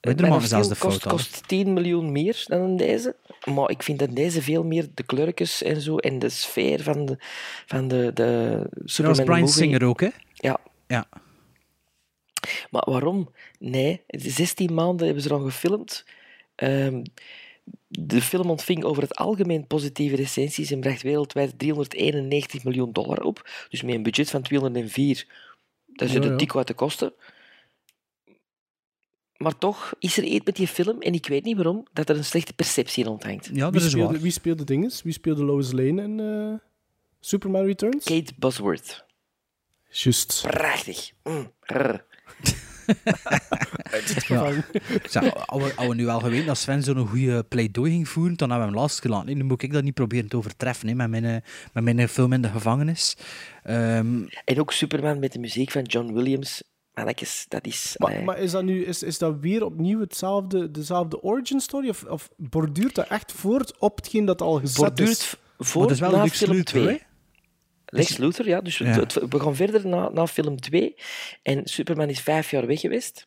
Hey, 0.00 0.14
Man 0.14 0.40
zelfs 0.42 0.68
de 0.68 0.76
kost, 0.76 1.04
al. 1.06 1.10
kost 1.12 1.48
10 1.48 1.72
miljoen 1.72 2.12
meer 2.12 2.44
dan 2.46 2.76
deze. 2.76 3.16
Maar 3.54 3.70
ik 3.70 3.82
vind 3.82 3.98
dat 3.98 4.16
deze 4.16 4.42
veel 4.42 4.64
meer 4.64 4.86
de 4.94 5.02
kleurtjes 5.02 5.62
en 5.62 5.80
zo 5.80 5.96
en 5.96 6.18
de 6.18 6.28
sfeer 6.28 6.82
van 6.82 7.04
de, 7.06 7.16
van 7.66 7.88
de, 7.88 8.10
de 8.14 8.58
Dat 8.62 8.80
was 8.80 8.92
Superman 8.92 9.24
Brian 9.24 9.40
movie. 9.40 9.54
Singer 9.62 9.84
ook, 9.84 10.00
hè? 10.00 10.08
Ja, 10.34 10.58
Ja. 10.86 11.06
maar 12.70 12.82
waarom? 12.86 13.32
Nee, 13.58 14.02
16 14.08 14.74
maanden 14.74 15.04
hebben 15.06 15.22
ze 15.22 15.28
dan 15.28 15.42
gefilmd. 15.42 16.04
Ehm, 16.54 17.02
de 17.88 18.20
film 18.22 18.50
ontving 18.50 18.84
over 18.84 19.02
het 19.02 19.14
algemeen 19.14 19.66
positieve 19.66 20.16
recensies 20.16 20.70
en 20.70 20.80
bracht 20.80 21.02
wereldwijd 21.02 21.58
391 21.58 22.64
miljoen 22.64 22.92
dollar 22.92 23.22
op. 23.22 23.50
Dus 23.68 23.82
met 23.82 23.94
een 23.94 24.02
budget 24.02 24.30
van 24.30 24.42
204, 24.42 25.26
dat 25.86 26.08
zit 26.08 26.24
een 26.24 26.36
dik 26.36 26.56
uit 26.56 26.66
de 26.66 26.74
kosten. 26.74 27.12
Maar 29.36 29.58
toch 29.58 29.94
is 29.98 30.16
er 30.16 30.24
iets 30.24 30.44
met 30.44 30.56
die 30.56 30.66
film, 30.66 31.00
en 31.00 31.12
ik 31.12 31.26
weet 31.26 31.44
niet 31.44 31.56
waarom, 31.56 31.86
dat 31.92 32.08
er 32.08 32.16
een 32.16 32.24
slechte 32.24 32.52
perceptie 32.52 33.04
in 33.04 33.10
onthangt. 33.10 33.50
Ja, 33.52 33.70
dat 33.70 33.72
Wie 33.72 33.80
is 33.80 33.90
speelde, 33.90 34.12
waar. 34.12 34.22
wie 34.22 34.30
speelde 34.30 34.64
dinges? 34.64 35.02
Wie 35.02 35.12
speelde 35.12 35.44
Lois 35.44 35.72
Lane 35.72 36.02
in 36.02 36.20
eh, 36.20 36.68
Superman 37.20 37.64
Returns? 37.64 38.04
Kate 38.04 38.32
Bosworth. 38.36 39.04
Juist. 39.90 40.42
Prachtig. 40.46 41.10
Mm. 41.22 41.52
Ja. 44.28 44.52
Zeg, 45.08 45.46
als 45.46 45.86
we, 45.86 45.94
nu 45.94 46.08
al 46.08 46.20
geweten 46.20 46.46
dat 46.46 46.58
Sven 46.58 46.82
zo'n 46.82 47.06
goede 47.06 47.42
pleidooi 47.42 47.90
ging 47.90 48.08
voeren, 48.08 48.36
dan 48.36 48.50
hebben 48.50 48.68
we 48.68 48.72
hem 48.72 48.82
last 48.82 49.00
gelaten. 49.00 49.36
Nu 49.36 49.44
moet 49.44 49.62
ik 49.62 49.72
dat 49.72 49.82
niet 49.82 49.94
proberen 49.94 50.28
te 50.28 50.36
overtreffen 50.36 50.88
hè, 50.88 50.94
met, 50.94 51.08
mijn, 51.08 51.24
eh, 51.24 51.36
met 51.72 51.84
mijn 51.84 52.08
film 52.08 52.32
in 52.32 52.42
de 52.42 52.48
gevangenis. 52.48 53.16
Ehm, 53.62 54.22
En 54.44 54.60
ook 54.60 54.72
Superman 54.72 55.18
met 55.18 55.32
de 55.32 55.38
muziek 55.38 55.70
van 55.70 55.82
John 55.82 56.12
Williams. 56.12 56.62
Mannetjes, 56.94 57.44
dat 57.48 57.66
is... 57.66 57.94
Maar, 57.98 58.10
allee. 58.10 58.24
maar 58.24 58.38
is, 58.38 58.50
dat 58.50 58.64
nu, 58.64 58.84
is, 58.84 59.02
is 59.02 59.18
dat 59.18 59.36
weer 59.40 59.64
opnieuw 59.64 60.00
hetzelfde, 60.00 60.70
dezelfde 60.70 61.22
origin 61.22 61.60
story? 61.60 61.88
Of, 61.88 62.02
of 62.02 62.28
borduurt 62.36 62.94
dat 62.94 63.08
echt 63.08 63.32
voort 63.32 63.78
op 63.78 63.96
hetgeen 63.96 64.24
dat 64.24 64.40
al 64.40 64.60
gezet 64.60 64.76
borduurt 64.76 65.08
is? 65.08 65.34
voor 65.58 65.80
Maar 65.80 65.88
dat 65.88 66.10
is 66.10 66.12
wel 66.12 66.26
film 66.26 66.52
Luthor, 66.52 66.82
2. 66.82 66.86
hè? 66.86 66.96
Lex 67.90 68.16
Luthor, 68.16 68.46
ja. 68.48 68.60
Dus 68.60 68.78
Ja. 68.78 68.84
het- 68.86 69.14
het- 69.14 69.28
we 69.32 69.40
gaan 69.40 69.56
verder 69.56 69.86
na, 69.86 70.08
na 70.08 70.26
film 70.26 70.60
2. 70.60 70.94
En 71.42 71.66
Superman 71.66 72.08
is 72.08 72.20
vijf 72.20 72.50
jaar 72.50 72.66
weg 72.66 72.80
geweest. 72.80 73.26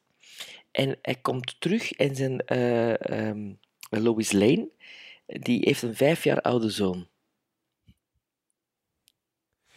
En 0.72 0.98
hij 1.02 1.16
komt 1.16 1.56
terug 1.62 1.92
en 1.92 2.16
zijn 2.16 2.40
eh, 2.46 3.10
ehm, 3.30 3.52
Lois 3.90 4.32
Lane, 4.32 4.70
die 5.26 5.60
heeft 5.64 5.82
een 5.82 5.96
vijf 5.96 6.24
jaar 6.24 6.42
oude 6.42 6.70
zoon. 6.70 7.08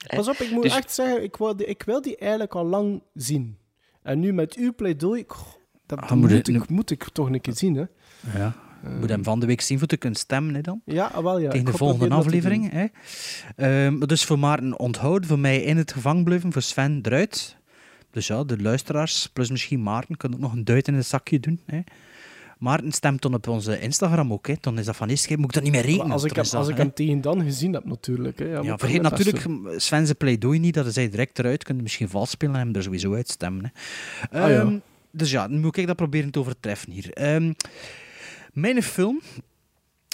Pas 0.06 0.28
op, 0.28 0.34
ik 0.36 0.50
moet 0.50 0.62
Dus- 0.62 0.76
echt 0.76 0.92
zeggen, 0.92 1.22
ik 1.22 1.36
wil, 1.36 1.56
die, 1.56 1.66
ik 1.66 1.82
wil 1.82 2.02
die 2.02 2.16
eigenlijk 2.16 2.54
al 2.54 2.64
lang 2.64 3.02
zien. 3.14 3.58
En 4.02 4.20
nu 4.20 4.32
met 4.32 4.54
uw 4.54 4.74
pleidooi, 4.74 5.24
dat, 5.86 5.98
Ah, 5.98 6.10
moet 6.12 6.48
ik, 6.48 6.68
moet 6.68 6.90
ik 6.90 7.04
toch 7.12 7.30
een 7.30 7.40
keer 7.40 7.54
zien. 7.56 7.74
Hè? 7.74 7.84
ja. 8.38 8.62
Moet 9.00 9.08
hem 9.08 9.24
van 9.24 9.40
de 9.40 9.46
week 9.46 9.60
zien 9.60 9.78
voor 9.78 9.88
te 9.88 9.96
kunnen 9.96 10.18
stemmen 10.18 10.54
hè, 10.54 10.60
dan. 10.60 10.80
Ja, 10.84 11.06
ah, 11.06 11.22
wel 11.22 11.38
ja. 11.38 11.50
Tegen 11.50 11.66
de 11.66 11.72
volgende 11.72 12.14
aflevering. 12.14 12.70
Hè. 12.72 12.86
Ehm, 13.56 13.98
dus 13.98 14.24
voor 14.24 14.38
Maarten 14.38 14.78
onthouden, 14.78 15.28
voor 15.28 15.38
mij 15.38 15.62
in 15.62 15.76
het 15.76 15.92
gevangen 15.92 16.24
blijven, 16.24 16.52
voor 16.52 16.62
Sven 16.62 16.98
eruit. 17.02 17.56
Dus 18.10 18.26
ja, 18.26 18.44
de 18.44 18.62
luisteraars, 18.62 19.30
plus 19.32 19.50
misschien 19.50 19.82
Maarten, 19.82 20.16
kan 20.16 20.34
ook 20.34 20.40
nog 20.40 20.52
een 20.52 20.64
duit 20.64 20.88
in 20.88 20.94
het 20.94 21.06
zakje 21.06 21.40
doen. 21.40 21.60
Hè. 21.66 21.80
Maarten 22.58 22.92
stemt 22.92 23.22
dan 23.22 23.34
op 23.34 23.48
onze 23.48 23.80
Instagram 23.80 24.32
ook. 24.32 24.46
Hè. 24.46 24.54
Dan 24.60 24.78
is 24.78 24.84
dat 24.84 24.96
van 24.96 25.08
eerst 25.08 25.36
moet 25.36 25.44
ik 25.44 25.52
dat 25.52 25.62
niet 25.62 25.72
meer 25.72 25.82
rekenen. 25.82 26.10
Als 26.10 26.24
ik, 26.24 26.34
hem, 26.34 26.44
dat, 26.44 26.54
als 26.54 26.68
ik 26.68 26.76
hem 26.76 26.92
tegen 26.92 27.20
dan 27.20 27.42
gezien 27.42 27.72
heb, 27.72 27.84
natuurlijk. 27.84 28.38
Hè. 28.38 28.44
Ja, 28.44 28.78
vergeet 28.78 29.02
natuurlijk 29.02 29.48
Sven 29.76 30.04
zijn 30.04 30.16
pleidooi 30.16 30.58
niet, 30.58 30.74
dat 30.74 30.94
hij 30.94 31.10
direct 31.10 31.38
eruit 31.38 31.64
kunt 31.64 31.82
misschien 31.82 32.08
vals 32.08 32.30
spelen 32.30 32.54
en 32.54 32.60
hem 32.60 32.74
er 32.74 32.82
sowieso 32.82 33.14
uitstemmen. 33.14 33.72
Hè. 34.30 34.40
Ah, 34.40 34.50
ja. 34.50 34.60
Ehm, 34.60 34.78
dus 35.10 35.30
ja, 35.30 35.46
nu 35.46 35.58
moet 35.58 35.76
ik 35.76 35.86
dat 35.86 35.96
proberen 35.96 36.30
te 36.30 36.38
overtreffen 36.38 36.92
hier. 36.92 37.12
Ehm, 37.12 37.52
mijn 38.54 38.82
film 38.82 39.20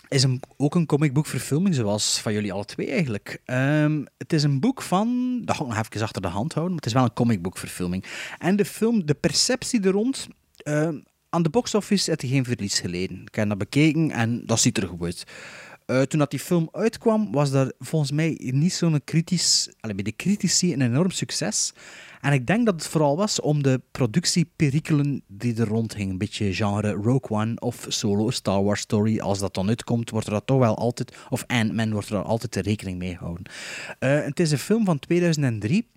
is 0.09 0.23
een, 0.23 0.43
ook 0.57 0.75
een 0.75 0.87
comicboekverfilming, 0.87 1.75
zoals 1.75 2.21
van 2.21 2.33
jullie 2.33 2.53
alle 2.53 2.65
twee 2.65 2.91
eigenlijk. 2.91 3.41
Ehm, 3.45 4.05
het 4.19 4.33
is 4.33 4.43
een 4.43 4.61
boek 4.61 4.83
van, 4.83 5.41
dat 5.45 5.57
ga 5.57 5.63
ik 5.63 5.69
nog 5.69 5.79
even 5.79 6.03
achter 6.03 6.23
de 6.23 6.29
hand 6.29 6.53
houden, 6.53 6.75
maar 6.75 6.83
het 6.83 6.87
is 6.87 6.93
wel 6.93 7.05
een 7.05 7.13
comicboekverfilming. 7.13 8.05
En 8.39 8.57
de 8.57 8.65
film, 8.65 9.07
de 9.07 9.15
perceptie 9.15 9.83
er 9.83 9.91
rond, 9.91 10.29
ehm, 10.57 10.99
aan 11.29 11.43
de 11.43 11.51
box 11.51 11.75
office 11.75 12.11
heeft 12.11 12.23
hij 12.23 12.31
geen 12.31 12.45
verlies 12.45 12.81
geleden. 12.81 13.23
Ik 13.25 13.35
heb 13.35 13.49
dat 13.49 13.59
bekeken 13.59 14.11
en 14.11 14.47
dat 14.47 14.61
ziet 14.61 14.77
er 14.77 14.89
goed 14.89 15.03
uit. 15.03 15.25
Eh, 15.87 16.03
toen 16.03 16.19
dat 16.19 16.31
die 16.31 16.41
film 16.41 16.69
uitkwam, 16.73 17.33
was 17.33 17.51
daar 17.51 17.73
volgens 17.79 18.13
mij 18.13 18.39
niet 18.53 18.73
zo'n 18.73 19.01
kritisch... 19.05 19.69
Allee, 19.81 19.95
bij 19.95 20.05
de 20.05 20.17
critici 20.17 20.73
een 20.73 20.81
enorm 20.81 21.11
succes. 21.11 21.73
En 22.21 22.33
ik 22.33 22.47
denk 22.47 22.67
dat 22.67 22.75
het 22.75 22.87
vooral 22.87 23.17
was 23.17 23.41
om 23.41 23.63
de 23.63 23.81
productieperikelen 23.91 25.23
die 25.27 25.61
er 25.61 25.67
rondhingen. 25.69 26.11
Een 26.13 26.19
beetje 26.19 26.55
genre 26.55 26.91
Rogue 26.93 27.39
One 27.39 27.55
of 27.59 27.85
Solo, 27.89 28.31
Star 28.31 28.63
Wars 28.65 28.81
Story. 28.81 29.21
Als 29.21 29.39
dat 29.39 29.55
dan 29.55 29.69
uitkomt, 29.69 30.11
wordt 30.11 30.27
er 30.27 30.33
dat 30.33 30.47
toch 30.47 30.59
wel 30.59 30.77
altijd... 30.77 31.17
Of 31.29 31.45
Ant-Man 31.47 31.93
wordt 31.93 32.09
er 32.09 32.23
altijd 32.23 32.53
de 32.53 32.61
rekening 32.61 32.99
mee 32.99 33.17
gehouden. 33.17 33.45
Eh, 33.99 34.21
het 34.25 34.41
is 34.41 34.51
een 34.51 34.59
film 34.59 34.85
van 34.85 34.99
2003. 34.99 35.89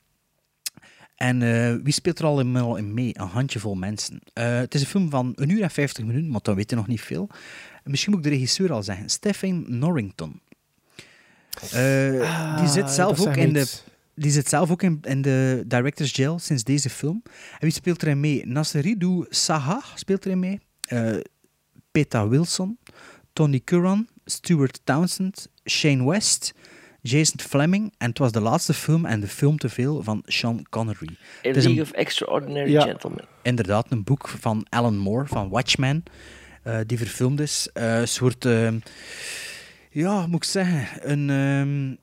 En 1.16 1.42
eh, 1.42 1.76
wie 1.84 1.94
speelt 1.94 2.20
er 2.20 2.26
al 2.26 2.40
in, 2.78 2.94
mee? 2.94 3.12
Een 3.14 3.28
handjevol 3.28 3.76
mensen. 3.76 4.20
Eh, 4.34 4.58
het 4.58 4.74
is 4.74 4.82
een 4.82 4.88
film 4.88 5.10
van 5.10 5.32
een 5.36 5.50
uur 5.50 5.62
en 5.62 5.72
50 5.72 6.06
minuten, 6.06 6.30
maar 6.30 6.42
dan 6.44 6.56
weet 6.56 6.70
je 6.70 6.76
nog 6.76 6.88
niet 6.88 7.02
veel. 7.02 7.30
En 7.84 7.92
misschien 7.92 8.14
moet 8.14 8.26
ik 8.26 8.32
de 8.32 8.36
regisseur 8.38 8.74
al 8.74 8.84
zeggen. 8.84 9.10
Stephen 9.10 9.66
Norrington. 9.68 10.42
Die 11.60 12.68
zit 12.68 12.84
Ah, 12.84 12.90
zelf 12.90 13.18
dat 13.18 13.28
ook 13.28 13.36
in 13.36 13.54
de... 13.54 13.68
Die 14.16 14.32
zit 14.32 14.50
zelf 14.50 14.72
ook 14.72 14.84
in, 14.84 15.00
in 15.02 15.22
de 15.22 15.64
Director's 15.68 16.16
Jail 16.16 16.40
sinds 16.40 16.64
deze 16.64 16.90
film. 16.90 17.22
En 17.52 17.60
wie 17.60 17.72
speelt 17.72 18.02
erin 18.04 18.20
mee? 18.20 18.46
Nasseridou 18.48 19.26
Saha 19.30 19.82
speelt 19.96 20.26
erin 20.26 20.40
mee. 20.40 20.60
Eh 20.88 21.16
Peta 21.92 22.28
Wilson, 22.28 22.78
Tony 23.34 23.62
Curran, 23.64 24.08
Stuart 24.26 24.80
Townsend, 24.84 25.48
Shane 25.70 26.06
West, 26.10 26.54
Jason 27.02 27.40
Fleming. 27.40 27.94
En 27.98 28.10
het 28.10 28.18
was 28.18 28.32
de 28.32 28.40
laatste 28.40 28.74
film 28.74 29.06
en 29.06 29.20
de 29.20 29.28
film 29.28 29.58
te 29.58 29.70
veel 29.70 30.04
van 30.04 30.24
Sean 30.26 30.66
Connery. 30.70 31.08
A 31.10 31.14
Het 31.42 31.56
is 31.58 31.64
League 31.64 31.74
een- 31.74 31.82
of 31.82 31.92
Extraordinary 31.92 32.72
Ja. 32.72 32.82
Gentlemen. 32.82 33.26
Inderdaad, 33.42 33.92
een 33.92 34.04
boek 34.04 34.28
van 34.28 34.66
Alan 34.70 34.98
Moore, 34.98 35.28
van 35.28 35.50
Watchmen, 35.50 36.04
eh, 36.64 36.80
die 36.86 36.98
verfilmd 36.98 37.40
is. 37.40 37.70
Eh, 37.74 38.00
een 38.00 38.08
soort, 38.08 38.46
ehm, 38.46 38.80
ja, 39.90 40.28
moet 40.28 40.44
ik 40.44 40.50
zeggen, 40.50 41.12
een, 41.12 41.30
ehm, 41.30 41.96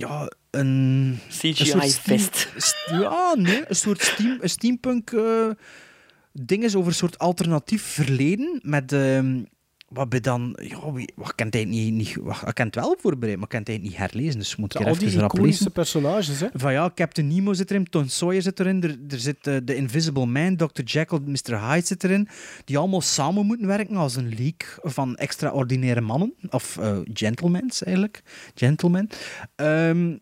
ja, 0.00 0.30
een... 0.54 1.18
CGI 1.28 1.48
een 1.48 1.66
soort 1.66 1.90
steam- 1.90 2.18
fest. 2.18 2.48
st- 2.56 2.90
Ja, 2.90 3.34
nee, 3.36 3.62
een 3.68 3.76
soort 3.76 4.00
steam, 4.02 4.38
een 4.40 4.50
steampunk 4.50 5.12
eh 5.12 5.50
ding 6.32 6.64
is 6.64 6.74
over 6.76 6.88
een 6.88 6.94
soort 6.94 7.18
alternatief 7.18 7.82
verleden 7.82 8.58
met... 8.62 8.92
ehm, 8.92 9.42
wat 9.88 10.08
bij 10.08 10.20
dan, 10.20 10.58
ja, 10.62 10.92
wie, 10.92 11.12
wat 11.16 11.34
kent 11.34 11.54
hij 11.54 11.64
niet, 11.64 11.92
niet 11.92 12.14
wat, 12.20 12.42
ik 12.46 12.54
kan 12.54 12.66
het 12.66 12.74
wel 12.74 12.96
voorbereid, 13.00 13.36
maar 13.38 13.44
ik 13.52 13.64
kan 13.64 13.74
het 13.74 13.82
niet 13.82 13.96
herlezen, 13.96 14.38
dus 14.38 14.56
moet 14.56 14.74
ik 14.74 14.80
Ja, 14.80 14.86
er 14.86 14.92
even 15.02 15.20
rap 15.20 15.38
lezen. 15.38 15.72
personages, 15.72 16.40
hè. 16.40 16.46
Van 16.54 16.72
ja, 16.72 16.90
Captain 16.94 17.28
Nemo 17.28 17.52
zit 17.52 17.70
erin, 17.70 17.84
Tom 17.90 18.08
Sawyer 18.08 18.42
zit 18.42 18.60
erin, 18.60 18.82
er, 18.82 18.96
er 19.08 19.18
zit 19.18 19.46
eh, 19.46 19.56
de 19.64 19.74
Invisible 19.76 20.26
Man, 20.26 20.56
Dr. 20.56 20.82
Jekyll, 20.84 21.18
Mr. 21.24 21.60
Hyde 21.68 21.86
zit 21.86 22.04
erin, 22.04 22.28
die 22.64 22.78
allemaal 22.78 23.00
samen 23.00 23.46
moeten 23.46 23.66
werken 23.66 23.96
als 23.96 24.16
een 24.16 24.28
league 24.28 24.78
van 24.92 25.16
extraordinaire 25.16 26.00
mannen, 26.00 26.34
of 26.50 26.76
eh 26.78 26.98
gentlemans 27.12 27.82
eigenlijk, 27.82 28.22
gentlemen. 28.54 29.08
Ehm 29.56 30.16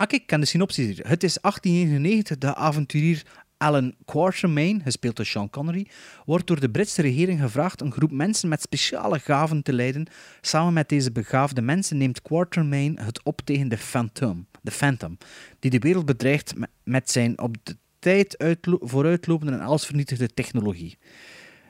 ah, 0.00 0.06
kijk, 0.06 0.22
ik 0.22 0.26
ken 0.26 0.40
de 0.40 0.46
synopsis 0.46 0.86
hier. 0.86 1.08
Het 1.08 1.22
is 1.24 1.38
1899, 1.40 2.38
de 2.38 2.54
avonturier 2.54 3.22
Alan 3.56 3.94
Quatermain, 4.04 4.80
gespeeld 4.84 5.16
door 5.16 5.26
Sean 5.26 5.50
Connery, 5.50 5.86
wordt 6.24 6.46
door 6.46 6.60
de 6.60 6.70
Britse 6.70 7.02
regering 7.02 7.40
gevraagd 7.40 7.80
een 7.80 7.92
groep 7.92 8.10
mensen 8.10 8.48
met 8.48 8.62
speciale 8.62 9.18
gaven 9.18 9.62
te 9.62 9.72
leiden. 9.72 10.06
Samen 10.40 10.72
met 10.72 10.88
deze 10.88 11.12
begaafde 11.12 11.62
mensen 11.62 11.96
neemt 11.96 12.22
Quatermain 12.22 12.98
het 12.98 13.20
op 13.24 13.40
tegen 13.44 13.68
de 13.68 13.78
Phantom, 13.78 14.46
de 14.62 14.70
Phantom 14.70 15.18
die 15.58 15.70
de 15.70 15.78
wereld 15.78 16.06
bedreigt 16.06 16.52
met- 16.84 17.10
zijn 17.10 17.40
op 17.40 17.56
de 17.62 17.76
tijd 17.98 18.38
uitlo- 18.38 18.78
vooruitlopende 18.80 19.52
en 19.52 19.60
allesvernietigende 19.60 20.34
technologie. 20.34 20.98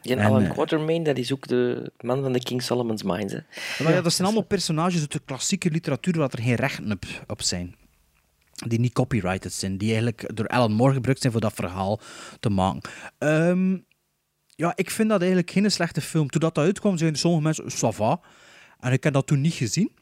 Die 0.02 0.16
En, 0.16 0.26
Alan 0.26 0.42
eh, 0.42 0.50
Quatermain, 0.50 1.02
dat 1.02 1.18
is 1.18 1.32
ook 1.32 1.46
de 1.46 1.92
man 2.00 2.22
van 2.22 2.32
de 2.32 2.38
King 2.38 2.62
Solomon's 2.62 3.02
Mines. 3.02 3.32
Hè. 3.32 3.38
Maar 3.84 3.92
ja, 3.92 4.00
dat 4.00 4.12
zijn 4.12 4.26
allemaal 4.26 4.46
personages 4.46 5.00
uit 5.00 5.12
de 5.12 5.20
klassieke 5.24 5.70
literatuur 5.70 6.18
waar 6.18 6.30
er 6.30 6.42
geen 6.42 6.54
rechten 6.54 6.98
op 7.26 7.42
zijn. 7.42 7.74
Die 8.66 8.80
niet 8.80 8.92
copyrighted 8.92 9.52
zijn. 9.52 9.78
Die 9.78 9.88
eigenlijk 9.88 10.36
door 10.36 10.46
Alan 10.46 10.72
Moore 10.72 10.94
gebruikt 10.94 11.20
zijn 11.20 11.32
voor 11.32 11.40
dat 11.40 11.52
verhaal 11.52 12.00
te 12.40 12.50
maken. 12.50 12.90
Ehm, 13.18 13.78
ja, 14.46 14.72
ik 14.76 14.90
vind 14.90 15.08
dat 15.08 15.20
eigenlijk 15.20 15.50
geen 15.50 15.70
slechte 15.70 16.00
film. 16.00 16.28
Toen 16.28 16.40
dat 16.40 16.58
uitkwam, 16.58 16.98
zeiden 16.98 17.20
sommige 17.20 17.42
mensen, 17.42 17.64
ça 17.64 17.96
va. 17.96 18.20
En 18.78 18.92
ik 18.92 19.04
heb 19.04 19.12
dat 19.12 19.26
toen 19.26 19.40
niet 19.40 19.54
gezien. 19.54 19.92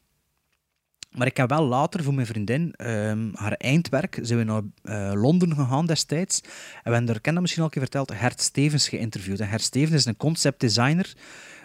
Maar 1.11 1.27
ik 1.27 1.37
heb 1.37 1.49
wel 1.49 1.65
later 1.65 2.03
voor 2.03 2.15
mijn 2.15 2.27
vriendin 2.27 2.73
ehm, 2.73 3.29
haar 3.35 3.53
eindwerk, 3.53 4.19
zijn 4.23 4.39
we 4.39 4.45
naar 4.45 4.63
eh, 4.83 5.23
Londen 5.23 5.55
gegaan 5.55 5.87
destijds. 5.87 6.41
En 6.43 6.51
we 6.85 6.91
hebben 6.91 7.09
er, 7.09 7.21
heb 7.23 7.25
dat 7.25 7.41
misschien 7.41 7.63
al 7.63 7.69
een 7.69 7.75
keer 7.75 7.83
verteld, 7.83 8.13
Hert 8.13 8.41
Stevens 8.41 8.89
geïnterviewd. 8.89 9.41
En 9.41 9.49
Hert 9.49 9.63
Stevens 9.63 9.95
is 9.95 10.05
een 10.05 10.17
conceptdesigner 10.17 11.17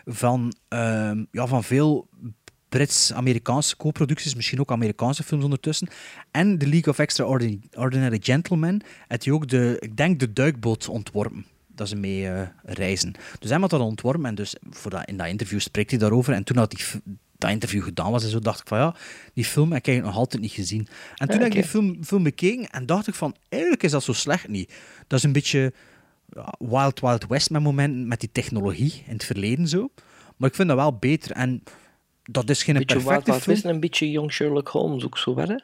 van, 0.06 0.54
ehm, 0.68 1.24
ja, 1.32 1.48
van 1.48 1.64
veel 1.64 2.10
Brits-Amerikaanse 2.74 3.78
co-producties, 3.78 4.36
misschien 4.36 4.60
ook 4.60 4.72
Amerikaanse 4.72 5.24
films 5.24 5.44
ondertussen. 5.44 5.88
En 6.32 6.58
The 6.58 6.68
League 6.68 6.94
of 6.94 7.00
Extraordinary 7.00 8.20
Gentlemen 8.22 8.82
had 9.08 9.24
hij 9.24 9.34
ook 9.34 9.48
de, 9.48 9.78
ik 9.80 9.98
denk, 9.98 10.20
de 10.20 10.34
duikboot 10.34 10.88
ontworpen. 10.90 11.46
Dat 11.76 11.90
ze 11.90 11.96
mee 11.96 12.28
eh, 12.30 12.48
reizen. 12.64 13.12
Dus 13.40 13.50
hij 13.50 13.60
had 13.60 13.70
dat 13.70 13.80
ontworpen 13.82 14.26
en 14.26 14.36
dus 14.36 14.56
voor 14.70 14.92
dat, 14.92 15.08
in 15.08 15.18
dat 15.18 15.28
interview 15.28 15.60
spreekt 15.60 15.90
hij 15.90 16.00
daarover. 16.00 16.34
En 16.34 16.44
toen 16.44 16.66
die, 16.68 16.80
f- 16.80 17.00
dat 17.38 17.50
interview 17.52 17.84
gedaan 17.84 18.12
was, 18.12 18.24
en 18.24 18.30
zo 18.30 18.40
dacht 18.40 18.60
ik 18.60 18.68
van 18.68 18.78
ja, 18.78 18.96
die 19.34 19.46
film 19.46 19.72
heb 19.72 19.88
ik 19.88 20.04
nog 20.04 20.16
altijd 20.16 20.42
niet 20.42 20.52
gezien. 20.52 20.88
En 21.16 21.28
toen 21.28 21.38
Ja, 21.38 21.44
heb 21.44 21.54
ik 21.54 21.62
die 21.62 21.70
film, 21.70 22.04
film 22.04 22.24
bekeken 22.24 22.68
en 22.70 22.86
dacht 22.86 23.08
ik 23.08 23.14
van, 23.14 23.36
eigenlijk 23.50 23.84
is 23.84 23.92
dat 23.92 24.04
zo 24.04 24.14
slecht 24.14 24.48
niet. 24.48 24.74
Dat 25.08 25.20
is 25.20 25.26
een 25.26 25.32
beetje 25.32 25.74
ja, 26.30 26.54
Wild 26.60 27.00
Wild 27.00 27.26
West 27.28 27.50
met 27.50 27.62
momenten 27.62 28.08
met 28.08 28.20
die 28.20 28.30
technologie 28.32 29.04
in 29.08 29.14
het 29.14 29.24
verleden 29.26 29.68
zo. 29.68 29.90
Maar 30.38 30.50
ik 30.50 30.56
vind 30.56 30.68
dat 30.68 30.78
wel 30.78 30.98
beter. 30.98 31.32
En 31.32 31.64
dat 32.24 32.50
is 32.50 32.64
geen 32.64 32.76
Een 32.76 32.82
beetje 32.82 32.96
perfecte 33.04 33.32
Wild 33.32 33.44
film. 33.44 33.74
Een 33.74 33.80
beetje 33.80 34.12
Young 34.12 34.32
Sherlock 34.32 34.68
Holmes 34.68 35.06
ook 35.06 35.18
zo, 35.18 35.38
hè? 35.38 35.56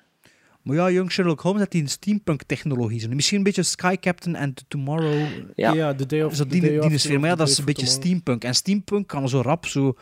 Maar 0.61 0.75
ja, 0.75 0.89
Young 0.89 1.11
Sherlock 1.11 1.39
Holmes 1.41 1.61
had 1.61 1.71
die 1.71 1.81
een 1.81 1.89
steampunk-technologie. 1.89 2.99
zo. 2.99 3.07
Misschien 3.09 3.37
een 3.37 3.43
beetje 3.43 3.63
Sky 3.63 3.95
Captain 3.95 4.35
and 4.35 4.65
Tomorrow. 4.67 5.25
Ja. 5.55 5.73
Ja, 5.73 5.95
The 5.95 6.05
Day 6.05 6.21
of- 6.21 6.35
Zo 6.35 6.43
The 6.43 6.49
die, 6.49 6.61
Day 6.79 6.89
die 6.89 6.97
sfeer. 6.97 7.19
Maar 7.19 7.29
ja, 7.29 7.35
dat 7.35 7.47
is 7.49 7.57
een 7.57 7.65
beetje 7.65 7.85
steampunk. 7.85 8.43
En 8.43 8.55
steampunk 8.55 9.07
kan 9.07 9.29
zo 9.29 9.41
rap 9.41 9.65
zo... 9.65 9.95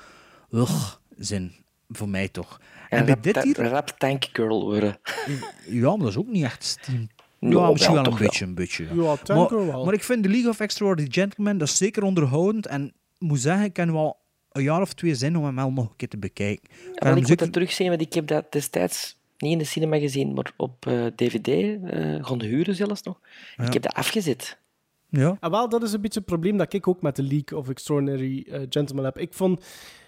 Ugh, 0.51 0.93
zijn. 1.17 1.55
Voor 1.89 2.09
mij 2.09 2.27
toch. 2.27 2.61
En, 2.89 2.97
En 2.97 3.05
bij 3.05 3.13
rap, 3.13 3.23
dit 3.23 3.43
hier... 3.43 3.55
rap 3.69 3.89
Tank 3.97 4.29
Girl 4.33 4.63
worden. 4.63 4.99
Ja, 5.69 5.89
maar 5.89 5.97
dat 5.99 6.07
is 6.07 6.17
ook 6.17 6.27
niet 6.27 6.43
echt 6.43 6.63
steam. 6.63 7.07
Nou, 7.39 7.55
ja, 7.61 7.71
misschien 7.71 7.93
wel, 7.93 8.03
wel 8.03 8.11
een 8.13 8.17
beetje, 8.19 8.45
een 8.45 8.55
beetje. 8.55 8.83
Ja. 8.95 9.15
Maar, 9.27 9.65
wel. 9.65 9.85
maar 9.85 9.93
ik 9.93 10.03
vind 10.03 10.23
The 10.23 10.29
League 10.29 10.49
of 10.49 10.59
Extraordinary 10.59 11.13
Gentlemen, 11.13 11.57
dat 11.57 11.67
is 11.67 11.77
zeker 11.77 12.03
onderhoudend. 12.03 12.67
En 12.67 12.85
ik 12.85 12.93
moet 13.27 13.39
zeggen, 13.39 13.65
ik 13.65 13.73
kan 13.73 13.91
wel 13.91 14.17
een 14.51 14.63
jaar 14.63 14.81
of 14.81 14.93
twee 14.93 15.15
zin 15.15 15.37
om 15.37 15.43
hem 15.43 15.55
wel 15.55 15.71
nog 15.71 15.89
een 15.89 15.95
keer 15.95 16.07
te 16.07 16.17
bekijken. 16.17 16.69
Ik 16.69 16.79
Ja, 17.03 17.07
hem 17.07 17.17
ik 17.17 17.27
moet 17.27 17.39
dat 17.39 17.53
terugzien, 17.53 17.89
want 17.89 18.01
ik 18.01 18.13
heb 18.13 18.27
dat 18.27 18.51
destijds 18.51 19.15
niet 19.37 19.51
in 19.51 19.57
de 19.57 19.63
cinema 19.63 19.97
gezien, 19.97 20.33
maar 20.33 20.53
op 20.57 20.85
eh, 20.85 21.05
DVD 21.05 21.47
eh 21.47 22.25
gaan 22.25 22.41
huren 22.41 22.75
zelfs 22.75 23.03
nog. 23.03 23.19
Ja. 23.57 23.65
Ik 23.65 23.73
heb 23.73 23.81
dat 23.81 23.93
afgezet. 23.93 24.57
Ja. 25.09 25.37
Ah, 25.39 25.51
wel, 25.51 25.69
dat 25.69 25.83
is 25.83 25.93
een 25.93 26.01
beetje 26.01 26.19
het 26.19 26.27
probleem 26.27 26.57
dat 26.57 26.73
ik 26.73 26.87
ook 26.87 27.01
met 27.01 27.15
de 27.15 27.23
League 27.23 27.57
of 27.57 27.69
Extraordinary 27.69 28.45
eh, 28.49 28.61
Gentlemen 28.69 29.03
heb. 29.05 29.17
Ik 29.17 29.33
vond, 29.33 29.65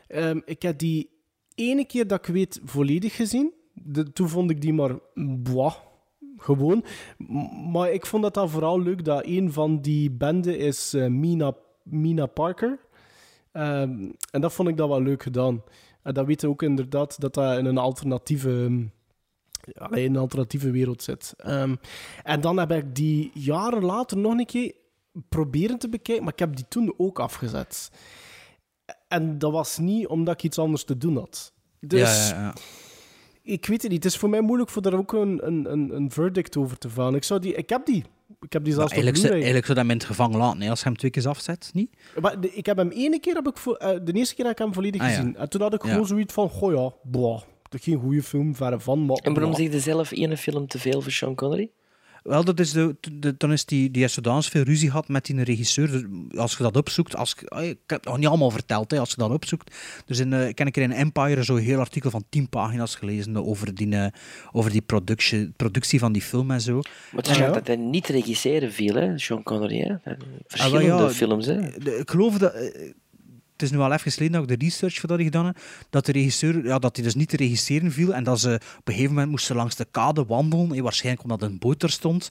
ehm, 0.08 0.40
ik 0.46 0.62
heb 0.62 0.78
die 0.78 1.10
ene 1.56 1.86
keer 1.86 2.08
dat 2.08 2.28
ik 2.28 2.34
weet 2.34 2.60
volledig 2.64 3.16
gezien. 3.16 3.54
De, 3.74 4.12
toen 4.14 4.30
vond 4.30 4.52
ik 4.52 4.62
die 4.62 4.74
maar, 4.74 4.96
boah, 5.38 5.74
gewoon. 6.38 6.86
M- 7.18 7.72
Maar 7.72 7.92
ik 7.92 8.06
vond 8.06 8.24
dat 8.24 8.34
dan 8.34 8.50
vooral 8.50 8.82
leuk 8.82 9.06
dat 9.06 9.26
een 9.26 9.52
van 9.52 9.82
die 9.82 10.12
benden 10.12 10.58
is 10.58 10.94
Mina, 11.10 11.54
Mina 11.84 12.26
Parker. 12.26 12.80
Ehm, 13.52 14.10
en 14.32 14.42
dat 14.42 14.54
vond 14.54 14.70
ik 14.70 14.78
dat 14.78 14.88
wel 14.88 15.02
leuk 15.02 15.24
gedaan. 15.24 15.64
En 16.04 16.14
dat 16.14 16.26
weten 16.26 16.50
ook 16.50 16.62
inderdaad 16.62 17.20
dat 17.20 17.34
dat 17.34 17.58
in 17.58 17.66
een 17.66 17.78
alternatieve, 17.78 18.50
ehm, 18.50 19.94
een 19.94 20.18
alternatieve 20.18 20.72
wereld 20.72 21.04
zit. 21.04 21.34
Ehm, 21.38 21.76
en 22.24 22.42
dan 22.42 22.58
heb 22.58 22.72
ik 22.72 22.96
die 22.96 23.32
jaren 23.34 23.84
later 23.84 24.18
nog 24.18 24.38
een 24.38 24.46
keer 24.46 24.74
proberen 25.30 25.80
te 25.80 25.90
bekijken, 25.90 26.24
maar 26.24 26.34
ik 26.34 26.40
heb 26.40 26.56
die 26.56 26.66
toen 26.68 26.94
ook 26.98 27.20
afgezet. 27.20 27.92
En 29.08 29.38
dat 29.38 29.52
was 29.52 29.78
niet 29.78 30.08
omdat 30.08 30.34
ik 30.34 30.44
iets 30.44 30.60
anders 30.60 30.84
te 30.84 30.98
doen 30.98 31.18
had. 31.18 31.54
Dus 31.80 32.30
Ja, 32.30 32.36
ja, 32.36 32.42
ja. 32.42 32.54
ik 33.42 33.66
weet 33.66 33.82
het 33.82 33.92
niet. 33.92 34.04
Het 34.04 34.14
is 34.14 34.20
voor 34.20 34.30
mij 34.30 34.42
moeilijk 34.42 34.70
voor 34.70 34.82
daar 34.82 34.94
ook 34.94 35.12
een, 35.14 35.48
een, 35.48 35.72
een, 35.72 35.96
een 35.96 36.12
verdict 36.12 36.58
over 36.58 36.78
te 36.78 36.90
vallen. 36.90 37.16
Ik, 37.16 37.24
zou 37.24 37.40
die, 37.40 37.54
ik 37.54 37.70
heb 37.70 37.86
die. 37.86 38.04
Ik 38.42 38.54
heb 38.54 38.64
die 38.64 38.74
zelfs 38.74 38.92
eigenlijk, 38.92 39.22
zou- 39.22 39.34
eigenlijk 39.34 39.66
zou 39.66 39.78
dat 39.78 39.86
hem 39.88 39.94
in 39.94 40.00
het 40.00 40.08
gevangen 40.10 40.38
laten, 40.38 40.62
hè, 40.62 40.70
als 40.70 40.80
je 40.80 40.86
hem 40.86 40.98
twee 40.98 41.12
keer 41.12 41.28
afzet, 41.28 41.70
niet? 41.74 41.90
Maar 42.22 42.42
de- 42.42 42.54
ik 42.54 42.66
heb 42.66 42.78
hem 42.78 42.90
ene 42.90 43.20
keer, 43.20 43.36
heb 43.36 43.48
ik 43.48 43.58
vo- 43.58 43.74
eh, 43.74 44.00
de 44.04 44.14
eerste 44.14 44.36
keer 44.36 44.46
heb 44.46 44.54
ik 44.54 44.60
hem 44.60 44.74
volledig 44.74 45.02
Ah, 45.02 45.10
ja. 45.10 45.16
gezien. 45.16 45.36
En 45.36 45.50
toen 45.50 45.62
had 45.62 45.74
ik 45.74 45.84
Ja. 45.84 45.90
gewoon 45.90 46.08
zoiets 46.08 46.34
van, 46.34 46.50
goh 46.50 46.74
ja, 46.74 46.94
boah, 47.04 47.42
dat 47.70 47.80
is 47.80 47.84
geen 47.84 48.00
goede 48.00 48.24
film, 48.24 48.56
verre 48.56 48.80
van, 48.80 49.06
maar... 49.06 49.18
En 49.18 49.34
waarom 49.34 49.56
zeg 49.56 49.72
je 49.72 49.80
zelf 49.80 50.12
één 50.12 50.38
film 50.38 50.68
te 50.68 50.80
veel 50.80 51.02
voor 51.02 51.12
Sean 51.12 51.36
Connery? 51.36 51.70
Wel, 52.30 52.44
dat 52.44 52.60
is 52.60 52.72
de, 52.72 52.96
de- 53.20 53.36
dan 53.38 53.52
is 53.52 53.66
die, 53.66 53.92
die 53.92 54.02
heeft 54.02 54.14
zodanig 54.14 54.46
veel 54.46 54.64
ruzie 54.64 54.90
gehad 54.90 55.08
met 55.08 55.26
die 55.26 55.44
regisseur. 55.44 55.92
Dus 55.92 56.04
Als 56.40 56.58
je 56.58 56.64
dat 56.64 56.78
opzoekt, 56.78 57.16
als, 57.16 57.34
ik 57.34 57.48
ah, 57.48 57.64
ik 57.64 57.78
heb 57.88 58.00
het 58.00 58.06
nog 58.06 58.18
niet 58.18 58.28
allemaal 58.28 58.52
verteld, 58.52 58.92
hè, 58.92 59.00
als 59.00 59.10
je 59.10 59.16
dat 59.18 59.30
opzoekt. 59.32 59.76
Dus 60.06 60.20
in, 60.20 60.34
eh, 60.34 60.54
ken 60.54 60.68
ik 60.68 60.76
er 60.78 60.82
in 60.82 60.92
Empire 60.92 61.44
zo'n 61.44 61.58
heel 61.58 61.80
artikel 61.80 62.10
van 62.10 62.24
10 62.30 62.50
pagina's 62.50 62.96
gelezen 62.96 63.46
over 63.46 63.74
die, 63.76 63.96
eh, 63.96 64.06
over 64.52 64.72
die 64.72 64.82
productie, 64.82 65.52
productie 65.56 66.00
van 66.00 66.12
die 66.12 66.22
film 66.22 66.52
en 66.52 66.62
zo. 66.62 66.74
Maar 66.74 66.84
het 67.24 67.28
schijnt 67.28 67.54
dat 67.54 67.68
hij 67.68 67.76
niet 67.76 68.08
regisseren 68.08 68.72
viel, 68.74 68.96
hè, 68.96 69.18
Sean 69.20 69.44
Connery. 69.44 69.80
Hè? 69.80 69.94
Ah, 69.94 70.18
wel, 70.18 70.18
Verschillende 70.48 70.86
ja, 71.04 71.10
films. 71.10 71.46
Hè? 71.46 71.60
de- 71.78 71.98
ik 71.98 72.10
geloof 72.10 72.38
dat. 72.38 72.54
eh, 72.54 72.92
het 73.60 73.70
is 73.70 73.72
nu 73.78 73.84
al 73.84 73.92
even 73.94 74.12
geleden 74.12 74.42
dat 74.42 74.50
ik 74.52 74.60
de 74.60 74.66
research 74.66 74.96
voor 75.00 75.10
dat 75.10 75.20
ik 75.20 75.26
gedaan 75.26 75.46
heb, 75.46 75.58
dat 75.90 76.06
de 76.06 76.12
regisseur, 76.12 76.66
ja, 76.66 76.80
dat 76.80 76.96
hij 76.96 77.06
dus 77.06 77.16
niet 77.16 77.30
te 77.30 77.38
regisseren 77.38 77.92
viel 77.92 78.14
en 78.14 78.24
dat 78.24 78.40
ze 78.40 78.54
op 78.78 78.88
een 78.88 78.94
gegeven 78.94 79.14
moment 79.14 79.32
moesten 79.32 79.56
langs 79.56 79.76
de 79.76 79.88
kade 79.92 80.26
wandelen, 80.26 80.72
eh, 80.72 80.82
waarschijnlijk 80.82 81.24
omdat 81.24 81.42
een 81.42 81.60
boot 81.60 81.84
er 81.84 81.90
stond. 81.90 82.30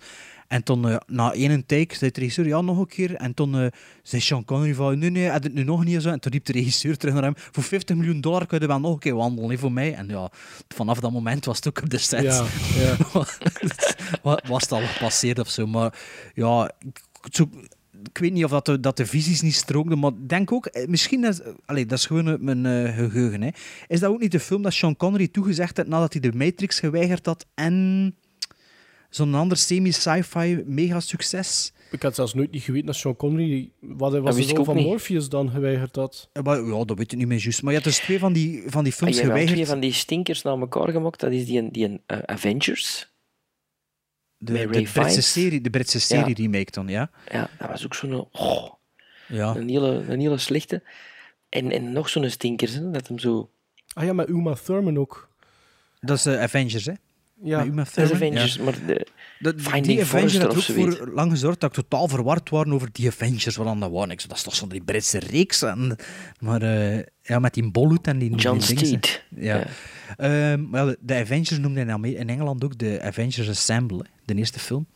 En 0.48 0.62
toen, 0.62 0.88
eh, 0.88 0.96
na 1.06 1.32
één 1.32 1.66
take, 1.66 1.94
zei 1.96 2.10
de 2.10 2.20
regisseur, 2.20 2.46
ja, 2.46 2.60
nog 2.60 2.78
een 2.78 2.86
keer. 2.86 3.14
En 3.14 3.34
toen 3.34 3.58
eh, 3.60 3.66
zei 4.02 4.22
Sean 4.22 4.44
Connery 4.44 4.74
van, 4.74 4.98
nee, 4.98 5.10
nee, 5.10 5.24
hij 5.24 5.32
het 5.42 5.54
nu 5.54 5.62
nog 5.64 5.84
niet 5.84 6.02
zo. 6.02 6.08
En 6.10 6.20
toen 6.20 6.32
riep 6.32 6.44
de 6.44 6.52
regisseur 6.52 6.96
terug 6.96 7.14
naar 7.14 7.22
hem, 7.22 7.34
voor 7.36 7.62
50 7.62 7.96
miljoen 7.96 8.20
dollar 8.20 8.46
kun 8.46 8.60
je 8.60 8.66
wel 8.66 8.80
nog 8.80 8.92
een 8.92 8.98
keer 8.98 9.14
wandelen, 9.14 9.50
hè, 9.50 9.58
voor 9.58 9.72
mij. 9.72 9.94
En 9.94 10.08
ja, 10.08 10.30
vanaf 10.68 11.00
dat 11.00 11.12
moment 11.12 11.44
was 11.44 11.56
het 11.56 11.68
ook 11.68 11.82
op 11.82 11.90
de 11.90 11.98
set. 11.98 12.22
Ja, 12.22 12.44
ja. 12.78 12.96
Wa- 14.22 14.42
was 14.46 14.62
het 14.62 14.72
al 14.72 14.80
gepasseerd 14.86 15.38
of 15.38 15.48
zo. 15.48 15.66
Maar 15.66 15.98
ja, 16.34 16.70
ik, 16.86 17.00
zo- 17.30 17.50
ik 18.10 18.18
weet 18.18 18.32
niet 18.32 18.44
of 18.44 18.50
dat 18.50 18.66
de, 18.66 18.80
dat 18.80 18.96
de 18.96 19.06
visies 19.06 19.40
niet 19.42 19.54
strookten, 19.54 19.98
maar 19.98 20.10
ik 20.10 20.28
denk 20.28 20.52
ook, 20.52 20.66
eh, 20.66 20.86
misschien 20.86 21.24
is, 21.24 21.40
allee, 21.64 21.86
dat 21.86 21.98
is 21.98 22.06
gewoon 22.06 22.28
eh, 22.28 22.34
mijn 22.38 22.66
eh, 22.66 22.94
geheugen. 22.96 23.42
Hè. 23.42 23.48
Is 23.86 24.00
dat 24.00 24.10
ook 24.10 24.20
niet 24.20 24.32
de 24.32 24.40
film 24.40 24.62
dat 24.62 24.72
Sean 24.72 24.96
Connery 24.96 25.28
toegezegd 25.28 25.76
had 25.76 25.86
nadat 25.86 26.12
hij 26.12 26.22
de 26.22 26.32
Matrix 26.32 26.78
geweigerd 26.80 27.26
had 27.26 27.46
en 27.54 28.14
zo'n 29.10 29.34
ander 29.34 29.56
semi-sci-fi 29.56 30.62
mega-succes? 30.66 31.72
Ik 31.90 32.02
had 32.02 32.14
zelfs 32.14 32.34
nooit 32.34 32.50
niet 32.50 32.62
geweten 32.62 32.86
dat 32.86 32.96
Sean 32.96 33.16
Connery... 33.16 33.70
Wat 33.80 34.12
was 34.12 34.36
Dat 34.36 34.46
de 34.46 34.50
rol 34.50 34.58
ook 34.58 34.64
van 34.64 34.76
niet. 34.76 34.86
Morpheus 34.86 35.28
dan 35.28 35.50
geweigerd 35.50 35.96
had? 35.96 36.28
Ja, 36.32 36.42
maar, 36.42 36.64
ja, 36.64 36.84
dat 36.84 36.98
weet 36.98 37.12
ik 37.12 37.18
niet 37.18 37.26
meer 37.28 37.38
juist. 37.38 37.62
Maar 37.62 37.72
je 37.72 37.78
hebt 37.80 37.90
dus 37.90 37.98
twee 38.04 38.18
van 38.18 38.32
die, 38.32 38.62
van 38.66 38.84
die 38.84 38.92
Ah, 38.92 38.98
films 38.98 39.14
jij 39.16 39.24
hebt 39.24 39.36
wel 39.36 39.46
geweigerd. 39.46 39.54
twee 39.54 39.66
van 39.66 39.80
die 39.80 39.92
stinkers 39.92 40.42
naar 40.42 40.58
elkaar 40.58 40.88
gemaakt. 40.88 41.20
Dat 41.20 41.32
is 41.32 41.46
die, 41.46 41.70
die 41.70 42.00
eh, 42.06 42.18
Avengers. 42.18 43.12
De, 44.38 44.66
Britse 44.66 44.86
Fiennes. 44.92 45.32
serie, 45.32 45.60
de 45.60 45.70
Britse 45.70 46.00
serie 46.00 46.28
Ja. 46.36 46.42
remake 46.42 46.70
dan, 46.70 46.88
ja? 46.88 47.10
Ja, 47.32 47.50
dat 47.58 47.68
was 47.68 47.84
ook 47.84 47.94
zo'n... 47.94 48.28
Oh, 48.32 48.72
Ja. 49.28 49.54
een, 49.56 49.68
hele, 49.68 50.04
een 50.08 50.20
hele 50.20 50.38
slechte. 50.38 50.82
En, 51.48 51.70
en 51.72 51.92
nog 51.92 52.08
zo'n 52.08 52.30
stinkers, 52.30 52.72
hè, 52.72 52.90
dat 52.90 53.08
hem 53.08 53.18
zo... 53.18 53.50
Ah 53.92 54.04
ja, 54.04 54.12
met 54.12 54.28
Uma 54.28 54.54
Thurman 54.54 54.98
ook. 54.98 55.28
Dat 56.00 56.16
is 56.18 56.26
eh, 56.26 56.40
Avengers, 56.40 56.84
hè? 56.86 56.92
Ja. 57.42 57.58
Met 57.58 57.66
Uma 57.66 57.76
Dat 57.84 57.86
is 57.86 57.92
Thurman, 57.92 58.16
Avengers, 58.16 58.54
ja. 58.54 58.62
maar 58.62 58.86
de 58.86 59.06
Dat, 59.40 59.54
Finding 59.56 59.86
die 59.86 60.00
Avengers 60.02 60.38
had 60.38 60.56
ook 60.56 60.62
voor 60.62 61.10
lang 61.14 61.30
gezorgd 61.30 61.60
dat 61.60 61.76
ik 61.76 61.84
totaal 61.84 62.08
verward 62.08 62.50
waren 62.50 62.72
over 62.72 62.88
die 62.92 63.06
Avengers. 63.08 63.56
Wat 63.56 63.66
dan 63.66 63.80
dat 63.80 63.90
waren. 63.90 64.10
Ik 64.10 64.20
zo, 64.20 64.28
dat 64.28 64.36
is 64.36 64.42
toch 64.42 64.54
zo'n 64.54 64.68
die 64.68 64.82
Britse 64.82 65.18
reeks. 65.18 65.62
En, 65.62 65.96
maar 66.40 66.62
eh, 66.62 67.02
ja, 67.22 67.38
met 67.38 67.54
die 67.54 67.70
Bollywood 67.70 68.06
en 68.06 68.18
die 68.18 68.34
John 68.34 68.58
die 68.58 68.66
dingen, 68.66 68.86
Steed. 68.86 69.24
Ja. 69.36 69.56
Ja. 69.56 69.66
Ehm, 70.52 70.70
wel, 70.70 70.94
de 71.00 71.14
Avengers 71.14 71.58
noemden 71.58 71.82
in, 71.82 71.90
Ame- 71.90 72.14
in 72.14 72.28
Engeland 72.28 72.64
ook 72.64 72.78
de 72.78 72.98
Avengers 73.02 73.48
Assemble, 73.48 74.04
de 74.24 74.34
eerste 74.34 74.58
film. 74.58 74.86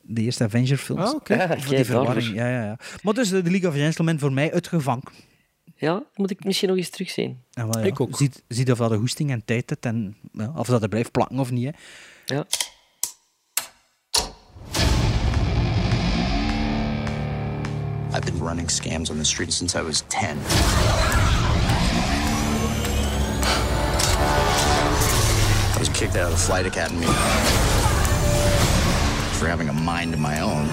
De 0.00 0.20
eerste 0.22 0.44
Avenger-films. 0.44 1.00
Ah, 1.08 1.14
oké. 1.14 1.34
Ja, 1.34 1.46
Voor 1.46 1.56
kijk, 1.56 1.68
die 1.68 1.84
verwarring. 1.84 2.34
Ja, 2.34 2.48
ja, 2.48 2.62
ja. 2.64 2.78
Maar 3.02 3.14
dus 3.14 3.28
de 3.28 3.42
League 3.42 3.68
of 3.68 3.74
Gentlemen 3.74 4.18
voor 4.18 4.32
mij 4.32 4.52
uitgevangen. 4.52 5.04
Ja, 5.76 6.02
moet 6.14 6.30
ik 6.30 6.44
misschien 6.44 6.68
nog 6.68 6.76
eens 6.78 6.88
terugzien. 6.90 7.38
En 7.52 7.68
wel, 7.70 7.78
ja, 7.82 7.86
Ik 7.86 8.00
ook. 8.00 8.16
Ziet, 8.16 8.42
ziet 8.48 8.70
of 8.70 8.78
dat 8.78 8.90
de 8.90 8.96
hoesting 8.96 9.30
en 9.30 9.44
tijd 9.44 9.70
heeft 9.70 9.84
en 9.86 10.16
ja, 10.32 10.52
of 10.56 10.66
dat 10.66 10.82
er 10.82 10.88
blijft 10.88 11.10
plakken 11.10 11.38
of 11.38 11.50
niet. 11.50 11.64
Hè. 11.64 12.34
Ja. 12.34 12.46
I've 18.12 18.24
been 18.24 18.40
running 18.40 18.66
scams 18.66 19.08
on 19.08 19.18
the 19.18 19.24
street 19.24 19.52
since 19.52 19.76
I 19.76 19.82
was 19.82 20.02
10. 20.08 20.36
I 25.72 25.76
was 25.78 25.88
kicked 25.90 26.16
out 26.16 26.24
of 26.24 26.32
the 26.32 26.36
flight 26.36 26.66
academy 26.66 27.06
for 29.38 29.46
having 29.46 29.68
a 29.68 29.72
mind 29.72 30.12
of 30.12 30.18
my 30.18 30.40
own. 30.40 30.68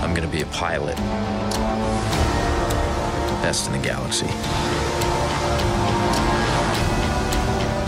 I'm 0.00 0.14
gonna 0.14 0.28
be 0.28 0.42
a 0.42 0.46
pilot. 0.46 0.96
Best 3.42 3.66
in 3.66 3.72
the 3.72 3.78
galaxy. 3.78 4.26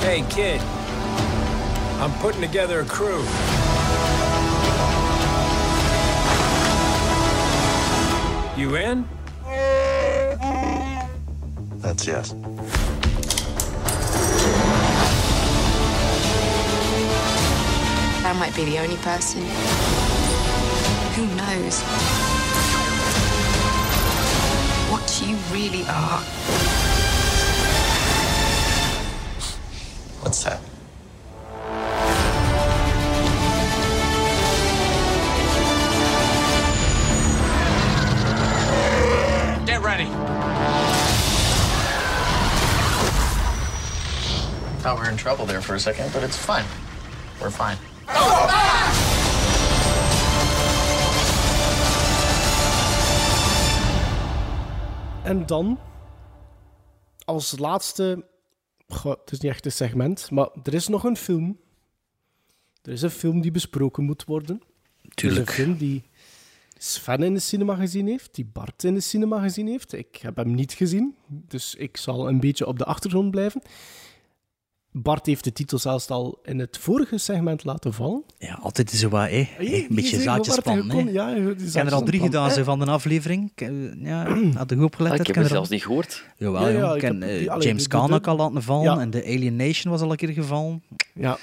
Hey, 0.04 0.24
kid. 0.28 0.60
I'm 2.00 2.12
putting 2.18 2.40
together 2.40 2.80
a 2.80 2.84
crew. 2.84 3.24
You 8.62 8.76
in? 8.76 9.08
That's 11.82 12.06
yes. 12.06 12.32
I 18.24 18.32
might 18.38 18.54
be 18.54 18.64
the 18.64 18.78
only 18.78 18.94
person. 18.98 19.42
Who 21.16 21.26
knows? 21.34 21.82
What 24.92 25.22
you 25.26 25.34
really 25.52 25.82
are. 25.88 26.20
What's 30.22 30.44
that? 30.44 30.71
Get 39.82 39.88
ready. 39.88 40.10
Thought 44.80 44.96
we 44.96 45.00
were 45.00 45.10
in 45.10 45.16
trouble 45.16 45.46
there 45.46 45.60
for 45.60 45.74
a 45.74 45.78
second, 45.78 46.12
but 46.12 46.22
it's 46.22 46.36
fine. 46.36 46.64
We're 47.40 47.50
fine. 47.50 47.76
En 55.24 55.46
dan, 55.46 55.78
als 57.24 57.58
laatste... 57.58 58.24
Goh, 58.88 59.12
het 59.20 59.32
is 59.32 59.40
niet 59.40 59.52
echt 59.52 59.64
een 59.64 59.72
segment, 59.72 60.30
maar 60.30 60.48
er 60.62 60.74
is 60.74 60.88
nog 60.88 61.04
een 61.04 61.16
film. 61.16 61.60
Er 62.82 62.92
is 62.92 63.02
een 63.02 63.10
film 63.10 63.40
die 63.40 63.50
besproken 63.50 64.04
moet 64.04 64.24
worden. 64.24 64.62
Tuurlijk. 65.14 65.48
Er 65.48 65.52
is 65.52 65.58
een 65.58 65.64
film 65.64 65.76
die 65.76 66.10
Sven 66.84 67.22
in 67.22 67.34
de 67.34 67.40
cinema 67.40 67.74
gezien 67.74 68.06
heeft, 68.06 68.34
die 68.34 68.48
Bart 68.52 68.84
in 68.84 68.94
de 68.94 69.00
cinema 69.00 69.40
gezien 69.40 69.66
heeft. 69.66 69.92
Ik 69.92 70.16
heb 70.22 70.36
hem 70.36 70.54
niet 70.54 70.72
gezien, 70.72 71.14
dus 71.28 71.74
ik 71.74 71.96
zal 71.96 72.28
een 72.28 72.40
beetje 72.40 72.66
op 72.66 72.78
de 72.78 72.84
achtergrond 72.84 73.30
blijven. 73.30 73.62
Bart 74.94 75.26
heeft 75.26 75.44
de 75.44 75.52
titel 75.52 75.78
zelfs 75.78 76.08
al 76.08 76.38
in 76.44 76.58
het 76.58 76.78
vorige 76.78 77.18
segment 77.18 77.64
laten 77.64 77.92
vallen. 77.94 78.22
Ja, 78.38 78.54
altijd 78.62 78.90
zo 78.90 79.08
wat, 79.08 79.28
hè. 79.28 79.48
Een 79.58 79.86
beetje 79.90 80.16
je 80.16 80.22
zaadjes 80.22 80.54
zegt, 80.54 80.64
Bart, 80.66 80.76
je 80.76 80.82
spannen. 80.82 80.88
kon- 80.96 81.06
hè. 81.06 81.12
ja, 81.12 81.28
Ik 81.50 81.72
heb 81.72 81.86
er 81.86 81.92
al 81.94 82.02
drie 82.02 82.20
gedaan 82.20 82.48
Eh. 82.48 82.54
ze 82.54 82.64
van 82.64 82.78
de 82.78 82.84
aflevering. 82.86 83.50
Ik, 83.54 83.60
eh, 83.60 83.94
Ja, 84.04 84.36
had 84.56 84.70
ik 84.70 84.80
opgelet. 84.82 85.10
Ah, 85.12 85.18
dat 85.18 85.28
ik 85.28 85.34
heb 85.34 85.44
er 85.44 85.50
het 85.50 85.50
al- 85.50 85.56
zelfs 85.56 85.68
niet 85.70 85.82
gehoord. 85.84 86.24
Jawel, 86.36 86.68
Ja, 86.68 86.78
ja, 86.78 86.88
ik 86.90 86.96
Ik 86.96 87.02
heb, 87.02 87.22
eh, 87.22 87.60
James 87.62 87.88
Caan 87.88 88.12
ook 88.14 88.26
al 88.26 88.36
laten 88.36 88.62
vallen 88.62 88.94
Ja. 88.94 89.00
en 89.00 89.10
de 89.10 89.24
Alien 89.24 89.56
Nation 89.56 89.92
was 89.92 90.00
al 90.02 90.10
een 90.10 90.16
keer 90.16 90.28
gevallen. 90.32 90.82
Ja. 91.14 91.38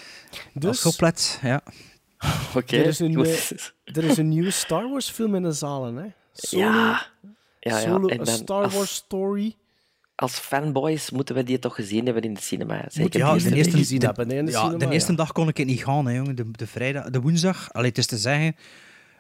Dus, 0.54 0.98
ja. 1.42 1.62
Oké. 2.56 2.78
er, 2.78 2.86
is 2.86 3.00
een, 3.00 3.16
eh, 3.26 3.50
er 3.84 4.04
is 4.04 4.18
een 4.18 4.28
nieuwe 4.28 4.52
Star 4.52 4.90
Wars 4.90 5.10
film 5.10 5.36
in 5.36 5.44
de 5.44 5.52
zalen. 5.52 5.96
Hè? 5.96 6.06
Solo, 6.34 6.64
Ja. 6.64 7.08
Ja, 7.60 7.80
ja. 7.80 7.80
Solo, 7.80 8.08
En 8.08 8.20
A 8.20 8.24
dan 8.24 8.36
Star 8.36 8.64
als- 8.64 8.74
Wars 8.74 8.94
Story. 8.96 9.56
Als 10.16 10.34
fanboys 10.40 11.10
moeten 11.12 11.36
we 11.36 11.44
die 11.44 11.60
toch 11.60 11.76
gezien 11.76 12.06
hebben 12.06 12.24
in 12.24 12.34
de 12.34 12.42
cinema. 12.42 12.86
Zeker 12.88 13.20
Ja, 13.20 13.34
die 13.34 13.50
de 13.50 13.56
eerste, 13.56 13.78
gezien 13.78 14.00
de, 14.00 14.06
hebben, 14.06 14.30
hè, 14.30 14.38
in 14.38 14.46
de 14.46 14.52
ja, 14.52 14.62
cinema, 14.64 14.78
de 14.86 14.92
eerste 14.94 15.12
ja. 15.12 15.18
dag 15.18 15.32
kon 15.32 15.48
ik 15.48 15.58
het 15.58 15.68
niet 15.68 15.84
gaan, 15.84 16.06
hè, 16.06 16.16
jongen. 16.16 16.36
De, 16.36 16.52
de, 16.52 16.68
vrijdag, 16.68 17.10
de 17.10 17.22
woensdag, 17.22 17.74
allee, 17.74 17.90
het 17.90 17.98
is 17.98 18.06
te 18.06 18.18
zeggen... 18.18 18.56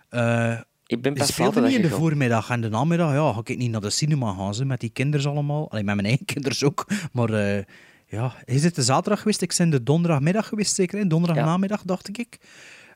eh 0.09 0.59
Ik 0.85 1.01
ben 1.01 1.13
pas 1.13 1.37
niet 1.37 1.55
in 1.55 1.81
de 1.81 1.89
voormiddag 1.89 2.49
en 2.49 2.61
de 2.61 2.69
namiddag, 2.69 3.13
ja, 3.13 3.33
ga 3.33 3.39
ik 3.43 3.57
niet 3.57 3.71
naar 3.71 3.81
de 3.81 3.89
cinema 3.89 4.33
gaan, 4.33 4.53
ze, 4.55 4.65
met 4.65 4.79
die 4.79 4.89
kinderen 4.89 5.31
allemaal. 5.31 5.71
Allee, 5.71 5.83
met 5.83 5.95
mijn 5.95 6.07
eigen 6.13 6.25
kinderen 6.25 6.67
ook. 6.67 6.87
Maar 7.11 7.29
eh, 7.29 7.63
ja, 8.07 8.33
is 8.45 8.63
het 8.63 8.75
de 8.75 8.83
zaterdag 8.83 9.19
geweest? 9.19 9.41
Ik 9.41 9.53
ben 9.57 9.69
de 9.69 9.83
donderdagmiddag 9.83 10.47
geweest, 10.47 10.75
zeker, 10.75 10.99
hè? 10.99 11.07
donderdagnamiddag, 11.07 11.81
dacht 11.83 12.17
ik. 12.17 12.37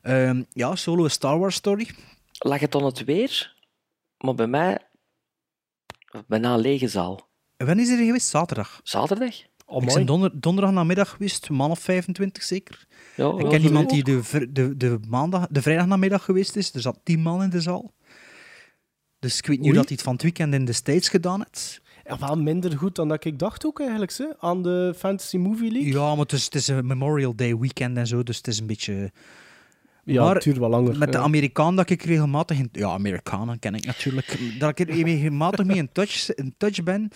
Ehm, 0.03 0.43
ja, 0.53 0.75
solo 0.75 1.03
een 1.03 1.11
Star 1.11 1.39
Wars 1.39 1.55
story. 1.55 1.89
Lag 2.37 2.59
het 2.59 2.71
dan 2.71 2.85
het 2.85 3.03
weer? 3.03 3.55
Maar 4.17 4.35
bij 4.35 4.47
mij... 4.47 4.79
Bijna 6.27 6.53
een 6.53 6.59
lege 6.59 6.87
zaal. 6.87 7.27
En 7.57 7.65
Wanneer 7.65 7.85
is 7.85 7.91
er 7.91 8.05
geweest? 8.05 8.27
Zaterdag. 8.27 8.79
Zaterdag? 8.83 9.35
ik 9.67 9.85
ben 9.85 10.05
donder, 10.05 10.31
donderdag 10.33 10.73
namiddag 10.73 11.09
geweest, 11.09 11.49
man 11.49 11.71
of 11.71 11.79
25 11.79 12.43
zeker. 12.43 12.87
Ja, 13.15 13.33
ik 13.37 13.49
ken 13.49 13.61
iemand 13.61 13.89
die 13.89 14.03
de, 14.03 14.47
de, 14.51 14.77
de, 14.77 14.99
maandag, 15.07 15.47
de 15.49 15.61
vrijdagnamiddag 15.61 16.23
geweest 16.25 16.55
is. 16.55 16.73
Er 16.73 16.81
zat 16.81 16.99
10 17.03 17.19
man 17.19 17.43
in 17.43 17.49
de 17.49 17.61
zaal. 17.61 17.93
Dus 19.19 19.37
ik 19.37 19.45
weet 19.45 19.57
Oei. 19.57 19.67
hoe 19.67 19.77
dat 19.77 19.85
hij 19.85 19.93
het 19.93 20.03
van 20.03 20.13
het 20.13 20.21
weekend 20.21 20.53
in 20.53 20.65
de 20.65 20.73
States 20.73 21.09
gedaan 21.09 21.43
heeft. 21.43 21.81
Ja, 22.03 22.19
wel 22.19 22.37
minder 22.37 22.77
goed 22.77 22.95
dan 22.95 23.07
dat 23.07 23.25
ik 23.25 23.39
dacht 23.39 23.65
ook 23.65 23.79
eigenlijk, 23.79 24.11
ze, 24.11 24.35
aan 24.39 24.63
de 24.63 24.93
Fantasy 24.97 25.37
Movie 25.37 25.71
League. 25.71 25.91
Ja, 25.91 26.09
maar 26.09 26.17
het 26.17 26.31
is, 26.31 26.43
het 26.43 26.55
is 26.55 26.67
een 26.67 26.87
Memorial 26.87 27.35
Day 27.35 27.57
weekend 27.57 27.97
en 27.97 28.07
zo, 28.07 28.23
dus 28.23 28.37
het 28.37 28.47
is 28.47 28.59
een 28.59 28.67
beetje... 28.67 29.11
Ja, 30.05 30.23
Maar 30.23 30.35
het 30.35 30.43
duurt 30.43 30.57
wel 30.57 30.69
langer. 30.69 30.97
Met 30.97 31.11
de 31.11 31.17
ja. 31.17 31.23
Amerikaan 31.23 31.75
dat 31.75 31.89
ik 31.89 32.03
regelmatig... 32.03 32.57
In, 32.57 32.69
ja, 32.71 32.87
Amerikanen 32.87 33.59
ken 33.59 33.75
ik 33.75 33.85
natuurlijk. 33.85 34.39
Dat 34.59 34.79
ik 34.79 34.89
er 34.89 34.95
regelmatig 35.05 35.65
mee 35.65 35.77
in 35.77 35.89
touch, 35.91 36.33
in 36.35 36.53
touch 36.57 36.83
ben. 36.83 37.09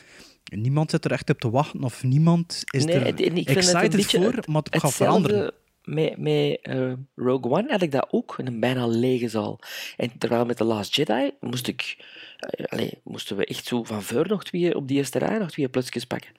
Niemand 0.55 0.89
zit 0.91 1.05
er 1.05 1.11
echt 1.11 1.29
op 1.29 1.39
te 1.39 1.49
wachten 1.49 1.83
of 1.83 2.03
niemand 2.03 2.63
is 2.73 2.85
Nee, 2.85 2.95
er 2.95 3.07
ik 3.07 3.15
vind 3.17 3.37
het 3.37 3.47
een 3.47 3.55
excited 3.55 3.95
beetje 3.95 4.21
voor, 4.21 4.43
maar 4.45 4.61
het 4.69 4.81
gaat 4.81 4.93
veranderen. 4.93 5.51
met, 5.83 6.17
met 6.17 6.59
eh, 6.61 6.91
Rogue 7.15 7.51
One 7.51 7.65
had 7.71 7.81
ik 7.81 7.91
dat 7.91 8.07
ook, 8.11 8.35
in 8.37 8.47
een 8.47 8.59
bijna 8.59 8.87
lege 8.87 9.29
zaal. 9.29 9.59
En 9.97 10.11
terwijl 10.17 10.45
met 10.45 10.57
The 10.57 10.63
Last 10.63 10.95
Jedi 10.95 11.31
moest 11.39 11.67
ik... 11.67 11.97
eh, 12.37 12.65
allee, 12.65 12.99
moesten 13.03 13.37
we 13.37 13.45
echt 13.45 13.65
zo 13.65 13.83
van 13.83 14.01
voor 14.03 14.27
nog 14.27 14.43
twee, 14.43 14.75
op 14.75 14.87
die 14.87 14.97
eerste 14.97 15.19
rij 15.19 15.37
nog 15.37 15.51
twee 15.51 15.69
plukjes 15.69 16.05
pakken. 16.05 16.31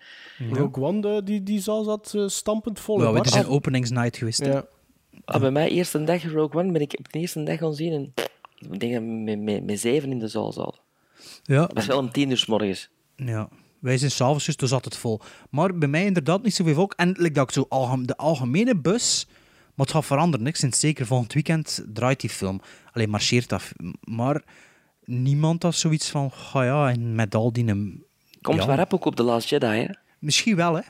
Rogue 0.50 0.84
One, 0.84 1.00
de- 1.00 1.22
die, 1.24 1.42
die 1.42 1.60
zaal 1.60 1.84
zat 1.84 2.12
eh, 2.16 2.26
stampend 2.28 2.80
vol. 2.80 3.00
Hè, 3.00 3.12
het 3.14 3.26
is 3.26 3.34
een 3.34 3.46
openingsnight 3.46 4.16
geweest. 4.16 4.44
Ja. 4.44 4.66
Ah, 5.24 5.40
bij 5.40 5.50
mij 5.50 5.68
eerste 5.68 6.04
dag 6.04 6.22
Rogue 6.22 6.62
One 6.62 6.72
ben 6.72 6.80
ik 6.80 6.94
op 6.98 7.12
de 7.12 7.18
eerste 7.18 7.42
dag 7.42 7.58
gaan 7.58 7.74
zien 7.74 7.92
en 7.92 8.12
ik 8.72 8.80
denk 8.80 8.92
dat 8.92 9.02
we 9.02 9.08
met, 9.08 9.40
met, 9.40 9.64
met 9.64 9.80
zeven 9.80 10.10
in 10.10 10.18
de 10.18 10.28
zaal 10.28 10.52
zaten. 10.52 10.80
Ja. 11.42 11.60
Dat 11.60 11.72
was 11.72 11.86
wel 11.86 11.98
om 11.98 12.10
tien 12.10 12.30
uur 12.30 12.36
's 12.36 12.46
morgens. 12.46 12.90
Ja. 13.16 13.48
Wij 13.78 13.98
zijn 13.98 14.10
s'avonds, 14.10 14.44
dus 14.44 14.56
toen 14.56 14.68
zat 14.68 14.84
het 14.84 14.96
vol. 14.96 15.20
Maar 15.50 15.78
bij 15.78 15.88
mij 15.88 16.04
inderdaad 16.04 16.42
niet 16.42 16.54
zoveel 16.54 16.74
volk. 16.74 16.92
En 16.96 17.08
like 17.08 17.30
dat 17.30 17.44
ik 17.48 17.54
zo 17.54 17.66
algem- 17.68 18.06
de 18.06 18.16
algemene 18.16 18.76
bus... 18.76 19.26
Maar 19.74 19.86
het 19.86 19.94
gaat 19.96 20.04
veranderen. 20.06 20.46
Ik 20.46 20.56
sinds 20.56 20.80
zeker 20.80 21.06
volgend 21.06 21.32
weekend 21.32 21.84
draait 21.94 22.20
die 22.20 22.30
film. 22.30 22.60
Alleen 22.92 23.10
marcheert 23.10 23.48
dat. 23.48 23.62
Maar 24.00 24.44
niemand 25.04 25.62
had 25.62 25.74
zoiets 25.74 26.10
van... 26.10 26.30
Ga 26.32 26.64
ja, 26.64 26.90
en 26.90 27.14
met 27.14 27.34
al 27.34 27.52
die... 27.52 27.64
Komt 28.40 28.60
ja. 28.60 28.66
waar 28.66 28.76
rap 28.76 28.94
ook 28.94 29.04
op 29.04 29.16
The 29.16 29.22
Last 29.22 29.48
Jedi, 29.48 29.66
hè? 29.66 29.86
Misschien 30.18 30.56
wel, 30.56 30.74
hè. 30.74 30.82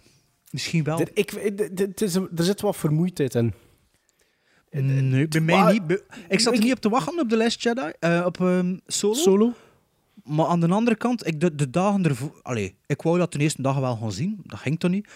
Misschien 0.50 0.84
wel. 0.84 1.00
Er, 1.00 1.10
ik, 1.14 1.32
is 1.94 2.14
een- 2.14 2.28
er 2.36 2.44
zit 2.44 2.60
wat 2.60 2.76
vermoeidheid 2.76 3.34
in. 3.34 3.54
Nee, 4.70 5.28
bij 5.28 5.40
mij 5.40 5.56
Maar- 5.58 5.72
niet. 5.72 5.86
Bij- 5.86 6.00
Ik 6.28 6.40
zat 6.40 6.54
er 6.54 6.60
niet 6.60 6.72
op 6.72 6.80
te 6.80 6.88
wachten 6.88 7.18
op 7.20 7.28
The 7.28 7.36
Last 7.36 7.62
Jedi. 7.62 7.90
eh, 8.00 8.22
op 8.26 8.40
ehm, 8.40 8.76
Solo. 8.86 9.14
Solo? 9.14 9.52
Maar 10.24 10.46
aan 10.46 10.60
de 10.60 10.68
andere 10.68 10.96
kant, 10.96 11.26
ik, 11.26 11.40
de, 11.40 11.54
de 11.54 11.70
dagen 11.70 12.04
ervoor... 12.04 12.40
Allee, 12.42 12.76
ik 12.86 13.02
wou 13.02 13.18
dat 13.18 13.32
de 13.32 13.38
eerste 13.38 13.62
dag 13.62 13.78
wel 13.78 13.96
gaan 13.96 14.12
zien. 14.12 14.40
Dat 14.42 14.58
ging 14.58 14.78
toch 14.78 14.90
niet? 14.90 15.08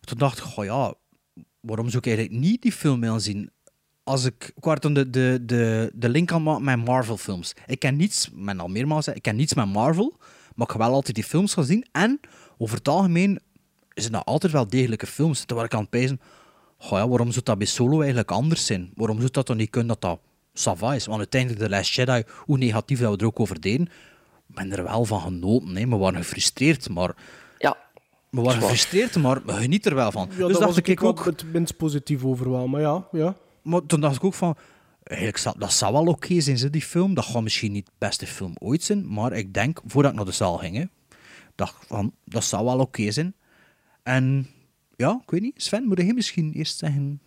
Toen 0.00 0.18
dacht 0.18 0.38
ik, 0.38 0.44
goh 0.44 0.64
ja, 0.64 0.94
waarom 1.60 1.86
zou 1.86 1.98
ik 1.98 2.06
eigenlijk 2.06 2.38
niet 2.44 2.62
die 2.62 2.72
film 2.72 3.00
willen 3.00 3.20
zien? 3.20 3.50
Als 4.04 4.24
ik, 4.24 4.52
ik 4.60 4.82
de, 4.82 5.10
de, 5.10 5.42
de, 5.46 5.90
de 5.94 6.08
link 6.08 6.32
aan 6.32 6.42
maken 6.42 6.64
met 6.64 6.84
Marvel-films. 6.84 7.52
Ik 7.66 7.78
ken 7.78 7.96
niets, 7.96 8.30
men 8.34 8.60
al 8.60 8.68
meermaals 8.68 9.08
ik 9.08 9.22
ken 9.22 9.36
niets 9.36 9.54
met 9.54 9.66
Marvel, 9.72 10.16
maar 10.54 10.66
ik 10.66 10.72
ga 10.72 10.78
wel 10.78 10.92
altijd 10.92 11.14
die 11.14 11.24
films 11.24 11.54
gaan 11.54 11.64
zien. 11.64 11.86
En 11.92 12.20
over 12.58 12.76
het 12.76 12.88
algemeen 12.88 13.38
zijn 13.94 14.12
dat 14.12 14.24
altijd 14.24 14.52
wel 14.52 14.68
degelijke 14.68 15.06
films. 15.06 15.44
Terwijl 15.44 15.66
ik 15.66 15.74
aan 15.74 15.80
het 15.80 15.90
pijzen, 15.90 16.20
goh 16.78 16.98
ja, 16.98 17.08
waarom 17.08 17.32
zou 17.32 17.44
dat 17.44 17.58
bij 17.58 17.66
Solo 17.66 17.98
eigenlijk 17.98 18.30
anders 18.30 18.66
zijn? 18.66 18.90
Waarom 18.94 19.18
zou 19.18 19.30
dat 19.30 19.46
dan 19.46 19.56
niet 19.56 19.70
kunnen 19.70 19.88
dat 19.88 20.00
dat 20.00 20.20
sava 20.52 20.94
is? 20.94 21.06
Want 21.06 21.18
uiteindelijk, 21.18 21.62
The 21.62 21.68
Last 21.68 21.94
Jedi, 21.94 22.22
hoe 22.36 22.58
negatief 22.58 23.00
dat 23.00 23.10
we 23.10 23.18
er 23.18 23.26
ook 23.26 23.40
over 23.40 23.60
deden, 23.60 23.86
ik 24.48 24.54
ben 24.54 24.72
er 24.72 24.82
wel 24.82 25.04
van 25.04 25.20
genoten. 25.20 25.76
Hè. 25.76 25.88
We 25.88 25.96
waren 25.96 26.20
gefrustreerd, 26.20 26.88
maar... 26.88 27.14
Ja. 27.58 27.76
We 28.30 28.40
waren 28.40 28.60
gefrustreerd, 28.60 29.16
maar 29.16 29.44
we 29.44 29.52
genieten 29.52 29.90
er 29.90 29.96
wel 29.96 30.12
van. 30.12 30.28
Ja, 30.30 30.36
dus 30.36 30.38
daar 30.38 30.48
dacht 30.48 30.64
was 30.64 30.76
ik, 30.76 30.88
ik 30.88 31.04
ook... 31.04 31.24
het 31.24 31.52
minst 31.52 31.76
positief 31.76 32.24
over 32.24 32.50
wel, 32.50 32.66
maar 32.66 32.80
ja. 32.80 33.08
ja. 33.12 33.36
Maar 33.62 33.86
toen 33.86 34.00
dacht 34.00 34.16
ik 34.16 34.24
ook 34.24 34.34
van... 34.34 34.56
Eigenlijk, 35.02 35.38
zou- 35.38 35.58
dat 35.58 35.72
zou 35.72 35.92
wel 35.92 36.06
oké 36.06 36.40
zijn, 36.40 36.58
ze, 36.58 36.70
die 36.70 36.82
film. 36.82 37.14
Dat 37.14 37.24
gaat 37.24 37.42
misschien 37.42 37.72
niet 37.72 37.86
de 37.86 37.92
beste 37.98 38.26
film 38.26 38.54
ooit 38.58 38.82
zijn, 38.82 39.12
maar 39.12 39.32
ik 39.32 39.54
denk, 39.54 39.80
voordat 39.86 40.10
ik 40.10 40.16
naar 40.16 40.26
de 40.26 40.32
zaal 40.32 40.58
ging, 40.58 40.76
hè, 40.76 40.84
dacht 41.54 41.82
ik 41.82 41.88
van, 41.88 42.12
dat 42.24 42.44
zou 42.44 42.64
wel 42.64 42.78
oké 42.78 43.10
zijn. 43.10 43.34
En 44.02 44.46
ja, 44.96 45.20
ik 45.22 45.30
weet 45.30 45.40
niet, 45.40 45.62
Sven, 45.62 45.84
moet 45.84 46.00
je 46.00 46.14
misschien 46.14 46.52
eerst 46.52 46.78
zeggen... 46.78 47.20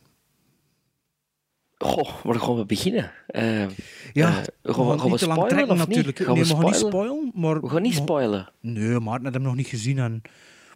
Goh, 1.77 2.23
waar 2.23 2.39
gaan 2.39 2.55
we 2.55 2.65
beginnen? 2.65 3.11
Eh, 3.27 3.59
Ja, 4.13 4.39
eh, 4.39 4.43
we 4.61 4.73
gaan 4.73 4.73
gaan 4.73 4.85
we, 4.85 4.97
gaan 4.97 5.03
we 5.03 5.09
niet 5.09 5.19
te 5.19 5.27
lang 5.27 5.47
trekken 5.47 5.77
natuurlijk. 5.77 6.17
niet? 6.19 6.27
Gaan 6.27 6.35
nee, 6.35 6.43
we 6.43 6.49
we 6.49 6.55
gaan 6.55 6.65
niet 6.65 6.75
spoilen? 6.75 7.31
maar... 7.33 7.61
We 7.61 7.69
gaan 7.69 7.81
niet 7.81 7.93
spoilen. 7.93 8.51
Nee, 8.61 8.99
Maarten 8.99 9.25
had 9.25 9.33
hem 9.33 9.43
nog 9.43 9.55
niet 9.55 9.67
gezien 9.67 9.97
en... 9.99 10.21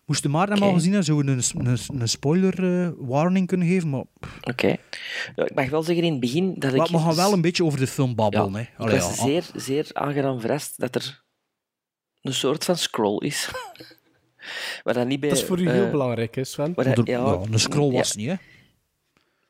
Moest 0.05 0.23
de 0.23 0.29
Maarten 0.29 0.53
hem 0.53 0.63
Oké. 0.63 0.71
al 0.71 0.77
gezien 0.77 0.93
hebben, 0.93 1.07
zou 1.07 1.25
we 1.25 1.31
een, 1.31 1.67
een, 1.67 2.01
een 2.01 2.09
spoiler 2.09 2.83
eh, 2.83 2.89
warning 2.97 3.47
kunnen 3.47 3.67
geven, 3.67 3.89
maar... 3.89 4.03
Oké. 4.41 4.67
Ja, 5.35 5.45
ik 5.45 5.55
mag 5.55 5.69
wel 5.69 5.83
zeggen 5.83 6.05
in 6.05 6.11
het 6.11 6.19
begin 6.19 6.53
dat 6.57 6.71
ik... 6.71 6.77
Maar 6.77 6.87
we 6.87 6.97
gaan 6.97 7.15
wel 7.15 7.33
een 7.33 7.41
beetje 7.41 7.63
over 7.63 7.79
de 7.79 7.87
film 7.87 8.09
ja, 8.09 8.15
babbelen. 8.15 8.53
hè. 8.53 8.61
ik 8.61 8.91
was 9.01 9.17
ja. 9.17 9.23
zeer, 9.23 9.49
zeer 9.55 9.89
aangenaam 9.93 10.39
verrast 10.39 10.79
dat 10.79 10.95
er 10.95 11.23
een 12.21 12.33
soort 12.33 12.63
van 12.63 12.77
scroll 12.77 13.17
is. 13.17 13.49
Waar 14.83 14.93
dat 14.93 15.07
niet 15.07 15.19
bij... 15.19 15.29
Dat 15.29 15.37
is 15.37 15.43
voor 15.43 15.59
u 15.59 15.65
eh, 15.67 15.71
heel 15.73 15.89
belangrijk, 15.89 16.35
hè, 16.35 16.43
Sven? 16.43 16.73
dat- 16.73 16.85
er- 16.85 16.97
ja, 17.09 17.19
ja, 17.19 17.39
een 17.51 17.59
scroll 17.59 17.91
was 17.93 18.11
ja, 18.11 18.19
niet, 18.19 18.27
hè? 18.29 18.35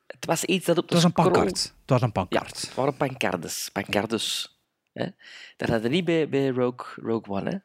Het 0.07 0.25
was 0.25 0.43
iets 0.45 0.65
dat 0.65 0.77
op 0.77 0.87
de 0.89 0.95
Het 0.95 1.03
was 1.03 1.11
een 1.13 1.17
scroll... 1.23 1.31
pancart. 1.33 1.61
Het 1.81 1.89
was 1.89 2.01
een 2.01 2.11
pancart. 2.11 2.61
Het 2.61 2.73
waren 2.75 2.97
pancardes. 2.97 3.69
Pancardes. 3.73 4.57
Hè? 4.93 5.05
Dat 5.57 5.69
hadden 5.69 5.91
niet 5.91 6.05
bij, 6.05 6.29
bij 6.29 6.47
Rogue, 6.47 7.03
Rogue 7.03 7.35
One, 7.35 7.49
hè? 7.49 7.57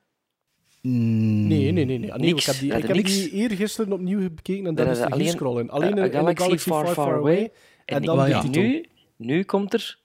Nee, 0.81 1.73
nee, 1.73 1.85
nee. 1.85 1.99
nee. 1.99 2.13
Ah, 2.13 2.19
nee 2.19 2.33
Niks. 2.33 2.47
ik 2.47 2.53
heb 2.53 2.61
die, 2.61 2.71
Dat 2.71 2.79
ik 2.83 2.95
heb 2.95 3.05
die 3.07 3.31
eergisteren 3.31 3.93
opnieuw 3.93 4.31
bekeken 4.31 4.67
en 4.67 4.75
Daar 4.75 4.87
is 4.87 4.97
er 4.99 5.03
geen 5.03 5.13
alleen, 5.13 5.29
scroll 5.29 5.61
in. 5.61 5.71
Alleen 5.71 5.99
eh, 5.99 6.05
de 6.05 6.11
Galaxy 6.11 6.59
Far, 6.59 6.87
Far, 6.87 7.15
Away. 7.15 7.37
En, 7.85 7.97
En, 7.97 8.03
dan 8.03 8.41
titel. 8.41 8.63
nu, 8.63 8.85
nu 9.17 9.45
komt 9.45 9.73
er 9.75 9.99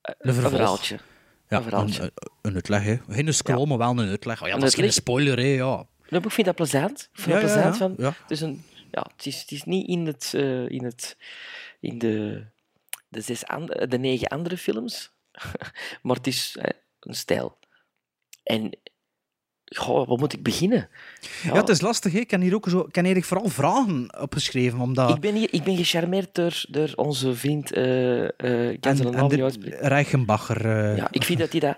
eh, 0.00 0.14
Een 0.18 0.28
een 0.44 0.50
verhaaltje. 0.50 0.98
Ja, 1.48 1.56
een 1.56 1.62
verhaaltje. 1.62 2.02
Een, 2.02 2.10
een 2.42 2.54
uitleg, 2.54 2.82
hè. 2.82 2.96
Geen 3.08 3.34
scroll, 3.34 3.66
maar 3.66 3.78
wel 3.78 3.90
een 3.90 4.08
uitleg. 4.08 4.42
Oh, 4.42 4.48
ja, 4.48 4.54
Een 4.54 4.60
dat 4.60 4.68
is 4.68 4.74
geen 4.74 4.92
spoiler, 4.92 5.38
hè, 5.38 5.44
ja. 5.54 5.86
Ik 6.08 6.30
vind 6.30 6.46
dat 6.46 6.56
plezant. 6.56 7.08
Ik 7.12 7.20
vind 7.20 7.34
Ja, 7.36 7.40
dat 7.40 7.50
ja, 7.50 7.54
plezant 7.54 7.74
ja. 7.74 7.78
van... 7.78 7.94
Ja. 7.98 8.14
Het, 8.22 8.30
is 8.30 8.40
een, 8.40 8.64
ja, 8.90 9.06
het, 9.16 9.26
is, 9.26 9.40
het 9.40 9.50
is 9.50 9.62
niet 9.64 9.88
in, 9.88 10.06
het, 10.06 10.32
eh, 10.34 10.68
in, 10.68 10.84
het, 10.84 11.16
in 11.80 11.98
de, 11.98 12.44
de, 13.08 13.20
zes 13.20 13.46
andere, 13.46 13.86
de 13.86 13.98
negen 13.98 14.28
andere 14.28 14.56
films, 14.56 15.10
maar 16.02 16.16
het 16.16 16.26
is 16.26 16.56
een 17.00 17.14
stijl. 17.14 17.58
En 18.42 18.70
goh, 19.64 20.08
waar 20.08 20.18
moet 20.18 20.32
ik 20.32 20.42
beginnen? 20.42 20.88
Ja, 21.42 21.54
het 21.54 21.68
is 21.68 21.80
lastig, 21.80 22.12
hè. 22.12 22.18
Ik 22.18 22.30
heb 22.30 22.40
hier 22.40 22.54
ook 22.54 22.68
zo... 22.68 22.86
Ik 22.90 22.94
heb 22.94 23.24
vooral 23.24 23.48
vragen 23.48 24.20
opgeschreven, 24.20 24.80
omdat... 24.80 25.10
Ik 25.10 25.20
ben, 25.20 25.34
hier, 25.34 25.48
ik 25.50 25.62
ben 25.62 25.76
gecharmeerd 25.76 26.34
door, 26.34 26.64
door 26.68 26.92
onze 26.94 27.34
vriend... 27.34 27.72
eh 27.72 28.24
eh 28.24 28.80
kan 28.80 28.96
zijn 28.96 29.14
en, 29.14 29.20
en 29.20 29.28
de. 29.28 29.76
Reichenbacher... 29.80 30.66
eh, 30.66 30.96
Ja, 30.96 31.08
ik 31.10 31.24
vind 31.24 31.38
dat 31.38 31.50
hij 31.50 31.60
dat 31.60 31.76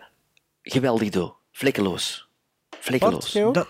geweldig 0.63 1.09
doet. 1.09 1.33
Vlekkeloos. 1.53 2.29
Vlekkeloos. 2.81 3.33
Dat, 3.33 3.69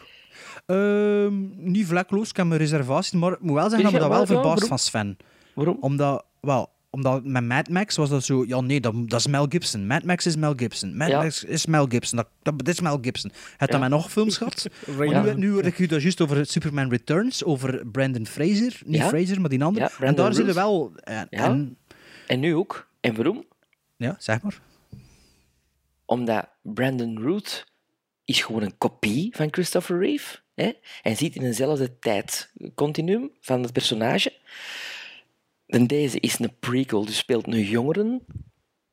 Ehm, 0.70 1.70
niet 1.70 1.86
vlekloos, 1.86 2.28
ik 2.30 2.36
heb 2.36 2.47
mijn 2.47 2.60
reservaties, 2.60 3.12
maar 3.12 3.32
ik 3.32 3.40
moet 3.40 3.55
wel 3.55 3.70
zeggen 3.70 3.82
dat 3.82 3.92
me 3.92 3.98
je- 3.98 4.05
dat 4.09 4.16
wel 4.16 4.26
verbaasd 4.26 4.48
Waarom? 4.48 4.68
van 4.68 4.78
Sven. 4.78 5.16
Waarom? 5.55 5.76
Omdat, 5.80 6.24
wel, 6.40 6.70
omdat 6.90 7.24
met 7.24 7.44
Mad 7.44 7.68
Max 7.68 7.97
was 7.97 8.09
dat 8.09 8.24
zo, 8.24 8.44
ja 8.47 8.60
nee, 8.60 8.80
dat, 8.80 8.94
dat 9.09 9.20
is 9.20 9.26
Mel 9.26 9.47
Gibson. 9.48 9.86
Mad 9.86 10.02
Max 10.05 10.26
is 10.26 10.36
Mel 10.36 10.52
Gibson. 10.56 10.97
Mad 10.97 11.09
Ja. 11.09 11.22
Max 11.22 11.44
is 11.44 11.66
Mel 11.66 11.86
Gibson. 11.88 12.16
Dat, 12.18 12.28
dat, 12.42 12.59
dit 12.59 12.68
is 12.68 12.80
Mel 12.80 12.98
Gibson. 13.01 13.30
Heb 13.56 13.68
je 13.68 13.74
Ja. 13.74 13.80
met 13.80 13.90
nog 13.90 14.10
films 14.10 14.36
gehad? 14.36 14.66
Nu, 14.98 15.34
nu 15.34 15.51
hoor 15.52 15.64
ik 15.64 15.78
u 15.78 15.86
dat 15.86 16.02
juist 16.02 16.20
over 16.20 16.47
Superman 16.47 16.90
Returns, 16.90 17.44
over 17.44 17.86
Brandon 17.86 18.26
Fraser. 18.26 18.80
Niet. 18.84 19.02
Fraser, 19.02 19.40
maar 19.40 19.51
die 19.51 19.64
andere. 19.64 19.90
En 20.01 20.14
daar 20.14 20.34
zitten 20.34 20.55
wel... 20.55 20.92
En, 21.01 21.26
Ja. 21.30 21.44
en- 21.44 21.76
En 22.26 22.40
nu 22.40 22.55
ook. 22.55 22.88
En 23.01 23.14
waarom? 23.14 23.44
ja, 23.97 24.16
zeg 24.18 24.42
maar. 24.42 24.60
Omdat 26.05 26.48
Brandon 26.62 27.18
Root 27.22 27.66
is 28.24 28.42
gewoon 28.42 28.62
een 28.62 28.78
kopie 28.78 29.36
van 29.36 29.48
Christopher 29.51 29.98
Reeve. 29.98 30.38
Hè? 30.61 30.73
En 31.03 31.16
zit 31.16 31.35
in 31.35 31.45
eenzelfde 31.45 31.99
tijdcontinuum 31.99 33.31
van 33.41 33.62
het 33.62 33.73
personage. 33.73 34.32
En 35.66 35.87
deze 35.87 36.20
is 36.20 36.39
een 36.39 36.57
prequel, 36.61 37.05
dus 37.05 37.16
speelt 37.16 37.47
een 37.47 37.62
jongeren 37.62 38.23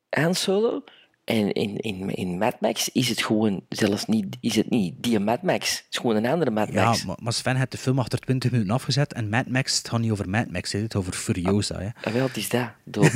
Han 0.10 0.36
Solo. 0.36 0.84
En 1.24 1.52
in, 1.52 1.78
in, 1.78 2.10
in 2.10 2.38
Mad 2.38 2.62
Max 2.62 2.90
is 2.90 3.10
het 3.10 3.24
gewoon 3.24 3.66
zelfs 3.70 4.06
niet, 4.06 4.38
is 4.40 4.56
het 4.56 4.70
niet 4.70 4.94
die 4.98 5.20
Mad 5.20 5.42
Max. 5.42 5.78
Het 5.78 5.86
is 5.90 5.98
gewoon 5.98 6.16
een 6.16 6.26
andere 6.26 6.52
Mad 6.52 6.70
Ja, 6.72 6.86
Max. 6.86 7.06
maar, 7.06 7.16
maar 7.22 7.34
Sven 7.34 7.56
heeft 7.56 7.72
de 7.72 7.78
film 7.78 8.00
achter 8.00 8.20
20 8.20 8.52
minuten 8.52 8.74
afgezet 8.74 9.14
en 9.14 9.30
Mad 9.30 9.48
Max, 9.48 9.78
het 9.78 9.90
gaat 9.90 10.00
niet 10.00 10.12
over 10.12 10.30
Mad 10.30 10.52
Max, 10.52 10.72
het 10.72 10.82
gaat 10.82 10.96
over 10.96 11.14
Furiosa. 11.14 11.80
Hè. 11.80 11.90
Ah, 12.02 12.14
wel, 12.14 12.28
het 12.28 12.38
is 12.38 12.50
dat. 12.50 12.70
Doop. 12.84 13.04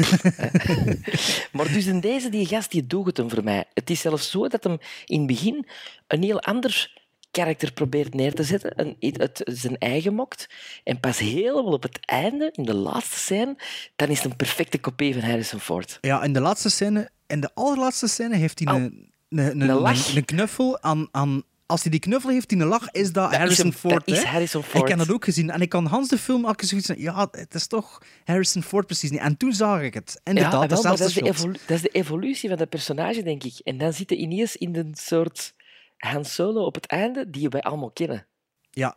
maar 1.53 1.72
dus 1.73 1.86
in 1.86 1.99
deze, 1.99 2.30
die 2.30 2.45
gast, 2.45 2.72
die 2.72 2.88
doet 2.88 3.06
het 3.06 3.18
hem 3.18 3.30
voor 3.30 3.44
mij. 3.44 3.65
Het 3.73 3.90
is 3.90 3.99
zelfs 3.99 4.32
zo 4.32 4.48
dat 4.48 4.64
hem 4.64 4.78
in 5.06 5.18
het 5.18 5.28
begin 5.28 5.68
een 6.07 6.23
heel 6.23 6.41
ander 6.41 7.01
karakter 7.31 7.73
probeert 7.73 8.13
neer 8.13 8.33
te 8.33 8.43
zetten, 8.43 8.75
en 8.75 8.95
het, 8.99 9.41
zijn 9.45 9.77
eigen 9.77 10.13
mokt. 10.13 10.49
En 10.83 10.99
pas 10.99 11.17
helemaal 11.19 11.73
op 11.73 11.83
het 11.83 11.99
einde, 12.05 12.49
in 12.55 12.63
de 12.63 12.73
laatste 12.73 13.17
scène, 13.19 13.55
dan 13.95 14.09
is 14.09 14.21
het 14.21 14.31
een 14.31 14.37
perfecte 14.37 14.79
kopie 14.79 15.13
van 15.13 15.23
Harrison 15.23 15.59
Ford. 15.59 15.97
Ja, 16.01 16.23
in 16.23 16.33
de 16.33 16.39
laatste 16.41 16.69
scène, 16.69 17.09
in 17.27 17.41
de 17.41 17.49
allerlaatste 17.53 18.07
scène 18.07 18.35
heeft 18.35 18.59
hij 18.59 18.73
een, 18.73 18.83
een, 18.83 19.11
een, 19.29 19.61
Een 19.61 19.69
een, 19.69 19.75
lach. 19.75 20.15
een 20.15 20.25
knuffel 20.25 20.81
aan, 20.81 21.07
aan... 21.11 21.43
Als 21.65 21.81
hij 21.81 21.91
die 21.91 21.99
knuffel 21.99 22.29
heeft, 22.29 22.49
die 22.49 22.59
een 22.59 22.67
lach, 22.67 22.91
is 22.91 23.11
dat, 23.11 23.31
is 23.31 23.37
Harrison 23.37 23.73
Ford. 23.73 24.05
dat 24.05 24.17
is. 24.17 24.23
Harrison 24.23 24.61
Ik 24.61 24.67
Ford. 24.67 24.89
heb 24.89 24.97
dat 24.97 25.11
ook 25.11 25.23
gezien. 25.23 25.49
En 25.49 25.61
ik 25.61 25.69
kan 25.69 25.85
Hans 25.85 26.09
de 26.09 26.17
film 26.17 26.45
ook 26.45 26.61
zoiets 26.61 26.87
van, 26.87 26.99
ja, 26.99 27.27
het 27.31 27.53
is 27.53 27.67
toch 27.67 28.01
Harrison 28.25 28.63
Ford 28.63 28.85
precies 28.85 29.09
niet. 29.09 29.19
En 29.19 29.37
toen 29.37 29.53
zag 29.53 29.81
ik 29.81 29.93
het. 29.93 30.21
Inderdaad, 30.23 30.51
ja, 30.51 30.59
wel, 30.59 30.67
maar 30.67 30.77
dezelfde 30.77 31.23
dat, 31.23 31.35
is 31.35 31.41
de 31.41 31.47
dat 31.51 31.77
is 31.77 31.81
de 31.81 31.89
evolutie 31.89 32.49
van 32.49 32.57
dat 32.57 32.69
personage, 32.69 33.23
denk 33.23 33.43
ik. 33.43 33.53
En 33.63 33.77
dan 33.77 33.93
zit 33.93 34.09
je 34.09 34.15
ineens 34.15 34.55
in 34.55 34.75
een 34.75 34.95
soort 34.97 35.53
Han 36.02 36.26
Solo 36.26 36.65
op 36.65 36.76
het 36.76 36.86
einde, 36.86 37.30
die 37.30 37.49
wij 37.49 37.61
allemaal 37.61 37.91
kennen. 37.91 38.28
Ja. 38.69 38.95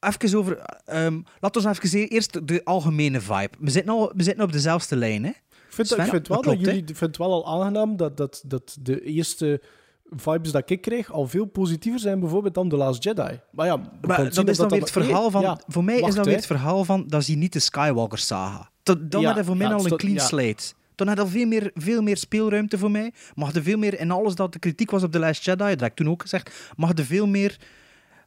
Even 0.00 0.38
over... 0.38 0.58
ehm 0.84 1.20
laten 1.40 1.62
we 1.62 1.68
even 1.68 2.08
eerst 2.08 2.46
de 2.46 2.64
algemene 2.64 3.20
vibe. 3.20 3.50
We 3.58 3.70
zitten, 3.70 3.92
al, 3.92 4.12
we 4.16 4.22
zitten 4.22 4.44
op 4.44 4.52
dezelfde 4.52 4.96
lijn, 4.96 5.24
hè? 5.24 5.30
Ik 5.30 5.76
vind, 5.76 5.88
Sven, 5.88 6.04
ik 6.04 6.10
vind 6.10 6.28
wel 6.28 6.36
dat 6.36 6.46
klopt, 6.46 6.66
jullie 6.66 6.80
ik 6.80 6.86
vind 6.86 7.00
het 7.00 7.16
wel 7.16 7.44
al 7.44 7.62
aangenaam 7.62 7.96
dat, 7.96 8.16
dat, 8.16 8.42
dat 8.46 8.76
de 8.80 9.02
eerste 9.02 9.60
vibes 10.04 10.52
dat 10.52 10.70
ik 10.70 10.80
kreeg 10.80 11.12
al 11.12 11.26
veel 11.26 11.44
positiever 11.44 12.00
zijn 12.00 12.20
bijvoorbeeld 12.20 12.54
dan 12.54 12.68
The 12.68 12.76
Last 12.76 13.04
Jedi. 13.04 13.40
Maar 13.50 13.66
ja, 13.66 13.76
Maar 13.76 14.34
dat 14.34 14.48
is 14.48 14.56
dan 14.56 14.68
weer 14.68 14.80
het 14.80 14.90
verhaal 14.90 15.30
van... 15.30 15.40
Ja, 15.40 15.60
voor 15.66 15.84
mij 15.84 16.00
is 16.00 16.14
dat 16.14 16.26
weer 16.26 16.34
het 16.34 16.46
verhaal 16.46 16.84
van 16.84 17.04
dat 17.06 17.20
is 17.20 17.26
hier 17.26 17.36
niet 17.36 17.52
de 17.52 17.58
Skywalker-saga. 17.58 18.70
Dat, 18.82 19.10
dan 19.10 19.20
Ja, 19.20 19.26
had 19.26 19.36
hij 19.36 19.44
voor 19.44 19.56
mij 19.56 19.66
ja, 19.66 19.72
al 19.72 19.84
een 19.86 19.96
clean 19.96 20.14
ja. 20.14 20.24
slate. 20.24 20.72
Dan 21.06 21.08
had 21.08 21.18
hij 21.18 21.26
veel 21.26 21.46
meer, 21.46 21.70
veel 21.74 22.02
meer 22.02 22.16
speelruimte 22.16 22.78
voor 22.78 22.90
mij. 22.90 23.12
Mag 23.34 23.54
er 23.54 23.62
veel 23.62 23.78
meer, 23.78 24.00
in 24.00 24.10
alles 24.10 24.34
dat 24.34 24.52
de 24.52 24.58
kritiek 24.58 24.90
was 24.90 25.02
op 25.02 25.12
The 25.12 25.18
Last 25.18 25.44
Jedi, 25.44 25.68
dat 25.70 25.80
heb 25.80 25.90
ik 25.90 25.96
toen 25.96 26.08
ook 26.08 26.22
gezegd, 26.22 26.72
mag 26.76 26.98
er 26.98 27.04
veel 27.04 27.26
meer... 27.26 27.58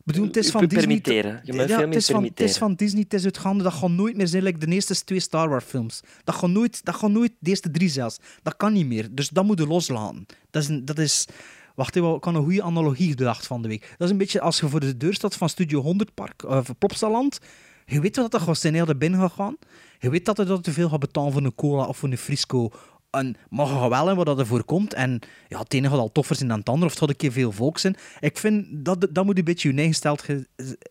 Bedoel, 0.03 0.25
het 0.25 0.37
is 0.37 0.49
van 0.49 0.65
Disney... 0.65 0.99
Je 1.03 1.13
ja, 1.13 1.41
veel 1.43 1.59
het, 1.59 1.87
meer 1.87 1.95
is 1.95 2.07
van, 2.07 2.23
het 2.23 2.39
is 2.39 2.57
van 2.57 2.73
Disney, 2.75 3.01
het 3.01 3.13
is 3.13 3.23
uitgaande. 3.23 3.63
Dat 3.63 3.73
gaat 3.73 3.89
nooit 3.89 4.15
meer 4.17 4.27
zijn, 4.27 4.43
like 4.43 4.57
de 4.57 4.67
eerste 4.67 5.03
twee 5.03 5.19
Star 5.19 5.49
Wars 5.49 5.63
films. 5.63 6.01
Dat 6.23 6.35
gaat 6.35 6.49
nooit, 6.49 6.85
dat 6.85 6.95
gaat 6.95 7.09
nooit, 7.09 7.31
de 7.39 7.49
eerste 7.49 7.71
drie 7.71 7.89
zelfs. 7.89 8.17
Dat 8.41 8.57
kan 8.57 8.73
niet 8.73 8.85
meer. 8.85 9.07
Dus 9.11 9.29
dat 9.29 9.43
moet 9.45 9.59
je 9.59 9.67
loslaten. 9.67 10.25
Dat 10.49 10.63
is... 10.63 10.79
Dat 10.81 10.99
is 10.99 11.27
Wacht 11.75 11.95
even, 11.95 12.15
ik 12.15 12.23
had 12.23 12.35
een 12.35 12.43
goede 12.43 12.63
analogie 12.63 13.15
bedacht 13.15 13.47
van 13.47 13.61
de 13.61 13.67
week. 13.67 13.81
Dat 13.81 14.07
is 14.07 14.09
een 14.09 14.17
beetje 14.17 14.41
als 14.41 14.59
je 14.59 14.69
voor 14.69 14.79
de 14.79 14.97
deur 14.97 15.13
staat 15.13 15.35
van 15.35 15.49
Studio 15.49 15.81
100 15.81 16.13
Park, 16.13 16.43
of 16.43 16.77
Plopsaland. 16.77 17.39
Je 17.85 18.01
weet 18.01 18.15
wat 18.15 18.31
dat 18.31 18.41
gaat 18.41 18.57
zijn 18.57 18.73
heel 18.73 18.97
binnen 18.97 19.19
gaat 19.19 19.31
gaan. 19.31 19.57
Je 20.03 20.09
weet 20.09 20.25
dat 20.25 20.37
je 20.37 20.43
dat 20.43 20.63
te 20.63 20.71
veel 20.71 20.89
gaat 20.89 20.99
betalen 20.99 21.31
voor 21.31 21.43
een 21.43 21.55
cola 21.55 21.85
of 21.85 21.97
voor 21.97 22.09
een 22.09 22.17
frisco. 22.17 22.71
En, 23.09 23.35
maar 23.49 23.67
je 23.67 23.89
wel 23.89 24.09
in 24.09 24.15
wat 24.15 24.25
dat 24.25 24.39
ervoor 24.39 24.63
komt. 24.63 24.93
En 24.93 25.19
ja, 25.47 25.59
het 25.59 25.73
ene 25.73 25.89
gaat 25.89 25.99
al 25.99 26.11
toffer 26.11 26.35
zijn 26.35 26.49
dan 26.49 26.59
het 26.59 26.69
andere, 26.69 26.85
of 26.85 26.91
het 26.91 26.99
gaat 26.99 27.09
een 27.09 27.15
keer 27.15 27.31
veel 27.31 27.51
volk 27.51 27.77
zijn. 27.77 27.95
Ik 28.19 28.37
vind 28.37 28.85
dat 28.85 29.07
dat 29.09 29.25
moet 29.25 29.37
een 29.37 29.43
beetje 29.43 29.73
je 29.73 30.45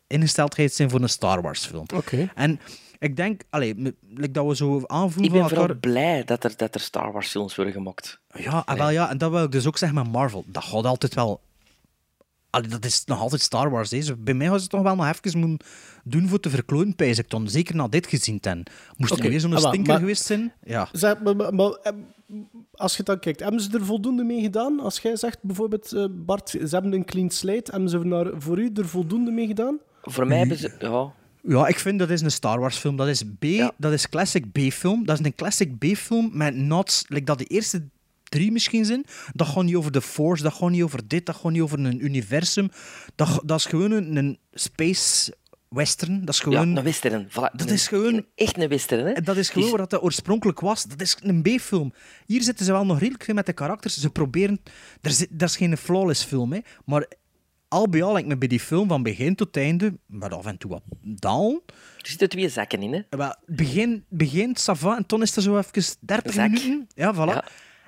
ingesteldheid, 0.06 0.72
zijn 0.72 0.90
voor 0.90 1.00
een 1.00 1.08
Star 1.08 1.42
Wars 1.42 1.66
film. 1.66 1.86
Oké. 1.94 2.30
En 2.34 2.60
ik 2.98 3.16
denk, 3.16 3.42
allee, 3.50 3.74
like 4.14 4.30
dat 4.30 4.46
we 4.46 4.56
zo 4.56 4.82
aanvoelen 4.86 5.24
Ik 5.24 5.38
ben 5.38 5.48
vooral 5.48 5.66
elkaar. 5.66 5.76
blij 5.76 6.24
dat 6.24 6.44
er, 6.44 6.56
dat 6.56 6.74
er 6.74 6.80
Star 6.80 7.12
Wars 7.12 7.28
films 7.28 7.54
worden 7.54 7.74
gemaakt. 7.74 8.20
Ja, 8.34 8.64
wel 8.76 8.90
ja, 8.90 9.10
en 9.10 9.18
dat 9.18 9.30
wil 9.30 9.44
ik 9.44 9.52
dus 9.52 9.66
ook 9.66 9.78
zeggen 9.78 9.98
met 9.98 10.12
Marvel. 10.12 10.44
Dat 10.46 10.64
gaat 10.64 10.84
altijd 10.84 11.14
wel. 11.14 11.40
Allee, 12.52 12.68
dat 12.68 12.84
is 12.84 13.04
nog 13.04 13.20
altijd 13.20 13.40
Star 13.40 13.70
Wars. 13.70 13.90
Hè. 13.90 14.16
Bij 14.18 14.34
mij 14.34 14.50
was 14.50 14.62
het 14.62 14.72
nog 14.72 14.82
wel 14.82 14.94
nog 14.94 15.06
even 15.06 15.38
moeten 15.38 15.66
doen 16.04 16.28
voor 16.28 16.40
te 16.40 16.50
verklonen, 16.50 16.94
pijs 16.96 17.18
ik 17.18 17.30
dan. 17.30 17.48
Zeker 17.48 17.76
na 17.76 17.88
dit 17.88 18.06
gezien 18.06 18.40
ten. 18.40 18.62
Moest 18.96 19.12
Oké, 19.12 19.22
er 19.22 19.28
weer 19.30 19.40
zo'n 19.40 19.52
ah, 19.52 19.58
stinker 19.58 19.86
maar- 19.92 19.98
geweest 19.98 20.24
zijn? 20.24 20.52
Ja. 20.64 20.88
Zeg, 20.92 21.20
maar, 21.22 21.36
maar- 21.36 21.54
maar, 21.54 21.70
eh, 21.70 21.92
als 22.72 22.96
je 22.96 23.02
dan 23.02 23.18
kijkt, 23.18 23.40
hebben 23.40 23.60
ze 23.60 23.70
er 23.78 23.84
voldoende 23.84 24.24
mee 24.24 24.40
gedaan? 24.40 24.80
Als 24.80 24.98
jij 24.98 25.16
zegt 25.16 25.38
bijvoorbeeld, 25.42 25.92
eh, 25.92 26.04
Bart, 26.10 26.48
ze 26.48 26.68
hebben 26.70 26.92
een 26.92 27.04
clean 27.04 27.30
slate, 27.30 27.70
hebben 27.70 27.88
ze 27.90 27.98
er 27.98 28.06
naar, 28.06 28.26
voor 28.38 28.58
u 28.58 28.70
er 28.74 28.88
voldoende 28.88 29.30
mee 29.30 29.46
gedaan? 29.46 29.78
Voor 30.02 30.26
mij 30.26 30.38
hebben 30.38 30.58
ze... 30.58 30.72
Ja, 30.78 31.12
Ja, 31.42 31.66
ik 31.66 31.78
vind 31.78 31.98
dat 31.98 32.10
is 32.10 32.20
een 32.20 32.30
Star 32.30 32.60
Wars 32.60 32.76
film. 32.76 32.96
Dat 32.96 33.08
is 33.08 33.22
B, 33.38 33.44
dat 33.76 33.92
is 33.92 34.08
classic 34.08 34.52
B-film. 34.52 35.06
Dat 35.06 35.18
is 35.20 35.26
een 35.26 35.34
classic 35.34 35.78
B-film 35.78 36.30
met 36.32 36.56
nods, 36.56 37.04
like 37.08 37.24
dat 37.24 37.38
de 37.38 37.44
eerste 37.44 37.88
drie 38.32 38.52
misschien 38.52 38.84
zijn. 38.84 39.04
Dat 39.32 39.46
gaat 39.48 39.64
niet 39.64 39.74
over 39.74 39.92
de 39.92 40.02
Force, 40.02 40.42
dat 40.42 40.52
gaat 40.52 40.70
niet 40.70 40.82
over 40.82 41.00
dit, 41.08 41.26
dat 41.26 41.36
gaat 41.36 41.52
niet 41.52 41.60
over 41.62 41.78
een 41.78 42.04
universum. 42.04 42.68
Dat, 43.14 43.40
dat 43.44 43.58
is 43.58 43.64
gewoon 43.64 43.90
een, 43.90 44.16
een 44.16 44.38
space 44.52 45.34
western. 45.68 46.24
Dat 46.24 46.34
is 46.34 46.40
ja 46.40 46.44
gewoon... 46.44 46.76
een 46.76 46.84
western. 46.84 47.28
Voilà. 47.28 47.54
Dat 47.56 47.70
is 47.70 47.88
gewoon... 47.88 48.26
Echt 48.34 48.58
een 48.58 48.68
western, 48.68 49.06
hè? 49.06 49.20
Dat 49.20 49.36
is 49.36 49.50
gewoon 49.50 49.70
Dus- 49.70 49.78
wat 49.78 49.90
dat 49.90 50.02
oorspronkelijk 50.02 50.60
was. 50.60 50.84
Dat 50.84 51.00
is 51.00 51.16
een 51.20 51.42
B-film. 51.42 51.92
Hier 52.26 52.42
zitten 52.42 52.64
ze 52.64 52.72
wel 52.72 52.84
nog 52.86 52.98
redelijk 52.98 53.24
veel 53.24 53.34
met 53.34 53.46
de 53.46 53.52
karakters. 53.52 53.98
Ze 53.98 54.10
proberen... 54.10 54.60
Er 55.00 55.10
zit, 55.10 55.28
dat 55.30 55.48
is 55.48 55.56
geen 55.56 55.76
flawless 55.76 56.24
film, 56.24 56.52
hè. 56.52 56.58
Maar 56.84 57.06
al 57.68 57.88
bij 57.88 58.02
al, 58.02 58.12
lijkt 58.12 58.28
me 58.28 58.36
bij 58.36 58.48
die 58.48 58.60
film 58.60 58.88
van 58.88 59.02
begin 59.02 59.34
tot 59.34 59.56
einde, 59.56 59.98
maar 60.06 60.34
af 60.34 60.46
en 60.46 60.58
toe 60.58 60.70
wat 60.70 60.82
down. 61.02 61.62
Er 61.98 62.08
zitten 62.08 62.28
twee 62.28 62.48
zakken 62.48 62.82
in, 62.82 62.92
hè? 62.92 63.00
Wel, 63.16 63.34
begin, 63.46 64.04
begint 64.08 64.58
Sava 64.58 64.96
en 64.96 65.06
toen 65.06 65.22
is 65.22 65.36
er 65.36 65.42
zo 65.42 65.58
even 65.58 65.96
30 66.00 66.32
Zak. 66.32 66.50
minuten. 66.50 66.88
Ja, 66.94 67.14
voilà. 67.14 67.46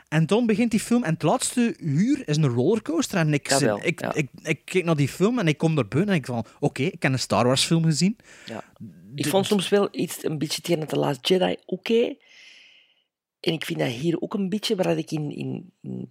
En 0.08 0.26
dan 0.26 0.46
begint 0.46 0.70
die 0.70 0.80
film 0.80 1.02
en 1.04 1.12
het 1.12 1.22
laatste 1.22 1.74
uur 1.78 2.28
is 2.28 2.36
een 2.36 2.46
rollercoaster. 2.46 3.18
En 3.18 3.32
ik, 3.34 3.48
Jawel, 3.48 3.76
zit- 3.76 3.86
ik, 3.86 4.00
ja. 4.00 4.14
ik, 4.14 4.28
ik, 4.42 4.60
kijk 4.64 4.84
naar 4.84 4.96
die 4.96 5.08
film 5.08 5.38
en 5.38 5.46
ik 5.48 5.58
kom 5.58 5.78
er 5.78 5.88
buiten 5.88 6.12
en 6.14 6.18
ik 6.20 6.26
van, 6.26 6.44
oké, 6.60 6.82
ik 6.82 7.02
heb 7.02 7.12
een 7.12 7.18
Star 7.18 7.46
Wars 7.46 7.64
film 7.64 7.84
gezien. 7.84 8.16
Ja. 8.46 8.64
Ik 9.14 9.26
vond 9.26 9.46
soms 9.46 9.68
wel 9.68 9.88
iets 9.92 10.24
een 10.24 10.38
beetje 10.38 10.62
tegen 10.62 10.86
The 10.86 10.96
Last 10.98 11.28
Jedi 11.28 11.56
oké. 11.66 12.14
En 13.40 13.52
ik 13.52 13.64
vind 13.64 13.78
dat 13.78 13.88
hier 13.88 14.20
ook 14.20 14.34
een 14.34 14.48
beetje, 14.48 14.76
waar 14.76 14.98
ik 14.98 15.10
in, 15.10 15.30
in, 15.36 15.70
in- 15.82 16.08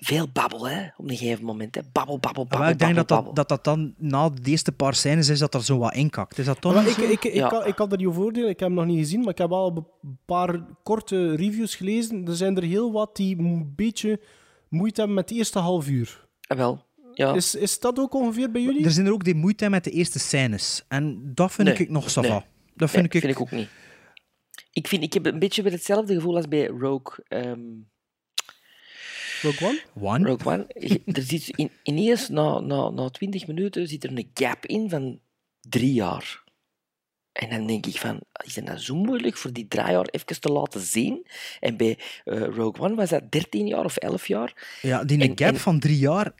veel 0.00 0.28
babbel, 0.32 0.68
hè, 0.68 0.86
op 0.96 1.08
een 1.10 1.16
gegeven 1.16 1.44
moment. 1.44 1.74
Hè. 1.74 1.80
Babbel, 1.92 2.18
babbel, 2.18 2.42
babbel, 2.42 2.58
Maar 2.58 2.70
ik 2.70 2.78
denk 2.78 2.94
babbel, 2.94 3.16
dat 3.16 3.24
dat, 3.24 3.34
dat 3.34 3.48
dat 3.48 3.64
dan 3.64 3.94
na 3.98 4.28
de 4.28 4.50
eerste 4.50 4.72
paar 4.72 4.94
scènes 4.94 5.28
is 5.28 5.38
dat 5.38 5.54
er 5.54 5.64
zo 5.64 5.78
wat 5.78 5.94
inkakt. 5.94 6.38
Is 6.38 6.44
dat 6.44 6.60
toch 6.60 6.86
ik, 6.86 6.92
zo? 6.92 7.02
ik, 7.02 7.24
ik, 7.24 7.34
Ja. 7.34 7.48
kan, 7.48 7.66
ik 7.66 7.74
kan 7.74 7.90
er 7.90 7.96
niet 7.98 8.06
over 8.06 8.22
oordelen, 8.22 8.48
ik 8.48 8.60
heb 8.60 8.68
hem 8.68 8.78
nog 8.78 8.86
niet 8.86 8.98
gezien, 8.98 9.20
maar 9.20 9.28
ik 9.28 9.38
heb 9.38 9.52
al 9.52 9.76
een 10.02 10.18
paar 10.26 10.64
korte 10.82 11.34
reviews 11.34 11.74
gelezen. 11.74 12.26
Er 12.28 12.36
zijn 12.36 12.56
er 12.56 12.62
heel 12.62 12.92
wat 12.92 13.16
die 13.16 13.38
een 13.38 13.72
beetje 13.76 14.20
moeite 14.68 14.98
hebben 15.00 15.16
met 15.16 15.28
het 15.28 15.38
eerste 15.38 15.58
half 15.58 15.88
uur. 15.88 16.26
Ah, 16.46 16.56
wel, 16.56 16.84
ja. 17.14 17.34
Is, 17.34 17.54
is 17.54 17.80
dat 17.80 17.98
ook 17.98 18.14
ongeveer 18.14 18.50
bij 18.50 18.62
jullie? 18.62 18.84
Er 18.84 18.90
zijn 18.90 19.06
er 19.06 19.12
ook 19.12 19.24
die 19.24 19.34
moeite 19.34 19.70
met 19.70 19.84
de 19.84 19.90
eerste 19.90 20.18
scènes. 20.18 20.84
En 20.88 21.30
dat 21.34 21.52
vind 21.52 21.68
Nee, 21.68 21.76
ik 21.76 21.90
nog 21.90 22.10
sava. 22.10 22.28
nee. 22.28 22.40
Dat 22.74 22.90
vind, 22.90 23.02
Nee, 23.12 23.12
ik... 23.12 23.20
vind 23.20 23.32
ik 23.32 23.40
ook 23.40 23.50
niet. 23.50 23.68
Ik, 24.72 24.86
vind, 24.88 25.02
ik 25.02 25.12
heb 25.12 25.26
een 25.26 25.38
beetje 25.38 25.62
weer 25.62 25.72
hetzelfde 25.72 26.14
gevoel 26.14 26.36
als 26.36 26.48
bij 26.48 26.66
Rogue... 26.66 27.24
ehm, 27.28 27.60
Rogue 29.42 29.66
One? 29.68 29.80
One? 30.00 30.28
Rogue 30.28 30.46
One. 30.52 30.66
Er 31.04 31.22
zit 31.22 31.48
in, 31.48 31.70
ineens, 31.82 32.28
na, 32.28 32.58
na, 32.60 32.90
na 32.90 33.08
20 33.08 33.46
minuten, 33.46 33.88
zit 33.88 34.04
er 34.04 34.10
een 34.10 34.30
gap 34.34 34.66
in 34.66 34.90
van 34.90 35.20
drie 35.60 35.92
jaar. 35.92 36.42
En 37.32 37.50
dan 37.50 37.66
denk 37.66 37.86
ik 37.86 37.96
van, 37.98 38.20
is 38.44 38.56
het 38.56 38.64
nou 38.64 38.78
zo 38.78 38.94
moeilijk 38.96 39.36
voor 39.36 39.52
die 39.52 39.66
drie 39.68 39.90
jaar 39.90 40.06
even 40.10 40.40
te 40.40 40.48
laten 40.52 40.80
zien? 40.80 41.26
En 41.60 41.76
bij 41.76 41.98
eh, 42.24 42.40
Rogue 42.40 42.82
One 42.84 42.94
was 42.94 43.08
dat 43.10 43.30
13 43.30 43.66
jaar 43.66 43.84
of 43.84 43.96
11 43.96 44.26
jaar. 44.26 44.78
Ja, 44.82 45.04
die 45.04 45.20
En- 45.20 45.28
gap 45.38 45.54
en- 45.54 45.60
van 45.60 45.78
drie 45.80 45.98
jaar, 45.98 46.32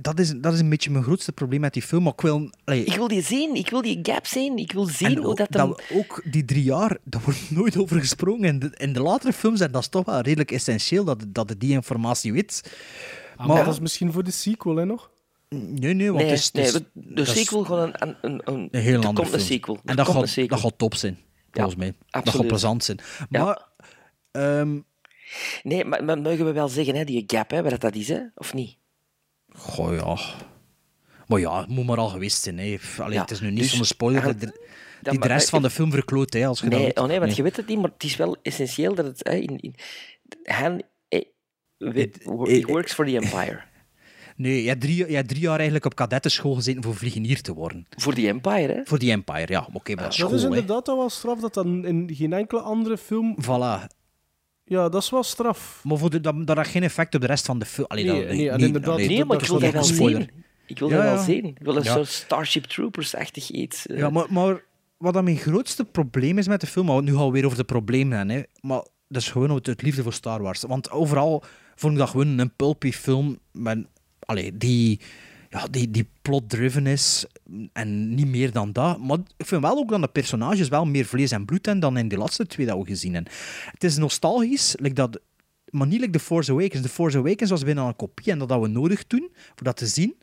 dat 0.00 0.18
is, 0.18 0.32
dat 0.36 0.52
is 0.52 0.60
een 0.60 0.68
beetje 0.68 0.90
mijn 0.90 1.04
grootste 1.04 1.32
probleem 1.32 1.60
met 1.60 1.72
die 1.72 1.82
film. 1.82 2.02
Maar 2.02 2.12
ik 2.12 2.20
wil... 2.20 2.50
allee, 2.64 2.84
Ik 2.84 2.94
wil 2.94 3.08
die 3.08 3.22
zien, 3.22 3.54
ik 3.54 3.70
wil 3.70 3.82
die 3.82 3.98
gap 4.02 4.26
zien, 4.26 4.56
ik 4.56 4.72
wil 4.72 4.84
zien 4.84 5.08
en 5.08 5.16
hoe 5.16 5.26
ook, 5.26 5.36
dat... 5.36 5.50
dat 5.50 5.60
hem- 5.66 5.74
we- 5.88 5.98
ook 5.98 6.22
die 6.30 6.44
drie 6.44 6.62
jaar, 6.62 6.96
daar 7.04 7.20
wordt 7.24 7.50
nooit 7.58 7.76
over 7.78 8.00
gesproken. 8.00 8.44
In 8.44 8.58
de, 8.58 8.70
in 8.76 8.92
de 8.92 9.00
latere 9.02 9.32
films, 9.32 9.60
en 9.60 9.72
dat 9.72 9.82
is 9.82 9.88
toch 9.88 10.04
wel 10.04 10.20
redelijk 10.20 10.50
essentieel 10.50 11.04
dat, 11.04 11.24
dat 11.28 11.48
je 11.48 11.56
die 11.58 11.72
informatie 11.72 12.32
weet. 12.32 12.72
Ah, 13.36 13.46
maar 13.46 13.64
dat 13.64 13.74
is 13.74 13.80
misschien 13.80 14.12
voor 14.12 14.24
de 14.24 14.30
sequel, 14.30 14.76
hè, 14.76 14.84
nog? 14.84 15.10
Nee, 15.48 15.94
nee, 15.94 16.12
want 16.12 16.22
nee, 16.22 16.30
het 16.30 16.38
is... 16.38 16.44
het 16.44 16.54
nee, 16.54 16.64
is- 16.64 16.72
de- 16.72 16.84
de 16.92 17.14
dat 17.14 17.26
is 17.26 17.32
sequel 17.38 17.64
gewoon 17.64 17.80
een, 17.82 17.94
een, 18.08 18.16
een, 18.22 18.40
een, 18.44 18.68
een 18.70 18.80
heel 18.80 18.94
andere 18.94 19.14
komt 19.14 19.18
een 19.32 19.40
film. 19.40 19.42
sequel. 19.42 19.78
En 19.84 19.96
dat 19.96 20.04
komt 20.04 20.16
een 20.18 20.22
gaat, 20.22 20.32
sequel. 20.32 20.48
dat 20.48 20.60
gaat 20.70 20.78
top 20.78 20.94
zijn, 20.94 21.18
volgens 21.50 21.76
mij. 21.76 21.86
Dat 21.86 21.96
gaat 22.10 22.26
absoluut. 22.26 22.46
plezant 22.46 22.84
zijn. 22.84 22.98
Ja. 23.30 23.44
Maar... 23.44 23.66
ehm, 24.30 24.78
Nee, 25.62 25.84
maar, 25.84 26.04
maar 26.04 26.18
mogen 26.20 26.44
we 26.44 26.52
wel 26.52 26.68
zeggen, 26.68 26.94
hè, 26.94 27.04
die 27.04 27.24
gap, 27.26 27.50
hè, 27.50 27.62
wat 27.62 27.80
dat 27.80 27.94
is, 27.94 28.08
hè? 28.08 28.20
of 28.34 28.54
niet? 28.54 28.76
Goh, 29.56 29.94
ja. 29.94 30.16
Maar 31.26 31.40
ja, 31.40 31.60
het 31.60 31.68
moet 31.68 31.86
maar 31.86 31.98
al 31.98 32.08
geweest 32.08 32.42
zijn. 32.42 32.58
Hè. 32.58 32.76
Allee, 32.98 33.14
Ja, 33.14 33.20
het 33.20 33.30
is 33.30 33.40
nu 33.40 33.50
niet 33.50 33.58
dus- 33.58 33.74
zo'n 33.76 33.84
spoiler 33.84 34.20
Ja, 34.20 34.26
dat 34.26 34.40
dan- 34.40 34.52
die 35.02 35.12
de 35.12 35.18
maar- 35.18 35.28
rest 35.28 35.48
van 35.48 35.62
de 35.62 35.70
film 35.70 35.90
verkloot. 35.90 36.32
Hè, 36.32 36.46
als 36.46 36.60
je 36.60 36.68
dat 36.68 36.80
Nee, 36.80 36.96
oh 36.96 37.06
nee, 37.06 37.20
want 37.20 37.36
je 37.36 37.42
weet 37.42 37.56
het 37.56 37.66
niet, 37.66 37.80
maar 37.80 37.90
het 37.90 38.04
is 38.04 38.16
wel 38.16 38.36
essentieel 38.42 38.94
dat 38.94 39.04
het... 39.06 39.20
Hè, 39.22 39.34
in, 39.34 39.58
in, 39.60 39.74
Han 40.42 40.82
eh, 41.08 41.20
we- 41.78 42.10
he 42.42 42.60
works 42.66 42.92
for 42.92 43.04
the 43.06 43.14
Empire. 43.14 43.60
Nee, 44.36 44.62
je 44.62 44.68
hebt, 44.68 44.80
drie, 44.80 45.04
hebt 45.04 45.28
drie 45.28 45.40
jaar 45.40 45.54
eigenlijk 45.54 45.84
op 45.84 45.94
kadettenschool 45.94 46.54
gezeten 46.54 46.82
voor 46.82 46.94
vliegenier 46.96 47.40
te 47.42 47.52
worden. 47.54 47.86
Voor 47.90 48.14
die 48.14 48.28
Empire, 48.28 48.72
hè? 48.72 48.80
Voor 48.84 48.98
die 48.98 49.10
Empire, 49.10 49.52
ja. 49.52 49.68
Oké, 49.72 49.94
maar 49.94 50.04
dat 50.04 50.12
is 50.12 50.18
Dat 50.18 50.28
school, 50.28 50.34
is 50.34 50.42
hè. 50.42 50.48
inderdaad 50.48 50.88
al 50.88 50.96
wel 50.96 51.10
straf 51.10 51.40
dat 51.40 51.54
dat 51.54 51.64
in 51.64 52.10
geen 52.12 52.32
enkele 52.32 52.60
andere 52.60 52.98
film... 52.98 53.36
Voilà. 53.42 53.86
Ja, 54.68 54.88
dat 54.88 55.02
is 55.02 55.10
wel 55.10 55.22
straf. 55.22 55.80
Maar 55.84 55.98
voor 55.98 56.10
de, 56.10 56.20
dat, 56.20 56.46
dat 56.46 56.56
had 56.56 56.66
geen 56.66 56.82
effect 56.82 57.14
op 57.14 57.20
de 57.20 57.26
rest 57.26 57.46
van 57.46 57.58
de 57.58 57.64
film. 57.64 57.86
Allee, 57.86 58.04
Nee, 58.04 58.20
dat, 58.26 58.28
nee, 58.36 58.48
inderdaad, 58.66 58.84
maar 59.26 59.40
ik 59.42 59.46
wil 59.46 59.58
dat 59.60 59.72
wel 59.72 59.82
zien. 59.84 60.30
Ik 60.66 60.78
wil 60.78 60.88
Ja, 60.90 60.96
dat 60.96 61.04
wel 61.04 61.18
zien. 61.24 61.44
Ik 61.44 61.58
wil 61.58 61.76
een 61.76 61.82
Ja. 61.82 61.92
soort 61.92 62.08
Starship 62.08 62.64
Troopers-achtig 62.64 63.50
iets. 63.50 63.86
eh. 63.86 63.98
Ja, 63.98 64.10
maar, 64.10 64.26
maar 64.30 64.62
wat 64.96 65.14
dan 65.14 65.24
mijn 65.24 65.36
grootste 65.36 65.84
probleem 65.84 66.38
is 66.38 66.48
met 66.48 66.60
de 66.60 66.66
film, 66.66 66.86
maar 66.86 67.02
nu 67.02 67.14
gaan 67.16 67.26
we 67.26 67.32
weer 67.32 67.44
over 67.44 67.58
de 67.58 67.64
problemen 67.64 68.18
hebben, 68.18 68.36
hè, 68.36 68.42
maar 68.60 68.84
dat 69.08 69.22
is 69.22 69.30
gewoon 69.30 69.50
het, 69.50 69.66
het 69.66 69.82
liefde 69.82 70.02
voor 70.02 70.12
Star 70.12 70.42
Wars. 70.42 70.62
Want 70.62 70.90
overal 70.90 71.44
vond 71.74 71.92
ik 71.92 71.98
dat 71.98 72.08
gewoon 72.08 72.38
een 72.38 72.54
pulpy 72.56 72.92
film 72.92 73.38
met, 73.52 73.78
allee, 74.18 74.56
die, 74.56 75.00
ja, 75.56 75.66
die, 75.70 75.90
die 75.90 76.08
plot-driven 76.22 76.86
is 76.86 77.26
en 77.72 78.14
niet 78.14 78.26
meer 78.26 78.52
dan 78.52 78.72
dat. 78.72 78.98
Maar 78.98 79.18
ik 79.36 79.46
vind 79.46 79.62
wel 79.62 79.76
ook 79.76 79.88
dat 79.88 80.00
de 80.00 80.08
personages 80.08 80.68
wel 80.68 80.84
meer 80.84 81.04
vlees 81.04 81.30
en 81.30 81.44
bloed 81.44 81.64
hebben 81.66 81.82
dan 81.82 81.96
in 81.96 82.08
die 82.08 82.18
laatste 82.18 82.46
twee 82.46 82.66
dat 82.66 82.78
we 82.78 82.84
gezien 82.84 83.14
hebben. 83.14 83.32
Het 83.70 83.84
is 83.84 83.96
nostalgisch, 83.96 84.74
like 84.78 84.94
dat, 84.94 85.20
maar 85.70 85.86
niet 85.86 86.00
like 86.00 86.12
The 86.12 86.18
Force 86.18 86.50
Awakens. 86.50 86.82
The 86.82 86.88
Force 86.88 87.18
Awakens 87.18 87.50
was 87.50 87.64
bijna 87.64 87.86
een 87.86 87.96
kopie 87.96 88.32
en 88.32 88.38
dat 88.38 88.50
hadden 88.50 88.72
we 88.72 88.78
nodig 88.78 89.04
toen, 89.04 89.28
voor 89.32 89.64
dat 89.64 89.76
te 89.76 89.86
zien. 89.86 90.14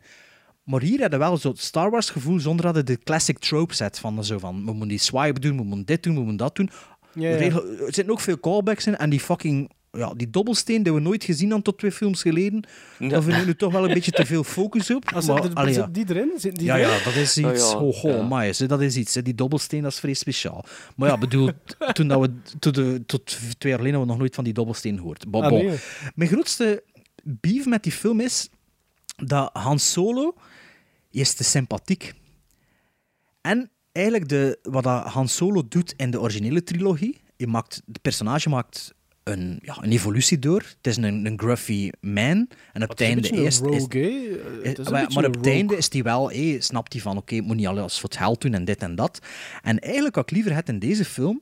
Maar 0.64 0.82
hier 0.82 1.00
hadden 1.02 1.20
we 1.20 1.26
wel 1.26 1.38
zo'n 1.38 1.56
Star 1.56 1.90
Wars 1.92 2.10
gevoel 2.10 2.40
zonder 2.40 2.66
dat 2.66 2.76
het 2.76 2.88
de 2.88 2.98
classic 2.98 3.40
trope 3.40 3.74
set 3.74 4.00
van 4.00 4.26
zo 4.26 4.40
van 4.40 4.56
we 4.56 4.72
moeten 4.72 4.88
die 4.88 4.98
swipe 4.98 5.40
doen, 5.40 5.58
we 5.58 5.64
moeten 5.64 5.86
dit 5.86 6.04
doen, 6.04 6.14
we 6.14 6.20
moeten 6.20 6.38
dat 6.38 6.56
doen. 6.56 6.70
Ja, 7.14 7.30
ja. 7.30 7.36
Regel- 7.36 7.68
er 7.68 7.94
zitten 7.94 8.10
ook 8.10 8.20
veel 8.20 8.40
callbacks 8.40 8.88
in 8.88 8.98
en 8.98 9.10
die 9.10 9.20
fucking 9.20 9.72
ja, 9.98 10.14
die 10.14 10.30
dobbelsteen 10.30 10.84
die 10.84 10.94
we 10.94 11.00
nooit 11.00 11.24
gezien 11.24 11.46
hadden 11.46 11.64
tot 11.64 11.78
twee 11.78 11.92
films 11.92 12.22
geleden. 12.22 12.64
Ja. 13.00 13.08
Daar 13.08 13.24
vind 13.24 13.38
ik 13.38 13.46
nu 13.46 13.56
toch 13.56 13.72
wel 13.72 13.88
een 13.88 13.94
beetje 13.94 14.12
te 14.12 14.26
veel 14.26 14.44
focus 14.44 14.92
op. 14.92 15.12
Als 15.14 15.26
maar, 15.28 15.44
er, 15.44 15.54
allee, 15.54 15.74
ja. 15.74 15.84
Zit 15.86 15.94
die 15.94 16.16
erin? 16.16 16.32
Zit 16.38 16.56
die 16.56 16.66
Ja, 16.66 16.78
erin? 16.78 16.90
ja, 16.90 17.04
dat 17.04 17.14
is 17.16 17.38
Oh, 17.44 17.52
iets. 17.88 18.02
Ja. 18.02 18.18
amai, 18.18 18.52
hè, 18.58 18.66
dat 18.68 18.82
is 18.82 18.96
iets. 18.98 19.16
hè. 19.16 19.22
Die 19.22 19.36
dobbelsteen 19.36 19.82
dat 19.82 19.92
is 19.92 20.00
vrij 20.00 20.14
speciaal. 20.14 20.66
Maar 20.96 21.10
ja, 21.10 21.18
bedoel, 21.18 21.50
toen 21.94 22.08
dat 22.08 22.22
we, 22.22 22.32
tot, 22.60 22.76
de, 22.76 23.04
tot 23.06 23.26
twee 23.26 23.72
jaar 23.72 23.80
geleden 23.82 23.82
hadden 23.84 24.00
we 24.02 24.06
nog 24.06 24.18
nooit 24.18 24.36
van 24.36 24.44
die 24.44 24.54
dobbelsteen 24.54 24.98
gehoord. 24.98 25.28
Bon, 25.28 25.44
Ah, 25.44 25.50
bon. 25.50 25.66
nee. 25.66 25.78
Mijn 26.16 26.30
grootste 26.30 26.84
beef 27.24 27.66
met 27.66 27.84
die 27.84 27.92
film 27.92 28.20
is 28.20 28.50
dat 29.26 29.50
Han 29.54 29.80
Solo 29.80 30.36
is 31.12 31.34
te 31.34 31.44
sympathiek. 31.44 32.14
En 33.42 33.70
eigenlijk 33.92 34.30
de, 34.30 34.60
wat 34.64 34.84
dat 34.84 35.06
Han 35.06 35.28
Solo 35.28 35.68
doet 35.68 35.94
in 35.98 36.12
de 36.12 36.20
originele 36.22 36.64
trilogie. 36.64 37.22
Je 37.36 37.48
maakt, 37.48 37.82
de 37.86 38.00
personage 38.02 38.50
maakt 38.50 38.94
een, 39.24 39.60
ja, 39.62 39.78
een 39.82 39.92
evolutie 39.92 40.40
door. 40.40 40.60
Het 40.78 40.88
is 40.88 40.98
een, 40.98 41.26
een 41.26 41.40
gruffy 41.40 41.90
man. 42.02 42.48
En 42.74 42.84
op 42.84 42.90
het 42.90 43.02
einde 43.02 43.30
is? 43.30 43.62
Eh, 43.62 43.72
het 44.64 44.80
is 44.80 44.86
een 44.86 44.92
maar, 44.92 45.26
op 45.26 45.36
het 45.36 45.48
einde 45.48 45.78
is 45.78 45.92
hij 45.94 46.04
wel... 46.04 46.30
Hey, 46.32 46.56
snapt 46.60 46.94
hij 46.94 47.02
van, 47.02 47.18
oké, 47.18 47.36
ik 47.36 47.44
moet 47.44 47.56
niet 47.56 47.68
alles 47.68 48.00
voor 48.00 48.10
het 48.10 48.18
geld 48.18 48.42
doen 48.42 48.54
en 48.54 48.66
dit 48.66 48.82
en 48.82 48.96
dat. 48.96 49.20
En 49.62 49.80
eigenlijk 49.80 50.16
wat 50.16 50.24
ik 50.24 50.32
liever 50.32 50.54
had 50.54 50.70
in 50.70 50.80
deze 50.80 51.06
film... 51.06 51.42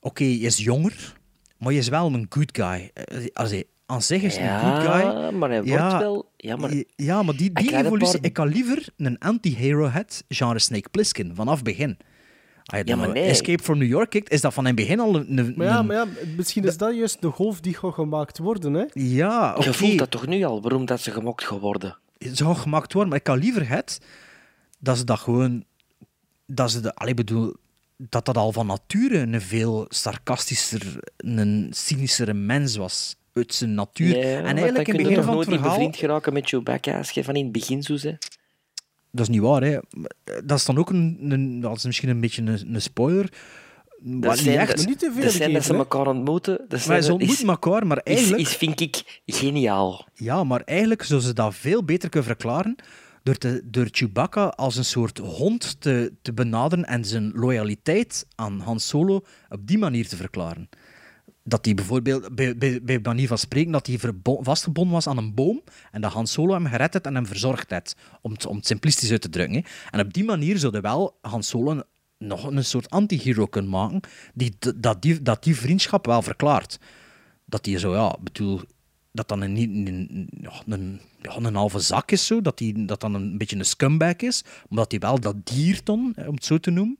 Oké, 0.00 0.24
hij 0.24 0.32
is 0.34 0.56
jonger, 0.56 1.14
maar 1.58 1.68
hij 1.68 1.78
is 1.78 1.88
wel 1.88 2.12
een 2.14 2.26
good 2.28 2.50
guy. 2.52 2.90
Eh, 2.94 3.26
Als 3.32 3.50
hij 3.50 3.64
aan 3.86 4.02
zich 4.02 4.22
is 4.22 4.36
een 4.36 4.58
good 4.60 4.82
Ja, 4.82 4.98
guy. 5.00 5.34
maar 5.34 5.50
hij 5.50 5.64
wordt 5.64 5.98
wel... 5.98 6.30
Ja, 6.36 6.56
maar... 6.56 6.72
Ja, 6.96 7.22
maar 7.22 7.36
die, 7.36 7.52
die 7.52 7.76
evolutie... 7.76 8.16
paar- 8.18 8.24
Ik 8.26 8.32
kan 8.32 8.48
liever 8.48 8.88
een 8.96 9.18
anti-hero 9.18 9.88
het 9.90 10.24
genre 10.28 10.58
Snake 10.58 10.88
Plissken, 10.88 11.34
vanaf 11.34 11.62
begin. 11.62 11.96
Als 12.64 12.80
je 12.80 12.86
Ja, 12.86 12.96
maar 12.96 13.08
nee. 13.12 13.24
Escape 13.24 13.62
from 13.62 13.78
New 13.78 13.88
York 13.88 14.10
kijkt, 14.10 14.30
is 14.30 14.40
dat 14.40 14.54
van 14.54 14.66
in 14.66 14.76
het 14.76 14.80
begin 14.80 15.00
al 15.00 15.14
een... 15.16 15.38
een- 15.38 15.54
Maar 15.56 15.66
ja, 15.66 15.82
maar 15.82 15.96
ja, 15.96 16.06
misschien 16.36 16.64
is 16.64 16.76
dat 16.76 16.94
juist 16.96 17.20
de 17.22 17.30
golf 17.30 17.60
die 17.60 17.74
gaat 17.74 17.94
gemaakt 17.94 18.38
worden, 18.38 18.72
hè? 18.74 18.84
Ja, 18.92 19.54
oké. 19.56 19.64
Je 19.64 19.72
voelt 19.74 19.98
dat 19.98 20.10
toch 20.10 20.26
nu 20.26 20.44
al, 20.44 20.62
waarom 20.62 20.84
dat 20.84 21.00
ze 21.00 21.10
gemokt 21.10 21.44
geworden? 21.44 21.98
Het 22.18 22.36
zou 22.36 22.54
gemaakt 22.54 22.92
worden, 22.92 23.10
maar 23.10 23.18
ik 23.18 23.24
kan 23.24 23.38
liever 23.38 23.68
het 23.68 24.00
dat 24.80 24.96
ze 24.98 25.04
dat 25.04 25.18
gewoon... 25.18 25.64
Dat 26.46 26.70
ze 26.70 26.80
de... 26.80 26.94
Allee, 26.94 27.14
bedoel... 27.14 27.54
Dat 27.96 28.24
dat 28.24 28.36
al 28.36 28.52
van 28.52 28.66
nature 28.66 29.18
een 29.18 29.40
veel 29.40 29.84
sarcastischer, 29.88 30.98
een 31.16 31.68
cynischere 31.70 32.34
mens 32.34 32.76
was. 32.76 33.16
Uit 33.32 33.54
zijn 33.54 33.74
natuur. 33.74 34.16
Ja, 34.16 34.22
en 34.22 34.42
maar 34.42 34.54
eigenlijk 34.54 34.56
dan 34.56 34.66
in 34.66 34.74
het 34.76 34.84
kun 34.84 34.94
je 34.94 35.02
begin 35.02 35.14
toch 35.16 35.24
van 35.24 35.34
nooit 35.34 35.46
het 35.46 35.54
niet 35.54 35.58
verhaal... 35.64 35.78
bevriend 35.78 35.96
geraken 35.96 36.32
met 36.32 36.48
Chewbacca 36.48 36.98
als 36.98 37.10
je 37.10 37.24
van 37.24 37.34
in 37.34 37.42
het 37.42 37.52
begin 37.52 37.82
zo 37.82 37.96
bent. 38.02 38.28
Dat 39.14 39.28
is 39.28 39.34
niet 39.34 39.40
waar, 39.40 39.62
hè. 39.62 39.78
Dat 40.44 40.58
is 40.58 40.64
dan 40.64 40.78
ook 40.78 40.90
een... 40.90 41.18
een 41.20 41.60
dat 41.60 41.76
is 41.76 41.84
misschien 41.84 42.08
een 42.08 42.20
beetje 42.20 42.42
een, 42.42 42.74
een 42.74 42.82
spoiler. 42.82 43.32
Dat 44.06 44.24
Wat 44.24 44.38
zijn, 44.38 44.50
niet 44.50 44.58
echt. 44.58 45.22
dat, 45.22 45.32
zijn 45.32 45.52
dat 45.52 45.64
ze 45.64 45.74
elkaar 45.74 46.06
ontmoeten. 46.06 46.64
Dat 46.68 46.86
Maar 46.86 47.02
ze 47.02 47.12
ontmoeten 47.12 47.48
elkaar, 47.48 47.86
maar 47.86 48.00
is, 48.04 48.14
eigenlijk... 48.14 48.42
is, 48.42 48.56
vind 48.56 48.80
ik 48.80 49.20
geniaal. 49.26 50.06
Ja, 50.14 50.44
maar 50.44 50.60
eigenlijk 50.60 51.02
zou 51.02 51.20
ze 51.20 51.32
dat 51.32 51.54
veel 51.54 51.84
beter 51.84 52.08
kunnen 52.08 52.28
verklaren 52.28 52.76
door, 53.22 53.36
te, 53.36 53.62
door 53.64 53.88
Chewbacca 53.90 54.46
als 54.46 54.76
een 54.76 54.84
soort 54.84 55.18
hond 55.18 55.80
te, 55.80 56.12
te 56.22 56.32
benaderen 56.32 56.84
en 56.84 57.04
zijn 57.04 57.32
loyaliteit 57.34 58.26
aan 58.34 58.60
Han 58.60 58.80
Solo 58.80 59.24
op 59.48 59.66
die 59.66 59.78
manier 59.78 60.08
te 60.08 60.16
verklaren. 60.16 60.68
Dat 61.46 61.64
hij 61.64 61.74
bijvoorbeeld, 61.74 62.34
bij, 62.34 62.56
bij, 62.56 62.82
bij 62.82 62.98
manier 63.02 63.28
van 63.28 63.38
spreken, 63.38 63.72
dat 63.72 63.86
hij 63.86 63.98
vastgebonden 64.22 64.92
was 64.92 65.06
aan 65.06 65.18
een 65.18 65.34
boom 65.34 65.62
en 65.90 66.00
dat 66.00 66.12
Han 66.12 66.26
Solo 66.26 66.52
hem 66.52 66.66
gered 66.66 66.92
heeft 66.92 67.06
en 67.06 67.14
hem 67.14 67.26
verzorgd 67.26 67.70
heeft, 67.70 67.96
om 68.20 68.32
het, 68.32 68.46
om 68.46 68.56
het 68.56 68.66
simplistisch 68.66 69.10
uit 69.10 69.20
te 69.20 69.28
drukken. 69.28 69.54
Hè. 69.54 69.62
En 69.90 70.00
op 70.06 70.12
die 70.12 70.24
manier 70.24 70.58
zou 70.58 70.74
je 70.74 70.80
wel 70.80 71.18
Han 71.20 71.42
Solo 71.42 71.82
nog 72.18 72.44
een 72.44 72.64
soort 72.64 72.90
anti-hero 72.90 73.46
kunnen 73.46 73.70
maken, 73.70 74.00
die, 74.34 74.56
dat, 74.76 75.02
die, 75.02 75.22
dat 75.22 75.44
die 75.44 75.56
vriendschap 75.56 76.06
wel 76.06 76.22
verklaart 76.22 76.78
dat 77.44 77.66
hij 77.66 77.78
zo, 77.78 77.94
ja, 77.94 78.16
bedoel, 78.20 78.60
dat 79.12 79.28
dan 79.28 79.40
een, 79.40 79.56
een, 79.56 79.86
een, 80.66 81.00
een, 81.22 81.44
een 81.44 81.54
halve 81.54 81.78
zak 81.78 82.10
is, 82.10 82.26
zo, 82.26 82.40
dat 82.40 82.58
hij 82.58 82.72
dat 82.76 83.00
dan 83.00 83.14
een 83.14 83.38
beetje 83.38 83.56
een 83.56 83.64
scumbag 83.64 84.16
is, 84.16 84.42
maar 84.68 84.78
dat 84.78 84.90
hij 84.90 85.00
wel 85.00 85.20
dat 85.20 85.46
dier 85.46 85.80
dan, 85.84 86.14
om 86.26 86.34
het 86.34 86.44
zo 86.44 86.58
te 86.58 86.70
noemen, 86.70 86.98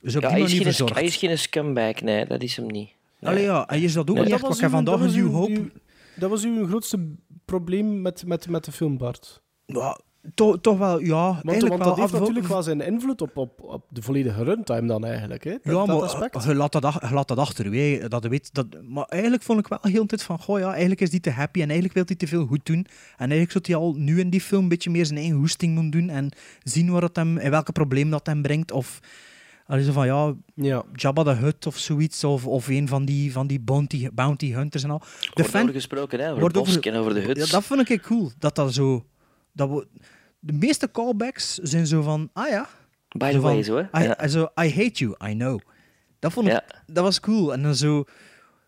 dus 0.00 0.16
op 0.16 0.22
Ja, 0.22 0.28
die 0.34 0.42
manier 0.42 0.62
verzorgd. 0.62 0.94
hij 0.94 1.04
is 1.04 1.16
geen 1.16 1.38
scumbag, 1.38 2.00
nee, 2.00 2.26
dat 2.26 2.42
is 2.42 2.56
hem 2.56 2.66
niet. 2.66 2.90
Allee, 3.20 3.42
ja, 3.42 3.64
hij 3.66 3.80
is 3.80 3.92
dat 3.92 4.10
ook 4.10 4.16
niet 4.16 4.30
echt, 4.30 4.40
wat 4.42 4.58
uw- 4.60 4.68
vandaag 4.68 5.00
nieuw 5.12 5.24
uw- 5.26 5.30
hoop... 5.32 5.48
uw- 5.48 5.68
Dat 6.16 6.30
was 6.30 6.44
uw 6.44 6.66
grootste 6.66 7.08
probleem 7.44 8.02
met, 8.02 8.26
met, 8.26 8.48
met 8.48 8.64
de 8.64 8.72
film, 8.72 8.98
Bart. 8.98 9.42
Ja, 9.66 9.98
toch, 10.34 10.60
toch 10.60 10.78
wel, 10.78 11.00
ja, 11.00 11.26
Want, 11.26 11.44
eigenlijk 11.48 11.68
want 11.68 11.84
wel 11.84 11.88
dat 11.88 11.98
heeft 11.98 12.20
natuurlijk 12.20 12.46
wel 12.46 12.62
zijn 12.62 12.80
invloed 12.80 13.20
op, 13.22 13.36
op, 13.36 13.60
op 13.62 13.84
de 13.88 14.02
volledige 14.02 14.44
runtime 14.44 14.86
dan 14.86 15.04
eigenlijk. 15.04 15.44
Hè? 15.44 15.50
Dat, 15.50 15.74
Ja, 15.74 15.84
maar 15.86 16.02
aspect. 16.02 16.44
je 16.44 16.54
laat 16.54 16.72
dat, 16.72 16.82
je 17.08 17.14
laat 17.14 17.28
dat 17.28 17.38
achterwege. 17.38 18.08
Dat 18.08 18.22
je 18.22 18.28
weet, 18.28 18.54
dat, 18.54 18.66
maar 18.88 19.04
eigenlijk 19.04 19.42
vond 19.42 19.58
ik 19.58 19.68
wel 19.68 19.78
heel 19.82 20.00
de 20.00 20.06
tijd 20.06 20.22
van, 20.22 20.38
goh 20.38 20.58
ja, 20.58 20.70
eigenlijk 20.70 21.00
is 21.00 21.10
die 21.10 21.20
te 21.20 21.30
happy 21.30 21.58
en 21.58 21.64
eigenlijk 21.64 21.94
wil 21.94 22.02
hij 22.06 22.16
te 22.16 22.26
veel 22.26 22.46
goed 22.46 22.66
doen. 22.66 22.86
En 23.16 23.30
eigenlijk 23.30 23.50
zou 23.52 23.64
hij 23.66 23.74
al 23.74 23.94
nu 23.94 24.20
in 24.20 24.30
die 24.30 24.40
film 24.40 24.62
een 24.62 24.68
beetje 24.68 24.90
meer 24.90 25.06
zijn 25.06 25.18
eigen 25.18 25.36
hoesting 25.36 25.74
moeten 25.74 26.00
doen 26.00 26.08
en 26.08 26.30
zien 26.62 26.90
waar 26.90 27.02
het 27.02 27.16
hem, 27.16 27.38
en 27.38 27.50
welke 27.50 27.72
probleem 27.72 28.10
dat 28.10 28.26
hem 28.26 28.42
brengt. 28.42 28.72
Of 28.72 29.00
allee, 29.70 29.84
zo 29.84 29.92
van, 29.92 30.06
ja, 30.06 30.34
ja. 30.54 30.82
Jabba 30.94 31.22
the 31.22 31.30
Hutt 31.34 31.66
of 31.66 31.78
zoiets, 31.78 32.24
of, 32.24 32.46
of 32.46 32.68
een 32.68 32.88
van 32.88 33.04
die, 33.04 33.32
van 33.32 33.46
die 33.46 33.60
bounty, 33.60 34.08
bounty 34.12 34.52
hunters 34.52 34.82
en 34.82 34.90
al. 34.90 35.02
Wordt 35.34 35.54
over 35.56 35.72
gesproken, 35.72 36.18
hè, 36.20 36.28
over 36.28 36.40
wordt 36.40 36.86
en 36.86 36.94
over 36.94 37.14
de 37.14 37.20
huts. 37.20 37.44
Ja, 37.44 37.52
dat 37.52 37.64
vind 37.64 37.88
ik 37.90 38.02
cool, 38.02 38.30
dat 38.38 38.54
dat 38.54 38.74
zo... 38.74 39.04
Dat 39.52 39.68
we, 39.70 39.86
de 40.38 40.52
meeste 40.52 40.90
callbacks 40.90 41.54
zijn 41.54 41.86
zo 41.86 42.02
van, 42.02 42.30
ah 42.32 42.48
ja. 42.48 42.68
By 43.08 43.26
the 43.26 43.32
Zo 43.32 43.40
way, 43.40 43.62
zo, 43.62 43.76
hè. 43.76 44.02
I, 44.02 44.14
Ja. 44.18 44.28
zo, 44.28 44.42
I 44.42 44.68
hate 44.74 44.92
you, 44.92 45.14
I 45.30 45.32
know. 45.34 45.60
Dat 46.18 46.32
vond 46.32 46.48
ik, 46.48 46.60
dat 46.86 47.04
was 47.04 47.20
cool. 47.20 47.52
En 47.52 47.62
dan 47.62 47.74
zo... 47.74 48.04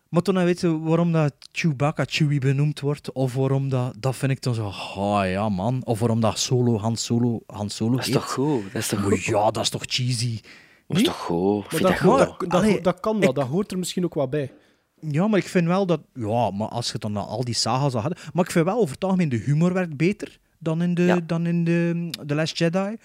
Maar 0.09 0.21
toen 0.21 0.33
dan 0.33 0.43
weet 0.43 0.61
je 0.61 0.79
waarom 0.79 1.11
dat 1.11 1.33
Chewbacca 1.51 2.03
Chewie 2.07 2.39
benoemd 2.39 2.79
wordt, 2.79 3.11
of 3.11 3.33
waarom 3.33 3.69
dat... 3.69 3.95
Dat 3.99 4.15
vind 4.15 4.31
ik 4.31 4.41
dan 4.41 4.53
zo, 4.53 4.65
ah 4.67 5.29
ja 5.29 5.49
man. 5.49 5.81
Of 5.85 5.99
waarom 5.99 6.19
dat 6.19 6.39
Solo, 6.39 6.77
Han 6.79 6.95
Solo, 6.95 7.41
Han 7.47 7.69
Solo 7.69 7.91
Dat 7.91 7.99
is 7.99 8.05
heet. 8.05 8.15
toch 8.15 8.31
goed? 8.31 8.63
Dat 8.63 8.81
is 8.81 8.87
toch 8.87 9.01
goed? 9.01 9.23
Ja, 9.23 9.51
dat 9.51 9.63
is 9.63 9.69
toch 9.69 9.83
cheesy. 9.85 10.39
Dat 10.87 10.97
is 10.97 11.03
toch 11.03 11.15
goed? 11.19 11.59
Maar 11.61 11.69
Vind 11.69 11.81
dat, 11.81 11.91
dat 11.91 11.99
goed? 11.99 12.17
dat, 12.17 12.39
dat, 12.39 12.51
Allee, 12.61 12.81
dat 12.81 12.99
kan 12.99 13.19
wel, 13.19 13.33
dat 13.33 13.47
hoort 13.47 13.71
er 13.71 13.77
misschien 13.77 14.03
ook 14.03 14.13
wel 14.15 14.27
bij. 14.27 14.51
Ja, 14.99 15.27
maar 15.27 15.39
ik 15.39 15.47
vind 15.47 15.67
wel 15.67 15.85
dat... 15.85 16.01
Ja, 16.13 16.51
maar 16.51 16.67
als 16.67 16.91
je 16.91 16.97
dan 16.97 17.17
al 17.17 17.43
die 17.43 17.53
saga's 17.53 17.93
al 17.93 18.01
had... 18.01 18.19
Maar 18.33 18.45
ik 18.45 18.51
vind 18.51 18.65
wel 18.65 18.77
over 18.79 18.93
het 18.93 19.03
algemeen 19.03 19.29
de 19.29 19.35
humor 19.37 19.73
werkt 19.73 19.97
beter 19.97 20.39
dan 20.59 20.81
in 20.81 20.93
de, 20.93 21.25
dan 21.25 21.45
in 21.45 21.63
de 21.63 22.09
The 22.27 22.35
Last 22.35 22.57
Jedi. 22.57 22.95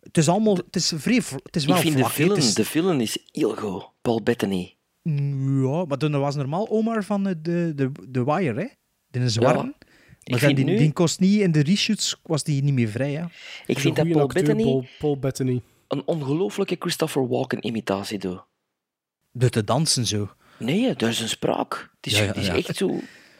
Het 0.00 0.18
is 0.18 0.28
allemaal... 0.28 0.56
Het 0.56 0.76
is 0.76 0.92
vrij... 0.96 1.22
Het 1.42 1.56
is 1.56 1.64
wel 1.64 1.76
ik 1.76 1.82
vind 1.82 1.94
vlak, 1.98 2.14
de 2.16 2.22
Het 2.22 2.36
is- 2.36 2.54
de 2.54 2.96
is 3.02 3.18
heel 3.32 3.54
goed. 3.56 3.88
Paul 4.02 4.22
Bettany. 4.22 4.74
Ja, 5.62 5.84
maar 5.84 5.98
toen 5.98 6.20
was 6.20 6.34
normaal 6.34 6.68
Omar 6.70 7.04
van 7.04 7.24
de, 7.24 7.40
de, 7.42 7.72
de, 7.76 7.90
de 8.08 8.24
Wire, 8.24 8.60
hè? 8.60 8.66
De 9.20 9.28
zwarte. 9.28 9.56
Ja. 9.58 9.62
maar 9.62 9.74
Ik 10.22 10.38
zijn 10.38 10.40
vind 10.40 10.56
die, 10.56 10.64
nu- 10.64 10.76
die 10.76 10.92
kost 10.92 11.20
niet... 11.20 11.40
In 11.40 11.52
de 11.52 11.62
reshoots 11.62 12.20
was 12.22 12.44
die 12.44 12.62
niet 12.62 12.74
meer 12.74 12.88
vrij, 12.88 13.12
hè? 13.12 13.24
Ik 13.66 13.78
vind 13.78 13.96
dat 13.96 14.08
Paul 14.08 14.20
acteur, 14.22 14.42
Bettany 14.42 14.62
Paul, 14.62 14.84
Paul 14.98 15.18
Bettany. 15.18 15.62
Een 15.96 16.06
ongelooflijke 16.06 16.76
Christopher 16.78 17.28
Walken-imitatie 17.28 18.18
doet. 18.18 18.44
Door 19.32 19.48
te 19.50 19.64
dansen 19.64 20.06
zo. 20.06 20.30
Nee, 20.56 20.94
dat 20.94 21.08
is 21.08 21.20
een 21.20 21.28
spraak. 21.28 21.90
Het 21.96 22.06
is, 22.12 22.18
Ja, 22.18 22.22
ja, 22.22 22.26
het 22.28 22.36
is 22.36 22.46
ja. 22.46 22.54
echt 22.54 22.76
zo... 22.76 22.88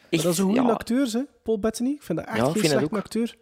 Echt, 0.09 0.23
dat 0.23 0.33
is 0.33 0.37
een 0.39 0.45
goede 0.45 0.61
ja. 0.61 0.69
acteur, 0.69 1.07
hè? 1.11 1.21
Paul 1.43 1.59
Bettany. 1.59 1.89
Ik 1.89 2.03
vind 2.03 2.17
dat 2.17 2.27
echt 2.27 2.37
Ja, 2.37 2.43
geen 2.43 2.53
dat 2.53 2.65
slechte 2.65 2.85
ook. 2.85 2.97
acteur. 2.97 3.35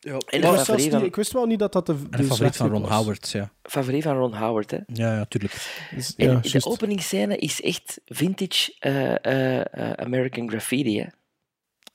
En 0.00 0.16
Ik, 0.28 0.42
wist 0.66 0.92
niet- 0.92 1.02
ik 1.02 1.16
wist 1.16 1.32
wel 1.32 1.46
niet 1.46 1.58
dat 1.58 1.72
dat 1.72 1.86
de, 1.86 1.96
favoriet 2.10 2.56
van 2.56 2.68
Ron 2.70 2.82
was. 2.82 2.90
Howard, 2.90 3.30
ja. 3.30 3.52
favoriet 3.62 4.02
van 4.02 4.16
Ron 4.16 4.34
Howard, 4.34 4.70
hè. 4.70 4.78
Ja, 4.86 5.14
ja, 5.16 5.24
tuurlijk. 5.24 5.52
Dus, 5.94 6.14
En 6.16 6.30
ja, 6.30 6.40
de 6.40 6.64
openingsscène 6.64 7.36
is 7.36 7.60
echt 7.62 8.00
vintage 8.04 8.74
eh, 8.78 9.24
eh, 9.24 9.60
eh, 9.70 9.92
American 9.92 10.48
Graffiti, 10.48 10.98
hè. 11.00 11.06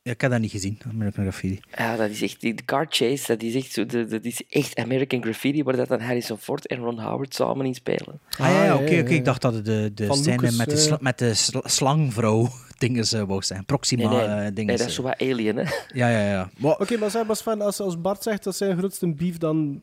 Ja, 0.04 0.12
ik 0.12 0.22
heb 0.22 0.32
dat 0.32 0.40
niet 0.40 0.52
gezien, 0.52 0.78
American 0.90 1.24
Graffiti. 1.24 1.60
Ja, 1.78 1.96
dat 1.96 2.10
is 2.10 2.22
echt... 2.22 2.42
Die 2.42 2.54
de 2.54 2.66
car 2.66 2.86
chase, 2.90 3.24
dat 3.28 3.42
is 3.42 3.56
echt, 3.56 3.72
zo, 3.72 3.86
dat 3.86 4.24
is 4.26 4.42
echt 4.50 4.76
American 4.76 5.22
Graffiti, 5.22 5.64
waar 5.64 5.76
dat 5.76 5.88
dan 5.88 6.00
Harrison 6.00 6.38
Ford 6.38 6.68
en 6.68 6.78
Ron 6.78 7.00
Howard 7.00 7.34
samen 7.36 7.66
in 7.66 7.74
spelen. 7.74 8.20
Ah, 8.38 8.48
ja, 8.50 8.66
ja, 8.66 8.76
oké. 8.76 8.92
Ik 8.96 9.26
dacht 9.26 9.42
dat 9.42 9.54
het 9.54 9.66
de, 9.66 9.92
de 9.94 10.06
Van 10.06 10.16
scène 10.18 10.42
Lucas, 10.42 10.58
met 10.58 10.70
de, 10.70 10.90
eh. 10.90 10.98
met 11.00 11.18
de 11.20 11.34
sla- 11.34 11.62
slangvrouw 11.68 12.50
dingen 12.78 13.06
eh, 13.12 13.22
wou 13.24 13.42
zijn. 13.44 13.66
Proxima 13.66 14.10
Nee, 14.10 14.18
nee, 14.18 14.28
eh, 14.28 14.36
nee, 14.36 14.54
dingen. 14.54 14.78
dat 14.78 14.88
is 14.88 14.96
zo 14.96 15.02
wat 15.02 15.22
alien, 15.22 15.56
hè. 15.58 15.64
Ja, 15.94 16.10
ja, 16.10 16.30
ja. 16.30 16.50
Maar, 16.58 16.78
Oké, 16.80 16.98
maar 16.98 17.12
zeg 17.12 17.26
maar 17.26 17.36
Sven, 17.36 17.62
als, 17.62 17.80
als 17.80 18.02
Bart 18.02 18.24
zegt 18.24 18.44
dat 18.44 18.56
zijn 18.56 18.78
grootste 18.78 19.14
beef 19.14 19.38
dan 19.38 19.82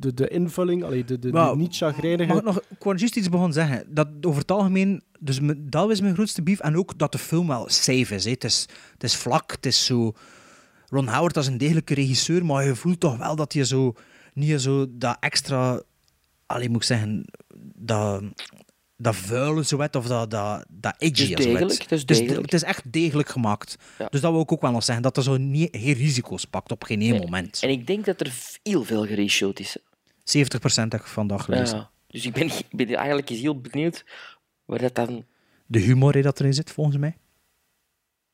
de, 0.00 0.14
de 0.14 0.28
invulling, 0.28 0.84
allee, 0.84 1.04
de, 1.04 1.18
de, 1.18 1.30
Maar- 1.32 1.50
de 1.50 1.56
niet 1.56 1.76
chagrijnige... 1.76 2.28
Mag 2.28 2.38
ik 2.38 2.44
nog 2.44 2.60
ik 2.68 2.82
wou 2.82 2.96
juist 2.96 3.16
iets 3.16 3.28
begonnen 3.28 3.52
zeggen? 3.54 3.84
Dat 3.94 4.08
over 4.20 4.40
het 4.40 4.50
algemeen, 4.50 5.02
dus 5.18 5.40
me- 5.40 5.68
dat 5.68 5.90
is 5.90 6.00
mijn 6.00 6.14
grootste 6.14 6.42
beef. 6.42 6.60
En 6.60 6.76
ook 6.76 6.98
dat 6.98 7.12
de 7.12 7.18
film 7.18 7.46
wel 7.46 7.68
safe 7.68 8.14
is. 8.14 8.24
Hè. 8.24 8.30
Het, 8.30 8.44
is 8.44 8.66
het 8.92 9.02
is 9.02 9.16
vlak, 9.16 9.50
het 9.52 9.66
is 9.66 9.84
zo... 9.84 10.12
Ron 10.88 11.08
Howard 11.08 11.36
is 11.36 11.46
een 11.46 11.58
degelijke 11.58 11.94
regisseur, 11.94 12.44
maar 12.44 12.64
je 12.64 12.74
voelt 12.74 13.00
toch 13.00 13.16
wel 13.16 13.36
dat 13.36 13.52
je 13.52 13.64
zo... 13.66 13.94
Niet 14.34 14.60
zo 14.60 14.86
dat 14.90 15.16
extra... 15.20 15.82
Alleen 16.46 16.68
moet 16.70 16.76
ik 16.80 16.86
zeggen... 16.86 17.24
Dat, 17.74 18.22
dat 18.96 19.16
vuile 19.16 19.64
zo 19.64 19.76
wet, 19.76 19.96
of 19.96 20.06
dat, 20.06 20.30
dat, 20.30 20.64
dat 20.68 20.94
edgy 20.98 21.28
Het 21.30 21.38
is 21.38 21.44
degelijk, 21.44 21.82
het 21.82 21.92
is 21.92 22.06
Dus 22.06 22.18
degelijk. 22.18 22.42
Het 22.42 22.52
is 22.54 22.62
echt 22.62 22.92
degelijk 22.92 23.28
gemaakt. 23.28 23.76
Ja. 23.98 24.06
Dus 24.10 24.20
dat 24.20 24.32
wil 24.32 24.40
ik 24.40 24.52
ook 24.52 24.60
wel 24.60 24.70
nog 24.70 24.84
zeggen. 24.84 25.02
Dat 25.02 25.16
er 25.16 25.22
zo 25.22 25.36
niet, 25.36 25.68
geen 25.72 25.94
risico's 25.94 26.44
pakt 26.44 26.70
op 26.72 26.84
geen 26.84 27.00
één 27.00 27.10
Nee. 27.10 27.20
moment. 27.20 27.58
En 27.62 27.70
ik 27.70 27.86
denk 27.86 28.04
dat 28.04 28.20
er 28.20 28.32
heel 28.62 28.84
veel 28.84 29.06
gereshoot 29.06 29.58
is. 29.60 29.76
70% 30.36 30.38
heb 30.72 30.94
ik 30.94 31.06
vandaag 31.06 31.44
gelezen. 31.44 31.76
Ja. 31.76 31.90
Dus 32.06 32.26
ik 32.26 32.32
ben, 32.32 32.46
ik 32.68 32.76
ben 32.76 32.94
eigenlijk 32.94 33.30
eens 33.30 33.40
heel 33.40 33.60
benieuwd 33.60 34.04
waar 34.64 34.78
dat 34.78 34.94
dan... 34.94 35.24
De 35.66 35.78
humor 35.78 36.14
hè, 36.14 36.22
dat 36.22 36.40
erin 36.40 36.54
zit, 36.54 36.70
volgens 36.70 36.96
mij. 36.96 37.16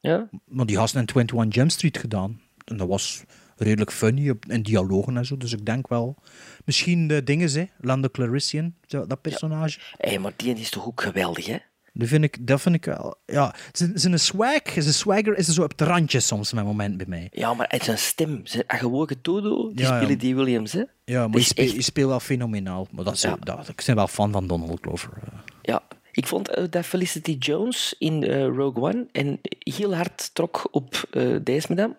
Ja? 0.00 0.28
Maar 0.44 0.66
die 0.66 0.76
gasten 0.76 1.00
in 1.00 1.08
21 1.14 1.54
Jump 1.54 1.70
Street 1.70 1.98
gedaan. 1.98 2.40
En 2.64 2.76
dat 2.76 2.88
was 2.88 3.24
redelijk 3.56 3.92
funny 3.92 4.34
in 4.48 4.62
dialogen 4.62 5.16
en 5.16 5.26
zo. 5.26 5.36
Dus 5.36 5.52
ik 5.52 5.66
denk 5.66 5.88
wel... 5.88 6.16
Misschien 6.64 7.08
de 7.08 7.22
dingen, 7.22 7.50
hè. 7.50 7.64
Lando 7.80 8.08
Clarissian, 8.08 8.74
dat 8.86 9.20
personage. 9.20 9.80
Hé, 9.96 10.18
maar 10.18 10.32
die 10.36 10.54
is 10.54 10.70
toch 10.70 10.86
ook 10.86 11.00
geweldig, 11.00 11.46
hè? 11.46 11.58
Die 11.98 12.08
vind 12.08 12.24
ik, 12.24 12.46
dat 12.46 12.60
vind 12.60 12.74
ik 12.74 12.84
wel... 12.84 13.16
Ja, 13.26 13.54
zijn, 13.72 13.92
zijn 13.94 14.18
swag, 14.20 14.60
zijn 14.72 14.84
swagger 14.94 15.36
is 15.36 15.46
er 15.48 15.52
zo 15.54 15.62
op 15.62 15.70
het 15.70 15.80
randje 15.80 16.20
soms 16.20 16.52
met 16.52 16.64
moment 16.64 16.96
bij 16.96 17.06
mij. 17.08 17.28
Ja, 17.32 17.54
maar 17.54 17.66
het 17.70 17.84
zijn 17.84 17.98
stem. 17.98 18.40
Zijn 18.44 18.64
gewoon 18.66 19.08
Todo, 19.22 19.68
die 19.74 19.84
Ja, 19.84 19.90
ja. 19.92 19.96
spelen 20.00 20.18
die 20.18 20.36
Williams, 20.36 20.72
hè? 20.72 20.82
Ja, 21.04 21.20
maar 21.26 21.30
je, 21.36 21.38
is 21.42 21.48
speelt, 21.48 21.66
echt- 21.68 21.76
je 21.76 21.82
speelt 21.82 22.08
wel 22.08 22.20
fenomenaal. 22.20 22.86
Maar 22.90 23.04
dat 23.04 23.14
is, 23.14 23.22
Ja. 23.22 23.36
dat, 23.40 23.68
ik 23.68 23.82
ben 23.86 23.94
wel 23.94 24.06
fan 24.08 24.32
van 24.32 24.46
Donald 24.46 24.78
Glover. 24.82 25.10
eh. 25.22 25.38
Ja, 25.62 25.82
ik 26.12 26.26
vond 26.26 26.48
eh, 26.48 26.64
dat 26.70 26.84
Felicity 26.86 27.36
Jones 27.38 27.94
in 27.98 28.24
eh, 28.24 28.44
Rogue 28.46 28.82
One 28.82 29.06
en 29.12 29.40
heel 29.58 29.94
hard 29.94 30.30
trok 30.34 30.68
op 30.70 31.02
eh 31.10 31.36
deze 31.42 31.66
madame. 31.68 31.96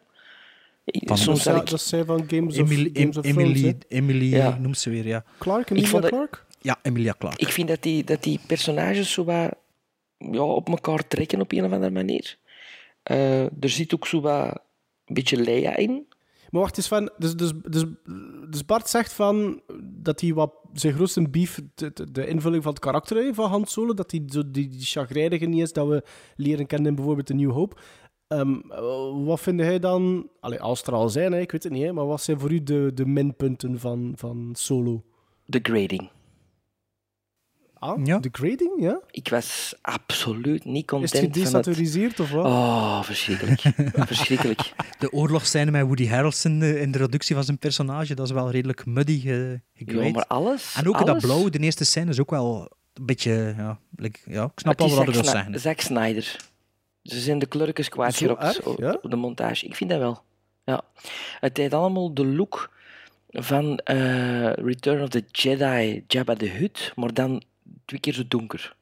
Van- 0.85 1.17
Soms 1.17 1.43
dat, 1.43 1.53
had 1.55 1.63
is- 1.63 1.69
dat 1.69 1.79
ik... 1.79 1.85
is 1.85 1.87
zij 1.89 2.05
van 2.05 2.23
Games 2.27 2.55
Emily, 2.57 2.89
of, 2.93 3.01
Games 3.01 3.17
of 3.17 3.25
Emily, 3.25 3.53
Thrones, 3.53 3.75
hè? 3.89 3.95
Emily 3.97 4.29
Ja. 4.35 4.57
noemt 4.61 4.77
ze 4.77 4.89
weer, 4.89 5.07
ja. 5.07 5.23
Clark, 5.39 5.69
Emilia 5.69 5.87
vond 5.89 6.01
dat- 6.01 6.11
Clark? 6.11 6.45
Ja, 6.61 6.77
Emilia 6.81 7.15
Clarke. 7.17 7.41
Ik 7.41 7.51
vind 7.51 7.67
dat 7.67 7.83
die, 7.83 8.03
dat 8.03 8.23
die 8.23 8.39
personages 8.47 9.11
zo 9.11 9.23
wat 9.23 9.55
ja, 10.17 10.41
op 10.41 10.69
elkaar 10.69 11.07
trekken 11.07 11.41
op 11.41 11.51
een 11.51 11.65
of 11.65 11.71
andere 11.71 11.91
manier. 11.91 12.37
Eh, 13.03 13.43
er 13.43 13.69
zit 13.69 13.93
ook 13.93 14.07
zo 14.07 14.21
wat 14.21 14.59
een 15.05 15.13
beetje 15.13 15.43
Leia 15.43 15.75
in. 15.75 16.05
Maar 16.49 16.61
wacht 16.61 16.77
eens 16.77 16.87
van, 16.87 17.11
dus, 17.17 17.35
dus, 17.35 17.51
dus, 17.69 17.83
dus 18.49 18.65
Bart 18.65 18.89
zegt 18.89 19.13
van 19.13 19.61
dat 19.83 20.21
hij 20.21 20.33
wat 20.33 20.53
zijn 20.73 20.93
grootste 20.93 21.29
beef, 21.29 21.61
de, 21.75 22.11
de- 22.11 22.27
invulling 22.27 22.63
van 22.63 22.71
het 22.71 22.81
karakter 22.81 23.33
van 23.33 23.49
Han 23.49 23.65
Solo, 23.65 23.93
dat 23.93 24.11
hij 24.11 24.23
zo 24.27 24.43
die, 24.51 24.67
die 24.69 24.81
chagrijnige 24.85 25.45
niet 25.45 25.61
is 25.61 25.73
dat 25.73 25.87
we 25.87 26.03
leren 26.35 26.65
kennen 26.65 26.87
in 26.89 26.95
bijvoorbeeld 26.95 27.27
de 27.27 27.33
New 27.33 27.51
Hope. 27.51 27.75
Ehm, 28.27 28.59
eh, 28.69 29.25
wat 29.25 29.39
vind 29.39 29.59
hij 29.59 29.79
dan, 29.79 30.29
allee, 30.39 30.61
als 30.61 30.83
er 30.83 30.93
al 30.93 31.09
zijn, 31.09 31.33
ik 31.33 31.51
weet 31.51 31.63
het 31.63 31.71
niet, 31.73 31.91
maar 31.91 32.07
wat 32.07 32.21
zijn 32.21 32.39
voor 32.39 32.51
u 32.51 32.63
de, 32.63 32.91
de 32.93 33.05
minpunten 33.05 33.79
van, 33.79 34.13
van 34.15 34.49
Solo? 34.53 35.03
De 35.45 35.59
grading. 35.61 36.09
Ah, 37.79 38.05
Ja. 38.05 38.19
de 38.19 38.29
grading, 38.31 38.71
ja? 38.81 38.99
Ik 39.11 39.29
was 39.29 39.75
absoluut 39.81 40.65
niet 40.65 40.75
Is 40.83 40.85
content 40.85 41.11
het 41.11 41.19
van 41.21 41.29
het... 41.31 41.35
gedesaturiseerd 41.37 42.19
of 42.19 42.31
wat? 42.31 42.45
Oh, 42.45 43.03
verschrikkelijk. 43.03 43.61
verschrikkelijk. 44.13 44.73
De 44.99 45.11
oorlogsscène 45.11 45.71
met 45.71 45.81
Woody 45.83 46.07
Harrelson 46.07 46.61
eh, 46.61 46.81
in 46.81 46.91
de 46.91 46.97
reductie 46.97 47.35
van 47.35 47.43
zijn 47.43 47.57
personage, 47.57 48.15
dat 48.15 48.25
is 48.25 48.31
wel 48.31 48.51
redelijk 48.51 48.85
muddy 48.85 49.21
eh 49.25 49.51
Ja, 49.73 50.11
maar 50.11 50.25
alles... 50.27 50.75
En 50.77 50.87
ook 50.87 50.95
alles, 50.95 51.05
dat 51.07 51.17
blauw, 51.21 51.49
de 51.49 51.59
eerste 51.59 51.85
scène, 51.85 52.09
is 52.09 52.19
ook 52.19 52.29
wel 52.29 52.71
een 52.93 53.05
beetje... 53.05 53.53
Ja, 53.57 53.79
like, 53.95 54.19
ja 54.25 54.43
ik 54.43 54.51
snap 54.55 54.81
is 54.81 54.93
wat 54.93 55.05
je 55.05 55.11
wil 55.11 55.23
zeggen. 55.23 55.43
Sny- 55.49 55.57
Zack 55.59 55.79
Snyder. 55.81 56.35
Ze 57.03 57.19
zijn 57.19 57.39
de 57.39 57.45
kwijtgerokt 57.89 58.41
erg, 58.43 58.61
op, 58.65 58.79
ja? 58.79 58.97
op 59.01 59.09
de 59.09 59.15
montage. 59.15 59.65
Ik 59.65 59.75
vind 59.75 59.89
dat 59.89 59.99
wel. 59.99 60.21
Ja. 60.65 60.81
Het 61.39 61.57
heeft 61.57 61.73
allemaal 61.73 62.13
de 62.13 62.25
look 62.25 62.69
van 63.29 63.77
eh, 63.77 64.53
Return 64.53 65.01
of 65.03 65.09
the 65.09 65.23
Jedi, 65.31 66.03
Jabba 66.07 66.33
the 66.35 66.45
Hutt, 66.45 66.91
maar 66.95 67.13
dan 67.13 67.43
twee 67.85 67.99
keer 67.99 68.13
zo 68.13 68.23
donker. 68.27 68.75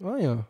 Ah 0.00 0.20
ja. 0.20 0.48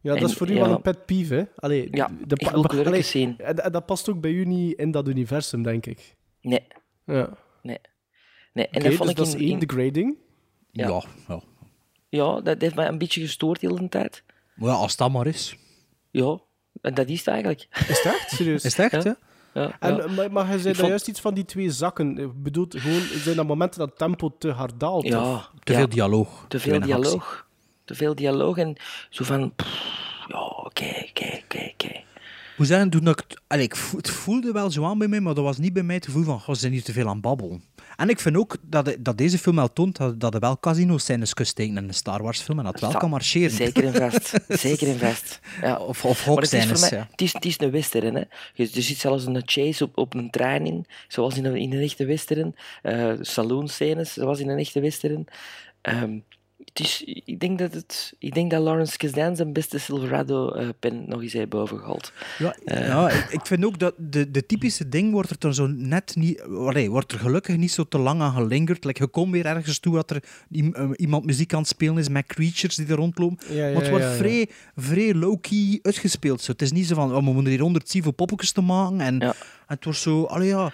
Ja, 0.00 0.14
dat 0.14 0.28
is 0.30 0.36
voor 0.36 0.50
u 0.50 0.54
ja. 0.54 0.60
wel 0.60 0.70
een 0.70 0.82
pet 0.82 1.06
peeve, 1.06 1.34
hè? 1.34 1.44
Allee, 1.56 1.88
Ja, 1.90 2.10
de 2.26 2.34
ik 2.36 2.48
wil 2.50 2.62
kleurtjes 2.62 3.10
zien. 3.10 3.38
En, 3.38 3.64
en 3.64 3.72
dat 3.72 3.86
past 3.86 4.08
ook 4.08 4.20
bij 4.20 4.30
u 4.30 4.44
niet 4.44 4.78
in 4.78 4.90
dat 4.90 5.08
universum, 5.08 5.62
denk 5.62 5.86
ik. 5.86 6.16
Nee, 6.40 6.66
Ja. 7.04 7.30
nee. 7.62 7.78
nee. 8.52 8.68
En 8.68 8.80
Oké, 8.80 8.88
dat 8.88 8.94
vond 8.96 9.08
dus 9.08 9.16
dat 9.16 9.26
ik 9.26 9.32
is 9.34 9.40
in, 9.40 9.40
één, 9.40 9.52
in- 9.60 9.66
de 9.66 9.74
grading. 9.74 10.16
Ja. 10.70 10.88
Ja, 10.88 11.02
ja. 11.28 11.40
Ja, 12.08 12.40
dat 12.40 12.60
heeft 12.60 12.74
mij 12.74 12.88
een 12.88 12.98
beetje 12.98 13.20
gestoord 13.20 13.60
de 13.60 13.66
hele 13.74 13.88
tijd. 13.88 14.22
Maar 14.54 14.68
ja, 14.68 14.74
als 14.74 14.96
dat 14.96 15.10
maar 15.12 15.26
is. 15.26 15.56
Ja, 16.10 16.40
en 16.80 16.94
dat 16.94 17.08
is 17.08 17.18
het 17.18 17.28
eigenlijk. 17.28 17.66
Is 17.88 17.88
het 18.02 18.04
echt? 18.04 18.30
Serieus? 18.36 18.64
Is 18.64 18.76
het 18.76 18.92
echt, 18.92 19.04
ja? 19.04 19.16
Ja, 19.54 19.76
En, 19.80 19.96
ja. 19.96 20.06
maar, 20.08 20.32
maar 20.32 20.44
je 20.46 20.52
zei 20.52 20.62
daar 20.64 20.74
vond- 20.74 20.88
juist 20.88 21.08
iets 21.08 21.20
van 21.20 21.34
die 21.34 21.44
twee 21.44 21.70
zakken. 21.70 22.18
Ik 22.18 22.42
bedoel, 22.42 22.66
gewoon, 22.68 23.00
zijn 23.00 23.36
dat 23.36 23.46
momenten 23.46 23.78
dat 23.78 23.88
het 23.88 23.98
tempo 23.98 24.34
te 24.38 24.50
hard 24.50 24.80
daalt? 24.80 25.04
of- 25.04 25.10
Ja, 25.10 25.48
Te 25.64 25.72
ja. 25.72 25.78
veel 25.78 25.88
dialoog. 25.88 26.44
Te 26.48 26.58
veel 26.60 26.74
actie. 26.74 26.86
dialoog. 26.94 27.46
Te 27.84 27.94
veel 27.94 28.14
dialoog 28.14 28.56
en 28.56 28.76
zo 29.10 29.24
van... 29.24 29.52
pff, 29.54 30.24
ja, 30.28 30.40
oké, 30.42 31.04
oké, 31.08 31.40
oké, 31.44 31.70
oké. 31.72 32.00
Hoe 32.56 32.66
zeggen, 32.66 32.90
toen 32.90 33.08
ik, 33.08 33.22
het- 33.28 33.40
allee, 33.46 33.68
voelde 34.02 34.52
wel 34.52 34.70
zo 34.70 34.84
aan 34.84 34.98
bij 34.98 35.08
mij, 35.08 35.20
maar 35.20 35.34
dat 35.34 35.44
was 35.44 35.58
niet 35.58 35.72
bij 35.72 35.82
mij 35.82 35.94
het 35.94 36.04
gevoel 36.04 36.24
van, 36.24 36.40
goh, 36.40 36.54
ze 36.54 36.60
zijn 36.60 36.72
hier 36.72 36.82
te 36.82 36.92
veel 36.92 37.08
aan 37.08 37.20
babbelen. 37.20 37.62
En 37.96 38.08
ik 38.08 38.20
vind 38.20 38.36
ook 38.36 38.56
dat, 38.62 38.96
dat 38.98 39.18
deze 39.18 39.38
film 39.38 39.56
wel 39.56 39.72
toont 39.72 39.96
dat, 39.96 40.20
dat 40.20 40.34
er 40.34 40.40
wel 40.40 40.58
casino-scènes 40.60 41.34
kusteken 41.34 41.76
in 41.76 41.88
een 41.88 41.94
Star 41.94 42.22
Wars-film 42.22 42.58
en 42.58 42.64
dat 42.64 42.80
wel 42.80 42.90
Sta- 42.90 42.98
kan 42.98 43.10
marcheren. 43.10 43.50
Zeker 43.50 43.84
en 43.84 43.94
vast. 43.94 44.34
Zeker 44.68 44.88
en 44.88 44.98
vast. 44.98 45.40
Ja. 45.60 45.76
Of, 45.78 46.04
of 46.04 46.26
Maar 46.26 46.36
het 46.36 46.52
is, 46.52 46.80
mij, 46.80 46.90
ja. 46.98 47.06
het, 47.10 47.20
is, 47.20 47.32
het 47.32 47.44
is 47.44 47.60
een 47.60 47.70
western. 47.70 48.14
Hè. 48.14 48.22
Je- 48.54 48.66
zit 48.82 48.96
zelfs 48.98 49.26
een 49.26 49.42
chase 49.44 49.84
op, 49.84 49.98
op 49.98 50.14
een 50.14 50.30
trein 50.30 50.66
in, 50.66 50.86
zoals 51.08 51.36
in 51.36 51.44
een, 51.44 51.56
in 51.56 51.72
een 51.72 51.82
echte 51.82 52.04
western. 52.04 52.54
Eh 52.82 53.12
saloonscènes, 53.20 54.12
zoals 54.12 54.38
in 54.38 54.48
een 54.48 54.58
echte 54.58 54.80
western. 54.80 55.24
Ehm, 55.80 56.18
het 56.64 56.80
is, 56.80 57.02
ik, 57.24 57.40
denk 57.40 57.58
dat 57.58 57.74
het, 57.74 58.14
ik 58.18 58.34
denk 58.34 58.50
dat 58.50 58.62
Lawrence 58.62 58.96
Kasdan 58.96 59.36
zijn 59.36 59.52
beste 59.52 59.78
Silverado-pen 59.78 61.04
nog 61.08 61.22
eens 61.22 61.32
heeft 61.32 61.48
bovengehaald. 61.48 62.12
Ja, 62.38 62.56
Eh. 62.64 62.86
ja 62.86 63.10
ik, 63.10 63.26
ik 63.30 63.46
vind 63.46 63.64
ook 63.64 63.78
dat 63.78 63.94
de, 63.96 64.30
de 64.30 64.46
typische 64.46 64.88
ding 64.88 65.12
wordt 65.12 65.30
er 65.30 65.36
dan 65.38 65.54
zo 65.54 65.66
net 65.66 66.16
niet... 66.16 66.42
Allee, 66.42 66.90
wordt 66.90 67.12
er 67.12 67.18
gelukkig 67.18 67.56
niet 67.56 67.72
zo 67.72 67.84
te 67.84 67.98
lang 67.98 68.20
aan 68.20 68.32
gelingerd. 68.32 68.84
Like, 68.84 69.02
je 69.02 69.08
komt 69.08 69.32
weer 69.32 69.46
ergens 69.46 69.78
toe 69.78 69.94
dat 69.94 70.10
er 70.10 70.22
eh, 70.50 70.90
iemand 70.96 71.24
muziek 71.24 71.52
aan 71.52 71.60
het 71.60 71.68
spelen 71.68 71.98
is 71.98 72.08
met 72.08 72.26
creatures 72.26 72.76
die 72.76 72.86
er 72.86 72.96
rondlopen. 72.96 73.38
Ja, 73.48 73.66
ja, 73.66 73.72
maar 73.72 73.82
het 73.82 73.90
wordt 73.90 74.04
ja, 74.04 74.10
ja. 74.10 74.16
vrij, 74.16 74.48
vrij 74.76 75.14
low-key 75.14 75.78
uitgespeeld. 75.82 76.40
Zo. 76.42 76.52
Het 76.52 76.62
is 76.62 76.72
niet 76.72 76.86
zo 76.86 76.94
van, 76.94 77.14
oh, 77.14 77.24
we 77.24 77.32
moeten 77.32 77.50
hier 77.50 77.60
107 77.60 78.14
poppetjes 78.14 78.52
te 78.52 78.60
maken. 78.60 79.00
En, 79.00 79.34
het 79.66 79.84
wordt 79.84 79.98
zo... 79.98 80.24
Allee, 80.24 80.48
ja... 80.48 80.72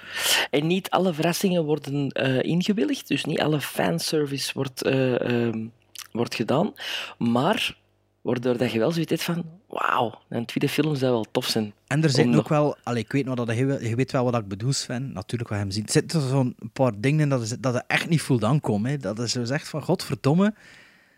En 0.51 0.66
niet 0.66 0.90
alle 0.90 1.15
verrassingen 1.15 1.65
worden 1.65 2.09
eh 2.09 2.43
ingewilligd, 2.43 3.09
dus 3.09 3.24
niet 3.24 3.40
alle 3.40 3.60
fanservice 3.60 4.52
wordt, 4.55 4.82
eh, 4.82 5.20
ehm, 5.20 5.66
wordt 6.12 6.35
gedaan. 6.35 6.74
Maar 7.18 7.76
waardoor 8.20 8.56
dat 8.56 8.72
je 8.72 8.78
wel 8.78 8.90
zoiets 8.93 9.10
hebt 9.10 9.22
van, 9.22 9.44
wauw, 9.66 10.18
een 10.28 10.44
tweede 10.47 10.68
film 10.72 10.97
zou 10.97 11.12
wel 11.12 11.26
tof 11.30 11.47
zijn. 11.47 11.72
En 11.86 12.02
er 12.02 12.10
zijn 12.10 12.36
ook 12.39 12.48
wel, 12.48 12.76
allee, 12.82 13.02
ik 13.02 13.12
weet 13.12 13.24
nog 13.24 13.35
dat 13.35 13.56
je, 13.56 13.78
je 13.89 13.94
weet 13.97 14.12
wel 14.12 14.24
wat 14.24 14.35
ik 14.40 14.48
bedoel, 14.48 14.72
Sven. 14.72 15.12
Natuurlijk, 15.12 15.51
wat 15.51 15.59
hem 15.59 15.70
ziet. 15.70 15.86
Er 15.86 15.93
zitten 15.93 16.28
zo'n 16.28 16.56
paar 16.72 16.93
dingen 16.97 17.20
in 17.20 17.28
dat, 17.28 17.43
is, 17.43 17.48
dat 17.60 17.74
je 17.74 17.82
echt 17.86 18.09
niet 18.09 18.22
voelt 18.22 18.44
aankomen. 18.44 18.90
Hè. 18.90 18.97
Dat 18.97 19.18
is 19.18 19.32
zo 19.32 19.44
zegt 19.44 19.68
van, 19.68 19.82
godverdomme. 19.82 20.55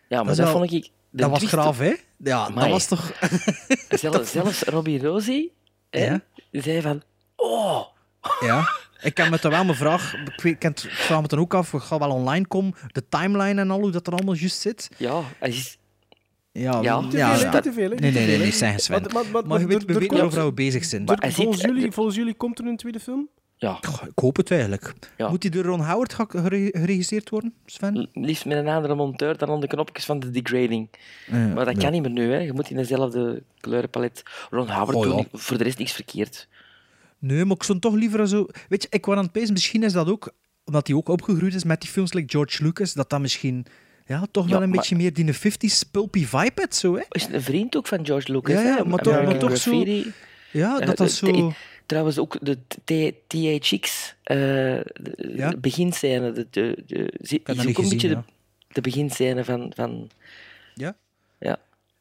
Ja, 0.09 0.23
maar 0.23 0.37
dat 0.37 0.45
wel- 0.45 0.53
vond 0.53 0.73
ik... 0.73 0.89
Dat 1.13 1.31
was 1.31 1.43
graaf, 1.45 1.79
hè? 1.79 1.95
Ja, 2.17 2.51
dat 2.51 2.69
was 2.69 2.87
toch... 2.87 3.13
Zelfs, 3.89 4.31
zelfs 4.31 4.63
Robbie 4.63 5.03
Rosie 5.03 5.53
Ja. 5.91 6.21
zei 6.51 6.81
van, 6.81 7.03
oh, 7.37 7.83
Ja. 8.41 8.69
Ik 9.03 9.17
heb 9.17 9.31
me 9.31 9.39
toch 9.39 9.53
wel 9.53 9.65
mijn 9.65 9.77
vraag... 9.77 10.15
Ik, 10.15 10.41
weet, 10.43 10.55
ik, 10.55 10.63
heb 10.63 10.75
het- 10.75 10.85
ik 10.85 10.91
vraag 10.91 11.21
me 11.23 11.29
dan 11.29 11.39
ook 11.39 11.55
af, 11.55 11.73
ik 11.73 11.81
ga 11.81 11.99
wel 11.99 12.11
online 12.11 12.47
komen, 12.47 12.75
de 12.87 13.09
timeline 13.09 13.61
en 13.61 13.71
al, 13.71 13.81
hoe 13.81 13.91
dat 13.91 14.07
er 14.07 14.13
allemaal 14.13 14.35
juist 14.35 14.61
zit. 14.61 14.89
ja, 14.97 15.23
hij 15.39 15.49
is... 15.49 15.79
Ja, 16.53 16.81
Ja. 16.83 17.01
Niet 17.01 17.11
te 17.11 17.17
ja, 17.17 17.29
veel, 17.37 17.39
hè, 17.39 17.45
ja. 17.47 17.53
niet 17.53 17.63
te 17.63 17.73
veel. 17.73 17.91
hè, 17.91 17.97
Nee, 17.97 18.13
nee, 18.13 18.27
nee, 18.27 18.37
hè. 18.39 18.45
niet 18.45 18.55
zeggen, 18.55 18.81
Sven. 18.81 19.03
Maar, 19.03 19.13
maar, 19.13 19.25
maar, 19.33 19.47
Maar 19.47 19.61
je 19.61 19.67
weet, 19.67 19.85
we 19.85 19.93
weten 19.95 20.17
waarover 20.17 20.45
we 20.45 20.53
bezig 20.53 20.85
zijn. 20.85 21.05
Maar 21.05 21.19
Volgens 21.33 21.61
jullie, 21.63 21.93
volgens 21.93 22.17
jullie 22.17 22.35
komt 22.35 22.59
er 22.59 22.67
een 22.67 22.77
tweede 22.77 23.01
film? 23.01 23.29
Ja, 23.57 23.79
Goh, 23.83 24.03
Ik 24.09 24.19
hoop 24.19 24.37
het 24.37 24.51
eigenlijk. 24.51 24.93
Ja. 25.17 25.29
Moet 25.29 25.43
die 25.43 25.51
door 25.51 25.65
Ron 25.65 25.81
Howard 25.85 26.15
ge- 26.15 26.27
gere- 26.29 26.69
geregisseerd 26.73 27.31
worden, 27.31 27.55
Sven? 27.67 28.09
liefst 28.13 28.45
met 28.45 28.57
een 28.59 28.69
andere 28.69 28.95
monteur 28.95 29.39
dan 29.39 29.51
aan 29.51 29.61
de 29.61 29.67
knopjes 29.67 30.05
van 30.05 30.21
de 30.21 30.31
degrading. 30.31 30.89
Ja, 31.27 31.37
maar 31.47 31.65
dat 31.65 31.75
ja. 31.77 31.81
kan 31.83 31.93
niet 31.93 32.03
meer 32.03 32.11
nu, 32.11 32.33
hè. 32.33 32.39
Je 32.39 32.53
moet 32.53 32.71
in 32.71 32.77
dezelfde 32.77 33.43
kleurenpalet. 33.61 34.23
Ron 34.51 34.69
Howard 34.71 34.97
Oh, 34.97 35.03
doet 35.03 35.11
ja. 35.13 35.17
niet- 35.19 35.29
voor 35.33 35.59
de 35.59 35.65
rest 35.65 35.79
niks 35.79 35.93
verkeerd. 35.93 36.49
Nee, 37.21 37.45
maar 37.45 37.57
ik 37.57 37.63
zou 37.63 37.79
toch 37.79 37.95
liever 37.95 38.29
zo... 38.29 38.47
Weet 38.69 38.83
je, 38.83 38.89
ik 38.91 39.07
was 39.07 39.17
aan 39.17 39.23
het 39.23 39.33
pezen, 39.33 39.53
misschien 39.53 39.83
is 39.83 39.93
dat 39.93 40.09
ook... 40.09 40.33
Omdat 40.65 40.87
hij 40.87 40.97
ook 40.97 41.09
opgegroeid 41.09 41.55
is 41.55 41.65
met 41.65 41.81
die 41.81 41.91
films 41.91 42.13
like 42.13 42.29
George 42.31 42.63
Lucas, 42.63 42.93
dat 42.93 43.11
dat 43.11 43.21
misschien... 43.21 43.67
Ja, 44.07 44.27
toch 44.31 44.45
Ja, 44.45 44.51
wel 44.53 44.63
een 44.63 44.69
maar- 44.69 44.79
beetje 44.79 44.97
meer 44.97 45.13
die 45.13 45.35
50s 45.35 45.91
pulpy 45.91 46.25
vibe 46.27 46.53
had, 46.61 46.75
zo, 46.75 46.95
hè? 46.97 47.03
Is 47.11 47.27
een 47.33 47.43
vriend 47.43 47.77
ook 47.77 47.87
van 47.87 48.07
George 48.07 48.33
Lucas, 48.33 48.55
Ja, 48.55 48.63
ja, 48.63 48.77
hè? 48.77 48.85
maar 48.85 48.99
toch- 48.99 49.23
maar 49.25 49.39
toch 49.39 49.57
zo-. 49.57 49.85
Ja, 50.53 50.81
Eh, 50.81 50.87
dat 50.87 50.97
dat 50.97 51.09
de- 51.09 51.15
zo... 51.15 51.53
Trouwens, 51.87 52.19
ook 52.19 52.37
de 52.43 52.59
THX 53.27 54.15
eh 54.23 54.37
de- 54.37 55.33
Ja? 55.37 55.51
de 55.51 55.57
beginscène. 55.59 56.33
De, 56.33 56.47
de, 56.51 56.83
de, 56.87 57.13
is 57.23 57.33
ook 57.33 57.49
een 57.79 57.89
beetje 57.89 58.09
de, 58.09 58.19
de 58.69 58.81
beginscène 58.81 59.45
van... 59.45 59.73
van 59.75 60.11
Ja? 60.75 60.97
ja. 61.39 61.59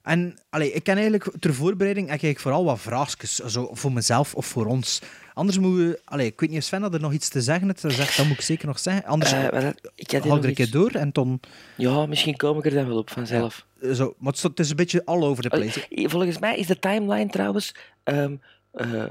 En 0.09 0.37
allee, 0.49 0.71
ik 0.71 0.83
ken 0.83 0.93
eigenlijk 0.95 1.31
ter 1.39 1.53
voorbereiding 1.53 2.07
eigenlijk 2.09 2.39
vooral 2.39 2.63
wat 2.65 2.79
vraagjes, 2.79 3.35
zo 3.35 3.69
voor 3.73 3.91
mezelf 3.91 4.35
of 4.35 4.45
voor 4.45 4.65
ons. 4.65 5.01
Anders 5.33 5.59
moeten 5.59 5.87
we... 5.89 6.01
Allee, 6.05 6.25
ik 6.25 6.39
weet 6.39 6.49
niet 6.49 6.57
of 6.59 6.63
Sven 6.65 6.81
had 6.81 6.93
er 6.93 6.99
nog 6.99 7.13
iets 7.13 7.29
te 7.29 7.41
zeggen. 7.41 7.67
Hij 7.81 7.91
zegt, 7.91 8.17
dat 8.17 8.25
moet 8.25 8.35
ik 8.35 8.41
zeker 8.41 8.67
nog 8.67 8.79
zeggen. 8.79 9.03
Anders 9.05 9.31
dat- 9.31 9.91
ik 9.95 10.11
had 10.11 10.23
hou 10.23 10.39
er 10.41 10.47
een 10.47 10.53
keer 10.53 10.71
door 10.71 10.91
en 10.91 11.09
dan... 11.11 11.39
Ja, 11.77 12.05
misschien 12.05 12.37
kom 12.37 12.57
ik 12.57 12.65
er 12.65 12.73
dan 12.73 12.87
wel 12.87 12.97
op 12.97 13.09
vanzelf. 13.09 13.65
Zo, 13.93 14.15
maar 14.17 14.31
het 14.33 14.37
is- 14.37 14.43
het 14.43 14.69
een 14.69 14.75
beetje 14.75 15.05
all 15.05 15.21
over 15.23 15.43
the 15.43 15.49
place. 15.49 15.85
Volgens 16.09 16.39
mij 16.39 16.57
is 16.57 16.67
de 16.67 16.79
timeline 16.79 17.29
trouwens 17.29 17.75
ehm, 18.03 18.35
eh, 18.71 19.03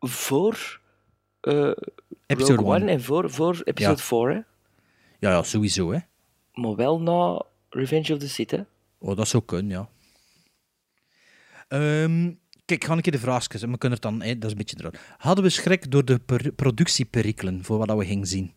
voor 0.00 0.80
eh 1.40 1.70
Episode 2.26 2.54
Rogue 2.54 2.74
One 2.74 2.82
one. 2.84 2.90
en 2.92 3.02
voor, 3.02 3.30
voor 3.30 3.60
episode 3.64 4.02
4, 4.02 4.28
hè? 4.28 4.34
Ja, 5.18 5.30
ja, 5.30 5.42
sowieso, 5.42 5.92
hè. 5.92 5.98
maar 6.52 6.74
wel 6.76 7.00
na 7.00 7.42
Revenge 7.70 8.12
of 8.12 8.18
the 8.18 8.28
Sith. 8.28 8.50
Hè? 8.50 8.60
Oh, 9.04 9.16
dat 9.16 9.28
zou 9.28 9.42
kunnen, 9.44 9.70
ja. 9.70 9.88
Ehm, 11.68 12.24
kijk, 12.64 12.80
ik 12.82 12.84
ga 12.84 12.92
een 12.92 13.00
keer 13.00 13.12
de 13.12 13.18
vraagjes. 13.18 13.62
en 13.62 13.70
We 13.70 13.78
kunnen 13.78 13.98
het 14.00 14.06
dan, 14.10 14.18
dat 14.18 14.44
is 14.44 14.50
een 14.50 14.56
beetje 14.56 14.76
eruit. 14.78 14.98
Hadden 15.18 15.44
we 15.44 15.50
schrik 15.50 15.90
door 15.90 16.04
de 16.04 16.18
per- 16.18 16.52
productieperikelen 16.52 17.64
voor 17.64 17.78
wat 17.78 17.88
dat 17.88 17.98
we 17.98 18.04
gingen 18.04 18.26
zien? 18.26 18.52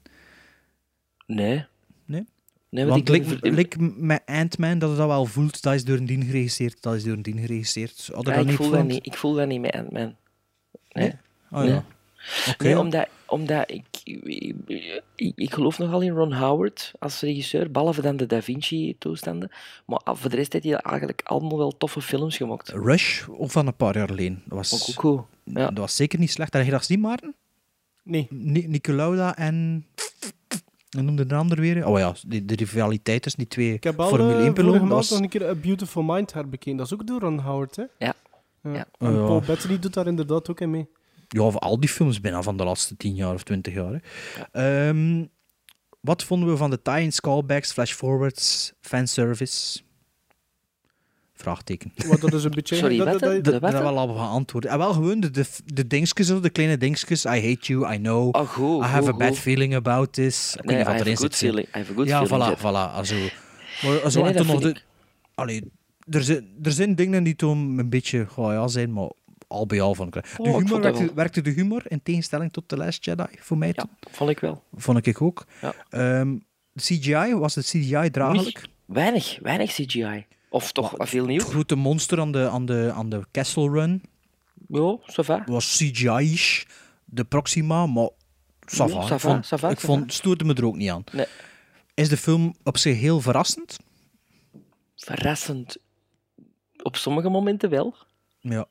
Nee. 1.25 1.65
Nee? 2.05 2.25
Nee, 2.69 2.85
want 2.85 3.09
ik 3.09 3.45
lik 3.45 3.75
met 3.97 4.21
Ant-Man, 4.25 4.79
dat 4.79 4.89
je 4.91 4.95
dat 4.95 5.07
wel 5.07 5.25
voelt, 5.25 5.61
dat 5.61 5.73
is 5.73 5.83
door 5.85 5.97
een 5.97 6.05
dien 6.05 6.23
geregisseerd, 6.23 6.81
dat 6.81 6.95
is 6.95 7.03
door 7.03 7.13
een 7.13 7.21
dien 7.21 7.39
geregisseerd. 7.39 8.05
Ja, 8.05 8.21
dat 8.21 8.37
ik, 8.37 8.45
niet 8.45 8.55
voel 8.55 8.69
dat 8.69 8.85
niet, 8.85 9.05
ik 9.05 9.15
voel 9.15 9.33
dat 9.33 9.47
niet 9.47 9.61
met 9.61 9.71
Ant-Man. 9.71 10.15
Nee. 10.91 11.13
Nee. 11.49 11.67
ja. 11.67 11.85
Nee, 12.57 12.79
omdat, 12.79 13.07
omdat 13.25 13.71
ik, 13.71 13.85
ik, 15.15 15.33
ik 15.35 15.53
geloof 15.53 15.77
nogal 15.77 16.01
in 16.01 16.11
Ron 16.11 16.33
Howard 16.33 16.91
als 16.99 17.21
regisseur, 17.21 17.71
behalve 17.71 18.01
dan 18.01 18.17
de 18.17 18.25
Da 18.25 18.41
Vinci-toestanden. 18.41 19.51
Maar 19.85 19.99
ah, 20.03 20.15
voor 20.15 20.29
de 20.29 20.35
rest 20.35 20.53
heeft 20.53 20.65
hij 20.65 20.75
eigenlijk 20.75 21.21
allemaal 21.23 21.57
wel 21.57 21.77
toffe 21.77 22.01
films 22.01 22.37
gemaakt. 22.37 22.69
Rush, 22.69 23.27
of 23.27 23.51
van 23.51 23.67
een 23.67 23.75
paar 23.75 23.97
jaar 23.97 24.07
geleden. 24.07 24.43
Dat 24.45 24.57
was, 24.57 24.89
Ook 24.89 24.95
cool. 24.95 25.27
Ja. 25.43 25.65
dat 25.65 25.77
was 25.77 25.95
zeker 25.95 26.19
niet 26.19 26.31
slecht. 26.31 26.53
Heb 26.53 26.65
je 26.65 26.71
dat 26.71 26.79
gezien, 26.79 26.99
Maarten? 26.99 27.35
Nee. 28.03 28.27
Ni 28.29 28.67
Nicolauda 28.67 29.35
en... 29.37 29.85
Hoe 30.89 31.01
noemde 31.01 31.25
de 31.25 31.35
ander 31.35 31.59
weer? 31.59 31.87
Oh 31.87 31.99
ja, 31.99 32.13
de, 32.27 32.45
de 32.45 32.55
rivaliteit 32.55 33.21
tussen 33.21 33.41
die 33.41 33.49
twee 33.49 33.73
Ik 33.73 33.83
heb 33.83 33.99
al 33.99 34.07
Formule 34.07 34.37
eh, 34.37 34.37
1 34.37 34.45
vorige 34.45 34.61
piloten. 34.61 34.87
was... 34.87 35.09
nog 35.09 35.19
een 35.19 35.29
keer 35.29 35.47
A 35.47 35.55
Beautiful 35.55 36.03
Mind 36.03 36.33
herbekeken. 36.33 36.77
Dat 36.77 36.85
is 36.85 36.93
ook 36.93 37.07
door 37.07 37.19
Ron 37.19 37.39
Howard, 37.39 37.75
hè? 37.75 37.83
Ja. 37.97 38.13
Ja. 38.63 38.73
Ja. 38.73 38.85
En 38.97 39.11
Ja. 39.13 39.25
Paul 39.25 39.41
Bettany 39.41 39.79
doet 39.79 39.93
daar 39.93 40.07
inderdaad 40.07 40.49
ook 40.49 40.59
in 40.59 40.69
mee. 40.69 40.87
Ja, 41.27 41.41
of 41.41 41.55
al 41.57 41.79
die 41.79 41.89
films 41.89 42.21
bijna 42.21 42.41
van 42.41 42.57
de 42.57 42.63
laatste 42.63 42.97
10 42.97 43.15
jaar 43.15 43.33
of 43.33 43.43
20 43.43 43.73
jaar. 43.73 44.01
Hè. 44.51 44.87
Ehm, 44.89 45.25
wat 46.01 46.23
vonden 46.23 46.49
we 46.49 46.57
van 46.57 46.69
de 46.69 46.81
tie-ins, 46.81 47.21
callbacks, 47.21 47.71
flash-forwards, 47.71 48.73
fanservice? 48.81 49.79
Vraagteken. 51.33 51.91
Wat 52.07 52.21
dat 52.21 52.33
is 52.33 52.43
een 52.43 52.51
beetje... 52.51 52.75
Sorry, 52.75 52.97
dat, 52.97 53.07
wat? 53.07 53.19
dat- 53.19 53.31
dat- 53.33 53.43
Dat 53.43 53.53
wat 53.53 53.61
dat 53.71 53.71
dan? 53.71 53.93
wel 53.93 53.97
al 54.07 54.15
geantwoord. 54.15 54.65
En 54.65 54.77
wel 54.77 54.93
gewoon 54.93 55.19
de, 55.19 55.31
de, 55.31 55.45
de 55.65 55.87
dingetjes, 55.87 56.27
de 56.27 56.49
kleine 56.49 56.77
dingetjes. 56.77 57.25
I 57.25 57.29
hate 57.29 57.57
you, 57.73 57.93
I 57.93 57.97
know. 57.97 58.35
Oh, 58.35 58.47
goed, 58.49 58.83
I 58.83 58.85
have 58.87 59.03
goed, 59.05 59.13
a 59.13 59.17
bad 59.17 59.27
goed. 59.27 59.37
feeling 59.39 59.75
about 59.75 60.13
this. 60.13 60.55
Ik 60.55 60.61
weet 60.61 60.65
Nee, 60.65 60.77
niet 60.77 60.87
I 60.87 60.89
have 60.91 61.03
good 61.15 61.19
zit. 61.19 61.35
feeling. 61.35 61.67
I 61.67 61.71
have 61.77 61.91
a 61.91 61.95
good 61.95 62.07
ja, 62.07 62.25
feeling, 62.25 62.45
voilà, 62.45 62.49
Jeff. 62.49 62.61
voilà. 62.61 62.93
Also, 62.93 63.15
maar 63.81 64.11
zo 64.11 64.21
Nee, 64.21 64.23
nee, 64.23 64.23
en 64.23 64.35
toen 64.35 64.47
dat 64.47 64.63
nog 64.63 64.73
de... 64.73 64.81
Allee, 65.35 65.71
er, 66.09 66.23
zijn, 66.23 66.47
er 66.63 66.71
zijn 66.71 66.95
dingen 66.95 67.23
die 67.23 67.35
toen 67.35 67.77
een 67.77 67.89
beetje 67.89 68.27
oh 68.35 68.51
ja, 68.51 68.67
zijn, 68.67 68.93
maar 68.93 69.09
al 69.47 69.65
bij 69.65 69.81
al 69.81 69.95
ik... 70.07 70.13
De 70.13 70.21
Oh, 70.37 70.45
humor 70.57 70.69
dat 70.69 70.81
werkte, 70.81 71.05
wel. 71.05 71.13
werkte 71.13 71.41
de 71.41 71.49
humor 71.49 71.83
in 71.87 72.03
tegenstelling 72.03 72.53
tot 72.53 72.67
The 72.67 72.77
Last 72.77 73.05
Jedi, 73.05 73.23
voor 73.39 73.57
mij 73.57 73.67
Ja, 73.67 73.73
toen. 73.73 73.89
vond 74.11 74.29
ik 74.29 74.39
wel. 74.39 74.63
Vond 74.75 75.07
ik 75.07 75.21
ook. 75.21 75.45
Ja. 75.61 75.73
Ehm, 75.89 76.37
CGI, 76.75 77.33
was 77.35 77.55
het 77.55 77.65
CGI 77.65 78.09
draaglijk? 78.09 78.67
Weinig, 78.85 79.39
weinig 79.41 79.71
CGI. 79.71 80.25
Of 80.49 80.71
toch 80.71 80.93
veel 80.97 81.25
nieuw. 81.25 81.39
Het 81.39 81.47
grote 81.49 81.75
monster 81.75 82.19
aan 82.19 82.31
de, 82.31 82.49
aan 82.49 82.65
de, 82.65 82.91
aan 82.95 83.09
de 83.09 83.21
Castle 83.31 83.69
Run 83.69 84.01
Ja, 84.67 84.97
ça 85.11 85.23
was 85.45 85.75
CGI-ish. 85.77 86.63
De 87.05 87.23
Proxima, 87.23 87.85
maar 87.85 88.09
ça 88.65 88.75
Ja, 88.85 88.87
va. 88.87 89.01
ça 89.01 89.13
Ik 89.13 89.19
va, 89.19 89.19
vond, 89.19 89.45
ça 89.45 89.59
va, 89.59 89.69
ik 89.69 89.77
ça 89.79 89.81
vond, 89.85 90.03
va. 90.05 90.11
stoorde 90.13 90.43
me 90.43 90.53
er 90.53 90.65
ook 90.65 90.75
niet 90.75 90.89
aan. 90.89 91.03
Nee. 91.11 91.25
Is 91.93 92.09
de 92.09 92.17
film 92.17 92.55
op 92.63 92.77
zich 92.77 92.99
heel 92.99 93.21
verrassend? 93.21 93.77
Verrassend. 94.95 95.77
Op 96.83 96.95
sommige 96.95 97.29
momenten 97.29 97.69
wel. 97.69 97.95
Ja. 98.39 98.67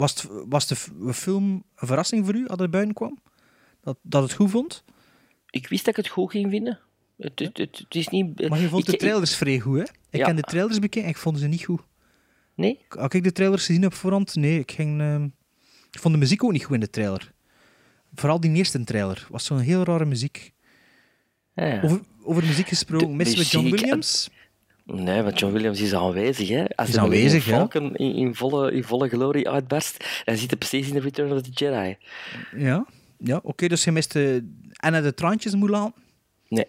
Was, 0.00 0.22
het, 0.22 0.30
was 0.48 0.66
de 0.66 0.76
film 1.14 1.44
een 1.76 1.86
verrassing 1.86 2.24
voor 2.24 2.34
u, 2.34 2.46
als 2.48 2.60
het 2.60 2.70
buiten 2.70 2.94
kwam? 2.94 3.18
Dat, 3.82 3.98
dat 4.02 4.22
het 4.22 4.32
goed 4.32 4.50
vond? 4.50 4.84
Ik 5.50 5.68
wist 5.68 5.84
dat 5.84 5.96
ik 5.96 6.04
het 6.04 6.12
goed 6.12 6.30
ging 6.30 6.50
vinden. 6.50 6.78
Het, 7.18 7.50
het, 7.52 7.84
is 7.88 8.08
niet... 8.08 8.48
Maar 8.48 8.60
je 8.60 8.68
vond 8.68 8.84
ik- 8.88 8.90
de 8.90 8.96
trailers 8.96 9.36
vrij 9.36 9.60
goed, 9.60 9.76
hè? 9.76 9.82
Ik 10.10 10.20
Ja. 10.20 10.26
heb 10.26 10.36
de 10.36 10.42
trailers 10.42 10.78
bekeken 10.78 11.02
en 11.02 11.08
ik 11.08 11.16
vond 11.16 11.38
ze 11.38 11.46
niet 11.46 11.64
goed. 11.64 11.80
Nee? 12.54 12.78
Had 12.88 13.14
ik 13.14 13.24
de 13.24 13.32
trailers 13.32 13.66
gezien 13.66 13.86
op 13.86 13.94
voorhand? 13.94 14.34
Nee, 14.34 14.58
ik 14.58 14.70
ging... 14.72 15.00
ehm, 15.00 15.24
ik 15.90 15.98
vond 16.00 16.14
de 16.14 16.20
muziek 16.20 16.44
ook 16.44 16.52
niet 16.52 16.64
goed 16.64 16.74
in 16.74 16.80
de 16.80 16.90
trailer. 16.90 17.32
Vooral 18.14 18.40
die 18.40 18.52
eerste 18.54 18.84
trailer. 18.84 19.26
was 19.30 19.44
zo'n 19.44 19.58
heel 19.58 19.82
rare 19.84 20.04
muziek. 20.04 20.52
Ah, 21.54 21.68
ja. 21.68 21.82
Over, 21.82 22.00
over 22.22 22.44
muziek 22.46 22.68
gesproken, 22.68 23.08
De 23.08 23.14
missen 23.14 23.38
we 23.38 23.44
John 23.44 23.70
Williams? 23.70 24.30
Nee, 24.92 25.22
want 25.22 25.38
John 25.38 25.52
Williams 25.52 25.80
is 25.80 25.94
aanwezig. 25.94 26.48
Hè. 26.48 26.64
Als 26.74 26.88
Is 26.88 26.94
de 26.94 27.00
aanwezig, 27.00 27.44
ja. 27.46 27.56
Falcon 27.56 27.96
in, 27.96 28.14
in, 28.14 28.34
volle, 28.34 28.72
in 28.72 28.84
volle 28.84 29.08
glorie 29.08 29.48
uitbarst, 29.48 30.22
dan 30.24 30.36
zit 30.36 30.50
hij 30.50 30.58
precies 30.58 30.88
in 30.88 30.94
de 30.94 31.00
Return 31.00 31.32
of 31.32 31.42
the 31.42 31.50
Jedi. 31.50 31.96
Ja, 32.56 32.86
ja 33.18 33.40
oké, 33.42 33.68
dus 33.68 33.84
je 33.84 33.92
miste 33.92 34.44
Anna 34.76 35.00
de 35.00 35.14
traantjes 35.14 35.54
moet 35.54 35.70
laten. 35.70 35.94
Nee. 36.48 36.66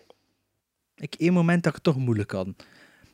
Ik 0.95 1.15
één 1.17 1.33
moment 1.33 1.63
dat 1.63 1.75
ik 1.75 1.81
het 1.83 1.93
toch 1.93 2.03
moeilijk 2.03 2.31
had. 2.31 2.45
Het 2.45 2.55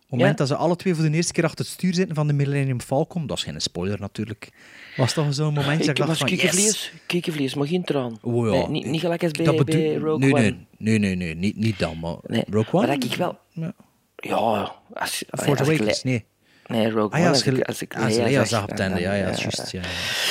moment 0.09 0.29
Ja? 0.29 0.45
dat 0.45 0.47
ze 0.47 0.55
alle 0.55 0.75
twee 0.75 0.95
voor 0.95 1.03
de 1.03 1.15
eerste 1.15 1.34
keer 1.34 1.43
achter 1.43 1.65
het 1.65 1.73
stuur 1.73 1.93
zitten 1.93 2.15
van 2.15 2.27
de 2.27 2.34
Millennium 2.34 2.81
Falcon, 2.81 3.27
dat 3.27 3.38
is 3.38 3.43
geen 3.43 3.61
spoiler 3.61 3.99
natuurlijk, 3.99 4.49
was 4.95 5.13
toch 5.13 5.34
zo'n 5.34 5.53
moment 5.53 5.79
dat 5.79 5.88
ik 5.88 5.95
dacht 5.95 6.09
was 6.09 6.17
van, 6.17 6.29
yes. 6.29 6.91
kikkervlees, 7.05 7.53
maar 7.53 7.67
geen 7.67 7.84
traan. 7.84 8.17
Oh 8.21 8.45
ja. 8.45 8.51
Nee, 8.51 8.67
niet, 8.67 8.85
niet 8.85 9.01
gelijk 9.01 9.23
als 9.23 9.31
bij, 9.31 9.63
bij 9.63 9.95
Rogue 9.95 10.17
nee, 10.17 10.34
One. 10.34 10.41
nee, 10.41 10.57
nee, 10.77 10.99
nee, 10.99 11.15
nee, 11.15 11.35
niet, 11.35 11.55
niet 11.55 11.79
dan, 11.79 11.99
maar 11.99 12.15
Nee, 12.23 12.43
Rogue 12.49 12.73
One? 12.73 12.88
Maar 12.88 12.99
dat 12.99 13.11
ik 13.11 13.17
wel... 13.17 13.38
Ja. 13.51 13.73
Ja, 14.18 14.76
als, 14.94 15.23
Force 15.27 15.52
ik 15.52 15.60
Awakens, 15.80 16.03
nee. 16.03 16.26
Nee, 16.68 16.89
Rogue 16.89 17.10
Ah 17.11 17.19
ja, 17.19 17.30
als, 17.30 17.45
ik, 17.45 17.64
als 17.68 17.81
ik 17.81 17.95
als 17.95 18.15
Leia 18.15 18.45
zag, 18.45 18.64
op 18.64 18.68
het 18.69 18.77
dan- 18.77 18.88
einde, 18.88 19.02
ja, 19.02 19.14
ja, 19.14 19.23
juist, 19.35 19.72
ja. 19.72 19.81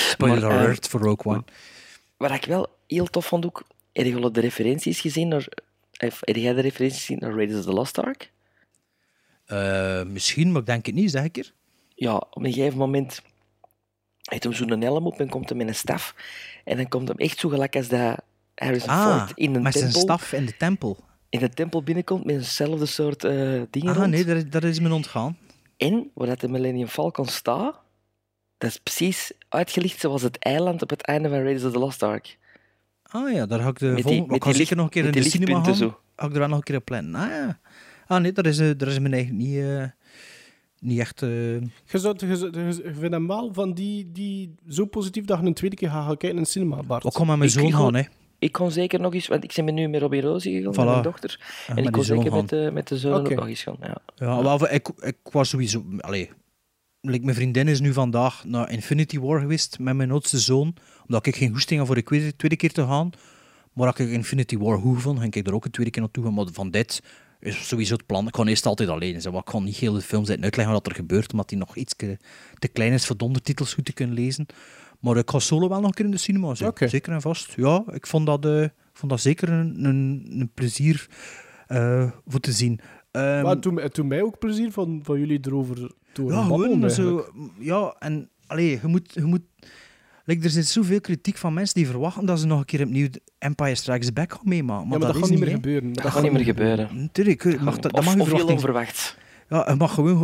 Spoiler 0.09 0.41
Maar, 0.41 0.51
eh, 0.51 0.57
alert 0.65 0.89
voor 0.89 1.01
Rogue 1.01 1.33
One. 1.33 1.45
Wat 2.17 2.31
ik 2.31 2.45
wel 2.45 2.67
heel 2.87 3.07
tof 3.07 3.27
vond 3.27 3.47
ook, 3.47 3.63
heb 3.93 4.07
je 4.07 4.17
al 4.21 4.33
de 4.33 4.41
referenties 4.41 5.01
gezien 5.01 5.29
naar... 5.29 5.47
Heb 5.93 6.13
jij 6.25 6.53
de 6.55 6.61
referenties 6.61 7.01
gezien 7.01 7.19
naar 7.19 7.35
Raiders 7.35 7.59
of 7.59 7.65
the 7.65 7.73
Lost 7.73 7.99
Ark? 7.99 8.31
Eh, 9.47 10.03
misschien, 10.03 10.53
maar 10.53 10.61
ik 10.61 10.67
denk 10.67 10.87
het 10.87 10.95
niet, 10.95 11.11
zeg 11.11 11.25
ik 11.25 11.37
er. 11.37 11.53
Ja, 11.95 12.15
op 12.17 12.45
een 12.45 12.53
gegeven 12.53 12.79
moment 12.79 13.23
heeft 14.23 14.43
hem 14.43 14.53
zo'n 14.53 14.81
helm 14.83 15.07
op 15.07 15.21
en 15.21 15.29
komt 15.29 15.49
hem 15.49 15.59
met 15.59 15.69
een 15.69 15.75
staf. 15.75 16.15
En 16.65 16.77
dan 16.77 16.89
komt 16.89 17.09
hem 17.09 17.17
echt 17.17 17.39
zo 17.39 17.49
gelijk 17.49 17.77
als 17.77 17.89
dat 17.89 18.17
Harrison 18.55 18.89
Ah, 18.89 19.17
Ford 19.27 19.39
in 19.39 19.55
een 19.55 19.63
met 19.63 19.73
tempel... 19.73 19.91
zijn 19.91 20.03
staf 20.05 20.33
in 20.33 20.47
de 20.47 20.57
tempel. 20.57 20.97
In 21.41 21.43
de 21.49 21.55
tempel 21.55 21.83
binnenkomt 21.83 22.25
met 22.25 22.35
eenzelfde 22.35 22.87
soort 22.87 23.25
eh, 23.25 23.33
dingen 23.71 23.89
Ah, 23.93 23.97
rond. 23.97 24.11
nee, 24.11 24.25
dat, 24.25 24.37
is- 24.37 24.51
dat 24.51 24.63
is 24.65 24.81
me 24.81 24.95
ontgaan. 24.95 25.37
En 25.77 26.11
waar 26.15 26.27
dat 26.27 26.41
de 26.41 26.49
Millennium 26.49 26.87
Falcon 26.89 27.27
staat, 27.27 27.81
dat 28.59 28.71
is 28.71 28.79
precies 28.79 29.33
uitgelicht 29.49 30.01
zoals 30.01 30.23
het 30.23 30.39
eiland 30.39 30.83
op 30.83 30.91
het 30.91 31.03
einde 31.03 31.29
van 31.29 31.39
Raiders 31.39 31.65
of 31.65 31.73
the 31.73 31.79
Lost 31.79 32.03
Ark. 32.03 32.39
Ah 33.03 33.33
ja, 33.33 33.47
daar 33.47 33.61
ga 33.61 33.69
ik 33.69 33.79
de 33.79 33.87
Met 33.87 33.95
die- 33.97 34.03
volgende... 34.17 34.35
ik 34.35 34.55
zeker 34.57 34.77
nog 34.77 34.85
een 34.85 34.91
keer 34.91 35.05
in 35.05 35.13
de 35.13 35.23
cinema 35.23 35.65
gaan. 35.65 35.75
Ga 36.17 36.27
ik 36.27 36.33
er 36.33 36.39
wel 36.39 36.49
nog 36.49 36.57
een 36.59 36.63
keer 36.65 36.77
op 36.77 36.85
plannen. 36.85 37.15
Ah 37.15 37.29
ja. 37.29 37.59
Ah 38.07 38.21
nee, 38.23 38.33
dat 38.33 38.47
is, 38.47 38.59
eh, 38.59 38.71
dat 38.77 38.89
is 38.89 38.99
mijn 38.99 39.13
eigen 39.15 39.37
niet, 39.37 39.57
eh, 39.57 39.85
niet 40.81 40.99
echt... 40.99 41.23
eh, 41.23 41.29
Je, 41.61 41.69
zou, 41.93 42.27
je, 42.27 42.37
zou- 42.37 42.51
je, 42.61 42.65
je 42.67 42.95
vindt 42.95 43.15
hem 43.15 43.27
wel 43.27 43.53
van 43.53 43.73
die, 43.75 44.13
die 44.13 44.55
zo 44.69 44.85
positief 44.85 45.25
dat 45.25 45.41
je 45.41 45.47
een 45.47 45.55
tweede 45.55 45.77
keer 45.77 45.89
gaat 45.91 45.99
gaan 46.07 46.09
kijken 46.17 46.31
in 46.31 46.37
een 46.37 46.47
cinema, 46.47 46.83
Bart. 46.83 47.03
Wat 47.03 47.15
kon 47.15 47.27
met 47.27 47.37
mijn 47.39 47.51
Ik- 47.51 47.57
zoon 47.59 47.73
gaan, 47.73 47.95
hè. 47.95 48.03
Ik 48.39 48.53
kon 48.53 48.71
zeker 48.71 49.01
nog 49.01 49.15
eens, 49.15 49.27
want 49.27 49.45
ik 49.45 49.65
ben 49.65 49.75
nu 49.75 49.89
met 49.89 50.01
Robbie 50.01 50.21
Rosie 50.21 50.57
gegaan, 50.57 50.71
met 50.71 50.85
Voilà. 50.85 50.89
mijn 50.89 51.03
dochter. 51.03 51.41
Ja, 51.67 51.77
en 51.77 51.85
ik 51.85 51.93
kon 51.93 52.05
zeker 52.05 52.33
met 52.33 52.49
de, 52.49 52.71
met 52.73 52.89
de 52.89 52.99
zoon 52.99 53.13
ook 53.13 53.35
nog 53.35 53.49
eens 53.49 53.63
gaan. 53.63 53.77
Ja. 53.81 53.97
Ja, 54.15 54.43
wel, 54.43 54.71
ik, 54.71 54.89
ik 55.01 55.17
was 55.23 55.49
sowieso... 55.49 55.85
Allee, 55.99 56.31
like, 57.01 57.25
mijn 57.25 57.37
vriendin 57.37 57.69
is 57.69 57.81
nu 57.81 57.93
vandaag 57.93 58.45
naar 58.45 58.71
Infinity 58.71 59.19
War 59.19 59.41
geweest 59.41 59.79
met 59.79 59.97
mijn 59.97 60.11
oudste 60.11 60.39
zoon, 60.39 60.75
omdat 61.07 61.27
ik 61.27 61.37
geen 61.37 61.53
goesting 61.53 61.79
had 61.79 61.87
voor 61.87 61.97
de 61.97 62.03
tweede, 62.03 62.37
tweede 62.37 62.57
keer 62.57 62.73
te 62.73 62.83
gaan. 62.83 63.11
Maar 63.73 63.87
als 63.87 63.97
ik 63.97 64.09
Infinity 64.09 64.59
War 64.59 64.79
goed 64.79 65.03
vond, 65.03 65.19
ging 65.19 65.35
ik 65.35 65.47
er 65.47 65.55
ook 65.55 65.65
een 65.65 65.71
tweede 65.71 65.93
keer 65.93 66.03
naartoe 66.03 66.25
gaan. 66.25 66.35
Maar 66.35 66.47
van 66.53 66.71
dit 66.71 67.03
is 67.41 67.69
sowieso 67.69 67.95
het 67.95 68.07
plan. 68.07 68.27
Ik 68.27 68.37
ga 68.37 68.45
eerst 68.45 68.67
altijd 68.67 68.89
alleen 68.89 69.21
zijn, 69.21 69.35
ik 69.35 69.45
kan 69.45 69.65
niet 69.65 69.77
heel 69.77 69.93
de 69.93 70.01
film 70.01 70.25
zitten 70.25 70.45
uitleggen 70.45 70.75
wat 70.75 70.87
er 70.87 70.95
gebeurt, 70.95 71.33
omdat 71.33 71.49
die 71.49 71.59
nog 71.59 71.77
iets 71.77 71.95
te 72.59 72.69
klein 72.73 72.93
is 72.93 73.07
voor 73.07 73.17
de 73.17 73.25
ondertitels 73.25 73.75
goed 73.75 73.85
te 73.85 73.93
kunnen 73.93 74.15
lezen. 74.15 74.47
Maar 75.07 75.17
ik 75.17 75.31
ga 75.31 75.39
solo 75.39 75.69
wel 75.69 75.79
nog 75.81 75.89
een 75.89 75.95
keer 75.95 76.05
in 76.05 76.11
de 76.11 76.17
cinema 76.17 76.55
zijn. 76.55 76.73
Zeker 76.89 77.13
en 77.13 77.21
vast. 77.21 77.53
Ja, 77.57 77.85
ik 77.93 78.07
vond 78.07 78.27
dat, 78.27 78.45
eh, 78.47 78.65
vond 78.93 79.11
dat 79.11 79.21
zeker 79.21 79.49
een, 79.49 79.85
een, 79.85 80.27
een 80.31 80.51
plezier 80.55 81.07
eh, 81.67 82.11
voor 82.27 82.41
te 82.41 82.53
zien. 82.53 82.81
Ehm, 83.11 83.43
maar 83.43 83.51
het 83.53 83.63
doet, 83.63 83.73
mij- 83.75 83.83
het 83.85 83.95
doet 83.95 84.07
mij 84.07 84.23
ook 84.23 84.39
plezier 84.39 84.73
van, 84.73 85.01
van 85.03 85.19
jullie 85.19 85.39
erover 85.43 85.91
te 86.13 86.21
horen 86.21 86.37
ja, 86.37 86.43
gewoon 86.45 86.91
zo. 86.91 87.27
Ja, 87.59 87.95
en 87.99 88.31
allee, 88.47 88.71
je 88.83 88.87
moet. 88.89 89.13
Je 89.15 89.25
moet 89.25 89.43
like, 90.25 90.45
er 90.45 90.51
zit 90.51 90.67
zoveel 90.67 91.01
kritiek 91.01 91.37
van 91.37 91.55
mensen 91.55 91.75
die 91.75 91.87
verwachten 91.87 92.27
dat 92.27 92.41
ze 92.41 92.47
nog 92.47 92.59
een 92.59 92.65
keer 92.65 92.83
opnieuw 92.83 93.09
Empire 93.39 93.75
Strikes 93.75 94.13
Back 94.13 94.33
gaan 94.33 94.41
meemaken. 94.45 94.89
Maar, 94.89 94.99
Ja, 94.99 95.05
maar 95.05 95.13
dat, 95.13 95.17
is 95.17 95.21
gaat 95.23 95.31
niet 95.31 95.41
meer 95.41 95.55
gebeuren. 95.55 95.93
Dat 95.93 96.07
gaat 96.07 96.23
niet 96.23 96.33
meer 96.33 96.45
gebeuren. 96.45 96.89
Natuurlijk, 97.01 97.61
mag, 97.61 97.75
dat, 97.79 97.83
dat 97.83 97.93
of, 98.01 98.05
mag 98.05 98.15
je 98.15 98.21
of 98.21 98.27
heel 98.27 98.37
verwachting- 98.37 98.51
onverwachts. 98.51 99.17
Ja, 99.49 99.67
je 99.69 99.75
mag 99.75 99.95
gewoon... 99.95 100.19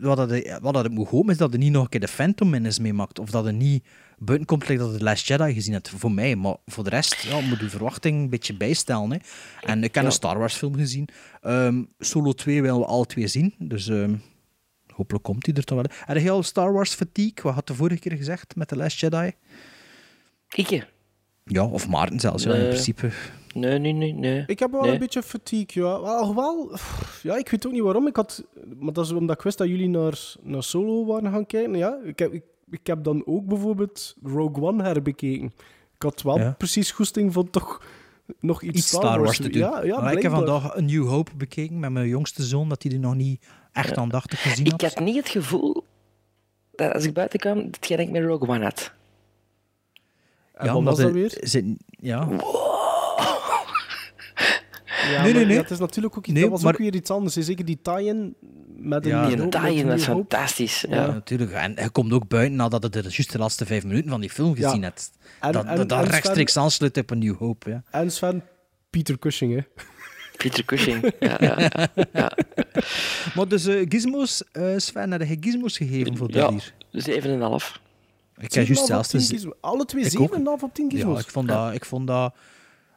Wat 0.00 0.16
dat, 0.16 0.58
wat 0.60 0.74
dat 0.74 0.84
het 0.84 0.92
moet 0.92 1.08
hopen 1.08 1.30
is 1.30 1.38
dat 1.38 1.52
er 1.52 1.58
niet 1.58 1.72
nog 1.72 1.82
een 1.82 1.88
keer 1.88 2.00
de 2.00 2.08
Phantom 2.08 2.50
Menace 2.50 2.82
meemaakt. 2.82 3.18
Of 3.18 3.30
dat 3.30 3.46
er 3.46 3.52
niet 3.52 3.84
buiten 4.18 4.46
komt 4.46 4.68
like 4.68 4.80
dat 4.82 4.96
The 4.98 5.04
Last 5.04 5.26
Jedi 5.26 5.52
gezien 5.54 5.72
hebt. 5.72 5.88
Voor 5.88 6.12
mij. 6.12 6.36
Maar 6.36 6.56
voor 6.66 6.84
de 6.84 6.90
rest 6.90 7.16
ja, 7.22 7.40
moet 7.40 7.60
je 7.60 7.68
verwachting 7.70 8.22
een 8.22 8.30
beetje 8.30 8.56
bijstellen. 8.56 9.10
Hè. 9.12 9.16
En 9.60 9.78
ik 9.84 9.94
heb 9.94 10.02
Ja. 10.02 10.08
een 10.08 10.12
Star 10.14 10.38
Wars 10.38 10.54
film 10.54 10.74
gezien. 10.74 11.08
Ehm, 11.40 11.82
Solo 11.98 12.32
2 12.32 12.62
willen 12.62 12.78
we 12.80 12.86
alle 12.86 13.06
twee 13.06 13.26
zien. 13.26 13.54
Dus 13.58 13.88
ehm, 13.88 14.14
hopelijk 14.94 15.24
komt 15.24 15.44
die 15.44 15.54
er 15.54 15.64
toch 15.64 15.76
wel. 15.82 15.90
Heb 16.04 16.22
je 16.22 16.30
al 16.30 16.42
Star 16.42 16.72
Wars 16.72 16.94
fatigue? 16.94 17.42
Wat 17.42 17.54
had 17.54 17.66
de 17.66 17.74
vorige 17.74 18.00
keer 18.00 18.16
gezegd 18.16 18.56
met 18.56 18.68
The 18.68 18.76
Last 18.76 19.00
Jedi? 19.00 19.32
Ikke? 20.54 20.86
Ja, 21.44 21.64
of 21.64 21.88
Maarten 21.88 22.20
zelfs. 22.20 22.42
Ja, 22.42 22.54
in 22.54 22.68
principe. 22.68 23.10
Nee, 23.56 23.78
nee, 23.78 23.92
nee, 23.92 24.12
nee. 24.12 24.44
Ik 24.46 24.58
heb 24.58 24.70
wel 24.70 24.80
Nee. 24.82 24.92
een 24.92 24.98
beetje 24.98 25.22
fatigue, 25.22 25.82
ja. 25.84 26.00
Wel, 26.00 26.34
wel, 26.34 26.70
ja, 27.22 27.36
ik 27.36 27.48
weet 27.48 27.66
ook 27.66 27.72
niet 27.72 27.82
waarom. 27.82 28.06
Ik 28.06 28.16
had, 28.16 28.44
maar 28.78 28.92
dat 28.92 29.04
is 29.04 29.12
omdat 29.12 29.36
ik 29.36 29.42
wist 29.42 29.58
dat 29.58 29.68
jullie 29.68 29.88
naar, 29.88 30.34
naar 30.42 30.62
Solo 30.62 31.06
waren 31.06 31.32
gaan 31.32 31.46
kijken. 31.46 31.74
Ja, 31.76 31.98
ik 32.04 32.18
heb, 32.18 32.32
ik, 32.32 32.42
ik 32.70 32.86
heb 32.86 33.04
dan 33.04 33.22
ook 33.26 33.46
bijvoorbeeld 33.46 34.16
Rogue 34.22 34.62
One 34.64 34.82
herbekeken. 34.82 35.44
Ik 35.94 36.02
had 36.02 36.22
wel 36.22 36.38
Ja. 36.38 36.54
precies 36.58 36.90
goesting 36.90 37.32
van 37.32 37.50
toch 37.50 37.82
nog 38.40 38.62
iets, 38.62 38.78
iets 38.78 38.86
Star 38.88 39.20
Wars 39.20 39.36
te 39.36 39.48
doen. 39.48 39.60
Ja, 39.62 39.82
ja, 39.84 40.00
Maar 40.00 40.12
ik 40.12 40.22
heb 40.22 40.32
vandaag 40.32 40.74
een 40.76 40.84
New 40.84 41.06
Hope 41.08 41.30
bekeken 41.36 41.78
met 41.80 41.90
mijn 41.90 42.08
jongste 42.08 42.42
zoon, 42.42 42.68
dat 42.68 42.82
hij 42.82 42.90
die 42.90 43.00
nog 43.00 43.14
niet 43.14 43.46
echt 43.72 43.96
aandachtig 43.96 44.42
gezien 44.42 44.70
had. 44.70 44.82
Ik 44.82 44.88
had 44.94 45.04
niet 45.04 45.16
het 45.16 45.28
gevoel 45.28 45.84
dat 46.74 46.92
als 46.92 47.04
ik 47.04 47.12
buiten 47.14 47.38
kwam, 47.38 47.58
hetgeen 47.58 47.98
ik 47.98 48.10
met 48.10 48.22
Rogue 48.24 48.48
One 48.48 48.64
had. 48.64 48.92
En 50.52 50.84
was 50.84 50.96
de- 50.96 51.02
dat 51.02 51.12
weer? 51.12 51.38
Ze, 51.42 51.74
ja. 51.88 52.28
Ja, 55.10 55.22
Nee, 55.22 55.32
nee, 55.32 55.44
nee. 55.44 55.54
ja, 55.54 55.60
het 55.62 55.70
is 55.70 55.78
natuurlijk 55.78 56.16
ook, 56.16 56.24
iets- 56.26 56.32
Nee, 56.32 56.42
dat 56.42 56.50
was 56.52 56.62
maar- 56.62 56.72
ook 56.72 56.78
weer 56.78 56.94
iets 56.94 57.10
anders. 57.10 57.34
Zeker 57.34 57.64
die 57.64 57.78
tie-in 57.82 58.34
met 58.76 59.04
een 59.04 59.10
Ja, 59.10 59.26
Die 59.28 59.48
tie-in 59.48 59.86
was 59.86 60.02
fantastisch. 60.02 60.84
Ja, 60.88 60.94
Ja. 60.96 61.06
natuurlijk. 61.12 61.50
En 61.52 61.74
je 61.82 61.90
komt 61.90 62.12
ook 62.12 62.28
buiten 62.28 62.56
nadat 62.56 62.82
je 62.82 62.90
de, 62.90 63.00
juist 63.02 63.32
de 63.32 63.38
laatste 63.38 63.66
vijf 63.66 63.84
minuten 63.84 64.10
van 64.10 64.20
die 64.20 64.30
film 64.30 64.56
Ja. 64.56 64.68
gezien 64.68 64.82
hebt. 64.82 65.10
En- 65.40 65.52
dat 65.52 65.64
en- 65.64 65.76
dat, 65.76 65.88
dat 65.88 66.04
en 66.04 66.10
rechtstreeks 66.10 66.56
aansluit 66.56 66.96
op 66.98 67.10
een 67.10 67.18
New 67.18 67.36
Hope. 67.36 67.70
Ja. 67.70 67.82
En 67.90 68.10
Sven, 68.12 68.42
Peter 68.90 69.18
Cushing, 69.18 69.54
hè. 69.54 69.60
Peter 70.36 70.64
Cushing. 70.64 71.12
Ja, 71.20 71.36
ja. 71.40 71.70
ja. 72.12 72.32
Maar 73.34 73.48
dus 73.48 73.66
eh, 73.66 73.86
gizmos, 73.88 74.42
eh, 74.52 74.72
Sven, 74.76 75.10
had 75.12 75.28
je 75.28 75.36
gizmos 75.40 75.76
gegeven 75.76 76.16
voor 76.16 76.30
Ja, 76.32 76.40
dat 76.40 76.50
hier? 76.50 76.72
7,5. 77.02 77.80
Ik 78.36 78.52
heb 78.52 78.66
juist 78.66 78.68
7,5 78.68 78.86
zelfs... 78.86 79.14
op 79.14 79.20
10 79.20 79.28
gizmos. 79.28 79.54
Alle 79.60 79.84
twee 79.84 80.04
Ik 80.04 80.10
7,5 80.10 80.62
op 80.62 80.74
10 80.74 80.84
Ja, 80.84 80.90
gizmos. 80.96 81.20
ik 81.20 81.28
vond 81.30 81.48
dat... 81.48 81.74
Ik 81.74 81.84
vond 81.84 82.06
dat 82.06 82.34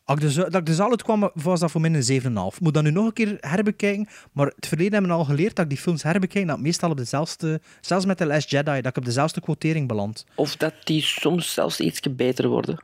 als 0.10 0.18
ik, 0.20 0.24
de, 0.26 0.32
zu- 0.32 0.42
dat 0.50 0.56
ik 0.56 0.66
de 0.66 0.74
zaal 0.74 0.90
uitkwam, 0.90 1.32
was 1.34 1.60
dat 1.60 1.72
voor 1.72 1.82
mij 1.82 1.94
een 1.94 2.22
7,5. 2.22 2.28
Ik 2.56 2.60
moet 2.60 2.74
dat 2.74 2.84
nu 2.84 2.92
nog 2.92 3.06
een 3.06 3.14
keer 3.14 3.38
herbekijken. 3.40 4.08
Maar 4.32 4.46
het 4.56 4.68
verleden 4.68 4.94
hebben 4.94 5.12
we 5.12 5.18
al 5.18 5.26
geleerd 5.26 5.56
dat 5.56 5.64
ik 5.66 5.70
die 5.72 5.80
films 5.80 6.04
herbekijk, 6.04 6.48
dat 6.48 6.60
meestal 6.60 6.90
op 6.90 6.98
dezelfde... 6.98 7.62
Zelfs 7.82 8.06
met 8.06 8.18
The 8.18 8.26
Last 8.26 8.50
Jedi, 8.50 8.76
dat 8.82 8.86
ik 8.86 8.98
op 8.98 9.06
dezelfde 9.06 9.42
quotering 9.42 9.88
beland. 9.88 10.26
Of 10.36 10.56
dat 10.56 10.74
die 10.84 11.02
soms 11.02 11.54
zelfs 11.54 11.80
iets 11.80 12.00
beter 12.16 12.48
worden. 12.48 12.84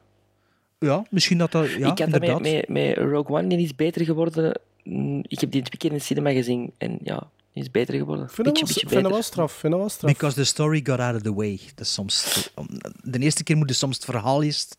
Ja, 0.80 1.06
misschien 1.10 1.38
dat 1.38 1.52
dat... 1.52 1.69
Ja, 1.72 1.76
ik 1.76 1.84
had 1.84 1.97
met, 1.97 2.14
inderdaad. 2.14 2.41
met, 2.41 2.69
met 2.69 2.97
Rogue 2.97 3.38
One, 3.38 3.47
die 3.47 3.60
is 3.60 3.76
beter 3.76 4.06
geworden. 4.06 4.60
Mm, 4.84 5.19
Ik 5.27 5.39
heb 5.39 5.52
die 5.52 5.61
twee 5.61 5.77
keer 5.77 5.89
in 5.89 5.95
het 5.95 6.06
cinema 6.06 6.31
gezien 6.31 6.73
en 6.77 6.97
ja, 7.03 7.30
die 7.53 7.64
is 7.64 7.72
beter 7.72 7.95
geworden. 7.95 8.26
Ik 8.26 8.31
vind 8.31 8.47
dat 8.47 8.53
Beetje, 8.60 8.65
wel- 8.65 8.73
beetje 8.73 8.89
vind 8.89 8.91
dat 9.02 9.11
wel 9.11 9.11
beter. 9.11 9.23
straf. 9.34 9.52
vind 9.52 9.72
dat 9.72 9.81
wel 9.81 9.89
straf. 9.89 10.11
Because 10.11 10.35
the 10.35 10.43
story 10.43 10.81
got 10.84 10.99
out 10.99 11.15
of 11.15 11.22
the 11.22 11.34
way. 11.34 11.60
Dat 11.76 11.85
is 11.85 11.93
soms, 11.93 12.49
de 13.03 13.19
eerste 13.19 13.43
keer 13.43 13.57
moet 13.57 13.69
je 13.69 13.76
soms 13.76 13.95
het 13.95 14.06
verhaal 14.06 14.43
eerst 14.43 14.77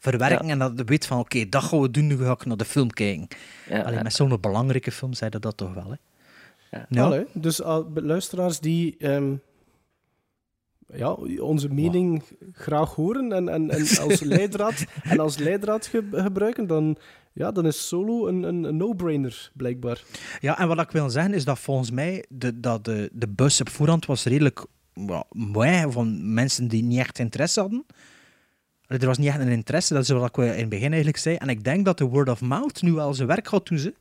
verwerken 0.00 0.48
en 0.50 0.58
dat 0.58 0.72
je 0.76 0.84
weet 0.84 1.06
van 1.06 1.18
oké, 1.18 1.48
dat 1.48 1.62
gaan 1.62 1.80
we 1.80 1.90
doen, 1.90 2.06
nu 2.06 2.16
ga 2.16 2.30
ik 2.32 2.44
naar 2.44 2.56
de 2.56 2.64
film 2.64 2.90
kijken. 2.90 3.28
Ja, 3.68 3.80
Alleen 3.80 3.94
ja. 3.96 4.02
met 4.02 4.12
zo'n 4.12 4.40
belangrijke 4.40 4.92
film 4.92 5.12
zei 5.14 5.30
dat, 5.30 5.42
dat 5.42 5.56
toch 5.56 5.74
wel. 5.74 5.90
Hè? 5.90 5.96
Ja. 6.88 7.02
Allee, 7.04 7.24
dus 7.32 7.60
uh, 7.60 7.78
luisteraars 7.94 8.60
die 8.60 8.96
ehm, 8.98 9.32
ja, 10.94 11.12
onze 11.38 11.68
mening 11.68 12.22
graag 12.52 12.94
horen 12.94 13.32
en, 13.32 13.48
en, 13.48 13.70
en 13.70 13.86
als 14.08 14.20
leidraad, 14.20 14.84
en 15.02 15.20
als 15.20 15.38
leidraad 15.38 15.86
ge- 15.86 16.08
gebruiken, 16.12 16.66
dan, 16.66 16.96
ja, 17.32 17.52
dan 17.52 17.66
is 17.66 17.88
Solo 17.88 18.26
een, 18.26 18.42
een, 18.42 18.64
een 18.64 18.76
no-brainer, 18.76 19.50
blijkbaar. 19.54 20.02
Ja, 20.40 20.58
en 20.58 20.68
wat 20.68 20.80
ik 20.80 20.90
wil 20.90 21.10
zeggen 21.10 21.34
is 21.34 21.44
dat 21.44 21.58
volgens 21.58 21.90
mij 21.90 22.24
de, 22.28 22.60
dat 22.60 22.84
de, 22.84 23.10
de 23.12 23.28
bus 23.28 23.60
op 23.60 23.68
voorhand 23.68 24.06
was 24.06 24.24
redelijk 24.24 24.66
well, 24.92 25.24
mooi 25.30 25.84
van 25.88 26.34
mensen 26.34 26.68
die 26.68 26.82
niet 26.82 26.98
echt 26.98 27.18
interesse 27.18 27.60
hadden. 27.60 27.84
Er 28.98 29.06
was 29.06 29.18
niet 29.18 29.28
echt 29.28 29.38
een 29.38 29.48
interesse, 29.48 29.94
dat 29.94 30.02
is 30.02 30.08
wat 30.08 30.28
ik 30.28 30.36
in 30.36 30.48
het 30.48 30.68
begin 30.68 30.88
eigenlijk 30.88 31.16
zei. 31.16 31.36
En 31.36 31.48
ik 31.48 31.64
denk 31.64 31.84
dat 31.84 31.98
de 31.98 32.04
word 32.04 32.28
of 32.28 32.40
mouth 32.40 32.82
nu 32.82 32.92
wel 32.92 33.14
zijn 33.14 33.28
werk 33.28 33.48
gaat 33.48 33.66
doen. 33.68 33.78
Ze. 33.78 33.94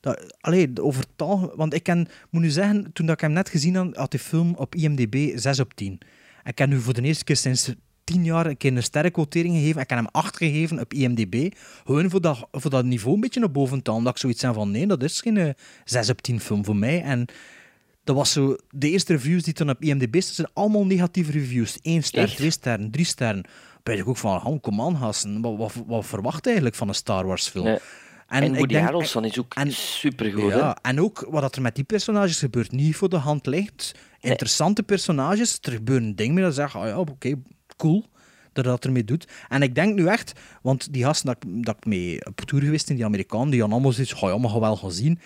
Dat, 0.00 0.36
allee, 0.40 0.70
overtal, 0.80 1.52
want 1.56 1.74
ik 1.74 1.82
ken, 1.82 2.08
moet 2.30 2.42
nu 2.42 2.50
zeggen, 2.50 2.92
toen 2.92 3.06
dat 3.06 3.14
ik 3.14 3.20
hem 3.20 3.32
net 3.32 3.48
gezien 3.48 3.74
had, 3.74 3.96
had 3.96 4.10
die 4.10 4.20
film 4.20 4.54
op 4.54 4.74
IMDb 4.74 5.38
6 5.38 5.60
op 5.60 5.74
10. 5.74 5.98
En 6.42 6.50
ik 6.50 6.58
heb 6.58 6.68
nu 6.68 6.80
voor 6.80 6.94
de 6.94 7.02
eerste 7.02 7.24
keer 7.24 7.36
sinds 7.36 7.74
10 8.04 8.24
jaar 8.24 8.46
een 8.46 8.56
keer 8.56 8.76
een 8.76 8.82
sterrenquotering 8.82 9.54
gegeven. 9.54 9.80
Ik 9.80 9.88
heb 9.88 9.98
hem 9.98 10.08
8 10.10 10.36
gegeven 10.36 10.80
op 10.80 10.92
IMDb. 10.92 11.52
Gewoon 11.84 12.10
voor 12.10 12.20
dat, 12.20 12.48
voor 12.52 12.70
dat 12.70 12.84
niveau 12.84 13.14
een 13.14 13.20
beetje 13.20 13.40
naar 13.40 13.50
boven 13.50 13.82
te 13.82 13.90
halen. 13.90 14.04
Dat 14.04 14.14
ik 14.14 14.20
zoiets 14.20 14.40
zei 14.40 14.54
van, 14.54 14.70
nee, 14.70 14.86
dat 14.86 15.02
is 15.02 15.20
geen 15.20 15.36
eh, 15.36 15.48
6 15.84 16.10
op 16.10 16.22
10 16.22 16.40
film 16.40 16.64
voor 16.64 16.76
mij. 16.76 17.02
En 17.02 17.26
dat 18.04 18.16
was 18.16 18.32
zo, 18.32 18.56
de 18.70 18.90
eerste 18.90 19.12
reviews 19.12 19.42
die 19.42 19.54
toen 19.54 19.70
op 19.70 19.82
IMDb 19.82 20.20
staan, 20.20 20.34
zijn 20.34 20.48
allemaal 20.52 20.86
negatieve 20.86 21.30
reviews. 21.30 21.78
1 21.82 22.02
ster, 22.02 22.22
Echt? 22.22 22.36
2 22.36 22.50
sterren, 22.50 22.90
3 22.90 23.04
sterren. 23.04 23.44
Ben 23.84 23.98
ik 23.98 24.08
ook 24.08 24.16
van, 24.16 24.44
oh, 24.44 24.60
kom 24.62 24.80
aan, 24.80 24.96
gasten. 24.96 25.40
Wat, 25.40 25.56
wat, 25.56 25.72
wat 25.86 26.06
verwacht 26.06 26.38
je 26.40 26.44
eigenlijk 26.46 26.76
van 26.76 26.88
een 26.88 26.94
Star 26.94 27.26
Wars 27.26 27.48
film? 27.48 27.64
Nee. 27.64 27.78
En, 28.28 28.42
ik 28.42 28.54
Woody 28.54 28.72
denk- 28.72 28.84
Harrelson 28.84 29.24
is 29.24 29.38
ook 29.38 29.54
supergoed. 29.68 30.52
hè? 30.52 30.58
ja, 30.58 30.76
en 30.82 31.00
ook 31.00 31.26
wat 31.30 31.42
dat 31.42 31.56
er 31.56 31.62
met 31.62 31.74
die 31.74 31.84
personages 31.84 32.38
gebeurt, 32.38 32.72
niet 32.72 32.96
voor 32.96 33.08
de 33.08 33.16
hand 33.16 33.46
ligt. 33.46 33.94
Interessante 34.20 34.82
personages, 34.82 35.58
er 35.62 35.72
gebeuren 35.72 36.16
dingen 36.16 36.34
mee 36.34 36.44
dat 36.44 36.54
zegt, 36.54 36.74
ah 36.74 36.86
ja, 36.86 36.98
oké, 36.98 37.34
cool 37.76 38.04
dat 38.52 38.64
dat 38.64 38.84
ermee 38.84 39.04
doet. 39.04 39.28
En 39.48 39.62
ik 39.62 39.74
denk 39.74 39.94
nu 39.94 40.06
echt, 40.06 40.32
want 40.62 40.92
die 40.92 41.04
gasten 41.04 41.26
dat, 41.26 41.36
ik- 41.44 41.64
dat 41.64 41.76
ik 41.76 41.84
mee 41.86 42.26
op 42.26 42.40
tour 42.40 42.64
geweest 42.64 42.90
in 42.90 42.96
die 42.96 43.04
Amerikanen, 43.04 43.50
die 43.50 43.60
hadden 43.60 43.76
allemaal 43.76 43.92
zoiets, 43.94 44.14
oh 44.14 44.30
ja, 44.30 44.38
maar 44.38 44.60
wel 44.60 44.76
gaan 44.76 44.92
zien. 44.92 45.18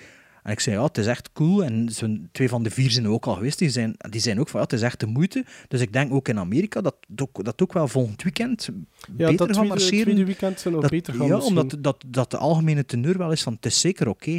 En 0.49 0.55
ik 0.55 0.61
zei, 0.61 0.77
ja, 0.77 0.85
het 0.85 0.99
is 0.99 1.07
echt 1.07 1.33
cool. 1.33 1.65
En 1.65 1.89
zo'n 1.91 2.29
twee 2.33 2.49
van 2.49 2.63
de 2.63 2.71
vier 2.71 2.91
zijn 2.91 3.09
ook 3.09 3.27
al 3.27 3.35
geweest. 3.35 3.59
Die 3.59 3.71
zijn, 3.71 3.95
die 3.97 4.21
zijn 4.21 4.41
ook 4.41 4.49
van, 4.49 4.61
ja, 4.61 4.67
het 4.67 4.75
is 4.75 4.83
echt 4.83 5.01
de 5.01 5.07
moeite. 5.07 5.45
Dus 5.69 5.81
ik 5.81 5.93
denk 5.93 6.13
ook 6.13 6.29
in 6.29 6.39
Amerika 6.39 6.81
dat 6.81 6.97
ook, 7.17 7.45
dat 7.45 7.63
ook 7.63 7.73
wel 7.73 7.89
volgend 7.89 8.23
weekend 8.23 8.65
Ja, 8.65 8.73
beter 9.17 9.37
dat 9.37 9.49
tweede, 9.49 9.69
marcheren. 9.69 10.03
tweede 10.05 10.25
weekend 10.25 10.61
zijn 10.61 10.73
nog 10.75 10.83
Dat- 10.83 10.91
beter 10.93 11.15
gaan 11.15 11.27
Ja, 11.27 11.35
misschien. 11.35 11.59
omdat 11.59 11.83
dat, 11.83 12.05
dat 12.07 12.31
de 12.31 12.37
algemene 12.37 12.85
teneur 12.85 13.19
wel 13.19 13.33
is 13.33 13.43
van, 13.43 13.53
het 13.53 13.67
is 13.67 13.81
zeker 13.81 14.09
oké. 14.09 14.39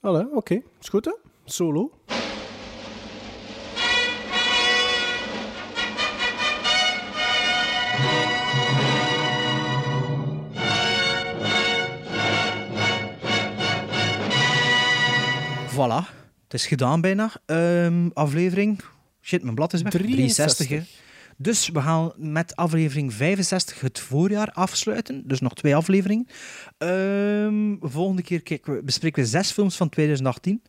Allee, 0.00 0.34
oké. 0.34 0.60
Is 0.80 0.88
goed, 0.88 1.04
hè? 1.04 1.12
Solo. 1.44 1.90
Voilà, 15.78 16.04
het 16.44 16.54
is 16.54 16.66
gedaan 16.66 17.00
bijna. 17.00 17.30
Ehm, 17.46 18.08
aflevering. 18.12 18.80
Shit, 19.20 19.42
mijn 19.42 19.54
blad 19.54 19.72
is 19.72 19.82
weg. 19.82 19.92
63. 19.92 20.68
hè. 20.68 20.80
Dus 21.36 21.68
we 21.68 21.80
gaan 21.80 22.12
met 22.16 22.56
aflevering 22.56 23.14
65 23.14 23.80
het 23.80 23.98
voorjaar 23.98 24.50
afsluiten. 24.52 25.22
Dus 25.26 25.40
nog 25.40 25.54
twee 25.54 25.76
afleveringen. 25.76 26.26
Ehm, 26.78 27.76
volgende 27.80 28.22
keer 28.22 28.60
we, 28.64 28.82
bespreken 28.84 29.22
we 29.22 29.28
zes 29.28 29.50
films 29.50 29.76
van 29.76 29.88
2018. 29.88 30.62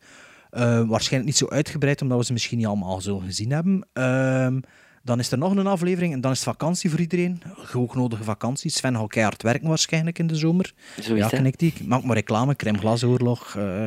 Eh, 0.50 0.88
waarschijnlijk 0.88 1.24
niet 1.24 1.36
zo 1.36 1.48
uitgebreid, 1.48 2.02
omdat 2.02 2.18
we 2.18 2.24
ze 2.24 2.32
misschien 2.32 2.58
niet 2.58 2.66
allemaal 2.66 3.00
zo 3.00 3.18
gezien 3.18 3.50
hebben. 3.50 3.88
Ehm, 3.92 4.60
dan 5.02 5.18
is 5.18 5.30
er 5.32 5.38
nog 5.38 5.56
een 5.56 5.66
aflevering 5.66 6.12
en 6.12 6.20
dan 6.20 6.30
is 6.30 6.36
het 6.38 6.46
vakantie 6.48 6.90
voor 6.90 7.00
iedereen. 7.00 7.42
Hoognodige 7.72 8.24
vakantie. 8.24 8.70
Sven 8.70 8.96
gaat 8.96 9.08
keihard 9.08 9.42
werken 9.42 9.68
waarschijnlijk 9.68 10.18
in 10.18 10.26
de 10.26 10.34
zomer. 10.36 10.72
Zo 11.02 11.14
is 11.14 11.20
ja, 11.20 11.28
knikt 11.38 11.58
die. 11.58 11.72
Ik 11.76 11.86
maak 11.86 12.02
maar 12.02 12.16
reclame, 12.16 12.56
crème 12.56 12.78
glasoorlog. 12.78 13.54
eh 13.56 13.84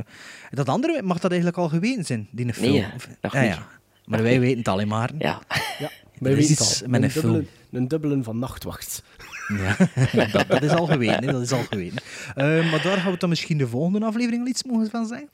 dat 0.52 0.70
andere, 0.70 1.02
mag 1.04 1.20
dat 1.20 1.32
eigenlijk 1.32 1.60
al 1.62 1.70
geweten 1.70 2.06
zijn, 2.06 2.28
die 2.32 2.46
een 2.46 2.54
film? 2.54 2.72
Nee, 2.72 2.82
hè, 2.84 2.96
Of- 2.96 3.08
nog 3.22 3.34
ja, 3.34 3.42
niet. 3.42 3.50
ja. 3.54 3.68
Maar 4.06 4.22
wij 4.24 4.40
weten 4.40 4.58
het 4.58 4.68
alleen 4.68 4.88
maar. 4.88 5.12
Ja. 5.18 5.42
Ja, 5.80 5.90
wij 6.20 6.32
is 6.32 6.38
weten 6.38 6.52
iets 6.52 6.74
het 6.74 6.84
al. 6.84 6.90
met 6.90 7.02
een 7.02 7.08
een, 7.08 7.14
dubbele, 7.14 7.34
film. 7.34 7.48
een 7.82 7.88
dubbele 7.88 8.24
van 8.24 8.40
Nachtwacht. 8.40 9.04
Ja, 9.48 9.78
dat, 10.32 10.48
dat 10.48 10.64
is 10.64 10.72
al 10.72 10.86
geweten. 10.86 11.26
Hè, 11.26 11.32
dat 11.32 11.42
is 11.42 11.52
al 11.52 11.64
geweten. 11.70 12.02
Eh, 12.36 12.72
maar 12.72 12.82
daar 12.82 12.98
gaan 12.98 13.12
we 13.12 13.18
dan 13.18 13.30
misschien 13.30 13.58
de 13.58 13.68
volgende 13.68 14.06
aflevering 14.06 14.42
al 14.42 14.48
iets 14.48 14.64
mogen 14.64 14.90
van 14.90 15.06
zijn. 15.06 15.28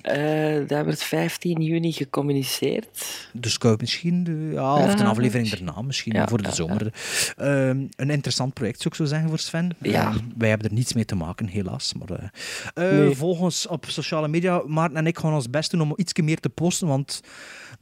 Eh, 0.00 0.68
dat 0.68 0.84
werd 0.84 1.02
15 1.02 1.62
juni 1.62 1.92
gecommuniceerd. 1.92 3.28
Dus 3.32 3.54
ik 3.58 3.80
misschien, 3.80 4.24
de, 4.24 4.50
ja, 4.52 4.74
of 4.74 4.94
de 4.94 5.04
aflevering 5.04 5.48
daarna, 5.48 5.82
misschien 5.82 6.12
Ja, 6.12 6.28
voor 6.28 6.42
de 6.42 6.52
zomer. 6.52 6.92
Ehm, 7.36 7.86
een 7.96 8.10
interessant 8.10 8.54
project, 8.54 8.76
zou 8.80 8.88
ik 8.88 9.00
zo 9.00 9.04
zeggen, 9.04 9.28
voor 9.28 9.38
Sven. 9.38 9.76
Ja. 9.78 10.08
Ehm, 10.08 10.18
wij 10.36 10.48
hebben 10.48 10.68
er 10.68 10.74
niets 10.74 10.92
mee 10.92 11.04
te 11.04 11.14
maken, 11.14 11.46
helaas. 11.46 11.92
Maar, 11.94 12.18
eh, 12.74 12.90
Nee. 12.90 13.14
Volg 13.14 13.40
ons 13.40 13.66
op 13.66 13.84
sociale 13.88 14.28
media. 14.28 14.62
Maarten 14.66 14.96
en 14.96 15.06
ik 15.06 15.18
gaan 15.18 15.34
ons 15.34 15.50
best 15.50 15.70
doen 15.70 15.80
om 15.80 15.92
iets 15.96 16.12
meer 16.12 16.40
te 16.40 16.48
posten, 16.48 16.88
want 16.88 17.20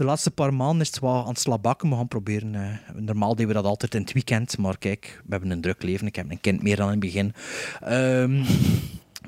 de 0.00 0.06
laatste 0.06 0.30
paar 0.30 0.54
maanden 0.54 0.80
is 0.80 0.86
het 0.86 1.00
wel 1.00 1.22
aan 1.22 1.28
het 1.28 1.38
slabakken. 1.38 1.88
We 1.88 1.96
gaan 1.96 2.08
proberen. 2.08 2.54
eh, 2.54 2.94
normaal 2.94 3.34
deden 3.34 3.46
we 3.46 3.52
dat 3.52 3.64
altijd 3.64 3.94
in 3.94 4.00
het 4.00 4.12
weekend, 4.12 4.58
maar 4.58 4.78
kijk, 4.78 5.20
we 5.24 5.30
hebben 5.30 5.50
een 5.50 5.60
druk 5.60 5.82
leven. 5.82 6.06
Ik 6.06 6.16
heb 6.16 6.30
een 6.30 6.40
kind 6.40 6.62
meer 6.62 6.76
dan 6.76 6.84
in 6.86 6.90
het 6.90 7.00
begin. 7.00 7.34
Ehm, 7.80 8.44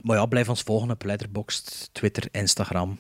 maar 0.02 0.16
ja, 0.16 0.26
blijf 0.26 0.48
ons 0.48 0.62
volgen 0.62 0.90
op 0.90 1.04
Letterboxd, 1.04 1.88
Twitter, 1.92 2.28
Instagram. 2.30 2.98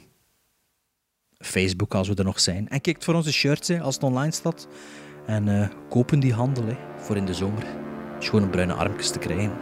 Facebook 1.38 1.94
als 1.94 2.08
we 2.08 2.14
er 2.14 2.24
nog 2.24 2.40
zijn. 2.40 2.68
En 2.68 2.80
kijk 2.80 3.02
voor 3.02 3.14
onze 3.14 3.32
shirts 3.32 3.70
als 3.80 3.94
het 3.94 4.04
online 4.04 4.32
staat. 4.32 4.68
En 5.26 5.48
eh, 5.48 5.68
kopen 5.88 6.20
die 6.20 6.32
handel 6.32 6.64
hè, 6.64 6.76
voor 6.98 7.16
in 7.16 7.26
de 7.26 7.34
zomer. 7.34 7.66
Schone 8.18 8.48
bruine 8.48 8.72
armpjes 8.72 9.10
te 9.10 9.18
krijgen. 9.18 9.52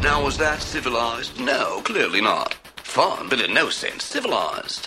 Now, 0.00 0.22
was 0.22 0.36
that 0.36 0.62
civilized? 0.62 1.38
No, 1.38 1.80
clearly 1.82 2.20
not. 2.20 2.56
Fun, 2.82 3.28
but 3.28 3.40
in 3.46 3.52
no 3.54 3.70
sense 3.70 4.06
civilized. 4.06 4.86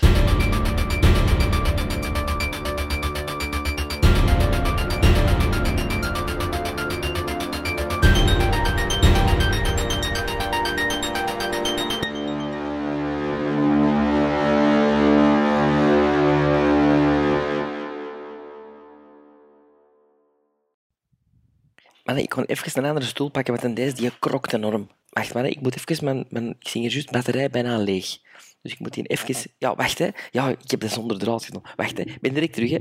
Maar 22.10 22.18
ik 22.18 22.30
kon 22.30 22.46
even 22.46 22.72
een 22.84 22.90
andere 22.90 23.06
stoel 23.06 23.30
pakken, 23.30 23.62
want 23.62 23.76
deze 23.76 23.96
die 23.96 24.12
krokt 24.20 24.54
enorm. 24.54 24.90
Wacht 25.10 25.34
maar, 25.34 25.46
ik 25.46 25.62
moet 25.62 25.76
even 25.76 26.06
mijn, 26.06 26.26
mijn... 26.30 26.50
Ik 26.60 26.68
zie 26.68 26.82
hier 26.82 26.92
juist 26.92 27.12
batterij 27.12 27.50
bijna 27.50 27.78
leeg. 27.78 28.18
Dus 28.62 28.72
ik 28.72 28.80
moet 28.80 28.94
die 28.94 29.04
even... 29.04 29.52
Ja, 29.58 29.76
wacht 29.76 29.98
hè. 29.98 30.10
Ja, 30.32 30.50
ik 30.50 30.72
heb 30.72 30.80
dat 30.80 30.92
zonder 30.92 31.20
draad 31.20 31.46
genomen. 31.46 31.70
Wacht 31.76 31.98
hè. 31.98 32.04
Ik 32.04 32.22
ben 32.22 32.34
direct 32.34 32.54
terug 32.54 32.70
hè. 32.70 32.80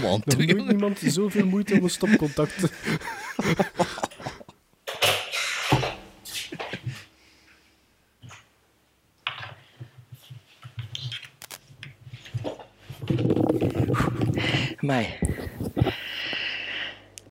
Allemaal 0.00 0.22
aan 0.26 0.36
doen? 0.36 0.56
nooit 0.56 0.68
niemand 0.68 0.98
zoveel 1.04 1.46
moeite 1.46 1.74
om 1.74 1.84
een 1.84 1.90
stopcontact 1.90 2.58
te... 2.58 2.70
Mij. 14.80 15.18